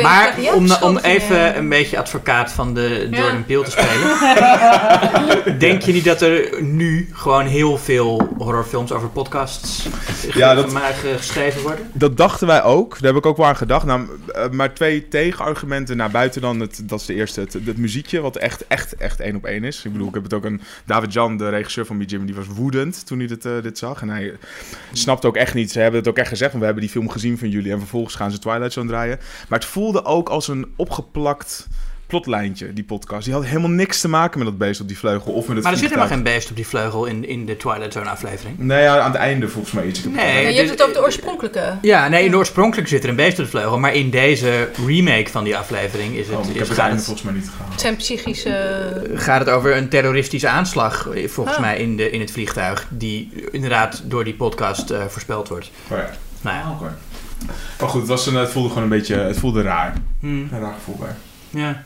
Maar 0.01 0.35
om, 0.55 0.65
is 0.65 0.79
om 0.79 0.95
goed. 0.95 1.03
even 1.03 1.57
een 1.57 1.69
beetje 1.69 1.97
advocaat 1.97 2.51
van 2.51 2.73
de. 2.73 3.07
Jordan 3.11 3.45
Peele 3.45 3.63
te 3.63 3.71
spelen. 3.71 5.59
Denk 5.59 5.81
je 5.81 5.93
niet 5.93 6.03
dat 6.05 6.21
er 6.21 6.61
nu 6.61 7.09
gewoon 7.13 7.45
heel 7.45 7.77
veel 7.77 8.29
horrorfilms 8.37 8.91
over 8.91 9.07
podcasts 9.09 9.87
ge- 10.29 10.37
Ja, 10.37 10.55
dat- 10.55 10.71
ge- 10.71 11.13
geschreven 11.17 11.61
worden? 11.61 11.89
Dat 11.93 12.17
dachten 12.17 12.47
wij 12.47 12.63
ook. 12.63 12.93
Daar 12.99 13.13
heb 13.13 13.19
ik 13.23 13.25
ook 13.25 13.37
wel 13.37 13.45
aan 13.45 13.55
gedacht. 13.57 13.85
Nou, 13.85 14.07
eh, 14.27 14.49
maar 14.49 14.73
twee 14.73 15.07
tegenargumenten. 15.07 15.97
naar 15.97 16.09
buiten 16.11 16.41
dan, 16.41 16.59
het, 16.59 16.81
dat 16.83 16.99
is 16.99 17.05
de 17.05 17.13
eerste, 17.13 17.39
het, 17.39 17.53
het 17.53 17.77
muziekje, 17.77 18.21
wat 18.21 18.35
echt, 18.35 18.67
echt, 18.67 18.95
echt 18.95 19.19
één 19.19 19.35
op 19.35 19.45
één 19.45 19.63
is. 19.63 19.85
Ik 19.85 19.91
bedoel, 19.91 20.07
ik 20.07 20.13
heb 20.13 20.23
het 20.23 20.33
ook 20.33 20.45
een... 20.45 20.61
David 20.85 21.13
Jan, 21.13 21.37
de 21.37 21.49
regisseur 21.49 21.85
van 21.85 21.97
Me 21.97 22.05
Jimmy, 22.05 22.25
die 22.25 22.35
was 22.35 22.45
woedend 22.55 23.05
toen 23.05 23.17
hij 23.19 23.27
dit, 23.27 23.45
eh, 23.45 23.51
dit 23.61 23.77
zag. 23.77 24.01
En 24.01 24.09
hij 24.09 24.33
snapte 24.91 25.27
ook 25.27 25.35
echt 25.35 25.53
niet. 25.53 25.71
Ze 25.71 25.79
hebben 25.79 25.99
het 25.99 26.09
ook 26.09 26.17
echt 26.17 26.29
gezegd, 26.29 26.49
want 26.49 26.59
we 26.59 26.65
hebben 26.65 26.83
die 26.83 26.93
film 26.93 27.09
gezien 27.09 27.37
van 27.37 27.49
jullie. 27.49 27.71
En 27.71 27.79
vervolgens 27.79 28.15
gaan 28.15 28.31
ze 28.31 28.39
Twilight 28.39 28.73
Zone 28.73 28.87
draaien. 28.87 29.19
Maar 29.49 29.59
het 29.59 29.67
voelde 29.67 30.05
ook 30.05 30.29
als 30.29 30.47
een 30.47 30.73
opgeplakt 30.75 31.67
plotlijntje, 32.09 32.73
die 32.73 32.83
podcast. 32.83 33.25
Die 33.25 33.33
had 33.33 33.45
helemaal 33.45 33.69
niks 33.69 34.01
te 34.01 34.07
maken 34.09 34.37
met 34.39 34.47
dat 34.47 34.57
beest 34.57 34.81
op 34.81 34.87
die 34.87 34.97
vleugel 34.97 35.31
of 35.33 35.45
met 35.47 35.55
het 35.55 35.63
Maar 35.63 35.73
er 35.73 35.79
zit 35.79 35.89
helemaal 35.89 36.09
geen 36.11 36.23
beest 36.23 36.49
op 36.49 36.55
die 36.55 36.67
vleugel 36.67 37.05
in, 37.05 37.27
in 37.27 37.45
de 37.45 37.57
Twilight 37.57 37.93
Zone 37.93 38.09
aflevering. 38.09 38.57
Nee, 38.57 38.81
ja, 38.81 38.99
aan 38.99 39.11
het 39.11 39.19
einde 39.19 39.47
volgens 39.49 39.73
mij 39.73 39.85
iets. 39.87 40.03
Nee, 40.03 40.15
Ja, 40.33 40.39
je 40.39 40.45
dus- 40.47 40.55
hebt 40.57 40.69
het 40.69 40.81
over 40.81 40.93
de 40.93 41.01
oorspronkelijke. 41.01 41.77
Ja, 41.81 42.07
nee, 42.07 42.25
in 42.25 42.31
de 42.31 42.37
oorspronkelijk 42.37 42.87
zit 42.87 43.03
er 43.03 43.09
een 43.09 43.15
beest 43.15 43.39
op 43.39 43.45
de 43.45 43.51
vleugel. 43.51 43.79
Maar 43.79 43.93
in 43.95 44.09
deze 44.09 44.69
remake 44.87 45.29
van 45.29 45.43
die 45.43 45.57
aflevering 45.57 46.15
is 46.15 46.27
het, 46.27 46.35
Oh, 46.35 46.43
ik 46.43 46.49
is, 46.53 46.59
heb 46.59 46.67
het 46.67 46.77
einde 46.77 46.95
het, 46.95 47.03
volgens 47.05 47.25
mij 47.25 47.35
niet 47.35 47.49
gehaald. 47.49 47.71
Het 47.71 47.81
zijn 47.81 47.95
psychische... 47.95 49.09
gaat 49.13 49.39
het 49.39 49.49
over 49.49 49.75
een 49.77 49.89
terroristische 49.89 50.47
aanslag, 50.47 51.07
eh, 51.09 51.27
volgens 51.27 51.55
Ah. 51.55 51.61
mij, 51.61 51.77
in, 51.77 51.97
de, 51.97 52.09
in 52.11 52.19
het 52.19 52.31
vliegtuig. 52.31 52.87
Die 52.89 53.31
inderdaad 53.51 54.01
door 54.05 54.23
die 54.23 54.33
podcast 54.35 54.89
eh, 54.89 55.05
voorspeld 55.07 55.47
wordt. 55.47 55.71
Oh 55.91 55.97
ja. 55.97 56.09
Nou 56.41 56.55
ja. 56.57 56.71
Oké. 56.71 56.97
Maar 57.79 57.89
goed, 57.89 57.99
het, 57.99 58.09
was 58.09 58.25
een, 58.27 58.35
het 58.35 58.49
voelde 58.49 58.67
gewoon 58.69 58.83
een 58.83 58.89
beetje... 58.89 59.15
Het 59.15 59.37
voelde 59.37 59.61
raar. 59.61 59.93
Hm, 60.19 60.27
Een 60.27 60.49
raar 60.59 60.73
gevoel 60.73 60.95
bij. 60.99 61.15
ja. 61.61 61.83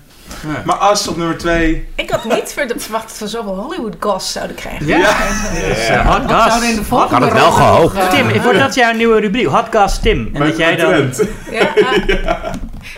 Ja. 0.48 0.62
Maar 0.66 0.76
As 0.76 1.08
op 1.08 1.18
nummer 1.18 1.38
2. 1.38 1.88
Ik 1.96 2.10
had 2.10 2.24
niet 2.24 2.54
ver- 2.54 2.72
verwacht 2.78 3.08
dat 3.10 3.18
we 3.20 3.28
zoveel 3.28 3.56
Hollywood 3.56 3.96
goss 4.00 4.32
zouden 4.32 4.56
krijgen. 4.56 4.88
Ja. 4.88 5.00
Eh, 5.00 6.12
hot 6.12 6.32
gas. 6.32 6.48
Zouden 6.50 6.70
in 6.70 6.76
de 6.76 6.84
volgende 6.84 7.14
had 7.16 7.24
het 7.24 7.34
wel 7.34 7.52
gehoopt. 7.52 7.96
eh, 7.96 8.10
Tim, 8.10 8.42
wordt 8.42 8.60
dat 8.60 8.76
jouw 8.76 8.94
nieuwe 8.94 9.20
rubriek? 9.20 9.46
Hot 9.46 9.66
gas 9.72 10.00
Tim. 10.00 10.30
En 10.34 10.40
dat 10.42 10.58
jij 10.58 10.76
dan... 10.76 11.14
Ja. 11.52 11.68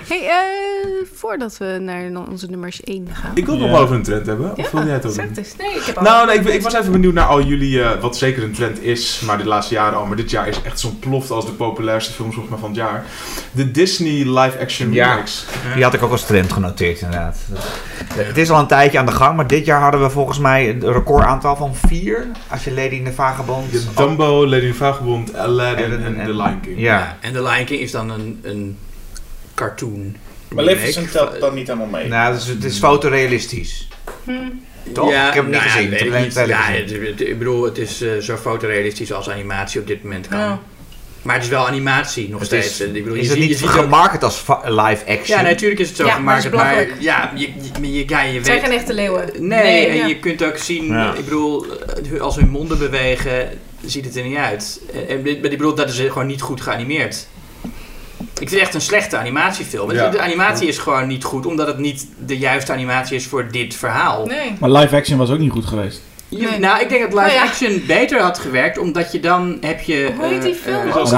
Hey, 0.07 0.19
eh, 0.27 1.07
voordat 1.13 1.57
we 1.57 1.77
naar 1.81 2.27
onze 2.29 2.47
nummers 2.49 2.81
1 2.83 3.07
gaan. 3.11 3.31
Ik 3.33 3.45
wil 3.45 3.57
nog 3.57 3.69
wel 3.69 3.79
over 3.79 3.95
een 3.95 4.03
trend 4.03 4.25
hebben. 4.25 4.57
Of 4.57 4.71
wil 4.71 4.83
jij 4.85 4.93
het 4.93 5.05
ook. 5.05 5.15
Nee, 5.15 5.27
ik 5.75 5.83
heb 5.85 5.97
al- 5.97 6.03
Nou, 6.03 6.27
nee, 6.27 6.39
ik, 6.39 6.47
ik 6.47 6.61
was 6.61 6.73
even 6.73 6.91
benieuwd 6.91 7.13
naar 7.13 7.25
al 7.25 7.41
jullie, 7.41 7.83
eh, 7.83 8.01
wat 8.01 8.17
zeker 8.17 8.43
een 8.43 8.51
trend 8.53 8.81
is, 8.81 9.21
maar 9.25 9.37
de 9.37 9.45
laatste 9.45 9.73
jaren 9.73 9.97
al, 9.97 10.05
maar 10.05 10.15
dit 10.17 10.29
jaar 10.29 10.47
is 10.47 10.61
echt 10.61 10.79
zo'n 10.79 10.99
ploft 10.99 11.31
als 11.31 11.45
de 11.45 11.51
populairste 11.51 12.13
films 12.13 12.33
volgens 12.35 12.53
mij 12.53 12.59
van 12.63 12.69
het 12.69 12.79
jaar. 12.79 13.05
De 13.51 13.71
Disney 13.71 14.39
live-action 14.39 14.93
Ja. 14.93 15.09
remakes. 15.09 15.45
Die 15.73 15.83
had 15.83 15.93
ik 15.93 16.03
ook 16.03 16.11
als 16.11 16.25
trend 16.25 16.53
genoteerd, 16.53 17.01
inderdaad. 17.01 17.37
Het 18.13 18.37
is 18.37 18.49
al 18.49 18.59
een 18.59 18.67
tijdje 18.67 18.99
aan 18.99 19.05
de 19.05 19.11
gang, 19.11 19.35
maar 19.35 19.47
dit 19.47 19.65
jaar 19.65 19.81
hadden 19.81 20.01
we 20.01 20.09
volgens 20.09 20.39
mij 20.39 20.69
een 20.69 20.91
recordaantal 20.91 21.55
van 21.55 21.75
vier. 21.75 22.27
Als 22.47 22.63
je 22.63 22.73
Lady 22.73 22.95
in 22.95 23.03
de 23.03 23.13
Vagebond... 23.13 23.71
Je 23.71 23.77
hebt 23.79 23.97
Dumbo, 23.97 24.47
Lady 24.47 24.65
in 24.65 24.71
the 24.71 24.77
Vagabond, 24.77 25.35
Aladdin 25.35 25.91
en, 25.91 26.05
En- 26.05 26.19
en- 26.19 26.25
The 26.25 26.33
Lion 26.33 26.59
King. 26.61 26.79
Ja. 26.79 27.17
En 27.21 27.33
The 27.33 27.41
Lion 27.43 27.65
King 27.65 27.79
is 27.81 27.91
dan 27.91 28.09
een, 28.09 28.39
een 28.43 28.77
cartoon. 29.55 30.15
Maar 30.47 30.63
Maleficent 30.63 31.11
telt 31.11 31.39
dan 31.39 31.53
niet 31.53 31.67
helemaal 31.67 31.87
mee. 31.87 32.07
Nou, 32.07 32.33
het 32.33 32.41
is, 32.41 32.47
het 32.47 32.63
is 32.63 32.77
fotorealistisch. 32.77 33.87
Hm. 34.23 34.31
Toch? 34.93 35.09
Ik 35.09 35.15
heb 35.15 35.33
hem 35.33 35.45
niet 35.45 35.53
nou 35.53 35.63
ja, 35.65 35.69
gezien. 35.71 35.89
weet 35.89 36.01
Ik 36.01 36.19
niet. 36.19 36.33
Ja, 36.47 36.61
gezien. 36.61 36.81
het- 37.01 37.07
het- 37.19 37.27
ik 37.27 37.37
bedoel, 37.37 37.63
het 37.63 37.77
is 37.77 38.01
eh, 38.01 38.09
zo 38.17 38.35
fotorealistisch 38.37 39.13
als 39.13 39.29
animatie 39.29 39.79
op 39.81 39.87
dit 39.87 40.03
moment 40.03 40.27
kan. 40.27 40.39
Ja. 40.39 40.59
Maar 41.21 41.35
het 41.35 41.43
is 41.43 41.49
wel 41.49 41.67
animatie 41.67 42.29
nog 42.29 42.39
Het 42.39 42.47
steeds. 42.47 42.65
is, 42.81 42.87
Ik 42.87 42.93
bedoel, 42.93 43.13
je 43.13 43.21
is 43.21 43.29
het 43.29 43.37
je 43.37 43.43
niet 43.47 43.57
ziet 43.57 43.67
ook- 43.67 43.73
gemarket 43.73 44.23
als 44.23 44.43
live 44.65 45.05
action? 45.07 45.37
Ja, 45.37 45.41
natuurlijk 45.41 45.79
is 45.79 45.87
het 45.87 45.97
zo 45.97 46.05
Ja, 46.05 46.17
maar 46.19 46.35
het 46.35 46.45
is 46.45 46.51
Maar, 46.51 46.87
ja, 46.99 47.31
je, 47.35 47.47
je, 47.81 47.91
je, 47.93 48.03
ja, 48.07 48.21
je 48.21 48.33
Het 48.35 48.45
zijn 48.45 48.59
weet... 48.61 48.69
geen 48.69 48.77
echte 48.79 48.93
leeuwen. 48.93 49.25
Nee, 49.39 49.63
Nee, 49.63 49.85
en 49.87 49.95
ja. 49.95 50.05
je 50.05 50.19
kunt 50.19 50.43
ook 50.43 50.57
zien, 50.57 50.85
Ja. 50.87 51.13
ik 51.13 51.23
bedoel, 51.23 51.65
eh, 52.13 52.21
als 52.21 52.35
hun 52.35 52.49
monden 52.49 52.77
bewegen, 52.79 53.49
ziet 53.85 54.05
het 54.05 54.15
er 54.15 54.23
niet 54.23 54.37
uit. 54.37 54.81
En, 54.93 55.07
en 55.07 55.25
ik 55.27 55.41
bedoel, 55.41 55.75
dat 55.75 55.89
is 55.89 55.97
gewoon 55.99 56.27
niet 56.27 56.41
goed 56.41 56.61
geanimeerd. 56.61 57.27
Ik 58.39 58.49
vind 58.49 58.51
het 58.51 58.59
echt 58.59 58.73
een 58.73 58.81
slechte 58.81 59.17
animatiefilm. 59.17 59.91
Ja. 59.91 60.09
De 60.09 60.19
animatie 60.21 60.67
is 60.67 60.77
gewoon 60.77 61.07
niet 61.07 61.23
goed, 61.23 61.45
omdat 61.45 61.67
het 61.67 61.77
niet 61.77 62.07
de 62.25 62.37
juiste 62.37 62.71
animatie 62.71 63.15
is 63.15 63.25
voor 63.27 63.47
dit 63.51 63.75
verhaal. 63.75 64.25
Nee. 64.25 64.53
Maar 64.59 64.69
live 64.71 64.95
action 64.95 65.17
was 65.17 65.29
ook 65.29 65.39
niet 65.39 65.51
goed 65.51 65.65
geweest. 65.65 66.01
Je- 66.29 66.37
Nee. 66.49 66.59
Nou, 66.59 66.81
ik 66.81 66.89
denk 66.89 67.01
dat 67.01 67.13
live 67.13 67.25
Nou 67.25 67.33
ja. 67.37 67.43
action 67.43 67.83
beter 67.87 68.21
had 68.21 68.39
gewerkt, 68.39 68.77
omdat 68.77 69.11
je 69.11 69.19
dan 69.19 69.57
heb 69.61 69.79
je... 69.81 70.11
Hoe 70.17 70.25
heet 70.27 70.41
die 70.41 70.51
eh, 70.51 70.57
film? 70.61 70.85
dat- 70.85 71.09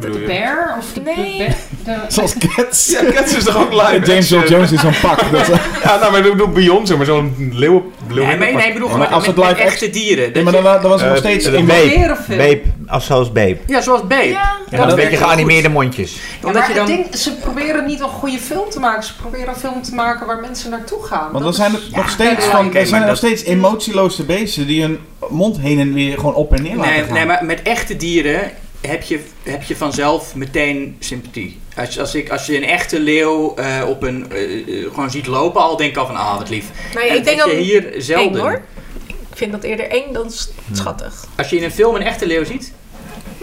Dat, 0.00 0.14
eh, 0.14 0.20
je? 0.20 0.26
Bear? 0.26 0.74
Of 0.78 0.92
de, 0.92 1.00
Nee. 1.00 1.38
de, 1.38 1.46
de- 1.84 1.96
Zoals 2.14 2.34
Cats. 2.56 2.90
Ja, 2.90 3.12
Cats 3.12 3.36
is 3.36 3.44
toch 3.44 3.56
ook 3.56 3.72
live 3.72 4.00
James 4.06 4.30
Earl? 4.32 4.48
Jones 4.48 4.72
in 4.72 4.78
zo'n 4.78 4.94
pak. 5.02 5.30
Dat, 5.30 5.46
Ja, 5.84 5.96
nou, 5.98 6.10
maar 6.12 6.24
ik 6.26 6.30
bedoel 6.32 6.48
Beyoncé, 6.48 6.96
maar 6.96 7.06
zo'n 7.06 7.50
leeuwen... 7.52 7.82
nee, 8.08 8.24
maar, 8.26 8.38
nee, 8.38 8.66
ik 8.66 8.72
bedoel 8.72 8.88
maar 8.88 9.06
als 9.06 9.26
met, 9.26 9.36
het 9.36 9.44
met 9.44 9.48
live 9.56 9.62
echte 9.68 9.90
dieren. 9.90 10.30
ja, 10.34 10.42
maar 10.42 10.52
dan, 10.52 10.62
wa- 10.62 10.78
dan 10.78 10.90
was 10.90 11.00
het 11.00 11.08
nog 11.10 11.18
Eh, 11.18 11.24
steeds... 11.24 11.46
in- 11.46 11.66
Babe. 11.66 11.88
berenfilm. 11.88 12.38
Babe, 12.38 12.60
als 12.86 13.06
zoals 13.06 13.32
Babe. 13.32 13.56
ja, 13.66 13.80
zoals 13.80 14.00
B. 14.08 14.10
Ja. 14.12 14.52
Ja, 14.70 14.78
dat 14.78 14.90
een 14.90 14.96
beetje 14.96 15.16
geanimeerde 15.16 15.68
mondjes. 15.68 16.12
Ja, 16.14 16.46
Omdat 16.46 16.60
maar 16.62 16.68
je 16.70 16.74
dan... 16.76 16.86
ding, 16.86 17.06
ze 17.16 17.32
proberen 17.36 17.86
niet 17.86 18.00
een 18.00 18.08
goede 18.08 18.38
film 18.38 18.70
te 18.70 18.80
maken. 18.80 19.02
Ze 19.04 19.16
proberen 19.16 19.48
een 19.48 19.54
film 19.60 19.82
te 19.82 19.94
maken 19.94 20.26
waar 20.26 20.40
mensen 20.40 20.70
naartoe 20.70 21.02
gaan. 21.02 21.32
Want 21.32 21.44
dan 21.44 21.54
zijn 21.54 21.72
er 21.74 21.80
nog 21.94 22.10
steeds, 22.10 22.44
ja, 22.44 22.50
van, 22.50 22.70
zijn 22.86 23.02
er 23.02 23.08
nog 23.08 23.16
steeds 23.16 23.42
emotieloze 23.44 24.24
beesten 24.24 24.66
die 24.66 24.82
hun 24.82 24.98
mond 25.28 25.58
heen 25.58 25.78
en 25.80 25.94
weer 25.94 26.14
gewoon 26.18 26.34
op 26.34 26.52
en 26.54 26.62
neer 26.62 26.76
laten 26.76 26.92
Nee, 26.92 27.02
gaan. 27.02 27.12
nee, 27.12 27.26
maar 27.26 27.44
met 27.44 27.62
echte 27.62 27.96
dieren 27.96 28.50
heb 28.86 29.02
je, 29.02 29.20
heb 29.42 29.62
je 29.62 29.76
vanzelf 29.76 30.34
meteen 30.34 30.96
sympathie. 30.98 31.60
Als, 31.76 31.98
als, 31.98 32.14
ik, 32.14 32.30
als 32.30 32.46
je 32.46 32.56
een 32.56 32.64
echte 32.64 33.00
leeuw 33.00 33.54
eh, 33.54 33.82
op 33.88 34.02
een, 34.02 34.32
eh, 34.32 34.42
eh, 34.84 34.92
gewoon 34.92 35.10
ziet 35.10 35.26
lopen, 35.26 35.60
al 35.60 35.76
denk 35.76 35.90
ik 35.90 35.96
al 35.96 36.06
van, 36.06 36.16
ah, 36.16 36.38
wat 36.38 36.48
lief. 36.48 36.64
En 37.08 37.16
ik 37.16 37.24
denk 37.24 37.38
dat 37.38 37.50
je 37.50 37.56
hier 37.56 37.94
zelden... 37.98 38.32
eng 38.34 38.38
hoor. 38.38 38.62
Ik 39.06 39.40
vind 39.40 39.52
dat 39.52 39.62
eerder 39.62 39.88
eng 39.88 40.12
dan 40.12 40.30
s- 40.30 40.48
schattig. 40.72 41.26
Als 41.36 41.50
je 41.50 41.56
in 41.56 41.64
een 41.64 41.70
film 41.72 41.94
een 41.94 42.02
echte 42.02 42.26
leeuw 42.26 42.44
ziet... 42.44 42.72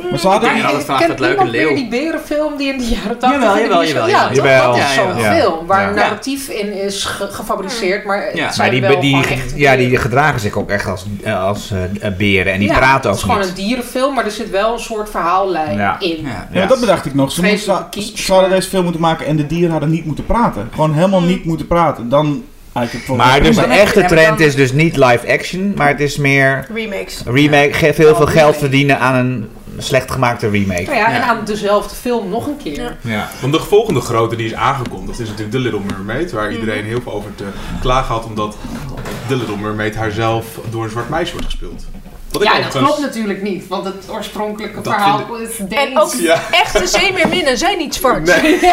Maar 0.10 0.20
ze 0.20 0.28
hadden... 0.28 0.56
Ik 0.56 0.64
altijd 0.64 0.86
vanaf 0.86 1.06
dat 1.06 1.20
leuke 1.20 1.46
leeuw. 1.46 1.76
die 1.76 1.88
berenfilm 1.88 2.58
die 2.58 2.68
in 2.74 2.78
de 2.78 2.84
jaren 2.88 3.18
80 3.20 3.40
Jawel, 3.42 3.58
jawel, 3.58 3.84
jawel, 3.86 4.08
Ja, 4.08 4.28
dat 4.68 4.76
is 4.76 4.82
Ja, 4.82 4.88
zo'n 4.94 5.22
jawel. 5.22 5.40
film 5.42 5.68
waar 5.68 5.82
Ja. 5.82 5.88
een 5.90 5.96
narratief 5.96 6.48
in 6.48 6.74
is 6.74 7.04
ge- 7.06 7.28
gefabriceerd, 7.32 8.06
maar 8.06 8.26
het 8.26 8.38
Ja. 8.38 8.52
Maar 8.58 8.70
die, 8.72 9.00
die, 9.00 9.26
ja, 9.56 9.76
die 9.76 9.98
gedragen 9.98 10.40
zich 10.40 10.58
ook 10.58 10.70
echt 10.70 10.88
als, 10.88 11.06
eh, 11.24 11.44
als 11.44 11.72
eh, 12.02 12.12
beren 12.18 12.54
en 12.54 12.60
die 12.60 12.68
Ja, 12.68 12.78
praten 12.78 12.96
Het 12.96 13.06
ook 13.08 13.16
is 13.16 13.22
gewoon 13.22 13.40
niet. 13.40 13.48
een 13.48 13.54
dierenfilm, 13.56 14.14
maar 14.16 14.26
er 14.26 14.32
zit 14.32 14.50
wel 14.50 14.74
een 14.74 14.80
soort 14.80 15.10
verhaallijn 15.10 15.78
Ja. 15.78 15.96
in. 16.00 16.28
Ja. 16.52 16.66
Dat 16.66 16.80
bedacht 16.80 17.06
ik 17.06 17.14
nog. 17.14 17.32
Ze, 17.32 17.42
moesten, 17.44 17.86
ze 18.16 18.32
hadden 18.34 18.50
deze 18.50 18.70
film 18.70 18.84
moeten 18.84 19.02
maken 19.02 19.26
en 19.26 19.36
de 19.36 19.48
dieren 19.48 19.72
hadden 19.72 19.90
niet 19.90 20.06
moeten 20.06 20.26
praten. 20.26 20.70
Gewoon 20.74 20.94
helemaal 20.94 21.22
niet 21.22 21.46
moeten 21.46 21.68
praten. 21.68 22.10
Dan 22.10 22.44
eigenlijk 22.74 23.08
het 23.08 23.18
Maar 23.18 23.42
dus 23.44 23.56
de 23.56 23.62
echte 23.66 24.06
trend 24.06 24.40
is 24.40 24.56
dus 24.56 24.72
niet 24.74 24.96
live 24.98 25.28
action, 25.34 25.74
maar 25.76 25.88
het 25.88 26.00
is 26.00 26.18
meer 26.18 26.68
Remakes. 26.74 27.22
remake, 27.26 27.74
ge- 27.74 27.94
veel 27.94 28.16
veel 28.16 28.26
geld 28.26 28.58
verdienen 28.58 29.00
aan 29.00 29.16
een 29.16 29.50
slecht 29.78 30.12
gemaakte 30.12 30.50
remake. 30.50 30.84
Nou 30.84 30.96
ja, 30.98 31.06
en 31.06 31.14
Ja. 31.14 31.22
aan 31.28 31.46
dezelfde 31.46 31.96
film 31.96 32.30
nog 32.30 32.48
een 32.48 32.58
keer. 32.64 32.98
Ja. 33.02 33.12
Ja, 33.12 33.30
want 33.42 33.54
de 33.54 33.60
volgende 33.60 34.02
grote 34.02 34.36
die 34.36 34.46
is 34.46 34.54
aangekondigd 34.54 35.20
is 35.20 35.28
natuurlijk 35.28 35.52
The 35.52 35.60
Little 35.60 35.82
Mermaid, 35.96 36.32
waar 36.32 36.50
Mhm. 36.50 36.60
iedereen 36.60 36.84
heel 36.86 37.02
veel 37.02 37.12
over 37.14 37.36
te 37.36 37.44
klagen 37.82 38.14
had, 38.16 38.26
omdat 38.26 38.58
The 39.28 39.36
Little 39.36 39.58
Mermaid 39.58 39.96
haarzelf 39.96 40.46
door 40.70 40.84
een 40.84 40.90
zwart 40.90 41.10
meisje 41.10 41.32
wordt 41.32 41.46
gespeeld. 41.48 41.86
Wat 42.32 42.42
ik 42.42 42.48
Ja, 42.48 42.62
dat 42.62 42.72
klopt 42.78 43.00
natuurlijk 43.00 43.42
niet, 43.42 43.68
want 43.68 43.86
het 43.86 43.96
oorspronkelijke 44.10 44.82
Dat 44.82 44.94
verhaal 44.94 45.26
vind 45.36 45.50
is 45.50 45.58
En 45.60 45.68
Deens. 45.68 46.00
ook 46.00 46.14
Ja. 46.14 46.42
echte 46.52 46.88
zeemeerminnen 46.88 47.58
zijn 47.58 47.78
niet 47.78 47.96
zwart. 47.96 48.24
Nee. 48.42 48.60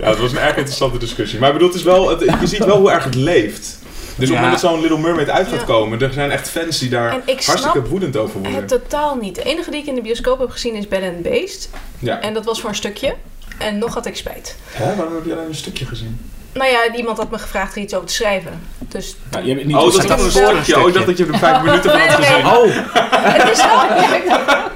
Ja, 0.00 0.08
het 0.08 0.18
was 0.18 0.32
een 0.32 0.38
erg 0.38 0.56
interessante 0.56 0.98
discussie. 0.98 1.38
Maar 1.38 1.48
ik 1.48 1.54
bedoel, 1.54 1.68
het 1.68 1.78
is 1.78 1.84
wel, 1.84 2.08
het- 2.08 2.20
je 2.40 2.46
ziet 2.46 2.64
wel 2.64 2.78
hoe 2.78 2.90
erg 2.90 3.04
het 3.04 3.14
leeft. 3.14 3.78
Dus 4.20 4.28
op 4.28 4.34
het 4.36 4.44
Ja. 4.44 4.50
moment 4.50 4.60
dat 4.62 4.70
zo'n 4.70 4.80
Little 4.80 4.98
Mermaid 4.98 5.30
uit 5.30 5.48
gaat 5.48 5.58
Ja. 5.60 5.64
komen, 5.66 6.00
er 6.00 6.12
zijn 6.12 6.30
echt 6.30 6.48
fans 6.48 6.78
die 6.78 6.88
daar 6.88 7.10
hartstikke 7.10 7.42
snap 7.58 7.86
woedend 7.86 8.16
over 8.16 8.34
worden. 8.40 8.54
Het 8.54 8.68
totaal 8.68 9.16
niet. 9.16 9.34
De 9.34 9.42
enige 9.42 9.70
die 9.70 9.80
ik 9.80 9.86
in 9.86 9.94
de 9.94 10.02
bioscoop 10.02 10.38
heb 10.38 10.50
gezien 10.50 10.74
is 10.74 10.88
Belle 10.88 11.06
and 11.08 11.22
Beast. 11.22 11.70
Ja. 11.98 12.20
En 12.20 12.34
dat 12.34 12.44
was 12.44 12.60
voor 12.60 12.68
een 12.68 12.74
stukje. 12.76 13.14
En 13.58 13.78
nog 13.78 13.94
had 13.94 14.06
ik 14.06 14.16
spijt. 14.16 14.56
Hè? 14.70 14.96
Waarom 14.96 15.14
heb 15.14 15.24
je 15.24 15.32
alleen 15.32 15.46
een 15.48 15.54
stukje 15.54 15.86
gezien? 15.86 16.20
Nou 16.52 16.70
ja, 16.70 16.94
iemand 16.94 17.18
had 17.18 17.30
me 17.30 17.38
gevraagd 17.38 17.74
er 17.76 17.82
iets 17.82 17.94
over 17.94 18.06
te 18.08 18.14
schrijven. 18.14 18.68
Dus 18.88 19.16
je 19.42 19.52
hebt 19.54 19.64
niet 19.64 19.76
Oh, 19.76 19.82
dat 19.82 20.20
is 20.20 20.34
een. 20.34 20.76
Oh, 20.76 20.88
ik 20.88 20.94
dacht 20.94 21.06
dat 21.06 21.18
je 21.18 21.26
er 21.26 21.38
vijf 21.38 21.60
minuten 21.62 21.90
van 21.90 22.00
had 22.00 22.18
Nee, 22.18 22.28
nee, 22.28 22.42
gezien. 22.42 22.68
nee. 22.68 23.40
het 23.40 23.50
is 23.50 23.64
wel... 23.64 23.78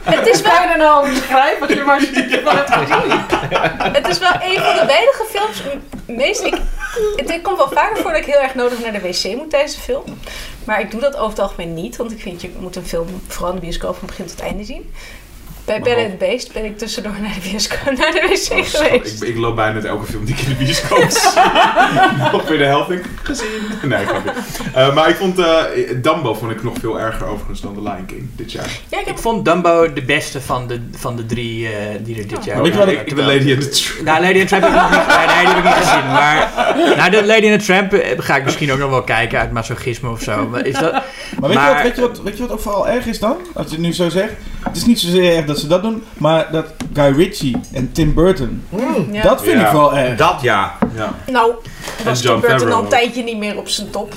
Het 0.04 0.26
is 0.26 0.40
wel, 0.42 0.52
je 0.52 0.68
er 0.72 0.78
nou 0.78 1.16
schrijven 1.16 1.66
als 1.66 1.76
je 1.76 1.82
maar 1.82 1.98
een 2.00 2.06
stukje 2.06 2.40
van 2.44 2.56
hebt 2.56 2.70
gezien? 2.70 3.20
het 3.92 4.08
is 4.08 4.18
wel 4.18 4.32
een 4.32 4.58
van 4.60 4.74
de 4.74 4.84
weinige 4.86 5.24
films... 5.30 5.62
Meest, 6.06 6.42
ik, 6.42 6.54
het, 7.16 7.32
het 7.32 7.42
komt 7.42 7.56
wel 7.56 7.68
vaker 7.72 7.96
voor 7.96 8.10
dat 8.10 8.20
ik 8.20 8.26
heel 8.26 8.40
erg 8.40 8.54
nodig 8.54 8.80
naar 8.82 8.92
de 8.92 9.00
wc 9.00 9.36
moet 9.36 9.50
tijdens 9.50 9.74
de 9.74 9.80
film. 9.80 10.04
Maar 10.64 10.80
ik 10.80 10.90
doe 10.90 11.00
dat 11.00 11.16
over 11.16 11.30
het 11.30 11.38
algemeen 11.38 11.74
niet. 11.74 11.96
Want 11.96 12.12
ik 12.12 12.20
vind, 12.20 12.40
je 12.42 12.50
moet 12.58 12.76
een 12.76 12.86
film 12.86 13.22
vooral 13.28 13.48
in 13.48 13.54
de 13.54 13.60
bioscoop 13.60 13.96
van 13.96 14.06
begin 14.06 14.26
tot 14.26 14.40
einde 14.40 14.64
zien. 14.64 14.92
Bij 15.64 15.80
Belle 15.80 16.04
and 16.04 16.18
Beast 16.18 16.52
ben 16.52 16.64
ik 16.64 16.78
tussendoor 16.78 17.12
naar 17.20 17.34
de 17.42 17.48
bioscoop, 17.50 17.84
naar 17.98 18.12
de 18.12 18.20
wc 18.28 18.58
Oh, 18.58 18.64
geweest. 18.64 19.22
ik, 19.22 19.28
ik 19.28 19.36
loop 19.36 19.56
bijna 19.56 19.72
met 19.72 19.84
elke 19.84 20.06
film 20.06 20.24
die 20.24 20.34
ik 20.34 20.40
in 20.40 20.48
de 20.48 20.54
bioscoop 20.64 21.06
zie. 21.10 21.40
Nog 22.32 22.48
weer 22.48 22.58
de 22.58 22.64
helft 22.64 22.90
ik, 22.90 23.04
gezien. 23.22 23.46
Nee, 23.82 24.06
grapje. 24.06 24.32
Eh, 24.74 24.94
maar 24.94 25.08
ik 25.08 25.16
vond 25.16 25.38
uh, 25.38 25.62
Dumbo 25.96 26.34
vond 26.34 26.50
ik 26.50 26.62
nog 26.62 26.74
veel 26.80 27.00
erger 27.00 27.26
overigens 27.26 27.60
dan 27.60 27.74
The 27.74 27.80
Lion 27.82 28.06
King 28.06 28.28
dit 28.36 28.52
jaar. 28.52 28.68
Ja, 28.88 28.98
ik 29.00 29.06
heb 29.06 29.14
Ik 29.16 29.22
vond 29.22 29.44
Dumbo 29.44 29.92
de 29.92 30.02
beste 30.02 30.40
van 30.40 30.66
de, 30.66 30.80
van 30.96 31.16
de 31.16 31.26
drie 31.26 31.66
eh, 31.66 31.72
die 32.00 32.18
er 32.22 32.28
dit 32.28 32.44
jaar 32.44 32.62
Weet 32.62 32.72
je 32.72 32.78
wat 32.78 32.88
ik- 32.88 33.00
ik 33.06 33.16
de 33.16 33.22
Lady 33.22 33.50
in 33.50 33.60
the 33.60 33.68
Tramp. 33.68 34.04
Nou, 34.04 34.20
Lady 34.22 34.40
and 34.40 34.48
the 34.48 34.56
Tramp 34.58 34.62
heb 34.64 34.72
ik 34.74 34.80
nog 34.80 34.90
niet, 34.90 35.06
nee, 35.16 35.26
nee, 35.26 35.44
die 35.46 35.54
heb 35.54 35.64
ik 35.64 35.64
niet 35.64 35.84
gezien. 35.86 36.06
Maar 36.10 36.50
nou, 36.96 37.10
de 37.10 37.24
Lady 37.26 37.50
and 37.50 37.60
the 37.60 37.66
Tramp 37.66 38.20
ga 38.22 38.36
ik 38.36 38.44
misschien 38.44 38.72
ook 38.72 38.78
nog 38.78 38.90
wel 38.90 39.02
kijken 39.02 39.38
uit 39.38 39.52
masochisme 39.52 40.10
of 40.10 40.20
zo. 40.22 40.48
Maar 40.48 40.66
Is 40.66 40.78
dat, 40.78 40.92
Maar 41.40 41.48
weet, 41.50 41.58
je 41.58 41.64
wat, 41.68 41.82
weet, 41.82 41.94
je 41.96 42.00
wat, 42.00 42.20
weet 42.22 42.36
je 42.36 42.42
wat 42.42 42.52
ook 42.52 42.60
vooral 42.60 42.88
erg 42.88 43.06
is 43.06 43.18
dan? 43.18 43.36
Als 43.54 43.66
je 43.66 43.72
het 43.72 43.80
nu 43.80 43.92
zo 43.92 44.08
zegt. 44.08 44.32
Het 44.62 44.76
is 44.76 44.84
niet 44.86 45.00
zozeer 45.00 45.36
erg 45.36 45.44
dat 45.54 45.62
ze 45.62 45.68
dat 45.68 45.82
doen, 45.82 46.02
maar 46.18 46.48
dat 46.52 46.66
Guy 46.92 47.12
Ritchie 47.16 47.56
en 47.72 47.92
Tim 47.92 48.14
Burton, 48.14 48.62
ja. 49.12 49.22
dat 49.22 49.42
vind 49.42 49.60
Ja. 49.60 49.66
ik 49.66 49.72
wel 49.72 49.96
erg. 49.96 50.16
Dat 50.18 50.38
ja. 50.42 50.78
Ja. 50.96 51.14
Nou, 51.26 51.52
was 52.04 52.20
Tim 52.20 52.30
Burton 52.30 52.50
Favreau 52.50 52.74
al 52.76 52.82
een 52.82 52.88
tijdje 52.88 53.22
niet 53.22 53.38
meer 53.38 53.56
op 53.58 53.68
zijn 53.68 53.90
top. 53.90 54.12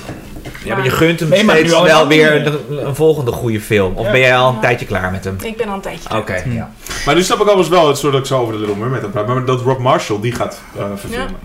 Ja, 0.64 0.74
maar 0.74 0.84
je 0.84 0.90
gunt 0.90 1.20
hem 1.20 1.28
Nee, 1.28 1.38
steeds 1.42 1.80
wel 1.82 2.06
weer 2.08 2.46
een, 2.46 2.86
een 2.86 2.94
volgende 2.94 3.32
goede 3.32 3.60
film. 3.60 3.94
Of 3.96 4.04
Ja. 4.06 4.10
ben 4.10 4.20
jij 4.20 4.36
al 4.36 4.48
een 4.48 4.54
Ja. 4.54 4.60
tijdje 4.60 4.86
klaar 4.86 5.10
met 5.10 5.24
hem? 5.24 5.36
Ik 5.42 5.56
ben 5.56 5.68
al 5.68 5.74
een 5.74 5.80
tijdje. 5.80 6.16
Oké, 6.16 6.42
ja. 6.48 6.70
Maar 7.06 7.14
nu 7.14 7.22
snap 7.22 7.40
ik 7.40 7.48
alweer 7.48 7.70
wel 7.70 7.88
het 7.88 7.98
soort 7.98 8.12
dat 8.12 8.20
ik 8.20 8.26
zo 8.26 8.38
over 8.40 8.52
de 8.52 8.58
Little 8.60 8.84
aan 9.02 9.10
praat. 9.10 9.26
Maar 9.26 9.44
dat 9.44 9.60
Rob 9.60 9.78
Marshall 9.80 10.20
die 10.20 10.32
gaat 10.32 10.60
eh, 10.78 10.84
verfilmen. 10.96 11.36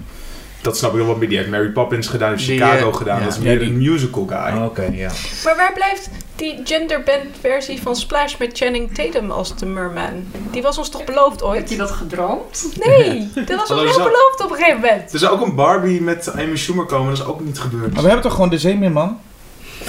Dat 0.61 0.78
snap 0.78 0.91
ik 0.91 0.98
wel 0.98 1.06
wat 1.06 1.18
meer. 1.18 1.30
Die 1.30 1.38
heeft 1.38 1.49
Mary 1.49 1.70
Poppins 1.70 2.07
gedaan, 2.07 2.30
heeft 2.32 2.45
Die, 2.45 2.60
Chicago 2.60 2.90
eh, 2.90 2.95
gedaan. 2.95 3.18
ja. 3.20 3.24
Dat 3.24 3.34
is 3.34 3.40
meer 3.40 3.60
die- 3.60 3.68
een 3.70 3.78
musical 3.78 4.26
guy. 4.30 4.64
Oké, 4.64 4.90
ja. 4.91 5.10
Maar 5.44 5.56
waar 5.56 5.72
blijft 5.74 6.10
die 6.36 6.62
genderband 6.64 7.26
versie 7.40 7.82
van 7.82 7.96
Splash 7.96 8.38
met 8.38 8.58
Channing 8.58 8.94
Tatum 8.96 9.32
als 9.32 9.56
de 9.56 9.66
merman? 9.66 10.26
Die 10.52 10.62
was 10.62 10.78
ons 10.78 10.90
toch 10.90 11.04
beloofd 11.04 11.40
Heb 11.40 11.50
ooit? 11.50 11.70
je 11.70 11.78
dat 11.78 11.92
gedroomd? 11.92 12.68
Nee, 12.86 13.30
dat 13.46 13.56
was 13.56 13.72
ons 13.72 13.82
heel 13.82 14.04
beloofd 14.04 14.44
op 14.44 14.50
een 14.50 14.56
gegeven 14.56 14.80
moment. 14.82 15.14
Er 15.14 15.20
zou 15.20 15.34
ook 15.34 15.46
een 15.46 15.56
Barbie 15.56 16.02
met 16.02 16.32
Amy 16.32 16.56
Schumer 16.58 16.86
komen. 16.86 17.10
Dat 17.10 17.18
is 17.18 17.26
ook 17.26 17.40
niet 17.40 17.60
gebeurd. 17.60 17.94
Maar 17.94 18.02
we 18.02 18.08
hebben 18.08 18.22
toch 18.26 18.34
gewoon 18.34 18.50
de 18.50 18.60
Zeemeerman? 18.60 19.20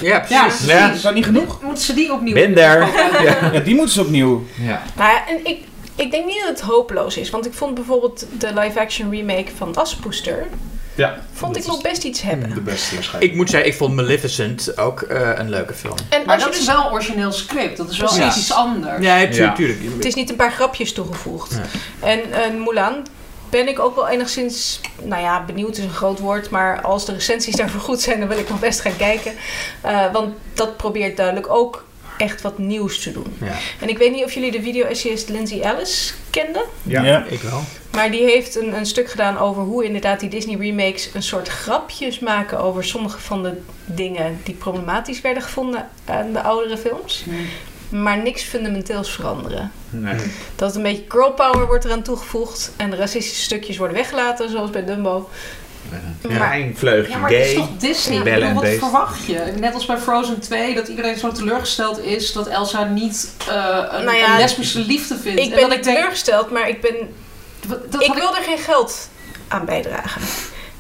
ja, 0.01 0.21
precies. 0.21 0.67
Ja. 0.67 0.93
Is 0.93 1.03
dat 1.03 1.15
niet 1.15 1.25
genoeg? 1.25 1.63
Moeten 1.63 1.85
ze 1.85 1.95
die 1.95 2.13
opnieuw 2.13 2.35
Ben 2.35 2.55
there. 2.55 2.87
Ja. 3.23 3.51
Ja, 3.53 3.61
die 3.61 3.75
moeten 3.75 3.95
ze 3.95 4.01
opnieuw. 4.01 4.45
ja. 4.61 4.83
Nou 4.97 5.11
ja, 5.13 5.29
en 5.29 5.47
ik, 5.47 5.59
ik 5.95 6.11
denk 6.11 6.27
niet 6.27 6.41
dat 6.41 6.49
het 6.49 6.61
hopeloos 6.61 7.17
is. 7.17 7.31
Want 7.31 7.47
ik 7.47 7.53
vond 7.55 7.75
bijvoorbeeld 7.75 8.27
de 8.39 8.55
live-action 8.55 9.11
remake 9.11 9.51
van 9.57 9.77
Aspoester... 9.77 10.47
Ja. 10.95 11.19
vond 11.33 11.57
ik 11.57 11.67
nog 11.67 11.83
best 11.83 12.03
iets 12.05 12.23
hebben. 12.23 12.55
De 12.55 12.61
beste 12.61 12.95
waarschijnlijk. 12.95 13.33
Ik 13.33 13.39
moet 13.39 13.51
zeggen, 13.51 13.69
ik 13.71 13.77
vond 13.77 13.95
Maleficent 13.95 14.79
ook 14.79 15.03
eh, 15.03 15.31
een 15.35 15.51
leuke 15.51 15.75
film. 15.75 15.97
En 16.09 16.23
Maar 16.27 16.35
als 16.35 16.43
je 16.45 16.49
dat 16.51 16.59
is 16.59 16.65
dus, 16.65 16.75
wel 16.75 16.91
origineel 16.93 17.33
script, 17.33 17.77
dat 17.77 17.91
is 17.91 17.99
wel 17.99 18.09
Precies. 18.15 18.37
iets 18.37 18.53
anders. 18.53 19.03
Ja, 19.05 19.17
Ja. 19.17 19.29
tuurlijk. 19.31 19.55
tuurlijk. 19.57 19.81
het 19.97 20.05
is 20.05 20.15
niet 20.15 20.31
een 20.31 20.37
paar 20.37 20.53
grapjes 20.53 20.93
toegevoegd. 20.93 21.53
Ja. 21.53 22.09
En 22.09 22.33
eh, 22.33 22.51
Mulan 22.65 23.07
ben 23.51 23.69
ik 23.69 23.79
ook 23.79 23.95
wel 23.95 24.09
enigszins, 24.09 24.81
nou 25.03 25.23
ja, 25.23 25.45
benieuwd 25.45 25.77
is 25.77 25.85
een 25.85 25.91
groot 25.91 26.19
woord, 26.19 26.51
maar 26.51 26.81
als 26.81 27.05
de 27.07 27.13
recensies 27.13 27.57
daarvoor 27.57 27.81
goed 27.81 28.01
zijn, 28.01 28.19
dan 28.19 28.29
wil 28.29 28.39
ik 28.39 28.49
nog 28.49 28.61
best 28.61 28.81
gaan 28.81 28.97
kijken. 28.97 29.33
Eh, 29.81 30.13
want 30.13 30.35
dat 30.55 30.77
probeert 30.77 31.17
duidelijk 31.17 31.49
ook 31.51 31.85
echt 32.19 32.43
wat 32.43 32.59
nieuws 32.59 33.01
te 33.03 33.13
doen. 33.13 33.37
Ja. 33.41 33.53
En 33.81 33.89
ik 33.89 33.99
weet 33.99 34.13
niet 34.13 34.25
of 34.25 34.33
jullie 34.33 34.51
de 34.53 34.63
video-essayist 34.63 35.29
Lindsay 35.29 35.61
Ellis 35.61 36.15
kenden, 36.31 36.63
Ja. 36.83 37.25
Ik 37.29 37.41
wel. 37.41 37.63
maar 37.93 38.11
die 38.11 38.23
heeft 38.25 38.57
een, 38.57 38.75
een 38.77 38.87
stuk 38.87 39.11
gedaan 39.11 39.39
over 39.39 39.63
hoe 39.63 39.85
inderdaad 39.85 40.21
die 40.21 40.29
Disney 40.29 40.57
remakes 40.57 41.09
een 41.15 41.23
soort 41.23 41.49
grapjes 41.49 42.19
maken 42.19 42.59
over 42.59 42.85
sommige 42.85 43.19
van 43.21 43.43
de 43.43 43.61
dingen 43.85 44.41
die 44.45 44.55
problematisch 44.55 45.21
werden 45.21 45.43
gevonden 45.43 45.89
aan 46.05 46.33
de 46.33 46.43
oudere 46.43 46.77
films. 46.79 47.25
maar 47.89 48.19
niks 48.23 48.43
fundamenteels 48.43 49.11
veranderen. 49.11 49.73
Nee. 49.91 50.15
Dat 50.57 50.77
een 50.77 50.83
beetje 50.83 51.05
girl 51.09 51.33
power 51.33 51.67
wordt 51.67 51.85
eraan 51.85 52.03
toegevoegd 52.03 52.73
en 52.77 52.91
de 52.91 52.97
racistische 52.97 53.43
stukjes 53.43 53.77
worden 53.77 53.97
weggelaten, 53.97 54.51
zoals 54.51 54.71
bij 54.71 54.85
Dumbo. 54.85 55.29
Maar, 56.29 56.57
Een 56.57 56.77
vleugje 56.77 57.13
Ja, 57.13 57.19
maar 57.19 57.31
het 57.31 57.47
is 57.47 57.55
toch 57.55 57.69
Disney? 57.79 58.19
Ik 58.19 58.25
bedoel, 58.25 58.53
wat 58.53 58.69
verwacht 58.69 59.27
je? 59.27 59.53
Net 59.59 59.75
als 59.75 59.87
bij 59.87 59.99
Frozen 59.99 60.41
2, 60.41 60.75
dat 60.75 60.89
iedereen 60.89 61.19
zo 61.19 61.33
teleurgesteld 61.33 61.99
is 61.99 62.33
dat 62.33 62.47
Elsa 62.47 62.85
niet 62.85 63.31
eh, 63.49 63.55
een, 63.91 64.05
Nou 64.05 64.17
ja, 64.17 64.33
een 64.33 64.39
lesbische 64.41 64.79
liefde 64.79 65.19
vindt. 65.19 65.41
ik 65.41 65.51
En 65.51 65.57
ben 65.57 65.69
niet 65.69 65.83
teleurgesteld, 65.83 66.51
maar 66.51 66.69
ik 66.69 66.81
ben 66.81 66.95
dat 67.91 68.03
ik 68.03 68.13
wil 68.15 68.37
er 68.37 68.43
geen 68.43 68.59
geld 68.59 69.09
aan 69.49 69.65
bijdragen. 69.65 70.23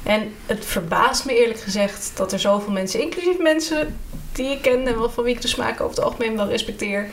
En 0.02 0.34
het 0.46 0.64
verbaast 0.64 1.24
me 1.24 1.38
eerlijk 1.40 1.60
gezegd 1.60 2.12
dat 2.14 2.32
er 2.32 2.38
zoveel 2.38 2.72
mensen, 2.72 3.00
inclusief 3.00 3.38
mensen 3.38 3.98
die 4.32 4.50
ik 4.50 4.62
ken 4.62 4.86
en 4.86 4.98
wel 4.98 5.10
van 5.10 5.24
wie 5.24 5.34
ik 5.34 5.40
de 5.40 5.48
smaak 5.48 5.80
over 5.80 5.96
het 5.96 6.04
algemeen 6.04 6.36
wel 6.36 6.48
respecteer, 6.48 7.08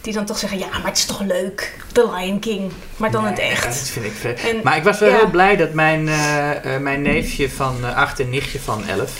die 0.00 0.12
dan 0.12 0.24
toch 0.24 0.38
zeggen: 0.38 0.58
ja, 0.58 0.66
maar 0.68 0.84
het 0.88 0.96
is 0.96 1.04
toch 1.04 1.20
leuk, 1.20 1.74
The 1.92 2.10
Lion 2.16 2.38
King, 2.38 2.72
maar 2.96 3.10
dan 3.10 3.24
het 3.24 3.36
Ja, 3.38 3.42
echt. 3.42 3.64
dat 3.64 3.74
vind 3.88 4.04
ik 4.04 4.12
vet. 4.20 4.40
En- 4.40 4.60
Maar 4.62 4.76
ik 4.76 4.82
was 4.82 4.98
wel 4.98 5.08
ja. 5.08 5.16
heel 5.16 5.30
blij 5.30 5.56
dat 5.56 5.72
mijn, 5.72 6.08
eh, 6.08 6.74
eh, 6.74 6.80
mijn 6.80 7.02
neefje 7.02 7.50
van 7.50 7.76
eh, 7.82 7.96
8 7.96 8.20
en 8.20 8.30
nichtje 8.30 8.60
van 8.60 8.88
11, 8.88 9.12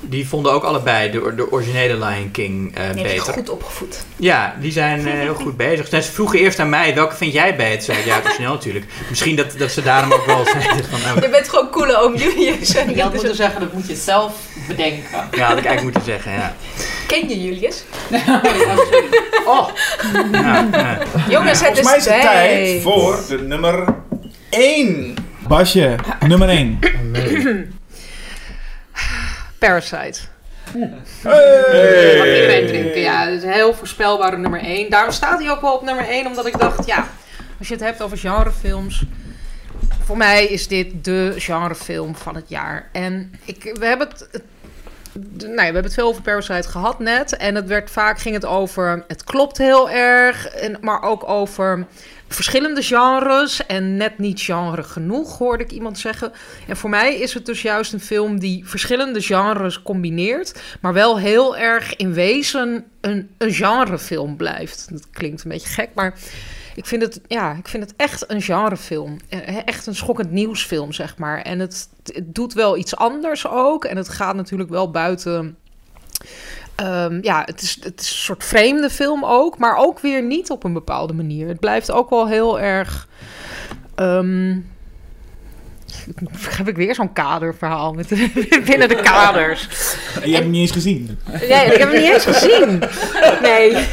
die 0.00 0.28
vonden 0.28 0.52
ook 0.52 0.62
allebei 0.64 1.10
de, 1.10 1.34
de 1.36 1.52
originele 1.52 2.04
Lion 2.06 2.30
King 2.30 2.76
eh, 2.76 2.80
Die 2.92 3.02
heb 3.02 3.12
je 3.12 3.16
beter. 3.18 3.32
goed 3.32 3.48
opgevoed. 3.48 4.04
Ja, 4.16 4.56
die 4.60 4.72
zijn 4.72 5.06
eh, 5.06 5.12
heel 5.12 5.34
goed 5.34 5.56
bezig. 5.56 5.88
Dus 5.88 6.06
ze 6.06 6.12
vroegen 6.12 6.38
eerst 6.38 6.58
aan 6.58 6.68
mij, 6.68 6.94
welke 6.94 7.16
vind 7.16 7.32
jij 7.32 7.56
beter? 7.56 7.82
Zei 7.82 8.04
ja, 8.06 8.20
te 8.20 8.30
snel 8.36 8.52
natuurlijk. 8.52 8.84
Misschien 9.08 9.36
dat, 9.36 9.58
dat 9.58 9.70
ze 9.70 9.82
daarom 9.82 10.12
ook 10.12 10.26
wel 10.26 10.44
zeiden 10.60 10.84
van, 10.84 11.00
nou, 11.00 11.20
Je 11.20 11.28
bent 11.28 11.48
gewoon 11.48 11.70
coole 11.70 11.96
oom 11.96 12.14
Julius. 12.16 12.74
En 12.74 12.88
je 12.88 12.94
dat 12.94 13.02
had 13.02 13.10
moeten 13.12 13.28
het. 13.28 13.38
zeggen, 13.38 13.60
dat 13.60 13.72
moet 13.72 13.86
je 13.88 13.94
zelf 13.96 14.32
bedenken. 14.68 15.04
ja, 15.10 15.18
had 15.48 15.58
ik 15.58 15.64
eigenlijk 15.64 15.82
moeten 15.82 16.02
zeggen, 16.04 16.32
ja. 16.32 16.56
Ken 17.06 17.28
je 17.28 17.40
Julius? 17.42 17.82
oh, 19.46 19.68
Ja, 20.32 20.68
ja. 20.72 20.98
Jongens, 21.28 21.60
het 21.60 21.78
Volgens 21.78 21.86
mij 21.86 21.96
is 21.96 22.06
is 22.06 22.12
het 22.12 22.20
tijd 22.20 22.82
voor 22.82 23.18
de 23.28 23.38
nummer 23.38 23.94
1. 24.50 25.14
Basje, 25.48 25.96
nummer 26.26 26.48
1. 26.48 26.78
Parasite. 29.58 30.20
Hey. 31.22 32.16
Mag 32.18 32.26
iedereen 32.26 32.66
drinken, 32.66 33.00
ja. 33.00 33.24
Dat 33.24 33.34
is 33.34 33.42
een 33.42 33.52
heel 33.52 33.74
voorspelbare 33.74 34.36
nummer 34.36 34.60
1. 34.60 34.90
Daarom 34.90 35.12
staat 35.12 35.40
hij 35.40 35.50
ook 35.50 35.60
wel 35.60 35.74
op 35.74 35.82
nummer 35.82 36.08
1, 36.08 36.26
omdat 36.26 36.46
ik 36.46 36.58
dacht, 36.58 36.86
ja, 36.86 37.08
als 37.58 37.68
je 37.68 37.74
het 37.74 37.82
hebt 37.82 38.02
over 38.02 38.18
genrefilms. 38.18 39.04
Voor 40.04 40.16
mij 40.16 40.46
is 40.46 40.68
dit 40.68 41.04
de 41.04 41.34
genrefilm 41.36 42.16
van 42.16 42.34
het 42.34 42.48
jaar. 42.48 42.88
En 42.92 43.32
ik, 43.44 43.76
we 43.78 43.86
hebben 43.86 44.08
het. 44.08 44.42
Nee, 45.12 45.54
we 45.54 45.62
hebben 45.62 45.84
het 45.84 45.94
veel 45.94 46.08
over 46.08 46.22
Parasite 46.22 46.68
gehad 46.68 46.98
net. 46.98 47.36
En 47.36 47.54
het 47.54 47.66
werd, 47.66 47.90
vaak 47.90 48.18
ging 48.18 48.34
het 48.34 48.44
over. 48.44 49.04
Het 49.08 49.24
klopt 49.24 49.58
heel 49.58 49.90
erg. 49.90 50.46
En, 50.46 50.76
maar 50.80 51.02
ook 51.02 51.28
over 51.28 51.86
verschillende 52.28 52.82
genres. 52.82 53.66
En 53.66 53.96
net 53.96 54.18
niet 54.18 54.40
genre 54.40 54.82
genoeg, 54.82 55.38
hoorde 55.38 55.64
ik 55.64 55.70
iemand 55.70 55.98
zeggen. 55.98 56.32
En 56.68 56.76
voor 56.76 56.90
mij 56.90 57.16
is 57.16 57.34
het 57.34 57.46
dus 57.46 57.62
juist 57.62 57.92
een 57.92 58.00
film 58.00 58.38
die 58.38 58.68
verschillende 58.68 59.20
genres 59.20 59.82
combineert. 59.82 60.60
Maar 60.80 60.92
wel 60.92 61.18
heel 61.18 61.56
erg 61.56 61.96
in 61.96 62.12
wezen 62.12 62.84
een, 63.00 63.30
een 63.38 63.52
genrefilm 63.52 64.36
blijft. 64.36 64.86
Dat 64.90 65.06
klinkt 65.10 65.44
een 65.44 65.50
beetje 65.50 65.68
gek, 65.68 65.88
maar 65.94 66.14
ik 66.80 66.86
vind 66.86 67.02
het, 67.02 67.20
ja, 67.26 67.52
ik 67.52 67.68
vind 67.68 67.82
het 67.82 67.94
echt 67.96 68.30
een 68.30 68.42
genrefilm. 68.42 69.16
Eh, 69.28 69.56
Echt 69.64 69.86
een 69.86 69.94
schokkend 69.94 70.30
nieuwsfilm, 70.30 70.92
zeg 70.92 71.18
maar. 71.18 71.42
En 71.42 71.58
het, 71.58 71.88
het 72.04 72.34
doet 72.34 72.52
wel 72.52 72.76
iets 72.76 72.96
anders 72.96 73.48
ook. 73.48 73.84
En 73.84 73.96
het 73.96 74.08
gaat 74.08 74.34
natuurlijk 74.34 74.70
wel 74.70 74.90
buiten. 74.90 75.56
Ehm, 76.76 77.18
ja, 77.22 77.42
het 77.44 77.62
is, 77.62 77.78
het 77.82 78.00
is 78.00 78.10
een 78.10 78.16
soort 78.16 78.44
vreemde 78.44 78.90
film 78.90 79.24
ook, 79.24 79.58
maar 79.58 79.76
ook 79.76 79.98
weer 80.00 80.22
niet 80.22 80.50
op 80.50 80.64
een 80.64 80.72
bepaalde 80.72 81.12
manier. 81.12 81.48
Het 81.48 81.60
blijft 81.60 81.90
ook 81.90 82.10
wel 82.10 82.28
heel 82.28 82.60
erg. 82.60 83.08
ehm, 83.94 84.58
heb 86.56 86.68
ik 86.68 86.76
weer 86.76 86.94
zo'n 86.94 87.12
kaderverhaal 87.12 87.92
met 87.92 88.08
binnen 88.68 88.88
de 88.88 89.00
kaders. 89.02 89.68
En 90.22 90.28
je 90.28 90.34
hebt 90.34 90.44
hem 90.44 90.50
niet 90.50 90.60
eens 90.60 90.70
gezien. 90.70 91.18
Nee, 91.30 91.64
ik 91.64 91.78
heb 91.78 91.90
hem 91.92 92.00
niet 92.00 92.12
eens 92.12 92.24
gezien. 92.24 92.82
Nee. 93.42 93.86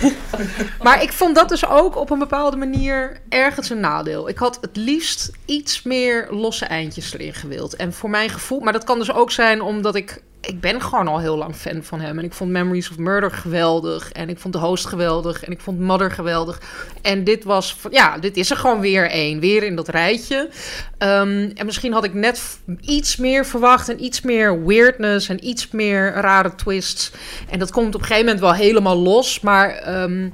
Maar 0.82 1.04
ik 1.04 1.14
vond 1.14 1.36
dat 1.36 1.50
dus 1.50 1.68
ook 1.68 1.96
op 1.96 2.10
een 2.10 2.20
bepaalde 2.20 2.58
manier 2.58 3.18
ergens 3.30 3.70
een 3.70 3.80
nadeel. 3.80 4.30
Ik 4.30 4.38
had 4.38 4.58
het 4.62 4.76
liefst 4.76 5.32
iets 5.46 5.84
meer 5.84 6.28
losse 6.30 6.66
eindjes 6.66 7.14
erin 7.14 7.34
gewild. 7.34 7.76
En 7.76 7.94
voor 7.94 8.10
mijn 8.10 8.30
gevoel, 8.30 8.60
maar 8.60 8.74
dat 8.74 8.84
kan 8.84 9.00
dus 9.00 9.12
ook 9.12 9.32
zijn 9.32 9.62
omdat 9.62 9.96
ik. 9.96 10.22
Ik 10.48 10.62
ben 10.62 10.82
gewoon 10.82 11.08
al 11.08 11.20
heel 11.20 11.38
lang 11.38 11.56
fan 11.56 11.84
van 11.84 12.00
hem. 12.00 12.20
En 12.20 12.24
ik 12.24 12.34
vond 12.34 12.52
Memories 12.52 12.90
of 12.90 12.98
Murder 12.98 13.32
geweldig. 13.32 14.12
En 14.12 14.30
ik 14.30 14.40
vond 14.40 14.54
The 14.54 14.60
Host 14.60 14.86
geweldig. 14.86 15.44
En 15.44 15.52
ik 15.52 15.60
vond 15.60 15.80
Mother 15.80 16.12
geweldig. 16.12 16.62
En 17.02 17.24
dit 17.24 17.44
was, 17.44 17.78
ja, 17.92 18.18
dit 18.18 18.38
is 18.38 18.50
er 18.50 18.58
gewoon 18.58 18.80
weer 18.80 19.10
één. 19.10 19.40
Weer 19.40 19.64
in 19.64 19.76
dat 19.76 19.88
rijtje. 19.88 20.50
Ehm, 20.98 21.52
en 21.54 21.66
misschien 21.66 21.94
had 21.94 22.04
ik 22.04 22.14
net 22.14 22.60
iets 22.82 23.16
meer 23.16 23.46
verwacht. 23.46 23.90
En 23.90 24.04
iets 24.04 24.22
meer 24.22 24.66
weirdness. 24.66 25.30
En 25.30 25.48
iets 25.48 25.72
meer 25.72 26.14
rare 26.14 26.56
twists. 26.56 27.12
En 27.50 27.60
dat 27.60 27.72
komt 27.72 27.96
op 27.96 28.02
een 28.02 28.08
gegeven 28.08 28.26
moment 28.26 28.44
wel 28.44 28.54
helemaal 28.54 28.98
los. 28.98 29.40
Maar 29.40 29.70
ehm, 29.70 30.30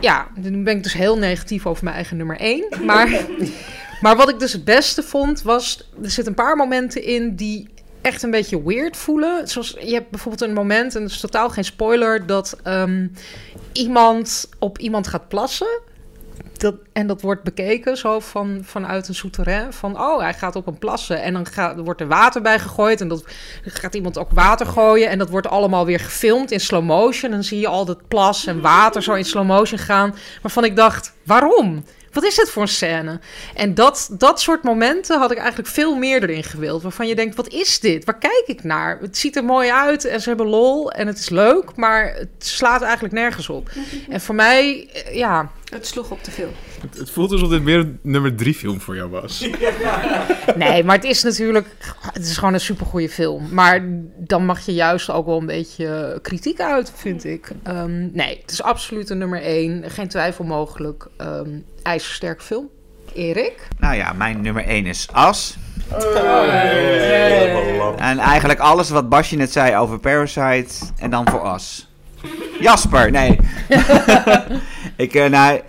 ja, 0.00 0.28
nu 0.34 0.62
ben 0.62 0.76
ik 0.76 0.82
dus 0.82 0.92
heel 0.92 1.18
negatief 1.18 1.66
over 1.66 1.84
mijn 1.84 1.96
eigen 1.96 2.16
nummer 2.16 2.36
1. 2.36 2.68
Maar, 2.84 3.08
maar 4.02 4.16
wat 4.16 4.28
ik 4.28 4.38
dus 4.38 4.52
het 4.52 4.64
beste 4.64 5.02
vond 5.02 5.42
was... 5.42 5.90
Er 6.02 6.10
zitten 6.10 6.26
een 6.26 6.44
paar 6.44 6.56
momenten 6.56 7.02
in 7.02 7.36
die 7.36 7.74
echt 8.06 8.22
een 8.22 8.30
beetje 8.30 8.62
weird 8.62 8.96
voelen. 8.96 9.48
Zoals 9.48 9.76
je 9.80 9.94
hebt 9.94 10.10
bijvoorbeeld 10.10 10.48
een 10.48 10.54
moment, 10.54 10.94
en 10.94 11.02
dat 11.02 11.10
is 11.10 11.20
totaal 11.20 11.50
geen 11.50 11.64
spoiler... 11.64 12.26
dat 12.26 12.56
ehm, 12.62 13.06
iemand 13.72 14.48
op 14.58 14.78
iemand 14.78 15.06
gaat 15.06 15.28
plassen... 15.28 15.80
Dat, 16.56 16.74
en 16.92 17.06
dat 17.06 17.20
wordt 17.20 17.42
bekeken 17.42 17.96
zo 17.96 18.20
van, 18.20 18.60
vanuit 18.62 19.08
een 19.08 19.14
souterrain. 19.14 19.72
Van, 19.72 20.00
oh, 20.00 20.20
hij 20.20 20.34
gaat 20.34 20.56
op 20.56 20.66
een 20.66 20.78
plassen. 20.78 21.22
En 21.22 21.32
dan 21.32 21.46
gaat, 21.46 21.78
wordt 21.78 22.00
er 22.00 22.08
water 22.08 22.42
bij 22.42 22.58
gegooid. 22.58 23.00
En 23.00 23.08
dat 23.08 23.22
gaat 23.62 23.94
iemand 23.94 24.18
ook 24.18 24.30
water 24.30 24.66
gooien. 24.66 25.08
En 25.08 25.18
dat 25.18 25.30
wordt 25.30 25.48
allemaal 25.48 25.86
weer 25.86 26.00
gefilmd 26.00 26.50
in 26.50 26.60
slow 26.60 26.84
motion. 26.84 27.30
En 27.30 27.36
dan 27.36 27.44
zie 27.44 27.60
je 27.60 27.66
al 27.66 27.84
dat 27.84 28.08
plas 28.08 28.46
en 28.46 28.60
water 28.60 29.02
zo 29.02 29.12
in 29.12 29.24
slow 29.24 29.46
motion 29.46 29.78
gaan. 29.78 30.14
Waarvan 30.42 30.64
ik 30.64 30.76
dacht, 30.76 31.12
waarom? 31.22 31.84
Wat 32.12 32.24
is 32.24 32.34
dit 32.34 32.50
voor 32.50 32.62
een 32.62 32.68
scène? 32.68 33.20
En 33.54 33.74
dat, 33.74 34.08
dat 34.12 34.40
soort 34.40 34.62
momenten 34.62 35.18
had 35.18 35.30
ik 35.30 35.38
eigenlijk 35.38 35.68
veel 35.68 35.94
meer 35.94 36.22
erin 36.22 36.44
gewild. 36.44 36.82
Waarvan 36.82 37.06
je 37.06 37.14
denkt, 37.14 37.36
wat 37.36 37.48
is 37.48 37.80
dit? 37.80 38.04
Waar 38.04 38.18
kijk 38.18 38.42
ik 38.46 38.64
naar? 38.64 38.98
Het 39.00 39.18
ziet 39.18 39.36
er 39.36 39.44
mooi 39.44 39.70
uit 39.70 40.04
en 40.04 40.20
ze 40.20 40.28
hebben 40.28 40.46
lol 40.46 40.92
en 40.92 41.06
het 41.06 41.18
is 41.18 41.28
leuk. 41.28 41.76
Maar 41.76 42.14
het 42.14 42.28
slaat 42.38 42.82
eigenlijk 42.82 43.14
nergens 43.14 43.48
op. 43.48 43.70
En 44.08 44.20
voor 44.20 44.34
mij, 44.34 44.88
eh, 44.92 45.14
ja, 45.14 45.50
Het 45.76 45.86
sloeg 45.86 46.10
op 46.10 46.22
te 46.22 46.30
veel. 46.30 46.52
Het, 46.80 46.98
het 46.98 47.10
voelt 47.10 47.32
alsof 47.32 47.48
dit 47.48 47.62
meer 47.62 47.78
een 47.78 47.98
nummer 48.02 48.36
3 48.36 48.54
film 48.54 48.80
voor 48.80 48.96
jou 48.96 49.10
was. 49.10 49.40
Nee, 50.56 50.84
maar 50.84 50.96
het 50.96 51.04
is 51.04 51.22
natuurlijk... 51.22 51.66
Het 52.12 52.26
is 52.26 52.36
gewoon 52.36 52.54
een 52.54 52.60
supergoeie 52.60 53.08
film. 53.08 53.54
Maar 53.54 53.88
dan 54.16 54.44
mag 54.44 54.66
je 54.66 54.74
juist 54.74 55.10
ook 55.10 55.26
wel 55.26 55.38
een 55.38 55.46
beetje 55.46 56.18
kritiek 56.22 56.60
uit, 56.60 56.92
vind 56.94 57.24
ik. 57.24 57.50
Ehm, 57.62 58.08
nee, 58.12 58.38
het 58.40 58.50
is 58.50 58.62
absoluut 58.62 59.10
een 59.10 59.18
nummer 59.18 59.42
één. 59.42 59.90
Geen 59.90 60.08
twijfel 60.08 60.44
mogelijk. 60.44 61.06
Ehm 61.16 61.48
ijzersterk 61.86 62.42
film. 62.42 62.68
Erik? 63.14 63.68
Nou 63.78 63.94
ja, 63.94 64.12
mijn 64.12 64.40
nummer 64.40 64.64
1 64.64 64.86
is 64.86 65.08
As. 65.12 65.56
En 67.96 68.18
eigenlijk 68.18 68.58
alles 68.58 68.90
wat 68.90 69.08
Basje 69.08 69.36
net 69.36 69.52
zei 69.52 69.76
over 69.76 69.98
Parasite 69.98 70.86
en 70.96 71.10
dan 71.10 71.28
voor 71.28 71.40
As. 71.40 71.88
Jasper, 72.60 73.10
nee. 73.10 73.38
ik, 74.96 75.14
eh, 75.14 75.30
nou, 75.30 75.60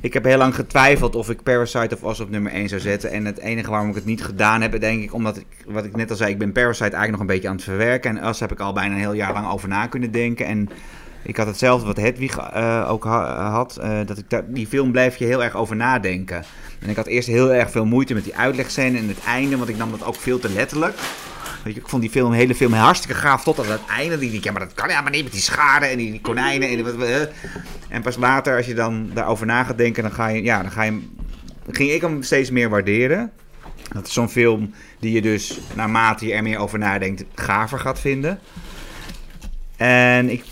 ik 0.00 0.12
heb 0.12 0.24
heel 0.24 0.38
lang 0.38 0.54
getwijfeld 0.54 1.16
of 1.16 1.30
ik 1.30 1.42
Parasite 1.42 1.94
of 1.94 2.04
As 2.04 2.20
op 2.20 2.30
nummer 2.30 2.52
1 2.52 2.68
zou 2.68 2.80
zetten. 2.80 3.10
En 3.10 3.24
het 3.24 3.38
enige 3.38 3.70
waarom 3.70 3.88
ik 3.88 3.94
het 3.94 4.04
niet 4.04 4.24
gedaan 4.24 4.60
heb, 4.60 4.80
denk 4.80 5.02
ik, 5.02 5.14
omdat 5.14 5.36
ik, 5.36 5.46
wat 5.66 5.84
ik 5.84 5.96
net 5.96 6.10
al 6.10 6.16
zei, 6.16 6.30
ik 6.30 6.38
ben 6.38 6.52
Parasite 6.52 6.82
eigenlijk 6.82 7.10
nog 7.12 7.20
een 7.20 7.26
beetje 7.26 7.48
aan 7.48 7.54
het 7.54 7.64
verwerken. 7.64 8.10
En 8.16 8.22
As 8.22 8.40
heb 8.40 8.52
ik 8.52 8.60
al 8.60 8.72
bijna 8.72 8.94
een 8.94 9.00
heel 9.00 9.12
jaar 9.12 9.32
lang 9.32 9.48
over 9.50 9.68
na 9.68 9.86
kunnen 9.86 10.10
denken. 10.10 10.46
En 10.46 10.68
ik 11.22 11.36
had 11.36 11.46
hetzelfde 11.46 11.86
wat 11.86 11.96
Hedwig 11.96 12.38
eh, 12.38 12.86
ook 12.90 13.04
ha- 13.04 13.50
had. 13.50 13.76
eh, 13.76 13.98
dat 14.06 14.18
ik 14.18 14.24
die 14.46 14.66
film 14.66 14.92
blijf 14.92 15.16
je 15.16 15.24
heel 15.24 15.44
erg 15.44 15.54
over 15.54 15.76
nadenken. 15.76 16.44
En 16.78 16.88
ik 16.90 16.96
had 16.96 17.06
eerst 17.06 17.28
heel 17.28 17.52
erg 17.52 17.70
veel 17.70 17.84
moeite 17.86 18.14
met 18.14 18.24
die 18.24 18.36
uitlegscène 18.36 18.98
en 18.98 19.08
het 19.08 19.24
einde, 19.26 19.56
want 19.56 19.68
ik 19.68 19.76
nam 19.76 19.90
dat 19.90 20.04
ook 20.04 20.14
veel 20.16 20.38
te 20.38 20.50
letterlijk. 20.52 20.94
Ik 21.64 21.88
vond 21.88 22.02
die 22.02 22.10
film, 22.10 22.32
hele 22.32 22.54
film 22.54 22.72
hartstikke 22.72 23.20
gaaf 23.20 23.42
tot 23.42 23.58
aan 23.58 23.70
het 23.70 23.86
einde. 23.96 24.18
Die, 24.18 24.42
ja, 24.42 24.52
maar 24.52 24.60
dat 24.60 24.74
kan 24.74 24.88
ja 24.88 25.08
niet 25.08 25.22
met 25.22 25.32
die 25.32 25.40
schade 25.40 25.86
en 25.86 25.96
die, 25.96 26.20
konijnen. 26.20 26.68
En, 26.68 26.98
wat, 26.98 27.28
en 27.88 28.02
pas 28.02 28.16
later, 28.16 28.56
als 28.56 28.66
je 28.66 28.74
dan 28.74 29.10
daarover 29.14 29.46
na 29.46 29.64
gaat 29.64 29.78
denken, 29.78 30.02
dan 30.02 30.12
ga 30.12 30.28
je, 30.28 30.42
ja, 30.42 30.62
dan 30.62 30.70
ga 30.70 30.82
je, 30.82 31.00
ging 31.70 31.90
ik 31.90 32.00
hem 32.00 32.22
steeds 32.22 32.50
meer 32.50 32.68
waarderen. 32.68 33.32
Dat 33.92 34.06
is 34.06 34.12
zo'n 34.12 34.28
film 34.28 34.74
die 34.98 35.12
je 35.12 35.22
dus, 35.22 35.58
naarmate 35.74 36.26
je 36.26 36.32
er 36.32 36.42
meer 36.42 36.58
over 36.58 36.78
nadenkt, 36.78 37.24
gaver 37.34 37.78
gaat 37.78 38.00
vinden. 38.00 38.38
En 39.76 40.30
ik 40.30 40.44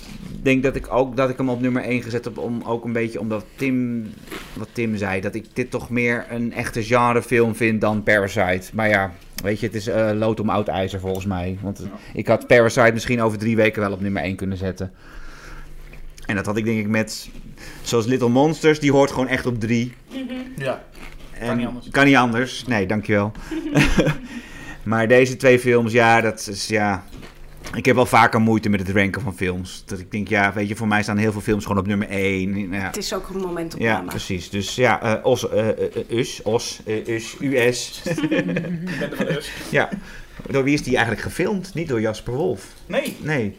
denk 0.42 0.62
dat 0.62 0.76
ik 0.76 0.92
ook 0.92 1.16
dat 1.16 1.30
ik 1.30 1.36
hem 1.36 1.48
op 1.48 1.60
nummer 1.60 1.82
1 1.82 2.02
gezet 2.02 2.24
heb 2.24 2.38
om 2.38 2.62
ook 2.64 2.84
een 2.84 2.92
beetje 2.92 3.20
omdat 3.20 3.44
Tim 3.56 4.06
wat 4.52 4.68
Tim 4.72 4.96
zei 4.96 5.20
dat 5.20 5.34
ik 5.34 5.46
dit 5.52 5.70
toch 5.70 5.90
meer 5.90 6.26
een 6.30 6.52
echte 6.52 6.84
genrefilm 6.84 7.54
vind 7.54 7.80
dan 7.80 8.02
Parasite. 8.02 8.70
Maar 8.72 8.88
ja, 8.88 9.12
weet 9.42 9.60
je, 9.60 9.66
het 9.66 9.74
is 9.74 9.86
eh 9.86 10.10
lood 10.14 10.40
om 10.40 10.50
oud 10.50 10.68
ijzer 10.68 11.00
volgens 11.00 11.26
mij. 11.26 11.58
Want 11.60 11.88
ik 12.12 12.26
had 12.26 12.46
Parasite 12.46 12.92
misschien 12.92 13.22
over 13.22 13.38
drie 13.38 13.56
weken 13.56 13.80
wel 13.80 13.92
op 13.92 14.00
nummer 14.00 14.22
1 14.22 14.36
kunnen 14.36 14.56
zetten. 14.56 14.92
En 16.26 16.36
dat 16.36 16.46
had 16.46 16.56
ik 16.56 16.64
denk 16.64 16.78
ik 16.78 16.88
met, 16.88 17.28
zoals 17.82 18.06
Little 18.06 18.28
Monsters, 18.28 18.80
die 18.80 18.92
hoort 18.92 19.10
gewoon 19.10 19.28
echt 19.28 19.46
op 19.46 19.60
drie. 19.60 19.94
Ja. 20.56 20.84
En 21.32 21.56
niet 21.56 21.66
anders. 21.66 21.88
Kan 21.90 22.04
niet 22.04 22.16
anders. 22.16 22.64
Nee, 22.64 22.86
dankjewel. 22.86 23.32
maar 24.82 25.08
deze 25.08 25.36
twee 25.36 25.58
films, 25.58 25.92
ja, 25.92 26.20
dat 26.20 26.48
is 26.50 26.66
ja. 26.66 27.04
Ik 27.74 27.84
heb 27.84 27.94
wel 27.94 28.06
vaker 28.06 28.40
moeite 28.40 28.68
met 28.68 28.80
het 28.86 28.96
ranken 28.96 29.22
van 29.22 29.34
films. 29.36 29.82
Dat 29.86 29.98
ik 29.98 30.10
denk, 30.10 30.28
ja, 30.28 30.52
weet 30.52 30.68
je, 30.68 30.76
voor 30.76 30.86
mij 30.88 31.02
staan 31.02 31.16
heel 31.16 31.32
veel 31.32 31.40
films 31.40 31.62
gewoon 31.64 31.78
op 31.80 31.86
nummer 31.86 32.08
1. 32.08 32.70
Ja, 32.72 32.80
Het 32.80 32.96
is 32.96 33.12
ook 33.14 33.28
een 33.28 33.40
moment 33.40 33.74
op 33.74 33.80
ja 33.80 34.02
precies. 34.06 34.50
Dus 34.50 34.74
ja, 34.74 35.02
eh, 35.02 35.24
Os, 35.24 35.48
eh, 35.50 35.68
eh, 35.68 35.74
eh, 36.08 36.18
US, 36.18 36.42
Os, 36.42 36.80
eh, 36.84 37.06
US, 37.08 37.36
US. 37.40 38.02
ja. 39.70 39.88
Door 40.50 40.64
wie 40.64 40.74
is 40.74 40.82
die 40.82 40.92
eigenlijk 40.94 41.24
gefilmd? 41.24 41.74
Niet 41.74 41.88
door 41.88 42.00
Jasper 42.00 42.32
Wolf. 42.34 42.64
Nee. 42.86 43.16
Nee. 43.20 43.56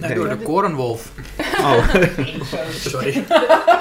Nee, 0.00 0.14
door 0.14 0.28
de 0.28 0.36
Korenwolf. 0.36 1.12
Oh. 1.60 1.94
Sorry. 2.70 3.24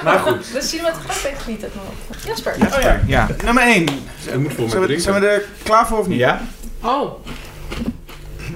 maar 0.03 0.19
goed. 0.19 0.53
De 0.53 0.61
cinematografie 0.61 1.30
heeft 1.30 1.48
niet 1.48 1.61
het 1.61 1.76
nog. 1.76 1.86
Jasper. 2.26 2.53
Oh 2.76 2.82
ja. 2.82 3.02
Ja. 3.07 3.27
Nummer 3.44 3.64
1. 3.64 3.82
Ik 3.84 3.90
moet 4.38 4.53
voor 4.53 4.69
Zijn 4.69 4.82
we, 4.82 4.86
drinken. 4.88 5.02
zijn 5.02 5.22
we 5.22 5.27
er 5.27 5.44
klaar 5.64 5.88
voor 5.88 5.98
of 5.99 6.07
niet? 6.07 6.19
Ja? 6.19 6.41
Oh. 6.84 7.26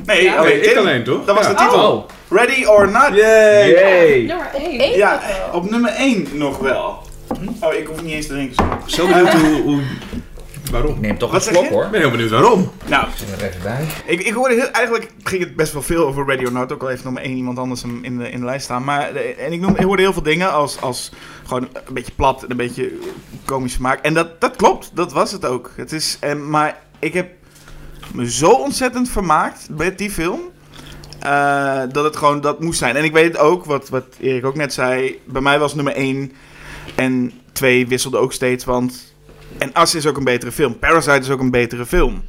Nee, 0.10 0.24
Ja. 0.24 0.46
ik 0.46 0.78
alleen, 0.78 1.04
toch? 1.04 1.26
Dat 1.26 1.36
was 1.36 1.48
de 1.48 1.54
titel. 1.54 2.06
Ready 2.30 2.66
or 2.66 2.92
not? 2.92 3.10
Yay! 3.14 3.70
Yay. 3.70 4.26
Nummer 4.26 4.48
1. 4.56 4.82
Eén 4.82 4.98
Ja, 4.98 5.22
op 5.54 5.70
nummer 5.70 5.92
1 5.92 6.28
nog 6.34 6.58
wel. 6.58 7.08
Oh, 7.60 7.74
ik 7.74 7.88
hoef 7.88 8.02
niet 8.02 8.14
eens 8.14 8.28
te 8.28 8.34
drinken. 8.34 8.66
Zo 8.86 9.08
benieuwd 9.08 9.34
hoe, 9.34 9.62
hoe... 9.62 9.82
Waarom? 10.72 11.00
Neem 11.00 11.18
toch 11.18 11.32
Wat 11.32 11.48
een 11.48 11.54
slok 11.54 11.68
hoor. 11.70 11.84
Ik 11.86 11.92
ben 11.92 12.00
heel 12.00 12.12
benieuwd 12.12 12.30
waarom. 12.30 12.72
Nou, 12.86 13.08
er 13.40 13.46
even 13.46 13.62
bij. 13.64 13.86
ik, 14.06 14.22
ik 14.24 14.34
hoorde 14.34 14.54
heel, 14.56 14.68
eigenlijk 14.72 15.12
ging 15.24 15.44
het 15.44 15.56
best 15.56 15.74
wel 15.74 15.82
veel 15.82 16.06
over 16.08 16.26
Ready 16.26 16.46
or 16.46 16.52
Not. 16.52 16.72
Ook 16.72 16.82
al 16.82 16.88
heeft 16.88 17.04
nog 17.04 17.14
maar 17.14 17.24
één 17.24 17.38
iemand 17.38 17.58
anders 17.58 17.82
hem 17.82 18.00
in 18.04 18.18
de, 18.18 18.30
in 18.32 18.40
de 18.40 18.46
lijst 18.46 18.64
staan. 18.64 18.84
Maar, 18.84 19.16
eh, 19.16 19.46
en 19.46 19.52
ik, 19.52 19.60
noem, 19.62 19.76
ik 19.76 19.84
hoorde 19.84 20.02
heel 20.02 20.14
veel 20.14 20.24
dingen 20.24 20.52
als, 20.52 20.82
als 20.82 21.12
gewoon 21.46 21.68
een 21.86 21.94
beetje 21.94 22.12
plat 22.16 22.44
en 22.44 22.52
een 22.52 22.58
beetje 22.58 22.92
komisch 23.46 23.74
smaak. 23.74 24.00
En 24.02 24.14
dat, 24.14 24.42
dat 24.42 24.56
klopt, 24.56 24.92
dat 24.94 25.12
was 25.12 25.32
het 25.32 25.46
ook. 25.46 25.72
Het 25.76 25.92
is, 25.92 26.18
en, 26.20 26.50
maar 26.50 26.78
ik 27.00 27.14
heb 27.14 27.28
me 28.14 28.32
zo 28.32 28.50
ontzettend 28.50 29.10
vermaakt 29.10 29.68
met 29.78 29.98
die 29.98 30.12
film. 30.12 30.40
eh, 31.20 31.82
dat 31.92 32.04
het 32.04 32.16
gewoon 32.16 32.42
dat 32.42 32.60
moest 32.60 32.80
zijn. 32.80 32.96
En 32.96 33.04
ik 33.04 33.12
weet 33.14 33.26
het 33.28 33.38
ook, 33.38 33.66
wat, 33.66 33.90
wat 33.90 34.06
Erik 34.20 34.46
ook 34.46 34.56
net 34.56 34.74
zei. 34.74 35.20
Bij 35.26 35.42
mij 35.42 35.60
was 35.60 35.76
nummer 35.76 35.94
1 35.94 36.32
en 36.96 37.32
2 37.52 37.88
wisselde 37.88 38.18
ook 38.18 38.34
steeds. 38.34 38.66
Want. 38.66 39.14
En 39.58 39.74
As 39.74 39.96
is 39.96 40.06
ook 40.06 40.18
een 40.18 40.24
betere 40.24 40.52
film. 40.52 40.80
Parasite 40.80 41.20
is 41.20 41.30
ook 41.30 41.40
een 41.40 41.52
betere 41.52 41.86
film. 41.86 42.24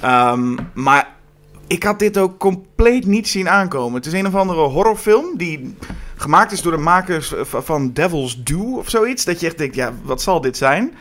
Ehm, 0.00 0.56
maar 0.74 1.08
ik 1.66 1.82
had 1.82 1.98
dit 1.98 2.18
ook 2.18 2.38
compleet 2.38 3.06
niet 3.06 3.28
zien 3.28 3.48
aankomen. 3.48 3.94
Het 3.94 4.06
is 4.06 4.12
een 4.12 4.26
of 4.26 4.34
andere 4.34 4.60
horrorfilm 4.60 5.36
die 5.36 5.74
gemaakt 6.16 6.52
is 6.52 6.62
door 6.62 6.72
de 6.72 6.78
makers 6.78 7.32
van 7.42 7.92
Devil's 7.92 8.42
Due 8.44 8.76
of 8.76 8.88
zoiets. 8.90 9.24
Dat 9.24 9.40
je 9.40 9.46
echt 9.46 9.58
denkt, 9.58 9.74
ja, 9.74 9.92
wat 10.02 10.22
zal 10.22 10.40
dit 10.40 10.56
zijn? 10.56 10.94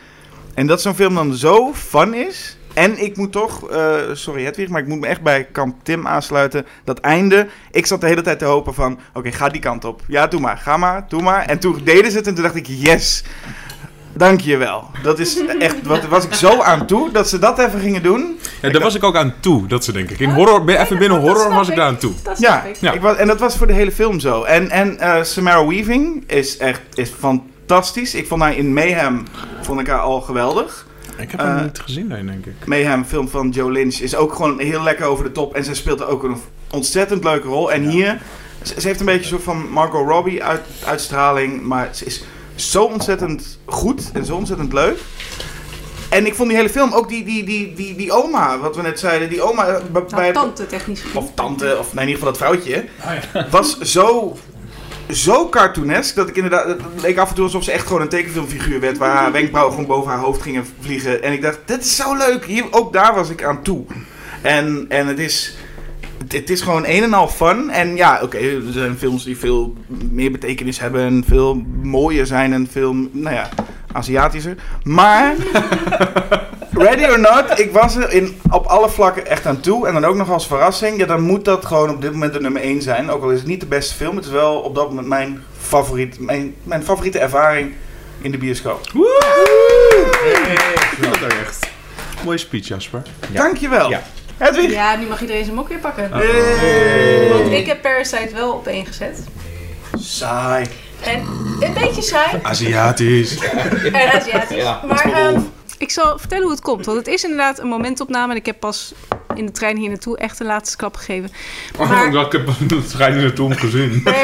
En 0.53 0.67
dat 0.67 0.81
zo'n 0.81 0.95
film 0.95 1.15
dan 1.15 1.33
zo 1.33 1.73
fun 1.73 2.13
is. 2.13 2.56
En 2.77 3.03
ik 3.03 3.17
moet 3.17 3.31
toch, 3.31 3.69
eh, 3.69 3.95
sorry 4.13 4.43
Hedwig, 4.43 4.67
maar 4.69 4.81
ik 4.81 4.87
moet 4.87 4.99
me 4.99 5.07
echt 5.07 5.21
bij 5.21 5.47
kamp 5.51 5.75
Tim 5.83 6.07
aansluiten. 6.07 6.65
Dat 6.83 6.99
einde, 6.99 7.47
ik 7.71 7.85
zat 7.85 8.01
de 8.01 8.07
hele 8.07 8.21
tijd 8.21 8.39
te 8.39 8.45
hopen 8.45 8.73
van, 8.73 8.99
oké, 9.13 9.31
ga 9.31 9.49
die 9.49 9.61
kant 9.61 9.85
op. 9.85 10.01
Ja, 10.07 10.27
doe 10.27 10.39
maar, 10.39 10.57
ga 10.57 10.77
maar, 10.77 11.05
doe 11.09 11.21
maar. 11.21 11.45
En 11.45 11.59
toen 11.59 11.81
deden 11.83 12.11
ze 12.11 12.17
het 12.17 12.27
en 12.27 12.33
toen 12.33 12.43
dacht 12.43 12.55
ik, 12.55 12.65
yes, 12.67 13.23
dank 14.13 14.41
je 14.41 14.57
wel. 14.57 14.89
Dat 15.03 15.19
is 15.19 15.45
echt, 15.59 15.75
wat 15.83 16.05
was 16.05 16.25
ik 16.25 16.33
zo 16.33 16.61
aan 16.61 16.85
toe, 16.87 17.11
dat 17.11 17.29
ze 17.29 17.39
dat 17.39 17.59
even 17.59 17.79
gingen 17.79 18.03
doen. 18.03 18.39
Ja, 18.61 18.69
daar 18.69 18.81
was 18.81 18.95
ik 18.95 19.03
ook 19.03 19.15
aan 19.15 19.33
toe, 19.39 19.67
dat 19.67 19.83
ze 19.83 19.91
denk 19.91 20.09
ik. 20.09 20.19
In 20.19 20.29
horror, 20.29 20.63
ben- 20.63 20.81
even 20.81 20.97
binnen 20.97 21.19
horror 21.19 21.53
was 21.53 21.69
ik 21.69 21.75
daar 21.75 21.85
aan 21.87 21.97
toe. 21.97 22.13
Dat 22.23 22.39
Ja, 22.39 22.59
snap 22.59 22.65
ik. 22.75 22.81
Ja. 22.81 22.91
Ik 22.93 23.01
was, 23.01 23.15
en 23.15 23.27
dat 23.27 23.39
was 23.39 23.57
voor 23.57 23.67
de 23.67 23.73
hele 23.73 23.91
film 23.91 24.19
zo. 24.19 24.43
En, 24.43 24.69
en 24.69 24.99
eh, 24.99 25.23
Samara 25.23 25.65
Weaving 25.67 26.23
is 26.29 26.57
echt 26.57 26.81
is 26.93 27.09
fantastisch. 27.19 28.13
Ik 28.15 28.27
vond 28.27 28.41
haar 28.41 28.55
in 28.57 28.73
Mayhem 28.73 29.23
vond 29.61 29.79
ik 29.79 29.87
haar 29.87 29.99
al 29.99 30.21
geweldig. 30.21 30.86
Ik 31.17 31.31
heb 31.31 31.39
Eh, 31.39 31.45
hem 31.55 31.63
niet 31.63 31.79
gezien, 31.79 32.07
nee, 32.07 32.25
denk 32.25 32.45
ik. 32.45 32.53
Mayhem, 32.65 33.05
film 33.05 33.29
van 33.29 33.49
Joe 33.49 33.71
Lynch, 33.71 33.95
is 33.99 34.15
ook 34.15 34.33
gewoon 34.33 34.59
heel 34.59 34.83
lekker 34.83 35.05
over 35.05 35.23
de 35.23 35.31
top. 35.31 35.55
En 35.55 35.63
zij 35.63 35.73
speelt 35.73 35.99
er 35.99 36.07
ook 36.07 36.23
een 36.23 36.37
ontzettend 36.71 37.23
leuke 37.23 37.47
rol. 37.47 37.71
En 37.71 37.89
hier, 37.89 38.21
ze, 38.61 38.81
ze 38.81 38.87
heeft 38.87 38.99
een 38.99 39.05
beetje 39.05 39.21
een 39.21 39.27
soort 39.27 39.43
van 39.43 39.69
Margot 39.69 40.07
Robbie 40.07 40.43
uit, 40.43 40.61
uitstraling. 40.85 41.61
Maar 41.61 41.89
ze 41.91 42.05
is 42.05 42.23
zo 42.55 42.83
ontzettend 42.83 43.59
goed 43.65 44.09
en 44.13 44.25
zo 44.25 44.35
ontzettend 44.35 44.73
leuk. 44.73 44.99
En 46.09 46.25
ik 46.25 46.35
vond 46.35 46.47
die 46.49 46.57
hele 46.57 46.69
film, 46.69 46.93
ook 46.93 47.09
die, 47.09 47.23
die, 47.25 47.43
die, 47.43 47.73
die, 47.73 47.95
die 47.95 48.11
oma, 48.11 48.57
wat 48.59 48.75
we 48.75 48.81
net 48.81 48.99
zeiden. 48.99 49.29
Die 49.29 49.41
oma 49.41 49.65
eh, 49.67 49.83
bij, 49.91 50.01
Nou, 50.01 50.15
bij- 50.15 50.31
tante 50.33 50.65
technisch 50.65 51.01
gezien. 51.01 51.17
of 51.17 51.31
tante, 51.33 51.75
of 51.79 51.93
nee, 51.93 52.03
in 52.05 52.09
ieder 52.11 52.27
geval 52.27 52.27
dat 52.27 52.37
vrouwtje, 52.37 52.85
was 53.51 53.79
zo, 53.79 54.37
zo 55.09 55.49
cartoonesk 55.49 56.15
dat 56.15 56.29
ik 56.29 56.35
inderdaad, 56.35 56.75
leek 57.01 57.17
af 57.17 57.29
en 57.29 57.35
toe 57.35 57.43
alsof 57.43 57.63
ze 57.63 57.71
echt 57.71 57.87
gewoon 57.87 58.01
een 58.01 58.09
tekenfilmfiguur 58.09 58.79
werd, 58.79 58.97
waar 58.97 59.15
haar 59.15 59.31
wenkbrauwen 59.31 59.73
gewoon 59.73 59.89
boven 59.89 60.11
haar 60.11 60.19
hoofd 60.19 60.41
gingen 60.41 60.65
vliegen. 60.79 61.23
En 61.23 61.33
ik 61.33 61.41
dacht, 61.41 61.59
dit 61.65 61.83
is 61.85 61.95
zo 61.95 62.15
leuk, 62.15 62.45
Hier, 62.45 62.65
ook 62.71 62.93
daar 62.93 63.15
was 63.15 63.29
ik 63.29 63.43
aan 63.43 63.61
toe. 63.61 63.85
En, 64.41 64.85
en 64.89 65.07
het 65.07 65.19
is, 65.19 65.57
het, 66.17 66.31
het 66.31 66.49
is 66.49 66.61
gewoon 66.61 66.85
een 66.85 67.03
en 67.03 67.13
al 67.13 67.27
fun. 67.27 67.69
En 67.69 67.95
ja, 67.95 68.19
oké, 68.23 68.37
er 68.37 68.61
zijn 68.71 68.97
films 68.97 69.23
die 69.23 69.37
veel 69.37 69.73
meer 70.11 70.31
betekenis 70.31 70.79
hebben 70.79 71.05
en 71.05 71.23
veel 71.27 71.65
mooier 71.81 72.25
zijn 72.25 72.53
en 72.53 72.67
veel, 72.71 72.93
nou 73.11 73.35
ja, 73.35 73.49
Aziatischer. 73.91 74.55
Maar, 74.83 75.35
ready 76.77 77.03
or 77.03 77.19
not, 77.19 77.59
ik 77.59 77.71
was 77.71 77.95
er 77.95 78.11
in, 78.11 78.41
op 78.51 78.65
alle 78.65 78.89
vlakken 78.89 79.27
echt 79.27 79.45
aan 79.45 79.59
toe. 79.59 79.87
En 79.87 79.93
dan 79.93 80.05
ook 80.05 80.15
nog 80.15 80.31
als 80.31 80.47
verrassing, 80.47 80.99
ja, 80.99 81.05
dan 81.05 81.21
moet 81.21 81.45
dat 81.45 81.65
gewoon 81.65 81.89
op 81.89 82.01
dit 82.01 82.11
moment 82.11 82.33
de 82.33 82.41
nummer 82.41 82.61
1 82.61 82.81
zijn. 82.81 83.11
Ook 83.11 83.23
al 83.23 83.31
is 83.31 83.39
het 83.39 83.47
niet 83.47 83.59
de 83.59 83.65
beste 83.65 83.95
film, 83.95 84.15
het 84.15 84.25
is 84.25 84.31
wel 84.31 84.59
op 84.59 84.75
dat 84.75 84.89
moment 84.89 85.07
mijn, 85.07 85.43
favoriet, 85.61 86.19
mijn, 86.19 86.55
mijn 86.63 86.83
favoriete 86.83 87.19
ervaring 87.19 87.73
in 88.21 88.31
de 88.31 88.37
bioscoop. 88.37 88.81
Dat 90.99 91.23
ook 91.23 91.31
echt. 91.45 91.69
Mooie 92.23 92.37
speech, 92.37 92.67
Jasper. 92.67 93.01
Dankjewel. 93.29 93.89
Ja. 93.89 94.01
Hedwig. 94.37 94.71
Ja, 94.71 94.95
nu 94.95 95.05
mag 95.05 95.21
iedereen 95.21 95.43
zijn 95.43 95.55
mok 95.55 95.67
weer 95.67 95.77
pakken. 95.77 96.09
Hey. 96.11 97.29
Want 97.29 97.51
ik 97.51 97.65
heb 97.65 97.81
Parasite 97.81 98.29
wel 98.33 98.51
op 98.51 98.67
één 98.67 98.85
gezet. 98.85 99.23
Saai. 99.99 100.65
En 101.03 101.19
een 101.59 101.73
beetje 101.73 102.01
saai 102.01 102.39
Aziatisch. 102.41 103.37
en 103.93 104.11
Aziatisch. 104.11 104.57
Ja, 104.57 104.81
maar 104.87 105.11
ehm, 105.13 105.39
ik 105.77 105.91
zal 105.91 106.19
vertellen 106.19 106.43
hoe 106.43 106.51
het 106.53 106.61
komt. 106.61 106.85
Want 106.85 106.97
het 106.97 107.07
is 107.07 107.23
inderdaad 107.23 107.59
een 107.59 107.67
momentopname. 107.67 108.31
En 108.31 108.37
ik 108.37 108.45
heb 108.45 108.59
pas 108.59 108.93
in 109.35 109.45
de 109.45 109.51
trein 109.51 109.77
hier 109.77 109.89
naartoe 109.89 110.17
echt 110.17 110.39
een 110.39 110.45
laatste 110.45 110.77
klap 110.77 110.95
gegeven. 110.95 111.31
Maar- 111.77 112.15
Oh, 112.15 112.21
ik 112.25 112.31
heb 112.31 112.47
het 112.47 112.89
schijnt 112.89 113.15
in 113.15 113.21
de 113.21 113.33
toon 113.33 113.57
gezien. 113.57 114.01
Nee. 114.03 114.23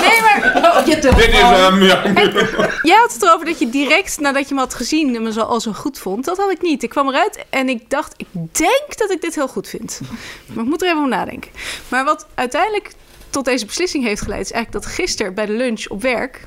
nee, 0.00 0.20
maar 0.20 0.38
Oh, 0.80 0.86
je 0.86 0.94
Dit 0.94 1.04
is 1.04 1.32
hem, 1.40 1.82
ja. 1.82 2.02
jij 2.82 2.96
had 2.96 3.12
het 3.12 3.22
erover 3.22 3.46
dat 3.46 3.58
je 3.58 3.70
direct 3.70 4.20
nadat 4.20 4.42
je 4.42 4.48
hem 4.48 4.58
had 4.58 4.74
gezien 4.74 5.14
hem 5.14 5.32
zo, 5.32 5.40
al 5.40 5.60
zo 5.60 5.72
goed 5.72 5.98
vond. 5.98 6.24
Dat 6.24 6.36
had 6.36 6.50
ik 6.50 6.62
niet. 6.62 6.82
Ik 6.82 6.88
kwam 6.88 7.08
eruit 7.08 7.44
en 7.50 7.68
ik 7.68 7.90
dacht, 7.90 8.14
ik 8.16 8.26
denk 8.52 8.96
dat 8.98 9.10
ik 9.10 9.20
dit 9.20 9.34
heel 9.34 9.48
goed 9.48 9.68
vind. 9.68 10.00
Maar 10.46 10.64
ik 10.64 10.70
moet 10.70 10.80
er 10.82 10.86
even 10.88 10.98
over 10.98 11.10
nadenken. 11.10 11.50
Maar 11.88 12.04
wat 12.04 12.26
uiteindelijk 12.34 12.92
tot 13.30 13.44
deze 13.44 13.66
beslissing 13.66 14.04
heeft 14.04 14.22
geleid... 14.22 14.44
is 14.44 14.52
eigenlijk 14.52 14.84
dat 14.84 14.94
gisteren 14.94 15.34
bij 15.34 15.46
de 15.46 15.52
lunch 15.52 15.88
op 15.88 16.02
werk... 16.02 16.46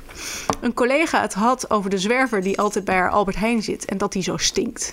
een 0.60 0.74
collega 0.74 1.20
het 1.20 1.34
had 1.34 1.70
over 1.70 1.90
de 1.90 1.98
zwerver 1.98 2.42
die 2.42 2.58
altijd 2.58 2.84
bij 2.84 2.94
haar 2.94 3.10
Albert 3.10 3.36
Heijn 3.36 3.62
zit... 3.62 3.84
en 3.84 3.98
dat 3.98 4.12
die 4.12 4.22
zo 4.22 4.36
stinkt. 4.36 4.92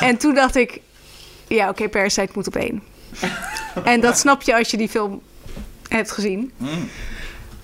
En 0.00 0.16
toen 0.16 0.34
dacht 0.34 0.56
ik... 0.56 0.80
ja, 1.46 1.68
oké, 1.68 1.88
Parasite 1.88 2.32
moet 2.34 2.46
op 2.46 2.56
één. 2.56 2.82
En 3.84 4.00
dat 4.00 4.18
snap 4.18 4.42
je 4.42 4.56
als 4.56 4.70
je 4.70 4.76
die 4.76 4.88
film 4.88 5.22
hebt 5.88 6.10
gezien. 6.10 6.52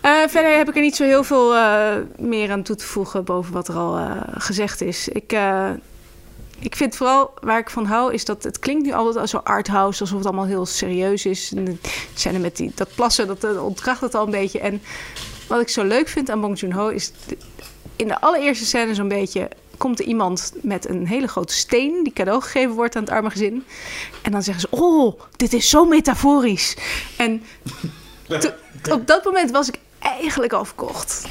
Eh, 0.01 0.13
verder 0.29 0.57
heb 0.57 0.69
ik 0.69 0.75
er 0.75 0.81
niet 0.81 0.97
zo 0.97 1.05
heel 1.05 1.25
veel 1.25 1.55
eh, 1.55 1.97
meer 2.19 2.51
aan 2.51 2.63
toe 2.63 2.77
te 2.77 2.85
voegen 2.85 3.25
boven 3.25 3.53
wat 3.53 3.69
er 3.69 3.75
al 3.75 3.97
eh, 3.99 4.23
gezegd 4.31 4.81
is. 4.81 5.09
Ik, 5.09 5.37
ik 6.61 6.77
vind 6.77 6.97
vooral 6.97 7.31
waar 7.41 7.59
ik 7.59 7.71
van 7.71 7.85
hou, 7.85 8.13
is 8.13 8.25
dat 8.25 8.43
het 8.43 8.59
klinkt 8.59 8.85
nu 8.85 8.93
altijd 8.93 9.17
als 9.17 9.31
zo 9.31 9.37
arthouse, 9.37 10.01
alsof 10.01 10.17
het 10.19 10.27
allemaal 10.27 10.45
heel 10.47 10.67
serieus 10.67 11.27
is. 11.27 11.53
En 11.57 11.81
zijn 12.15 12.35
er 12.35 12.41
met 12.41 12.57
die, 12.57 12.73
dat 12.75 12.89
plassen, 12.95 13.27
dat, 13.27 13.41
dat 13.41 13.59
ontkracht 13.59 14.01
het 14.01 14.15
al 14.15 14.25
een 14.25 14.31
beetje. 14.31 14.59
En 14.61 14.83
wat 15.49 15.61
ik 15.61 15.69
zo 15.69 15.85
leuk 15.85 16.09
vind 16.09 16.31
aan 16.31 16.41
Bong 16.41 16.61
Joon-ho 16.61 16.89
is 16.89 17.13
de- 17.27 17.37
in 17.97 18.09
de 18.09 18.21
allereerste 18.21 18.65
scène 18.67 18.95
zo'n 18.95 19.09
beetje 19.09 19.49
komt 19.77 19.99
er 20.01 20.05
iemand 20.07 20.53
met 20.63 20.89
een 20.89 21.07
hele 21.07 21.27
grote 21.27 21.53
steen 21.55 22.01
die 22.05 22.13
cadeau 22.13 22.43
gegeven 22.43 22.75
wordt 22.75 22.97
aan 22.97 23.03
het 23.03 23.11
arme 23.11 23.31
gezin. 23.31 23.65
En 24.23 24.33
dan 24.33 24.43
zeggen 24.43 24.69
ze: 24.71 24.77
"Oh, 24.83 25.21
dit 25.37 25.53
is 25.53 25.69
zo 25.69 25.85
metaforisch." 25.85 26.77
En 27.17 27.43
to- 28.41 28.93
op 28.95 29.07
dat 29.07 29.25
moment 29.25 29.51
was 29.51 29.69
ik 29.69 29.79
eigenlijk 29.99 30.53
al 30.53 30.65
verkocht. 30.65 31.25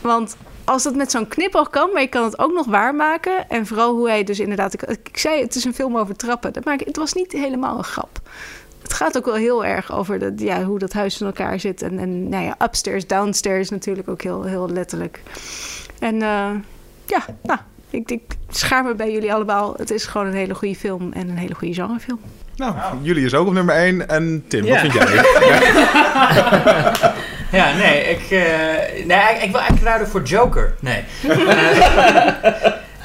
Want 0.00 0.36
als 0.70 0.82
dat 0.82 0.94
met 0.94 1.10
zo'n 1.10 1.28
knipoog 1.28 1.70
kan, 1.70 1.90
maar 1.92 2.02
je 2.02 2.08
kan 2.08 2.24
het 2.24 2.38
ook 2.38 2.52
nog 2.52 2.66
waarmaken. 2.66 3.48
En 3.48 3.66
vooral 3.66 3.94
hoe 3.94 4.08
hij 4.08 4.24
dus 4.24 4.40
inderdaad... 4.40 4.72
Ik, 4.72 4.82
ik 4.82 5.18
zei, 5.18 5.40
het 5.42 5.54
is 5.54 5.64
een 5.64 5.74
film 5.74 5.96
over 5.96 6.16
trappen. 6.16 6.52
Dat 6.52 6.64
maakt, 6.64 6.84
het 6.84 6.96
was 6.96 7.12
niet 7.12 7.32
helemaal 7.32 7.78
een 7.78 7.84
grap. 7.84 8.20
Het 8.82 8.92
gaat 8.92 9.16
ook 9.16 9.24
wel 9.24 9.34
heel 9.34 9.64
erg 9.64 9.92
over 9.92 10.18
de, 10.18 10.32
ja, 10.36 10.64
hoe 10.64 10.78
dat 10.78 10.92
huis 10.92 11.20
in 11.20 11.26
elkaar 11.26 11.60
zit. 11.60 11.82
En, 11.82 11.98
en 11.98 12.28
nou 12.28 12.44
ja, 12.44 12.56
upstairs, 12.62 13.06
downstairs 13.06 13.70
natuurlijk 13.70 14.08
ook 14.08 14.22
heel, 14.22 14.42
heel 14.42 14.68
letterlijk. 14.68 15.22
En 15.98 16.14
eh, 16.14 16.50
ja, 17.06 17.24
nou, 17.42 17.58
ik, 17.90 18.10
ik 18.10 18.22
schaar 18.48 18.84
me 18.84 18.94
bij 18.94 19.12
jullie 19.12 19.34
allemaal. 19.34 19.74
Het 19.76 19.90
is 19.90 20.06
gewoon 20.06 20.26
een 20.26 20.32
hele 20.32 20.54
goede 20.54 20.76
film 20.76 21.12
en 21.12 21.28
een 21.28 21.38
hele 21.38 21.54
goede 21.54 21.74
genrefilm. 21.74 22.20
Nou, 22.56 22.74
jullie 23.02 23.24
is 23.24 23.34
ook 23.34 23.46
op 23.46 23.52
nummer 23.52 23.74
1. 23.74 24.08
En 24.08 24.44
Tim, 24.48 24.66
wat 24.66 24.78
vind 24.78 24.92
jij? 24.92 25.24
Ja, 27.52 27.72
nee, 27.72 28.02
ik, 28.02 28.30
eh, 28.30 29.04
nee, 29.04 29.18
ik, 29.34 29.42
ik 29.42 29.50
wil 29.50 29.60
eigenlijk 29.60 29.82
ruilen 29.82 30.08
voor 30.08 30.22
Joker. 30.22 30.74
Nee. 30.80 31.04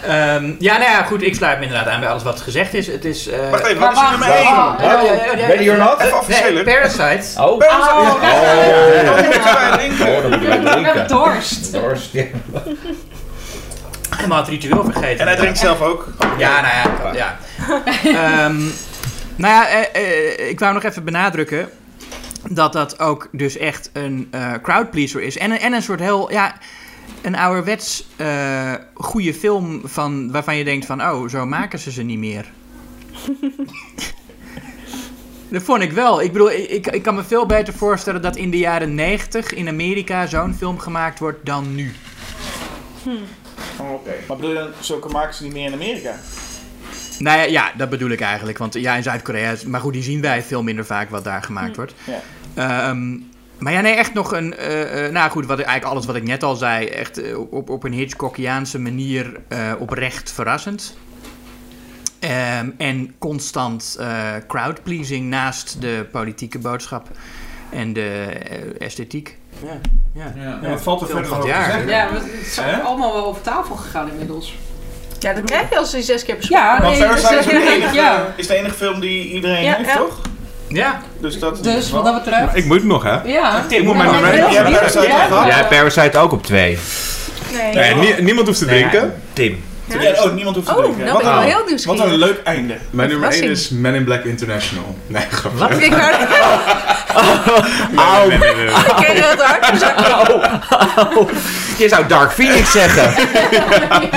Eh, 0.05 0.33
ehm, 0.35 0.51
ja, 0.59 0.77
nou 0.77 0.91
ja, 0.91 1.03
goed, 1.03 1.21
ik 1.23 1.35
sluit 1.35 1.57
me 1.59 1.65
inderdaad 1.65 1.87
aan 1.93 1.99
bij 1.99 2.09
alles 2.09 2.23
wat 2.23 2.41
gezegd 2.41 2.73
is. 2.73 2.87
Het 2.87 3.05
is... 3.05 3.27
eh, 3.27 3.49
Wacht 3.49 3.65
even, 3.65 3.79
Maar 3.79 3.93
wat 3.93 4.03
is 4.03 4.09
nummer 4.09 4.27
1? 4.29 4.55
wacht. 4.55 4.81
ja, 4.81 5.01
ja, 5.01 5.13
ja, 5.13 5.37
ja, 5.37 5.45
Ready 5.47 5.69
or 5.69 5.77
not? 5.77 5.93
Even 5.93 6.03
Nee, 6.05 6.11
afgeschillen. 6.13 6.63
Parasite. 6.63 7.41
Oh, 7.41 7.45
Oh, 7.45 7.53
Oh, 7.53 7.59
ja. 7.61 9.13
moeten 9.23 9.43
wij. 9.43 10.15
Oh, 10.15 10.21
dan 10.29 10.39
bij 10.39 10.79
Ik 10.79 10.85
heb 10.93 11.07
dorst. 11.07 11.71
Dorst, 11.73 12.11
ja. 12.11 12.23
Helemaal 14.15 14.37
het 14.39 14.47
ritueel 14.47 14.83
vergeten. 14.83 15.19
En 15.19 15.27
hij 15.27 15.35
drinkt 15.35 15.57
zelf 15.57 15.81
ook. 15.81 16.07
Ja, 16.37 16.61
nou 16.61 16.73
ja. 17.13 17.13
ja. 17.13 17.37
Ehm, 18.03 18.57
nou 19.35 19.53
ja, 19.53 19.67
eh, 19.67 19.81
eh, 20.01 20.49
ik 20.49 20.59
wou 20.59 20.73
nog 20.73 20.83
even 20.83 21.03
benadrukken 21.03 21.69
dat 22.49 22.73
dat 22.73 22.99
ook 22.99 23.27
dus 23.31 23.57
echt 23.57 23.89
een 23.93 24.27
eh 24.31 24.53
crowdpleaser 24.61 25.21
is. 25.21 25.37
En, 25.37 25.51
een- 25.51 25.59
en 25.59 25.73
een 25.73 25.81
soort 25.81 25.99
heel, 25.99 26.31
ja, 26.31 26.55
een 27.21 27.35
ouderwets 27.35 28.07
eh 28.15 28.73
goede 28.93 29.33
film 29.33 29.81
van, 29.83 30.31
waarvan 30.31 30.55
je 30.55 30.63
denkt 30.63 30.85
van, 30.85 31.01
oh, 31.01 31.29
zo 31.29 31.45
maken 31.45 31.79
ze 31.79 31.91
ze 31.91 32.03
niet 32.03 32.19
meer. 32.19 32.45
Dat 35.49 35.63
vond 35.63 35.81
ik 35.81 35.91
wel. 35.91 36.21
Ik 36.21 36.31
bedoel, 36.31 36.51
ik, 36.51 36.87
ik- 36.87 37.03
kan 37.03 37.15
me 37.15 37.23
veel 37.23 37.45
beter 37.45 37.73
voorstellen 37.73 38.21
dat 38.21 38.35
in 38.35 38.49
de 38.51 38.57
jaren 38.57 38.95
90 38.95 39.53
in 39.53 39.67
Amerika 39.67 40.25
zo'n 40.27 40.53
film 40.53 40.79
gemaakt 40.79 41.19
wordt 41.19 41.45
dan 41.45 41.75
nu. 41.75 41.93
Oh, 43.79 43.91
Oké. 43.91 44.13
Maar 44.27 44.35
bedoel 44.37 44.51
je 44.51 44.57
dan, 44.57 44.69
zulke 44.79 45.07
maken 45.09 45.33
ze 45.35 45.43
niet 45.43 45.53
meer 45.53 45.65
in 45.65 45.73
Amerika? 45.73 46.15
Nou 47.19 47.37
ja, 47.37 47.43
ja, 47.43 47.71
dat 47.77 47.89
bedoel 47.89 48.09
ik 48.09 48.21
eigenlijk. 48.21 48.57
Want 48.57 48.73
ja, 48.73 48.95
in 48.95 49.03
Zuid-Korea, 49.03 49.51
is- 49.51 49.63
maar 49.65 49.79
goed, 49.81 49.93
die 49.93 50.03
zien 50.03 50.21
wij 50.21 50.43
veel 50.43 50.63
minder 50.63 50.85
vaak 50.85 51.09
wat 51.09 51.23
daar 51.23 51.43
gemaakt 51.43 51.75
wordt. 51.75 51.93
Ja. 52.03 52.19
Ehm, 52.89 53.17
maar 53.57 53.73
ja, 53.73 53.81
nee, 53.81 53.93
echt 53.93 54.13
nog 54.13 54.31
een. 54.33 54.55
eh, 54.57 55.05
eh, 55.05 55.11
nou 55.11 55.31
goed, 55.31 55.45
wat, 55.45 55.57
eigenlijk 55.57 55.87
alles 55.87 56.05
wat 56.05 56.15
ik 56.15 56.23
net 56.23 56.43
al 56.43 56.55
zei. 56.55 56.85
Echt 56.87 57.17
eh, 57.21 57.39
op, 57.51 57.69
op 57.69 57.83
een 57.83 57.93
Hitchcockiaanse 57.93 58.79
manier 58.79 59.39
eh, 59.47 59.71
oprecht 59.79 60.31
verrassend. 60.31 60.97
Ehm, 62.19 62.69
en 62.77 63.15
constant 63.17 63.95
eh, 63.99 64.31
crowdpleasing 64.47 65.29
naast 65.29 65.81
de 65.81 66.05
politieke 66.11 66.59
boodschap 66.59 67.09
en 67.69 67.93
de 67.93 68.23
esthetiek. 68.79 69.37
Ja, 69.63 69.79
ja. 70.13 70.59
Ja, 70.61 70.69
wat 70.69 70.81
valt 70.83 71.01
er 71.01 71.07
verder 71.07 71.31
over 71.37 71.47
het 71.53 71.55
te 71.65 71.71
zeggen? 71.71 71.87
Ja, 71.89 72.05
maar 72.11 72.21
het 72.21 72.31
is 72.47 72.59
allemaal 72.83 73.13
wel 73.13 73.25
over 73.25 73.41
tafel 73.41 73.75
gegaan 73.75 74.09
inmiddels. 74.09 74.57
Ja, 75.25 75.33
dat 75.33 75.43
krijg 75.43 75.69
je 75.69 75.77
als 75.77 75.91
je 75.91 76.01
zes 76.01 76.23
keer 76.23 76.35
besproken 76.35 76.65
Ja, 76.65 76.81
Want 76.81 76.97
nee, 76.99 77.07
Parasite 77.07 77.35
is, 77.35 77.45
dus, 77.45 77.53
de 77.53 77.71
enige, 77.75 77.95
ja. 77.95 78.33
is 78.35 78.47
de 78.47 78.55
enige 78.55 78.75
film 78.75 78.99
die 78.99 79.29
iedereen 79.31 79.63
Ja, 79.63 79.75
heeft, 79.75 79.89
ja. 79.89 79.97
toch? 79.97 80.21
ja. 80.67 81.01
Dus 81.19 81.39
dat 81.39 81.63
Dus 81.63 81.91
wat 81.91 82.05
dat 82.05 82.23
betreft. 82.23 82.55
Ik 82.55 82.65
moet 82.65 82.83
nog, 82.83 83.03
hè? 83.03 83.21
Ja. 83.23 83.65
Tim, 83.67 83.83
moet 83.85 83.95
mijn 83.97 84.09
Ja, 84.09 84.19
nummer 84.19 84.51
Jij 85.47 85.65
Parasite 85.69 86.17
ja, 86.17 86.19
ook 86.19 86.31
op 86.31 86.43
2. 86.43 86.77
Nee. 87.53 87.73
Nee, 87.73 87.95
nie- 87.95 88.21
niemand 88.21 88.47
hoeft 88.47 88.59
te 88.59 88.65
drinken. 88.65 89.13
Tim. 89.33 89.63
Ja, 89.87 90.23
oh, 90.23 90.33
niemand 90.33 90.55
hoeft 90.55 90.67
te 90.67 90.73
Oh, 90.75 90.79
drinken. 90.81 91.03
nou 91.05 91.11
Wat 91.13 91.21
ben 91.21 91.31
ik 91.31 91.37
wel 91.37 91.43
een- 91.43 91.49
heel 91.67 91.77
Wat 91.95 91.99
een 92.05 92.15
leuk 92.17 92.41
einde. 92.43 92.75
Mijn 92.89 93.09
nummer 93.09 93.27
1 93.29 93.37
Verrassing. 93.37 93.51
is 93.51 93.69
Men 93.69 93.95
in 93.95 94.03
Black 94.03 94.23
International. 94.23 94.95
Nee, 95.07 95.23
grapje. 95.31 95.57
Wat? 95.57 95.71
Ik 95.81 95.91
wou 97.95 98.27
nee. 98.29 98.37
ik 98.65 98.93
kreeg 98.95 99.29
het 99.29 99.41
hard. 99.41 99.65
Je 101.77 101.89
zou 101.89 102.07
Dark 102.07 102.31
Phoenix 102.31 102.71
zeggen. 102.71 103.03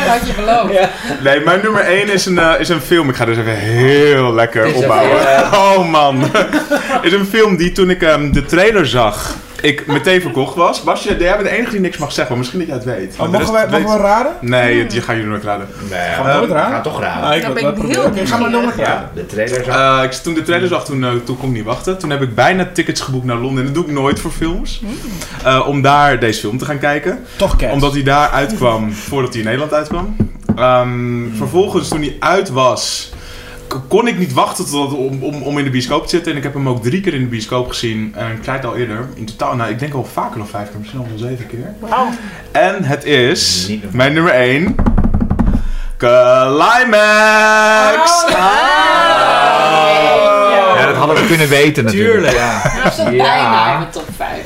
had 0.09 0.27
je 0.27 0.33
beloofd. 0.37 0.89
Nee, 1.23 1.41
mijn 1.41 1.61
nummer 1.63 1.83
1 1.85 2.09
is 2.09 2.27
een, 2.27 2.39
eh, 2.39 2.61
is 2.61 2.69
een 2.69 2.81
film. 2.81 3.09
Ik 3.09 3.17
ga 3.17 3.25
dus 3.25 3.37
even 3.37 3.57
heel 3.57 4.35
lekker 4.35 4.75
opbouwen. 4.75 5.19
even, 5.21 5.59
Oh 5.59 5.91
man. 5.91 6.31
is 7.03 7.13
een 7.13 7.27
film 7.27 7.57
die 7.57 7.73
toen 7.73 7.91
ik 7.91 8.03
ehm, 8.03 8.33
de 8.33 8.45
trailer 8.45 8.87
zag, 8.87 9.35
ik 9.61 9.87
meteen 9.87 10.21
verkocht 10.21 10.55
was. 10.55 10.83
Basje, 10.83 11.17
jij 11.19 11.37
bent 11.37 11.49
de 11.49 11.57
enige 11.57 11.71
die 11.71 11.81
niks 11.81 11.97
mag 11.97 12.13
zeggen, 12.13 12.29
maar 12.29 12.39
misschien 12.39 12.59
dat 12.59 12.69
jij 12.69 12.77
het 12.77 12.85
weet. 13.01 13.15
Oh, 13.19 13.33
mogen, 13.33 13.53
wij, 13.53 13.65
mogen 13.67 13.85
weet- 13.87 13.97
we 13.97 14.03
raden? 14.03 14.33
Nee, 14.41 14.77
je 14.77 15.01
gaat 15.01 15.15
jullie 15.17 15.31
nooit 15.31 15.45
raden. 15.45 15.69
Nee, 15.91 16.01
Gaan 16.01 16.25
we 16.27 16.33
nooit 16.33 16.51
raden? 16.51 16.75
Ga 16.77 16.81
toch 16.81 17.01
raden. 17.01 17.29
Ah, 17.29 17.37
ik 17.37 17.43
ben 17.43 17.51
ik 17.51 17.59
heel 17.59 17.73
proberen. 17.73 18.05
Oké, 18.05 18.27
ga 18.27 18.39
maar 18.39 18.51
door 18.51 18.65
met 18.65 18.77
nieuwsgierig. 18.77 19.01
raden. 19.03 19.11
Ja, 19.15 19.21
de 19.21 19.27
trailer 19.27 19.65
zag. 19.65 19.99
Eh, 19.99 20.05
ik, 20.05 20.13
toen 20.13 20.35
de 20.35 20.43
trailer 20.43 20.69
zag, 20.69 20.85
toen, 20.85 21.05
eh, 21.05 21.11
toen 21.25 21.37
kon 21.39 21.49
ik 21.49 21.55
niet 21.55 21.65
wachten. 21.65 21.99
Toen 21.99 22.11
heb 22.11 22.23
ik 22.23 22.35
bijna 22.35 22.69
tickets 22.73 23.01
geboekt 23.01 23.25
naar 23.25 23.37
Londen. 23.37 23.59
En 23.59 23.65
dat 23.65 23.75
doe 23.75 23.85
ik 23.85 23.91
nooit 24.01 24.21
voor 24.21 24.31
films. 24.31 24.83
Eh, 25.45 25.65
om 25.69 25.83
daar 25.83 26.19
deze 26.21 26.41
film 26.41 26.59
te 26.59 26.65
gaan 26.65 26.79
kijken. 26.79 27.19
Toch 27.37 27.57
Cats. 27.57 27.73
Omdat 27.73 27.93
hij 27.93 28.03
daar 28.03 28.29
uitkwam 28.31 28.93
voordat 28.93 29.31
hij 29.31 29.39
in 29.39 29.45
Nederland 29.47 29.73
uitkwam. 29.75 30.17
Ehm, 30.57 31.35
Vervolgens, 31.37 31.89
toen 31.89 32.01
hij 32.01 32.17
uit 32.21 32.49
was, 32.51 33.13
kon 33.89 34.07
ik 34.09 34.19
niet 34.19 34.33
wachten 34.33 34.67
tot, 34.67 34.93
om, 34.93 35.23
om, 35.23 35.43
om 35.43 35.59
in 35.59 35.65
de 35.65 35.71
bioscoop 35.71 36.03
te 36.03 36.09
zitten. 36.09 36.33
En 36.33 36.39
ik 36.39 36.45
heb 36.45 36.55
hem 36.55 36.69
ook 36.69 36.83
drie 36.83 37.01
keer 37.01 37.15
in 37.15 37.21
de 37.21 37.27
bioscoop 37.27 37.69
gezien. 37.69 38.13
En 38.17 38.31
ik 38.33 38.39
zei 38.45 38.57
het 38.57 38.67
al 38.67 38.77
eerder. 38.77 39.07
In 39.15 39.25
totaal, 39.25 39.55
nou, 39.57 39.71
ik 39.71 39.79
denk 39.79 39.95
al 39.95 40.05
vaker 40.13 40.39
dan 40.39 40.47
vijf 40.49 40.69
keer, 40.71 40.79
misschien 40.79 41.01
al 41.01 41.07
wel 41.09 41.19
zeven 41.19 41.47
keer. 41.47 41.75
En 42.53 42.85
het 42.85 43.05
is 43.05 43.71
mijn 43.91 44.13
nummer 44.13 44.33
één. 44.33 44.75
Climax! 45.97 46.95
Ja, 50.77 50.87
dat 50.87 50.97
hadden 50.97 51.17
we 51.17 51.27
kunnen 51.27 51.49
weten 51.49 51.85
natuurlijk. 51.85 52.13
Tuurlijk. 52.15 52.37
Ja. 52.37 52.81
Dat 52.85 52.93
stond 52.93 53.09
Ja. 53.15 53.23
bijna 53.23 53.75
in 53.75 53.81
de 53.81 53.87
top 53.91 54.09
5. 54.17 54.41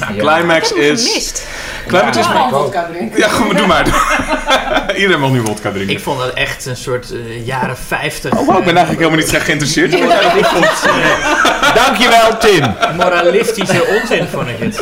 Nou, 0.00 0.14
Ja. 0.14 0.20
Climax 0.20 0.72
is... 0.72 1.02
maar- 1.92 2.14
ga 2.14 2.48
vodka 2.48 2.86
drinken. 2.92 3.18
Ja, 3.18 3.28
goed, 3.28 3.46
maar 3.46 3.56
doe 3.56 3.66
maar. 3.66 3.86
Iedereen 4.96 5.20
mag 5.20 5.30
nu 5.30 5.40
vodka 5.44 5.70
drinken. 5.70 5.94
Ik 5.96 6.00
vond 6.02 6.18
dat 6.18 6.32
echt 6.34 6.66
een 6.66 6.76
soort 6.76 7.12
eh, 7.12 7.46
jaren 7.46 7.76
50. 7.76 8.32
Oh, 8.32 8.46
wow, 8.46 8.58
ik 8.58 8.64
ben 8.64 8.76
eigenlijk 8.76 8.98
helemaal 8.98 9.24
niet 9.24 9.34
echt 9.34 9.44
geïnteresseerd 9.44 9.94
in 9.94 10.06
wat 10.06 10.10
jij 10.22 10.30
erop 10.30 10.44
vond. 10.46 10.88
Dankjewel, 11.84 12.38
Tim. 12.38 12.74
moralistische 12.96 13.86
onzin 14.00 14.26
vond 14.32 14.48
ik 14.48 14.56
het. 14.58 14.80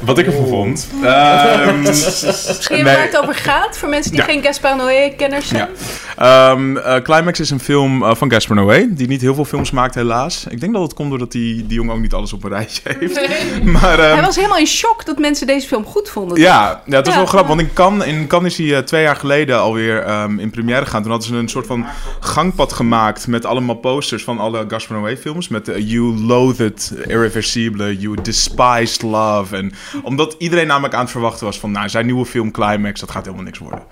Wat 0.00 0.18
ik 0.18 0.26
ervan 0.26 0.46
vond. 0.46 0.88
Ehm, 1.02 1.80
Misschien 1.80 2.66
Nee. 2.70 2.84
waar 2.84 3.02
het 3.02 3.18
over 3.22 3.34
gaat, 3.34 3.78
voor 3.78 3.88
mensen 3.88 4.10
die 4.10 4.20
Ja. 4.20 4.26
geen 4.26 4.42
Gaspar 4.42 4.76
Noé-kenners 4.76 5.48
zijn. 5.48 5.68
Ehm, 6.16 6.76
eh, 6.76 7.02
Climax 7.02 7.40
is 7.40 7.50
een 7.50 7.60
film 7.60 8.02
eh, 8.04 8.14
van 8.14 8.30
Gaspar 8.32 8.56
Noé, 8.56 8.86
die 8.90 9.08
niet 9.08 9.20
heel 9.20 9.34
veel 9.34 9.44
films 9.44 9.70
maakt 9.70 9.94
helaas. 9.94 10.46
Ik 10.48 10.60
denk 10.60 10.72
dat 10.72 10.82
het 10.82 10.94
komt 10.94 11.10
doordat 11.10 11.32
die, 11.32 11.66
die 11.66 11.76
jongen 11.76 11.94
ook 11.94 12.00
niet 12.00 12.12
alles 12.14 12.32
op 12.32 12.44
een 12.44 12.50
rijtje 12.50 12.80
heeft. 12.98 13.20
Maar, 13.64 13.98
ehm, 13.98 14.12
Hij 14.14 14.22
was 14.22 14.36
helemaal 14.36 14.58
in 14.58 14.66
shock 14.66 15.04
dat 15.06 15.18
mensen 15.18 15.46
deze 15.46 15.66
film 15.66 15.84
goed 15.84 16.08
vonden. 16.08 16.40
Ja, 16.40 16.82
ja, 16.86 16.96
het 16.96 17.06
is 17.06 17.12
Ja. 17.12 17.18
wel 17.18 17.28
grappig, 17.28 17.48
want 17.48 17.60
in 17.60 17.72
Cannes, 17.72 18.06
in 18.06 18.26
Cannes 18.26 18.58
is 18.58 18.66
hij 18.66 18.76
eh, 18.78 18.82
twee 18.84 19.02
jaar 19.02 19.16
geleden 19.16 19.58
alweer 19.60 20.04
in 20.38 20.50
première 20.50 20.84
gegaan. 20.84 21.02
Toen 21.02 21.10
hadden 21.10 21.28
ze 21.28 21.34
een 21.36 21.48
soort 21.48 21.66
van 21.66 21.86
gangpad 22.20 22.72
gemaakt 22.72 23.26
met 23.26 23.44
allemaal 23.44 23.74
posters 23.74 24.24
van 24.24 24.38
alle 24.38 24.64
Gaspar 24.68 24.98
Noé 25.00 25.16
films. 25.16 25.48
Met 25.48 25.70
You 25.76 26.16
Loathed 26.20 26.92
Irreversible, 27.06 27.96
You 27.98 28.16
Despised 28.22 29.02
Love. 29.02 29.56
En 29.56 29.72
omdat 30.02 30.34
iedereen 30.38 30.66
namelijk 30.66 30.94
aan 30.94 31.00
het 31.00 31.10
verwachten 31.10 31.46
was 31.46 31.58
van, 31.58 31.70
nou, 31.70 31.88
zijn 31.88 32.06
nieuwe 32.06 32.26
film 32.26 32.50
Climax, 32.50 33.00
dat 33.00 33.10
gaat 33.10 33.24
helemaal 33.24 33.44
niks 33.44 33.58
worden. 33.58 33.82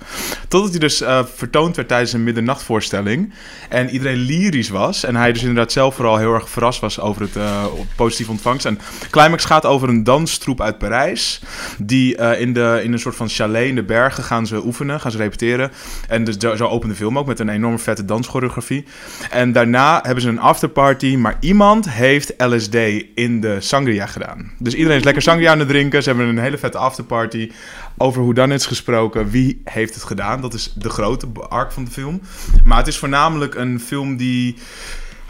Totdat 0.48 0.70
hij 0.70 0.78
dus 0.78 1.00
eh, 1.00 1.24
vertoond 1.34 1.76
werd 1.76 1.88
tijdens 1.88 2.12
een 2.12 2.24
middernachtvoorstelling. 2.24 3.32
En 3.68 3.90
iedereen 3.90 4.16
lyrisch 4.16 4.68
was. 4.68 5.04
En 5.04 5.16
hij 5.16 5.32
dus 5.32 5.42
inderdaad 5.42 5.72
zelf 5.72 5.94
vooral 5.94 6.16
heel 6.16 6.34
erg 6.34 6.48
verrast 6.48 6.80
was 6.80 7.00
over 7.00 7.22
het 7.22 7.36
eh, 7.36 7.64
positieve 7.96 8.30
ontvangst. 8.30 8.66
En 8.66 8.78
Climax 9.10 9.44
gaat 9.44 9.66
over 9.66 9.88
een 9.88 10.04
danstroep 10.04 10.60
uit 10.60 10.78
Parijs. 10.78 11.42
Die 11.78 12.16
eh, 12.16 12.40
in, 12.40 12.52
de, 12.52 12.80
in 12.82 12.92
een 12.92 12.98
soort 12.98 13.16
van 13.16 13.28
chalet 13.28 13.68
in 13.68 13.74
de 13.74 13.82
bergen 13.82 14.24
gaan 14.24 14.46
ze 14.46 14.64
oefenen, 14.64 15.00
gaan 15.00 15.10
ze 15.10 15.16
repeteren. 15.16 15.70
En 16.08 16.24
dus 16.24 16.36
zo 16.36 16.66
opent 16.66 16.92
de 16.92 16.98
film 16.98 17.18
ook 17.18 17.26
met 17.26 17.38
een 17.38 17.48
enorm 17.48 17.78
vette 17.78 18.04
danschoreografie. 18.04 18.84
En 19.30 19.52
daarna 19.52 20.00
hebben 20.02 20.22
ze 20.22 20.28
een 20.28 20.40
afterparty. 20.40 21.16
Maar 21.16 21.36
iemand 21.40 21.90
heeft 21.90 22.34
LSD 22.38 22.74
in 23.14 23.40
de 23.40 23.60
sangria 23.60 24.06
gedaan. 24.06 24.52
Dus 24.58 24.74
iedereen 24.74 24.98
is 24.98 25.04
lekker 25.04 25.22
sangria 25.22 25.50
aan 25.50 25.58
het 25.58 25.68
drinken. 25.68 25.83
Ze 25.92 26.08
hebben 26.08 26.26
een 26.26 26.38
hele 26.38 26.58
vette 26.58 26.78
afterparty. 26.78 27.50
Over 27.96 28.22
hoe 28.22 28.34
dan 28.34 28.52
is 28.52 28.66
gesproken. 28.66 29.30
Wie 29.30 29.60
heeft 29.64 29.94
het 29.94 30.02
gedaan? 30.02 30.40
Dat 30.40 30.54
is 30.54 30.72
de 30.76 30.90
grote 30.90 31.26
arc 31.48 31.72
van 31.72 31.84
de 31.84 31.90
film. 31.90 32.20
Maar 32.64 32.78
het 32.78 32.86
is 32.86 32.98
voornamelijk 32.98 33.54
een 33.54 33.80
film 33.80 34.16
die 34.16 34.56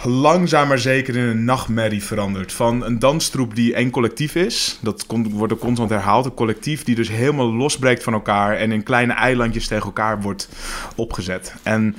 langzaam 0.02 0.68
maar 0.68 0.78
zeker 0.78 1.16
in 1.16 1.24
een 1.24 1.44
nachtmerrie 1.44 2.02
verandert. 2.02 2.52
Van 2.52 2.84
een 2.84 2.98
danstroep 2.98 3.54
die 3.54 3.74
één 3.74 3.90
collectief 3.90 4.34
is. 4.34 4.78
Dat 4.82 5.06
wordt 5.30 5.52
ook 5.52 5.60
constant 5.60 5.90
herhaald. 5.90 6.24
Een 6.24 6.34
collectief 6.34 6.84
die 6.84 6.94
dus 6.94 7.08
helemaal 7.08 7.52
losbreekt 7.52 8.02
van 8.02 8.12
elkaar. 8.12 8.56
En 8.56 8.72
in 8.72 8.82
kleine 8.82 9.12
eilandjes 9.12 9.66
tegen 9.66 9.84
elkaar 9.84 10.20
wordt 10.20 10.48
opgezet. 10.96 11.54
En 11.62 11.96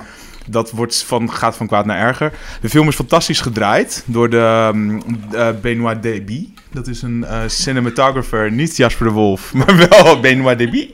dat 0.47 0.71
wordt 0.71 1.03
van, 1.03 1.31
gaat 1.31 1.57
van 1.57 1.67
kwaad 1.67 1.85
naar 1.85 1.99
erger. 1.99 2.33
De 2.61 2.69
film 2.69 2.87
is 2.87 2.95
fantastisch 2.95 3.41
gedraaid 3.41 4.03
door 4.05 4.29
de 4.29 4.71
um, 4.73 5.01
Benoit 5.61 6.03
Deby. 6.03 6.49
Dat 6.75 6.87
is 6.87 7.01
een 7.01 7.25
eh, 7.25 7.39
cinematographer. 7.47 8.51
Niet 8.51 8.77
Jasper 8.77 9.05
de 9.07 9.11
Wolf, 9.13 9.53
maar 9.53 9.87
wel 9.89 10.19
Benoit 10.19 10.57
Deby. 10.57 10.89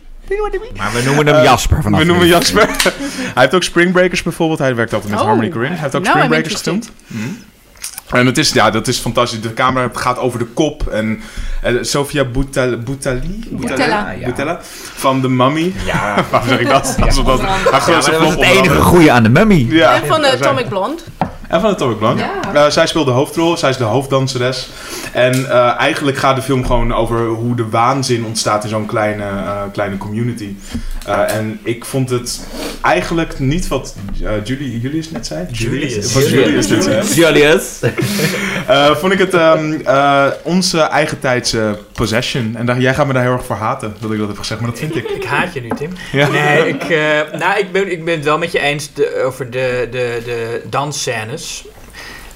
Maar 0.77 0.91
we 0.93 1.01
noemen 1.05 1.27
hem 1.27 1.43
Jasper 1.43 1.81
vanaf 1.81 1.99
We 1.99 2.05
noemen 2.05 2.27
Jasper. 2.27 2.67
hij 3.33 3.41
heeft 3.43 3.53
ook 3.53 3.63
Spring 3.63 3.91
Breakers 3.91 4.23
bijvoorbeeld. 4.23 4.59
Hij 4.59 4.75
werkt 4.75 4.93
altijd 4.93 5.11
met 5.11 5.19
Oh. 5.21 5.25
Harmony 5.25 5.49
Korine. 5.49 5.71
Hij 5.73 5.79
heeft 5.81 5.95
ook 5.95 6.03
Nou, 6.03 6.17
Spring 6.19 6.35
I'm 6.35 6.41
Breakers 6.41 6.65
interested. 6.65 6.93
gefilmd. 7.07 7.35
Mhm. 8.07 8.17
En 8.19 8.25
het 8.25 8.37
is, 8.37 8.51
ja, 8.53 8.69
dat 8.71 8.87
is 8.87 8.97
fantastisch. 8.97 9.41
De 9.41 9.53
camera 9.53 9.89
gaat 9.93 10.17
over 10.17 10.39
de 10.39 10.45
kop. 10.45 10.87
En 10.87 11.19
eh, 11.61 11.73
Sofia 11.81 12.23
Boutal- 12.25 12.77
Boutali? 12.77 13.43
Boutella. 13.49 14.11
Ja. 14.11 14.25
Boutella. 14.25 14.59
Van 14.95 15.21
The 15.21 15.29
Mummy. 15.29 15.73
Ja. 15.85 16.15
Waarom 16.31 16.49
zeg 16.49 16.59
ik 16.59 16.67
dat? 16.67 16.95
Dat 16.99 17.15
Ja, 17.15 17.99
dat 18.01 18.17
was 18.19 18.29
het 18.29 18.41
enige 18.41 18.81
goede 18.81 19.11
aan 19.11 19.23
de 19.23 19.29
mummy. 19.29 19.67
Ja, 19.69 19.93
En 20.01 20.07
van 20.07 20.19
uh, 20.21 20.27
zijn- 20.27 20.41
Atomic 20.41 20.69
Blonde. 20.69 21.01
En 21.51 21.61
van 21.61 21.69
Atomic 21.69 21.97
Blonde. 21.97 22.21
Ja. 22.21 22.53
Eh, 22.53 22.71
zij 22.71 22.87
speelt 22.87 23.05
de 23.05 23.11
hoofdrol, 23.11 23.57
zij 23.57 23.69
is 23.69 23.77
de 23.77 23.83
hoofddanseres. 23.83 24.69
En 25.13 25.49
eh, 25.49 25.79
eigenlijk 25.79 26.17
gaat 26.17 26.35
de 26.35 26.41
film 26.41 26.65
gewoon 26.65 26.93
over 26.93 27.27
hoe 27.27 27.55
de 27.55 27.69
waanzin 27.69 28.25
ontstaat 28.25 28.63
in 28.63 28.69
zo'n 28.69 28.85
kleine, 28.85 29.23
eh, 29.23 29.61
kleine 29.71 29.97
community. 29.97 30.55
Eh, 31.05 31.35
en 31.35 31.59
ik 31.63 31.85
vond 31.85 32.09
het 32.09 32.47
eigenlijk 32.81 33.39
niet 33.39 33.67
wat 33.67 33.95
Julie, 34.43 34.79
Julius 34.79 35.11
net 35.11 35.27
zei. 35.27 35.45
Julius. 35.51 36.13
Wat 36.13 36.29
Julius 36.29 36.67
net 36.67 36.83
zei. 36.83 37.13
Julius. 37.13 37.79
Eh, 38.67 38.95
vond 38.95 39.13
ik 39.13 39.19
het 39.19 39.33
ehm, 39.33 39.73
eh, 39.85 40.25
onze 40.43 40.79
eigen 40.79 41.19
tijdse 41.19 41.77
possession. 42.01 42.55
En 42.55 42.65
daar, 42.65 42.79
jij 42.79 42.93
gaat 42.93 43.07
me 43.07 43.13
daar 43.13 43.23
heel 43.23 43.31
erg 43.31 43.45
voor 43.45 43.55
haten, 43.55 43.95
dat 43.99 44.11
ik 44.11 44.17
dat 44.17 44.27
heb 44.27 44.37
gezegd. 44.37 44.61
Maar 44.61 44.69
dat 44.69 44.79
vind 44.79 44.95
ik. 44.95 45.09
Ik 45.09 45.23
haat 45.23 45.53
je 45.53 45.61
nu, 45.61 45.69
Tim. 45.69 45.91
Ja. 46.11 46.27
Nee, 46.27 46.67
ik, 46.67 46.83
eh, 46.83 47.39
nou, 47.39 47.59
ik, 47.59 47.71
ben, 47.71 47.91
ik 47.91 48.05
ben 48.05 48.15
het 48.15 48.23
wel 48.23 48.37
met 48.37 48.51
je 48.51 48.59
eens 48.59 48.93
de- 48.93 49.21
over 49.25 49.49
de, 49.51 49.87
de, 49.91 50.21
de 50.25 50.61
dansscènes. 50.69 51.65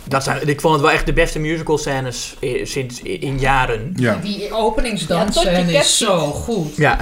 Dat 0.07 0.23
zijn, 0.23 0.47
ik 0.47 0.61
vond 0.61 0.73
het 0.73 0.83
wel 0.83 0.91
echt 0.91 1.05
de 1.05 1.13
beste 1.13 1.39
musical 1.39 1.77
scènes 1.77 2.35
i- 2.41 2.65
sinds 2.65 3.01
in 3.01 3.39
jaren. 3.39 3.93
Ja. 3.95 4.19
Die 4.21 4.39
Ja, 4.43 4.55
openingsdans 4.55 5.35
tot 5.35 5.43
je 5.43 5.73
is 5.73 5.97
zo 5.97 6.17
goed. 6.17 6.75
Ja. 6.75 6.97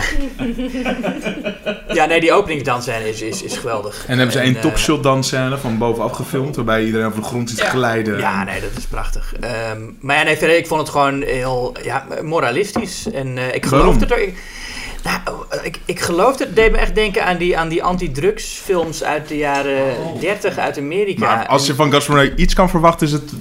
ja, 1.94 2.06
nee, 2.06 2.20
die 2.20 2.32
openingsdansscène 2.34 3.10
is, 3.10 3.22
is, 3.22 3.44
is 3.44 3.58
geweldig. 3.58 3.96
En 4.00 4.08
dan 4.08 4.18
hebben 4.18 4.36
ze 4.36 4.40
En, 4.42 4.48
een 4.48 4.56
eh, 4.56 4.62
topshot 4.62 5.04
dansscène 5.04 5.58
van 5.58 5.78
bovenaf 5.78 6.12
gefilmd, 6.12 6.56
waarbij 6.56 6.86
iedereen 6.86 7.08
over 7.08 7.20
de 7.22 7.26
grond 7.28 7.50
ziet 7.50 7.60
Ja. 7.60 7.70
glijden. 7.70 8.18
Ja, 8.20 8.44
nee, 8.44 8.62
dat 8.62 8.78
is 8.78 8.86
prachtig. 8.86 9.34
Ehm, 9.40 9.82
maar 10.00 10.16
ja, 10.18 10.24
nee, 10.24 10.58
ik 10.58 10.68
vond 10.68 10.82
het 10.82 10.90
gewoon 10.90 11.22
heel 11.22 11.76
ja, 11.84 12.06
moralistisch. 12.22 13.12
En 13.14 13.38
eh, 13.38 13.56
ik 13.56 13.66
Waarom? 13.66 13.94
geloofde 13.94 14.16
er... 14.16 14.22
Ik, 14.22 14.38
nou, 15.04 15.46
ik, 15.64 15.80
ik 15.86 16.00
geloofde, 16.00 16.44
het 16.46 16.56
deed 16.56 16.72
me 16.72 16.78
echt 16.78 16.96
denken 16.96 17.26
aan 17.26 17.38
die, 17.38 17.58
aan 17.58 17.68
die 17.68 17.84
anti-drugsfilms 17.84 19.04
uit 19.04 19.28
de 19.28 19.38
jaren 19.38 19.96
30 20.20 20.58
uit 20.58 20.78
Amerika. 20.78 21.36
Maar 21.36 21.48
als 21.48 21.68
je 21.68 21.76
van 21.76 21.92
Gaspar 21.92 22.16
Noé 22.16 22.34
iets 22.36 22.54
kan 22.54 22.70
verwachten, 22.70 23.08
is 23.08 23.14
het 23.14 23.32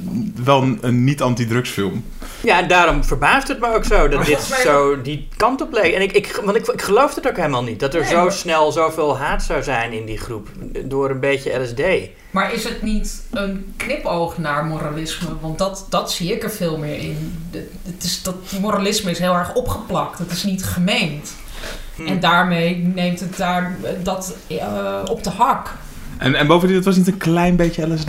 wel 0.45 0.63
een, 0.63 0.79
een 0.81 1.05
niet-anti-drugsfilm. 1.05 2.05
Ja, 2.43 2.61
en 2.63 2.69
daarom 2.69 3.05
verbaast 3.05 3.49
het 3.49 3.61
me 3.61 3.75
ook 3.75 3.85
zo 3.85 4.09
dat 4.09 4.25
dit 4.27 4.41
zo 4.65 5.03
die 5.03 5.29
kant 5.37 5.61
op 5.61 5.73
leek. 5.73 5.95
En 5.95 6.03
ik, 6.03 6.13
ik, 6.13 6.41
want 6.45 6.57
ik, 6.57 6.67
ik 6.67 6.83
geloof 6.83 7.15
het 7.15 7.29
ook 7.29 7.37
helemaal 7.37 7.63
niet. 7.63 7.81
Dat 7.81 7.95
er 7.95 8.01
Nee, 8.01 8.11
zo 8.11 8.23
maar- 8.23 8.33
snel 8.33 8.73
zoveel 8.73 9.19
haat 9.19 9.43
zou 9.43 9.63
zijn 9.63 9.93
in 9.93 10.05
die 10.07 10.19
groep. 10.19 10.49
Door 10.85 11.11
een 11.11 11.21
beetje 11.21 11.59
LSD. 11.61 11.83
Maar 12.31 12.53
is 12.53 12.65
het 12.65 12.83
niet 12.83 13.23
een 13.31 13.73
knipoog 13.77 14.39
naar 14.39 14.65
moralisme? 14.65 15.29
Want 15.41 15.59
dat, 15.59 15.87
dat 15.89 16.13
zie 16.13 16.33
ik 16.33 16.43
er 16.43 16.51
veel 16.51 16.79
meer 16.79 16.99
in. 16.99 17.35
Het 17.83 18.05
is, 18.05 18.23
dat 18.23 18.35
moralisme 18.61 19.11
is 19.11 19.19
heel 19.19 19.35
erg 19.35 19.55
opgeplakt. 19.55 20.19
Het 20.19 20.31
is 20.33 20.43
niet 20.43 20.65
gemeend. 20.65 21.31
Hm. 21.97 22.07
En 22.07 22.21
daarmee 22.21 22.91
neemt 22.95 23.21
het 23.21 23.37
daar 23.37 23.77
dat 24.03 24.37
eh, 24.49 24.57
op 25.11 25.25
de 25.25 25.31
hak. 25.31 25.71
En, 26.19 26.35
en 26.35 26.47
bovendien, 26.47 26.77
het 26.77 26.85
was 26.87 26.97
niet 26.97 27.07
een 27.07 27.17
klein 27.17 27.57
beetje 27.57 27.95
LSD? 27.95 28.09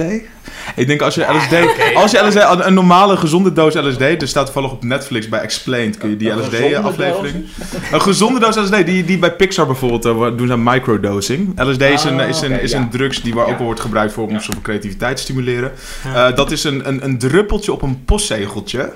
Ik 0.75 0.87
denk 0.87 1.01
als 1.01 1.15
je 1.15 1.21
LSD, 1.21 1.53
als 2.01 2.11
je 2.11 2.19
LSD, 2.27 2.65
een 2.65 2.73
normale 2.73 3.17
gezonde 3.17 3.53
doos 3.53 3.73
LSD, 3.75 4.01
er 4.01 4.27
staat 4.27 4.45
toevallig 4.45 4.71
op 4.71 4.83
Netflix 4.83 5.29
bij 5.29 5.39
Explained, 5.39 5.97
kun 5.97 6.09
je 6.09 6.17
die 6.17 6.29
Een 6.29 6.39
LSD 6.39 6.49
gezonde 6.49 6.77
aflevering. 6.79 7.45
Een 7.91 8.01
gezonde 8.01 8.39
doos 8.39 8.55
LSD, 8.55 8.85
die, 8.85 9.05
die 9.05 9.17
bij 9.17 9.33
Pixar 9.35 9.65
bijvoorbeeld 9.65 10.05
eh, 10.05 10.37
doen 10.37 10.47
ze 10.47 10.57
microdosing. 10.57 11.59
LSD 11.61 11.81
is 11.81 12.03
een, 12.03 12.19
Ah, 12.19 12.29
is 12.29 12.41
een, 12.41 12.61
is 12.61 12.71
ja. 12.71 12.77
een 12.77 12.89
drugs 12.89 13.21
die 13.21 13.33
waar 13.33 13.45
ook 13.47 13.57
wel 13.57 13.65
wordt 13.65 13.79
gebruikt 13.79 14.13
voor 14.13 14.27
om 14.27 14.33
Ja. 14.33 14.39
creativiteit 14.61 15.15
te 15.15 15.21
stimuleren. 15.21 15.71
Eh, 16.13 16.35
dat 16.35 16.51
is 16.51 16.63
een, 16.63 16.87
een, 16.87 17.03
een 17.03 17.17
druppeltje 17.17 17.71
op 17.71 17.81
een 17.81 18.05
postzegeltje. 18.05 18.91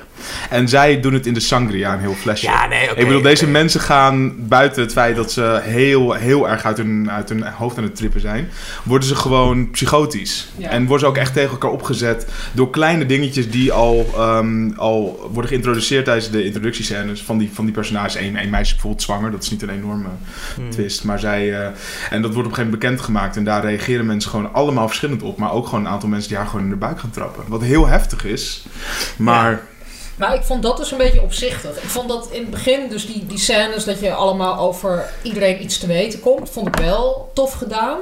En 0.49 0.69
zij 0.69 0.99
doen 0.99 1.14
het 1.14 1.26
in 1.26 1.34
de 1.34 1.39
sangria, 1.39 1.94
een 1.94 1.99
heel 1.99 2.14
flesje. 2.14 2.45
Ja, 2.45 2.68
nee, 2.68 2.91
oké. 2.91 2.99
Ik 2.99 3.06
bedoel, 3.07 3.22
deze 3.22 3.48
mensen 3.48 3.81
gaan 3.81 4.34
buiten 4.48 4.81
het 4.81 4.91
feit 4.91 5.15
dat 5.15 5.31
ze 5.31 5.60
heel, 5.64 6.14
heel 6.14 6.49
erg 6.49 6.65
uit 6.65 6.77
hun, 6.77 7.11
uit 7.11 7.30
hun 7.30 7.44
hoofd 7.44 7.77
aan 7.77 7.84
het 7.84 7.95
trippen 7.95 8.22
zijn, 8.22 8.49
worden 8.84 9.07
ze 9.07 9.15
gewoon 9.15 9.72
psychotisch. 9.72 10.48
Ja. 10.57 10.69
En 10.69 10.81
worden 10.81 10.99
ze 10.99 11.06
ook 11.06 11.18
echt 11.18 11.34
tegen 11.34 11.52
elkaar 11.52 11.72
opgezet 11.72 12.27
door 12.52 12.69
kleine 12.69 13.06
dingetjes 13.06 13.52
die 13.52 13.72
al, 13.72 14.10
ehm, 14.15 14.69
al 14.76 15.30
worden 15.31 15.49
geïntroduceerd 15.49 16.06
tijdens 16.06 16.30
de 16.31 16.44
introductiescènes 16.44 17.22
van 17.22 17.38
die, 17.38 17.49
van 17.53 17.65
die 17.65 17.73
personages. 17.73 18.15
Eén 18.15 18.41
een 18.41 18.49
meisje 18.49 18.73
bijvoorbeeld 18.73 19.03
zwanger, 19.03 19.31
dat 19.31 19.44
is 19.44 19.49
niet 19.49 19.61
een 19.61 19.69
enorme 19.69 20.07
Hm. 20.56 20.69
twist. 20.69 21.03
Maar 21.03 21.19
zij, 21.19 21.53
eh, 21.53 21.65
en 22.10 22.22
dat 22.22 22.34
wordt 22.34 22.35
op 22.35 22.35
een 22.35 22.44
gegeven 22.44 22.64
moment 22.64 22.80
bekendgemaakt 22.80 23.35
en 23.35 23.44
daar 23.44 23.61
reageren 23.65 24.06
mensen 24.06 24.30
gewoon 24.31 24.53
allemaal 24.53 24.88
verschillend 24.88 25.22
op. 25.22 25.38
Maar 25.38 25.52
ook 25.52 25.65
gewoon 25.65 25.85
een 25.85 25.91
aantal 25.91 26.10
mensen 26.10 26.30
die 26.30 26.38
haar 26.38 26.48
gewoon 26.48 26.64
in 26.64 26.69
de 26.69 26.76
buik 26.76 26.99
gaan 26.99 27.10
trappen. 27.10 27.44
Wat 27.48 27.61
heel 27.61 27.88
heftig 27.88 28.26
is, 28.26 28.65
maar... 29.18 29.61
Maar 30.18 30.35
ik 30.35 30.44
vond 30.44 30.64
dat 30.64 30.77
dus 30.77 30.91
een 30.91 30.98
beetje 30.98 31.22
opzichtig. 31.22 31.84
Ik 31.84 31.89
vond 31.89 32.10
dat 32.10 32.30
in 32.31 32.41
het 32.41 32.49
begin, 32.49 32.89
dus 32.89 33.07
die, 33.07 33.26
die 33.26 33.38
scènes 33.38 33.84
dat 33.84 33.99
je 33.99 34.14
allemaal 34.14 34.57
over 34.57 35.10
iedereen 35.22 35.64
iets 35.64 35.77
te 35.77 35.88
weten 35.88 36.19
komt, 36.19 36.49
vond 36.49 36.68
ik 36.68 36.76
wel 36.76 37.31
tof 37.34 37.53
gedaan. 37.53 37.98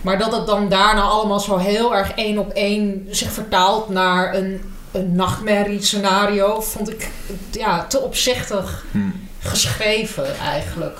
Maar 0.00 0.18
dat 0.18 0.32
het 0.32 0.46
dan 0.46 0.68
daarna 0.68 1.02
allemaal 1.02 1.40
zo 1.40 1.56
heel 1.56 1.94
erg 1.94 2.12
één 2.14 2.38
op 2.38 2.50
één 2.50 3.06
zich 3.10 3.32
vertaalt 3.32 3.88
naar 3.88 4.34
een, 4.34 4.60
een 4.92 5.14
nachtmerrie 5.14 5.82
scenario, 5.82 6.60
vond 6.60 6.90
ik 6.90 7.10
ja, 7.50 7.86
te 7.86 8.00
opzichtig 8.00 8.84
hm. 8.90 8.98
geschreven 9.38 10.38
eigenlijk. 10.38 10.98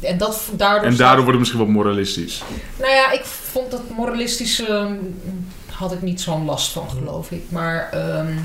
En, 0.00 0.18
dat, 0.18 0.50
daardoor 0.52 0.88
En 0.88 0.96
daardoor 0.96 1.24
wordt 1.24 1.30
het 1.30 1.38
misschien 1.38 1.60
wat 1.60 1.68
moralistisch. 1.68 2.42
nou 2.78 2.92
ja, 2.92 3.10
ik 3.10 3.24
vond 3.24 3.70
dat 3.70 3.90
moralistische 3.96 4.66
ehm, 4.66 4.94
had 5.70 5.92
ik 5.92 6.02
niet 6.02 6.20
zo'n 6.20 6.44
last 6.44 6.72
van, 6.72 6.90
geloof 6.90 7.30
ik. 7.30 7.42
Maar 7.48 7.88
ehm, 7.92 8.36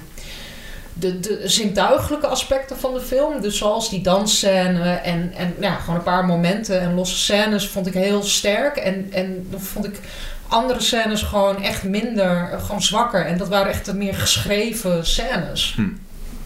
de, 0.99 1.19
de 1.19 1.41
zintuigelijke 1.43 2.27
aspecten 2.27 2.77
van 2.77 2.93
de 2.93 2.99
film, 2.99 3.41
dus 3.41 3.57
zoals 3.57 3.89
die 3.89 4.01
dansscène 4.01 4.91
en, 4.91 5.33
en 5.35 5.55
ja, 5.59 5.75
gewoon 5.75 5.95
een 5.95 6.03
paar 6.03 6.25
momenten 6.25 6.79
en 6.79 6.93
losse 6.93 7.17
scènes, 7.17 7.67
vond 7.67 7.87
ik 7.87 7.93
heel 7.93 8.23
sterk. 8.23 8.75
En, 8.75 9.07
en 9.11 9.47
dan 9.49 9.59
vond 9.59 9.85
ik 9.85 9.99
andere 10.47 10.81
scènes 10.81 11.21
gewoon 11.21 11.61
echt 11.61 11.83
minder, 11.83 12.59
gewoon 12.61 12.81
zwakker. 12.81 13.25
En 13.25 13.37
dat 13.37 13.47
waren 13.47 13.71
echt 13.71 13.85
de 13.85 13.93
meer 13.93 14.13
geschreven 14.13 15.05
scènes. 15.05 15.77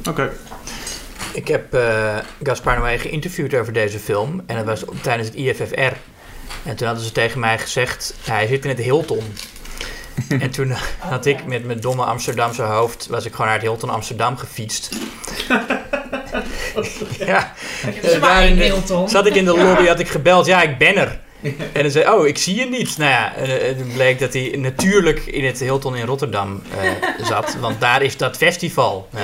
Oké. 0.09 0.29
Ik 1.33 1.47
heb 1.47 1.73
eh 1.73 2.17
Gaspar 2.43 2.79
Noé 2.79 2.97
geïnterviewd 2.97 3.53
over 3.53 3.73
deze 3.73 3.99
film. 3.99 4.43
En 4.45 4.55
dat 4.55 4.65
was 4.65 4.83
tijdens 5.01 5.27
het 5.27 5.37
IFFR. 5.37 5.95
En 6.63 6.75
toen 6.75 6.87
hadden 6.87 7.05
ze 7.05 7.11
tegen 7.11 7.39
mij 7.39 7.57
gezegd... 7.57 8.13
hij 8.23 8.47
zit 8.47 8.63
in 8.63 8.69
het 8.69 8.79
Hilton. 8.79 9.23
En 10.29 10.51
toen 10.51 10.73
had 10.97 11.25
ik 11.25 11.45
met 11.45 11.65
mijn 11.65 11.79
domme 11.79 12.03
Amsterdamse 12.03 12.61
hoofd... 12.61 13.07
was 13.09 13.25
ik 13.25 13.31
gewoon 13.31 13.47
naar 13.47 13.55
het 13.55 13.65
Hilton 13.65 13.89
Amsterdam 13.89 14.37
gefietst. 14.37 14.89
ja. 17.19 17.53
Daar 18.21 18.45
in 18.45 18.55
de-. 18.55 19.03
Zat 19.07 19.25
ik 19.25 19.35
in 19.35 19.45
de 19.45 19.57
lobby, 19.57 19.85
had 19.85 19.99
ik 19.99 20.07
gebeld. 20.07 20.45
Ja, 20.45 20.61
ik 20.61 20.77
ben 20.77 20.95
er. 20.95 21.19
En 21.73 21.81
dan 21.81 21.91
zei 21.91 22.09
oh, 22.09 22.27
ik 22.27 22.37
zie 22.37 22.55
je 22.55 22.65
niet. 22.65 22.97
Nou 22.97 23.11
ja, 23.11 23.35
eh, 23.35 23.69
eh, 23.69 23.77
toen 23.77 23.91
bleek 23.93 24.19
dat 24.19 24.33
hij 24.33 24.53
natuurlijk 24.57 25.19
in 25.19 25.45
het 25.45 25.59
Hilton 25.59 25.95
in 25.95 26.05
Rotterdam 26.05 26.61
eh, 26.81 27.25
zat. 27.25 27.57
Want 27.59 27.79
daar 27.79 28.01
is 28.01 28.17
dat 28.17 28.37
festival. 28.37 29.07
Ja. 29.15 29.19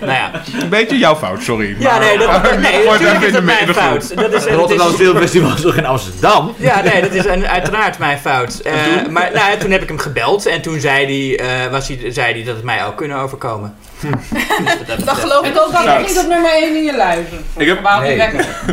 Nou 0.00 0.12
ja, 0.12 0.42
Een 0.62 0.68
beetje 0.68 0.98
jouw 0.98 1.16
fout, 1.16 1.42
sorry. 1.42 1.76
ja, 1.78 1.90
maar- 1.90 2.00
nee, 2.00 2.18
dat, 2.18 2.26
maar- 2.26 2.58
nee, 2.60 2.72
het 2.72 2.84
natuurlijk 2.90 3.24
is 3.24 3.32
dat 3.32 3.42
mijn 3.42 3.74
fout. 3.74 4.16
Dat 4.16 4.32
is, 4.32 4.44
Het 4.44 4.54
Rotterdam 4.54 4.88
is, 4.90 4.94
Filmfestival 4.96 5.54
is 5.54 5.60
toch 5.60 5.76
in 5.76 5.86
Amsterdam? 5.86 6.54
ja, 6.56 6.80
nee, 6.82 7.00
dat 7.00 7.12
is 7.12 7.24
een, 7.24 7.46
uiteraard 7.46 7.98
mijn 7.98 8.18
fout. 8.18 8.54
Eh, 8.58 8.72
maar 9.10 9.30
nou, 9.34 9.50
ja, 9.50 9.56
toen 9.56 9.70
heb 9.70 9.82
ik 9.82 9.88
hem 9.88 9.98
gebeld 9.98 10.46
en 10.46 10.60
toen 10.62 10.80
zei 10.80 11.36
hij, 11.36 11.46
eh, 11.64 11.70
was 11.70 11.88
hij, 11.88 12.12
zei 12.12 12.32
hij 12.32 12.44
dat 12.44 12.54
het 12.56 12.64
mij 12.64 12.84
ook 12.86 12.96
kunnen 12.96 13.16
overkomen. 13.16 13.76
Dat 15.04 15.16
geloof 15.16 15.46
ik 15.46 15.58
ook 15.58 15.72
ik 15.72 16.06
niet 16.06 16.18
op 16.18 16.28
nummer 16.28 16.50
1 16.50 16.76
in 16.76 16.84
je 16.84 16.96
lijst. 16.96 17.32
Ik 17.56 17.66
heb, 17.66 17.82
Nee. 18.00 18.16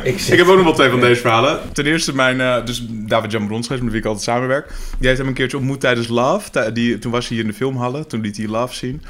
Ik 0.04 0.22
ik 0.22 0.38
heb 0.38 0.48
ook 0.48 0.56
nog 0.56 0.64
wel 0.64 0.74
twee 0.74 0.90
van 0.90 1.00
deze 1.00 1.22
verhalen. 1.22 1.60
Ten 1.74 1.86
eerste 1.86 2.16
mijn, 2.16 2.42
eh, 2.42 2.66
dus 2.66 2.86
David 2.90 3.32
Jan 3.32 3.48
Bronsgeest, 3.48 3.82
met 3.82 3.92
wie 3.92 4.02
ik 4.02 4.06
altijd 4.08 4.26
samenwerk. 4.26 4.72
Die 4.98 5.08
heeft 5.08 5.20
hem 5.20 5.28
een 5.28 5.34
keertje 5.34 5.58
ontmoet 5.58 5.80
tijdens 5.80 6.08
Love. 6.08 6.72
Die, 6.74 7.00
toen 7.00 7.12
was 7.12 7.28
hij 7.28 7.36
hier 7.38 7.46
in 7.46 7.52
de 7.52 7.58
filmhallen. 7.58 8.08
Toen 8.08 8.22
liet 8.22 8.38
hij 8.38 8.48
Love 8.48 8.76
zien. 8.76 9.04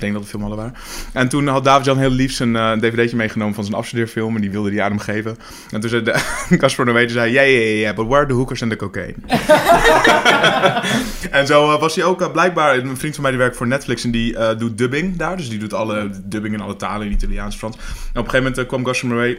Denk 0.00 0.12
dat 0.12 0.22
het 0.22 0.30
filmhallen 0.30 0.56
waren. 0.56 0.74
En 1.12 1.28
toen 1.28 1.46
had 1.46 1.64
David 1.64 1.84
Jan 1.84 1.98
heel 1.98 2.10
lief 2.10 2.32
zijn 2.32 2.56
eh, 2.56 2.72
dvd'tje 2.72 3.16
meegenomen 3.16 3.54
van 3.54 3.64
zijn 3.64 3.76
afstudeerfilm. 3.76 4.34
En 4.34 4.40
die 4.40 4.50
wilde 4.50 4.70
hij 4.70 4.82
aan 4.82 4.90
hem 4.90 5.00
geven. 5.00 5.36
En 5.70 5.80
toen 5.80 5.90
zei 5.90 6.02
de- 6.02 6.20
Casper 6.56 6.94
die 6.94 7.08
zei... 7.08 7.32
Ja, 7.32 7.42
ja, 7.42 7.58
ja, 7.60 7.94
but 7.94 8.06
where 8.06 8.20
are 8.20 8.26
the 8.26 8.34
hookers 8.34 8.62
and 8.62 8.70
the 8.70 8.76
cocaine? 8.76 9.14
en 11.30 11.46
zo 11.46 11.72
eh, 11.72 11.80
was 11.80 11.94
hij 11.94 12.04
ook 12.04 12.22
eh, 12.22 12.30
blijkbaar... 12.30 12.78
Een 12.78 12.96
vriend 12.96 13.14
van 13.14 13.22
mij 13.22 13.32
die 13.32 13.40
werkt 13.40 13.56
voor 13.56 13.66
Netflix 13.66 14.04
en 14.04 14.10
die 14.10 14.56
doet 14.56 14.78
dubbing 14.78 15.16
daar. 15.16 15.36
Dus 15.36 15.48
die 15.48 15.58
doet 15.58 15.74
alle 15.74 16.10
dubbing 16.24 16.54
in 16.54 16.60
alle 16.60 16.76
talen. 16.76 17.06
In 17.06 17.12
Italiaans, 17.12 17.56
Frans. 17.56 17.76
En 17.76 17.82
op 17.82 18.24
een 18.24 18.30
gegeven 18.30 18.42
moment 18.42 18.66
kwam 18.66 18.82
Casper 18.82 19.08
Noé 19.08 19.36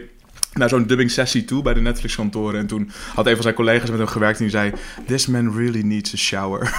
naar 0.52 0.68
zo'n 0.68 0.86
dubbing 0.86 1.10
sessie 1.10 1.44
toe 1.44 1.62
bij 1.62 1.74
de 1.74 1.80
Netflix 1.80 2.14
kantoren. 2.14 2.60
En 2.60 2.66
toen 2.66 2.90
had 3.14 3.26
een 3.26 3.34
van 3.34 3.42
zijn 3.42 3.54
collega's 3.54 3.90
met 3.90 3.98
hem 3.98 4.08
gewerkt 4.08 4.38
en 4.38 4.44
die 4.44 4.52
zei... 4.52 4.72
This 5.06 5.26
man 5.26 5.56
really 5.56 5.80
needs 5.80 6.14
a 6.14 6.16
shower. 6.16 6.60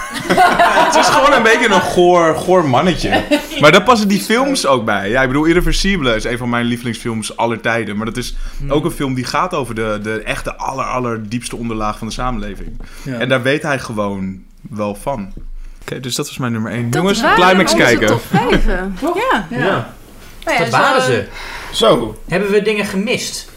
het 0.86 0.94
is 0.94 1.06
gewoon 1.06 1.32
een 1.32 1.42
beetje 1.42 1.66
een 1.66 1.80
goor, 1.80 2.36
goor 2.36 2.68
mannetje. 2.68 3.24
Maar 3.60 3.72
daar 3.72 3.82
passen 3.82 4.08
die 4.08 4.20
films 4.20 4.66
ook 4.66 4.84
bij. 4.84 5.10
Ja, 5.10 5.22
ik 5.22 5.28
bedoel, 5.28 5.44
Irreversible 5.44 6.14
is 6.14 6.24
een 6.24 6.38
van 6.38 6.48
mijn 6.48 6.64
lievelingsfilms 6.64 7.36
aller 7.36 7.60
tijden. 7.60 7.96
Maar 7.96 8.06
dat 8.06 8.16
is 8.16 8.36
ook 8.68 8.84
een 8.84 8.90
film 8.90 9.14
die 9.14 9.24
gaat 9.24 9.54
over 9.54 9.74
de, 9.74 9.98
de 10.02 10.22
echte 10.22 10.56
aller, 10.56 10.84
aller 10.84 11.28
diepste 11.28 11.56
onderlaag 11.56 11.98
van 11.98 12.06
de 12.06 12.12
samenleving. 12.12 12.80
Ja. 13.02 13.18
En 13.18 13.28
daar 13.28 13.42
weet 13.42 13.62
hij 13.62 13.78
gewoon 13.78 14.42
wel 14.60 14.94
van. 14.94 15.32
Oké, 15.80 16.00
dus 16.00 16.14
dat 16.14 16.26
was 16.26 16.38
mijn 16.38 16.52
nummer 16.52 16.72
1. 16.72 16.90
Dat 16.90 17.00
Jongens, 17.00 17.22
Climax 17.34 17.74
kijken. 17.74 18.06
top 18.06 18.22
vijven. 18.30 18.96
Ja. 19.00 19.46
Ja. 19.50 19.94
Nou 20.44 20.58
ja, 20.58 20.64
dat 20.64 20.68
waren 20.68 21.02
ze. 21.02 21.26
Zo. 21.72 22.18
Hebben 22.28 22.50
we 22.50 22.62
dingen 22.62 22.84
gemist? 22.84 23.52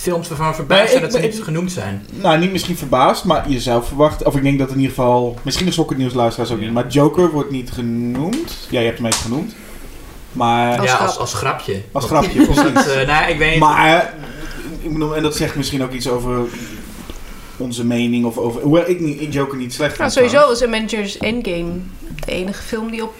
Films 0.00 0.28
waarvan 0.28 0.48
we 0.48 0.54
verbaasd 0.54 0.90
zijn 0.90 1.02
dat 1.02 1.12
ze 1.12 1.18
niet 1.18 1.42
genoemd 1.42 1.72
zijn. 1.72 2.06
Nou, 2.10 2.38
niet 2.38 2.52
misschien 2.52 2.76
verbaasd, 2.76 3.24
maar 3.24 3.50
je 3.50 3.60
zou 3.60 3.84
verwachten... 3.84 4.26
Of 4.26 4.36
ik 4.36 4.42
denk 4.42 4.58
dat 4.58 4.68
in 4.68 4.76
ieder 4.76 4.90
geval... 4.90 5.38
Misschien 5.42 5.66
de 5.66 5.72
sokkernieuwsluisteraars 5.72 6.52
ook 6.52 6.60
niet. 6.60 6.72
Maar 6.72 6.88
Joker 6.88 7.30
wordt 7.30 7.50
niet 7.50 7.70
genoemd. 7.70 8.66
Ja, 8.70 8.80
je 8.80 8.86
hebt 8.86 8.98
hem 8.98 9.06
even 9.06 9.20
genoemd. 9.20 9.54
Maar... 10.32 10.78
Als 10.78 10.88
ja, 10.88 10.94
grap. 10.94 11.06
als, 11.06 11.18
als 11.18 11.34
grapje. 11.34 11.80
Als 11.92 12.04
grapje, 12.04 12.46
dat, 12.46 12.72
precies. 12.72 12.92
eh, 12.92 13.06
nou, 13.06 13.30
ik 13.30 13.38
weet 13.38 13.50
niet. 13.50 13.60
Maar, 13.60 14.14
ik 14.80 14.92
bedoel, 14.92 15.16
en 15.16 15.22
dat 15.22 15.36
zegt 15.36 15.56
misschien 15.56 15.82
ook 15.82 15.92
iets 15.92 16.08
over 16.08 16.48
onze 17.56 17.84
mening 17.84 18.24
of 18.24 18.38
over... 18.38 18.62
Hoewel 18.62 18.88
ik 18.88 19.00
niet, 19.00 19.20
in 19.20 19.30
Joker 19.30 19.58
niet 19.58 19.72
slecht 19.72 19.98
Nou, 19.98 20.10
sowieso 20.10 20.46
was 20.46 20.62
Avengers 20.64 21.18
Endgame 21.18 21.72
de 22.24 22.32
enige 22.32 22.62
film 22.62 22.90
die 22.90 23.02
op... 23.02 23.14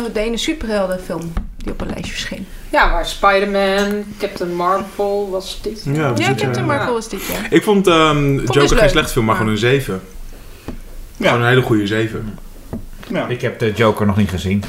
Oh, 0.00 0.14
de 0.14 0.20
ene 0.20 0.36
superheldenfilm 0.36 1.32
die 1.68 1.76
op 1.76 1.80
een 1.80 1.86
lijstje 1.94 2.12
verscheen. 2.12 2.46
Ja, 2.70 2.86
maar 2.86 3.06
Spider-Man, 3.06 4.04
Captain 4.18 4.54
Marvel 4.54 5.28
was 5.30 5.58
dit. 5.62 5.82
Ja, 5.92 6.12
Ja, 6.16 6.26
Captain 6.26 6.54
ja. 6.54 6.62
Marvel 6.62 6.92
was 6.92 7.08
dit 7.08 7.26
jaar. 7.26 7.46
Ik 7.50 7.62
vond 7.62 7.86
ehm, 7.86 8.36
best 8.36 8.52
Joker 8.52 8.68
geen 8.68 8.78
leuk. 8.78 8.88
slechte 8.88 9.12
film, 9.12 9.24
maar 9.24 9.34
Ja. 9.34 9.40
gewoon 9.40 9.54
een 9.54 9.60
7. 9.60 10.00
Ja. 11.16 11.26
Gewoon 11.28 11.42
een 11.42 11.48
hele 11.48 11.62
goede 11.62 11.86
7. 11.86 12.38
Ja. 13.08 13.26
Ik 13.26 13.40
heb 13.40 13.58
de 13.58 13.72
Joker 13.72 14.06
nog 14.06 14.16
niet 14.16 14.30
gezien. 14.30 14.64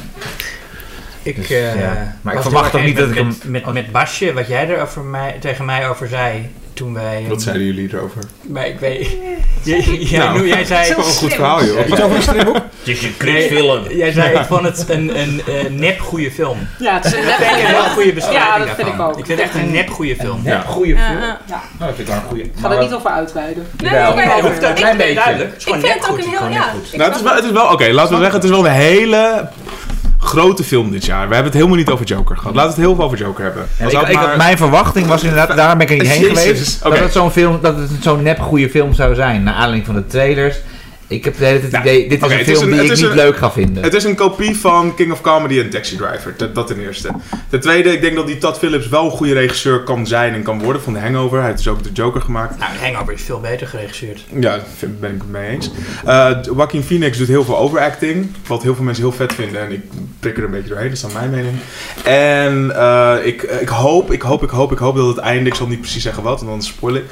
Ik, 1.24 1.36
Dus, 1.36 1.50
eh, 1.50 1.80
ja. 1.80 2.18
Maar 2.22 2.34
ik 2.34 2.42
verwacht 2.42 2.76
ook 2.76 2.84
niet 2.84 2.98
dat 2.98 3.10
ik 3.10 3.16
met, 3.26 3.44
Met, 3.44 3.66
met, 3.66 3.74
met 3.74 3.92
Basje, 3.92 4.34
wat 4.34 4.48
jij 4.48 4.70
er 4.70 4.82
over 4.82 5.02
mij, 5.04 5.38
tegen 5.40 5.66
mij 5.66 5.90
over 5.90 6.08
zei 6.08 6.50
toen 6.80 6.94
wij... 6.94 7.26
Wat 7.28 7.42
zeiden 7.42 7.66
jullie 7.66 7.90
erover? 7.94 8.24
Maar 8.42 8.68
ik 8.68 8.80
weet... 8.80 9.08
Jij, 9.64 9.80
jij, 9.82 10.20
Nou. 10.20 10.48
jij 10.48 10.66
zei... 10.66 10.90
Wel 10.90 10.98
een 10.98 11.04
goed 11.04 11.34
verhaal, 11.34 11.66
joh. 11.66 11.88
Iets 11.88 12.02
over 12.02 12.16
een 12.16 12.22
stripboek? 12.22 12.56
Het 12.80 12.88
is 12.88 13.04
een 13.04 13.14
Nee, 13.26 13.98
jij 13.98 14.12
zei, 14.12 14.38
ik 14.38 14.46
vond 14.46 14.62
het 14.64 14.86
een, 14.90 15.20
een, 15.20 15.42
eh, 15.48 15.70
nep 15.70 16.00
goede 16.00 16.32
film. 16.32 16.58
Ja, 16.80 16.94
het 16.94 17.06
is 17.06 17.12
een 17.12 17.20
een 17.20 17.66
heel 17.66 17.84
goede 17.84 18.14
beschrijving 18.14 18.52
Ja, 18.54 18.58
dat 18.58 18.76
vind 18.76 18.88
daarvan. 18.88 19.06
ik 19.06 19.12
ook. 19.14 19.20
Ik 19.20 19.26
vind 19.26 19.40
het 19.40 19.50
echt 19.50 19.60
een 19.64 19.72
nep 19.72 19.90
goede 19.90 20.16
film. 20.16 20.42
Ja. 20.44 20.60
goede 20.62 20.94
Ja, 20.94 21.08
film. 21.08 21.20
ja. 21.22 21.40
Nou, 21.46 21.62
dat 21.78 21.88
vind 21.96 22.00
ik 22.00 22.08
wel 22.08 22.16
een 22.16 22.22
goede. 22.30 22.44
Ik 22.44 22.52
ga 22.62 22.72
er 22.72 22.80
niet 22.84 22.94
over 22.94 23.10
uitweiden. 23.10 23.68
Nee, 23.78 23.92
nee, 23.92 24.42
hoeft 24.42 24.64
een 24.64 24.74
klein 24.74 24.98
beetje. 24.98 25.14
duidelijk. 25.14 25.52
Het 25.54 25.60
is 25.62 25.74
Ik 25.74 25.80
vind 25.80 25.94
het 25.94 26.10
ook 26.10 26.18
een 26.18 26.30
heel... 26.30 26.50
Ja, 26.50 26.72
Nou, 26.98 27.12
het 27.12 27.22
is 27.22 27.32
het 27.32 27.44
is 27.44 27.52
wel 27.52 27.72
oké, 27.72 27.92
laten 27.92 28.12
we 28.16 28.22
zeggen, 28.22 28.36
het 28.36 28.44
is 28.44 28.50
wel 28.50 28.66
een 28.66 28.72
hele 28.72 29.50
grote 30.20 30.64
film 30.64 30.92
dit 30.92 31.06
jaar. 31.06 31.28
We 31.28 31.34
hebben 31.34 31.52
het 31.52 31.54
helemaal 31.54 31.78
niet 31.78 31.90
over 31.90 32.06
Joker 32.06 32.38
gehad. 32.38 32.56
Laten 32.56 32.70
we 32.70 32.76
het 32.76 32.86
heel 32.86 32.96
veel 32.96 33.06
over 33.06 33.18
Joker 33.18 33.44
hebben. 33.44 33.68
Ja, 33.90 34.08
ik, 34.08 34.38
mijn 34.38 34.58
verwachting 34.58 35.08
was 35.08 35.24
inderdaad, 35.24 35.58
daar 35.58 35.78
ben 35.78 35.88
ik 35.88 35.92
er 35.92 36.04
niet 36.04 36.12
heen 36.12 36.22
Jezus, 36.34 36.42
geweest, 36.44 36.84
dat 36.84 37.00
het 37.00 37.12
zo'n 37.12 37.32
film, 37.32 37.60
dat 37.62 37.78
het 37.78 37.90
zo'n 38.02 38.24
nep 38.24 38.40
goede 38.40 38.70
film 38.70 38.94
zou 38.94 39.16
zijn, 39.16 39.44
naar 39.44 39.54
aanleiding 39.54 39.86
van 39.86 39.96
de 39.96 40.06
trailers. 40.06 40.56
Ik 41.10 41.24
heb 41.24 41.38
de 41.38 41.46
hele 41.46 41.60
tijd 41.60 41.72
het 41.74 41.84
Nou, 41.84 41.96
idee, 41.96 42.10
dit 42.10 42.18
is 42.18 42.24
oké, 42.24 42.34
een 42.34 42.40
is 42.40 42.46
film 42.46 42.62
een- 42.64 42.70
die 42.78 42.86
ik 42.86 42.92
is 42.92 43.00
niet 43.02 43.10
een- 43.10 43.16
leuk 43.16 43.38
ga 43.38 43.52
vinden. 43.52 43.84
Het 43.84 43.94
is 43.94 44.04
een 44.04 44.16
kopie 44.16 44.58
van 44.58 44.96
King 44.96 45.12
of 45.12 45.22
Comedy 45.22 45.60
en 45.60 45.70
Taxi 45.70 45.96
Driver. 45.96 46.34
Dat, 46.38 46.56
dat 46.56 46.68
ten 46.68 46.80
eerste. 46.80 47.10
Ten 47.50 47.60
tweede, 47.60 47.92
ik 47.92 48.02
denk 48.02 48.16
dat 48.16 48.28
die 48.28 48.38
Todd 48.38 48.58
Phillips 48.58 48.88
wel 48.88 49.06
een 49.06 49.12
goede 49.12 49.34
regisseur 49.34 49.84
kan 49.84 50.08
zijn 50.08 50.34
en 50.34 50.44
kan 50.44 50.64
worden 50.64 50.82
van 50.82 50.94
The 50.94 51.00
Hangover. 51.00 51.38
Hij 51.38 51.46
heeft 51.48 51.58
dus 51.64 51.68
ook 51.74 51.84
de 51.84 51.92
Joker 51.92 52.22
gemaakt. 52.22 52.60
Nou, 52.60 52.72
Hangover 52.82 53.14
is 53.14 53.22
veel 53.22 53.40
beter 53.40 53.68
geregisseerd. 53.68 54.26
Ja, 54.34 54.40
daar 54.40 54.90
ben 55.00 55.14
ik 55.16 55.22
het 55.22 55.30
mee 55.32 55.50
eens. 55.50 55.70
Uh, 56.08 56.30
Joaquin 56.42 56.84
Phoenix 56.84 57.18
doet 57.18 57.28
heel 57.28 57.44
veel 57.44 57.58
overacting. 57.58 58.32
Wat 58.48 58.64
heel 58.64 58.76
veel 58.76 58.84
mensen 58.84 59.04
heel 59.04 59.12
vet 59.14 59.34
vinden. 59.34 59.62
En 59.62 59.72
ik 59.72 59.82
prik 60.20 60.38
er 60.38 60.44
een 60.44 60.52
beetje 60.52 60.70
doorheen, 60.70 60.88
dat 60.88 60.96
is 60.96 61.02
dan 61.02 61.12
mijn 61.14 61.30
mening. 61.30 61.56
En 62.04 62.76
eh, 62.76 63.16
ik, 63.24 63.42
ik 63.42 63.68
hoop, 63.70 64.12
ik 64.12 64.22
hoop, 64.22 64.44
ik 64.44 64.50
hoop, 64.50 64.72
ik 64.72 64.78
hoop 64.78 64.96
dat 64.96 65.08
het 65.08 65.18
einde, 65.18 65.50
ik 65.50 65.56
zal 65.56 65.68
niet 65.68 65.80
precies 65.82 66.04
zeggen 66.04 66.24
wat, 66.24 66.38
want 66.42 66.52
dan 66.52 66.62
spoil 66.62 66.96
ik, 66.96 67.04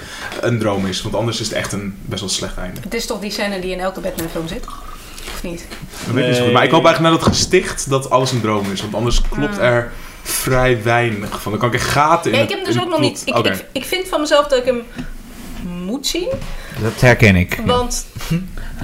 een 0.42 0.60
droom 0.60 0.86
is. 0.86 1.02
Want 1.02 1.16
anders 1.16 1.40
is 1.40 1.48
het 1.48 1.56
echt 1.58 1.72
een 1.74 1.96
best 2.02 2.20
wel 2.22 2.30
slecht 2.30 2.58
einde. 2.58 2.80
Het 2.84 2.94
is 2.94 3.06
toch 3.06 3.20
die 3.20 3.32
scène 3.32 3.60
die 3.60 3.72
in 3.72 3.80
elke 3.88 4.00
Batman 4.00 4.30
film 4.30 4.48
zit? 4.48 4.66
Of 5.34 5.44
niet? 5.44 5.66
Dat 6.06 6.14
weet 6.14 6.24
ik 6.24 6.30
niet 6.30 6.38
zo 6.38 6.44
goed. 6.44 6.54
Maar 6.54 6.64
ik 6.64 6.72
hoop 6.72 6.86
eigenlijk 6.86 7.14
naar 7.14 7.24
dat 7.24 7.36
gesticht 7.36 7.90
dat 7.90 8.10
alles 8.10 8.32
een 8.32 8.42
droom 8.42 8.72
is. 8.72 8.82
Want 8.82 8.96
anders 8.96 9.22
klopt 9.30 9.58
er 9.58 9.92
vrij 10.22 10.84
weinig 10.84 11.42
van. 11.42 11.52
Dan 11.52 11.62
kan 11.62 11.70
ik 11.74 11.76
er 11.76 11.88
gaten 11.88 12.32
in 12.32 12.38
Ja, 12.38 12.44
ik 12.44 12.50
heb 12.50 12.60
hem 12.60 12.74
dus 12.74 12.82
ook 12.82 12.90
nog 12.90 13.00
niet... 13.00 13.22
ik, 13.26 13.66
ik 13.72 13.86
vind 13.86 14.08
van 14.08 14.22
mezelf 14.22 14.48
dat 14.48 14.60
ik 14.60 14.66
hem 14.66 14.84
moet 15.88 16.08
zien. 16.08 16.28
Dat 16.82 17.02
herken 17.02 17.36
ik. 17.36 17.60
Want 17.66 18.06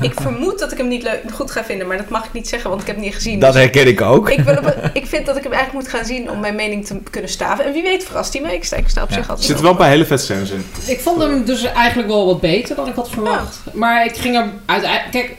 ik 0.01 0.13
vermoed 0.21 0.59
dat 0.59 0.71
ik 0.71 0.77
hem 0.77 0.87
niet 0.87 1.03
leuk, 1.03 1.21
goed 1.33 1.51
ga 1.51 1.63
vinden. 1.63 1.87
Maar 1.87 1.97
dat 1.97 2.09
mag 2.09 2.25
ik 2.25 2.33
niet 2.33 2.47
zeggen, 2.47 2.69
want 2.69 2.81
ik 2.81 2.87
heb 2.87 2.95
hem 2.95 3.05
niet 3.05 3.15
gezien. 3.15 3.39
Dat 3.39 3.53
Dus 3.53 3.61
herken 3.61 3.87
ik 3.87 4.01
ook. 4.01 4.29
ik, 4.29 4.39
wil 4.39 4.55
op- 4.57 4.89
ik 4.93 5.05
vind 5.05 5.25
dat 5.25 5.37
ik 5.37 5.43
hem 5.43 5.51
eigenlijk 5.51 5.83
moet 5.85 5.93
gaan 5.95 6.05
zien 6.05 6.29
om 6.29 6.39
mijn 6.39 6.55
mening 6.55 6.85
te 6.85 6.97
kunnen 7.11 7.29
staven. 7.29 7.65
En 7.65 7.73
wie 7.73 7.83
weet 7.83 8.03
verrast 8.03 8.33
hij 8.33 8.41
me. 8.41 8.53
Ik 8.53 8.63
sta, 8.63 8.75
ik 8.75 8.89
sta 8.89 9.03
op 9.03 9.09
Ja. 9.09 9.13
zich 9.15 9.23
Er 9.23 9.29
altijd 9.29 9.45
zitten 9.47 9.63
wel 9.65 9.73
een 9.73 9.79
paar 9.79 9.89
hele 9.89 10.05
vette 10.05 10.23
scènes 10.23 10.49
in. 10.49 10.65
Ik 10.85 10.99
vond 10.99 11.21
hem 11.21 11.45
dus 11.45 11.63
eigenlijk 11.63 12.07
wel 12.09 12.25
wat 12.25 12.41
beter 12.41 12.75
dan 12.75 12.87
ik 12.87 12.95
had 12.95 13.09
verwacht. 13.09 13.59
Maar 13.73 14.05
ik 14.05 14.15
ging 14.17 14.35
er 14.35 14.45
uiteindelijk... 14.65 15.11
Kijk, 15.11 15.35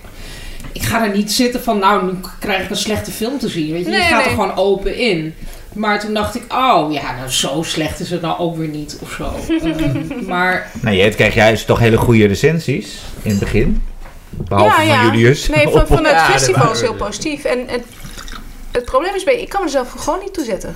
ik 0.72 0.82
ga 0.82 1.04
er 1.04 1.16
niet 1.16 1.32
zitten 1.32 1.62
van... 1.62 1.78
Nou, 1.78 2.04
nu 2.04 2.12
krijg 2.40 2.62
ik 2.64 2.70
een 2.70 2.76
slechte 2.76 3.10
film 3.10 3.38
te 3.38 3.48
zien. 3.48 3.72
Weet 3.72 3.84
je, 3.84 3.90
je 3.90 3.96
Nee, 3.96 4.06
gaat 4.08 4.24
er 4.24 4.30
gewoon 4.30 4.56
open 4.56 4.96
in. 4.96 5.34
Maar 5.74 6.00
toen 6.00 6.14
dacht 6.14 6.34
ik... 6.34 6.42
Oh, 6.52 6.92
ja, 6.92 7.16
nou 7.16 7.28
zo 7.30 7.62
slecht 7.62 8.00
is 8.00 8.10
het 8.10 8.20
nou 8.20 8.38
ook 8.38 8.56
weer 8.56 8.68
niet. 8.68 8.98
Of 9.02 9.10
zo. 9.10 9.30
Ehm, 9.58 10.26
maar 10.32 10.70
Nee, 10.82 11.02
het 11.02 11.14
kreeg 11.14 11.34
juist 11.34 11.66
toch 11.66 11.78
hele 11.78 11.96
goede 11.96 12.26
recensies 12.26 12.98
in 13.22 13.30
het 13.30 13.38
begin. 13.40 13.82
Behalve 14.30 14.82
Ja, 14.82 14.82
ja. 14.82 14.96
van 14.96 15.06
Julius. 15.06 15.48
Nee, 15.48 15.68
van, 15.68 15.86
vanuit 15.86 16.14
Ja, 16.16 16.22
het 16.24 16.32
festival 16.32 16.72
is 16.72 16.80
heel 16.80 16.94
positief. 16.94 17.44
En, 17.44 17.68
en 17.68 17.82
het 18.72 18.84
probleem 18.84 19.14
is, 19.14 19.24
bij, 19.24 19.40
ik 19.40 19.48
kan 19.48 19.64
mezelf 19.64 19.90
gewoon 19.96 20.18
niet 20.22 20.34
toezetten. 20.34 20.72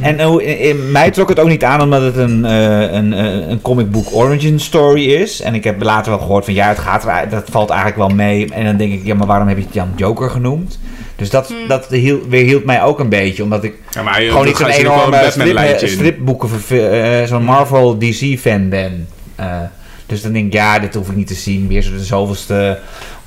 En 0.00 0.22
hoe- 0.22 0.44
in, 0.44 0.58
in 0.58 0.90
mij 0.92 1.10
trok 1.10 1.28
het 1.28 1.38
ook 1.38 1.48
niet 1.48 1.64
aan 1.64 1.80
omdat 1.82 2.02
het 2.02 2.16
een, 2.16 2.44
eh, 2.44 2.92
een, 2.92 3.12
eh, 3.12 3.48
een 3.48 3.60
comic 3.62 3.90
book 3.90 4.06
origin 4.14 4.60
story 4.60 5.04
is. 5.12 5.40
En 5.40 5.54
ik 5.54 5.64
heb 5.64 5.82
later 5.82 6.10
wel 6.10 6.20
gehoord 6.20 6.44
van 6.44 6.54
ja, 6.54 6.68
het 6.68 6.78
gaat 6.78 7.04
er, 7.06 7.28
dat 7.28 7.44
valt 7.50 7.68
eigenlijk 7.70 7.98
wel 7.98 8.16
mee. 8.16 8.52
En 8.52 8.64
dan 8.64 8.76
denk 8.76 8.92
ik, 8.92 9.04
ja, 9.04 9.14
maar 9.14 9.26
waarom 9.26 9.48
heb 9.48 9.56
je 9.56 9.64
het 9.64 9.74
dan 9.74 9.92
Joker 9.96 10.30
genoemd? 10.30 10.78
Dus 11.20 11.30
dat, 11.30 11.48
Hmm. 11.48 11.68
dat 11.68 11.86
hield, 11.86 12.26
weerhield 12.28 12.64
mij 12.64 12.82
ook 12.82 12.98
een 12.98 13.08
beetje. 13.08 13.42
Omdat 13.42 13.64
ik 13.64 13.74
Ja, 13.90 14.02
maar 14.02 14.14
gewoon 14.14 14.46
niet 14.46 14.56
zo'n 14.56 14.68
enorme 14.68 15.26
strip, 15.30 15.78
stripboeken, 15.88 16.50
eh, 16.68 17.26
zo'n 17.26 17.44
Marvel 17.44 17.98
DC-fan 17.98 18.68
ben. 18.68 19.08
Eh, 19.36 19.60
dus 20.06 20.22
dan 20.22 20.32
denk 20.32 20.46
ik, 20.46 20.52
ja, 20.52 20.78
dit 20.78 20.94
hoef 20.94 21.08
ik 21.08 21.16
niet 21.16 21.26
te 21.26 21.34
zien. 21.34 21.68
Weer 21.68 21.82
zo 21.82 21.90
de 21.90 22.04
zoveelste 22.04 22.78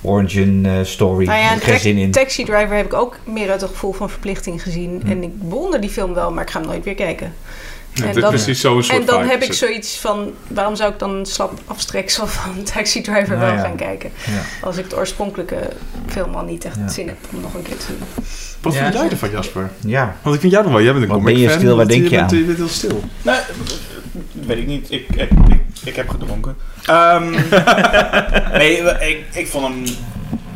origin 0.02 0.66
eh, 0.66 0.72
story. 0.84 1.26
Nou 1.26 1.40
ja, 1.40 1.56
geen 1.58 1.80
zin 1.80 1.98
in. 1.98 2.12
Taxi 2.12 2.44
Driver 2.44 2.76
heb 2.76 2.86
ik 2.86 2.94
ook 2.94 3.18
meer 3.24 3.52
uit 3.52 3.62
het 3.62 3.70
gevoel 3.70 3.94
van 3.94 4.10
verplichting 4.10 4.62
gezien. 4.62 5.02
Hm. 5.06 5.12
En 5.12 5.24
ik 5.24 5.40
bewonder 5.40 5.82
die 5.82 5.90
film 5.90 6.14
wel, 6.14 6.32
maar 6.32 6.44
ik 6.44 6.50
ga 6.50 6.60
hem 6.60 6.68
nooit 6.68 6.84
weer 6.84 6.96
kijken. 6.96 7.34
Ja, 7.94 8.06
En 8.06 8.20
dan- 8.20 8.30
precies 8.30 8.62
zo'n 8.62 8.84
soort 8.84 9.00
En 9.00 9.06
dan 9.06 9.20
vibe 9.20 9.32
heb 9.32 9.44
ik 9.44 9.54
zoiets 9.54 9.98
van, 9.98 10.32
waarom 10.48 10.76
zou 10.76 10.92
ik 10.94 11.00
dan 11.00 11.10
een 11.16 11.26
slap 11.26 11.60
afstreksel 11.66 12.28
van 12.28 12.64
Taxi 12.64 13.02
Driver 13.02 13.28
Nou 13.38 13.40
wel 13.40 13.54
ja. 13.56 13.62
gaan 13.62 13.76
kijken? 13.76 14.12
Ja. 14.26 14.42
Als 14.68 14.78
ik 14.78 14.90
de 14.90 14.96
oorspronkelijke 14.96 15.70
film 16.08 16.36
al 16.36 16.44
niet 16.44 16.66
echt 16.66 16.76
Ja. 16.80 16.88
zin 16.88 17.08
heb 17.08 17.18
om 17.34 17.42
nog 17.42 17.54
een 17.54 17.62
keer 17.62 17.78
te 17.78 17.86
zien. 17.86 18.00
Wat 18.62 18.74
Ja. 18.74 18.82
vind 18.82 18.94
jij 18.94 19.10
ervan, 19.10 19.30
Jasper? 19.32 19.70
Ja. 19.86 20.16
Want 20.22 20.36
ik 20.36 20.42
vind 20.42 20.54
jou 20.54 20.64
nog 20.66 20.74
wel, 20.74 20.82
jij 20.84 20.92
bent 20.92 21.04
een 21.04 21.10
comic 21.12 21.34
ben 21.34 21.42
je 21.44 21.50
fan, 21.50 21.60
stil, 21.60 21.76
waar 21.76 21.88
denk 21.88 22.04
je 22.04 22.10
bent, 22.10 22.32
aan? 22.32 22.38
Je 22.38 22.44
bent 22.44 22.58
heel 22.58 22.68
stil. 22.68 23.04
Nee, 23.22 23.40
weet 24.32 24.58
ik 24.58 24.68
niet. 24.68 24.92
Ik, 24.92 25.06
ik, 25.16 25.30
ik, 25.50 25.62
ik 25.84 25.96
heb 25.96 26.10
gedronken. 26.10 26.56
Ehm, 26.86 27.30
nee, 28.60 28.78
ik, 28.82 29.26
ik, 29.34 29.48
vond 29.48 29.68
hem, 29.68 29.84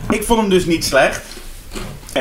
ik 0.09 0.23
vond 0.23 0.39
hem 0.39 0.49
dus 0.49 0.65
niet 0.65 0.85
slecht. 0.85 1.21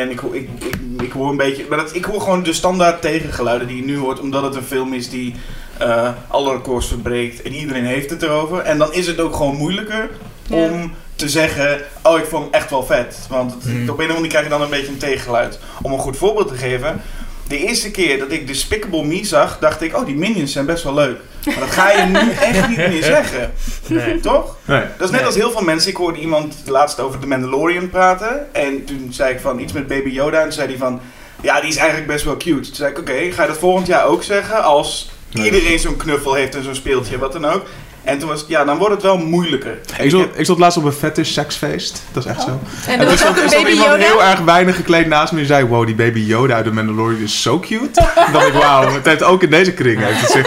En 0.01 0.11
ik, 0.11 0.21
ik, 0.23 0.49
ik, 0.65 1.03
ik 1.03 1.13
hoor 1.13 1.31
een 1.31 1.37
beetje... 1.37 1.65
Maar 1.69 1.79
dat, 1.79 1.95
ik 1.95 2.05
hoor 2.05 2.21
gewoon 2.21 2.43
de 2.43 2.53
standaard 2.53 3.03
tegengeluiden 3.03 3.69
die 3.69 3.77
je 3.77 3.85
nu 3.85 3.99
hoort. 3.99 4.21
Omdat 4.21 4.43
het 4.43 4.55
een 4.55 4.63
film 4.63 4.93
is 4.95 5.11
die 5.11 5.35
eh, 5.79 6.09
alle 6.29 6.53
records 6.53 6.89
verbreekt. 6.89 7.43
En 7.43 7.55
iedereen 7.55 7.85
heeft 7.85 8.11
het 8.11 8.23
erover. 8.23 8.59
En 8.59 8.79
dan 8.79 8.93
is 8.93 9.07
het 9.07 9.21
ook 9.21 9.37
gewoon 9.37 9.57
moeilijker 9.57 10.11
Ja. 10.49 10.57
om 10.57 10.93
te 11.15 11.29
zeggen... 11.29 11.81
Oh, 12.03 12.19
ik 12.19 12.25
vond 12.25 12.45
hem 12.45 12.53
echt 12.53 12.71
wel 12.71 12.83
vet. 12.85 13.27
Want 13.29 13.55
het- 13.55 13.63
Hmm. 13.63 13.73
op 13.75 13.89
een 13.89 13.89
of 13.89 13.99
andere 13.99 14.13
manier 14.15 14.29
krijg 14.29 14.45
je 14.45 14.51
dan 14.51 14.63
een 14.63 14.71
beetje 14.71 14.93
een 14.93 14.97
tegengeluid. 14.99 15.59
Om 15.83 15.93
een 15.93 15.99
goed 15.99 16.17
voorbeeld 16.17 16.49
te 16.49 16.57
geven... 16.57 17.01
De 17.49 17.59
eerste 17.67 17.91
keer 17.91 18.19
dat 18.19 18.31
ik 18.33 18.47
Despicable 18.47 19.05
Me 19.05 19.25
zag, 19.25 19.59
dacht 19.59 19.83
ik, 19.83 19.97
oh, 19.97 20.07
die 20.07 20.15
minions 20.17 20.53
zijn 20.53 20.67
best 20.67 20.83
wel 20.85 20.95
leuk. 20.95 21.19
Maar 21.47 21.59
dat 21.59 21.71
ga 21.71 21.91
je 21.91 22.03
nu 22.05 22.31
echt 22.31 22.69
niet 22.69 22.77
meer 22.77 23.03
zeggen. 23.03 23.53
Nee. 23.87 24.21
Toch? 24.21 24.57
Nee. 24.65 24.81
Dat 24.99 25.07
is 25.07 25.11
net 25.11 25.11
Nee. 25.11 25.25
als 25.25 25.35
heel 25.35 25.51
veel 25.51 25.63
mensen. 25.63 25.91
Ik 25.91 25.97
hoorde 25.97 26.19
iemand 26.21 26.55
laatst 26.67 27.01
over 27.01 27.19
The 27.21 27.27
Mandalorian 27.27 27.91
praten. 27.91 28.55
En 28.55 28.85
toen 28.85 29.09
zei 29.11 29.35
ik 29.35 29.41
van 29.41 29.59
iets 29.59 29.73
met 29.73 29.87
Baby 29.87 30.11
Yoda. 30.11 30.37
En 30.39 30.43
toen 30.43 30.53
zei 30.53 30.69
hij 30.69 30.77
van, 30.77 31.01
ja, 31.41 31.61
die 31.61 31.71
is 31.71 31.77
eigenlijk 31.77 32.07
best 32.09 32.25
wel 32.25 32.37
cute. 32.37 32.61
Toen 32.61 32.75
zei 32.75 32.91
ik, 32.91 32.99
oké, 32.99 33.13
ga 33.33 33.43
je 33.43 33.49
dat 33.49 33.59
volgend 33.59 33.87
jaar 33.87 34.05
ook 34.07 34.23
zeggen? 34.23 34.63
Als 34.65 35.11
iedereen 35.33 35.79
zo'n 35.79 35.97
knuffel 35.97 36.35
heeft 36.35 36.55
en 36.55 36.63
zo'n 36.63 36.75
speeltje, 36.75 37.19
wat 37.19 37.33
dan 37.33 37.45
ook. 37.45 37.63
En 38.07 38.19
toen 38.19 38.29
was 38.29 38.41
het, 38.41 38.49
ja, 38.49 38.65
dan 38.65 38.79
wordt 38.79 38.95
het 38.95 39.03
wel 39.03 39.17
moeilijker. 39.19 39.79
Ik 39.99 40.11
zat, 40.11 40.29
ik 40.35 40.47
zat 40.47 40.59
laatst 40.59 40.79
op 40.79 40.85
een 40.85 40.93
fetish 40.93 41.33
seksfeest. 41.33 42.03
Dat 42.13 42.25
is 42.25 42.31
echt 42.31 42.43
zo. 42.43 42.49
En 42.87 42.93
En 42.93 43.01
ook 43.01 43.07
een 43.07 43.13
er 43.13 43.19
stond 43.19 43.51
baby 43.51 43.71
iemand 43.71 43.95
heel 43.97 44.09
Yoda. 44.15 44.31
erg 44.31 44.41
weinig 44.41 44.77
gekleed 44.77 45.07
naast 45.07 45.33
me. 45.33 45.39
Die 45.39 45.47
zei, 45.47 45.65
wow, 45.67 45.87
die 45.87 45.95
baby 45.95 46.19
Yoda 46.21 46.55
uit 46.55 46.65
de 46.65 46.73
Mandalorian 46.73 47.21
is 47.23 47.43
zo 47.43 47.59
cute. 47.61 47.91
Dan 48.15 48.33
dacht 48.33 48.47
ik, 48.47 48.53
wauw, 48.53 48.93
het 48.95 49.07
heeft 49.07 49.23
ook 49.23 49.43
in 49.43 49.51
deze 49.51 49.73
kring 49.73 50.01
heeft 50.01 50.21
het 50.21 50.31
zich. 50.31 50.47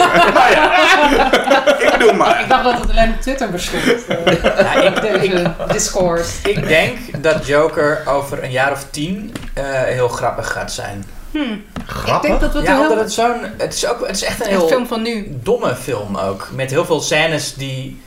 Ik 1.80 1.92
bedoel 1.98 2.14
maar. 2.14 2.40
ik 2.42 2.50
dacht 2.50 2.64
dat 2.64 2.74
het 2.82 2.90
alleen 2.92 3.10
op 3.10 3.22
Twitter 3.22 3.50
bestond. 3.50 3.84
eh, 4.08 4.44
Ja, 4.44 4.74
ik, 4.82 5.02
Deze 5.22 5.52
Discord. 5.72 6.28
ik 6.44 6.68
denk 6.68 6.98
dat 7.18 7.48
Joker 7.48 8.02
over 8.06 8.44
een 8.44 8.52
jaar 8.52 8.72
of 8.72 8.86
tien 8.92 9.34
eh, 9.54 9.64
heel 9.84 10.08
grappig 10.08 10.52
gaat 10.52 10.72
zijn. 10.72 11.06
Ik 11.34 12.22
denk 12.22 12.40
dat 12.40 12.52
we 12.52 12.58
het 12.58 12.68
Ja, 12.68 12.74
heel... 12.80 12.90
omdat 12.90 13.04
het 13.04 13.14
zo'n... 13.14 13.36
Het 13.58 13.74
is, 13.74 13.88
ook, 13.88 14.08
het 14.08 14.16
is 14.16 14.24
echt 14.24 14.42
een 14.42 14.48
heel 14.50 14.68
film 14.68 14.88
van 14.88 15.02
nu. 15.02 15.28
domme 15.44 15.76
film 15.76 16.18
ook. 16.18 16.48
Met 16.56 16.70
heel 16.70 16.86
veel 16.86 17.02
scènes 17.02 17.54
die... 17.54 18.02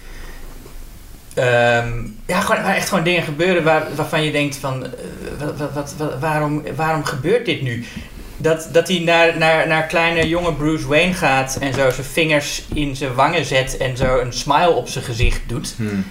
ehm, 1.34 1.92
ja, 2.26 2.40
gewoon, 2.40 2.62
waar 2.62 2.74
echt 2.74 2.88
gewoon 2.88 3.04
dingen 3.04 3.22
gebeuren 3.22 3.64
waar, 3.64 3.86
waarvan 3.94 4.22
je 4.22 4.32
denkt 4.32 4.56
van... 4.56 4.84
eh, 4.84 4.90
wat, 5.38 5.58
wat, 5.58 5.72
wat, 5.72 5.94
wat- 5.98 6.18
waarom, 6.20 6.62
waarom 6.76 7.04
gebeurt 7.04 7.46
dit 7.46 7.62
nu? 7.62 7.84
Dat, 8.36 8.68
dat 8.72 8.88
hij 8.88 8.98
naar, 8.98 9.38
naar, 9.38 9.66
naar 9.68 9.82
kleine 9.86 10.28
jonge 10.28 10.52
Bruce 10.52 10.86
Wayne 10.88 11.14
gaat 11.14 11.56
en 11.60 11.74
zo 11.74 11.90
zijn 11.90 12.06
vingers 12.06 12.62
in 12.74 12.96
zijn 12.96 13.14
wangen 13.14 13.44
zet 13.44 13.76
en 13.76 13.96
zo 13.96 14.18
een 14.18 14.32
smile 14.32 14.70
op 14.70 14.88
zijn 14.88 15.04
gezicht 15.04 15.40
doet. 15.46 15.74
Hmm. 15.76 16.04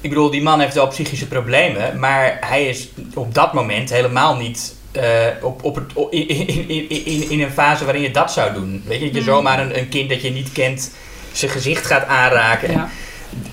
Ik 0.00 0.08
bedoel, 0.10 0.30
die 0.30 0.42
man 0.42 0.60
heeft 0.60 0.74
wel 0.74 0.86
psychische 0.86 1.26
problemen, 1.28 1.98
maar 1.98 2.36
hij 2.40 2.68
is 2.68 2.88
op 3.14 3.34
dat 3.34 3.52
moment 3.52 3.90
helemaal 3.90 4.36
niet 4.36 4.74
eh, 4.98 5.44
op, 5.44 5.64
op 5.64 5.74
het, 5.74 5.84
in, 6.10 6.28
in, 6.28 6.88
in, 6.88 7.30
in, 7.30 7.40
een 7.40 7.50
fase 7.50 7.84
waarin 7.84 8.02
je 8.02 8.10
dat 8.10 8.32
zou 8.32 8.52
doen. 8.52 8.82
Weet 8.86 8.98
je, 8.98 9.04
dat 9.04 9.14
je 9.14 9.22
zomaar 9.22 9.60
een, 9.60 9.78
een 9.78 9.88
kind 9.88 10.08
dat 10.08 10.22
je 10.22 10.30
niet 10.30 10.52
kent 10.52 10.90
zijn 11.32 11.50
gezicht 11.50 11.86
gaat 11.86 12.06
aanraken. 12.06 12.70
Ja. 12.70 12.88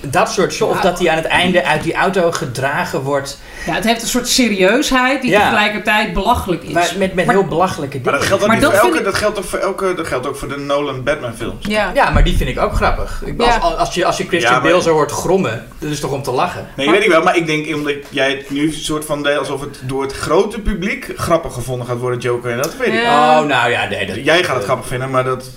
Dat 0.02 0.32
soort. 0.32 0.62
Of 0.62 0.82
dat 0.82 1.00
hij 1.00 1.10
aan 1.10 1.18
het 1.18 1.26
einde 1.26 1.66
uit 1.66 1.84
die 1.84 1.94
auto 1.94 2.32
gedragen 2.32 3.02
wordt. 3.02 3.40
Ja, 3.66 3.74
het 3.74 3.84
heeft 3.84 4.02
een 4.02 4.08
soort 4.08 4.28
serieusheid 4.28 5.22
die 5.22 5.32
Ja. 5.32 5.42
tegelijkertijd 5.42 6.14
belachelijk 6.14 6.64
is. 6.64 6.72
Maar 6.74 6.92
met, 6.98 7.14
met 7.14 7.26
Maar- 7.26 7.36
heel 7.36 7.46
belachelijke 7.46 7.96
Maar 7.96 8.04
dingen. 8.04 8.20
dat 8.20 8.28
geldt 8.28 8.42
ook 8.44 8.48
Maar 8.50 8.58
niet 8.58 8.66
dat 8.66 8.76
voor 8.76 8.86
elke, 8.88 8.98
ik- 9.00 9.06
dat 9.06 9.16
geldt 9.16 9.38
ook 9.38 9.44
voor 9.44 9.60
elke, 9.60 9.94
dat 9.96 10.08
geldt 10.08 10.28
ook 10.28 10.36
voor 10.36 10.48
de 10.48 10.58
Nolan 10.58 11.04
Batman 11.04 11.34
films. 11.36 11.66
Ja. 11.66 11.92
Ja, 11.94 12.10
maar 12.10 12.24
die 12.24 12.38
vind 12.38 12.50
ik 12.50 12.60
ook 12.60 12.74
grappig. 12.74 13.22
Ik, 13.26 13.40
als, 13.42 13.48
Ja. 13.48 13.58
als, 13.58 13.94
je, 13.94 14.06
als 14.06 14.18
je 14.18 14.28
Christian 14.28 14.54
Ja, 14.54 14.60
maar- 14.60 14.70
Bale 14.72 14.82
zo 14.84 14.92
hoort 14.94 15.12
grommen, 15.12 15.68
dat 15.80 15.90
is 15.92 16.00
toch 16.00 16.12
om 16.12 16.22
te 16.24 16.32
lachen? 16.32 16.68
Nee, 16.76 16.90
weet 16.90 17.04
ik 17.04 17.10
wel, 17.10 17.24
maar 17.24 17.38
ik 17.38 17.46
denk 17.46 17.76
omdat 17.76 17.94
jij 18.10 18.30
het 18.32 18.50
nu 18.50 18.72
soort 18.74 19.06
van 19.06 19.24
deed 19.24 19.38
alsof 19.38 19.62
het 19.62 19.80
door 19.84 20.02
het 20.02 20.14
grote 20.14 20.60
publiek 20.60 21.14
grappig 21.16 21.54
gevonden 21.54 21.88
gaat 21.88 21.98
worden, 22.00 22.20
Joker. 22.20 22.52
En 22.52 22.58
dat 22.58 22.78
weet 22.78 22.94
ik. 22.94 23.02
Oh, 23.04 23.42
nou 23.42 23.70
ja, 23.72 23.88
nee. 23.88 24.06
Dat, 24.06 24.16
Jij 24.24 24.44
gaat 24.44 24.56
het 24.56 24.64
grappig 24.64 24.88
vinden, 24.88 25.10
maar 25.10 25.24
dat... 25.24 25.50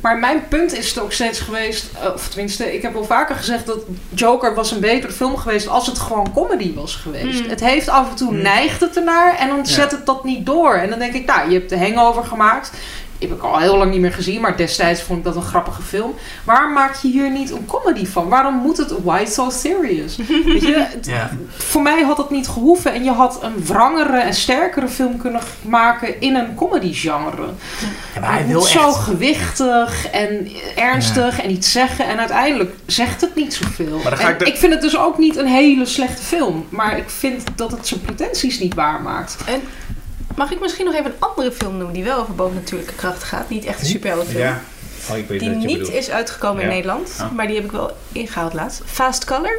Maar 0.00 0.18
mijn 0.18 0.48
punt 0.48 0.72
is 0.78 1.00
ook 1.00 1.12
steeds 1.12 1.40
geweest, 1.40 1.86
eh, 2.02 2.12
of 2.14 2.28
tenminste, 2.28 2.74
ik 2.74 2.82
heb 2.82 2.96
al 2.96 3.04
vaker 3.04 3.34
gezegd 3.36 3.66
dat 3.66 3.78
Joker 4.14 4.54
was 4.54 4.70
een 4.70 4.80
betere 4.80 5.12
film 5.12 5.36
geweest 5.36 5.68
als 5.68 5.86
het 5.86 5.98
gewoon 5.98 6.32
comedy 6.34 6.74
was 6.74 6.94
geweest. 6.96 7.44
Mm. 7.44 7.49
Het 7.50 7.60
heeft 7.60 7.88
af 7.88 8.10
en 8.10 8.16
toe 8.16 8.32
Mm. 8.32 8.42
neigt 8.42 8.80
het 8.80 8.96
ernaar 8.96 9.36
en 9.36 9.48
dan 9.48 9.66
zet 9.66 9.90
het 9.90 10.06
dat 10.06 10.24
niet 10.24 10.46
door. 10.46 10.74
En 10.74 10.90
dan 10.90 10.98
denk 10.98 11.12
ik, 11.14 11.26
nou, 11.26 11.50
je 11.50 11.58
hebt 11.58 11.70
de 11.70 11.78
hangover 11.78 12.24
gemaakt. 12.24 12.70
Heb 13.20 13.32
ik 13.32 13.42
al 13.42 13.58
heel 13.58 13.76
lang 13.76 13.90
niet 13.90 14.00
meer 14.00 14.12
gezien, 14.12 14.40
maar 14.40 14.56
destijds 14.56 15.02
vond 15.02 15.18
ik 15.18 15.24
dat 15.24 15.36
een 15.36 15.42
grappige 15.42 15.82
film. 15.82 16.14
Waarom 16.44 16.72
maak 16.72 16.94
je 16.94 17.08
hier 17.08 17.30
niet 17.30 17.50
een 17.50 17.66
comedy 17.66 18.06
van? 18.06 18.28
Waarom 18.28 18.54
moet 18.54 18.76
het 18.76 18.92
why 19.02 19.24
so 19.26 19.50
serious? 19.50 20.16
Weet 20.46 20.62
je, 20.66 20.86
voor 21.56 21.82
mij 21.82 22.02
had 22.02 22.16
het 22.16 22.30
niet 22.30 22.48
gehoeven 22.48 22.92
en 22.92 23.04
je 23.04 23.10
had 23.10 23.38
een 23.42 23.64
wrangere 23.66 24.18
en 24.18 24.34
sterkere 24.34 24.88
film 24.88 25.18
kunnen 25.18 25.40
maken 25.62 26.20
in 26.20 26.34
een 26.34 26.54
comedy 26.54 26.92
genre. 26.92 27.46
Ja, 28.14 28.20
maar 28.20 28.30
hij 28.30 28.38
het 28.38 28.46
wil 28.48 28.60
zo 28.60 28.88
echt... 28.88 28.96
gewichtig 28.96 30.06
en 30.10 30.48
ernstig 30.76 31.40
en 31.42 31.50
iets 31.50 31.72
zeggen. 31.72 32.06
En 32.08 32.18
uiteindelijk 32.18 32.74
zegt 32.86 33.20
het 33.20 33.34
niet 33.34 33.54
zoveel. 33.54 33.96
Maar 34.02 34.10
dan 34.10 34.18
ga 34.18 34.26
En 34.26 34.32
ik 34.32 34.38
de- 34.38 34.44
ik 34.44 34.56
vind 34.56 34.72
het 34.72 34.82
dus 34.82 34.98
ook 34.98 35.18
niet 35.18 35.36
een 35.36 35.46
hele 35.46 35.86
slechte 35.86 36.22
film. 36.22 36.66
Maar 36.68 36.98
ik 36.98 37.10
vind 37.10 37.42
dat 37.54 37.70
het 37.70 37.86
zijn 37.86 38.00
pretenties 38.00 38.58
niet 38.60 38.74
waarmaakt. 38.74 39.36
Mag 40.36 40.50
ik 40.52 40.60
misschien 40.60 40.84
nog 40.84 40.94
even 40.94 41.04
een 41.06 41.16
andere 41.20 41.52
film 41.52 41.76
noemen 41.76 41.94
die 41.94 42.04
wel 42.04 42.18
over 42.18 42.34
bovennatuurlijke 42.34 42.94
krachten 42.94 43.26
gaat? 43.28 43.48
Niet 43.48 43.64
echt 43.64 43.80
een 43.80 43.86
superheldenfilm. 43.86 44.42
Ja. 44.42 44.60
Oh, 45.10 45.16
ik 45.16 45.28
weet 45.28 45.40
Die 45.40 45.50
wat 45.50 45.60
je 45.60 45.66
niet 45.66 45.78
bedoelt. 45.78 45.94
is 45.96 46.10
uitgekomen 46.10 46.62
in 46.62 46.68
Ja. 46.68 46.74
Nederland, 46.74 47.14
Ja. 47.18 47.30
maar 47.34 47.46
die 47.46 47.56
heb 47.56 47.64
ik 47.64 47.72
wel 47.72 47.96
ingehaald 48.12 48.52
laatst. 48.54 48.82
Fast 48.86 49.24
Color. 49.24 49.58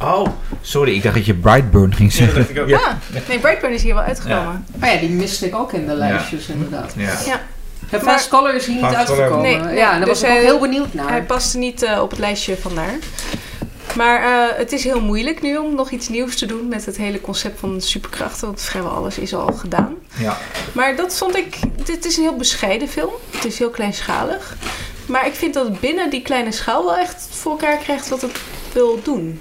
Oh, 0.00 0.26
sorry, 0.60 0.94
ik 0.94 1.02
dacht 1.02 1.14
dat 1.14 1.26
je 1.26 1.34
Brightburn 1.34 1.94
ging 1.94 2.12
Ja, 2.12 2.18
dat 2.18 2.26
zeggen. 2.34 2.38
dacht 2.38 2.50
ik 2.56 2.62
ook. 2.62 2.68
Ja. 2.68 2.78
Ah, 2.88 3.28
nee, 3.28 3.38
Brightburn 3.38 3.72
is 3.72 3.82
hier 3.82 3.94
wel 3.94 4.02
uitgekomen. 4.02 4.64
Maar 4.78 4.94
ja, 4.94 5.00
die 5.00 5.10
miste 5.10 5.46
ik 5.46 5.54
ook 5.54 5.72
in 5.72 5.86
de 5.86 5.94
lijstjes 5.94 6.46
inderdaad. 6.48 6.92
Ja. 6.96 7.12
Ja, 7.90 7.98
Fast 8.00 8.28
Color 8.28 8.54
is 8.54 8.66
hier 8.66 8.74
niet 8.74 8.94
uitgekomen. 8.94 9.40
Nee, 9.42 9.74
ja, 9.76 9.92
en 9.92 9.98
daar 9.98 10.08
dus 10.08 10.20
was 10.20 10.30
ik 10.30 10.36
ook 10.36 10.42
heel 10.42 10.58
benieuwd 10.58 10.94
naar. 10.94 11.08
Hij 11.08 11.22
paste 11.22 11.58
niet 11.58 11.82
eh, 11.82 12.00
op 12.02 12.10
het 12.10 12.18
lijstje 12.18 12.56
vandaar. 12.56 12.94
Maar 13.96 14.22
eh, 14.22 14.58
het 14.58 14.72
is 14.72 14.84
heel 14.84 15.00
moeilijk 15.00 15.42
nu 15.42 15.56
om 15.56 15.74
nog 15.74 15.90
iets 15.90 16.08
nieuws 16.08 16.36
te 16.36 16.46
doen 16.46 16.68
met 16.68 16.86
het 16.86 16.96
hele 16.96 17.20
concept 17.20 17.60
van 17.60 17.80
superkrachten. 17.80 18.46
Want 18.46 18.62
vrijwel 18.62 18.90
alles 18.92 19.18
is 19.18 19.34
al 19.34 19.52
gedaan. 19.52 19.94
Ja. 20.18 20.38
Maar 20.72 20.96
dat 20.96 21.16
vond 21.16 21.36
ik. 21.36 21.56
Dit 21.84 22.04
is 22.04 22.16
een 22.16 22.22
heel 22.22 22.36
bescheiden 22.36 22.88
film. 22.88 23.12
Het 23.30 23.44
is 23.44 23.58
heel 23.58 23.70
kleinschalig. 23.70 24.56
Maar 25.06 25.26
ik 25.26 25.34
vind 25.34 25.54
dat 25.54 25.66
het 25.66 25.80
binnen 25.80 26.10
die 26.10 26.22
kleine 26.22 26.52
schaal 26.52 26.84
wel 26.84 26.96
echt 26.96 27.26
voor 27.30 27.50
elkaar 27.50 27.76
krijgt 27.76 28.08
wat 28.08 28.20
het 28.20 28.40
wil 28.72 29.00
doen. 29.02 29.40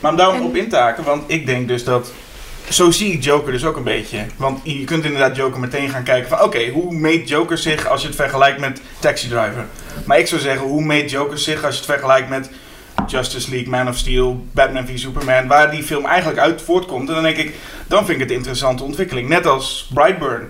Maar 0.00 0.10
om 0.10 0.16
daarom 0.16 0.36
En- 0.36 0.42
op 0.42 0.56
in 0.56 0.68
te 0.68 0.76
haken, 0.76 1.04
want 1.04 1.22
ik 1.26 1.46
denk 1.46 1.68
dus 1.68 1.84
dat... 1.84 2.12
Zo 2.68 2.90
zie 2.90 3.12
ik 3.12 3.24
Joker 3.24 3.52
dus 3.52 3.64
ook 3.64 3.76
een 3.76 3.82
beetje. 3.84 4.26
Want 4.36 4.60
je 4.62 4.84
kunt 4.84 5.04
inderdaad 5.04 5.36
Joker 5.36 5.60
meteen 5.60 5.88
gaan 5.88 6.02
kijken 6.02 6.28
van... 6.28 6.42
Oké, 6.42 6.68
hoe 6.68 6.94
meet 6.94 7.28
Joker 7.28 7.58
zich 7.58 7.86
als 7.86 8.00
je 8.00 8.06
het 8.06 8.16
vergelijkt 8.16 8.60
met 8.60 8.80
Taxi 8.98 9.28
Driver? 9.28 9.66
Maar 10.04 10.18
ik 10.18 10.26
zou 10.26 10.40
zeggen, 10.40 10.66
hoe 10.66 10.82
meet 10.84 11.10
Joker 11.10 11.38
zich 11.38 11.64
als 11.64 11.74
je 11.74 11.80
het 11.80 11.90
vergelijkt 11.90 12.28
met... 12.28 12.50
Justice 13.10 13.50
League, 13.50 13.68
Man 13.70 13.88
of 13.88 13.96
Steel, 13.96 14.46
Batman 14.52 14.86
v 14.86 14.98
Superman... 14.98 15.46
Waar 15.46 15.70
die 15.70 15.82
film 15.82 16.04
eigenlijk 16.06 16.38
uit 16.40 16.62
voortkomt. 16.62 17.08
En 17.08 17.14
dan 17.14 17.22
denk 17.22 17.36
ik, 17.36 17.54
dan 17.86 17.98
vind 17.98 18.10
ik 18.10 18.18
het 18.20 18.30
een 18.30 18.36
interessante 18.36 18.82
ontwikkeling. 18.82 19.28
Net 19.28 19.46
als 19.46 19.90
Brightburn. 19.94 20.46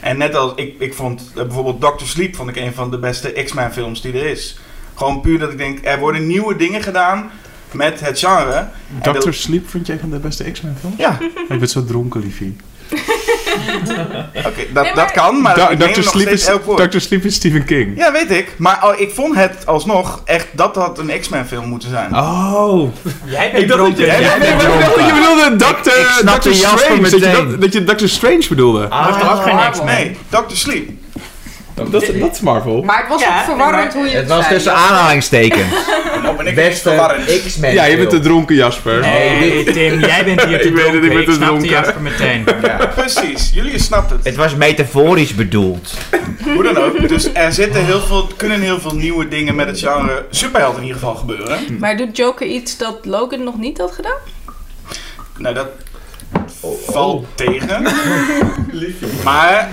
En 0.00 0.18
net 0.18 0.34
als, 0.34 0.52
ik, 0.56 0.74
ik 0.78 0.94
vond 0.94 1.30
eh, 1.36 1.42
bijvoorbeeld 1.42 1.80
Doctor 1.80 2.06
Sleep... 2.06 2.36
vond 2.36 2.48
ik 2.48 2.56
een 2.56 2.74
van 2.74 2.90
de 2.90 2.98
beste 2.98 3.28
X-Men 3.32 3.72
films 3.72 4.00
die 4.00 4.12
er 4.12 4.26
is. 4.26 4.58
Gewoon 4.94 5.20
puur 5.20 5.38
dat 5.38 5.50
ik 5.52 5.58
denk, 5.58 5.78
er 5.82 5.98
worden 5.98 6.26
nieuwe 6.26 6.56
dingen 6.56 6.82
gedaan 6.82 7.30
met 7.70 8.00
het 8.00 8.18
genre. 8.18 8.68
Dat- 9.02 9.34
Sleep 9.34 9.68
vind 9.68 9.86
jij 9.86 9.98
van 9.98 10.10
de 10.10 10.18
beste 10.18 10.50
X-Men 10.50 10.76
films? 10.80 10.96
Ja, 10.98 11.18
Ik 11.48 11.58
ben 11.58 11.68
zo 11.68 11.84
dronken, 11.84 12.20
liefie. 12.20 12.56
oké, 14.48 14.62
dat, 14.72 14.84
Nee, 14.84 14.94
maar- 14.94 14.94
dat 14.94 15.10
kan, 15.12 15.40
maar 15.40 15.54
Da- 15.54 15.68
ik 15.70 15.78
Dr. 15.78 16.02
Sleep 16.02 16.06
steeds 16.26 16.42
is, 16.42 16.46
elk 16.48 16.64
woord. 16.64 16.90
Dr. 16.90 16.98
Sleep 16.98 17.24
is 17.24 17.34
Stephen 17.34 17.64
King. 17.64 17.96
Ja, 17.98 18.12
weet 18.12 18.30
ik. 18.30 18.54
Maar 18.58 18.80
oh, 18.84 19.00
ik 19.00 19.10
vond 19.14 19.34
het 19.36 19.66
alsnog 19.66 20.22
echt 20.24 20.46
dat 20.52 20.76
had 20.76 20.98
een 20.98 21.20
X-Men 21.20 21.46
film 21.46 21.68
moeten 21.68 21.88
zijn. 21.90 22.16
Oh. 22.16 22.94
Jij 23.24 23.50
bent 23.50 23.62
Ik 23.62 23.68
dacht 23.68 23.80
dat 23.80 23.98
je, 23.98 24.04
jij 24.06 24.18
nee, 24.20 24.38
bent 24.38 24.56
maar 24.62 24.72
ik 24.74 24.80
dacht 24.80 24.96
dat 24.96 25.06
je 25.06 25.12
bedoelde 25.12 25.56
Dr. 25.56 25.90
Ik- 25.90 26.34
ik 26.34 26.40
Dr. 26.40 26.52
Strange. 26.52 27.00
Dat 27.00 27.10
je, 27.10 27.30
dat, 27.30 27.60
dat 27.60 27.72
je 27.72 27.84
Dr. 27.84 28.06
Strange 28.06 28.44
bedoelde. 28.48 28.88
Heeft 28.90 29.18
toch 29.20 29.32
ook 29.36 29.42
geen 29.42 29.70
X-Men? 29.70 29.86
Nee, 29.86 30.16
Doctor 30.28 30.56
Sleep. 30.56 30.88
Dat, 31.74 31.92
dat 31.92 32.32
is 32.32 32.40
Marvel. 32.40 32.82
Maar 32.82 32.98
het 32.98 33.08
was 33.08 33.20
Ja, 33.20 33.38
ook 33.38 33.44
verwarrend 33.44 33.84
maar- 33.84 33.92
hoe 33.92 34.02
je 34.04 34.10
het, 34.10 34.18
Het 34.20 34.28
was 34.28 34.42
zei. 34.42 34.54
tussen 34.54 34.74
aanhalingstekens. 34.74 35.62
Nou 36.22 36.36
ben 36.36 36.46
ik 36.46 36.56
niet 36.56 36.64
Beste 36.64 36.88
verwarrend. 36.88 37.42
X-Men. 37.46 37.72
Ja, 37.74 37.84
je 37.84 37.96
bent 37.96 38.08
te 38.10 38.14
film. 38.16 38.28
dronken, 38.28 38.54
Jasper. 38.56 39.00
Nee, 39.00 39.64
Tim, 39.64 40.00
jij 40.00 40.24
bent 40.24 40.42
hier 40.44 40.60
te 40.62 40.68
Ik 40.68 40.74
weet 40.74 40.92
het, 40.92 40.94
ik 40.94 41.00
dronken. 41.00 41.24
ben 41.24 41.34
te 41.34 41.38
dronken. 41.44 41.68
Jasper 41.68 42.00
meteen. 42.00 42.44
Precies, 42.94 43.50
jullie 43.54 43.78
snapt 43.78 44.10
het. 44.10 44.24
Het 44.24 44.36
was 44.36 44.54
metaforisch 44.56 45.34
bedoeld. 45.34 45.94
Hoe 46.54 46.62
dan 46.62 46.76
ook. 46.76 47.08
Dus 47.08 47.32
er 47.32 47.52
zitten 47.52 47.84
heel 47.84 48.00
veel, 48.00 48.28
kunnen 48.36 48.60
heel 48.60 48.80
veel 48.80 48.94
nieuwe 48.94 49.28
dingen 49.28 49.54
met 49.54 49.66
het 49.66 49.78
genre 49.78 50.24
superheld 50.30 50.76
in 50.76 50.82
ieder 50.82 50.98
geval 50.98 51.14
gebeuren. 51.14 51.58
Maar 51.78 51.96
doet 51.96 52.16
Joker 52.16 52.46
iets 52.46 52.76
dat 52.76 52.98
Logan 53.02 53.44
nog 53.44 53.58
niet 53.58 53.78
had 53.78 53.92
gedaan? 53.92 54.18
Nou, 55.38 55.54
dat 55.54 55.66
valt 56.86 57.26
tegen. 57.34 57.82
Maar 59.24 59.68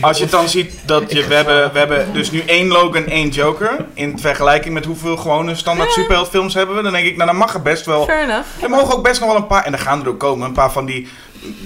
als 0.00 0.16
je 0.16 0.22
het 0.22 0.32
dan 0.32 0.48
ziet 0.48 0.74
dat 0.84 1.12
je, 1.12 1.26
we 1.26 1.34
hebben, 1.34 1.72
we 1.72 1.78
hebben 1.78 2.12
dus 2.12 2.30
nu 2.30 2.42
één 2.46 2.68
Logan, 2.68 3.06
één 3.06 3.28
Joker. 3.28 3.86
In 3.94 4.18
vergelijking 4.18 4.74
met 4.74 4.84
hoeveel 4.84 5.16
gewone 5.16 5.54
standaard 5.54 5.92
superheldfilms 5.92 6.54
hebben 6.54 6.76
we. 6.76 6.82
Dan 6.82 6.92
denk 6.92 7.06
ik, 7.06 7.16
nou 7.16 7.28
dan 7.30 7.38
mag 7.38 7.54
er 7.54 7.62
best 7.62 7.86
wel. 7.86 8.04
Fair 8.04 8.22
enough. 8.22 8.62
Er 8.62 8.70
mogen 8.70 8.94
ook 8.94 9.02
best 9.02 9.20
nog 9.20 9.28
wel 9.28 9.38
een 9.38 9.46
paar, 9.46 9.64
en 9.64 9.72
er 9.72 9.78
gaan 9.78 10.02
er 10.02 10.08
ook 10.08 10.18
komen, 10.18 10.46
een 10.46 10.52
paar 10.52 10.72
van 10.72 10.86
die 10.86 11.08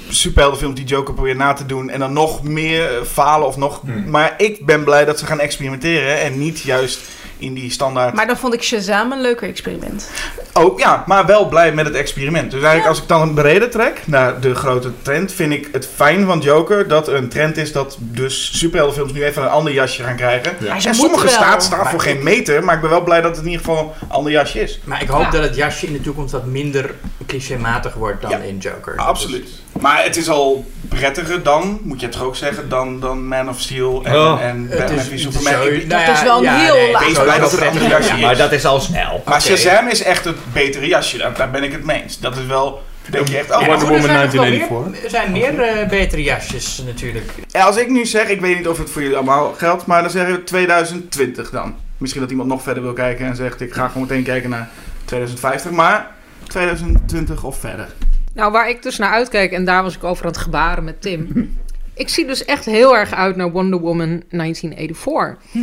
superheldenfilms 0.09 0.75
die 0.75 0.85
Joker 0.85 1.15
probeert 1.15 1.37
na 1.37 1.53
te 1.53 1.67
doen. 1.67 1.91
En 1.91 1.99
dan 1.99 2.13
nog 2.13 2.43
meer 2.43 2.97
eh, 2.97 3.03
falen 3.05 3.47
of 3.47 3.57
nog. 3.57 3.81
Maar 4.07 4.35
ik 4.37 4.67
ben 4.67 4.85
blij 4.85 5.05
dat 5.05 5.19
ze 5.19 5.27
gaan 5.27 5.41
experimenteren 5.41 6.21
en 6.21 6.39
niet 6.39 6.61
juist 6.61 7.01
in 7.39 7.55
die 7.55 7.71
standaard. 7.71 8.15
Maar 8.15 8.27
dan 8.27 8.37
vond 8.37 8.55
ik 8.55 8.63
Shazam 8.63 9.13
een 9.13 9.21
leuker 9.21 9.49
experiment. 9.49 10.11
Ook 10.53 10.79
ja, 10.79 11.05
maar 11.07 11.27
wel 11.27 11.49
blij 11.49 11.73
met 11.73 11.87
het 11.87 11.95
experiment. 11.95 12.51
Dus 12.51 12.61
eigenlijk 12.61 12.89
als 12.89 12.99
ik 13.03 13.09
dan 13.09 13.21
een 13.23 13.35
brede 13.35 13.69
trek 13.69 14.01
naar 14.05 14.41
de 14.41 14.55
grote 14.55 14.91
trend, 15.03 15.33
vind 15.33 15.53
ik 15.53 15.69
het 15.73 15.89
fijn 15.95 16.25
van 16.27 16.41
Joker 16.41 16.89
dat 16.89 17.09
er 17.09 17.15
een 17.15 17.29
trend 17.29 17.57
is 17.57 17.73
dat 17.73 17.97
dus 18.01 18.59
superheldenfilms 18.59 19.13
nu 19.13 19.25
even 19.25 19.43
een 19.43 19.49
ander 19.49 19.73
jasje 19.73 20.03
gaan 20.03 20.17
krijgen. 20.17 20.53
En 20.85 20.95
sommige 20.95 21.29
staat 21.29 21.63
staan 21.63 21.87
voor 21.87 22.01
geen 22.01 22.23
meter, 22.23 22.65
maar 22.65 22.75
ik 22.75 22.81
ben 22.81 22.91
wel 22.91 23.03
blij 23.05 23.21
dat 23.21 23.37
het 23.37 23.45
in 23.45 23.51
ieder 23.51 23.67
geval 23.67 23.95
een 24.03 24.09
ander 24.11 24.33
jasje 24.33 24.61
is. 24.61 24.81
Maar 24.85 25.03
ik 25.03 25.09
hoop 25.09 25.23
Ja. 25.23 25.31
dat 25.31 25.43
het 25.43 25.57
jasje 25.57 25.87
in 25.87 25.93
de 25.93 26.01
toekomst 26.01 26.33
wat 26.33 26.45
minder 26.47 26.95
clichématig 27.27 27.95
wordt 27.95 28.23
dan 28.23 28.31
Ja. 28.31 28.39
in 28.39 28.59
Joker. 28.59 28.97
Absoluut. 28.97 29.49
Maar 29.81 30.03
het 30.05 30.17
is 30.17 30.29
al 30.29 30.65
prettiger 30.89 31.43
dan, 31.43 31.79
moet 31.83 32.01
je 32.01 32.07
het 32.07 32.15
toch 32.15 32.25
ook 32.25 32.37
zeggen, 32.37 32.69
dan, 32.69 33.01
dan 33.01 33.27
Man 33.29 33.49
of 33.49 33.61
Steel 33.61 34.01
en, 34.05 34.15
Oh. 34.17 34.41
en 34.43 34.69
Batman 34.69 34.89
v 34.89 35.03
het 35.03 35.11
is 35.13 35.23
Superman. 35.23 35.53
zo- 35.53 35.71
nou 35.87 36.07
Dat 36.07 36.15
is 36.17 36.23
wel 36.23 36.39
een 36.47 36.49
heel 36.55 36.75
nee, 36.75 36.93
laag- 36.93 37.07
blij 37.27 37.39
dat 37.39 37.53
er 37.53 37.63
een 37.63 37.69
ander 37.69 37.89
jasje 37.89 38.17
Maar 38.17 38.33
is. 38.33 38.39
dat 38.39 38.53
is 38.53 38.65
al 38.65 38.81
snel. 38.81 39.23
Maar. 39.27 39.43
Shazam 39.43 39.89
is 39.89 40.03
echt 40.03 40.25
het 40.25 40.37
betere 40.53 40.87
jasje, 40.87 41.19
daar, 41.19 41.51
ben 41.51 41.63
ik 41.63 41.73
het 41.73 41.85
mee 41.85 42.03
eens. 42.03 42.21
Dat 42.21 42.37
is 42.37 42.47
wel, 42.47 42.83
denk 43.11 43.29
je 43.29 43.39
echt, 43.39 43.51
oh, 43.55 43.61
Ja, 43.61 43.67
Wonder 43.67 43.83
er 43.89 43.93
Woman 43.95 44.03
zijn 44.03 44.23
nog 44.25 44.33
wel 44.33 44.43
1984. 44.45 44.91
meer- 44.93 45.05
Er 45.05 45.11
zijn 45.11 45.33
meer 45.33 45.61
eh, 45.81 45.89
betere 45.89 46.23
jasjes 46.23 46.83
natuurlijk. 46.87 47.31
Ja, 47.49 47.65
als 47.65 47.77
ik 47.77 47.89
nu 47.89 48.07
zeg, 48.07 48.29
ik 48.29 48.41
weet 48.41 48.57
niet 48.57 48.69
of 48.69 48.79
het 48.79 48.91
voor 48.91 49.03
jullie 49.03 49.17
allemaal 49.17 49.53
geldt, 49.57 49.87
maar 49.87 50.03
dan 50.03 50.11
zeggen 50.11 50.35
we 50.35 50.45
2020 50.45 51.51
dan. 51.51 51.75
Misschien 51.99 52.23
dat 52.23 52.31
iemand 52.31 52.49
nog 52.49 52.63
verder 52.63 52.83
wil 52.83 52.93
kijken 52.93 53.27
en 53.27 53.37
zegt, 53.37 53.61
ik 53.61 53.73
ga 53.73 53.89
gewoon 53.89 54.03
meteen 54.09 54.25
kijken 54.25 54.51
naar 54.51 54.69
2050, 55.05 55.71
maar 55.71 56.11
2020 56.47 57.45
of 57.45 57.59
verder. 57.59 57.87
Nou, 58.35 58.53
waar 58.53 58.69
ik 58.69 58.83
dus 58.83 58.99
naar 58.99 59.11
uitkijk, 59.13 59.53
en 59.53 59.65
daar 59.65 59.83
was 59.83 59.97
ik 59.97 60.05
over 60.05 60.25
aan 60.25 60.31
het 60.31 60.41
gebaren 60.41 60.85
met 60.85 61.03
Tim. 61.03 61.29
ik 61.95 62.09
zie 62.09 62.27
dus 62.27 62.45
echt 62.45 62.65
heel 62.65 62.97
erg 62.97 63.15
uit 63.15 63.37
naar 63.37 63.51
Wonder 63.51 63.81
Woman 63.81 64.23
1984. 64.29 65.37
Eh, 65.55 65.63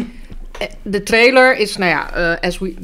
De 0.82 1.04
trailer 1.04 1.58
is, 1.58 1.78
nou 1.78 1.92
ja, 1.92 2.14
eh, 2.14 2.48
as 2.48 2.60
we, 2.60 2.76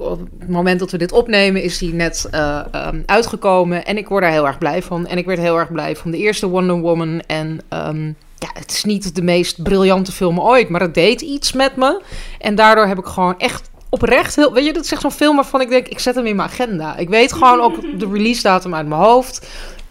op 0.00 0.18
het 0.38 0.48
moment 0.48 0.78
dat 0.78 0.90
we 0.90 0.98
dit 0.98 1.12
opnemen, 1.12 1.62
is 1.62 1.78
die 1.78 1.94
net 1.94 2.28
eh, 2.30 2.60
ehm, 2.72 3.02
uitgekomen. 3.06 3.84
En 3.84 3.96
ik 3.96 4.08
word 4.08 4.22
daar 4.22 4.32
heel 4.32 4.46
erg 4.46 4.58
blij 4.58 4.82
van. 4.82 5.06
En 5.06 5.18
ik 5.18 5.26
werd 5.26 5.38
heel 5.38 5.58
erg 5.58 5.72
blij 5.72 5.96
van 5.96 6.10
de 6.10 6.16
eerste 6.16 6.48
Wonder 6.48 6.78
Woman. 6.78 7.20
En 7.26 7.60
ehm, 7.68 8.06
ja, 8.38 8.50
het 8.52 8.70
is 8.70 8.84
niet 8.84 9.14
de 9.14 9.22
meest 9.22 9.62
briljante 9.62 10.12
film 10.12 10.40
ooit, 10.40 10.68
maar 10.68 10.80
het 10.80 10.94
deed 10.94 11.20
iets 11.20 11.52
met 11.52 11.76
me. 11.76 12.00
En 12.38 12.54
daardoor 12.54 12.86
heb 12.86 12.98
ik 12.98 13.06
gewoon 13.06 13.38
echt 13.38 13.70
oprecht 13.88 14.36
heel... 14.36 14.52
Weet 14.52 14.64
je, 14.64 14.72
dat 14.72 14.90
echt 14.90 15.00
zo'n 15.00 15.10
film 15.10 15.36
waarvan 15.36 15.60
ik 15.60 15.68
denk, 15.68 15.88
ik 15.88 15.98
zet 15.98 16.14
hem 16.14 16.26
in 16.26 16.36
mijn 16.36 16.48
agenda. 16.48 16.96
Ik 16.96 17.08
weet 17.08 17.32
gewoon 17.32 17.60
ook 17.60 17.98
de 17.98 18.08
release 18.12 18.42
datum 18.42 18.74
uit 18.74 18.88
mijn 18.88 19.00
hoofd. 19.00 19.46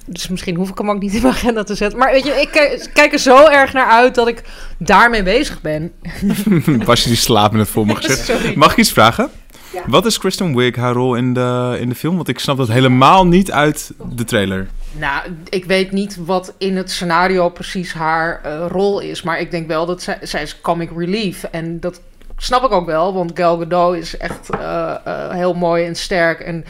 Dus 0.10 0.28
misschien 0.28 0.56
hoef 0.56 0.70
ik 0.70 0.78
hem 0.78 0.90
ook 0.90 1.00
niet 1.00 1.14
in 1.14 1.22
mijn 1.22 1.34
agenda 1.34 1.64
te 1.64 1.76
zetten. 1.76 2.00
Maar 2.00 2.12
weet 2.12 2.24
je, 2.24 2.32
ik 2.32 2.50
kijk, 2.52 2.90
kijk 2.94 3.14
er 3.14 3.20
zo 3.20 3.48
erg 3.48 3.74
naar 3.74 3.88
uit 3.88 4.16
dat 4.16 4.28
ik 4.28 4.44
daarmee 4.78 5.24
bezig 5.24 5.62
ben. 5.62 5.92
Was 6.86 7.04
je 7.04 7.10
die 7.10 7.18
slapende 7.18 7.66
voor 7.66 7.86
me 7.86 7.96
gezet? 8.02 8.56
Mag 8.56 8.72
ik 8.72 8.78
iets 8.78 8.92
vragen? 8.92 9.30
Ja. 9.74 9.82
Wat 9.88 10.06
is 10.06 10.18
Kristen 10.18 10.56
Wiig 10.56 10.76
haar 10.76 10.94
rol 10.94 11.16
in 11.16 11.34
de, 11.34 11.78
in 11.80 11.90
de 11.90 11.96
film? 11.96 12.16
Want 12.16 12.28
ik 12.28 12.40
snap 12.40 12.58
dat 12.58 12.68
helemaal 12.68 13.26
niet 13.26 13.52
uit 13.52 13.92
de 14.16 14.24
trailer. 14.24 14.68
Nou, 14.92 15.22
ik 15.50 15.66
weet 15.66 15.92
niet 15.92 16.18
wat 16.26 16.54
in 16.58 16.78
het 16.78 16.92
scenario 16.92 17.50
precies 17.50 17.94
haar 17.94 18.42
eh, 18.44 18.66
rol 18.70 19.00
is. 19.00 19.22
Maar 19.22 19.40
ik 19.40 19.52
denk 19.52 19.68
wel 19.68 19.86
dat 19.86 20.02
zij, 20.02 20.18
zij 20.22 20.42
is 20.42 20.62
comic 20.62 20.90
relief. 20.96 21.44
En 21.44 21.80
dat 21.80 22.02
snap 22.38 22.64
ik 22.64 22.72
ook 22.72 22.86
wel. 22.86 23.14
Want 23.14 23.32
Gal 23.34 23.58
Gadot 23.58 23.96
is 23.96 24.18
echt 24.18 24.50
eh, 24.50 24.96
eh, 25.06 25.32
heel 25.32 25.54
mooi 25.54 25.86
en 25.86 25.96
sterk. 25.96 26.40
En 26.40 26.66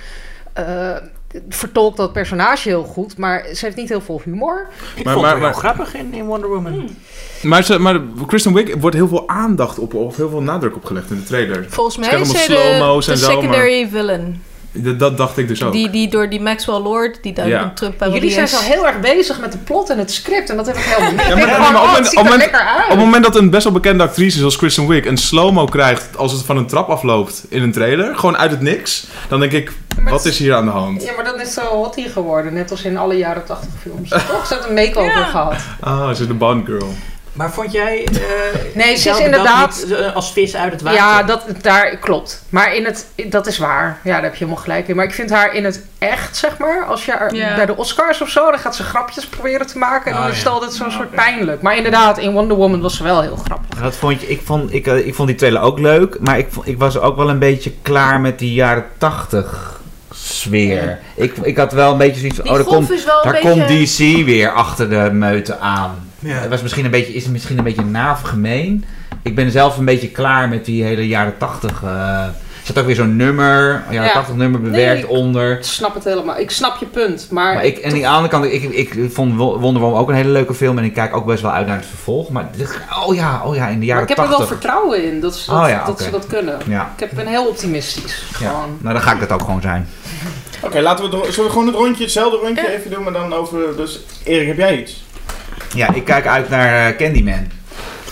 vertolkt 1.49 1.97
dat 1.97 2.13
personage 2.13 2.69
heel 2.69 2.83
goed. 2.83 3.17
Maar 3.17 3.45
ze 3.53 3.65
heeft 3.65 3.77
niet 3.77 3.89
heel 3.89 4.01
veel 4.01 4.21
humor. 4.23 4.67
Ik 4.95 5.03
Maar- 5.03 5.13
vond 5.13 5.25
maar- 5.25 5.33
het 5.35 5.41
wel 5.43 5.51
maar- 5.51 5.59
grappig 5.59 5.93
in, 5.95 6.13
in 6.13 6.25
Wonder 6.25 6.49
Woman. 6.49 6.89
Maar, 7.41 7.63
ze, 7.63 7.79
maar 7.79 8.01
Kristen 8.27 8.53
Wiig 8.53 8.75
wordt 8.75 8.95
heel 8.95 9.07
veel 9.07 9.27
aandacht 9.29 9.79
op, 9.79 9.93
of 9.93 10.15
heel 10.15 10.29
veel 10.29 10.41
nadruk 10.41 10.75
opgelegd 10.75 11.09
in 11.09 11.15
de 11.15 11.23
trailer. 11.23 11.65
Volgens 11.69 11.97
mij 11.97 12.07
is 12.07 12.13
allemaal 12.15 12.33
de, 12.33 12.39
slow-mo's 12.39 13.05
de 13.05 13.11
en 13.11 13.17
zo, 13.17 13.29
secondary 13.29 13.87
villain. 13.91 14.43
Dat, 14.83 14.99
dat 14.99 15.17
dacht 15.17 15.37
ik 15.37 15.47
dus 15.47 15.63
ook. 15.63 15.71
Die, 15.71 15.89
die 15.89 16.09
door 16.09 16.29
die 16.29 16.41
Maxwell 16.41 16.79
Lord, 16.79 17.17
die 17.23 17.33
daar 17.33 17.47
Ja. 17.47 17.63
een 17.63 17.73
Trump 17.73 18.03
Jullie 18.11 18.31
zijn 18.31 18.47
zo 18.47 18.59
heel 18.59 18.87
erg 18.87 18.99
bezig 18.99 19.39
met 19.39 19.51
de 19.51 19.57
plot 19.57 19.89
en 19.89 19.97
het 19.97 20.11
script. 20.11 20.49
En 20.49 20.57
dat 20.57 20.65
heb 20.65 20.75
ik 20.75 20.83
helemaal 20.83 21.11
niet. 21.11 21.45
Ja, 21.47 21.57
maar- 21.71 21.83
op 21.89 21.95
het 21.95 22.07
ziet 22.07 22.19
op 22.19 22.27
uit. 22.27 22.43
Op 22.83 22.89
het 22.89 22.97
moment 22.97 23.23
dat 23.23 23.35
een 23.35 23.49
best 23.49 23.63
wel 23.63 23.73
bekende 23.73 24.03
actrice 24.03 24.37
zoals 24.37 24.55
Kristen 24.55 24.87
Wiig 24.87 25.05
een 25.05 25.17
slow-mo 25.17 25.65
krijgt 25.65 26.17
als 26.17 26.31
het 26.31 26.41
van 26.45 26.57
een 26.57 26.67
trap 26.67 26.89
afloopt 26.89 27.45
in 27.49 27.63
een 27.63 27.71
trailer, 27.71 28.15
gewoon 28.17 28.37
uit 28.37 28.51
het 28.51 28.61
niks, 28.61 29.07
dan 29.29 29.39
denk 29.39 29.51
ik, 29.51 29.71
Maar 30.01 30.11
wat 30.11 30.25
is 30.25 30.37
hier 30.37 30.55
aan 30.55 30.65
de 30.65 30.71
hand? 30.71 31.03
Ja, 31.03 31.11
maar 31.15 31.25
dan 31.25 31.41
is 31.41 31.53
zo 31.53 31.61
hot 31.61 31.95
hier 31.95 32.09
geworden. 32.09 32.53
Net 32.53 32.71
als 32.71 32.83
in 32.83 32.97
alle 32.97 33.17
jaren 33.17 33.45
80 33.45 33.69
films. 33.81 34.09
Toch? 34.09 34.45
Ze 34.47 34.53
heeft 34.53 34.67
een 34.67 34.73
makeover 34.73 35.17
Ja. 35.19 35.23
gehad. 35.25 35.55
Ah, 35.79 36.05
ze 36.13 36.21
is 36.21 36.27
de 36.27 36.33
Bond 36.33 36.65
girl. 36.65 36.93
Maar 37.37 37.51
vond 37.51 37.71
jij... 37.71 38.07
eh, 38.13 38.19
Nee, 38.73 38.95
ze 38.95 39.09
is 39.09 39.19
inderdaad- 39.19 39.83
niet, 39.87 39.97
eh, 39.97 40.15
als 40.15 40.31
vis 40.33 40.55
uit 40.55 40.71
het 40.71 40.81
water? 40.81 40.99
Ja, 40.99 41.23
dat, 41.23 41.43
daar 41.61 41.97
klopt. 41.97 42.43
Maar 42.49 42.75
in 42.75 42.85
het, 42.85 43.05
dat 43.27 43.47
is 43.47 43.57
waar. 43.57 43.99
Ja, 44.03 44.13
daar 44.13 44.21
heb 44.23 44.31
je 44.35 44.37
helemaal 44.43 44.61
gelijk 44.63 44.87
in. 44.87 44.95
Maar 44.95 45.05
ik 45.05 45.13
vind 45.13 45.29
haar 45.29 45.53
in 45.53 45.65
het 45.65 45.83
echt, 45.99 46.37
zeg 46.37 46.57
maar, 46.57 46.85
als 46.85 47.05
je 47.05 47.11
haar 47.11 47.31
bij 47.55 47.65
de 47.65 47.75
Oscars 47.77 48.21
of 48.21 48.29
zo, 48.29 48.49
dan 48.51 48.59
gaat 48.59 48.75
ze 48.75 48.83
grapjes 48.83 49.25
proberen 49.25 49.67
te 49.67 49.77
maken. 49.77 50.11
En 50.11 50.17
dan 50.17 50.25
Oh, 50.25 50.31
is 50.31 50.37
ja. 50.37 50.43
het 50.43 50.53
altijd 50.53 50.73
zo'n 50.73 50.91
soort 50.91 51.11
pijnlijk. 51.11 51.61
Maar 51.61 51.75
inderdaad, 51.77 52.17
in 52.17 52.31
Wonder 52.31 52.57
Woman 52.57 52.81
was 52.81 52.95
ze 52.97 53.03
wel 53.03 53.21
heel 53.21 53.39
grappig. 53.45 53.79
Dat 53.81 53.95
vond 53.95 54.21
je, 54.21 54.27
ik, 54.27 54.41
vond, 54.43 54.73
ik, 54.73 54.87
eh, 54.87 55.07
ik 55.07 55.15
vond 55.15 55.27
die 55.27 55.37
trailer 55.37 55.61
ook 55.61 55.79
leuk, 55.79 56.17
maar 56.19 56.37
ik, 56.37 56.47
vond- 56.49 56.67
ik 56.67 56.77
was 56.77 56.97
ook 56.99 57.15
wel 57.15 57.29
een 57.29 57.39
beetje 57.39 57.73
klaar 57.81 58.21
met 58.21 58.39
die 58.39 58.53
jaren 58.53 58.85
tachtig 58.97 59.79
sfeer. 60.11 60.99
Ik, 61.15 61.37
ik 61.41 61.57
had 61.57 61.71
wel 61.71 61.91
een 61.91 61.97
beetje 61.97 62.19
zoiets 62.19 62.37
van, 62.37 62.47
oh, 62.49 62.53
daar 62.55 62.63
golf 62.63 62.75
komt, 62.75 62.91
is 62.91 63.05
wel 63.05 63.15
een 63.25 63.31
daar 63.31 63.41
beetje... 63.41 63.49
komt 63.49 64.19
DC 64.19 64.25
weer 64.25 64.51
achter 64.51 64.89
de 64.89 65.09
meute 65.13 65.57
aan. 65.59 66.06
Ja. 66.27 66.39
Het 66.39 66.49
was 66.49 66.61
misschien 66.61 66.85
een 66.85 66.91
beetje, 66.91 67.13
is 67.13 67.23
het 67.23 67.31
misschien 67.31 67.57
een 67.57 67.63
beetje 67.63 67.83
naaf 67.85 68.21
gemeen. 68.21 68.85
Ik 69.23 69.35
ben 69.35 69.51
zelf 69.51 69.77
een 69.77 69.85
beetje 69.85 70.09
klaar 70.11 70.49
met 70.49 70.65
die 70.65 70.83
hele 70.83 71.07
jaren 71.07 71.37
tachtig. 71.37 71.83
eh 71.83 72.25
er 72.67 72.73
zat 72.73 72.81
ook 72.81 72.87
weer 72.87 72.95
zo'n 73.05 73.15
nummer, 73.15 73.83
een 73.87 73.93
jaren 73.93 74.07
Ja. 74.09 74.13
tachtig 74.13 74.35
nummer 74.35 74.61
bewerkt 74.61 75.01
Nee. 75.01 75.09
onder. 75.09 75.57
Ik 75.57 75.63
snap 75.63 75.93
het 75.93 76.03
helemaal. 76.03 76.37
Ik 76.37 76.51
snap 76.51 76.77
je 76.79 76.85
punt. 76.85 77.27
Maar, 77.31 77.53
Maar 77.53 77.65
ik, 77.65 77.77
en 77.77 77.91
aan 77.93 77.99
de 77.99 78.07
andere 78.07 78.27
kant, 78.29 78.45
ik, 78.45 78.63
ik, 78.63 79.11
vond 79.13 79.35
Wo- 79.35 79.59
Wonder 79.59 79.81
Woman 79.81 79.99
ook 79.99 80.09
een 80.09 80.15
hele 80.15 80.29
leuke 80.29 80.53
film. 80.53 80.77
En 80.77 80.83
ik 80.83 80.93
kijk 80.93 81.15
ook 81.15 81.25
best 81.25 81.41
wel 81.41 81.51
uit 81.51 81.67
naar 81.67 81.75
het 81.77 81.85
vervolg. 81.85 82.29
Maar 82.29 82.47
dit- 82.57 82.79
oh 83.05 83.15
ja, 83.15 83.41
oh 83.45 83.55
ja, 83.55 83.67
in 83.67 83.71
de 83.71 83.77
maar 83.77 83.85
jaren 83.85 84.03
ik 84.03 84.09
heb 84.09 84.17
er 84.17 84.29
wel 84.29 84.47
vertrouwen 84.47 85.03
in 85.03 85.19
dat 85.21 85.35
ze 85.35 85.49
dat, 85.51 85.59
Oh 85.63 85.69
ja, 85.69 85.79
dat, 85.85 85.89
oké. 85.93 86.03
ze 86.03 86.09
dat 86.11 86.27
kunnen. 86.27 86.57
Ja, 86.67 86.93
Ik 86.97 87.11
ben 87.11 87.27
heel 87.27 87.47
optimistisch. 87.47 88.23
Gewoon. 88.31 88.77
Nou, 88.81 88.93
dan 88.93 89.01
ga 89.03 89.13
ik 89.13 89.19
dat 89.19 89.31
ook 89.31 89.41
gewoon 89.41 89.61
zijn. 89.61 89.87
Oké, 90.61 90.79
laten 90.79 91.03
we, 91.09 91.09
zullen 91.31 91.43
we 91.43 91.49
gewoon 91.49 91.67
het 91.67 91.75
rondje, 91.75 92.03
hetzelfde 92.03 92.37
rondje 92.37 92.73
even 92.77 92.91
doen, 92.91 93.03
maar 93.03 93.13
dan 93.13 93.33
over... 93.33 93.59
Dus 93.77 93.99
Erik, 94.23 94.47
heb 94.47 94.57
jij 94.57 94.79
iets? 94.81 95.03
Ja, 95.75 95.93
ik 95.93 96.03
kijk 96.05 96.27
uit 96.27 96.49
naar 96.49 96.87
eh, 96.89 96.95
Candyman. 96.97 97.45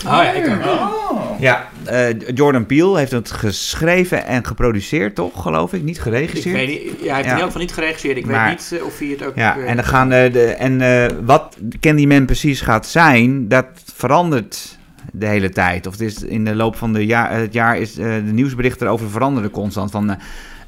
Oh 0.06 0.12
ja, 0.12 0.30
ik 0.32 0.48
ook. 0.48 0.64
Oh. 0.64 1.40
Ja, 1.40 1.68
eh, 1.84 2.06
Jordan 2.34 2.66
Peele 2.66 2.98
heeft 2.98 3.10
het 3.12 3.30
geschreven 3.30 4.26
en 4.26 4.46
geproduceerd, 4.46 5.14
toch? 5.14 5.42
Geloof 5.42 5.72
ik, 5.72 5.82
niet 5.82 5.96
Ik 5.96 6.02
geregisseerd. 6.02 6.56
weet 6.56 6.68
niet, 6.68 6.80
ja, 6.82 6.88
hij 6.88 6.96
heeft 6.98 7.06
Ja. 7.06 7.16
in 7.18 7.24
ieder 7.24 7.42
geval 7.44 7.60
niet 7.60 7.72
geregisseerd. 7.72 8.16
Ik 8.16 8.26
Maar- 8.26 8.48
weet 8.48 8.70
niet 8.70 8.80
eh, 8.80 8.86
of 8.86 8.98
hij 8.98 9.08
het 9.08 9.24
ook... 9.26 9.36
Ja, 9.36 9.56
en, 9.58 9.76
dan 9.76 9.84
gaan, 9.84 10.12
eh, 10.12 10.32
de, 10.32 10.44
en 10.44 10.80
eh, 10.80 11.16
wat 11.24 11.56
Candyman 11.80 12.24
precies 12.26 12.60
gaat 12.60 12.86
zijn, 12.86 13.48
dat 13.48 13.66
verandert 13.94 14.78
de 15.12 15.26
hele 15.26 15.48
tijd. 15.50 15.86
Of 15.86 15.92
het 15.92 16.02
is 16.02 16.22
in 16.22 16.44
de 16.44 16.54
loop 16.54 16.76
van 16.76 16.92
de 16.92 17.06
jaar, 17.06 17.32
het 17.32 17.52
jaar 17.52 17.78
is 17.78 17.98
eh, 17.98 18.04
de 18.14 18.32
nieuwsberichten 18.32 18.86
erover 18.86 19.10
veranderen 19.10 19.50
constant. 19.50 19.90
Van 19.90 20.16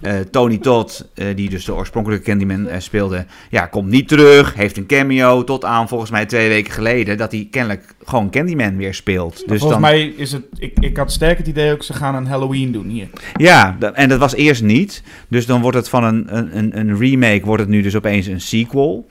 eh, 0.00 0.14
Tony 0.30 0.58
Todd, 0.58 1.08
eh, 1.14 1.26
die 1.36 1.50
dus 1.50 1.64
de 1.64 1.74
oorspronkelijke 1.74 2.24
Candyman 2.24 2.66
eh, 2.68 2.80
speelde, 2.80 3.26
ja, 3.50 3.66
komt 3.66 3.88
niet 3.88 4.08
terug, 4.08 4.54
heeft 4.54 4.76
een 4.76 4.86
cameo, 4.86 5.44
tot 5.44 5.64
aan 5.64 5.88
volgens 5.88 6.10
mij 6.10 6.26
twee 6.26 6.48
weken 6.48 6.72
geleden, 6.72 7.16
dat 7.16 7.32
hij 7.32 7.48
kennelijk 7.50 7.94
gewoon 8.04 8.30
Candyman 8.30 8.76
weer 8.76 8.94
speelt. 8.94 9.32
Dus 9.36 9.44
Volgens 9.60 9.70
dan, 9.70 9.80
mij 9.80 10.06
is 10.06 10.32
het... 10.32 10.42
Ik, 10.58 10.72
ik 10.80 10.96
had 10.96 11.12
sterk 11.12 11.38
het 11.38 11.46
idee 11.46 11.72
ook, 11.72 11.82
ze 11.82 11.92
gaan 11.92 12.14
een 12.14 12.26
Halloween 12.26 12.72
doen 12.72 12.88
hier. 12.88 13.08
Ja, 13.36 13.76
en 13.94 14.08
dat 14.08 14.18
was 14.18 14.34
eerst 14.34 14.62
niet. 14.62 15.02
Dus 15.28 15.46
dan 15.46 15.60
wordt 15.60 15.76
het 15.76 15.88
van 15.88 16.04
een, 16.04 16.36
een, 16.36 16.58
een- 16.58 16.78
een 16.78 16.98
remake, 16.98 17.44
wordt 17.44 17.62
het 17.62 17.70
nu 17.70 17.82
dus 17.82 17.96
opeens 17.96 18.26
een 18.26 18.40
sequel. 18.40 19.06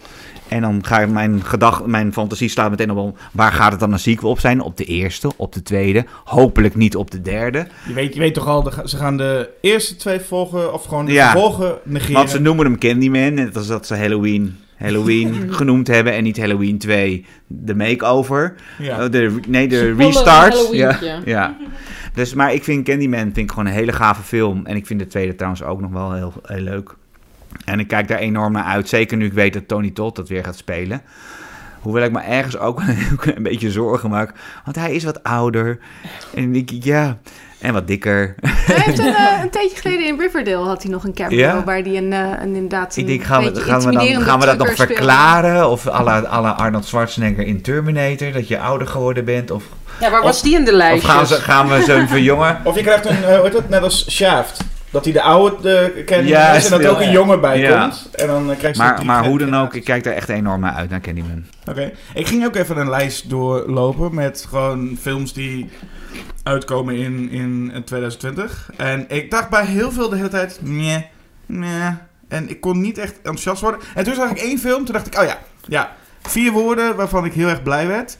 En 0.49 0.61
dan 0.61 0.85
ga 0.85 0.99
ik 0.99 1.09
mijn 1.09 1.43
gedacht, 1.43 1.85
mijn 1.85 2.13
fantasie 2.13 2.49
slaat 2.49 2.69
meteen 2.69 2.91
op 2.91 2.97
om 2.97 3.15
waar 3.31 3.51
gaat 3.51 3.71
het 3.71 3.79
dan 3.79 3.91
een 3.93 3.99
sequel 3.99 4.29
op 4.29 4.39
zijn? 4.39 4.61
Op 4.61 4.77
de 4.77 4.83
eerste, 4.85 5.31
op 5.35 5.53
de 5.53 5.61
tweede, 5.61 6.05
hopelijk 6.23 6.75
niet 6.75 6.95
op 6.95 7.11
de 7.11 7.21
derde. 7.21 7.67
Je 7.87 7.93
weet, 7.93 8.13
je 8.13 8.19
weet 8.19 8.33
toch 8.33 8.47
al, 8.47 8.63
de- 8.63 8.81
ze 8.85 8.97
gaan 8.97 9.17
de 9.17 9.49
eerste 9.61 9.95
twee 9.95 10.19
volgen, 10.19 10.73
of 10.73 10.85
gewoon 10.85 11.05
de 11.05 11.11
Ja. 11.11 11.31
vervolgen 11.31 11.77
negeren. 11.83 12.13
Want 12.15 12.29
ze 12.29 12.39
noemen 12.41 12.65
hem 12.65 12.77
Candyman, 12.77 13.33
net 13.33 13.57
als 13.57 13.67
dat 13.67 13.87
ze 13.87 13.95
Halloween, 13.95 14.55
Halloween 14.77 15.35
genoemd 15.53 15.87
hebben 15.87 16.13
en 16.13 16.23
niet 16.23 16.37
Halloween 16.39 16.77
2, 16.77 17.25
de 17.47 17.75
makeover. 17.75 18.55
ja. 18.79 19.03
Oh, 19.05 19.11
de, 19.11 19.39
nee, 19.47 19.67
de 19.67 19.93
restart. 19.93 20.69
Ja, 20.71 20.99
ja. 21.25 21.57
Dus, 22.13 22.33
maar 22.33 22.53
ik 22.53 22.63
vind 22.63 22.85
Candyman 22.85 23.19
vind 23.19 23.37
ik 23.37 23.49
gewoon 23.49 23.65
een 23.65 23.71
hele 23.73 23.91
gave 23.93 24.21
film. 24.23 24.65
En 24.65 24.75
ik 24.75 24.85
vind 24.85 24.99
de 24.99 25.07
tweede 25.07 25.35
trouwens 25.35 25.63
ook 25.63 25.81
nog 25.81 25.91
wel 25.91 26.13
heel, 26.13 26.33
heel 26.43 26.61
leuk. 26.61 26.95
En 27.65 27.79
ik 27.79 27.87
kijk 27.87 28.07
daar 28.07 28.17
enorm 28.19 28.51
naar 28.53 28.63
uit. 28.63 28.89
Zeker 28.89 29.17
nu 29.17 29.25
ik 29.25 29.33
weet 29.33 29.53
dat 29.53 29.67
Tony 29.67 29.89
Todd 29.91 30.15
dat 30.15 30.29
weer 30.29 30.43
gaat 30.43 30.57
spelen. 30.57 31.01
Hoewel 31.79 32.03
ik 32.03 32.11
me 32.11 32.19
ergens 32.19 32.57
ook 32.57 32.81
een 33.35 33.43
beetje 33.43 33.71
zorgen 33.71 34.09
maak. 34.09 34.33
Want 34.65 34.75
hij 34.75 34.93
is 34.93 35.03
wat 35.03 35.23
ouder. 35.23 35.79
En 36.35 36.55
ik, 36.55 36.71
ja, 36.79 37.17
en 37.59 37.73
wat 37.73 37.87
dikker. 37.87 38.35
Hij 38.41 38.75
heeft 38.79 38.99
een, 39.07 39.15
eh, 39.15 39.39
een 39.43 39.49
tijdje 39.49 39.77
geleden 39.77 40.05
in 40.07 40.19
Riverdale 40.19 40.65
had 40.67 40.81
hij 40.83 40.91
nog 40.91 41.03
een 41.03 41.13
cameo 41.13 41.37
Ja? 41.37 41.63
waar 41.63 41.79
hij 41.79 41.97
een, 41.97 42.13
eh, 42.13 42.19
een 42.41 42.55
inderdaad 42.55 42.95
een 42.95 43.01
Ik 43.01 43.07
denk, 43.07 43.23
gaan 43.23 43.43
we, 43.43 43.61
gaan 43.61 43.79
we, 43.81 43.91
dan, 43.91 44.21
gaan 44.21 44.39
we 44.39 44.45
dat 44.45 44.57
nog 44.57 44.75
verklaren? 44.75 45.69
Of 45.69 45.87
à 45.87 46.03
la, 46.03 46.49
Arnold 46.49 46.85
Schwarzenegger 46.85 47.45
in 47.45 47.61
Terminator, 47.61 48.31
dat 48.31 48.47
je 48.47 48.59
ouder 48.59 48.87
geworden 48.87 49.25
bent? 49.25 49.51
Of, 49.51 49.63
Ja, 49.99 50.09
waar 50.11 50.19
Of- 50.19 50.25
was 50.25 50.41
die 50.41 50.55
in 50.55 50.65
de 50.65 50.71
of 50.71 50.77
lijstjes? 50.77 51.11
gaan, 51.11 51.27
ze, 51.27 51.35
gaan 51.35 51.67
we 51.67 51.81
ze 51.83 52.05
verjongen? 52.07 52.57
Of 52.63 52.75
je 52.75 52.81
krijgt 52.81 53.05
een, 53.05 53.23
eh, 53.23 53.35
hoe 53.35 53.43
heet 53.45 53.53
het, 53.53 53.69
net 53.69 53.81
als 53.83 54.09
Shaft. 54.11 54.63
Dat 54.91 55.03
hij 55.03 55.13
de 55.13 55.21
oude 55.21 55.55
de 55.61 56.03
Candyman 56.05 56.41
Ja, 56.41 56.51
is 56.53 56.65
en 56.65 56.71
dat 56.71 56.79
er 56.79 56.89
ook 56.89 56.99
een 56.99 57.11
jongen 57.11 57.41
bij 57.41 57.59
Ja. 57.59 57.81
komt. 57.81 58.09
En 58.15 58.27
dan 58.27 58.51
eh, 58.51 58.57
krijg 58.57 58.75
je 58.75 58.81
Maar, 58.81 59.05
maar 59.05 59.25
hoe 59.25 59.37
dan 59.39 59.55
ook, 59.55 59.73
ik 59.73 59.83
kijk 59.83 60.03
daar 60.03 60.13
echt 60.13 60.29
enorm 60.29 60.59
naar 60.61 60.73
uit, 60.73 60.89
naar 60.89 61.01
Candyman. 61.01 61.45
Oké. 61.69 61.91
Ik 62.13 62.27
ging 62.27 62.45
ook 62.45 62.55
even 62.55 62.77
een 62.77 62.89
lijst 62.89 63.29
doorlopen 63.29 64.15
met 64.15 64.45
gewoon 64.49 64.97
films 65.01 65.33
die 65.33 65.69
uitkomen 66.43 66.95
in, 66.95 67.29
in 67.31 67.71
2020. 67.85 68.69
En 68.77 69.05
ik 69.07 69.31
dacht 69.31 69.49
bij 69.49 69.65
heel 69.65 69.91
veel 69.91 70.09
de 70.09 70.15
hele 70.15 70.27
tijd, 70.27 70.59
nee, 70.61 71.07
nee. 71.45 71.91
En 72.27 72.49
ik 72.49 72.61
kon 72.61 72.81
niet 72.81 72.97
echt 72.97 73.15
enthousiast 73.15 73.61
worden. 73.61 73.79
En 73.95 74.03
toen 74.03 74.15
zag 74.15 74.29
ik 74.29 74.37
één 74.37 74.59
film, 74.59 74.85
toen 74.85 74.93
dacht 74.93 75.07
ik, 75.07 75.19
oh 75.19 75.25
ja, 75.25 75.37
ja. 75.67 75.91
Vier 76.21 76.51
woorden 76.51 76.95
waarvan 76.95 77.25
ik 77.25 77.33
heel 77.33 77.47
erg 77.47 77.63
blij 77.63 77.87
werd. 77.87 78.17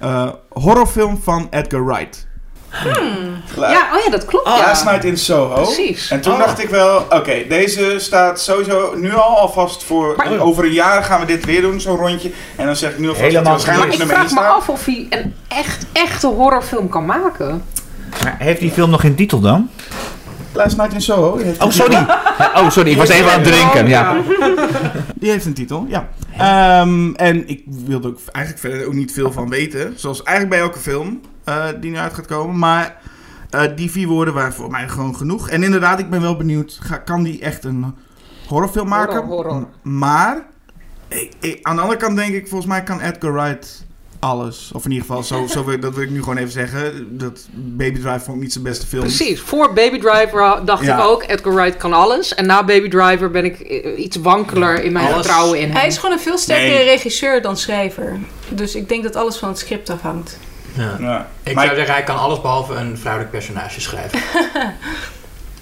Eh, 0.00 0.28
horrorfilm 0.48 1.22
van 1.22 1.46
Edgar 1.50 1.84
Wright. 1.86 2.26
Ja, 3.56 3.88
oh 3.94 4.04
ja, 4.04 4.10
dat 4.10 4.24
klopt. 4.24 4.48
ja. 4.48 4.56
Last 4.58 4.84
Night 4.84 5.04
in 5.04 5.18
Soho. 5.18 5.62
Precies. 5.62 6.10
En 6.10 6.20
toen 6.20 6.32
Oh. 6.32 6.38
dacht 6.38 6.62
ik 6.62 6.68
wel, 6.68 6.96
oké, 7.10 7.44
deze 7.48 7.94
staat 7.98 8.40
sowieso 8.40 8.92
nu 8.96 9.14
al 9.14 9.38
alvast 9.38 9.84
voor... 9.84 10.14
Maar- 10.16 10.38
over 10.38 10.64
een 10.64 10.72
jaar 10.72 11.04
gaan 11.04 11.20
we 11.20 11.26
dit 11.26 11.44
weer 11.44 11.60
doen, 11.62 11.80
zo'n 11.80 11.96
rondje. 11.96 12.30
En 12.56 12.66
dan 12.66 12.76
zeg 12.76 12.90
ik 12.90 12.98
nu 12.98 13.08
alvast 13.08 13.24
Helemaal 13.26 13.56
dat 13.56 13.64
hij 13.66 13.76
Maar 13.76 13.86
waarschijnlijk 13.88 13.92
ik 13.94 14.00
op 14.02 14.06
nummer 14.18 14.28
vraag 14.38 14.44
1 14.44 14.52
me 14.52 14.60
af 14.60 14.68
of 14.68 14.84
hij 14.84 15.06
een 15.10 15.34
echt, 15.48 15.86
echte 15.92 16.26
horrorfilm 16.26 16.88
kan 16.88 17.04
maken. 17.06 17.62
Maar 18.22 18.36
heeft 18.38 18.60
die 18.60 18.70
film 18.70 18.90
nog 18.90 19.00
geen 19.00 19.14
titel 19.14 19.40
dan? 19.40 19.70
Last 20.52 20.76
Night 20.76 20.92
in 20.92 21.00
Soho. 21.00 21.40
Oh, 21.60 21.70
sorry. 21.70 22.06
Oh, 22.56 22.70
sorry. 22.70 22.90
Ik 22.90 22.96
was 22.96 23.08
even 23.08 23.32
aan 23.32 23.40
het 23.40 23.52
drinken. 23.52 23.88
Ja. 23.88 24.16
Die 25.14 25.30
heeft 25.30 25.44
een 25.46 25.54
titel, 25.54 25.86
ja. 25.88 26.08
Ehm, 26.38 27.12
en 27.14 27.48
ik 27.48 27.62
wilde 27.66 28.08
ook 28.08 28.18
eigenlijk 28.32 28.66
verder 28.66 28.86
ook 28.86 28.92
niet 28.94 29.12
veel 29.12 29.32
van 29.32 29.48
weten. 29.48 29.92
Zoals 29.96 30.22
eigenlijk 30.22 30.48
bij 30.60 30.68
elke 30.68 30.78
film 30.78 31.20
eh, 31.44 31.66
die 31.80 31.90
nu 31.90 31.96
uit 31.96 32.14
gaat 32.14 32.26
komen. 32.26 32.58
Maar 32.58 32.96
eh, 33.50 33.62
die 33.76 33.90
vier 33.90 34.08
woorden 34.08 34.34
waren 34.34 34.52
voor 34.52 34.70
mij 34.70 34.88
gewoon 34.88 35.16
genoeg. 35.16 35.48
En 35.48 35.62
inderdaad, 35.62 35.98
ik 35.98 36.10
ben 36.10 36.20
wel 36.20 36.36
benieuwd. 36.36 36.78
Ga, 36.82 36.96
kan 36.96 37.22
die 37.22 37.40
echt 37.40 37.64
een 37.64 37.94
horrorfilm 38.46 38.88
maken? 38.88 39.24
Horror, 39.24 39.50
horror. 39.52 39.68
Maar 39.82 40.46
ik, 41.08 41.32
ik- 41.40 41.58
aan 41.62 41.76
de 41.76 41.82
andere 41.82 41.98
kant 42.00 42.16
denk 42.16 42.34
ik, 42.34 42.48
volgens 42.48 42.70
mij 42.70 42.82
kan 42.82 43.00
Edgar 43.00 43.32
Wright 43.32 43.84
alles. 44.18 44.70
Of 44.74 44.84
in 44.84 44.90
ieder 44.90 45.06
geval, 45.06 45.22
zo, 45.22 45.46
zo 45.46 45.64
wil, 45.64 45.80
dat 45.80 45.94
wil 45.94 46.02
ik 46.02 46.10
nu 46.10 46.18
gewoon 46.18 46.36
even 46.36 46.52
zeggen. 46.52 47.18
Dat 47.18 47.48
Baby 47.52 48.00
Drive 48.00 48.20
vond 48.20 48.36
ik 48.36 48.42
niet 48.42 48.52
zijn 48.52 48.64
beste 48.64 48.86
film. 48.86 49.02
Precies. 49.02 49.40
Voor 49.40 49.72
Baby 49.72 49.98
Driver 49.98 50.64
dacht 50.64 50.84
Ja. 50.84 50.98
ik 50.98 51.04
ook, 51.04 51.22
Edgar 51.26 51.54
Wright 51.54 51.76
kan 51.76 51.92
alles. 51.92 52.34
En 52.34 52.46
na 52.46 52.64
Baby 52.64 52.88
Driver 52.88 53.30
ben 53.30 53.44
ik 53.44 53.60
eh, 53.60 53.98
iets 54.04 54.16
wankeler 54.16 54.84
in 54.84 54.92
mijn 54.92 55.04
Alles. 55.06 55.16
vertrouwen 55.26 55.58
in 55.60 55.66
hem. 55.68 55.76
Hij 55.76 55.86
is 55.86 55.98
gewoon 55.98 56.14
een 56.16 56.22
veel 56.22 56.38
sterkere 56.38 56.74
Nee. 56.74 56.84
regisseur 56.84 57.42
dan 57.42 57.56
schrijver. 57.56 58.18
Dus 58.48 58.74
ik 58.74 58.88
denk 58.88 59.02
dat 59.02 59.16
alles 59.16 59.36
van 59.36 59.48
het 59.48 59.58
script 59.58 59.90
afhangt. 59.90 60.38
Ja. 60.72 60.96
Ja. 60.98 61.28
Ik 61.42 61.54
Maar 61.54 61.64
zou 61.64 61.76
zeggen, 61.76 61.94
hij 61.94 62.04
kan 62.04 62.18
alles 62.18 62.40
behalve 62.40 62.74
een 62.74 62.98
vrouwelijk 62.98 63.30
personage 63.32 63.80
schrijven. 63.80 64.20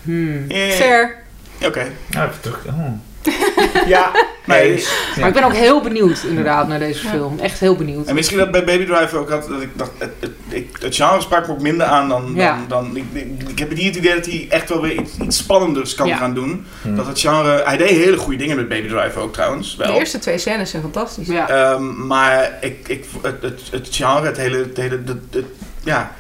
Hmm. 0.02 0.44
Eh, 0.50 0.70
Fair. 0.70 1.16
Oké. 1.64 1.86
Nou, 2.10 2.28
even 2.28 2.40
terug. 2.40 2.66
Oh. 2.66 2.92
Ja. 3.86 4.10
Nee, 4.44 4.74
dus- 4.74 5.12
Maar 5.18 5.28
ik 5.28 5.34
ben 5.34 5.44
ook 5.44 5.52
heel 5.52 5.80
benieuwd 5.82 6.22
inderdaad 6.28 6.68
naar 6.68 6.78
deze 6.78 7.04
Ja. 7.04 7.10
film. 7.10 7.38
Echt 7.38 7.60
heel 7.60 7.76
benieuwd. 7.76 8.06
En 8.06 8.14
misschien 8.14 8.38
dat 8.38 8.50
bij 8.50 8.64
Baby 8.64 8.84
Driver 8.86 9.18
ook 9.18 9.30
had, 9.30 9.48
dat 9.48 9.62
ik 9.62 9.68
dacht, 9.76 9.90
het, 9.98 10.10
het, 10.20 10.30
ik, 10.48 10.76
het 10.80 10.94
genre 10.96 11.20
sprak 11.20 11.46
me 11.46 11.52
ook 11.52 11.60
minder 11.60 11.86
aan 11.86 12.08
dan, 12.08 12.32
Ja. 12.34 12.58
dan, 12.68 12.84
dan 12.84 12.96
ik, 12.96 13.04
ik, 13.12 13.48
ik 13.48 13.58
heb 13.58 13.74
niet 13.74 13.84
het 13.86 13.96
idee 13.96 14.14
dat 14.14 14.26
hij 14.26 14.46
echt 14.50 14.68
wel 14.68 14.80
weer 14.82 14.92
iets, 15.00 15.12
iets 15.22 15.36
spannenders 15.36 15.94
kan 15.94 16.06
Ja. 16.06 16.16
gaan 16.16 16.34
doen. 16.34 16.66
Hm. 16.82 16.94
Dat 16.94 17.06
het 17.06 17.20
genre, 17.20 17.62
hij 17.64 17.76
deed 17.76 17.88
hele 17.90 18.16
goede 18.16 18.38
dingen 18.38 18.56
met 18.56 18.68
Baby 18.68 18.88
Driver 18.88 19.20
ook 19.22 19.32
trouwens, 19.32 19.76
De 19.76 19.84
wel. 19.84 19.98
eerste 19.98 20.18
twee 20.18 20.38
scènes 20.38 20.70
zijn 20.70 20.82
fantastisch. 20.82 21.26
Ja. 21.28 21.48
Ehm, 21.48 22.06
maar 22.06 22.52
ik, 22.60 22.88
ik, 22.88 23.04
het, 23.22 23.42
het, 23.42 23.60
het 23.70 23.88
genre, 23.90 24.26
het 24.26 24.36
hele, 24.36 24.56
het 24.56 24.76
hele 24.76 25.00
het, 25.06 25.18
het- 25.30 25.44
ja. 25.84 26.12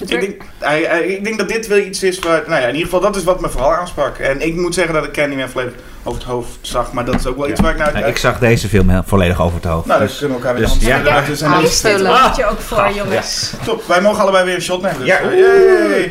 Ik 0.00 0.08
denk, 0.08 0.42
hij, 0.58 0.82
hij- 0.82 1.04
ik 1.06 1.24
denk 1.24 1.38
dat 1.38 1.48
dit 1.48 1.66
wel 1.66 1.78
iets 1.78 2.02
is 2.02 2.18
waar, 2.18 2.42
nou 2.46 2.60
ja, 2.60 2.66
in 2.66 2.74
ieder 2.74 2.84
geval 2.84 3.00
dat 3.00 3.16
is 3.16 3.24
wat 3.24 3.40
me 3.40 3.48
vooral 3.48 3.72
aansprak. 3.74 4.18
En 4.18 4.40
ik 4.46 4.54
moet 4.54 4.74
zeggen 4.74 4.94
dat 4.94 5.04
ik 5.04 5.12
Candyman 5.12 5.48
volledig 5.48 5.74
over 6.04 6.18
het 6.20 6.28
hoofd 6.28 6.58
zag, 6.60 6.92
maar 6.92 7.04
dat 7.04 7.14
is 7.14 7.26
ook 7.26 7.36
wel 7.36 7.48
iets 7.48 7.60
waar 7.60 7.70
ik 7.72 7.78
naar 7.78 7.92
Nou, 7.92 8.06
ik 8.06 8.16
zag 8.16 8.38
deze 8.38 8.68
film 8.68 9.02
volledig 9.06 9.40
over 9.40 9.54
het 9.56 9.64
hoofd. 9.64 9.86
Nou, 9.86 10.00
dus, 10.00 10.18
kunnen 10.18 10.36
we 10.38 10.42
elkaar 10.44 10.58
weer 10.60 10.68
dus 10.68 10.78
de 10.78 10.86
ja. 10.86 11.20
Dus 11.20 11.40
en 11.42 11.50
dan- 11.50 11.58
Aanvullen. 11.58 11.96
Dit 11.98 12.06
laat 12.08 12.36
je 12.36 12.46
ook 12.46 12.60
voor, 12.60 12.90
jongens. 12.94 13.52
Top, 13.64 13.86
wij 13.86 14.00
mogen 14.00 14.22
allebei 14.22 14.44
weer 14.44 14.54
een 14.54 14.62
shot 14.62 14.82
nemen. 14.82 14.98
Dus. 14.98 15.06
Ja. 15.06 15.18
eh. 15.20 16.10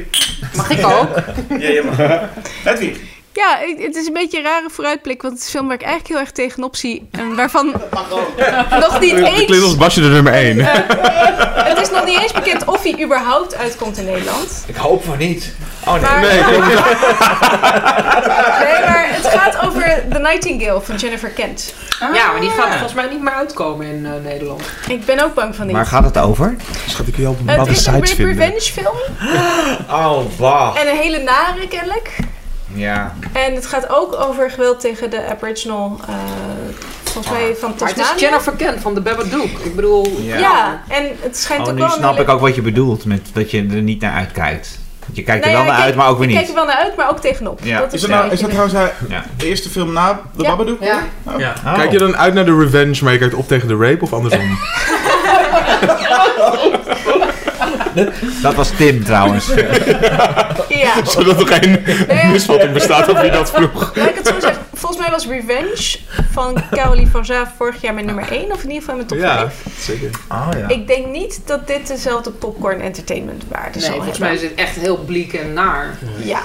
Mag 0.56 0.70
ik 0.70 0.86
ook? 0.86 1.16
Ja, 1.50 1.70
je 1.70 1.84
mag. 1.86 1.98
Hedwig. 2.64 2.98
Ja, 3.42 3.58
het 3.84 3.96
is 3.96 4.08
een 4.08 4.14
beetje 4.14 4.38
een 4.38 4.44
rare 4.44 4.70
vooruitblik, 4.72 5.22
want 5.22 5.34
het 5.34 5.42
is 5.42 5.48
een 5.48 5.54
film 5.54 5.68
waar 5.68 5.76
ik 5.76 5.82
eigenlijk 5.82 6.14
heel 6.14 6.20
erg 6.20 6.32
tegenop 6.32 6.76
zie. 6.76 7.08
En 7.12 7.36
waarvan 7.36 7.66
nog 8.86 9.00
niet 9.00 9.12
Het 9.12 9.34
klinkt 9.34 9.52
als 9.52 9.64
eens... 9.64 9.78
Basje 9.78 10.02
de 10.02 10.08
nummer 10.08 10.34
1. 10.34 10.58
Het 11.72 11.80
is 11.82 11.90
nog 11.90 12.06
niet 12.06 12.22
eens 12.22 12.32
bekend 12.32 12.66
of 12.66 12.84
hij 12.84 13.04
überhaupt 13.04 13.56
uitkomt 13.56 13.98
in 13.98 14.06
Nederland. 14.06 14.64
Ik 14.68 14.76
hoop 14.76 15.04
van 15.04 15.18
niet. 15.18 15.54
Oh 15.86 15.94
nee. 15.94 16.02
Maar, 16.02 16.22
Nee. 16.22 16.32
nee, 18.68 18.80
maar 18.86 19.08
het 19.12 19.28
gaat 19.28 19.66
over 19.66 20.04
The 20.12 20.20
Nightingale 20.20 20.82
van 20.82 20.96
Jennifer 20.96 21.30
Kent. 21.30 21.74
Ja, 22.14 22.32
maar 22.32 22.42
die 22.42 22.50
gaat 22.50 22.70
volgens 22.70 22.94
mij 22.94 23.08
niet 23.08 23.22
meer 23.22 23.34
uitkomen 23.34 23.86
in 23.86 24.06
eh, 24.06 24.12
Nederland. 24.24 24.62
Ik 24.88 25.06
ben 25.06 25.24
ook 25.24 25.34
bang 25.34 25.56
van 25.56 25.66
niet. 25.66 25.76
Waar 25.76 25.86
gaat 25.86 26.04
het 26.04 26.18
over? 26.18 26.56
Schat, 26.88 27.08
ik 27.08 27.18
je 27.18 27.30
op 27.30 27.40
een 27.40 27.48
het 27.48 27.58
bepaalde 27.58 27.72
is 27.72 27.86
een 27.86 28.02
revenge 28.02 28.62
film. 28.62 28.98
Oh, 29.90 30.18
wow. 30.38 30.78
En 30.78 30.88
een 30.88 30.98
hele 30.98 31.18
nare 31.18 31.68
kennelijk. 31.68 32.10
Ja. 32.74 33.14
En 33.34 33.56
het 33.56 33.66
gaat 33.66 33.90
ook 33.90 34.16
over 34.16 34.52
geweld 34.52 34.80
tegen 34.80 35.10
de 35.10 35.26
Aboriginal, 35.30 36.00
eh, 36.08 36.16
volgens 37.04 37.34
mij 37.34 37.56
van 37.60 37.70
Maar 37.80 37.88
het 37.90 37.98
is 37.98 38.04
Tasmanië. 38.04 38.22
Jennifer 38.22 38.54
Kent 38.54 38.82
van 38.82 38.94
The 38.94 39.02
Babadook. 39.02 39.50
Ik 39.64 39.76
bedoel... 39.76 40.20
Ja. 40.22 40.38
Ja. 40.38 40.82
en 40.88 41.04
het 41.20 41.38
schijnt 41.38 41.62
Oh, 41.64 41.68
ook 41.70 41.74
nu 41.74 41.80
wel 41.82 41.90
een 41.92 41.98
snap 41.98 42.20
ik 42.20 42.30
ook 42.30 42.40
wat 42.40 42.56
je 42.56 42.62
bedoelt 42.62 43.06
met 43.06 43.30
dat 43.34 43.52
je 43.52 43.58
er 43.72 43.82
niet 43.82 44.02
naar 44.02 44.14
uitkijkt. 44.14 44.80
Je 45.14 45.24
kijkt 45.24 45.46
er 45.46 45.52
wel 45.52 45.62
ja, 45.62 45.68
naar 45.72 45.82
uit, 45.82 45.96
maar 45.96 46.08
ook 46.08 46.18
weer 46.18 46.30
Ik 46.30 46.36
niet. 46.36 46.38
kijk 46.38 46.50
er 46.50 46.56
wel 46.56 46.66
naar 46.66 46.84
uit, 46.84 46.96
maar 46.96 47.10
ook 47.10 47.20
tegenop. 47.20 47.60
Ja. 47.64 47.80
Dat 47.80 47.88
Is 47.88 47.94
is 47.94 48.02
dat, 48.02 48.10
nou, 48.10 48.32
is 48.32 48.40
dat 48.40 48.50
trouwens 48.50 48.78
haar 48.78 48.94
Ja. 49.10 49.24
de 49.38 49.46
eerste 49.48 49.70
film 49.70 49.94
na 49.94 50.22
Ja. 50.38 50.50
Babadook? 50.50 50.84
Ja. 50.84 51.00
Ja. 51.38 51.54
Oh. 51.66 51.74
Kijk 51.74 51.92
je 51.92 51.98
dan 51.98 52.18
uit 52.18 52.34
naar 52.34 52.46
de 52.46 52.58
revenge, 52.58 53.04
maar 53.04 53.14
je 53.14 53.20
kijkt 53.20 53.34
op 53.34 53.48
tegen 53.48 53.68
de 53.68 53.78
rape 53.78 54.04
of 54.04 54.14
andersom? 54.14 54.42
Dat 58.42 58.56
was 58.56 58.70
Tim 58.78 59.04
trouwens. 59.04 59.48
Ja. 60.70 61.06
Zodat 61.06 61.40
er 61.40 61.48
geen 61.48 61.84
misvatting 62.32 62.72
bestaat 62.74 63.10
over 63.10 63.22
wie 63.22 63.32
dat 63.32 63.52
vroeg. 63.52 63.92
Laat 63.96 64.10
ik 64.10 64.16
het 64.16 64.28
zo 64.28 64.40
zeggen. 64.40 64.71
Volgens 64.82 65.02
mij 65.02 65.12
was 65.12 65.28
Revenge 65.28 65.98
van 66.32 66.64
Caroline 66.72 67.10
van 67.10 67.26
Zaaf 67.26 67.50
vorig 67.58 67.82
jaar 67.82 67.94
mijn 67.94 68.06
nummer 68.06 68.32
1. 68.32 68.52
Of 68.52 68.64
in 68.64 68.68
ieder 68.68 68.80
geval 68.80 68.96
mijn 68.96 69.08
top 69.08 69.18
5. 69.20 69.64
Ja, 69.66 69.72
zeker. 69.80 70.10
Oh 70.30 70.50
ja. 70.58 70.68
Ik 70.68 70.88
denk 70.88 71.08
niet 71.08 71.42
dat 71.46 71.68
dit 71.68 71.88
dezelfde 71.88 72.32
popcorn 72.32 72.82
entertainment 72.82 73.44
waarde 73.48 73.78
Nee, 73.80 73.88
zal 73.88 73.96
volgens 73.96 74.18
mij 74.20 74.34
is 74.34 74.42
het 74.42 74.54
echt 74.56 74.76
heel 74.76 74.98
bleek 74.98 75.34
en 75.34 75.54
naar. 75.54 75.98
Ja, 76.24 76.42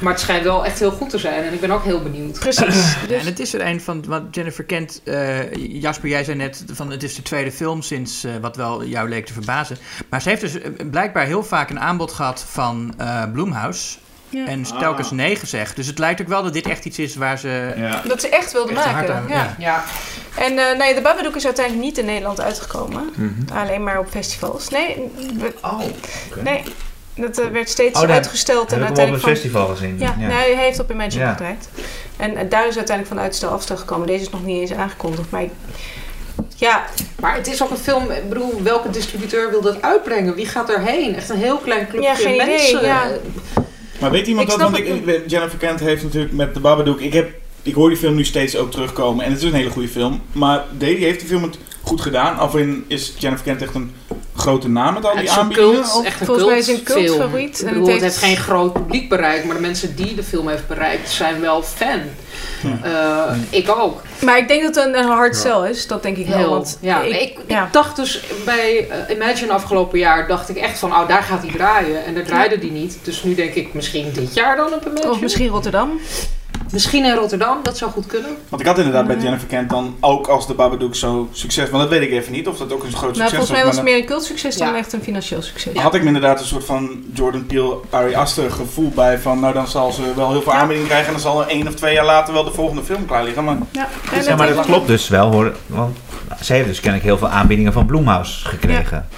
Maar 0.00 0.12
het 0.12 0.20
schijnt 0.20 0.44
wel 0.44 0.64
echt 0.64 0.78
heel 0.78 0.90
goed 0.90 1.10
te 1.10 1.18
zijn. 1.18 1.44
En 1.44 1.52
ik 1.52 1.60
ben 1.60 1.70
ook 1.70 1.84
heel 1.84 2.02
benieuwd. 2.02 2.38
precies. 2.38 2.92
Ja, 3.00 3.06
Dus 3.08 3.20
en 3.20 3.26
het 3.26 3.40
is 3.40 3.54
er 3.54 3.66
een 3.66 3.80
van 3.80 4.04
wat 4.06 4.22
Jennifer 4.30 4.64
Kent. 4.64 5.00
eh, 5.04 5.54
Jasper, 5.82 6.08
jij 6.08 6.24
zei 6.24 6.36
net 6.36 6.64
van 6.72 6.90
het 6.90 7.02
is 7.02 7.14
de 7.14 7.22
tweede 7.22 7.52
film 7.52 7.82
sinds 7.82 8.24
eh, 8.24 8.32
wat 8.40 8.56
wel 8.56 8.84
jou 8.84 9.08
leek 9.08 9.26
te 9.26 9.32
verbazen. 9.32 9.76
Maar 10.10 10.22
ze 10.22 10.28
heeft 10.28 10.40
dus 10.40 10.58
eh, 10.60 10.70
blijkbaar 10.90 11.26
heel 11.26 11.44
vaak 11.44 11.70
een 11.70 11.80
aanbod 11.80 12.12
gehad 12.12 12.44
van 12.50 12.94
eh 12.98 13.22
Bloomhouse. 13.32 13.96
Ja. 14.28 14.46
En 14.46 14.62
telkens 14.78 15.10
nee 15.10 15.36
gezegd. 15.36 15.76
Dus 15.76 15.86
het 15.86 15.98
lijkt 15.98 16.20
ook 16.20 16.28
wel 16.28 16.42
dat 16.42 16.52
dit 16.52 16.66
echt 16.66 16.84
iets 16.84 16.98
is 16.98 17.16
waar 17.16 17.38
ze. 17.38 17.72
Ja. 17.76 18.02
dat 18.08 18.20
ze 18.20 18.28
echt 18.28 18.52
wilde 18.52 18.72
Echt 18.72 18.84
hard 18.84 18.94
maken. 18.94 19.14
aan- 19.14 19.24
ja. 19.28 19.34
ja. 19.34 19.54
Ja. 19.58 19.84
En 20.44 20.58
eh 20.58 20.78
nee, 20.78 20.94
de 20.94 21.00
Babadook 21.00 21.36
is 21.36 21.44
uiteindelijk 21.44 21.84
niet 21.86 21.98
in 21.98 22.04
Nederland 22.04 22.40
uitgekomen. 22.40 23.10
Mhm. 23.14 23.58
Alleen 23.58 23.82
maar 23.82 23.98
op 23.98 24.08
festivals. 24.10 24.68
Nee, 24.68 24.96
we- 25.38 25.54
Oh, 25.62 25.80
nee 26.42 26.62
dat 27.14 27.38
eh, 27.38 27.46
werd 27.46 27.68
steeds 27.68 28.00
Oh, 28.02 28.10
uitgesteld. 28.10 28.72
En 28.72 28.74
hem 28.74 28.76
op 28.76 28.80
een 28.80 28.86
uiteindelijk 28.86 29.24
van, 29.24 29.32
festival 29.32 29.66
gezien. 29.66 29.96
Ja, 29.98 30.14
Nee, 30.18 30.54
hij 30.54 30.64
heeft 30.64 30.78
op 30.80 30.90
Imagine 30.90 31.22
Ja. 31.24 31.30
gedraaid. 31.30 31.68
En 32.16 32.36
eh, 32.36 32.50
daar 32.50 32.66
is 32.68 32.76
uiteindelijk 32.76 33.16
van 33.16 33.24
uitstel 33.24 33.50
afstel 33.50 33.76
gekomen. 33.76 34.06
Deze 34.06 34.22
is 34.22 34.30
nog 34.30 34.44
niet 34.44 34.60
eens 34.60 34.72
aangekondigd. 34.78 35.30
Maar 35.30 35.42
ik- 35.42 35.50
ja, 36.56 36.84
Maar 37.20 37.34
het 37.34 37.46
is 37.46 37.62
ook 37.62 37.70
een 37.70 37.76
film, 37.76 38.10
ik 38.10 38.28
bedoel, 38.28 38.62
welke 38.62 38.90
distributeur 38.90 39.50
wil 39.50 39.60
dat 39.60 39.82
uitbrengen? 39.82 40.34
Wie 40.34 40.46
gaat 40.46 40.70
erheen? 40.70 41.14
Echt 41.16 41.28
een 41.28 41.36
heel 41.38 41.56
klein 41.58 41.88
clubje 41.88 42.08
Ja, 42.08 42.14
geen 42.14 42.34
idee, 42.34 42.46
mensen. 42.46 42.84
ja. 42.84 43.06
Maar 44.00 44.10
weet 44.10 44.26
iemand 44.26 44.48
dat? 44.48 44.60
Want 44.60 44.78
ik, 44.78 45.22
Jennifer 45.26 45.58
Kent 45.58 45.80
heeft 45.80 46.02
natuurlijk 46.02 46.32
met 46.32 46.54
The 46.54 46.60
Babadook... 46.60 47.00
Ik, 47.00 47.12
heb, 47.12 47.30
ik 47.62 47.74
hoor 47.74 47.88
die 47.88 47.98
film 47.98 48.14
nu 48.14 48.24
steeds 48.24 48.56
ook 48.56 48.70
terugkomen. 48.70 49.24
En 49.24 49.30
het 49.30 49.42
is 49.42 49.48
een 49.48 49.54
hele 49.54 49.70
goede 49.70 49.88
film. 49.88 50.20
Maar 50.32 50.64
Davy 50.78 50.96
heeft 50.96 51.20
die 51.20 51.28
film 51.28 51.42
het 51.42 51.58
goed 51.82 52.00
gedaan. 52.00 52.40
Of 52.42 52.56
in, 52.56 52.84
is 52.86 53.14
Jennifer 53.18 53.44
Kent 53.44 53.62
echt 53.62 53.74
een 53.74 53.90
grote 54.36 54.68
naam 54.68 54.94
met 54.94 55.04
al 55.04 55.16
Het 55.16 55.20
die 55.20 55.38
een 55.38 55.84
Volgens 56.24 56.46
mij 56.46 56.58
is 56.58 56.68
een 56.68 56.82
cultfilm. 56.82 57.06
cultfavoriet. 57.06 57.60
Ik 57.60 57.66
En 57.66 57.72
bedoel, 57.72 57.88
het 57.88 58.00
heeft 58.00 58.16
geen 58.16 58.36
groot 58.36 58.72
publiek 58.72 59.08
bereikt, 59.08 59.44
maar 59.44 59.54
de 59.54 59.60
mensen 59.60 59.96
die 59.96 60.14
de 60.14 60.22
film 60.22 60.48
heeft 60.48 60.68
bereikt 60.68 61.10
zijn 61.10 61.40
wel 61.40 61.62
fan. 61.62 62.00
Eh, 62.82 63.34
ik 63.50 63.68
ook. 63.68 64.02
Maar 64.20 64.38
ik 64.38 64.48
denk 64.48 64.62
dat 64.62 64.74
het 64.74 64.84
een, 64.84 64.98
een 64.98 65.08
hard 65.08 65.36
sell 65.36 65.70
is. 65.70 65.86
Dat 65.86 66.02
denk 66.02 66.16
ik 66.16 66.26
wel. 66.26 66.36
Heel. 66.38 66.50
Want 66.50 66.78
ja, 66.80 67.02
ik, 67.02 67.38
ik, 67.46 67.56
dacht 67.72 67.96
dus 67.96 68.22
bij 68.44 68.88
eh, 68.88 69.16
Imagine 69.16 69.52
afgelopen 69.52 69.98
jaar, 69.98 70.26
dacht 70.28 70.48
ik 70.48 70.56
echt 70.56 70.78
van, 70.78 70.90
oh 70.92 71.08
daar 71.08 71.22
gaat 71.22 71.42
hij 71.42 71.52
draaien. 71.52 72.04
En 72.04 72.14
daar 72.14 72.24
draaide 72.24 72.58
die 72.58 72.70
niet. 72.70 72.98
Dus 73.02 73.22
nu 73.22 73.34
denk 73.34 73.54
ik 73.54 73.74
misschien 73.74 74.12
dit 74.12 74.34
jaar 74.34 74.56
dan 74.56 74.72
op 74.72 74.86
Imagine. 74.86 75.10
Of 75.10 75.20
misschien 75.20 75.48
Rotterdam. 75.48 76.00
Misschien 76.72 77.04
in 77.04 77.14
Rotterdam, 77.14 77.58
dat 77.62 77.76
zou 77.78 77.90
goed 77.90 78.06
kunnen. 78.06 78.30
Want 78.48 78.62
ik 78.62 78.68
had 78.68 78.78
inderdaad 78.78 79.06
bij 79.06 79.16
Ja. 79.16 79.22
Jennifer 79.22 79.46
Kent 79.48 79.70
dan 79.70 79.96
ook 80.00 80.26
als 80.26 80.46
The 80.46 80.54
Babadook 80.54 80.94
zo 80.94 81.28
succes... 81.32 81.70
Want 81.70 81.82
dat 81.82 81.92
weet 81.92 82.02
ik 82.02 82.10
even 82.10 82.32
niet 82.32 82.48
of 82.48 82.58
dat 82.58 82.72
ook 82.72 82.82
een 82.84 82.92
groot 82.92 83.00
Nou, 83.00 83.12
succes 83.14 83.28
volgens 83.30 83.50
mij 83.50 83.58
was. 83.58 83.66
was 83.66 83.76
maar 83.76 83.84
het 83.84 83.92
meer 83.94 84.02
een 84.02 84.08
cultsucces 84.08 84.56
dan 84.56 84.68
Ja. 84.68 84.76
echt 84.76 84.92
een 84.92 85.02
financieel 85.02 85.42
succes. 85.42 85.72
dan 85.74 85.82
had 85.82 85.94
ik 85.94 86.00
me 86.00 86.06
inderdaad 86.06 86.40
een 86.40 86.46
soort 86.46 86.64
van 86.64 87.04
Jordan 87.14 87.46
Peele, 87.46 87.76
Ari 87.90 88.14
Aster 88.14 88.50
gevoel 88.50 88.88
bij 88.94 89.18
van... 89.18 89.40
Nou, 89.40 89.54
dan 89.54 89.66
zal 89.68 89.92
ze 89.92 90.02
wel 90.16 90.30
heel 90.30 90.42
veel 90.42 90.52
Ja. 90.52 90.58
aanbiedingen 90.58 90.88
krijgen... 90.88 91.06
en 91.14 91.20
dan 91.20 91.32
zal 91.32 91.40
er 91.42 91.48
één 91.48 91.68
of 91.68 91.74
twee 91.74 91.94
jaar 91.94 92.04
later 92.04 92.34
wel 92.34 92.44
de 92.44 92.52
volgende 92.52 92.82
film 92.82 93.06
klaar 93.06 93.24
liggen. 93.24 93.44
Maar 93.44 93.56
Ja, 93.72 93.88
Ja, 94.26 94.36
maar 94.36 94.54
dat 94.54 94.64
klopt 94.64 94.86
dus 94.86 95.08
wel 95.08 95.32
hoor. 95.32 95.52
Want 95.66 95.96
ze 96.42 96.52
heeft 96.52 96.66
dus 96.66 96.76
kennelijk 96.80 97.04
heel 97.08 97.18
veel 97.18 97.28
aanbiedingen 97.28 97.72
van 97.72 97.86
Bloemhouse 97.86 98.48
gekregen. 98.48 99.08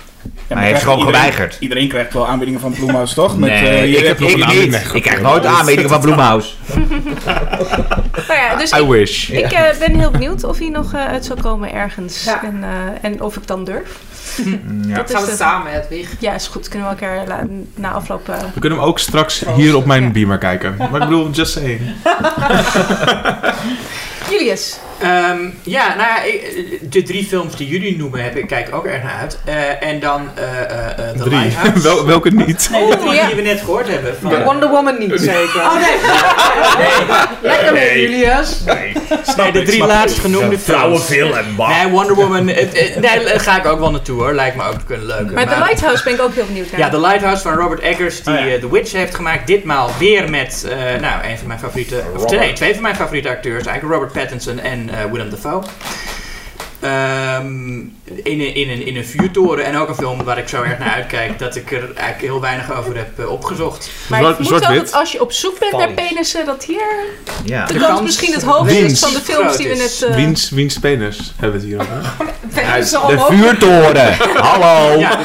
Ja, 0.48 0.54
Maar 0.54 0.62
hij 0.62 0.72
heeft 0.72 0.82
gewoon 0.84 0.98
iedereen- 0.98 1.20
geweigerd. 1.20 1.56
Iedereen 1.60 1.88
krijgt 1.88 2.12
wel 2.12 2.26
aanbiedingen 2.28 2.60
van 2.60 2.72
Bloemhuis, 2.72 3.14
toch? 3.14 3.38
Met, 3.38 3.50
nee, 3.50 3.68
eh, 3.68 3.98
ik, 3.98 4.06
heb 4.06 4.18
nog 4.18 4.28
ik 4.28 4.34
een 4.34 4.40
niet. 4.40 4.48
aanbieding 4.48 4.92
Ik 4.92 5.02
krijg 5.02 5.20
nooit 5.20 5.46
aanbiedingen 5.46 5.90
van 5.90 6.00
Bloemhouse. 6.00 6.50
Nou 8.28 8.40
ja, 8.40 8.56
dus 8.56 8.72
I 8.72 8.76
ik, 8.82 8.88
wish. 8.88 9.28
ik 9.30 9.52
eh, 9.52 9.62
ben 9.78 9.98
heel 9.98 10.10
benieuwd 10.10 10.44
of 10.44 10.58
hij 10.58 10.68
nog 10.68 10.92
eh, 10.92 11.06
uit 11.06 11.24
zal 11.24 11.36
komen 11.36 11.72
ergens. 11.72 12.24
Ja. 12.24 12.42
En, 12.44 12.62
eh, 12.62 12.68
en 13.10 13.20
of 13.22 13.36
ik 13.36 13.46
dan 13.46 13.64
durf. 13.64 13.98
Ja. 14.86 14.96
Dat 14.96 15.10
Gaan 15.10 15.24
we 15.24 15.30
de- 15.30 15.36
samen, 15.36 15.72
Hedwig. 15.72 16.08
Ja, 16.18 16.34
is 16.34 16.46
goed. 16.46 16.68
Kunnen 16.68 16.88
we 16.88 16.94
elkaar 16.94 17.26
la- 17.26 17.46
na 17.74 17.90
afloop... 17.90 18.28
eh, 18.28 18.38
We 18.54 18.60
kunnen 18.60 18.78
hem 18.78 18.86
ook 18.88 18.98
straks 18.98 19.42
hier 19.56 19.76
op 19.76 19.84
mijn 19.84 20.02
Ja. 20.02 20.10
beamer 20.10 20.38
kijken. 20.38 20.74
Maar 20.78 20.86
ik 21.02 21.08
bedoel, 21.08 21.30
just 21.30 21.52
saying. 21.52 21.80
Julius. 24.30 24.76
Ehm, 24.98 25.38
ja, 25.62 25.88
nou 25.96 26.08
ja, 26.08 26.22
ik- 26.22 26.92
de 26.92 27.02
drie 27.02 27.24
films 27.24 27.56
die 27.56 27.68
jullie 27.68 27.96
noemen, 27.96 28.22
heb 28.22 28.36
ik, 28.36 28.46
kijk 28.46 28.74
ook 28.74 28.84
erg 28.86 29.02
naar 29.02 29.16
uit. 29.20 29.38
Eh, 29.44 29.88
en 29.88 30.00
dan 30.00 30.28
eh 30.34 30.44
eh 30.44 30.86
eh, 31.08 31.16
The 31.16 31.22
Drie. 31.22 31.30
Lighthouse. 31.38 31.82
Wel, 31.88 32.06
welke 32.06 32.30
niet? 32.30 32.68
Nee, 32.72 32.90
de 32.90 32.96
drie 32.96 33.12
Ja. 33.12 33.26
die 33.26 33.34
we 33.34 33.42
net 33.42 33.60
gehoord 33.60 33.88
hebben. 33.88 34.16
Van, 34.20 34.30
De 34.30 34.42
Wonder 34.42 34.68
Woman 34.68 34.98
niet 34.98 35.12
zeker. 35.20 35.60
Oh 35.60 35.74
nee, 35.74 35.96
Lekker 37.42 37.72
mee, 37.72 38.00
Julius. 38.00 38.60
nee 38.64 39.52
de 39.52 39.62
drie 39.62 39.86
laatst 39.86 40.18
genoemde 40.18 40.58
films. 40.58 41.08
Nee, 41.08 41.88
Wonder 41.90 42.14
Woman, 42.14 42.44
nee, 42.44 42.68
daar 43.00 43.20
ga 43.40 43.56
ik 43.58 43.66
ook 43.66 43.78
wel 43.78 43.90
naartoe 43.90 44.20
hoor. 44.22 44.32
Lijkt 44.34 44.56
me 44.56 44.62
ook 44.62 44.74
een 44.88 45.06
leuke. 45.06 45.32
Maar 45.32 45.46
The 45.48 45.58
Lighthouse 45.58 46.04
ben 46.04 46.12
ik 46.12 46.20
ook 46.20 46.34
heel 46.34 46.46
benieuwd 46.46 46.70
naar. 46.70 46.80
Ja, 46.80 46.88
The 46.88 47.00
Lighthouse 47.00 47.42
van 47.42 47.52
Robert 47.54 47.80
Eggers, 47.80 48.22
die 48.22 48.38
Oh 48.38 48.48
ja. 48.48 48.58
The 48.58 48.70
Witch 48.70 48.92
heeft 48.92 49.14
gemaakt. 49.14 49.46
Ditmaal 49.46 49.90
weer 49.98 50.30
met, 50.30 50.66
eh, 50.68 51.00
nou, 51.00 51.24
een 51.30 51.38
van 51.38 51.46
mijn 51.46 51.58
favoriete, 51.58 52.02
of 52.16 52.30
nee, 52.30 52.52
twee 52.52 52.72
van 52.72 52.82
mijn 52.82 52.96
favoriete 52.96 53.28
acteurs 53.28 53.66
eigenlijk. 53.66 53.94
Robert 53.94 54.12
Pattinson 54.18 54.58
en 54.58 54.90
eh, 54.90 55.06
Willem 55.10 55.30
Dafoe. 55.30 55.62
Ehm, 56.80 57.90
in, 58.22 58.40
een, 58.40 58.54
in, 58.54 58.70
een, 58.70 58.86
in 58.86 58.96
een 58.96 59.04
vuurtoren. 59.06 59.64
En 59.64 59.76
ook 59.76 59.88
een 59.88 59.94
film 59.94 60.24
waar 60.24 60.38
ik 60.38 60.48
zo 60.48 60.62
erg 60.62 60.78
naar 60.78 60.90
uitkijk. 60.94 61.38
Dat 61.38 61.56
ik 61.56 61.72
er 61.72 61.82
eigenlijk 61.82 62.20
heel 62.20 62.40
weinig 62.40 62.72
over 62.78 62.96
heb 62.96 63.18
eh, 63.18 63.30
opgezocht. 63.30 63.90
Maar 64.08 64.18
Zwart- 64.20 64.38
ik 64.38 64.44
vermoed 64.46 64.66
wel 64.66 64.76
dat 64.78 64.92
als 64.92 65.12
je 65.12 65.20
op 65.20 65.32
zoek 65.32 65.58
bent 65.58 65.72
naar 65.76 65.90
penissen, 65.92 66.46
dat 66.46 66.64
hier 66.64 66.82
Ja. 67.44 67.66
de 67.66 67.72
De 67.72 67.78
kans 67.78 67.90
kans 67.90 68.02
misschien 68.02 68.32
het 68.32 68.42
hoogst 68.42 68.74
Wiens. 68.74 68.92
is 68.92 68.98
van 69.00 69.12
de 69.12 69.20
films 69.20 69.56
die 69.56 69.68
we 69.68 69.74
net... 69.74 70.02
eh, 70.08 70.14
Wiens, 70.14 70.50
wiens 70.50 70.78
penis 70.78 71.32
hebben 71.40 71.60
we 71.60 71.66
het 71.66 71.76
hier 71.76 71.80
over? 71.80 72.12
Penis 72.54 72.90
De 72.90 73.24
vuurtoren. 73.28 74.16
Hallo. 74.42 74.98
Ja. 74.98 75.18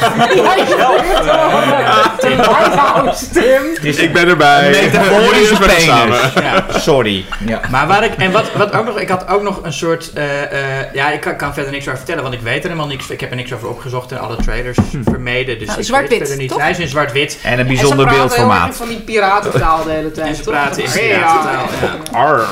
Ik 3.98 4.14
ben 4.14 4.28
erbij. 4.28 4.70
Metaforische 4.70 5.56
penis. 5.56 5.84
samen. 5.84 6.20
ja. 6.36 6.66
Sorry. 6.80 7.26
Ja. 7.46 7.62
Maar 7.72 7.88
waar 7.88 8.04
ik, 8.04 8.14
en 8.18 8.32
wat, 8.32 8.52
wat 8.54 8.74
ook 8.74 8.86
nog, 8.86 9.00
ik 9.00 9.10
had 9.10 9.28
ook 9.28 9.42
nog 9.42 9.60
een 9.64 9.74
soort, 9.74 10.12
eh, 10.14 10.42
eh, 10.44 10.94
ja, 10.94 11.12
ik 11.12 11.20
kan, 11.22 11.36
kan 11.36 11.54
verder 11.54 11.72
niks 11.72 11.86
over 11.86 11.98
vertellen, 11.98 12.22
want 12.24 12.34
ik 12.36 12.42
weet 12.42 12.64
er 12.66 12.72
helemaal 12.74 12.96
niks, 12.96 13.10
ik 13.10 13.20
heb 13.20 13.30
er 13.30 13.36
niks 13.36 13.54
over 13.54 13.70
opgezocht 13.70 14.12
en 14.12 14.20
alle 14.20 14.36
trailers 14.36 14.78
vermeden, 15.04 15.58
dus 15.60 15.68
Nou, 15.68 15.80
ik 15.80 15.86
zwart-wit, 15.86 16.10
weet 16.10 16.20
verder 16.20 16.38
niet. 16.38 16.50
toch? 16.50 16.60
Hij 16.62 16.70
is 16.72 16.80
in 16.80 16.88
zwart-wit 16.88 17.40
En 17.44 17.52
een 17.54 17.60
En 17.60 17.66
ze 17.66 17.74
bijzonder 17.74 18.06
erg 18.08 18.16
beeldformaat. 18.16 18.76
van 18.76 18.88
die 18.88 19.00
piratentaal 19.00 19.84
de 19.84 19.92
hele 19.92 20.12
tijd. 20.18 20.28
en 20.28 20.36
ze 20.36 20.42
toch? 20.44 20.54
praten 20.54 20.84
in 20.84 20.90
Ja. 20.90 20.98
piratentaal. 21.00 21.66
Ja. 21.82 21.98
Arr. 22.26 22.48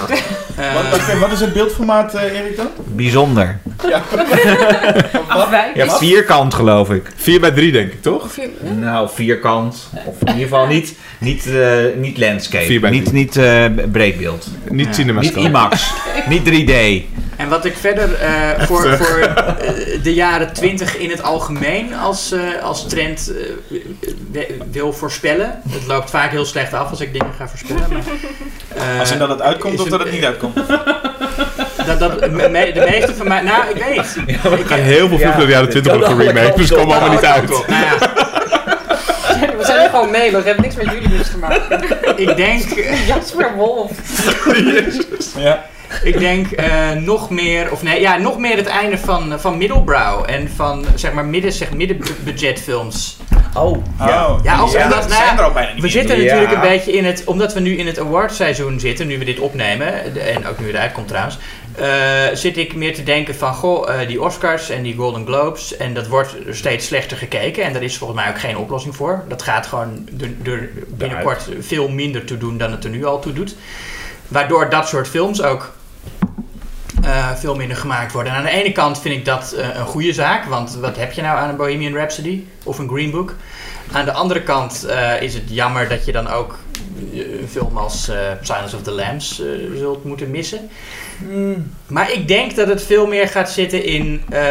Wat, 0.74 1.20
wat- 1.20 1.32
is 1.32 1.40
het 1.40 1.54
beeldformaat, 1.54 2.14
eh, 2.14 2.40
Erik 2.40 2.58
dan? 2.58 2.68
Bijzonder. 2.86 3.60
Afwijken. 5.28 5.86
Ja, 5.86 5.98
vierkant 5.98 6.54
geloof 6.54 6.90
ik. 6.90 7.12
4 7.16 7.40
bij 7.40 7.52
3 7.52 7.72
denk 7.72 7.92
ik, 7.94 8.02
toch? 8.02 8.28
Nou, 8.80 9.10
vierkant. 9.14 9.90
Of 10.06 10.16
in 10.22 10.28
ieder 10.28 10.42
geval 10.44 10.68
niet, 10.68 10.96
niet, 11.20 11.48
eh, 11.48 11.68
niet 11.96 12.18
landscape. 12.18 12.66
Vier 12.66 12.80
bij 12.80 12.90
niet 12.90 13.12
niet 13.12 13.38
eh, 13.38 13.66
breedbeeld. 13.92 14.48
Niet 14.70 14.86
Ja. 14.88 14.94
cinemascope. 14.94 15.40
Niet 15.40 15.48
IMAX. 15.48 15.92
niet 16.28 16.46
3D. 16.46 17.04
En 17.42 17.50
wat 17.50 17.66
ik 17.66 17.76
verder 17.78 18.14
eh, 18.14 18.32
voor, 18.66 18.98
voor 18.98 19.20
eh, 19.20 20.04
de 20.04 20.14
jaren 20.14 20.54
20 20.54 20.98
in 20.98 21.10
het 21.10 21.24
algemeen 21.24 21.96
als, 21.96 22.32
eh, 22.32 22.40
als 22.64 22.88
trend 22.88 23.32
wil 24.72 24.94
voorspellen. 24.94 25.62
Het 25.70 25.88
loopt 25.88 26.10
vaak 26.10 26.32
heel 26.32 26.46
slecht 26.46 26.74
af 26.74 26.90
als 26.90 27.00
ik 27.02 27.14
dingen 27.14 27.34
ga 27.38 27.48
voorspellen. 27.48 27.86
Maar, 27.90 28.02
eh, 28.94 29.00
Als 29.00 29.12
in 29.12 29.18
dat 29.20 29.30
het 29.30 29.42
uitkomt 29.42 29.80
of 29.80 29.88
dat 29.90 30.00
het 30.00 30.12
niet 30.12 30.24
uitkomt? 30.26 30.56
Dat, 31.86 32.00
dat, 32.00 32.32
me- 32.32 32.72
de 32.74 32.86
meeste 32.90 33.16
van 33.16 33.28
mij, 33.28 33.42
nou 33.42 33.64
ik 33.74 33.84
weet 33.84 34.16
niet. 34.26 34.60
Ik 34.60 34.66
ga 34.66 34.76
heel 34.76 35.08
veel 35.08 35.18
films 35.18 35.36
uit 35.36 35.46
de 35.46 35.52
jaren 35.52 35.70
20 35.70 35.92
worden 35.92 36.16
geremake, 36.18 36.58
dus 36.58 36.68
ze 36.68 36.74
komen 36.74 36.96
allemaal 36.96 37.14
niet 37.16 37.26
uit. 37.26 37.50
Nou 37.50 37.84
ja, 37.86 38.21
gewoon 39.92 40.12
mee, 40.12 40.32
we 40.32 40.38
hebben 40.38 40.62
niks 40.62 40.76
met 40.76 40.86
jullie 40.86 41.10
dus 41.10 41.30
te 41.32 41.38
maken. 41.38 41.84
ik 42.28 42.36
denk, 42.36 42.64
Jasper 43.08 43.56
Wolf. 43.56 43.92
Ja. 45.38 45.66
ik 46.04 46.20
denk 46.20 46.52
eh, 46.52 46.92
nog 46.92 47.30
meer, 47.30 47.72
of 47.72 47.84
nee, 47.84 48.02
ja, 48.02 48.18
nog 48.18 48.38
meer 48.38 48.58
het 48.58 48.68
einde 48.68 48.98
van, 48.98 49.40
van 49.40 49.58
Middlebrow 49.58 50.24
en 50.26 50.50
van 50.56 50.86
zeg 50.96 51.14
maar 51.14 51.26
midden, 51.26 51.52
zeg, 51.52 51.72
middenbudgetfilms. 51.74 53.18
Oh, 53.54 53.78
Oh, 54.00 54.40
Ja, 54.44 54.60
ook 54.60 54.70
zijn, 54.70 54.84
omdat, 54.84 55.00
nou 55.00 55.12
zijn 55.12 55.26
ja, 55.26 55.38
er 55.38 55.44
al 55.44 55.52
bijna 55.52 55.74
niet 55.74 55.82
We 55.82 55.90
zitten 55.90 56.18
Ja. 56.18 56.24
natuurlijk 56.24 56.52
een 56.52 56.70
beetje 56.70 56.92
in 56.92 57.06
het, 57.06 57.24
omdat 57.26 57.54
we 57.54 57.60
nu 57.60 57.78
in 57.78 57.88
het 57.88 58.00
awardseizoen 58.00 58.80
zitten, 58.80 59.08
nu 59.08 59.18
we 59.18 59.26
dit 59.26 59.40
opnemen, 59.40 59.94
en 60.36 60.48
ook 60.48 60.60
nu 60.60 60.68
het 60.68 60.76
uitkomt 60.76 61.08
trouwens, 61.08 61.38
eh, 61.38 61.61
zit 62.34 62.58
ik 62.58 62.76
meer 62.76 62.96
te 62.96 63.04
denken 63.04 63.36
van, 63.36 63.54
goh, 63.54 63.90
eh, 63.90 64.08
die 64.08 64.22
Oscars 64.22 64.70
en 64.70 64.84
die 64.84 64.96
Golden 64.96 65.26
Globes, 65.26 65.78
en 65.78 65.94
dat 65.94 66.08
wordt 66.08 66.36
steeds 66.50 66.86
slechter 66.86 67.18
gekeken, 67.18 67.64
en 67.64 67.74
daar 67.74 67.84
is 67.84 67.98
volgens 67.98 68.20
mij 68.20 68.30
ook 68.30 68.40
geen 68.40 68.58
oplossing 68.58 68.96
voor. 68.96 69.24
Dat 69.28 69.42
gaat 69.42 69.68
gewoon 69.68 70.08
binnenkort 70.88 71.50
veel 71.60 71.90
minder 71.90 72.26
toe 72.26 72.38
doen 72.38 72.58
dan 72.58 72.72
het 72.72 72.84
er 72.84 72.90
nu 72.90 73.06
al 73.06 73.20
toe 73.20 73.34
doet. 73.34 73.56
Waardoor 74.28 74.70
dat 74.70 74.88
soort 74.88 75.08
films 75.08 75.42
ook 75.42 75.72
eh, 77.04 77.32
veel 77.36 77.56
minder 77.56 77.78
gemaakt 77.78 78.12
worden. 78.12 78.32
En 78.32 78.38
aan 78.38 78.46
de 78.46 78.50
ene 78.50 78.72
kant 78.72 79.00
vind 79.00 79.16
ik 79.16 79.26
dat 79.26 79.52
eh, 79.52 79.68
een 79.76 79.86
goede 79.86 80.14
zaak, 80.14 80.46
want 80.46 80.76
wat 80.76 80.98
heb 80.98 81.12
je 81.12 81.22
nou 81.22 81.38
aan 81.38 81.50
een 81.50 81.56
Bohemian 81.56 81.94
Rhapsody 81.94 82.44
of 82.64 82.80
een 82.80 82.90
Green 82.90 83.12
Book? 83.12 83.36
Aan 83.92 84.06
de 84.06 84.12
andere 84.12 84.42
kant 84.42 84.86
eh, 84.86 85.22
is 85.22 85.34
het 85.34 85.44
jammer 85.46 85.90
dat 85.90 86.06
je 86.06 86.12
dan 86.12 86.28
ook 86.28 86.58
eh, 87.14 87.40
een 87.42 87.48
film 87.48 87.78
als 87.78 88.08
eh, 88.08 88.18
Silence 88.42 88.76
of 88.76 88.82
the 88.82 88.92
Lambs 88.92 89.42
eh, 89.42 89.48
zult 89.78 90.04
moeten 90.04 90.32
missen. 90.32 90.70
Maar 91.88 92.12
ik 92.12 92.28
denk 92.28 92.56
dat 92.56 92.68
het 92.68 92.84
veel 92.84 93.08
meer 93.08 93.28
gaat 93.28 93.52
zitten 93.52 93.84
in 93.84 94.22
eh, 94.30 94.42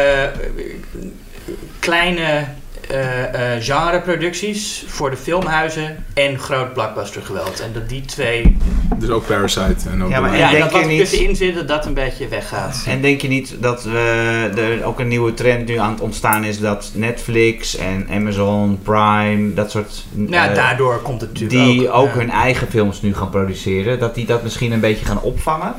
kleine 1.79 2.45
eh, 2.89 3.55
eh, 3.55 3.63
genreproducties 3.63 4.83
voor 4.87 5.09
de 5.09 5.17
filmhuizen 5.17 6.05
en 6.13 6.39
groot 6.39 6.73
blockbuster 6.73 7.21
geweld. 7.21 7.59
En 7.59 7.73
dat 7.73 7.89
die 7.89 8.01
twee, 8.05 8.57
Dus 8.97 9.09
ook 9.09 9.25
Parasite 9.25 9.89
en 9.89 10.03
ook... 10.03 10.09
Ja, 10.09 10.19
maar 10.19 10.31
En 10.33 10.37
ja, 10.37 10.49
denk 10.49 10.61
dat 10.63 10.71
je 10.71 10.77
wat 10.77 10.85
er 10.85 10.91
niet- 10.91 11.09
tussenin 11.09 11.35
zit, 11.35 11.55
dat 11.55 11.67
dat 11.67 11.85
een 11.85 11.93
beetje 11.93 12.27
weggaat. 12.27 12.83
En 12.87 13.01
denk 13.01 13.21
je 13.21 13.27
niet 13.27 13.55
dat 13.59 13.85
eh, 13.85 14.57
er 14.57 14.83
ook 14.83 14.99
een 14.99 15.07
nieuwe 15.07 15.33
trend 15.33 15.67
nu 15.67 15.77
aan 15.77 15.91
het 15.91 16.01
ontstaan 16.01 16.43
is 16.43 16.59
dat 16.59 16.91
Netflix 16.93 17.77
en 17.77 18.07
Amazon 18.11 18.79
Prime, 18.83 19.53
dat 19.53 19.71
soort. 19.71 20.05
Nou, 20.11 20.49
eh, 20.49 20.55
daardoor 20.55 21.01
komt 21.01 21.21
het 21.21 21.29
natuurlijk 21.33 21.61
die 21.61 21.89
ook, 21.89 22.07
ja. 22.13 22.19
hun 22.19 22.29
eigen 22.31 22.67
films 22.67 23.01
nu 23.01 23.15
gaan 23.15 23.29
produceren, 23.29 23.99
dat 23.99 24.15
die 24.15 24.25
dat 24.25 24.43
misschien 24.43 24.71
een 24.71 24.79
beetje 24.79 25.05
gaan 25.05 25.21
opvangen. 25.21 25.73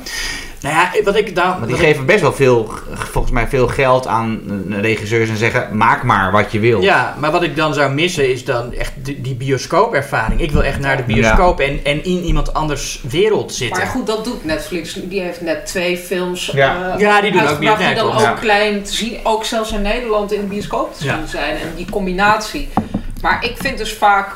Nou 0.63 0.75
ja, 0.75 1.03
wat 1.03 1.15
ik 1.15 1.35
dan... 1.35 1.49
Want 1.49 1.65
die 1.67 1.75
ik- 1.75 1.81
geven 1.81 2.05
best 2.05 2.21
wel 2.21 2.33
veel, 2.33 2.73
volgens 2.93 3.33
mij 3.33 3.47
veel 3.47 3.67
geld 3.67 4.07
aan 4.07 4.41
eh, 4.71 4.79
regisseurs 4.81 5.29
en 5.29 5.37
zeggen: 5.37 5.77
maak 5.77 6.03
maar 6.03 6.31
wat 6.31 6.51
je 6.51 6.59
wil. 6.59 6.81
Ja, 6.81 7.15
maar 7.19 7.31
wat 7.31 7.43
ik 7.43 7.55
dan 7.55 7.73
zou 7.73 7.93
missen 7.93 8.29
is 8.31 8.45
dan 8.45 8.73
echt 8.73 8.91
die, 8.95 9.21
die 9.21 9.35
bioscoopervaring. 9.35 10.41
Ik 10.41 10.51
wil 10.51 10.63
echt 10.63 10.79
naar 10.79 10.97
de 10.97 11.03
bioscoop 11.03 11.59
en, 11.59 11.79
en 11.83 12.03
in 12.03 12.23
iemand 12.23 12.53
anders 12.53 13.03
wereld 13.09 13.53
zitten. 13.53 13.77
Maar 13.77 13.87
goed, 13.91 14.07
dat 14.07 14.23
doet 14.23 14.45
Netflix. 14.45 14.93
Die 15.03 15.21
heeft 15.21 15.41
net 15.41 15.65
twee 15.65 15.97
films 15.97 16.45
Ja. 16.53 16.93
eh, 16.93 16.99
Ja, 16.99 17.21
die 17.21 17.31
doen 17.31 17.47
ook 17.47 17.59
niet 17.59 17.77
die 17.77 17.93
dan 17.95 18.11
ook 18.13 18.19
ja. 18.19 18.31
klein 18.31 18.83
te 18.83 18.93
zien, 18.93 19.17
ook 19.23 19.45
zelfs 19.45 19.71
in 19.71 19.81
Nederland 19.81 20.31
in 20.31 20.41
de 20.41 20.47
bioscoop 20.47 20.95
te 20.97 21.05
Ja. 21.05 21.15
zien 21.17 21.27
zijn. 21.27 21.51
En 21.55 21.67
die 21.75 21.87
combinatie. 21.91 22.69
Maar 23.21 23.45
ik 23.45 23.55
vind 23.57 23.77
dus 23.77 23.93
vaak 23.93 24.27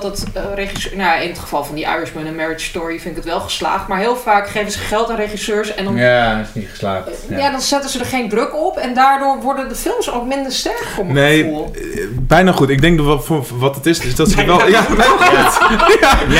dat 0.00 0.02
het 0.20 0.24
eh, 0.34 0.42
regisseur... 0.54 0.96
Nou, 0.96 1.22
in 1.22 1.28
het 1.28 1.38
geval 1.38 1.64
van 1.64 1.74
die 1.74 1.84
Irishman 1.84 2.26
en 2.26 2.34
Marriage 2.36 2.64
Story 2.64 2.98
vind 3.00 3.16
ik 3.16 3.22
het 3.22 3.24
wel 3.32 3.40
geslaagd. 3.40 3.88
Maar 3.88 3.98
heel 3.98 4.16
vaak 4.16 4.48
geven 4.48 4.72
ze 4.72 4.78
geld 4.78 5.10
aan 5.10 5.16
regisseurs 5.16 5.74
en 5.74 5.84
dan... 5.84 5.96
Ja, 5.96 6.36
dat 6.36 6.46
is 6.46 6.54
niet 6.54 6.68
geslaagd. 6.70 7.08
Ja. 7.28 7.50
dan 7.50 7.60
zetten 7.60 7.90
ze 7.90 7.98
er 7.98 8.04
geen 8.06 8.28
druk 8.28 8.54
op 8.56 8.76
en 8.76 8.94
daardoor 8.94 9.40
worden 9.40 9.68
de 9.68 9.74
films 9.74 10.10
ook 10.10 10.26
minder 10.26 10.52
sterk 10.52 10.84
voor 10.94 11.04
mijn 11.06 11.16
Nee, 11.16 11.42
gevoel. 11.42 11.70
eh, 11.74 12.00
bijna 12.12 12.52
goed. 12.52 12.68
Ik 12.68 12.80
denk 12.80 12.96
dat 12.98 13.06
wat, 13.26 13.48
wat 13.58 13.74
het 13.74 13.86
is, 13.86 13.98
is 14.00 14.14
dat 14.14 14.28
ze 14.30 14.44
wel... 14.44 14.68
Ja, 14.68 14.84
nee, 14.88 15.06
Nee, 16.28 16.38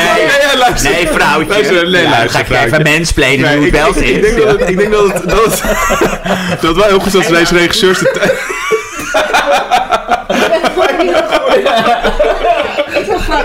ja, 0.53 0.59
luister. 0.59 0.91
nee, 0.91 1.07
vrouwtje. 1.09 1.49
Luister, 1.53 1.91
nee, 1.91 2.03
Ja, 2.03 2.11
luister, 2.11 2.45
ga 2.47 2.59
ik 2.61 2.67
even 2.73 2.83
mansplainen 2.93 3.47
Nee, 3.47 3.57
hoe 3.57 3.65
het 3.65 3.75
wel 3.75 4.03
ik, 4.05 4.23
denk 4.23 4.37
dat 4.39 4.61
het, 4.61 4.69
ik 4.69 4.79
denk 4.79 4.93
dat 4.93 5.13
het, 5.13 5.29
dat 5.31 5.61
het, 5.63 6.61
dat 6.61 6.77
wel 6.77 6.85
heel 6.85 7.01
goed 7.01 7.15
is 7.15 7.27
dat 7.27 7.37
deze 7.37 7.55
regisseurs... 7.57 8.03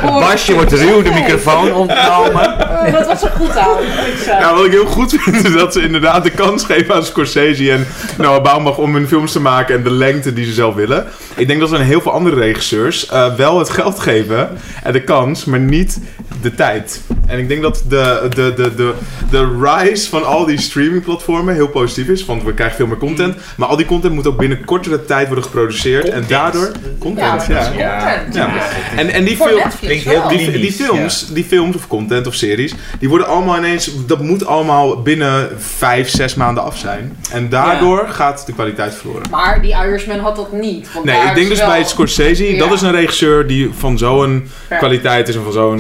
Basje 0.02 0.54
wordt 0.54 0.74
ruw 0.74 1.02
de 1.02 1.10
microfoon 1.10 1.74
ontnomen. 1.74 2.70
Eh, 2.86 2.94
dat 2.94 3.08
was 3.08 3.24
er 3.24 3.30
goed 3.30 3.58
aan. 3.58 3.78
Zei. 4.24 4.40
Nou, 4.40 4.56
wat 4.56 4.66
ik 4.66 4.72
heel 4.72 4.86
goed 4.86 5.14
vind 5.18 5.46
is 5.46 5.54
dat 5.54 5.74
ze 5.74 5.82
inderdaad 5.82 6.24
de 6.24 6.32
kans 6.32 6.66
geven 6.66 6.96
aan 6.96 7.04
Scorsese 7.04 7.72
en 7.72 7.88
Noah 8.18 8.44
Baumbach 8.44 8.78
om 8.78 8.94
hun 8.94 9.08
films 9.08 9.32
te 9.32 9.40
maken 9.40 9.76
en 9.76 9.84
de 9.84 9.92
lengte 9.92 10.34
die 10.34 10.46
ze 10.46 10.54
zelf 10.54 10.76
willen. 10.76 11.06
Ik 11.36 11.48
denk 11.48 11.60
dat 11.60 11.70
ze 11.70 11.76
aan 11.76 11.82
heel 11.82 12.02
veel 12.02 12.12
andere 12.12 12.36
regisseurs 12.36 13.06
eh, 13.06 13.36
wel 13.36 13.60
het 13.60 13.70
geld 13.70 14.00
geven 14.00 14.50
en 14.84 14.94
de 14.94 15.04
kans, 15.04 15.46
maar 15.46 15.60
niet 15.60 16.00
de 16.42 16.56
tijd. 16.56 17.02
En 17.28 17.40
ik 17.40 17.48
denk 17.48 17.62
dat 17.62 17.84
de, 17.88 18.28
de, 18.36 18.54
de, 18.56 18.76
de, 18.76 18.94
de 19.30 19.58
rise 19.62 20.10
van 20.10 20.26
al 20.26 20.46
die 20.46 20.62
streamingplatformen 20.62 21.54
heel 21.54 21.68
positief 21.68 22.08
is, 22.08 22.26
want 22.26 22.44
we 22.44 22.54
krijgen 22.54 22.76
veel 22.78 22.88
meer 22.88 22.98
content. 22.98 23.36
Maar 23.58 23.68
al 23.68 23.76
die 23.78 23.86
content 23.86 24.14
moet 24.14 24.28
ook 24.28 24.38
binnen 24.38 24.66
kortere 24.66 25.06
tijd 25.06 25.26
worden 25.28 25.44
geproduceerd 25.46 26.10
en 26.10 26.24
daardoor... 26.28 26.66
Ja, 26.66 26.72
Content, 27.00 27.46
ja. 27.48 27.64
content. 27.64 28.36
Ja. 28.36 28.50
En, 28.96 29.10
en 29.10 29.24
die 29.24 29.36
film... 29.36 29.62
Die, 29.82 30.52
die 30.52 30.72
films, 30.72 31.28
die 31.34 31.44
films 31.44 31.76
of 31.76 31.88
content 31.88 32.28
of 32.28 32.34
series, 32.34 32.74
die 33.00 33.10
worden 33.10 33.28
allemaal 33.28 33.58
ineens, 33.58 33.92
dat 34.08 34.20
moet 34.22 34.46
allemaal 34.46 35.02
binnen 35.02 35.50
vijf, 35.58 36.10
zes 36.10 36.36
maanden 36.36 36.64
af 36.64 36.78
zijn. 36.78 37.18
En 37.32 37.50
daardoor 37.50 38.08
gaat 38.10 38.46
de 38.46 38.54
kwaliteit 38.54 38.96
verloren. 38.96 39.24
Maar 39.32 39.62
die 39.62 39.72
Irishman 39.72 40.20
had 40.20 40.36
dat 40.36 40.52
niet. 40.52 40.88
Want 40.94 41.06
Nee, 41.06 41.22
ik 41.28 41.36
denk 41.36 41.50
dus 41.50 41.60
wel 41.60 41.68
bij 41.68 41.84
Scorsese, 41.84 42.52
Ja. 42.52 42.58
dat 42.60 42.72
is 42.74 42.82
een 42.82 42.92
regisseur 42.92 43.48
die 43.48 43.70
van 43.78 43.98
zo'n 43.98 44.50
Ja. 44.70 44.78
kwaliteit 44.78 45.28
is 45.28 45.36
en 45.36 45.44
van 45.44 45.52
zo'n 45.52 45.80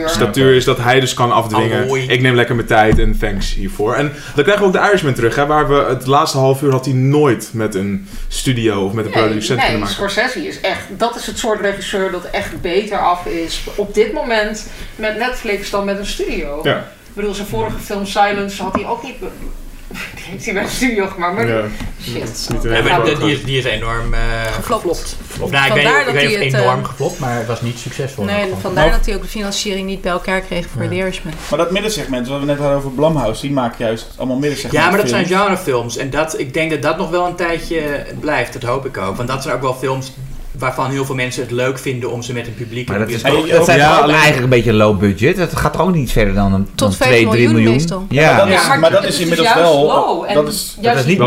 statuur. 0.00 0.24
statuur 0.24 0.54
is 0.54 0.64
dat 0.64 0.78
hij 0.78 1.00
dus 1.00 1.14
kan 1.14 1.32
afdwingen. 1.32 2.10
Ik 2.10 2.20
neem 2.20 2.34
lekker 2.34 2.54
mijn 2.54 2.66
tijd 2.66 2.98
en 2.98 3.18
thanks 3.18 3.54
hiervoor. 3.54 3.94
En 3.94 4.12
dan 4.34 4.44
krijgen 4.44 4.58
we 4.62 4.68
ook 4.68 4.82
de 4.82 4.88
Irishman 4.88 5.14
terug, 5.14 5.36
hè, 5.36 5.46
waar 5.46 5.68
we 5.68 5.84
het 5.88 6.06
laatste 6.06 6.38
half 6.38 6.62
uur 6.62 6.70
had 6.70 6.84
hij 6.84 6.94
nooit 6.94 7.50
met 7.52 7.74
een 7.74 8.08
studio 8.28 8.84
of 8.84 8.92
met 8.92 9.04
een 9.04 9.10
Nee, 9.10 9.22
producent 9.22 9.58
nee, 9.58 9.66
kunnen 9.66 9.88
maken. 9.88 9.94
Scorsese 9.94 10.46
is 10.46 10.60
echt, 10.60 10.84
dat 10.96 11.16
is 11.16 11.26
het 11.26 11.38
soort 11.38 11.60
regisseur 11.60 12.10
dat 12.10 12.24
echt 12.30 12.60
beter 12.60 12.98
af 12.98 13.26
is 13.26 13.64
op 13.76 13.94
dit 13.94 14.12
moment 14.12 14.66
met 14.96 15.18
Netflix 15.18 15.70
dan 15.70 15.84
met 15.84 15.98
een 15.98 16.06
studio. 16.06 16.60
Ja. 16.62 16.76
Ik 16.78 17.22
bedoel, 17.22 17.34
zijn 17.34 17.46
vorige 17.46 17.78
film 17.78 18.06
Silence 18.06 18.62
had 18.62 18.74
hij 18.74 18.86
ook 18.86 19.02
niet 19.02 19.20
Die 20.42 20.52
bij 20.52 20.66
studio 20.68 21.06
gemaakt, 21.06 21.34
maar 21.34 21.48
Ja. 21.48 21.62
shit. 22.02 22.48
Niet 22.52 22.62
Ja, 22.62 22.82
maar 22.82 23.04
die, 23.04 23.32
is, 23.32 23.44
die 23.44 23.58
is 23.58 23.64
enorm 23.64 24.14
eh 24.14 24.20
Geflopt. 24.52 25.16
Of 25.40 25.50
nou, 25.50 25.66
ik 25.66 25.72
weet, 25.72 25.82
ik 25.82 25.88
hij 26.14 26.26
of 26.26 26.32
het, 26.32 26.54
enorm 26.54 26.80
eh, 26.80 26.84
geflopt, 26.84 27.18
maar 27.18 27.36
het 27.36 27.46
was 27.46 27.60
niet 27.62 27.78
succesvol. 27.78 28.24
Nee, 28.24 28.52
vandaar 28.60 28.90
dat 28.90 29.06
hij 29.06 29.14
ook 29.14 29.22
de 29.22 29.28
financiering 29.28 29.86
niet 29.86 30.00
bij 30.00 30.12
elkaar 30.12 30.40
kreeg 30.40 30.66
voor 30.72 30.82
Ja. 30.82 30.88
The 30.88 30.94
Irishman. 30.94 31.32
Maar 31.50 31.58
dat 31.58 31.70
middensegment, 31.70 32.28
wat 32.28 32.40
we 32.40 32.46
net 32.46 32.58
hadden 32.58 32.76
over 32.76 32.90
Blumhouse, 32.90 33.40
die 33.40 33.50
maken 33.52 33.84
juist 33.84 34.06
allemaal 34.16 34.36
middensegment 34.38 34.84
Ja, 34.84 34.90
maar 34.90 34.98
dat 35.00 35.08
zijn 35.08 35.26
films. 35.26 35.42
genrefilms. 35.42 35.96
En 35.96 36.10
dat, 36.10 36.38
ik 36.38 36.54
denk 36.54 36.70
dat 36.70 36.82
dat 36.82 36.98
nog 36.98 37.10
wel 37.10 37.26
een 37.26 37.34
tijdje 37.36 38.06
blijft. 38.20 38.52
Dat 38.52 38.62
hoop 38.62 38.86
ik 38.86 38.96
ook. 38.98 39.16
Want 39.16 39.28
dat 39.28 39.42
zijn 39.42 39.54
ook 39.54 39.62
wel 39.62 39.74
films 39.74 40.12
waarvan 40.58 40.90
heel 40.90 41.04
veel 41.04 41.14
mensen 41.14 41.42
het 41.42 41.50
leuk 41.50 41.78
vinden 41.78 42.10
om 42.12 42.22
ze 42.22 42.32
met 42.32 42.46
een 42.46 42.54
publiek 42.54 42.88
Maar 42.88 42.96
in 42.96 43.02
dat, 43.02 43.12
is 43.14 43.22
dat 43.50 43.64
zijn 43.64 43.78
ja, 43.78 44.08
eigenlijk 44.08 44.42
een 44.42 44.48
beetje 44.48 44.72
low 44.72 44.98
budget. 44.98 45.36
Het 45.36 45.56
gaat 45.56 45.74
er 45.74 45.80
ook 45.80 45.94
niet 45.94 46.12
verder 46.12 46.34
dan, 46.34 46.52
een, 46.52 46.68
dan 46.74 46.74
Tot 46.74 46.96
5 46.96 47.10
2, 47.10 47.20
3 47.20 47.30
miljoen 47.30 47.52
miljoen. 47.52 47.72
meestal. 47.72 48.06
Ja, 48.08 48.36
Maar 48.36 48.46
dat 48.46 48.58
is, 48.58 48.66
maar 48.80 48.90
dat 48.90 49.04
is 49.04 49.18
inmiddels 49.18 49.48
juist 49.48 49.62
wel... 49.62 49.86
low. 49.86 50.34
Dat 50.34 50.48
is, 50.48 50.76
juist 50.80 51.00
is 51.00 51.06
niet 51.06 51.18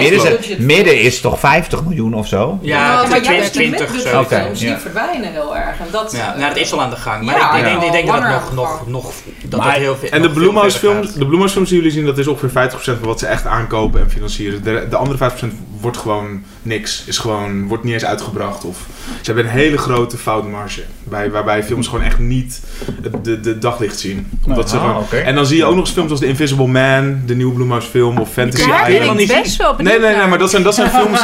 midden. 0.59 1.01
is 1.01 1.21
toch 1.21 1.39
50 1.39 1.83
miljoen 1.83 2.13
of 2.13 2.27
zo? 2.27 2.59
Ja, 2.61 2.77
Ja, 2.77 2.99
het 2.99 3.09
maar 3.09 3.21
is 3.21 3.27
juist 3.27 3.53
20 3.53 3.93
of 3.93 4.01
zo. 4.01 4.25
Die 4.53 4.75
verdwijnen 4.75 5.31
heel 5.31 5.57
erg. 5.57 5.79
En 5.79 5.87
dat, 5.91 6.11
Ja, 6.11 6.35
nou, 6.37 6.53
dat 6.53 6.57
is 6.63 6.73
al 6.73 6.81
aan 6.81 6.89
de 6.89 6.95
gang. 6.95 7.23
Maar 7.23 7.37
Ja, 7.37 7.55
ik, 7.55 7.63
denk, 7.63 7.81
ik 7.81 7.91
denk 7.91 8.07
dat 8.07 8.21
nog, 8.21 8.53
nog, 8.53 8.87
nog 8.87 9.13
dat 9.49 9.63
heel 9.63 9.95
veel 9.95 10.09
En 10.09 10.21
de 10.21 10.29
verder 10.29 10.79
films, 10.79 11.13
de 11.13 11.25
Blumhouse 11.25 11.53
films 11.53 11.69
die 11.69 11.77
jullie 11.77 11.93
zien, 11.93 12.05
dat 12.05 12.17
is 12.17 12.27
ongeveer 12.27 12.69
50% 12.71 12.73
van 12.83 12.97
wat 13.01 13.19
ze 13.19 13.25
echt 13.25 13.45
aankopen 13.45 14.01
en 14.01 14.09
financieren. 14.09 14.63
De, 14.63 14.87
de 14.89 14.95
andere 14.95 15.31
50% 15.31 15.45
wordt 15.81 15.97
gewoon 15.97 16.43
niks. 16.61 17.03
Is 17.05 17.17
gewoon, 17.17 17.67
wordt 17.67 17.83
niet 17.83 17.93
eens 17.93 18.05
uitgebracht. 18.05 18.63
Of, 18.63 18.77
ze 19.21 19.31
hebben 19.33 19.43
een 19.43 19.57
hele 19.59 19.77
grote 19.77 20.17
foutmarge. 20.17 20.81
Bij, 21.03 21.31
waarbij 21.31 21.63
films 21.63 21.87
gewoon 21.87 22.03
echt 22.05 22.19
niet 22.19 22.61
het- 23.01 23.23
de, 23.25 23.39
de 23.39 23.57
daglicht 23.57 23.99
zien. 23.99 24.29
Omdat 24.45 24.69
ze 24.69 24.77
Ah. 24.77 24.97
En 25.25 25.35
dan 25.35 25.45
zie 25.45 25.57
je 25.57 25.65
ook 25.65 25.75
nog 25.75 25.85
eens 25.85 25.93
films 25.93 26.11
als 26.11 26.19
The 26.19 26.25
Invisible 26.25 26.67
Man, 26.67 27.21
de 27.25 27.35
nieuwe 27.35 27.53
Blumhouse 27.53 27.89
film 27.89 28.17
of 28.17 28.31
Fantasy 28.31 28.67
Daar 28.67 28.91
Island. 28.91 29.17
ben 29.17 29.19
ik 29.35 29.41
best 29.43 29.55
wel 29.57 29.75
benieuwd 29.75 29.99
Nee, 29.99 30.07
nee, 30.09 30.17
nee, 30.19 30.27
maar 30.27 30.37
dat 30.37 30.49
zijn, 30.49 30.63
dat 30.63 30.75
zijn 30.75 30.89
films, 30.89 31.19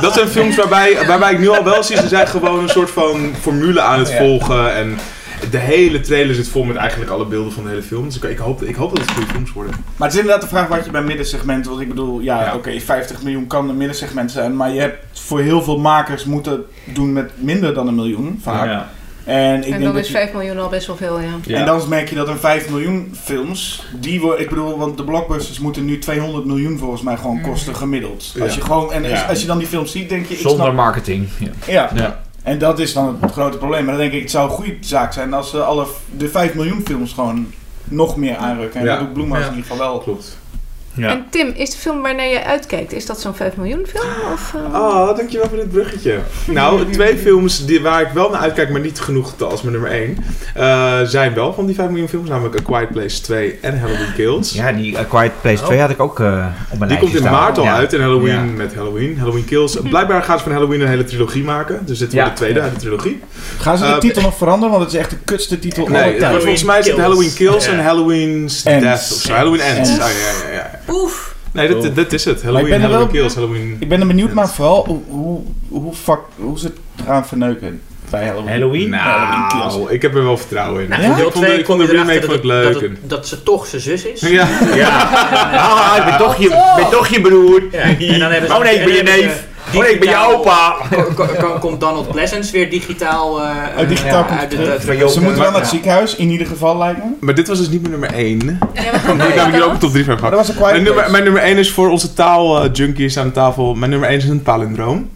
dat 0.00 0.14
zijn 0.14 0.28
films 0.28 0.56
waarbij, 0.56 0.96
waarbij 1.06 1.32
ik 1.32 1.38
nu 1.38 1.48
al 1.48 1.64
wel 1.64 1.82
zie, 1.82 1.96
ze 1.96 2.08
zijn 2.08 2.26
gewoon 2.28 2.58
een 2.62 2.68
soort 2.68 2.90
van 2.90 3.30
formule 3.40 3.80
aan 3.80 3.98
het 3.98 4.08
Ja. 4.10 4.16
volgen. 4.16 4.74
En 4.74 4.98
de 5.50 5.58
hele 5.58 6.00
trailer 6.00 6.34
zit 6.34 6.48
vol 6.48 6.64
met 6.64 6.76
eigenlijk 6.76 7.10
alle 7.10 7.26
beelden 7.26 7.52
van 7.52 7.62
de 7.62 7.68
hele 7.68 7.82
film. 7.82 8.04
Dus 8.04 8.16
ik, 8.16 8.22
ik, 8.24 8.38
hoop, 8.38 8.62
ik 8.62 8.74
hoop 8.74 8.90
dat 8.90 9.00
het 9.00 9.10
goede 9.10 9.30
films 9.30 9.52
worden. 9.52 9.74
Maar 9.96 10.08
het 10.08 10.16
is 10.16 10.22
inderdaad 10.22 10.42
de 10.42 10.48
vraag 10.56 10.68
wat 10.68 10.84
je 10.84 10.90
bij 10.90 11.02
middensegment... 11.02 11.66
Want 11.66 11.80
ik 11.80 11.88
bedoel, 11.88 12.20
ja, 12.20 12.42
Ja. 12.44 12.54
oké, 12.54 12.80
50 12.80 13.22
miljoen 13.22 13.46
kan 13.46 13.68
een 13.68 13.76
middensegment 13.76 14.30
zijn. 14.30 14.56
Maar 14.56 14.72
je 14.72 14.80
hebt 14.80 15.20
voor 15.20 15.40
heel 15.40 15.62
veel 15.62 15.78
makers 15.78 16.24
moeten 16.24 16.64
doen 16.84 17.12
met 17.12 17.30
minder 17.34 17.74
dan 17.74 17.86
een 17.88 17.94
miljoen, 17.94 18.38
vaak. 18.42 18.66
Ja. 18.66 18.90
En 19.24 19.56
ik 19.58 19.64
En 19.64 19.70
denk 19.70 19.82
dan 19.82 19.92
dat 19.92 20.02
is 20.02 20.06
je- 20.06 20.12
5 20.16 20.32
miljoen 20.32 20.58
al 20.58 20.68
best 20.68 20.86
wel 20.86 20.96
veel, 20.96 21.20
ja. 21.20 21.56
En 21.58 21.66
dan 21.66 21.88
merk 21.88 22.08
je 22.08 22.14
dat 22.14 22.28
een 22.28 22.38
5 22.38 22.70
miljoen 22.70 23.14
films, 23.22 23.84
die 24.00 24.20
worden, 24.20 24.40
ik 24.40 24.48
bedoel, 24.48 24.78
want 24.78 24.96
de 24.96 25.04
blockbusters 25.04 25.58
moeten 25.58 25.84
nu 25.84 25.98
200 25.98 26.44
miljoen 26.44 26.78
volgens 26.78 27.02
mij 27.02 27.16
gewoon 27.16 27.40
kosten 27.40 27.76
gemiddeld. 27.76 28.32
Ja. 28.34 28.42
Als 28.42 28.54
je 28.54 28.60
gewoon, 28.60 28.92
en 28.92 29.02
als, 29.02 29.12
Ja. 29.20 29.26
als 29.26 29.40
je 29.40 29.46
dan 29.46 29.58
die 29.58 29.66
films 29.66 29.92
ziet, 29.92 30.08
denk 30.08 30.26
je, 30.26 30.34
ik 30.34 30.40
Zonder 30.40 30.60
snap, 30.64 30.74
marketing. 30.76 31.28
Ja. 31.66 31.90
ja. 31.94 32.20
En 32.42 32.58
dat 32.58 32.78
is 32.78 32.92
dan 32.92 33.16
het 33.20 33.32
grote 33.32 33.58
probleem. 33.58 33.84
Maar 33.84 33.94
dan 33.94 34.02
denk 34.02 34.14
ik, 34.14 34.20
het 34.22 34.30
zou 34.30 34.50
een 34.50 34.56
goede 34.56 34.76
zaak 34.80 35.12
zijn 35.12 35.34
als 35.34 35.50
ze 35.50 35.62
alle, 35.62 35.86
de 36.16 36.28
5 36.28 36.54
miljoen 36.54 36.82
films 36.84 37.12
gewoon 37.12 37.46
nog 37.84 38.16
meer 38.16 38.36
aanrukken. 38.36 38.80
En 38.80 38.86
Ja. 38.86 38.96
dat 38.96 39.04
doet 39.04 39.12
Bloemhuis 39.12 39.44
Ja. 39.44 39.50
in 39.50 39.56
ieder 39.56 39.70
geval 39.70 39.88
wel. 39.90 39.98
Klopt. 40.00 40.38
En 40.96 41.24
Tim, 41.30 41.52
is 41.56 41.70
de 41.70 41.76
film 41.78 42.02
waarnaar 42.02 42.26
je 42.26 42.44
uitkijkt, 42.44 42.92
is 42.92 43.06
dat 43.06 43.20
zo'n 43.20 43.34
5 43.34 43.56
miljoen 43.56 43.86
film? 43.88 44.04
Of, 44.32 44.54
eh? 44.54 44.74
Ah, 44.74 45.16
dankjewel 45.16 45.48
voor 45.48 45.56
dit 45.58 45.70
bruggetje. 45.70 46.18
Nou, 46.46 46.90
twee 46.90 47.16
films 47.18 47.66
die, 47.66 47.80
waar 47.80 48.00
ik 48.00 48.08
wel 48.14 48.30
naar 48.30 48.40
uitkijk, 48.40 48.70
maar 48.70 48.80
niet 48.80 49.00
genoeg 49.00 49.32
te 49.36 49.44
als 49.44 49.62
mijn 49.62 49.72
nummer 49.80 49.90
1, 49.90 51.08
zijn 51.08 51.34
wel 51.34 51.52
van 51.54 51.66
die 51.66 51.74
5 51.74 51.88
miljoen 51.88 52.08
films. 52.08 52.28
Namelijk 52.28 52.58
A 52.58 52.62
Quiet 52.62 52.90
Place 52.90 53.20
2 53.20 53.58
en 53.62 53.80
Halloween 53.80 54.12
Kills. 54.14 54.52
Ja, 54.52 54.72
die 54.72 54.98
A 54.98 55.04
Quiet 55.04 55.32
Place 55.40 55.64
2 55.64 55.78
had 55.80 55.90
ik 55.90 56.00
ook 56.00 56.20
eh, 56.20 56.46
op 56.70 56.78
mijn 56.78 56.90
Die 56.90 56.98
komt 56.98 57.12
in 57.12 57.18
staan. 57.18 57.32
maart 57.32 57.58
al 57.58 57.64
Ja. 57.64 57.74
uit 57.74 57.92
en 57.92 58.00
Halloween 58.00 58.34
Ja. 58.34 58.40
met 58.56 58.74
Halloween. 58.74 59.18
Halloween 59.18 59.44
Kills. 59.44 59.76
Blijkbaar 59.88 60.22
gaan 60.22 60.36
ze 60.38 60.42
van 60.44 60.52
Halloween 60.52 60.80
een 60.80 60.88
hele 60.88 61.04
trilogie 61.04 61.44
maken. 61.44 61.86
Dus 61.86 61.98
dit 61.98 62.12
wordt 62.12 62.26
Ja. 62.26 62.32
de 62.34 62.38
tweede 62.40 62.60
uit 62.60 62.72
de 62.74 62.80
trilogie. 62.80 63.20
Gaan 63.58 63.78
ze 63.78 63.84
de 63.84 63.90
Eh, 63.90 63.98
titel 63.98 64.22
nog 64.22 64.36
veranderen? 64.36 64.70
Want 64.70 64.84
het 64.84 64.92
is 64.94 64.98
echt 65.00 65.10
de 65.10 65.16
kutste 65.24 65.58
titel 65.58 65.86
Nee, 65.86 66.00
tijden. 66.02 66.28
wordt 66.28 66.42
volgens 66.42 66.64
mij 66.64 66.78
is 66.78 66.86
het 66.86 66.98
Halloween 66.98 67.34
Kills 67.34 67.64
Ja. 67.66 67.72
en 67.72 67.84
Halloween's 67.84 68.62
Ends. 68.64 68.84
Death 68.84 69.12
of 69.12 69.20
zo. 69.22 69.32
Halloween 69.32 69.60
Ends. 69.60 69.88
Ends. 69.90 70.00
Ah, 70.00 70.08
ja, 70.08 70.48
ja, 70.48 70.54
ja. 70.54 70.70
Oef. 70.90 71.34
Nee, 71.52 71.68
dat, 71.68 71.96
dat 71.96 72.12
is 72.12 72.24
het. 72.24 72.34
Maar 72.34 72.42
ik 72.44 72.44
Halloween, 72.54 72.70
ben 72.70 72.80
Halloween 72.80 72.98
wel- 73.12 73.14
Kills, 73.20 73.34
Halloween... 73.34 73.76
Ik 73.80 73.88
ben 73.88 74.00
er 74.00 74.06
benieuwd 74.06 74.34
naar 74.34 74.48
vooral 74.48 74.84
hoe, 74.86 75.00
hoe, 75.08 75.40
hoe, 75.68 75.94
fuck, 75.94 76.18
hoe 76.36 76.58
ze 76.58 76.66
het 76.66 76.76
gaan 77.06 77.26
verneuken 77.26 77.80
bij 78.10 78.26
Halloween. 78.26 78.48
Halloween? 78.48 78.92
Halloween 78.92 79.48
Kills. 79.48 79.74
Nou, 79.76 79.90
ik 79.92 80.02
heb 80.02 80.14
er 80.14 80.24
wel 80.24 80.36
vertrouwen 80.36 80.82
in. 80.82 80.88
Nou, 80.88 81.02
Ja? 81.02 81.08
Ik 81.08 81.22
vond 81.22 81.34
de- 81.34 81.40
2 81.40 81.58
ik 81.58 81.66
vond 81.66 81.80
de 81.80 81.86
remake 81.86 82.20
vond 82.22 82.36
ik 82.38 82.44
leuk. 82.44 82.72
dat, 82.72 82.80
het- 82.82 82.98
dat 83.02 83.28
ze 83.28 83.42
toch 83.42 83.66
zijn 83.66 83.82
zus 83.82 84.04
is. 84.04 84.20
Ja. 84.20 84.48
Ah, 85.54 85.94
ik 85.98 86.04
ben 86.04 86.18
toch 86.18 86.36
je, 86.36 86.72
ben 86.76 86.90
toch 86.90 87.08
je 87.08 87.20
broer. 87.20 87.62
Ja, 87.72 87.78
en 87.80 88.18
dan 88.18 88.30
hebben 88.30 88.50
ze- 88.50 88.56
Oh 88.56 88.62
nee, 88.62 88.74
ik 88.78 88.84
ben 88.84 88.94
je 88.94 89.02
neef. 89.02 89.46
Oh 89.74 89.80
nee, 89.80 89.92
ik 89.92 90.00
ben 90.00 90.08
je 90.08 90.14
digitaal- 90.14 90.34
opa. 90.38 90.76
ko- 90.90 91.12
ko- 91.14 91.26
ko- 91.38 91.58
Komt 91.58 91.80
Donald 91.80 92.08
Pleasance 92.10 92.52
weer 92.52 92.70
digitaal, 92.70 93.40
eh, 93.42 93.50
Oh, 93.78 93.88
digitaal 93.88 94.26
eh, 94.28 94.38
uit 94.38 94.50
de- 94.50 94.96
Joop. 94.96 95.10
Ze 95.10 95.20
moeten 95.20 95.40
wel 95.42 95.50
naar 95.50 95.60
het 95.60 95.70
ziekenhuis, 95.70 96.16
in 96.16 96.30
ieder 96.30 96.46
geval 96.46 96.78
lijkt 96.78 96.98
me. 96.98 97.10
Maar 97.20 97.34
dit 97.34 97.48
was 97.48 97.58
dus 97.58 97.68
niet 97.68 97.80
mijn 97.80 97.90
nummer 97.90 98.14
1. 98.14 98.58
Ja, 98.74 98.80
Ik 98.82 99.34
heb 99.34 99.52
hier 99.52 99.64
ook 99.64 99.72
een 99.72 99.78
top 99.78 99.90
3 99.92 100.04
van 100.04 100.16
gehad. 100.18 100.32
dat 100.32 100.46
was 100.46 100.56
een 100.56 100.62
Mijn 100.62 100.82
nummer, 100.82 101.10
mijn 101.10 101.24
nummer 101.24 101.42
1 101.42 101.58
is 101.58 101.70
voor 101.70 101.90
onze 101.90 102.12
taal-junkies 102.14 103.18
aan 103.18 103.26
de 103.26 103.32
tafel. 103.32 103.74
Mijn 103.74 103.90
nummer 103.90 104.08
1 104.08 104.18
is 104.18 104.24
een 104.24 104.42
palindroom. 104.42 105.10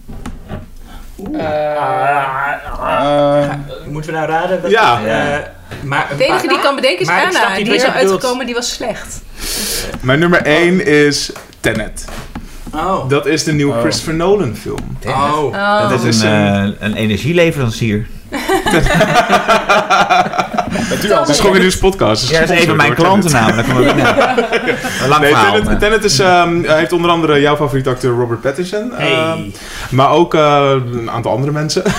Eh, 1.39 3.51
Moeten 3.87 4.13
we 4.13 4.19
nou 4.19 4.31
raden? 4.31 4.63
wat- 4.63 4.71
Ja. 4.71 5.01
eh, 5.05 5.39
maar 5.83 6.09
De 6.17 6.25
enige 6.25 6.47
die 6.49 6.57
ik 6.57 6.63
kan 6.63 6.75
bedenken 6.75 7.01
is 7.01 7.07
Maar 7.07 7.23
ik 7.25 7.31
snap 7.31 7.43
Anna. 7.45 7.57
Die 7.57 7.75
is 7.75 7.85
al 7.85 7.91
uitgekomen, 7.91 8.47
die 8.47 8.55
was 8.55 8.73
slecht. 8.73 9.21
Mijn 10.01 10.19
nummer 10.19 10.41
1 10.47 10.87
is 10.87 11.33
Tenet. 11.61 12.05
Oh. 12.75 13.09
Dat 13.09 13.27
is 13.27 13.45
de 13.45 13.53
nieuwe 13.53 13.73
Oh. 13.75 13.81
Christopher 13.81 14.15
Nolan 14.15 14.55
film. 14.57 14.97
Oh. 15.07 15.43
Oh. 15.45 15.91
Dat 15.91 16.01
is 16.01 16.05
is 16.17 16.23
een, 16.23 16.31
een- 16.31 16.77
eh, 16.79 16.87
een 16.87 16.95
energieleverancier. 16.95 18.07
het 18.31 18.75
is 21.05 21.11
al 21.11 21.21
Het 21.21 21.29
is 21.29 21.41
gewoon 21.41 21.57
weer 21.57 21.65
een 21.65 21.79
podcast. 21.79 22.23
Het 22.23 22.31
Ja, 22.31 22.41
dat 22.41 22.51
is 22.51 22.61
een 22.61 22.67
van 22.67 22.77
mijn 22.77 22.95
klanten 22.95 23.33
namelijk. 23.33 23.69
Omdat- 23.69 23.97
ja. 23.97 24.37
Een 25.03 25.09
lang 25.09 25.21
Nee, 25.21 25.31
verhaal. 25.35 25.53
Tenet, 25.63 25.81
Tenet 25.81 26.05
is, 26.05 26.19
ehm, 26.19 26.63
hij 26.63 26.79
heeft 26.79 26.93
onder 26.93 27.11
andere 27.11 27.41
jouw 27.41 27.57
favoriete 27.57 27.91
acteur 27.91 28.15
Robert 28.17 28.41
Pattinson. 28.41 28.91
Hey. 28.95 29.13
ehm, 29.13 29.39
maar 29.91 30.11
ook 30.11 30.35
eh, 30.35 30.71
een 30.93 31.11
aantal 31.11 31.33
andere 31.33 31.53
mensen. 31.53 31.83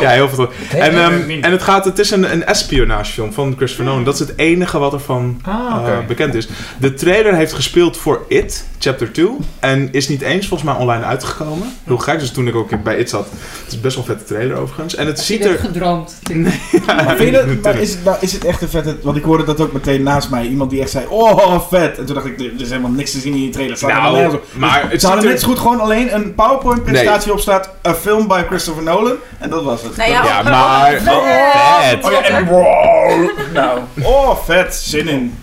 ja, 0.00 0.08
heel 0.10 0.28
veel. 0.28 0.48
En, 0.78 0.98
ehm, 0.98 1.30
en 1.40 1.52
het, 1.52 1.62
gaat, 1.62 1.84
het 1.84 1.98
is 1.98 2.10
een, 2.10 2.32
een 2.32 2.46
espionagefilm 2.46 3.32
van 3.32 3.54
Christopher 3.56 3.86
Nolan. 3.86 4.04
Dat 4.04 4.14
is 4.14 4.20
het 4.20 4.32
enige 4.36 4.78
wat 4.78 4.92
ervan 4.92 5.40
Ah, 5.44 5.76
oké. 5.80 5.90
eh, 5.90 5.96
bekend 6.06 6.34
is. 6.34 6.48
De 6.78 6.94
trailer 6.94 7.34
heeft 7.34 7.52
gespeeld 7.52 7.96
voor 7.96 8.24
It, 8.28 8.64
Chapter 8.84 9.12
2. 9.12 9.28
En 9.60 9.88
is 9.92 10.08
niet 10.08 10.20
eens 10.22 10.46
volgens 10.48 10.70
mij 10.70 10.80
online 10.80 11.04
uitgekomen. 11.04 11.72
Heel 11.84 11.96
gek, 11.98 12.18
dus 12.18 12.30
toen 12.30 12.48
ik 12.48 12.54
ook 12.54 12.82
bij 12.82 12.98
It 12.98 13.10
zat. 13.10 13.26
Het 13.64 13.72
is 13.72 13.80
best 13.80 13.96
wel 13.96 14.04
een 14.04 14.10
vette 14.16 14.24
trailer 14.34 14.56
overigens. 14.56 14.94
En 14.94 15.06
het 15.06 15.18
Je 15.18 15.24
ziet 15.24 15.44
er... 15.44 15.58
gedroomd. 15.58 16.18
Maar, 16.86 17.16
vind 17.16 17.30
je 17.30 17.30
dat, 17.30 17.62
maar 17.62 17.78
is, 17.80 17.90
het, 17.90 18.04
nou- 18.04 18.16
is 18.20 18.32
het 18.32 18.44
echt 18.44 18.62
een 18.62 18.68
vette... 18.68 18.96
Want 19.02 19.16
ik 19.16 19.22
hoorde 19.22 19.44
dat 19.44 19.60
ook 19.60 19.72
meteen 19.72 20.02
naast 20.02 20.30
mij. 20.30 20.46
Iemand 20.46 20.70
die 20.70 20.80
echt 20.80 20.90
zei, 20.90 21.06
oh 21.08 21.60
vet. 21.68 21.98
En 21.98 22.04
toen 22.04 22.14
dacht 22.14 22.26
ik, 22.26 22.38
er 22.38 22.52
is 22.60 22.68
helemaal 22.68 22.90
niks 22.90 23.10
te 23.10 23.18
zien 23.18 23.32
in 23.34 23.40
die 23.40 23.50
trailer. 23.50 23.76
Staat 23.76 23.90
er 23.90 23.96
Nou, 23.96 24.38
maar 24.56 24.82
Dus 24.82 24.90
het 24.90 25.00
ze 25.00 25.06
hadden 25.06 25.24
er- 25.24 25.30
net 25.30 25.40
zo 25.40 25.46
goed 25.48 25.58
gewoon 25.58 25.80
alleen 25.80 26.14
een 26.14 26.34
PowerPoint 26.34 26.84
presentatie 26.84 27.32
op 27.32 27.40
staat. 27.40 27.70
Een 27.82 27.94
film 27.94 28.28
by 28.28 28.42
Christopher 28.48 28.82
Nolan. 28.82 29.16
En 29.44 29.50
dat 29.50 29.62
was 29.64 29.82
het. 29.82 29.96
Nou 29.96 30.10
ja, 30.10 30.24
Ja, 30.24 30.42
maar... 30.42 30.90
Vet. 30.90 32.04
Oh 32.04 32.12
ja, 32.12 32.22
en 32.22 32.46
wow. 32.46 33.30
Nou, 33.54 33.80
oh 34.02 34.44
vet. 34.44 34.74
Zin 34.74 35.08
in. 35.08 35.34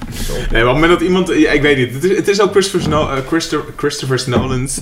Nee, 0.51 0.63
maar 0.63 0.73
op 0.73 0.81
het 0.81 0.81
moment 0.81 0.91
dat 0.91 1.01
iemand... 1.01 1.27
Ja, 1.35 1.51
ik 1.51 1.61
weet 1.61 1.77
niet. 1.77 1.93
Het 1.93 2.03
is, 2.03 2.17
het 2.17 2.27
is 2.27 2.41
ook 2.41 2.51
Christopher, 2.51 2.81
Sno 2.81 3.09
eh, 3.09 3.17
Christopher, 3.27 3.73
Christopher 3.75 4.23
Nolan's 4.25 4.81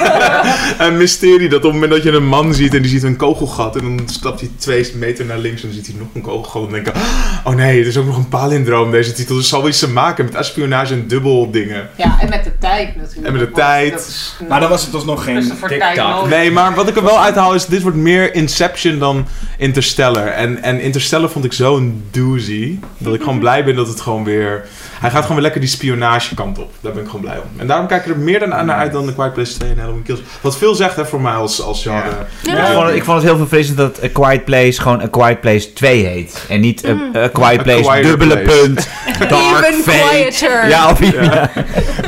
een 0.78 0.96
mysterie. 0.96 1.48
Dat 1.48 1.58
op 1.58 1.64
het 1.64 1.72
moment 1.72 1.90
dat 1.92 2.02
je 2.02 2.12
een 2.12 2.26
man 2.26 2.54
ziet 2.54 2.74
en 2.74 2.82
die 2.82 2.90
ziet 2.90 3.02
een 3.02 3.16
kogelgat... 3.16 3.76
en 3.76 3.82
dan 3.96 4.08
stapt 4.08 4.40
hij 4.40 4.50
twee 4.58 4.92
meter 4.94 5.24
naar 5.24 5.38
links 5.38 5.62
en 5.62 5.68
dan 5.68 5.76
ziet 5.76 5.86
hij 5.86 5.96
nog 5.98 6.08
een 6.14 6.22
kogelgat... 6.22 6.62
en 6.66 6.70
dan 6.72 6.82
denk 6.84 6.96
ik, 6.96 7.02
oh 7.44 7.54
nee, 7.54 7.78
het 7.78 7.86
is 7.86 7.96
ook 7.96 8.06
nog 8.06 8.16
een 8.16 8.28
palindroom 8.28 8.90
deze 8.90 9.12
titel. 9.12 9.36
Dus 9.36 9.48
zal 9.48 9.68
iets 9.68 9.78
te 9.78 9.88
maken 9.90 10.24
met 10.24 10.34
espionage 10.34 10.92
en 10.94 11.08
dubbel 11.08 11.50
dingen. 11.50 11.88
Ja, 11.96 12.16
en 12.20 12.28
met 12.28 12.44
de 12.44 12.58
tijd 12.58 12.96
natuurlijk. 12.96 13.26
En 13.26 13.32
met 13.32 13.40
de 13.40 13.50
want 13.50 13.54
tijd. 13.56 13.90
dat 13.92 14.00
is- 14.00 14.36
Maar 14.48 14.60
dan 14.60 14.68
was 14.68 14.84
het 14.84 14.94
alsnog 14.94 15.24
geen... 15.24 15.40
TikTok. 15.42 15.68
Kijk 15.78 15.96
nodig. 15.96 16.28
Nee, 16.30 16.50
maar 16.50 16.74
wat 16.74 16.88
ik 16.88 16.96
er 16.96 17.04
wel 17.04 17.20
uithaal 17.20 17.54
is... 17.54 17.66
dit 17.66 17.82
wordt 17.82 17.96
meer 17.96 18.33
Inception 18.34 18.98
dan 18.98 19.26
Interstellar. 19.58 20.26
En, 20.26 20.62
en 20.62 20.80
Interstellar 20.80 21.30
vond 21.30 21.44
ik 21.44 21.52
zo'n 21.52 22.02
doozy... 22.10 22.78
dat 22.98 23.14
ik 23.14 23.22
gewoon 23.22 23.38
blij 23.46 23.64
ben 23.64 23.76
dat 23.76 23.88
het 23.88 24.00
gewoon 24.00 24.24
weer... 24.24 24.64
Hij 25.04 25.12
gaat 25.12 25.20
gewoon 25.22 25.34
weer 25.36 25.42
lekker 25.44 25.60
die 25.60 25.70
spionage 25.70 26.34
kant 26.34 26.58
op. 26.58 26.72
Daar 26.80 26.92
ben 26.92 27.02
ik 27.02 27.06
gewoon 27.08 27.20
blij 27.24 27.36
om. 27.36 27.60
En 27.60 27.66
daarom 27.66 27.86
kijk 27.86 28.04
ik 28.06 28.12
er 28.12 28.18
meer 28.18 28.38
dan 28.38 28.54
aan 28.54 28.66
naar 28.66 28.76
uit 28.76 28.92
dan 28.92 29.06
The 29.06 29.14
Quiet 29.14 29.32
Place 29.32 29.52
2 29.58 29.70
en 29.70 29.78
Halloween 29.78 30.02
Kills. 30.02 30.20
Wat 30.40 30.56
veel 30.58 30.74
zegt 30.74 30.96
hè, 30.96 31.06
voor 31.06 31.20
mij 31.20 31.32
als, 31.32 31.62
als 31.62 31.82
genre. 31.82 32.10
Ik, 32.42 32.50
vond 32.74 32.86
het, 32.86 32.94
ik 32.96 33.04
vond 33.04 33.16
het 33.18 33.26
heel 33.26 33.36
verfrissend 33.36 33.76
dat 33.78 34.00
A 34.04 34.08
Quiet 34.12 34.44
Place 34.44 34.80
gewoon 34.80 35.00
A 35.02 35.06
Quiet 35.10 35.40
Place 35.40 35.72
2 35.72 36.04
heet. 36.06 36.44
En 36.48 36.60
niet 36.60 36.86
A, 36.86 37.18
A 37.18 37.28
Quiet 37.28 37.62
Place, 37.62 38.02
dubbele 38.02 38.38
Place. 38.38 38.60
punt, 38.62 38.88
dark, 39.30 39.66
Even 39.66 39.82
fake. 39.92 40.08
quieter. 40.08 40.68
Ja, 40.68 40.90
of 40.90 41.12
Ja. 41.12 41.50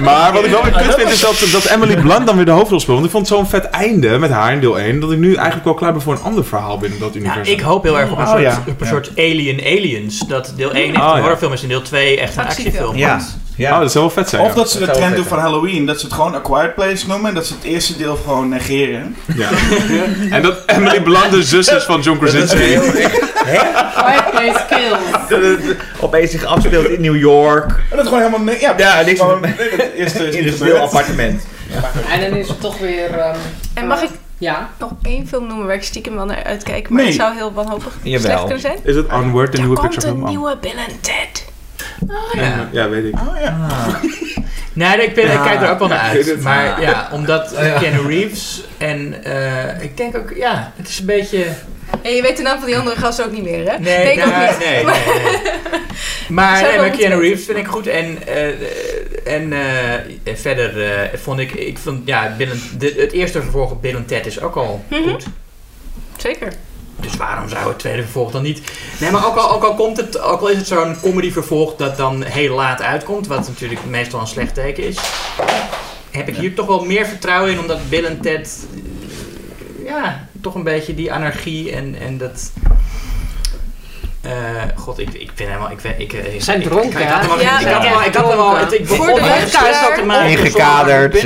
Maar 0.00 0.32
wat 0.32 0.44
ik 0.44 0.50
wel 0.50 0.62
weer 0.62 0.72
kut 0.72 0.94
vind 0.94 1.10
is 1.10 1.20
dat, 1.20 1.46
dat 1.52 1.64
Emily 1.64 1.96
Blunt 1.96 2.26
dan 2.26 2.36
weer 2.36 2.44
de 2.44 2.50
hoofdrol 2.50 2.80
speelt. 2.80 2.94
Want 2.96 3.06
ik 3.06 3.12
vond 3.12 3.28
het 3.28 3.36
zo'n 3.36 3.46
vet 3.48 3.64
einde 3.64 4.18
met 4.18 4.30
haar 4.30 4.52
in 4.52 4.60
deel 4.60 4.78
1... 4.78 5.00
dat 5.00 5.12
ik 5.12 5.18
nu 5.18 5.34
eigenlijk 5.34 5.64
wel 5.64 5.74
klaar 5.74 5.92
ben 5.92 6.02
voor 6.02 6.12
een 6.14 6.22
ander 6.22 6.44
verhaal 6.44 6.78
binnen 6.78 6.98
dat 6.98 7.14
Ja, 7.14 7.20
universum. 7.20 7.54
ik 7.54 7.60
hoop 7.60 7.82
heel 7.82 7.98
erg 7.98 8.10
op 8.10 8.18
een, 8.18 8.24
Oh, 8.24 8.30
soort, 8.30 8.42
ja. 8.42 8.62
op 8.68 8.80
een 8.80 8.86
Ja. 8.86 8.92
soort 8.92 9.10
Alien 9.16 9.60
Aliens. 9.60 10.18
Dat 10.18 10.52
deel 10.56 10.72
1 10.72 10.94
echt 10.94 11.02
Oh, 11.02 11.08
een 11.10 11.14
ja. 11.14 11.20
horrorfilm 11.20 11.52
is 11.52 11.62
en 11.62 11.68
deel 11.68 11.82
2 11.82 12.20
echt 12.20 12.36
een 12.36 12.44
Actiefilm. 12.44 12.85
Ja. 12.94 13.20
Ja. 13.56 13.74
Oh, 13.74 13.80
dat 13.80 13.92
zou 13.92 14.04
wel 14.04 14.12
vet 14.14 14.28
zijn. 14.28 14.42
Of 14.42 14.54
dat 14.54 14.70
ze 14.70 14.78
de 14.78 14.90
trend 14.90 15.16
doen 15.16 15.24
van 15.24 15.38
Halloween, 15.38 15.86
dat 15.86 16.00
ze 16.00 16.06
het 16.06 16.14
gewoon 16.14 16.34
A 16.34 16.38
Quiet 16.38 16.74
Place 16.74 17.06
noemen 17.06 17.28
en 17.28 17.34
dat 17.34 17.46
ze 17.46 17.54
het 17.54 17.62
eerste 17.64 17.96
deel 17.96 18.16
gewoon 18.16 18.48
negeren. 18.48 19.16
Ja. 19.36 19.48
en 20.36 20.42
dat 20.42 20.62
Emily 20.66 21.00
Blunt 21.02 21.30
de 21.30 21.42
zus 21.42 21.68
is 21.68 21.82
van 21.84 22.00
John 22.00 22.18
Krasinski. 22.18 22.58
Quiet 22.58 24.30
Place 24.30 24.64
Kills. 24.68 25.28
Dat 25.28 25.42
het 25.42 25.76
opeens 26.00 26.30
zich 26.30 26.44
afspeelt 26.44 26.88
in 26.88 27.00
New 27.00 27.16
York. 27.16 27.70
En 27.90 27.96
dat 27.96 28.04
gewoon 28.06 28.18
helemaal 28.22 28.40
nee, 28.44 28.60
ja, 28.60 28.74
Ja, 28.76 29.00
niks 29.04 29.20
gewoon, 29.20 29.40
nee, 29.40 29.54
het 29.58 29.92
eerste 29.96 30.28
is 30.28 30.34
in 30.36 30.44
niet 30.44 30.52
een 30.52 30.58
gebeurd. 30.58 30.76
stil 30.76 30.76
appartement. 30.86 31.42
En 32.10 32.20
dan 32.30 32.38
is 32.38 32.48
het 32.48 32.60
toch 32.60 32.78
weer... 32.78 33.10
ehm, 33.18 33.36
En 33.74 33.86
mag 33.86 34.02
ik 34.02 34.10
Ja. 34.38 34.68
nog 34.78 34.90
één 35.02 35.28
film 35.28 35.46
noemen 35.46 35.66
waar 35.66 35.74
ik 35.76 35.82
stiekem 35.84 36.14
wel 36.14 36.24
naar 36.24 36.44
uitkijk, 36.44 36.88
maar 36.88 36.98
Nee. 37.02 37.06
het 37.12 37.20
zou 37.20 37.34
heel 37.34 37.52
wanhopig 37.52 37.92
Jawel. 38.02 38.20
slecht 38.20 38.40
kunnen 38.40 38.60
zijn? 38.60 38.78
Is 38.82 38.96
het 38.96 39.12
Onward, 39.12 39.46
de 39.52 39.56
Er 39.58 39.62
nieuwe 39.62 39.76
komt 39.78 39.88
picture 39.90 40.08
een 40.12 40.16
film? 40.18 40.28
nieuwe 40.28 40.56
Bill 40.60 40.70
en 40.70 41.00
Ted. 41.00 41.44
Ja. 42.34 42.68
Ja, 42.72 42.88
weet 42.88 43.04
ik. 43.04 43.14
Oh, 43.14 43.40
ja. 43.40 43.56
Nee, 44.72 45.02
ik, 45.02 45.14
ben, 45.14 45.32
ik 45.32 45.40
kijk 45.42 45.62
er 45.62 45.70
ook 45.70 45.78
wel 45.78 45.88
naar 45.88 45.98
uit. 45.98 46.26
het. 46.26 46.40
Maar 46.42 46.80
ja, 46.80 47.08
omdat 47.12 47.54
Ah, 47.56 47.66
ja. 47.66 47.78
Keanu 47.78 48.06
Reeves 48.08 48.64
en 48.78 49.24
eh, 49.24 49.82
ik 49.82 49.96
denk 49.96 50.16
ook, 50.16 50.32
ja, 50.36 50.72
het 50.76 50.88
is 50.88 50.98
een 50.98 51.06
beetje... 51.06 51.44
En 52.02 52.12
je 52.14 52.22
weet 52.22 52.36
de 52.36 52.42
naam 52.42 52.58
van 52.58 52.66
die 52.66 52.78
andere 52.78 52.96
gast 52.96 53.22
ook 53.24 53.32
niet 53.32 53.42
meer, 53.42 53.70
hè? 53.70 53.78
Nee, 53.78 54.10
ook 54.22 54.30
nee, 54.30 54.48
niet. 54.48 54.58
nee, 54.58 54.84
nee, 54.84 54.84
nee. 54.84 55.50
Maar, 56.28 56.62
nee, 56.62 56.76
maar 56.78 56.90
Keanu. 56.90 57.20
Reeves 57.20 57.44
vind 57.44 57.58
ik 57.58 57.66
goed. 57.66 57.86
En, 57.86 58.18
eh, 58.26 59.34
en 59.34 59.52
eh, 59.52 60.34
verder 60.36 60.82
eh, 60.92 61.18
vond 61.18 61.38
ik, 61.40 61.52
ik 61.52 61.78
vond, 61.78 62.00
ja, 62.04 62.34
Bill 62.38 62.48
de, 62.78 62.94
het 62.98 63.12
eerste 63.12 63.42
vervolg 63.42 63.70
op 63.70 63.82
Bill 63.82 63.94
en 63.94 64.06
Ted 64.06 64.26
is 64.26 64.40
ook 64.40 64.54
al 64.56 64.84
Mhm. 64.88 65.02
goed. 65.02 65.24
Zeker. 66.16 66.52
Dus 67.00 67.16
waarom 67.16 67.48
zou 67.48 67.68
het 67.68 67.78
tweede 67.78 68.02
vervolg 68.02 68.30
dan 68.30 68.42
niet? 68.42 68.72
Nee, 69.00 69.10
maar 69.10 69.26
ook 69.26 69.36
al, 69.36 69.50
ook 69.50 69.62
al, 69.62 69.74
komt 69.74 69.96
het, 69.96 70.20
ook 70.20 70.40
al 70.40 70.48
is 70.48 70.56
het 70.56 70.66
zo'n 70.66 71.00
comedy 71.00 71.32
vervolg 71.32 71.76
dat 71.76 71.96
dan 71.96 72.22
heel 72.22 72.54
laat 72.54 72.82
uitkomt, 72.82 73.26
wat 73.26 73.48
natuurlijk 73.48 73.84
meestal 73.84 74.20
een 74.20 74.26
slecht 74.26 74.54
teken 74.54 74.84
is, 74.84 74.98
heb 76.10 76.28
ik 76.28 76.36
hier 76.36 76.54
toch 76.54 76.66
wel 76.66 76.84
meer 76.84 77.06
vertrouwen 77.06 77.52
in, 77.52 77.58
omdat 77.58 77.88
Bill 77.88 78.04
en 78.04 78.20
Ted, 78.20 78.66
eh, 78.74 79.84
ja, 79.86 80.28
toch 80.40 80.54
een 80.54 80.62
beetje 80.62 80.94
die 80.94 81.12
anarchie 81.12 81.72
en, 81.72 81.94
en 82.00 82.18
dat... 82.18 82.52
eh, 84.26 84.62
God, 84.76 84.98
ik, 84.98 85.08
ik 85.14 85.30
ben 85.34 85.46
helemaal. 85.46 85.70
Ik, 85.70 85.80
ben- 85.82 85.94
ik, 86.00 86.12
ik, 86.12 86.42
Zijn 86.42 86.60
ik- 86.60 86.66
dronken, 86.66 87.00
Ik, 87.00 87.06
ik 87.06 87.12
had 87.12 87.22
er 87.22 87.28
wel. 87.28 87.40
Ja, 87.40 87.58
ik 87.58 87.66
had 87.66 87.84
er 87.84 87.90
wel. 87.90 88.02
Ik 88.02 88.14
had 88.14 88.28
er 88.30 88.36
dronken. 88.36 88.58
het- 88.58 88.72
Ik 88.72 88.86
Voor 88.86 89.06
de 89.06 89.12
met 89.12 89.20
luisteraar 89.20 89.64
stress 89.74 89.88
al 89.90 89.94
te 89.96 90.04
maken. 90.04 90.28
Ingekaderd. 90.30 91.24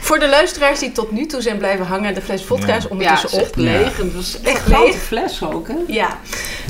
Voor 0.00 0.18
de 0.18 0.28
luisteraars 0.28 0.78
die 0.78 0.92
tot 0.92 1.10
nu 1.12 1.26
toe 1.26 1.40
zijn 1.42 1.56
blijven 1.58 1.86
hangen 1.86 2.08
en 2.08 2.14
de 2.14 2.20
fles 2.22 2.44
vodka 2.44 2.74
is 2.74 2.82
Ja, 2.82 2.88
ondertussen 2.90 3.40
echt 3.40 3.56
leeg. 3.56 3.96
Het 3.96 4.14
was 4.14 4.40
echt 4.42 4.56
een 4.66 4.72
grote 4.74 4.90
leeg. 4.92 4.96
fles 5.02 5.42
ook, 5.42 5.68
hè? 5.68 5.74
Ja, 5.86 6.18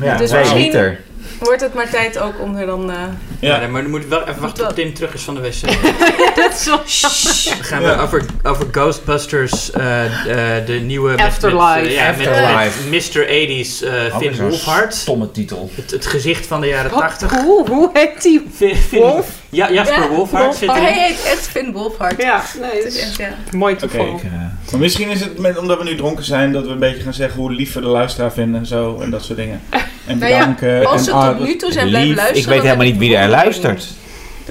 Ja, 0.02 0.16
Dus 0.16 0.32
misschien- 0.32 0.58
liter. 0.60 1.00
Wordt 1.44 1.60
het 1.60 1.74
maar 1.74 1.90
tijd 1.90 2.18
ook 2.18 2.40
om 2.40 2.56
er 2.56 2.66
dan... 2.66 2.90
eh, 2.90 2.96
Ja, 3.40 3.66
maar 3.66 3.82
dan 3.82 3.90
moet 3.90 4.02
ik 4.02 4.08
wel 4.08 4.28
even 4.28 4.40
wachten 4.42 4.66
tot 4.66 4.74
Tim 4.74 4.94
terug 4.94 5.14
is 5.14 5.22
van 5.22 5.34
de 5.34 5.40
wc. 5.40 5.60
dat 6.36 6.52
is 6.52 6.64
wel... 6.66 6.76
Dan 7.56 7.64
gaan 7.64 7.82
we 7.82 7.96
over, 7.98 8.24
over 8.42 8.66
Ghostbusters, 8.72 9.70
eh, 9.70 10.04
eh, 10.58 10.66
de 10.66 10.72
nieuwe... 10.72 11.16
Afterlife. 11.22 11.80
Met, 11.82 11.92
ja, 11.92 12.08
Afterlife. 12.08 12.88
met 12.88 13.14
Mr. 13.14 13.26
80s 13.26 13.84
eh, 13.88 14.14
Oh, 14.14 14.18
Finn 14.18 14.36
Wolfhard. 14.48 14.94
Stomme 14.94 15.30
titel. 15.30 15.70
Het, 15.74 15.90
het 15.90 16.06
gezicht 16.06 16.46
van 16.46 16.60
de 16.60 16.66
jaren 16.66 16.90
Wat? 16.90 17.00
80. 17.00 17.30
Hoe, 17.30 17.68
hoe 17.68 17.90
heet 17.92 18.22
die? 18.22 18.46
Finn, 18.54 18.76
Finn- 18.76 19.00
Wolf? 19.02 19.26
Ja, 19.54 19.72
Jasper 19.72 20.02
Ja, 20.02 20.08
Wolfhard 20.08 20.54
zit 20.54 20.68
Oh, 20.68 20.76
erin. 20.76 20.88
hij 20.88 21.02
heet 21.06 21.22
echt 21.24 21.48
Finn 21.48 21.72
Wolfhard. 21.72 22.22
Ja, 22.22 22.42
nee, 22.60 22.70
Het 22.82 22.84
is 22.94 23.00
echt, 23.00 23.16
ja. 23.16 23.34
mooi 23.52 23.74
Oké. 23.74 23.86
toeval. 23.86 24.06
Ik, 24.16 24.22
eh, 24.22 24.30
Maar 24.70 24.80
misschien 24.80 25.08
is 25.08 25.20
het 25.20 25.38
met, 25.38 25.58
omdat 25.58 25.78
we 25.78 25.84
nu 25.84 25.96
dronken 25.96 26.24
zijn 26.24 26.52
dat 26.52 26.64
we 26.64 26.70
een 26.70 26.78
beetje 26.78 27.02
gaan 27.02 27.14
zeggen 27.14 27.40
hoe 27.40 27.52
lief 27.52 27.72
we 27.72 27.80
de 27.80 27.86
luisteraar 27.86 28.32
vinden 28.32 28.60
en 28.60 28.66
zo 28.66 29.00
en 29.00 29.10
dat 29.10 29.24
soort 29.24 29.38
dingen. 29.38 29.60
En 30.06 30.18
Nou 30.18 30.32
ja, 30.32 30.38
bedanken. 30.38 30.86
Als 30.86 30.98
en, 30.98 31.04
ze 31.04 31.10
tot 31.36 31.46
nu 31.46 31.56
toe 31.56 31.72
zijn 31.72 31.88
blijven 31.88 32.14
luisteren... 32.14 32.42
Ik 32.42 32.48
weet 32.48 32.62
helemaal 32.62 32.86
niet 32.86 32.98
wie 32.98 33.16
er 33.16 33.28
luistert. 33.28 33.86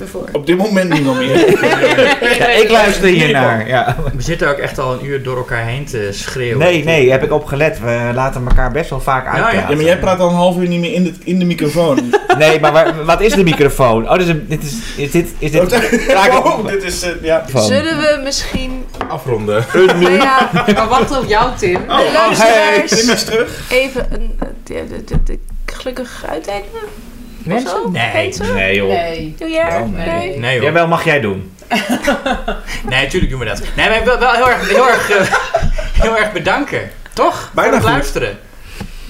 Ervoor. 0.01 0.29
Op 0.31 0.45
dit 0.45 0.57
moment 0.57 0.89
niemand 0.93 1.17
meer. 1.17 1.37
Ja, 2.37 2.47
ik 2.49 2.69
luister 2.69 3.07
hier 3.07 3.31
naar. 3.31 3.67
Ja. 3.67 3.95
We 4.15 4.21
zitten 4.21 4.49
ook 4.49 4.57
echt 4.57 4.79
al 4.79 4.93
een 4.93 5.05
uur 5.05 5.23
door 5.23 5.37
elkaar 5.37 5.65
heen 5.65 5.85
te 5.85 6.07
schreeuwen. 6.11 6.57
Nee, 6.57 6.83
nee, 6.83 7.11
heb 7.11 7.23
ik 7.23 7.31
opgelet. 7.31 7.79
We 7.79 8.11
laten 8.13 8.47
elkaar 8.47 8.71
best 8.71 8.89
wel 8.89 8.99
vaak 8.99 9.25
ja. 9.25 9.31
uitpraten. 9.31 9.69
Ja, 9.69 9.75
maar 9.75 9.85
jij 9.85 9.99
praat 9.99 10.19
al 10.19 10.29
een 10.29 10.35
half 10.35 10.57
uur 10.57 10.67
niet 10.67 10.79
meer 10.79 10.93
in 10.93 11.03
de, 11.03 11.13
in 11.23 11.39
de 11.39 11.45
microfoon. 11.45 11.99
Nee, 12.37 12.59
maar 12.59 12.71
waar- 12.71 13.05
wat 13.05 13.21
is 13.21 13.33
de 13.33 13.43
microfoon? 13.43 14.09
Oh, 14.09 14.11
dit 14.17 14.21
is, 14.21 14.27
een, 14.27 14.45
dit 14.47 14.63
is, 14.63 14.73
is 14.97 15.11
dit... 15.11 15.29
Is 15.39 15.51
dit 15.51 15.61
oh, 15.61 16.67
dit 16.67 16.83
is, 16.83 17.01
eh, 17.01 17.09
ja. 17.21 17.43
van- 17.47 17.61
Zullen 17.61 17.97
we 17.97 18.21
misschien... 18.23 18.85
Afronden. 19.07 19.65
Nou 19.73 20.11
ja, 20.21 20.49
Maar 20.73 20.87
wacht 20.87 21.17
op 21.17 21.25
jou, 21.27 21.51
Tim. 21.57 21.73
de 21.73 21.79
Tim 21.79 22.13
luisteraars 22.13 22.91
is 22.91 23.23
terug. 23.23 23.71
even 23.71 24.05
een... 24.11 24.39
de, 24.63 24.83
de, 24.89 25.03
de, 25.05 25.23
de 25.23 25.39
gelukkig 25.65 26.23
uittekenen? 26.29 26.81
Mensen? 27.43 27.91
Nee. 27.91 28.13
Mensen? 28.13 28.53
Nee, 28.55 28.75
joh. 28.75 28.87
Nee. 28.87 29.35
Nieuwjaar? 29.39 29.71
Wel, 29.71 29.87
nee. 29.87 30.07
Nee. 30.07 30.37
Nee 30.39 30.55
joh. 30.55 30.63
Jawel, 30.63 30.87
mag 30.87 31.03
jij 31.03 31.19
doen. 31.21 31.51
Nee, 32.89 33.03
natuurlijk 33.03 33.31
doen 33.31 33.39
we 33.39 33.45
dat. 33.45 33.61
Nee, 33.75 33.89
maar 33.89 34.05
wel, 34.05 34.19
wel 34.19 34.31
heel 34.33 34.49
erg, 34.49 34.69
heel 34.69 34.87
erg, 34.89 35.09
eh, 35.11 35.21
heel 36.01 36.17
erg 36.17 36.31
bedanken. 36.31 36.89
Toch? 37.13 37.51
Bijna 37.53 37.69
voor 37.69 37.77
het 37.79 37.85
goed. 37.85 37.93
luisteren. 37.93 38.37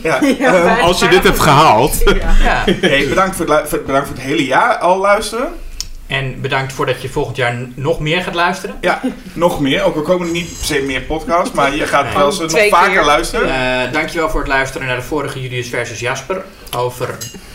Ja. 0.03 0.19
Ja, 0.39 0.51
wij- 0.63 0.81
Als 0.81 0.99
je 0.99 1.07
dit 1.07 1.23
hebt 1.23 1.39
gehaald. 1.39 2.01
Ja. 2.43 2.63
hey, 2.81 3.05
bedankt, 3.09 3.35
voor 3.35 3.49
het, 3.49 3.85
bedankt 3.85 4.07
voor 4.07 4.15
het 4.15 4.25
hele 4.25 4.45
jaar 4.45 4.77
al 4.77 4.97
luisteren. 4.97 5.47
En 6.07 6.41
bedankt 6.41 6.73
voordat 6.73 7.01
je 7.01 7.09
volgend 7.09 7.35
jaar 7.37 7.55
nog 7.75 7.99
meer 7.99 8.21
gaat 8.23 8.33
luisteren. 8.35 8.75
Ja, 8.81 9.01
nog 9.33 9.59
meer. 9.59 9.83
Ook 9.83 9.95
al 9.95 10.01
komen 10.01 10.27
er 10.27 10.33
niet 10.33 10.57
per 10.57 10.65
se 10.65 10.81
meer 10.81 11.01
podcasts, 11.01 11.51
maar 11.53 11.75
je 11.75 11.87
gaat 11.87 12.03
Nee. 12.05 12.13
wel 12.13 12.25
eens 12.25 12.39
nog 12.39 12.67
vaker 12.69 12.91
keer. 12.91 13.03
luisteren. 13.05 13.49
Eh 13.85 13.91
dankjewel 13.91 14.29
voor 14.29 14.39
het 14.39 14.49
luisteren 14.49 14.87
naar 14.87 14.95
de 14.95 15.01
vorige 15.01 15.41
Julius 15.41 15.69
versus 15.69 15.99
Jasper. 15.99 16.41
Over 16.77 17.09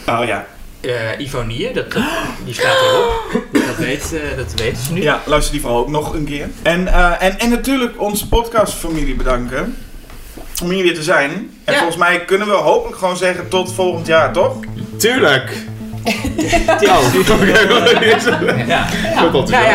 Oh 0.09 0.25
ja. 0.27 0.47
Eh 0.81 0.91
Ivonie. 1.19 1.73
Dat, 1.73 1.93
dat- 1.93 2.03
die 2.45 2.55
staat 2.55 2.77
erop. 2.91 3.13
Dat, 3.69 3.77
weet, 3.87 4.13
eh, 4.15 4.37
dat 4.37 4.53
weten 4.61 4.83
ze 4.83 4.93
nu. 4.93 5.03
Ja, 5.03 5.21
luister 5.25 5.53
die 5.53 5.61
vooral 5.61 5.79
ook 5.81 5.89
nog 5.89 6.15
een 6.15 6.25
keer. 6.25 6.49
En, 6.63 6.89
eh, 6.89 7.11
en, 7.23 7.39
en 7.39 7.51
natuurlijk 7.51 8.01
onze 8.01 8.29
podcastfamilie 8.29 9.15
bedanken. 9.15 9.77
Om 10.63 10.71
hier 10.71 10.83
weer 10.83 10.95
te 10.95 11.03
zijn. 11.03 11.31
En 11.65 11.73
Ja. 11.73 11.79
volgens 11.79 11.97
mij 11.99 12.25
kunnen 12.25 12.47
we 12.49 12.55
hopelijk 12.55 12.99
gewoon 12.99 13.17
zeggen 13.17 13.49
tot 13.49 13.73
volgend 13.75 14.07
jaar, 14.07 14.33
toch? 14.33 14.55
Tuurlijk. 14.97 15.53
Ja. 16.81 16.99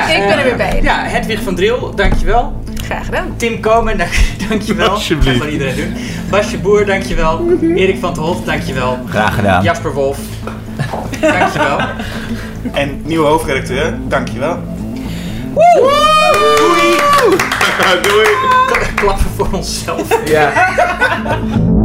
Ik 0.09 0.27
ben 0.27 0.37
er 0.37 0.43
weer 0.43 0.55
bij. 0.57 0.79
Ja, 0.81 1.03
Hedwig 1.03 1.39
van 1.41 1.55
Dril, 1.55 1.95
dankjewel. 1.95 2.63
Graag 2.85 3.05
gedaan. 3.05 3.33
Tim 3.37 3.59
Komen, 3.59 3.97
dank, 3.97 4.11
dankjewel. 4.49 4.89
Alsjeblieft. 4.89 5.33
Dat 5.37 5.43
kan 5.43 5.49
iedereen 5.53 5.75
doen. 5.75 5.93
Basje 6.29 6.57
Boer, 6.57 6.85
dankjewel. 6.85 7.47
Erik 7.75 7.99
van 7.99 8.09
het 8.09 8.17
Hof, 8.19 8.43
dankjewel. 8.43 8.99
Graag 9.09 9.35
gedaan. 9.35 9.63
Jasper 9.63 9.93
Wolf, 9.93 10.17
dankjewel. 11.19 11.77
En 12.71 13.01
nieuwe 13.05 13.25
hoofdredacteur, 13.25 13.93
dankjewel. 14.07 14.59
Doei. 18.01 18.27
Klappen 18.95 19.25
voor 19.35 19.47
onszelf. 19.51 20.19
Ja. 20.25 20.51